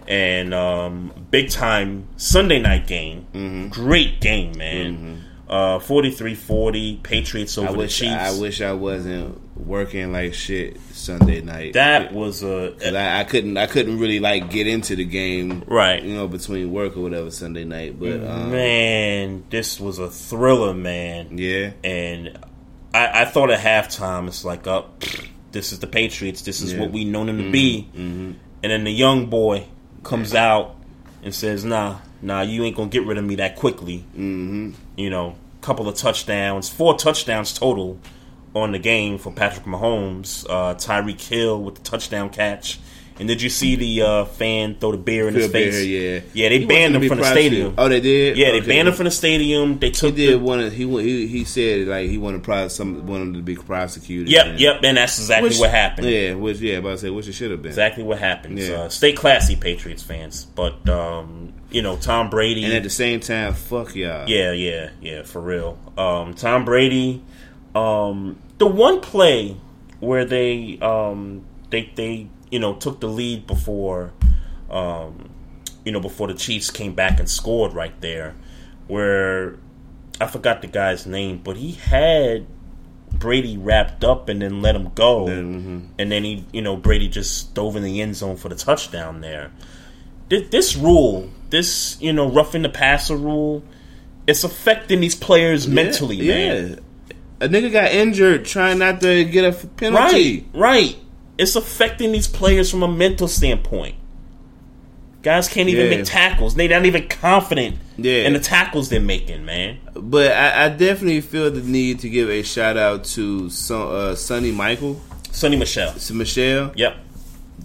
and 0.07 0.53
um, 0.53 1.11
big 1.29 1.49
time 1.49 2.07
Sunday 2.17 2.59
night 2.59 2.87
game. 2.87 3.27
Mm-hmm. 3.33 3.67
Great 3.69 4.19
game, 4.21 4.57
man. 4.57 5.23
Uh, 5.47 5.77
43-40, 5.79 7.03
Patriots 7.03 7.57
over 7.57 7.67
I 7.67 7.71
wish 7.71 7.99
the 7.99 8.05
Chiefs. 8.07 8.15
I 8.15 8.39
wish 8.39 8.61
I 8.61 8.73
wasn't 8.73 9.39
working 9.57 10.11
like 10.11 10.33
shit 10.33 10.79
Sunday 10.91 11.41
night. 11.41 11.73
That 11.73 12.13
was 12.13 12.41
a 12.43 12.73
I, 12.97 13.19
I 13.19 13.23
couldn't 13.25 13.55
I 13.57 13.67
couldn't 13.67 13.99
really 13.99 14.19
like 14.19 14.49
get 14.49 14.65
into 14.67 14.95
the 14.95 15.05
game 15.05 15.63
right. 15.67 16.01
You 16.01 16.15
know 16.15 16.27
between 16.27 16.71
work 16.71 16.97
or 16.97 17.01
whatever 17.01 17.29
Sunday 17.31 17.63
night, 17.63 17.99
but 17.99 18.23
um, 18.25 18.51
man, 18.51 19.43
this 19.51 19.79
was 19.79 19.99
a 19.99 20.09
thriller, 20.09 20.73
man. 20.73 21.37
Yeah, 21.37 21.71
and 21.83 22.39
I, 22.93 23.21
I 23.21 23.25
thought 23.25 23.51
at 23.51 23.59
halftime, 23.59 24.27
it's 24.27 24.43
like, 24.45 24.65
oh, 24.67 24.89
this 25.51 25.71
is 25.73 25.79
the 25.79 25.87
Patriots. 25.87 26.41
This 26.41 26.61
is 26.61 26.73
Yeah. 26.73 26.79
what 26.81 26.91
we 26.91 27.05
know 27.05 27.23
them 27.25 27.37
to 27.37 27.43
Mhm, 27.43 27.51
be. 27.51 27.89
mhm. 27.95 28.33
And 28.63 28.71
then 28.71 28.83
the 28.83 28.91
young 28.91 29.27
boy 29.27 29.65
comes 30.03 30.33
out 30.33 30.75
and 31.23 31.33
says, 31.35 31.63
"Nah, 31.63 31.97
nah, 32.21 32.41
you 32.41 32.63
ain't 32.63 32.75
gonna 32.75 32.89
get 32.89 33.05
rid 33.05 33.17
of 33.19 33.23
me 33.25 33.35
that 33.35 33.55
quickly." 33.55 34.03
Mm-hmm. 34.17 34.71
You 34.95 35.09
know, 35.09 35.35
couple 35.61 35.87
of 35.89 35.95
touchdowns, 35.95 36.69
four 36.69 36.97
touchdowns 36.97 37.53
total 37.53 37.99
on 38.53 38.71
the 38.71 38.79
game 38.79 39.17
for 39.17 39.31
Patrick 39.31 39.65
Mahomes. 39.65 40.45
Uh, 40.49 40.75
Tyreek 40.75 41.21
Hill 41.21 41.61
with 41.61 41.75
the 41.75 41.81
touchdown 41.81 42.29
catch. 42.29 42.79
And 43.17 43.29
did 43.29 43.41
you 43.41 43.49
see 43.49 43.77
the 43.77 44.01
uh, 44.01 44.25
fan 44.25 44.75
throw 44.75 44.91
the 44.91 44.97
beer 44.97 45.29
in 45.29 45.35
his 45.35 45.45
Phil 45.45 45.53
Bear, 45.53 45.71
face? 45.71 45.85
yeah. 45.85 46.19
yeah. 46.33 46.49
They 46.49 46.59
He 46.59 46.65
banned 46.65 46.97
him 46.97 47.07
from 47.07 47.19
the 47.19 47.23
stadium. 47.23 47.73
Oh, 47.77 47.87
they 47.87 48.01
did? 48.01 48.35
Yeah, 48.37 48.51
they 48.51 48.59
banned 48.59 48.89
him 48.89 48.93
from 48.93 49.05
the 49.05 49.11
stadium. 49.11 49.79
They 49.79 49.91
took. 49.91 50.15
he 50.15 50.25
did 50.25 50.33
the, 50.33 50.43
want 50.43 50.61
to, 50.63 50.69
he 50.69 50.85
he 50.85 51.27
he 51.27 51.43
said 51.45 51.87
like 51.87 52.09
he 52.09 52.17
wanted 52.17 52.71
some 52.71 53.07
wanted 53.07 53.35
to 53.35 53.41
be 53.41 53.55
prosecuted. 53.55 54.27
Yep, 54.29 54.45
and- 54.45 54.59
yep, 54.59 54.83
and 54.83 54.97
that's 54.97 55.17
exactly 55.17 55.47
Which- 55.49 55.59
what 55.59 55.69
happened. 55.69 56.09
Yeah, 56.09 56.33
which 56.33 56.59
yeah, 56.59 56.79
about 56.79 56.89
to 56.91 56.97
say 56.97 57.09
which 57.09 57.29
it 57.29 57.33
should 57.33 57.51
have 57.51 57.61
been 57.61 57.69
Exactly 57.69 58.03
what 58.03 58.19
happened. 58.19 58.59
Yeah. 58.59 58.81
Uh, 58.81 58.89
stay 58.89 59.13
classy, 59.13 59.55
Patriots 59.55 60.03
fans. 60.03 60.43
But 60.43 60.87
um, 60.89 61.53
you 61.75 61.81
know, 61.81 61.97
Tom 61.97 62.29
Brady. 62.29 62.63
and 62.63 62.73
at 62.73 62.83
the 62.83 62.89
same 62.89 63.19
time, 63.19 63.53
fuck 63.53 63.95
y'all. 63.95 64.29
yeah, 64.29 64.53
yeah, 64.53 64.91
yeah, 65.01 65.23
for 65.23 65.41
real. 65.41 65.77
Um, 65.97 66.33
Tom 66.33 66.63
Brady. 66.63 67.21
Um, 67.75 68.39
the 68.59 68.65
one 68.65 69.01
play 69.01 69.57
where 69.99 70.23
they 70.23 70.79
um, 70.81 71.43
they 71.71 71.91
they 71.95 72.29
you 72.49 72.59
know 72.59 72.75
took 72.75 73.01
the 73.01 73.09
lead 73.09 73.45
before 73.45 74.13
um, 74.69 75.29
you 75.83 75.91
know 75.91 75.99
before 75.99 76.29
the 76.29 76.33
Chiefs 76.33 76.71
came 76.71 76.95
back 76.95 77.19
and 77.19 77.29
scored 77.29 77.73
right 77.73 77.99
there, 77.99 78.35
where 78.87 79.57
I 80.21 80.27
forgot 80.27 80.61
the 80.61 80.67
guy's 80.67 81.05
name, 81.05 81.41
but 81.43 81.57
he 81.57 81.73
had 81.73 82.47
Brady 83.11 83.57
wrapped 83.57 84.05
up 84.05 84.29
and 84.29 84.41
then 84.41 84.61
let 84.61 84.77
him 84.77 84.91
go, 84.95 85.27
and 85.27 85.93
then 85.97 86.23
he, 86.23 86.45
you 86.53 86.61
know, 86.61 86.77
Brady 86.77 87.09
just 87.09 87.53
dove 87.53 87.75
in 87.75 87.83
the 87.83 87.99
end 87.99 88.15
zone 88.15 88.37
for 88.37 88.47
the 88.47 88.55
touchdown 88.55 89.19
there. 89.19 89.51
This, 90.29 90.47
this 90.49 90.75
rule, 90.77 91.29
this 91.55 91.97
you 92.01 92.11
know, 92.13 92.29
roughing 92.29 92.61
the 92.61 92.69
passer 92.69 93.15
rule, 93.15 93.63
it's 94.27 94.43
affecting 94.43 94.99
these 94.99 95.15
players 95.15 95.67
mentally, 95.67 96.17
yeah. 96.17 96.33
man. 96.33 96.79
A 97.41 97.47
nigga 97.47 97.71
got 97.71 97.91
injured 97.91 98.45
trying 98.45 98.79
not 98.79 99.01
to 99.01 99.23
get 99.25 99.43
a 99.45 99.67
penalty. 99.67 100.47
Right, 100.53 100.59
right. 100.59 100.95
It's 101.37 101.55
affecting 101.55 102.11
these 102.11 102.27
players 102.27 102.71
from 102.71 102.81
a 102.83 102.87
mental 102.87 103.27
standpoint. 103.27 103.95
Guys 105.21 105.47
can't 105.49 105.67
even 105.69 105.85
Yeah. 105.91 105.97
make 105.97 106.05
tackles. 106.05 106.55
They're 106.55 106.69
not 106.69 106.85
even 106.85 107.07
confident 107.07 107.77
Yeah. 107.97 108.27
in 108.27 108.33
the 108.33 108.39
tackles 108.39 108.89
they're 108.89 108.99
making, 108.99 109.43
man. 109.43 109.79
But 109.95 110.31
I, 110.31 110.65
I 110.65 110.69
definitely 110.69 111.21
feel 111.21 111.49
the 111.51 111.61
need 111.61 111.99
to 112.01 112.09
give 112.09 112.29
a 112.29 112.41
shout 112.43 112.77
out 112.77 113.03
to 113.15 113.49
Son, 113.49 113.87
uh, 113.95 114.15
Sonny 114.15 114.51
Michael, 114.51 115.01
Sony 115.31 115.57
Michel, 115.57 115.93
Michel. 116.13 116.71
Yep, 116.75 116.95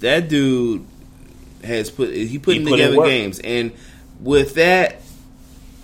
that 0.00 0.28
dude 0.28 0.84
has 1.64 1.90
put 1.90 2.12
he 2.14 2.38
putting 2.38 2.62
He 2.62 2.68
put 2.68 2.76
together 2.76 2.96
games, 3.04 3.38
and 3.40 3.72
with 4.20 4.54
that, 4.54 5.00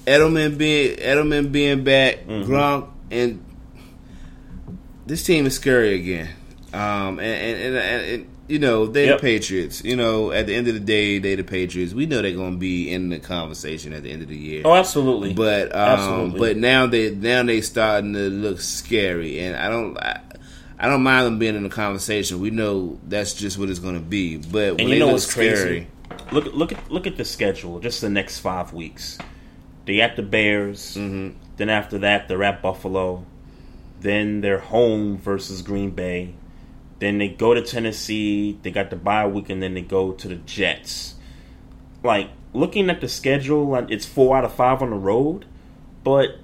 Edelman 0.06 0.56
being 0.58 0.96
Edelman 0.98 1.52
being 1.52 1.84
back, 1.84 2.26
Mm-hmm. 2.26 2.50
Gronk, 2.52 2.88
and 3.10 3.42
this 5.06 5.22
team 5.24 5.46
is 5.46 5.54
scary 5.54 5.94
again. 5.94 6.28
Um, 6.72 7.18
and 7.18 7.20
and, 7.20 7.76
and, 7.76 8.04
and, 8.04 8.26
you 8.48 8.58
know 8.60 8.86
they 8.86 9.06
Yep. 9.06 9.18
the 9.18 9.22
Patriots. 9.22 9.82
You 9.84 9.96
know, 9.96 10.30
at 10.30 10.46
the 10.46 10.54
end 10.54 10.68
of 10.68 10.74
the 10.74 10.80
day, 10.80 11.18
they're 11.18 11.36
the 11.36 11.42
Patriots. 11.42 11.94
We 11.94 12.06
know 12.06 12.22
they're 12.22 12.32
going 12.32 12.52
to 12.52 12.58
be 12.58 12.92
in 12.92 13.08
the 13.08 13.18
conversation 13.18 13.92
at 13.92 14.02
the 14.02 14.10
end 14.12 14.22
of 14.22 14.28
the 14.28 14.36
year. 14.36 14.62
Oh, 14.64 14.74
absolutely. 14.74 15.32
But 15.32 15.74
um, 15.74 15.80
Absolutely. 15.80 16.38
but 16.38 16.56
now 16.56 16.86
they 16.86 17.10
now 17.10 17.42
they 17.42 17.60
starting 17.60 18.12
to 18.12 18.28
look 18.30 18.60
scary, 18.60 19.40
and 19.40 19.56
I 19.56 19.68
don't. 19.68 19.98
I, 19.98 20.20
I 20.78 20.88
don't 20.88 21.02
mind 21.02 21.26
them 21.26 21.38
being 21.38 21.56
in 21.56 21.62
the 21.62 21.68
conversation. 21.70 22.40
We 22.40 22.50
know 22.50 22.98
that's 23.06 23.34
just 23.34 23.58
what 23.58 23.70
it's 23.70 23.78
going 23.78 23.94
to 23.94 24.00
be. 24.00 24.36
But 24.36 24.72
And 24.72 24.78
they 24.80 24.94
you 24.94 24.98
know 24.98 25.08
what's 25.08 25.32
crazy? 25.32 25.86
Look 26.32 26.52
look 26.54 26.72
at 26.72 26.90
look 26.90 27.06
at 27.06 27.16
the 27.16 27.24
schedule. 27.24 27.80
Just 27.80 28.00
the 28.00 28.10
next 28.10 28.40
five 28.40 28.72
weeks. 28.72 29.18
They 29.86 30.00
at 30.00 30.16
the 30.16 30.22
Bears. 30.22 30.96
Mm-hmm. 30.96 31.38
Then 31.56 31.70
after 31.70 31.98
that, 31.98 32.28
they're 32.28 32.42
at 32.42 32.60
Buffalo. 32.60 33.24
Then 34.00 34.40
they're 34.40 34.58
home 34.58 35.16
versus 35.16 35.62
Green 35.62 35.90
Bay. 35.90 36.34
Then 36.98 37.18
they 37.18 37.28
go 37.28 37.54
to 37.54 37.62
Tennessee. 37.62 38.58
They 38.62 38.70
got 38.70 38.90
the 38.90 38.96
bye 38.96 39.26
week, 39.26 39.48
and 39.48 39.62
then 39.62 39.74
they 39.74 39.82
go 39.82 40.12
to 40.12 40.28
the 40.28 40.36
Jets. 40.36 41.14
Like 42.02 42.30
looking 42.52 42.90
at 42.90 43.00
the 43.00 43.08
schedule, 43.08 43.74
it's 43.88 44.06
four 44.06 44.36
out 44.36 44.44
of 44.44 44.52
five 44.54 44.82
on 44.82 44.90
the 44.90 44.96
road, 44.96 45.46
but 46.04 46.38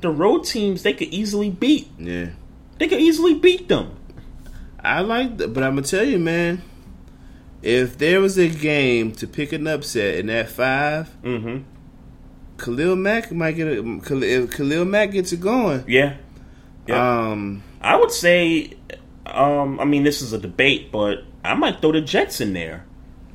the 0.00 0.10
road 0.10 0.44
teams 0.44 0.82
they 0.82 0.92
could 0.92 1.08
easily 1.08 1.50
beat. 1.50 1.88
yeah. 1.98 2.30
They 2.80 2.88
could 2.88 3.00
easily 3.00 3.34
beat 3.34 3.68
them. 3.68 3.94
I 4.82 5.02
like 5.02 5.36
that, 5.36 5.52
but 5.52 5.62
I'm 5.62 5.74
gonna 5.76 5.86
tell 5.86 6.02
you, 6.04 6.18
man. 6.18 6.62
If 7.62 7.98
there 7.98 8.22
was 8.22 8.38
a 8.38 8.48
game 8.48 9.12
to 9.12 9.26
pick 9.26 9.52
an 9.52 9.66
upset 9.66 10.14
in 10.14 10.26
that 10.28 10.48
5 10.48 11.22
mm-hmm. 11.22 11.58
Khalil 12.56 12.96
Mack 12.96 13.30
might 13.32 13.52
get 13.52 13.68
a, 13.68 14.00
Khalil, 14.00 14.22
if 14.22 14.50
Khalil 14.56 14.86
Mack 14.86 15.10
gets 15.10 15.30
it 15.32 15.40
going. 15.40 15.84
Yeah. 15.86 16.16
Um, 16.88 17.62
I 17.82 17.96
would 17.96 18.10
say, 18.10 18.78
um, 19.26 19.78
I 19.78 19.84
mean, 19.84 20.02
this 20.04 20.22
is 20.22 20.32
a 20.32 20.38
debate, 20.38 20.90
but 20.90 21.18
I 21.44 21.52
might 21.54 21.82
throw 21.82 21.92
the 21.92 22.00
Jets 22.00 22.40
in 22.40 22.54
there 22.54 22.86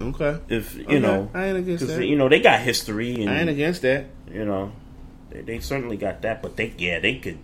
okay. 0.02 0.40
if 0.50 0.76
you 0.76 0.86
Okay. 0.86 1.00
know, 1.00 1.30
I 1.36 1.46
ain't 1.46 1.58
against 1.58 1.86
that. 1.88 2.04
you 2.06 2.16
know 2.16 2.28
they 2.28 2.40
got 2.40 2.62
history, 2.62 3.22
and 3.22 3.30
I 3.30 3.42
ain't 3.42 3.50
against 3.50 3.84
that. 3.84 4.08
you 4.34 4.44
know, 4.44 4.72
they, 5.30 5.42
they 5.42 5.60
certainly 5.60 5.98
got 5.98 6.24
that. 6.24 6.42
But 6.42 6.58
they, 6.58 6.74
yeah, 6.80 7.00
they 7.00 7.16
could, 7.20 7.38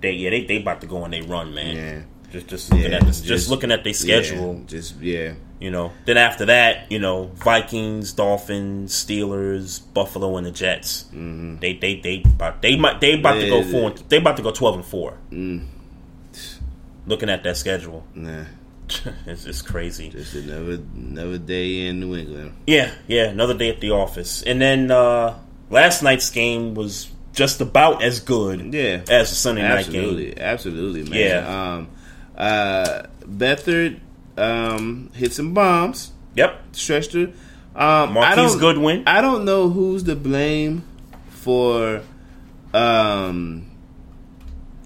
they, 0.00 0.12
yeah, 0.12 0.30
they, 0.30 0.44
they 0.44 0.56
about 0.60 0.80
to 0.82 0.86
go 0.86 0.98
on 1.02 1.10
they 1.10 1.20
run, 1.22 1.54
man. 1.54 1.76
Yeah. 1.76 2.02
Just, 2.30 2.46
just 2.48 2.70
looking 2.70 2.90
Yeah, 2.90 2.96
at 2.98 3.06
this, 3.06 3.16
just, 3.20 3.28
just- 3.28 3.48
looking 3.50 3.72
at 3.72 3.84
their 3.84 3.94
schedule. 3.94 4.54
Yeah, 4.56 4.66
just 4.66 5.00
yeah. 5.00 5.34
You 5.60 5.72
know, 5.72 5.90
then 6.04 6.18
after 6.18 6.44
that, 6.46 6.92
you 6.92 7.00
know, 7.00 7.32
Vikings, 7.34 8.12
Dolphins, 8.12 8.92
Steelers, 8.94 9.80
Buffalo, 9.92 10.36
and 10.36 10.46
the 10.46 10.52
Jets. 10.52 11.04
Mm-hmm. 11.04 11.56
They, 11.58 11.72
they, 11.74 11.96
they, 12.00 12.22
about, 12.24 12.62
they 12.62 12.76
might, 12.76 13.00
they 13.00 13.18
about 13.18 13.40
to 13.40 13.48
go 13.48 13.60
Yeah. 13.62 13.70
four. 13.72 13.90
And, 13.90 13.98
they 14.08 14.18
about 14.18 14.36
to 14.36 14.42
go 14.44 14.52
twelve 14.52 14.76
and 14.76 14.84
four. 14.84 15.14
Mm, 15.32 15.66
Looking 17.06 17.30
at 17.30 17.42
that 17.44 17.56
schedule, 17.56 18.04
nah, 18.14 18.44
it's, 19.26 19.46
it's 19.46 19.62
crazy. 19.62 20.10
just 20.10 20.34
another 20.34 20.74
another 20.94 21.38
day 21.38 21.86
in 21.86 22.00
New 22.00 22.14
England. 22.14 22.52
Yeah, 22.66 22.92
yeah, 23.06 23.24
another 23.30 23.54
day 23.56 23.70
at 23.70 23.80
the 23.80 23.92
office. 23.92 24.42
And 24.42 24.60
then 24.60 24.90
uh 24.90 25.38
last 25.70 26.02
night's 26.02 26.28
game 26.28 26.74
was 26.74 27.08
just 27.38 27.60
about 27.60 28.02
as 28.02 28.18
good 28.20 28.74
Yeah, 28.74 29.02
as 29.08 29.30
the 29.30 29.36
Sunday 29.36 29.62
night 29.62 29.86
absolutely, 29.86 30.26
game. 30.32 30.38
absolutely, 30.40 31.02
man. 31.04 31.18
Yeah. 31.18 31.74
Um, 31.74 31.88
uh, 32.36 33.02
Beathard 33.24 34.00
um 34.36 35.10
hit 35.14 35.32
some 35.32 35.54
bombs. 35.54 36.12
Yep. 36.34 36.60
Stretched 36.72 37.12
her. 37.14 37.26
Um, 37.76 38.10
I 38.18 38.34
Marquise 38.34 38.52
don't, 38.52 38.58
Goodwin. 38.60 39.04
I 39.06 39.20
don't 39.20 39.44
know 39.44 39.68
who's 39.70 40.02
to 40.04 40.16
blame 40.16 40.82
for, 41.30 42.02
um, 42.74 43.66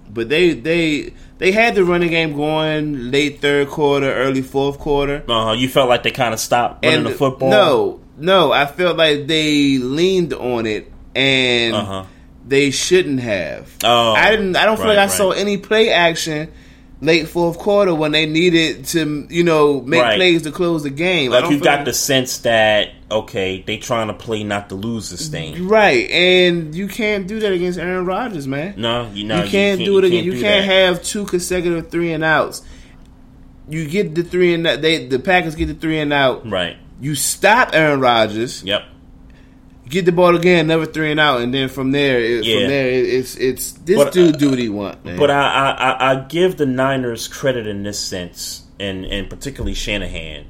but 0.09 0.29
they 0.29 0.53
they 0.53 1.13
they 1.39 1.51
had 1.51 1.75
the 1.75 1.83
running 1.83 2.09
game 2.11 2.35
going 2.35 3.11
late 3.11 3.41
third 3.41 3.67
quarter, 3.69 4.13
early 4.13 4.41
fourth 4.43 4.77
quarter. 4.79 5.23
Uh, 5.29 5.53
you 5.53 5.67
felt 5.67 5.89
like 5.89 6.03
they 6.03 6.11
kind 6.11 6.33
of 6.33 6.39
stopped 6.39 6.85
running 6.85 7.03
the 7.03 7.11
football. 7.11 7.49
No, 7.49 7.99
no, 8.17 8.51
I 8.51 8.65
felt 8.67 8.97
like 8.97 9.25
they 9.27 9.77
leaned 9.79 10.33
on 10.33 10.65
it 10.65 10.91
and 11.15 11.75
Uh-huh. 11.75 12.03
They 12.47 12.71
shouldn't 12.71 13.19
have. 13.21 13.71
Oh, 13.83 14.13
I 14.13 14.31
didn't. 14.31 14.55
I 14.55 14.65
don't 14.65 14.77
feel 14.77 14.85
right, 14.85 14.91
like 14.95 14.99
I 14.99 15.05
right. 15.07 15.11
saw 15.11 15.31
any 15.31 15.57
play 15.57 15.89
action 15.89 16.51
late 17.01 17.27
fourth 17.27 17.57
quarter 17.57 17.93
when 17.93 18.13
they 18.13 18.25
needed 18.25 18.85
to, 18.85 19.27
you 19.29 19.43
know, 19.43 19.81
make 19.81 20.01
Right. 20.01 20.15
plays 20.15 20.43
to 20.43 20.51
close 20.51 20.83
the 20.83 20.89
game. 20.89 21.31
Like 21.31 21.49
you 21.49 21.59
got 21.59 21.79
like- 21.79 21.85
the 21.85 21.93
sense 21.93 22.37
that 22.39 22.89
okay, 23.11 23.63
they 23.67 23.77
trying 23.77 24.07
to 24.07 24.13
play 24.13 24.43
not 24.43 24.69
to 24.69 24.75
lose 24.75 25.09
this 25.09 25.27
thing. 25.27 25.67
right, 25.67 26.09
and 26.09 26.73
you 26.73 26.87
can't 26.87 27.27
do 27.27 27.39
that 27.41 27.51
against 27.51 27.77
Aaron 27.77 28.05
Rodgers, 28.05 28.47
man. 28.47 28.73
No, 28.77 29.09
you 29.13 29.25
know 29.25 29.43
you 29.43 29.49
can't 29.49 29.79
do 29.83 29.97
it 29.97 30.03
again. 30.05 30.23
You, 30.23 30.31
can't, 30.31 30.65
do 30.65 30.69
that. 30.69 30.87
have 30.87 31.03
two 31.03 31.25
consecutive 31.25 31.89
three 31.89 32.11
and 32.13 32.23
outs. 32.23 32.61
you 33.69 33.87
get 33.87 34.15
the 34.15 34.23
three 34.23 34.53
and 34.53 34.65
out. 34.67 34.81
They 34.81 35.05
the 35.07 35.19
Packers 35.19 35.55
get 35.55 35.67
the 35.67 35.73
three 35.73 35.99
and 35.99 36.11
out. 36.11 36.49
Right. 36.49 36.77
You 37.01 37.15
stop 37.15 37.71
Aaron 37.73 37.99
Rodgers. 37.99 38.63
Yep. 38.63 38.83
Get 39.89 40.05
the 40.05 40.11
ball 40.13 40.35
again, 40.35 40.67
never 40.67 40.85
three 40.85 41.11
and 41.11 41.19
out, 41.19 41.41
and 41.41 41.53
then 41.53 41.67
from 41.69 41.91
there, 41.91 42.19
it, 42.19 42.45
Yeah. 42.45 42.59
from 42.61 42.69
there, 42.69 42.87
it, 42.89 43.05
it's 43.05 43.35
it's 43.35 43.71
this 43.73 43.97
But, 43.97 44.13
dude 44.13 44.35
uh, 44.35 44.37
do 44.37 44.49
what 44.49 44.59
he 44.59 44.69
want. 44.69 45.03
Man. 45.03 45.17
But 45.17 45.29
I, 45.29 45.71
I, 45.71 46.11
I, 46.11 46.15
give 46.21 46.55
the 46.55 46.65
Niners 46.65 47.27
credit 47.27 47.67
in 47.67 47.83
this 47.83 47.99
sense, 47.99 48.63
and, 48.79 49.05
and 49.05 49.29
particularly 49.29 49.73
Shanahan. 49.73 50.45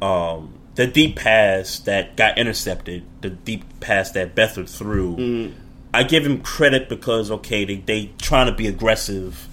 Um, 0.00 0.54
the 0.74 0.86
deep 0.86 1.16
pass 1.16 1.80
that 1.80 2.16
got 2.16 2.38
intercepted, 2.38 3.04
the 3.20 3.28
deep 3.30 3.62
pass 3.80 4.10
that 4.12 4.34
Beathard 4.34 4.68
threw, 4.70 5.16
Mm. 5.16 5.52
I 5.94 6.02
give 6.04 6.24
him 6.24 6.40
credit 6.40 6.88
because 6.88 7.30
okay, 7.30 7.66
they 7.66 7.76
they 7.76 8.10
trying 8.18 8.46
to 8.46 8.52
be 8.52 8.66
aggressive, 8.66 9.46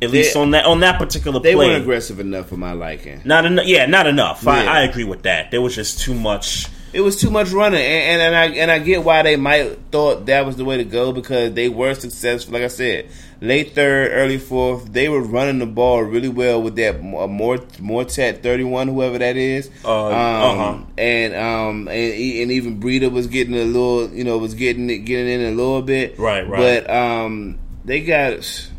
at 0.00 0.10
least 0.10 0.32
They- 0.32 0.40
on 0.40 0.52
that 0.52 0.64
on 0.64 0.80
that 0.80 0.98
particular 0.98 1.38
they 1.40 1.54
play. 1.54 1.68
weren't 1.68 1.82
aggressive 1.82 2.18
enough 2.20 2.48
for 2.48 2.56
my 2.56 2.72
liking. 2.72 3.20
Not 3.26 3.44
enough. 3.44 3.66
Yeah, 3.66 3.84
not 3.84 4.06
enough. 4.06 4.46
I, 4.48 4.64
I 4.64 4.80
agree 4.84 5.04
with 5.04 5.24
that. 5.24 5.50
There 5.50 5.60
was 5.60 5.74
just 5.76 6.00
too 6.00 6.14
much. 6.14 6.68
It 6.96 7.02
was 7.02 7.20
too 7.20 7.30
much 7.30 7.50
running, 7.50 7.78
and, 7.78 8.22
and, 8.22 8.34
and 8.34 8.34
I 8.34 8.46
and 8.62 8.70
I 8.70 8.78
get 8.78 9.04
why 9.04 9.22
they 9.22 9.36
might 9.36 9.92
thought 9.92 10.24
that 10.26 10.46
was 10.46 10.56
the 10.56 10.64
way 10.64 10.78
to 10.78 10.84
go 10.84 11.12
because 11.12 11.52
they 11.52 11.68
were 11.68 11.92
successful. 11.92 12.54
Like 12.54 12.62
I 12.62 12.68
said, 12.68 13.10
late 13.42 13.74
third, 13.74 14.12
early 14.12 14.38
fourth, 14.38 14.90
they 14.90 15.10
were 15.10 15.20
running 15.20 15.58
the 15.58 15.66
ball 15.66 16.00
really 16.00 16.30
well 16.30 16.62
with 16.62 16.76
that 16.76 16.94
uh, 16.94 17.26
more 17.26 17.58
Mostert 17.58 18.42
thirty 18.42 18.64
one, 18.64 18.88
whoever 18.88 19.18
that 19.18 19.36
is. 19.36 19.70
Uh, 19.84 20.06
um, 20.06 20.12
uh-huh. 20.14 20.84
And 20.96 21.34
um 21.34 21.88
and, 21.88 22.14
and 22.14 22.50
even 22.50 22.80
Breida 22.80 23.12
was 23.12 23.26
getting 23.26 23.54
a 23.54 23.64
little, 23.64 24.08
you 24.08 24.24
know, 24.24 24.38
was 24.38 24.54
getting 24.54 24.88
it 24.88 25.00
getting 25.00 25.28
in 25.28 25.52
a 25.52 25.54
little 25.54 25.82
bit. 25.82 26.18
Right, 26.18 26.48
right. 26.48 26.82
But 26.86 26.90
um, 26.90 27.58
they 27.84 28.00
got 28.04 28.70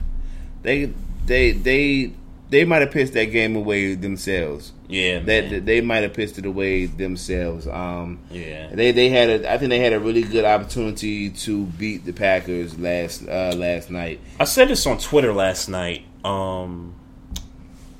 they 0.63 0.91
they 1.27 1.51
they 1.51 2.13
they 2.49 2.65
might 2.65 2.81
have 2.81 2.89
pissed 2.89 3.13
that 3.13 3.25
game 3.25 3.55
away 3.55 3.93
themselves. 3.93 4.73
Yeah, 4.89 5.19
that 5.19 5.65
they 5.65 5.81
might 5.81 6.03
have 6.03 6.13
pissed 6.13 6.37
it 6.37 6.45
away 6.45 6.85
themselves. 6.85 7.67
Um, 7.67 8.19
Yeah. 8.31 8.69
they 8.71 8.91
they 8.93 9.09
had 9.09 9.29
a 9.29 9.51
I 9.53 9.57
think 9.57 9.69
they 9.69 9.79
had 9.79 9.91
a 9.93 9.99
really 9.99 10.21
good 10.23 10.45
opportunity 10.45 11.29
to 11.29 11.65
beat 11.65 12.05
the 12.05 12.13
Packers 12.13 12.79
last 12.79 13.27
uh, 13.27 13.53
last 13.57 13.89
night. 13.91 14.21
I 14.39 14.45
said 14.45 14.69
this 14.69 14.85
on 14.87 14.97
Twitter 14.97 15.33
last 15.33 15.67
night. 15.67 16.05
Um, 16.23 16.95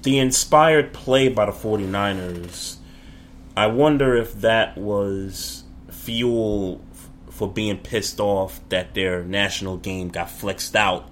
the 0.04 0.18
inspired 0.20 0.94
play 0.94 1.28
by 1.28 1.46
the 1.48 1.52
49ers, 1.52 2.78
I 3.58 3.68
wonder 3.68 4.16
if 4.16 4.34
that 4.42 4.78
was 4.78 5.64
fuel 5.90 6.80
f- 6.94 7.10
for 7.32 7.50
being 7.52 7.78
pissed 7.78 8.20
off 8.22 8.62
that 8.70 8.94
their 8.94 9.24
national 9.24 9.78
game 9.78 10.08
got 10.10 10.30
flexed 10.30 10.76
out, 10.76 11.10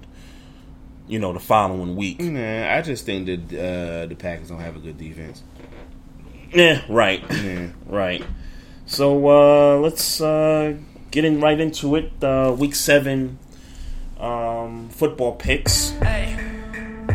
you 1.07 1.19
know, 1.19 1.33
the 1.33 1.39
following 1.39 1.95
week. 1.97 2.19
Nah, 2.21 2.73
I 2.73 2.81
just 2.81 3.05
think 3.05 3.25
that 3.25 3.59
uh, 3.59 4.05
the 4.07 4.15
Packers 4.15 4.49
don't 4.49 4.59
have 4.61 4.75
a 4.77 4.79
good 4.79 4.97
defense. 4.97 5.43
Yeah, 6.55 6.81
right. 6.87 7.21
Right. 7.85 8.23
So 8.85 9.27
uh, 9.27 9.77
let's 9.79 10.21
uh, 10.21 10.75
get 11.11 11.25
in 11.25 11.41
right 11.41 11.59
into 11.59 11.95
it. 11.97 12.11
Uh, 12.23 12.55
week 12.57 12.75
seven 12.75 13.39
um, 14.19 14.87
football 14.89 15.33
picks, 15.33 15.91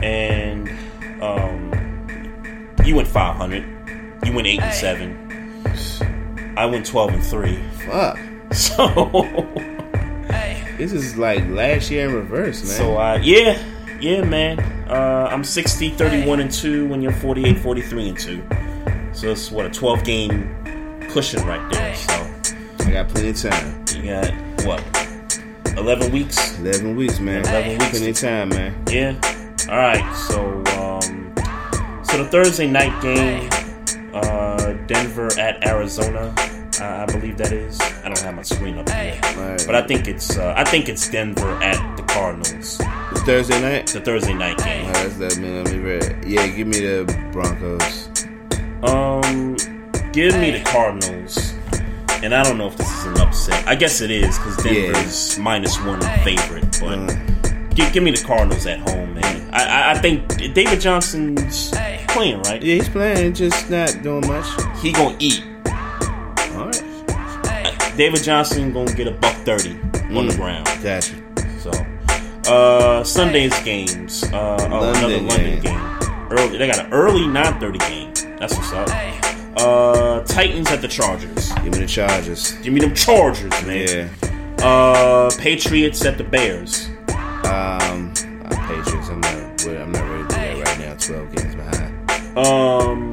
and 0.03 0.69
um, 1.23 2.77
you 2.85 2.97
went 2.97 3.09
five 3.09 3.37
hundred. 3.37 3.65
You 4.27 4.35
went 4.35 4.47
eight 4.47 4.61
and 4.61 4.75
seven. 4.75 5.17
I 6.59 6.67
went 6.67 6.85
twelve 6.85 7.12
and 7.15 7.25
three. 7.25 7.59
Fuck. 7.87 8.19
So 8.53 8.85
This 10.77 10.93
is 10.93 11.17
like 11.17 11.47
last 11.49 11.89
year 11.91 12.09
in 12.09 12.15
reverse, 12.15 12.65
man. 12.67 12.77
So 12.77 12.99
uh, 12.99 13.19
yeah, 13.23 13.62
yeah, 14.01 14.23
man. 14.23 14.59
Uh, 14.91 15.29
I'm 15.31 15.45
60, 15.45 15.91
31 15.91 16.41
and 16.41 16.51
two 16.51 16.89
when 16.89 17.01
you're 17.01 17.12
48, 17.12 17.59
43 17.59 18.09
and 18.09 18.19
two. 18.19 18.43
So 19.12 19.31
it's 19.31 19.51
what 19.51 19.66
a 19.66 19.70
12 19.70 20.05
game 20.05 20.55
cushion 21.11 21.47
right 21.47 21.70
there. 21.73 21.95
So 21.95 22.31
I 22.81 22.91
got 22.93 23.09
plenty 23.09 23.31
of 23.31 23.41
time. 23.41 23.85
You 23.95 24.11
got 24.11 24.32
what? 24.65 25.77
11 25.77 26.12
weeks. 26.12 26.59
11 26.59 26.97
weeks, 26.97 27.20
man. 27.20 27.43
11 27.43 27.70
weeks. 27.73 27.91
Plenty 27.91 28.11
of 28.11 28.16
time, 28.19 28.49
man. 28.51 28.85
Yeah. 28.91 29.20
All 29.69 29.77
right. 29.77 30.15
So 30.16 30.57
um, 30.78 31.32
so 32.05 32.19
the 32.23 32.28
Thursday 32.31 32.66
night 32.66 33.01
game, 33.03 33.49
uh, 34.15 34.73
Denver 34.87 35.28
at 35.39 35.66
Arizona. 35.66 36.35
I 36.81 37.03
I 37.03 37.07
believe 37.07 37.37
that 37.39 37.53
is. 37.53 37.78
I 37.81 38.05
don't 38.05 38.19
have 38.20 38.35
my 38.35 38.43
screen 38.43 38.78
up 38.78 38.89
here, 38.89 39.19
but 39.66 39.74
I 39.74 39.87
think 39.87 40.09
it's. 40.09 40.39
Uh, 40.39 40.55
I 40.57 40.65
think 40.65 40.89
it's 40.89 41.09
Denver 41.09 41.51
at 41.62 41.97
the 41.97 42.03
Cardinals. 42.05 42.78
The 42.78 43.23
Thursday 43.27 43.61
night. 43.61 43.89
The 43.89 44.01
Thursday 44.01 44.32
night 44.32 44.59
game. 44.59 44.91
That's 44.93 45.16
that 45.16 45.39
man. 45.39 45.65
Let 45.65 45.74
me 45.74 45.78
read. 45.78 46.24
Yeah, 46.24 46.47
give 46.47 46.66
me 46.66 46.81
the 46.81 47.28
Broncos. 47.32 48.09
Um, 48.82 49.57
give 50.12 50.35
me 50.39 50.51
the 50.52 50.62
Cardinals. 50.65 51.55
And 52.23 52.35
I 52.35 52.43
don't 52.43 52.59
know 52.59 52.66
if 52.66 52.77
this 52.77 52.90
is 52.98 53.05
an 53.07 53.19
upset. 53.19 53.66
I 53.66 53.74
guess 53.74 54.01
it 54.02 54.11
is 54.11 54.36
because 54.39 54.57
Denver's 54.59 55.39
minus 55.39 55.81
one 55.82 56.01
favorite. 56.23 56.79
But 56.80 57.06
give, 57.74 57.93
give 57.93 58.03
me 58.03 58.11
the 58.11 58.22
Cardinals 58.27 58.66
at 58.66 58.79
home, 58.80 59.14
man. 59.14 59.48
I, 59.55 59.64
I, 59.64 59.90
I 59.93 59.98
think 59.98 60.29
David 60.55 60.80
Johnson's 60.80 61.71
playing, 62.09 62.43
right? 62.43 62.63
Yeah, 62.63 62.74
he's 62.74 62.88
playing, 62.90 63.32
just 63.35 63.71
not 63.71 64.03
doing 64.03 64.27
much. 64.27 64.46
He 64.82 64.93
gonna 64.93 65.16
eat. 65.19 65.43
All 66.55 66.66
right. 66.66 67.93
David 67.96 68.22
Johnson 68.22 68.72
gonna 68.72 68.93
get 68.95 69.06
a 69.09 69.13
buck 69.13 69.35
thirty 69.45 69.71
on 70.14 70.27
the 70.27 70.35
Mm, 70.35 70.37
ground. 70.37 70.66
Gotcha. 70.82 71.14
So, 71.59 71.71
uh, 72.53 73.03
Sunday's 73.05 73.59
games. 73.61 74.24
Uh, 74.24 74.56
oh, 74.61 74.64
another 74.66 74.93
London 74.93 75.27
London 75.27 75.61
game. 75.61 75.99
Early, 76.31 76.59
they 76.59 76.67
got 76.69 76.79
an 76.87 76.93
early 76.93 77.27
nine 77.27 77.59
thirty 77.59 77.79
game. 77.79 78.13
That's 78.39 78.55
what's 78.57 78.73
up. 78.73 78.89
Uh, 79.57 80.21
Titans 80.25 80.71
at 80.71 80.81
the 80.81 80.89
Chargers. 80.89 81.53
Give 81.55 81.73
me 81.73 81.81
the 81.81 81.87
Chargers. 81.87 82.53
Give 82.59 82.73
me 82.73 82.81
them 82.81 82.95
Chargers, 82.95 83.51
man. 83.67 84.09
Yeah. 84.23 84.65
Uh, 84.67 85.31
Patriots 85.39 86.05
at 86.05 86.19
the 86.19 86.25
Bears. 86.25 86.87
Um, 87.45 88.13
uh, 88.45 88.67
Patriots. 88.69 89.09
I'm 89.09 89.21
not. 89.21 89.65
well, 89.67 89.83
I'm 89.83 89.93
not 89.93 90.09
ready 90.09 90.23
to 90.23 90.29
do 90.29 90.35
that 90.35 90.67
right 90.67 90.79
now. 90.79 90.95
Twelve 90.95 91.35
games 91.35 91.55
behind. 91.57 92.39
Um, 92.39 93.13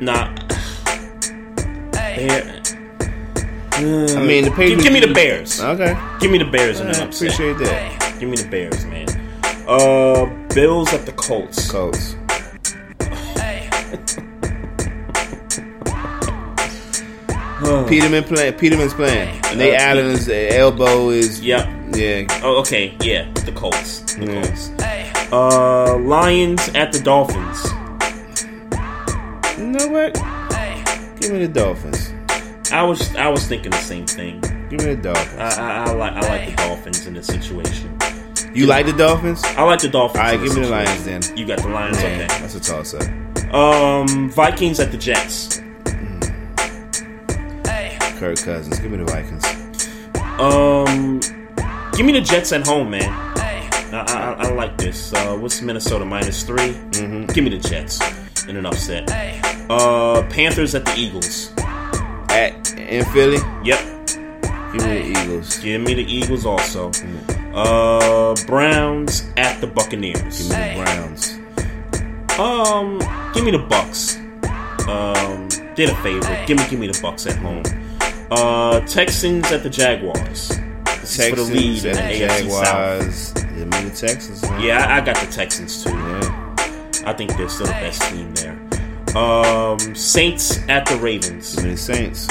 nah. 0.00 0.32
Bear. 1.90 2.62
I 3.74 3.80
mean, 3.82 4.44
the 4.44 4.50
Give, 4.50 4.54
Patriots- 4.54 4.82
give 4.84 4.92
me 4.92 5.00
the 5.00 5.12
Bears. 5.12 5.60
Okay. 5.60 5.98
Give 6.20 6.30
me 6.30 6.38
the 6.38 6.44
Bears 6.44 6.78
in 6.80 6.86
I 6.86 6.90
an 6.90 7.02
upset. 7.08 7.32
appreciate 7.34 7.58
that. 7.66 8.16
Give 8.20 8.28
me 8.28 8.36
the 8.36 8.48
Bears, 8.48 8.84
man. 8.86 9.06
Uh, 9.66 10.26
Bills 10.54 10.92
at 10.92 11.06
the 11.06 11.12
Colts. 11.12 11.70
Colts. 11.70 12.16
Peterman 17.88 18.24
play. 18.24 18.50
Peterman's 18.52 18.94
playing. 18.94 19.40
Nate 19.56 19.74
Uh, 19.74 19.82
Allen's 19.82 20.28
elbow 20.28 21.10
is. 21.10 21.40
Yep. 21.40 21.68
Yeah. 21.94 22.26
Oh, 22.42 22.58
okay. 22.60 22.96
Yeah, 23.02 23.30
the 23.32 23.52
Colts. 23.52 24.00
The 24.14 24.26
Colts. 24.26 24.70
Uh, 25.32 25.96
Lions 25.98 26.68
at 26.74 26.92
the 26.92 27.00
Dolphins. 27.00 27.64
You 29.58 29.68
know 29.68 29.88
what? 29.88 30.14
Give 31.20 31.32
me 31.32 31.46
the 31.46 31.48
Dolphins. 31.52 32.12
I 32.72 32.82
was 32.82 33.14
I 33.16 33.28
was 33.28 33.46
thinking 33.46 33.70
the 33.70 33.76
same 33.78 34.06
thing. 34.06 34.40
Give 34.70 34.80
me 34.84 34.94
the 34.94 35.02
Dolphins. 35.02 35.38
I, 35.40 35.84
I, 35.84 35.84
I 35.84 35.92
like 35.92 36.12
I 36.14 36.20
like 36.28 36.50
the 36.50 36.56
Dolphins 36.56 37.06
in 37.06 37.14
this 37.14 37.26
situation. 37.26 37.96
You 38.54 38.66
like 38.66 38.86
the 38.86 38.92
Dolphins? 38.92 39.42
I 39.44 39.62
like 39.64 39.80
the 39.80 39.88
Dolphins. 39.88 40.18
All 40.18 40.24
right, 40.30 40.40
give 40.42 40.54
me 40.56 40.62
the. 40.64 40.70
Lions 40.70 41.04
then. 41.04 41.22
You 41.36 41.46
got 41.46 41.60
the 41.62 41.68
Lions. 41.68 42.00
Yeah, 42.00 42.08
Okay. 42.08 42.26
That's 42.26 42.54
a 42.54 42.60
toss 42.60 42.94
up. 42.94 43.54
Um, 43.54 44.30
Vikings 44.30 44.78
at 44.80 44.90
the 44.90 44.98
Jets. 44.98 45.58
hey 47.66 47.96
Kirk 48.18 48.38
Cousins. 48.38 48.78
Give 48.78 48.90
me 48.90 48.98
the 48.98 49.04
Vikings. 49.04 49.44
Um, 50.40 51.20
give 51.96 52.06
me 52.06 52.12
the 52.12 52.20
Jets 52.20 52.52
at 52.52 52.66
home, 52.66 52.90
man. 52.90 53.08
I, 53.94 54.04
I, 54.08 54.46
I 54.46 54.52
like 54.52 54.78
this. 54.78 55.12
Uh, 55.12 55.36
what's 55.36 55.60
Minnesota 55.60 56.04
minus 56.04 56.44
3 56.44 56.56
Mm-hmm. 56.56 57.26
Give 57.32 57.44
me 57.44 57.50
the 57.50 57.58
Jets 57.58 58.00
in 58.46 58.56
an 58.56 58.64
upset. 58.64 59.10
Uh, 59.70 60.22
Panthers 60.30 60.74
at 60.74 60.84
the 60.86 60.94
Eagles. 60.96 61.52
At 62.30 62.72
in 62.78 63.04
Philly. 63.06 63.38
Yep. 63.64 64.06
Give 64.72 64.74
me 64.74 64.78
the 64.78 65.04
Eagles. 65.20 65.58
Give 65.58 65.80
me 65.82 65.94
the 65.94 66.04
Eagles 66.04 66.46
also. 66.46 66.90
Uh, 67.54 68.34
Browns 68.46 69.30
at 69.36 69.60
the 69.60 69.66
Buccaneers. 69.66 70.48
Give 70.48 70.58
me 70.58 70.68
the 70.68 70.84
Browns. 70.84 71.32
Um, 72.38 72.98
give 73.34 73.44
me 73.44 73.50
the 73.50 73.58
Bucs. 73.58 74.18
Um, 74.88 75.48
did 75.74 75.90
a 75.90 75.96
favor. 76.02 76.44
Give 76.46 76.58
me, 76.58 76.64
give 76.68 76.78
me 76.80 76.86
the 76.86 76.94
Bucs 76.94 77.28
at 77.30 77.36
home. 77.36 77.62
Uh, 78.30 78.80
Texans 78.86 79.52
at 79.52 79.62
the 79.62 79.70
Jaguars. 79.70 80.48
This 81.02 81.18
is 81.18 81.28
for 81.28 81.36
the 81.36 81.42
lead 81.42 81.84
at 81.84 81.96
the 81.96 82.26
the 82.26 82.28
South. 82.28 82.38
Jaguars. 82.40 83.32
Give 83.32 83.68
me 83.68 83.88
the 83.88 83.96
Texans. 83.96 84.42
Man. 84.42 84.60
Yeah, 84.62 84.86
I, 84.86 84.98
I 84.98 85.00
got 85.02 85.16
the 85.16 85.30
Texans 85.30 85.84
too. 85.84 85.90
I 87.04 87.12
think 87.12 87.36
they're 87.36 87.48
still 87.48 87.66
the 87.66 87.72
best 87.72 88.00
team 88.02 88.32
there. 88.34 88.58
Um, 89.16 89.78
Saints 89.94 90.66
at 90.68 90.86
the 90.86 90.96
Ravens. 90.96 91.54
Give 91.56 91.64
me 91.64 91.70
the 91.72 91.76
Saints. 91.76 92.26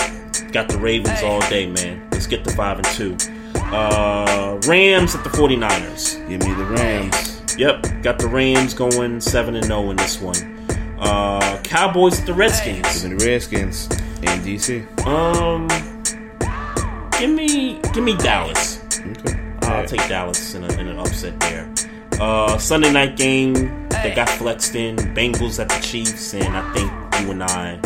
Got 0.51 0.69
the 0.69 0.79
Ravens 0.79 1.21
all 1.21 1.41
day, 1.41 1.67
man. 1.67 2.07
Let's 2.11 2.25
get 2.25 2.43
the 2.43 2.51
five 2.51 2.77
and 2.77 2.87
two. 2.87 3.15
Uh, 3.71 4.59
Rams 4.67 5.15
at 5.15 5.23
the 5.23 5.29
49ers. 5.29 6.27
Give 6.27 6.41
me 6.41 6.53
the 6.53 6.65
Rams. 6.65 7.41
Yep, 7.57 8.03
got 8.03 8.19
the 8.19 8.27
Rams 8.27 8.73
going 8.73 9.21
seven 9.21 9.55
and 9.55 9.65
zero 9.65 9.89
in 9.91 9.97
this 9.97 10.19
one. 10.19 10.35
Uh, 10.99 11.59
Cowboys 11.63 12.19
at 12.19 12.25
the 12.25 12.33
Redskins. 12.33 13.01
Give 13.01 13.11
me 13.11 13.17
the 13.17 13.25
Redskins 13.25 13.87
in 14.21 14.39
DC. 14.43 15.05
Um, 15.05 15.67
give 17.19 17.29
me 17.29 17.79
give 17.93 18.03
me 18.03 18.15
Dallas. 18.17 18.81
Okay. 18.99 19.39
I'll 19.63 19.69
Alright. 19.69 19.87
take 19.87 20.07
Dallas 20.07 20.53
in, 20.53 20.63
a, 20.63 20.73
in 20.79 20.87
an 20.87 20.99
upset 20.99 21.39
there. 21.39 21.71
Uh, 22.19 22.57
Sunday 22.57 22.91
night 22.91 23.15
game 23.17 23.53
that 23.89 24.15
got 24.15 24.29
flexed 24.29 24.75
in. 24.75 24.95
Bengals 24.97 25.59
at 25.59 25.69
the 25.69 25.79
Chiefs, 25.79 26.33
and 26.33 26.55
I 26.55 26.73
think 26.73 26.91
you 27.21 27.31
and 27.31 27.43
I 27.43 27.79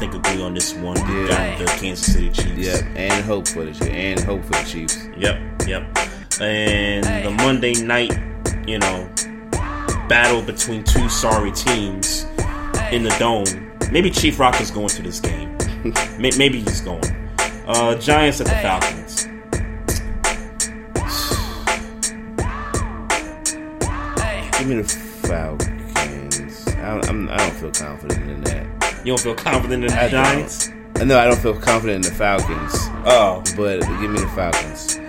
think 0.00 0.14
agree 0.14 0.42
on 0.42 0.54
this 0.54 0.72
one. 0.72 0.94
We 0.94 1.28
got 1.28 1.58
the 1.58 1.66
Kansas 1.78 2.14
City 2.14 2.30
Chiefs. 2.30 2.56
Yep, 2.56 2.84
and 2.96 3.24
hope 3.24 3.46
for 3.46 3.66
the 3.66 3.72
Chiefs. 3.72 3.86
And 3.86 4.20
hope 4.20 4.42
for 4.44 4.52
the 4.52 4.64
Chiefs. 4.64 5.06
Yep, 5.18 5.68
yep. 5.68 5.82
And 6.40 7.04
the 7.04 7.30
Monday 7.30 7.74
night, 7.74 8.18
you 8.66 8.78
know, 8.78 9.06
battle 10.08 10.40
between 10.40 10.84
two 10.84 11.06
sorry 11.10 11.52
teams 11.52 12.24
in 12.90 13.02
the 13.02 13.14
dome. 13.18 13.44
Maybe 13.92 14.10
Chief 14.10 14.40
Rock 14.40 14.58
is 14.62 14.70
going 14.70 14.88
to 14.88 15.02
this 15.02 15.20
game. 15.20 15.54
Maybe 16.18 16.60
he's 16.60 16.80
going. 16.80 17.04
Uh, 17.66 17.94
Giants 17.96 18.40
at 18.40 18.46
the 18.46 18.54
Falcons. 18.54 19.26
Give 24.58 24.66
me 24.66 24.76
the 24.76 24.88
Falcons. 25.28 26.68
I 26.68 26.94
don't, 26.94 27.08
I'm, 27.08 27.28
I 27.28 27.36
don't 27.36 27.54
feel 27.54 27.70
confident 27.70 28.30
in 28.30 28.40
that. 28.44 28.79
You 29.04 29.12
don't 29.16 29.20
feel 29.20 29.34
confident 29.34 29.84
in 29.84 29.90
the 29.90 29.96
I 29.98 30.08
don't. 30.08 30.24
Giants? 30.24 30.68
No, 31.04 31.18
I 31.18 31.24
don't 31.24 31.38
feel 31.40 31.58
confident 31.58 32.04
in 32.04 32.12
the 32.12 32.16
Falcons. 32.18 32.74
Oh. 33.06 33.42
But 33.56 33.80
give 33.80 34.10
me 34.10 34.20
the 34.20 34.28
Falcons. 34.34 35.00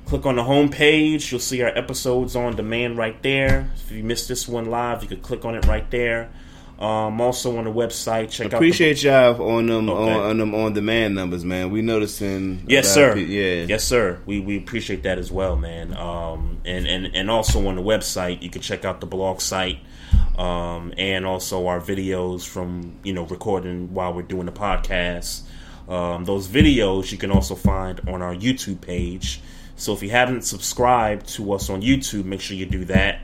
Click 0.06 0.26
on 0.26 0.36
the 0.36 0.44
home 0.44 0.70
page. 0.70 1.32
You'll 1.32 1.42
see 1.42 1.62
our 1.64 1.70
episodes 1.70 2.36
on 2.36 2.56
demand 2.56 2.98
right 2.98 3.20
there. 3.24 3.72
If 3.76 3.92
you 3.92 4.04
missed 4.04 4.28
this 4.28 4.48
one 4.48 4.68
live, 4.68 5.02
you 5.02 5.10
could 5.10 5.24
click 5.24 5.44
on 5.46 5.56
it 5.56 5.66
right 5.66 5.90
there. 5.90 6.30
Um, 6.78 7.22
also 7.22 7.58
on 7.58 7.64
the 7.64 7.72
website, 7.72 8.30
check 8.32 8.48
out 8.48 8.56
Appreciate 8.56 9.02
y'all 9.02 9.42
on 9.42 9.68
them 9.68 9.90
Okay. 9.90 10.14
on, 10.14 10.20
on 10.32 10.38
them 10.38 10.54
on 10.54 10.74
demand 10.74 11.16
numbers, 11.16 11.46
man. 11.46 11.70
We 11.72 11.82
noticing. 11.82 12.64
Yes, 12.68 12.94
sir. 12.94 13.14
pe- 13.14 13.24
yeah. 13.24 13.66
yes, 13.66 13.86
sir. 13.86 14.20
We 14.26 14.42
we 14.42 14.58
appreciate 14.58 15.04
that 15.04 15.18
as 15.18 15.32
well, 15.32 15.56
man. 15.56 15.96
Um, 15.96 16.60
and 16.66 16.86
and 16.86 17.16
and 17.16 17.32
also 17.32 17.66
on 17.68 17.76
the 17.76 17.82
website, 17.82 18.42
you 18.42 18.50
can 18.50 18.62
check 18.62 18.84
out 18.84 19.00
the 19.00 19.08
blog 19.08 19.40
site. 19.40 19.80
Um, 20.38 20.94
and 20.98 21.26
also 21.26 21.68
our 21.68 21.80
videos 21.80 22.46
from 22.46 23.00
you 23.04 23.14
know 23.14 23.24
recording 23.26 23.94
while 23.94 24.14
we're 24.14 24.24
doing 24.24 24.46
the 24.46 24.52
podcast. 24.52 25.44
Um, 25.88 26.26
those 26.26 26.48
videos 26.50 27.12
you 27.12 27.18
can 27.18 27.32
also 27.32 27.56
find 27.56 28.02
on 28.10 28.22
our 28.22 28.36
YouTube 28.36 28.82
page. 28.82 29.40
So 29.78 29.94
if 29.94 30.04
you 30.04 30.10
haven't 30.10 30.42
subscribed 30.42 31.28
to 31.36 31.54
us 31.54 31.70
on 31.70 31.82
YouTube, 31.82 32.26
make 32.26 32.42
sure 32.42 32.58
you 32.58 32.66
do 32.66 32.84
that. 32.86 33.22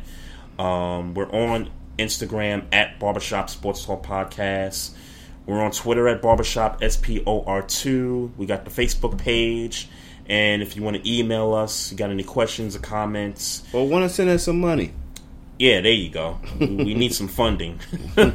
Um, 0.59 1.13
we're 1.15 1.29
on 1.31 1.69
Instagram 2.01 2.65
at 2.71 2.99
Barbershop 2.99 3.49
Sports 3.49 3.85
Talk 3.85 4.05
Podcast. 4.05 4.91
We're 5.45 5.61
on 5.61 5.71
Twitter 5.71 6.07
at 6.07 6.21
Barbershop 6.21 6.81
SPOR2. 6.81 8.31
We 8.37 8.45
got 8.45 8.65
the 8.65 8.71
Facebook 8.71 9.17
page. 9.17 9.89
And 10.27 10.61
if 10.61 10.75
you 10.75 10.83
want 10.83 10.97
to 11.03 11.11
email 11.11 11.53
us, 11.53 11.91
you 11.91 11.97
got 11.97 12.09
any 12.09 12.23
questions 12.23 12.75
or 12.75 12.79
comments, 12.79 13.63
Or 13.73 13.87
want 13.87 14.03
to 14.03 14.09
send 14.09 14.29
us 14.29 14.43
some 14.43 14.59
money? 14.59 14.93
yeah, 15.59 15.81
there 15.81 15.91
you 15.91 16.09
go. 16.09 16.39
We, 16.59 16.93
need 16.95 17.13
some 17.13 17.27
funding. 17.27 17.79
uh, 18.17 18.31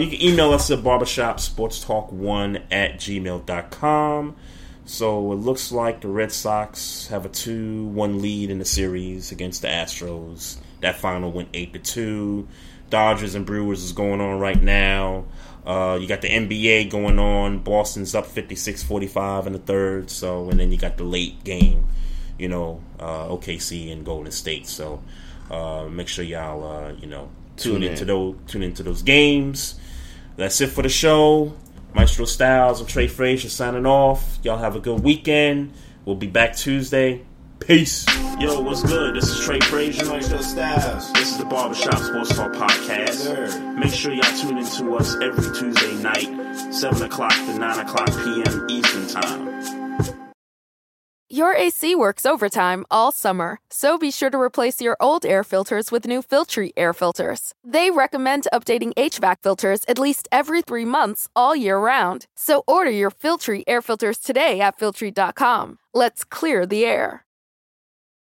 you 0.00 0.08
can 0.08 0.22
email 0.22 0.52
us 0.52 0.70
at 0.70 0.84
barbershop 0.84 1.38
barbershopsportstalk1 1.38 2.62
at 2.70 2.94
gmail.com. 2.96 4.36
So 4.84 5.32
it 5.32 5.36
looks 5.36 5.72
like 5.72 6.00
the 6.00 6.08
Red 6.08 6.32
Sox 6.32 7.06
have 7.08 7.24
a 7.24 7.28
2 7.28 7.86
1 7.86 8.20
lead 8.20 8.50
in 8.50 8.58
the 8.58 8.64
series 8.64 9.32
against 9.32 9.62
the 9.62 9.68
Astros. 9.68 10.56
That 10.82 10.96
final 10.96 11.32
went 11.32 11.48
8 11.54 11.72
to 11.72 11.78
2. 11.78 12.48
Dodgers 12.90 13.34
and 13.34 13.46
Brewers 13.46 13.82
is 13.82 13.92
going 13.92 14.20
on 14.20 14.38
right 14.38 14.62
now. 14.62 15.24
Uh, 15.64 15.98
you 16.00 16.06
got 16.06 16.20
the 16.20 16.28
NBA 16.28 16.90
going 16.90 17.18
on. 17.18 17.60
Boston's 17.60 18.14
up 18.14 18.26
56 18.26 18.82
45 18.82 19.46
in 19.46 19.52
the 19.54 19.58
third. 19.58 20.10
So, 20.10 20.50
and 20.50 20.60
then 20.60 20.70
you 20.70 20.78
got 20.78 20.98
the 20.98 21.04
late 21.04 21.42
game 21.44 21.86
you 22.42 22.48
know, 22.48 22.80
uh, 22.98 23.28
OKC 23.28 23.92
and 23.92 24.04
Golden 24.04 24.32
State. 24.32 24.66
So 24.66 25.02
uh, 25.50 25.86
make 25.88 26.08
sure 26.08 26.24
y'all, 26.24 26.64
uh, 26.64 26.92
you 26.94 27.06
know, 27.06 27.30
tune, 27.56 27.74
Tune 27.74 27.82
in. 27.84 27.90
into 27.90 28.04
those 28.04 28.36
tune 28.48 28.62
into 28.62 28.82
those 28.82 29.02
games. 29.02 29.78
That's 30.36 30.60
it 30.60 30.68
for 30.68 30.82
the 30.82 30.88
show. 30.88 31.54
Maestro 31.94 32.24
Styles 32.24 32.80
and 32.80 32.88
Trey 32.88 33.06
Frazier 33.06 33.48
signing 33.50 33.86
off. 33.86 34.38
Y'all 34.42 34.58
have 34.58 34.74
a 34.74 34.80
good 34.80 35.04
weekend. 35.04 35.72
We'll 36.04 36.16
be 36.16 36.26
back 36.26 36.56
Tuesday. 36.56 37.24
Peace. 37.66 38.06
Yo, 38.40 38.60
what's 38.60 38.82
good? 38.82 39.14
This 39.14 39.28
is 39.28 39.44
Trey 39.44 39.60
Frazier. 39.60 40.04
Maestro 40.06 40.40
Styles. 40.40 41.12
This 41.12 41.32
is 41.32 41.38
the 41.38 41.44
Barbershop 41.44 41.98
Sports 41.98 42.34
Talk 42.34 42.52
Podcast. 42.52 43.76
Make 43.76 43.92
sure 43.92 44.12
y'all 44.12 44.36
tune 44.36 44.58
into 44.58 44.94
us 44.96 45.14
every 45.16 45.56
Tuesday 45.56 45.94
night, 46.02 46.72
7 46.72 47.02
o'clock 47.02 47.34
to 47.34 47.58
9 47.58 47.78
o'clock 47.78 48.08
p.m. 48.08 48.66
Eastern 48.68 49.06
Time. 49.06 49.52
Your 51.28 51.54
AC 51.54 51.94
works 51.94 52.26
overtime 52.26 52.84
all 52.90 53.10
summer, 53.10 53.58
so 53.70 53.96
be 53.96 54.10
sure 54.10 54.28
to 54.28 54.38
replace 54.38 54.82
your 54.82 54.98
old 55.00 55.24
air 55.24 55.42
filters 55.42 55.90
with 55.90 56.06
new 56.06 56.20
Filtry 56.22 56.72
air 56.76 56.92
filters. 56.92 57.54
They 57.64 57.90
recommend 57.90 58.48
updating 58.52 58.92
HVAC 58.96 59.36
filters 59.42 59.80
at 59.88 59.98
least 59.98 60.28
every 60.30 60.60
three 60.60 60.84
months 60.84 61.30
all 61.34 61.56
year 61.56 61.78
round. 61.78 62.26
So 62.36 62.64
order 62.66 62.90
your 62.90 63.10
Filtry 63.10 63.62
air 63.66 63.80
filters 63.80 64.18
today 64.18 64.60
at 64.60 64.78
Filtry.com. 64.78 65.78
Let's 65.94 66.22
clear 66.22 66.66
the 66.66 66.84
air. 66.84 67.24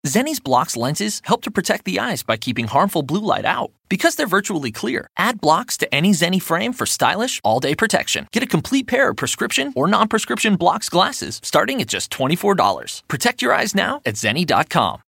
Zenni's 0.05 0.40
Blokz 0.40 0.76
lenses 0.76 1.20
help 1.24 1.42
to 1.42 1.50
protect 1.50 1.84
the 1.84 2.00
eyes 2.00 2.24
by 2.24 2.36
keeping 2.36 2.66
harmful 2.66 3.02
blue 3.02 3.20
light 3.24 3.44
out. 3.44 3.70
Because 3.89 4.16
they're 4.16 4.26
virtually 4.26 4.72
clear, 4.72 5.06
add 5.16 5.40
Blokz 5.40 5.76
to 5.78 5.94
any 5.94 6.10
Zenni 6.10 6.42
frame 6.42 6.72
for 6.72 6.86
stylish, 6.86 7.40
all 7.44 7.60
day 7.60 7.76
protection. 7.76 8.26
Get 8.32 8.42
a 8.42 8.47
complete 8.47 8.89
pair 8.89 9.10
of 9.10 9.16
prescription 9.16 9.72
or 9.76 9.86
non 9.86 10.08
prescription 10.08 10.56
Blokz 10.56 10.89
glasses 10.89 11.40
starting 11.44 11.81
at 11.81 11.89
just 11.89 12.10
$24. 12.10 13.02
Protect 13.06 13.42
your 13.42 13.52
eyes 13.52 13.74
now 13.74 14.00
at 14.05 14.14
Zenni.com. 14.14 15.00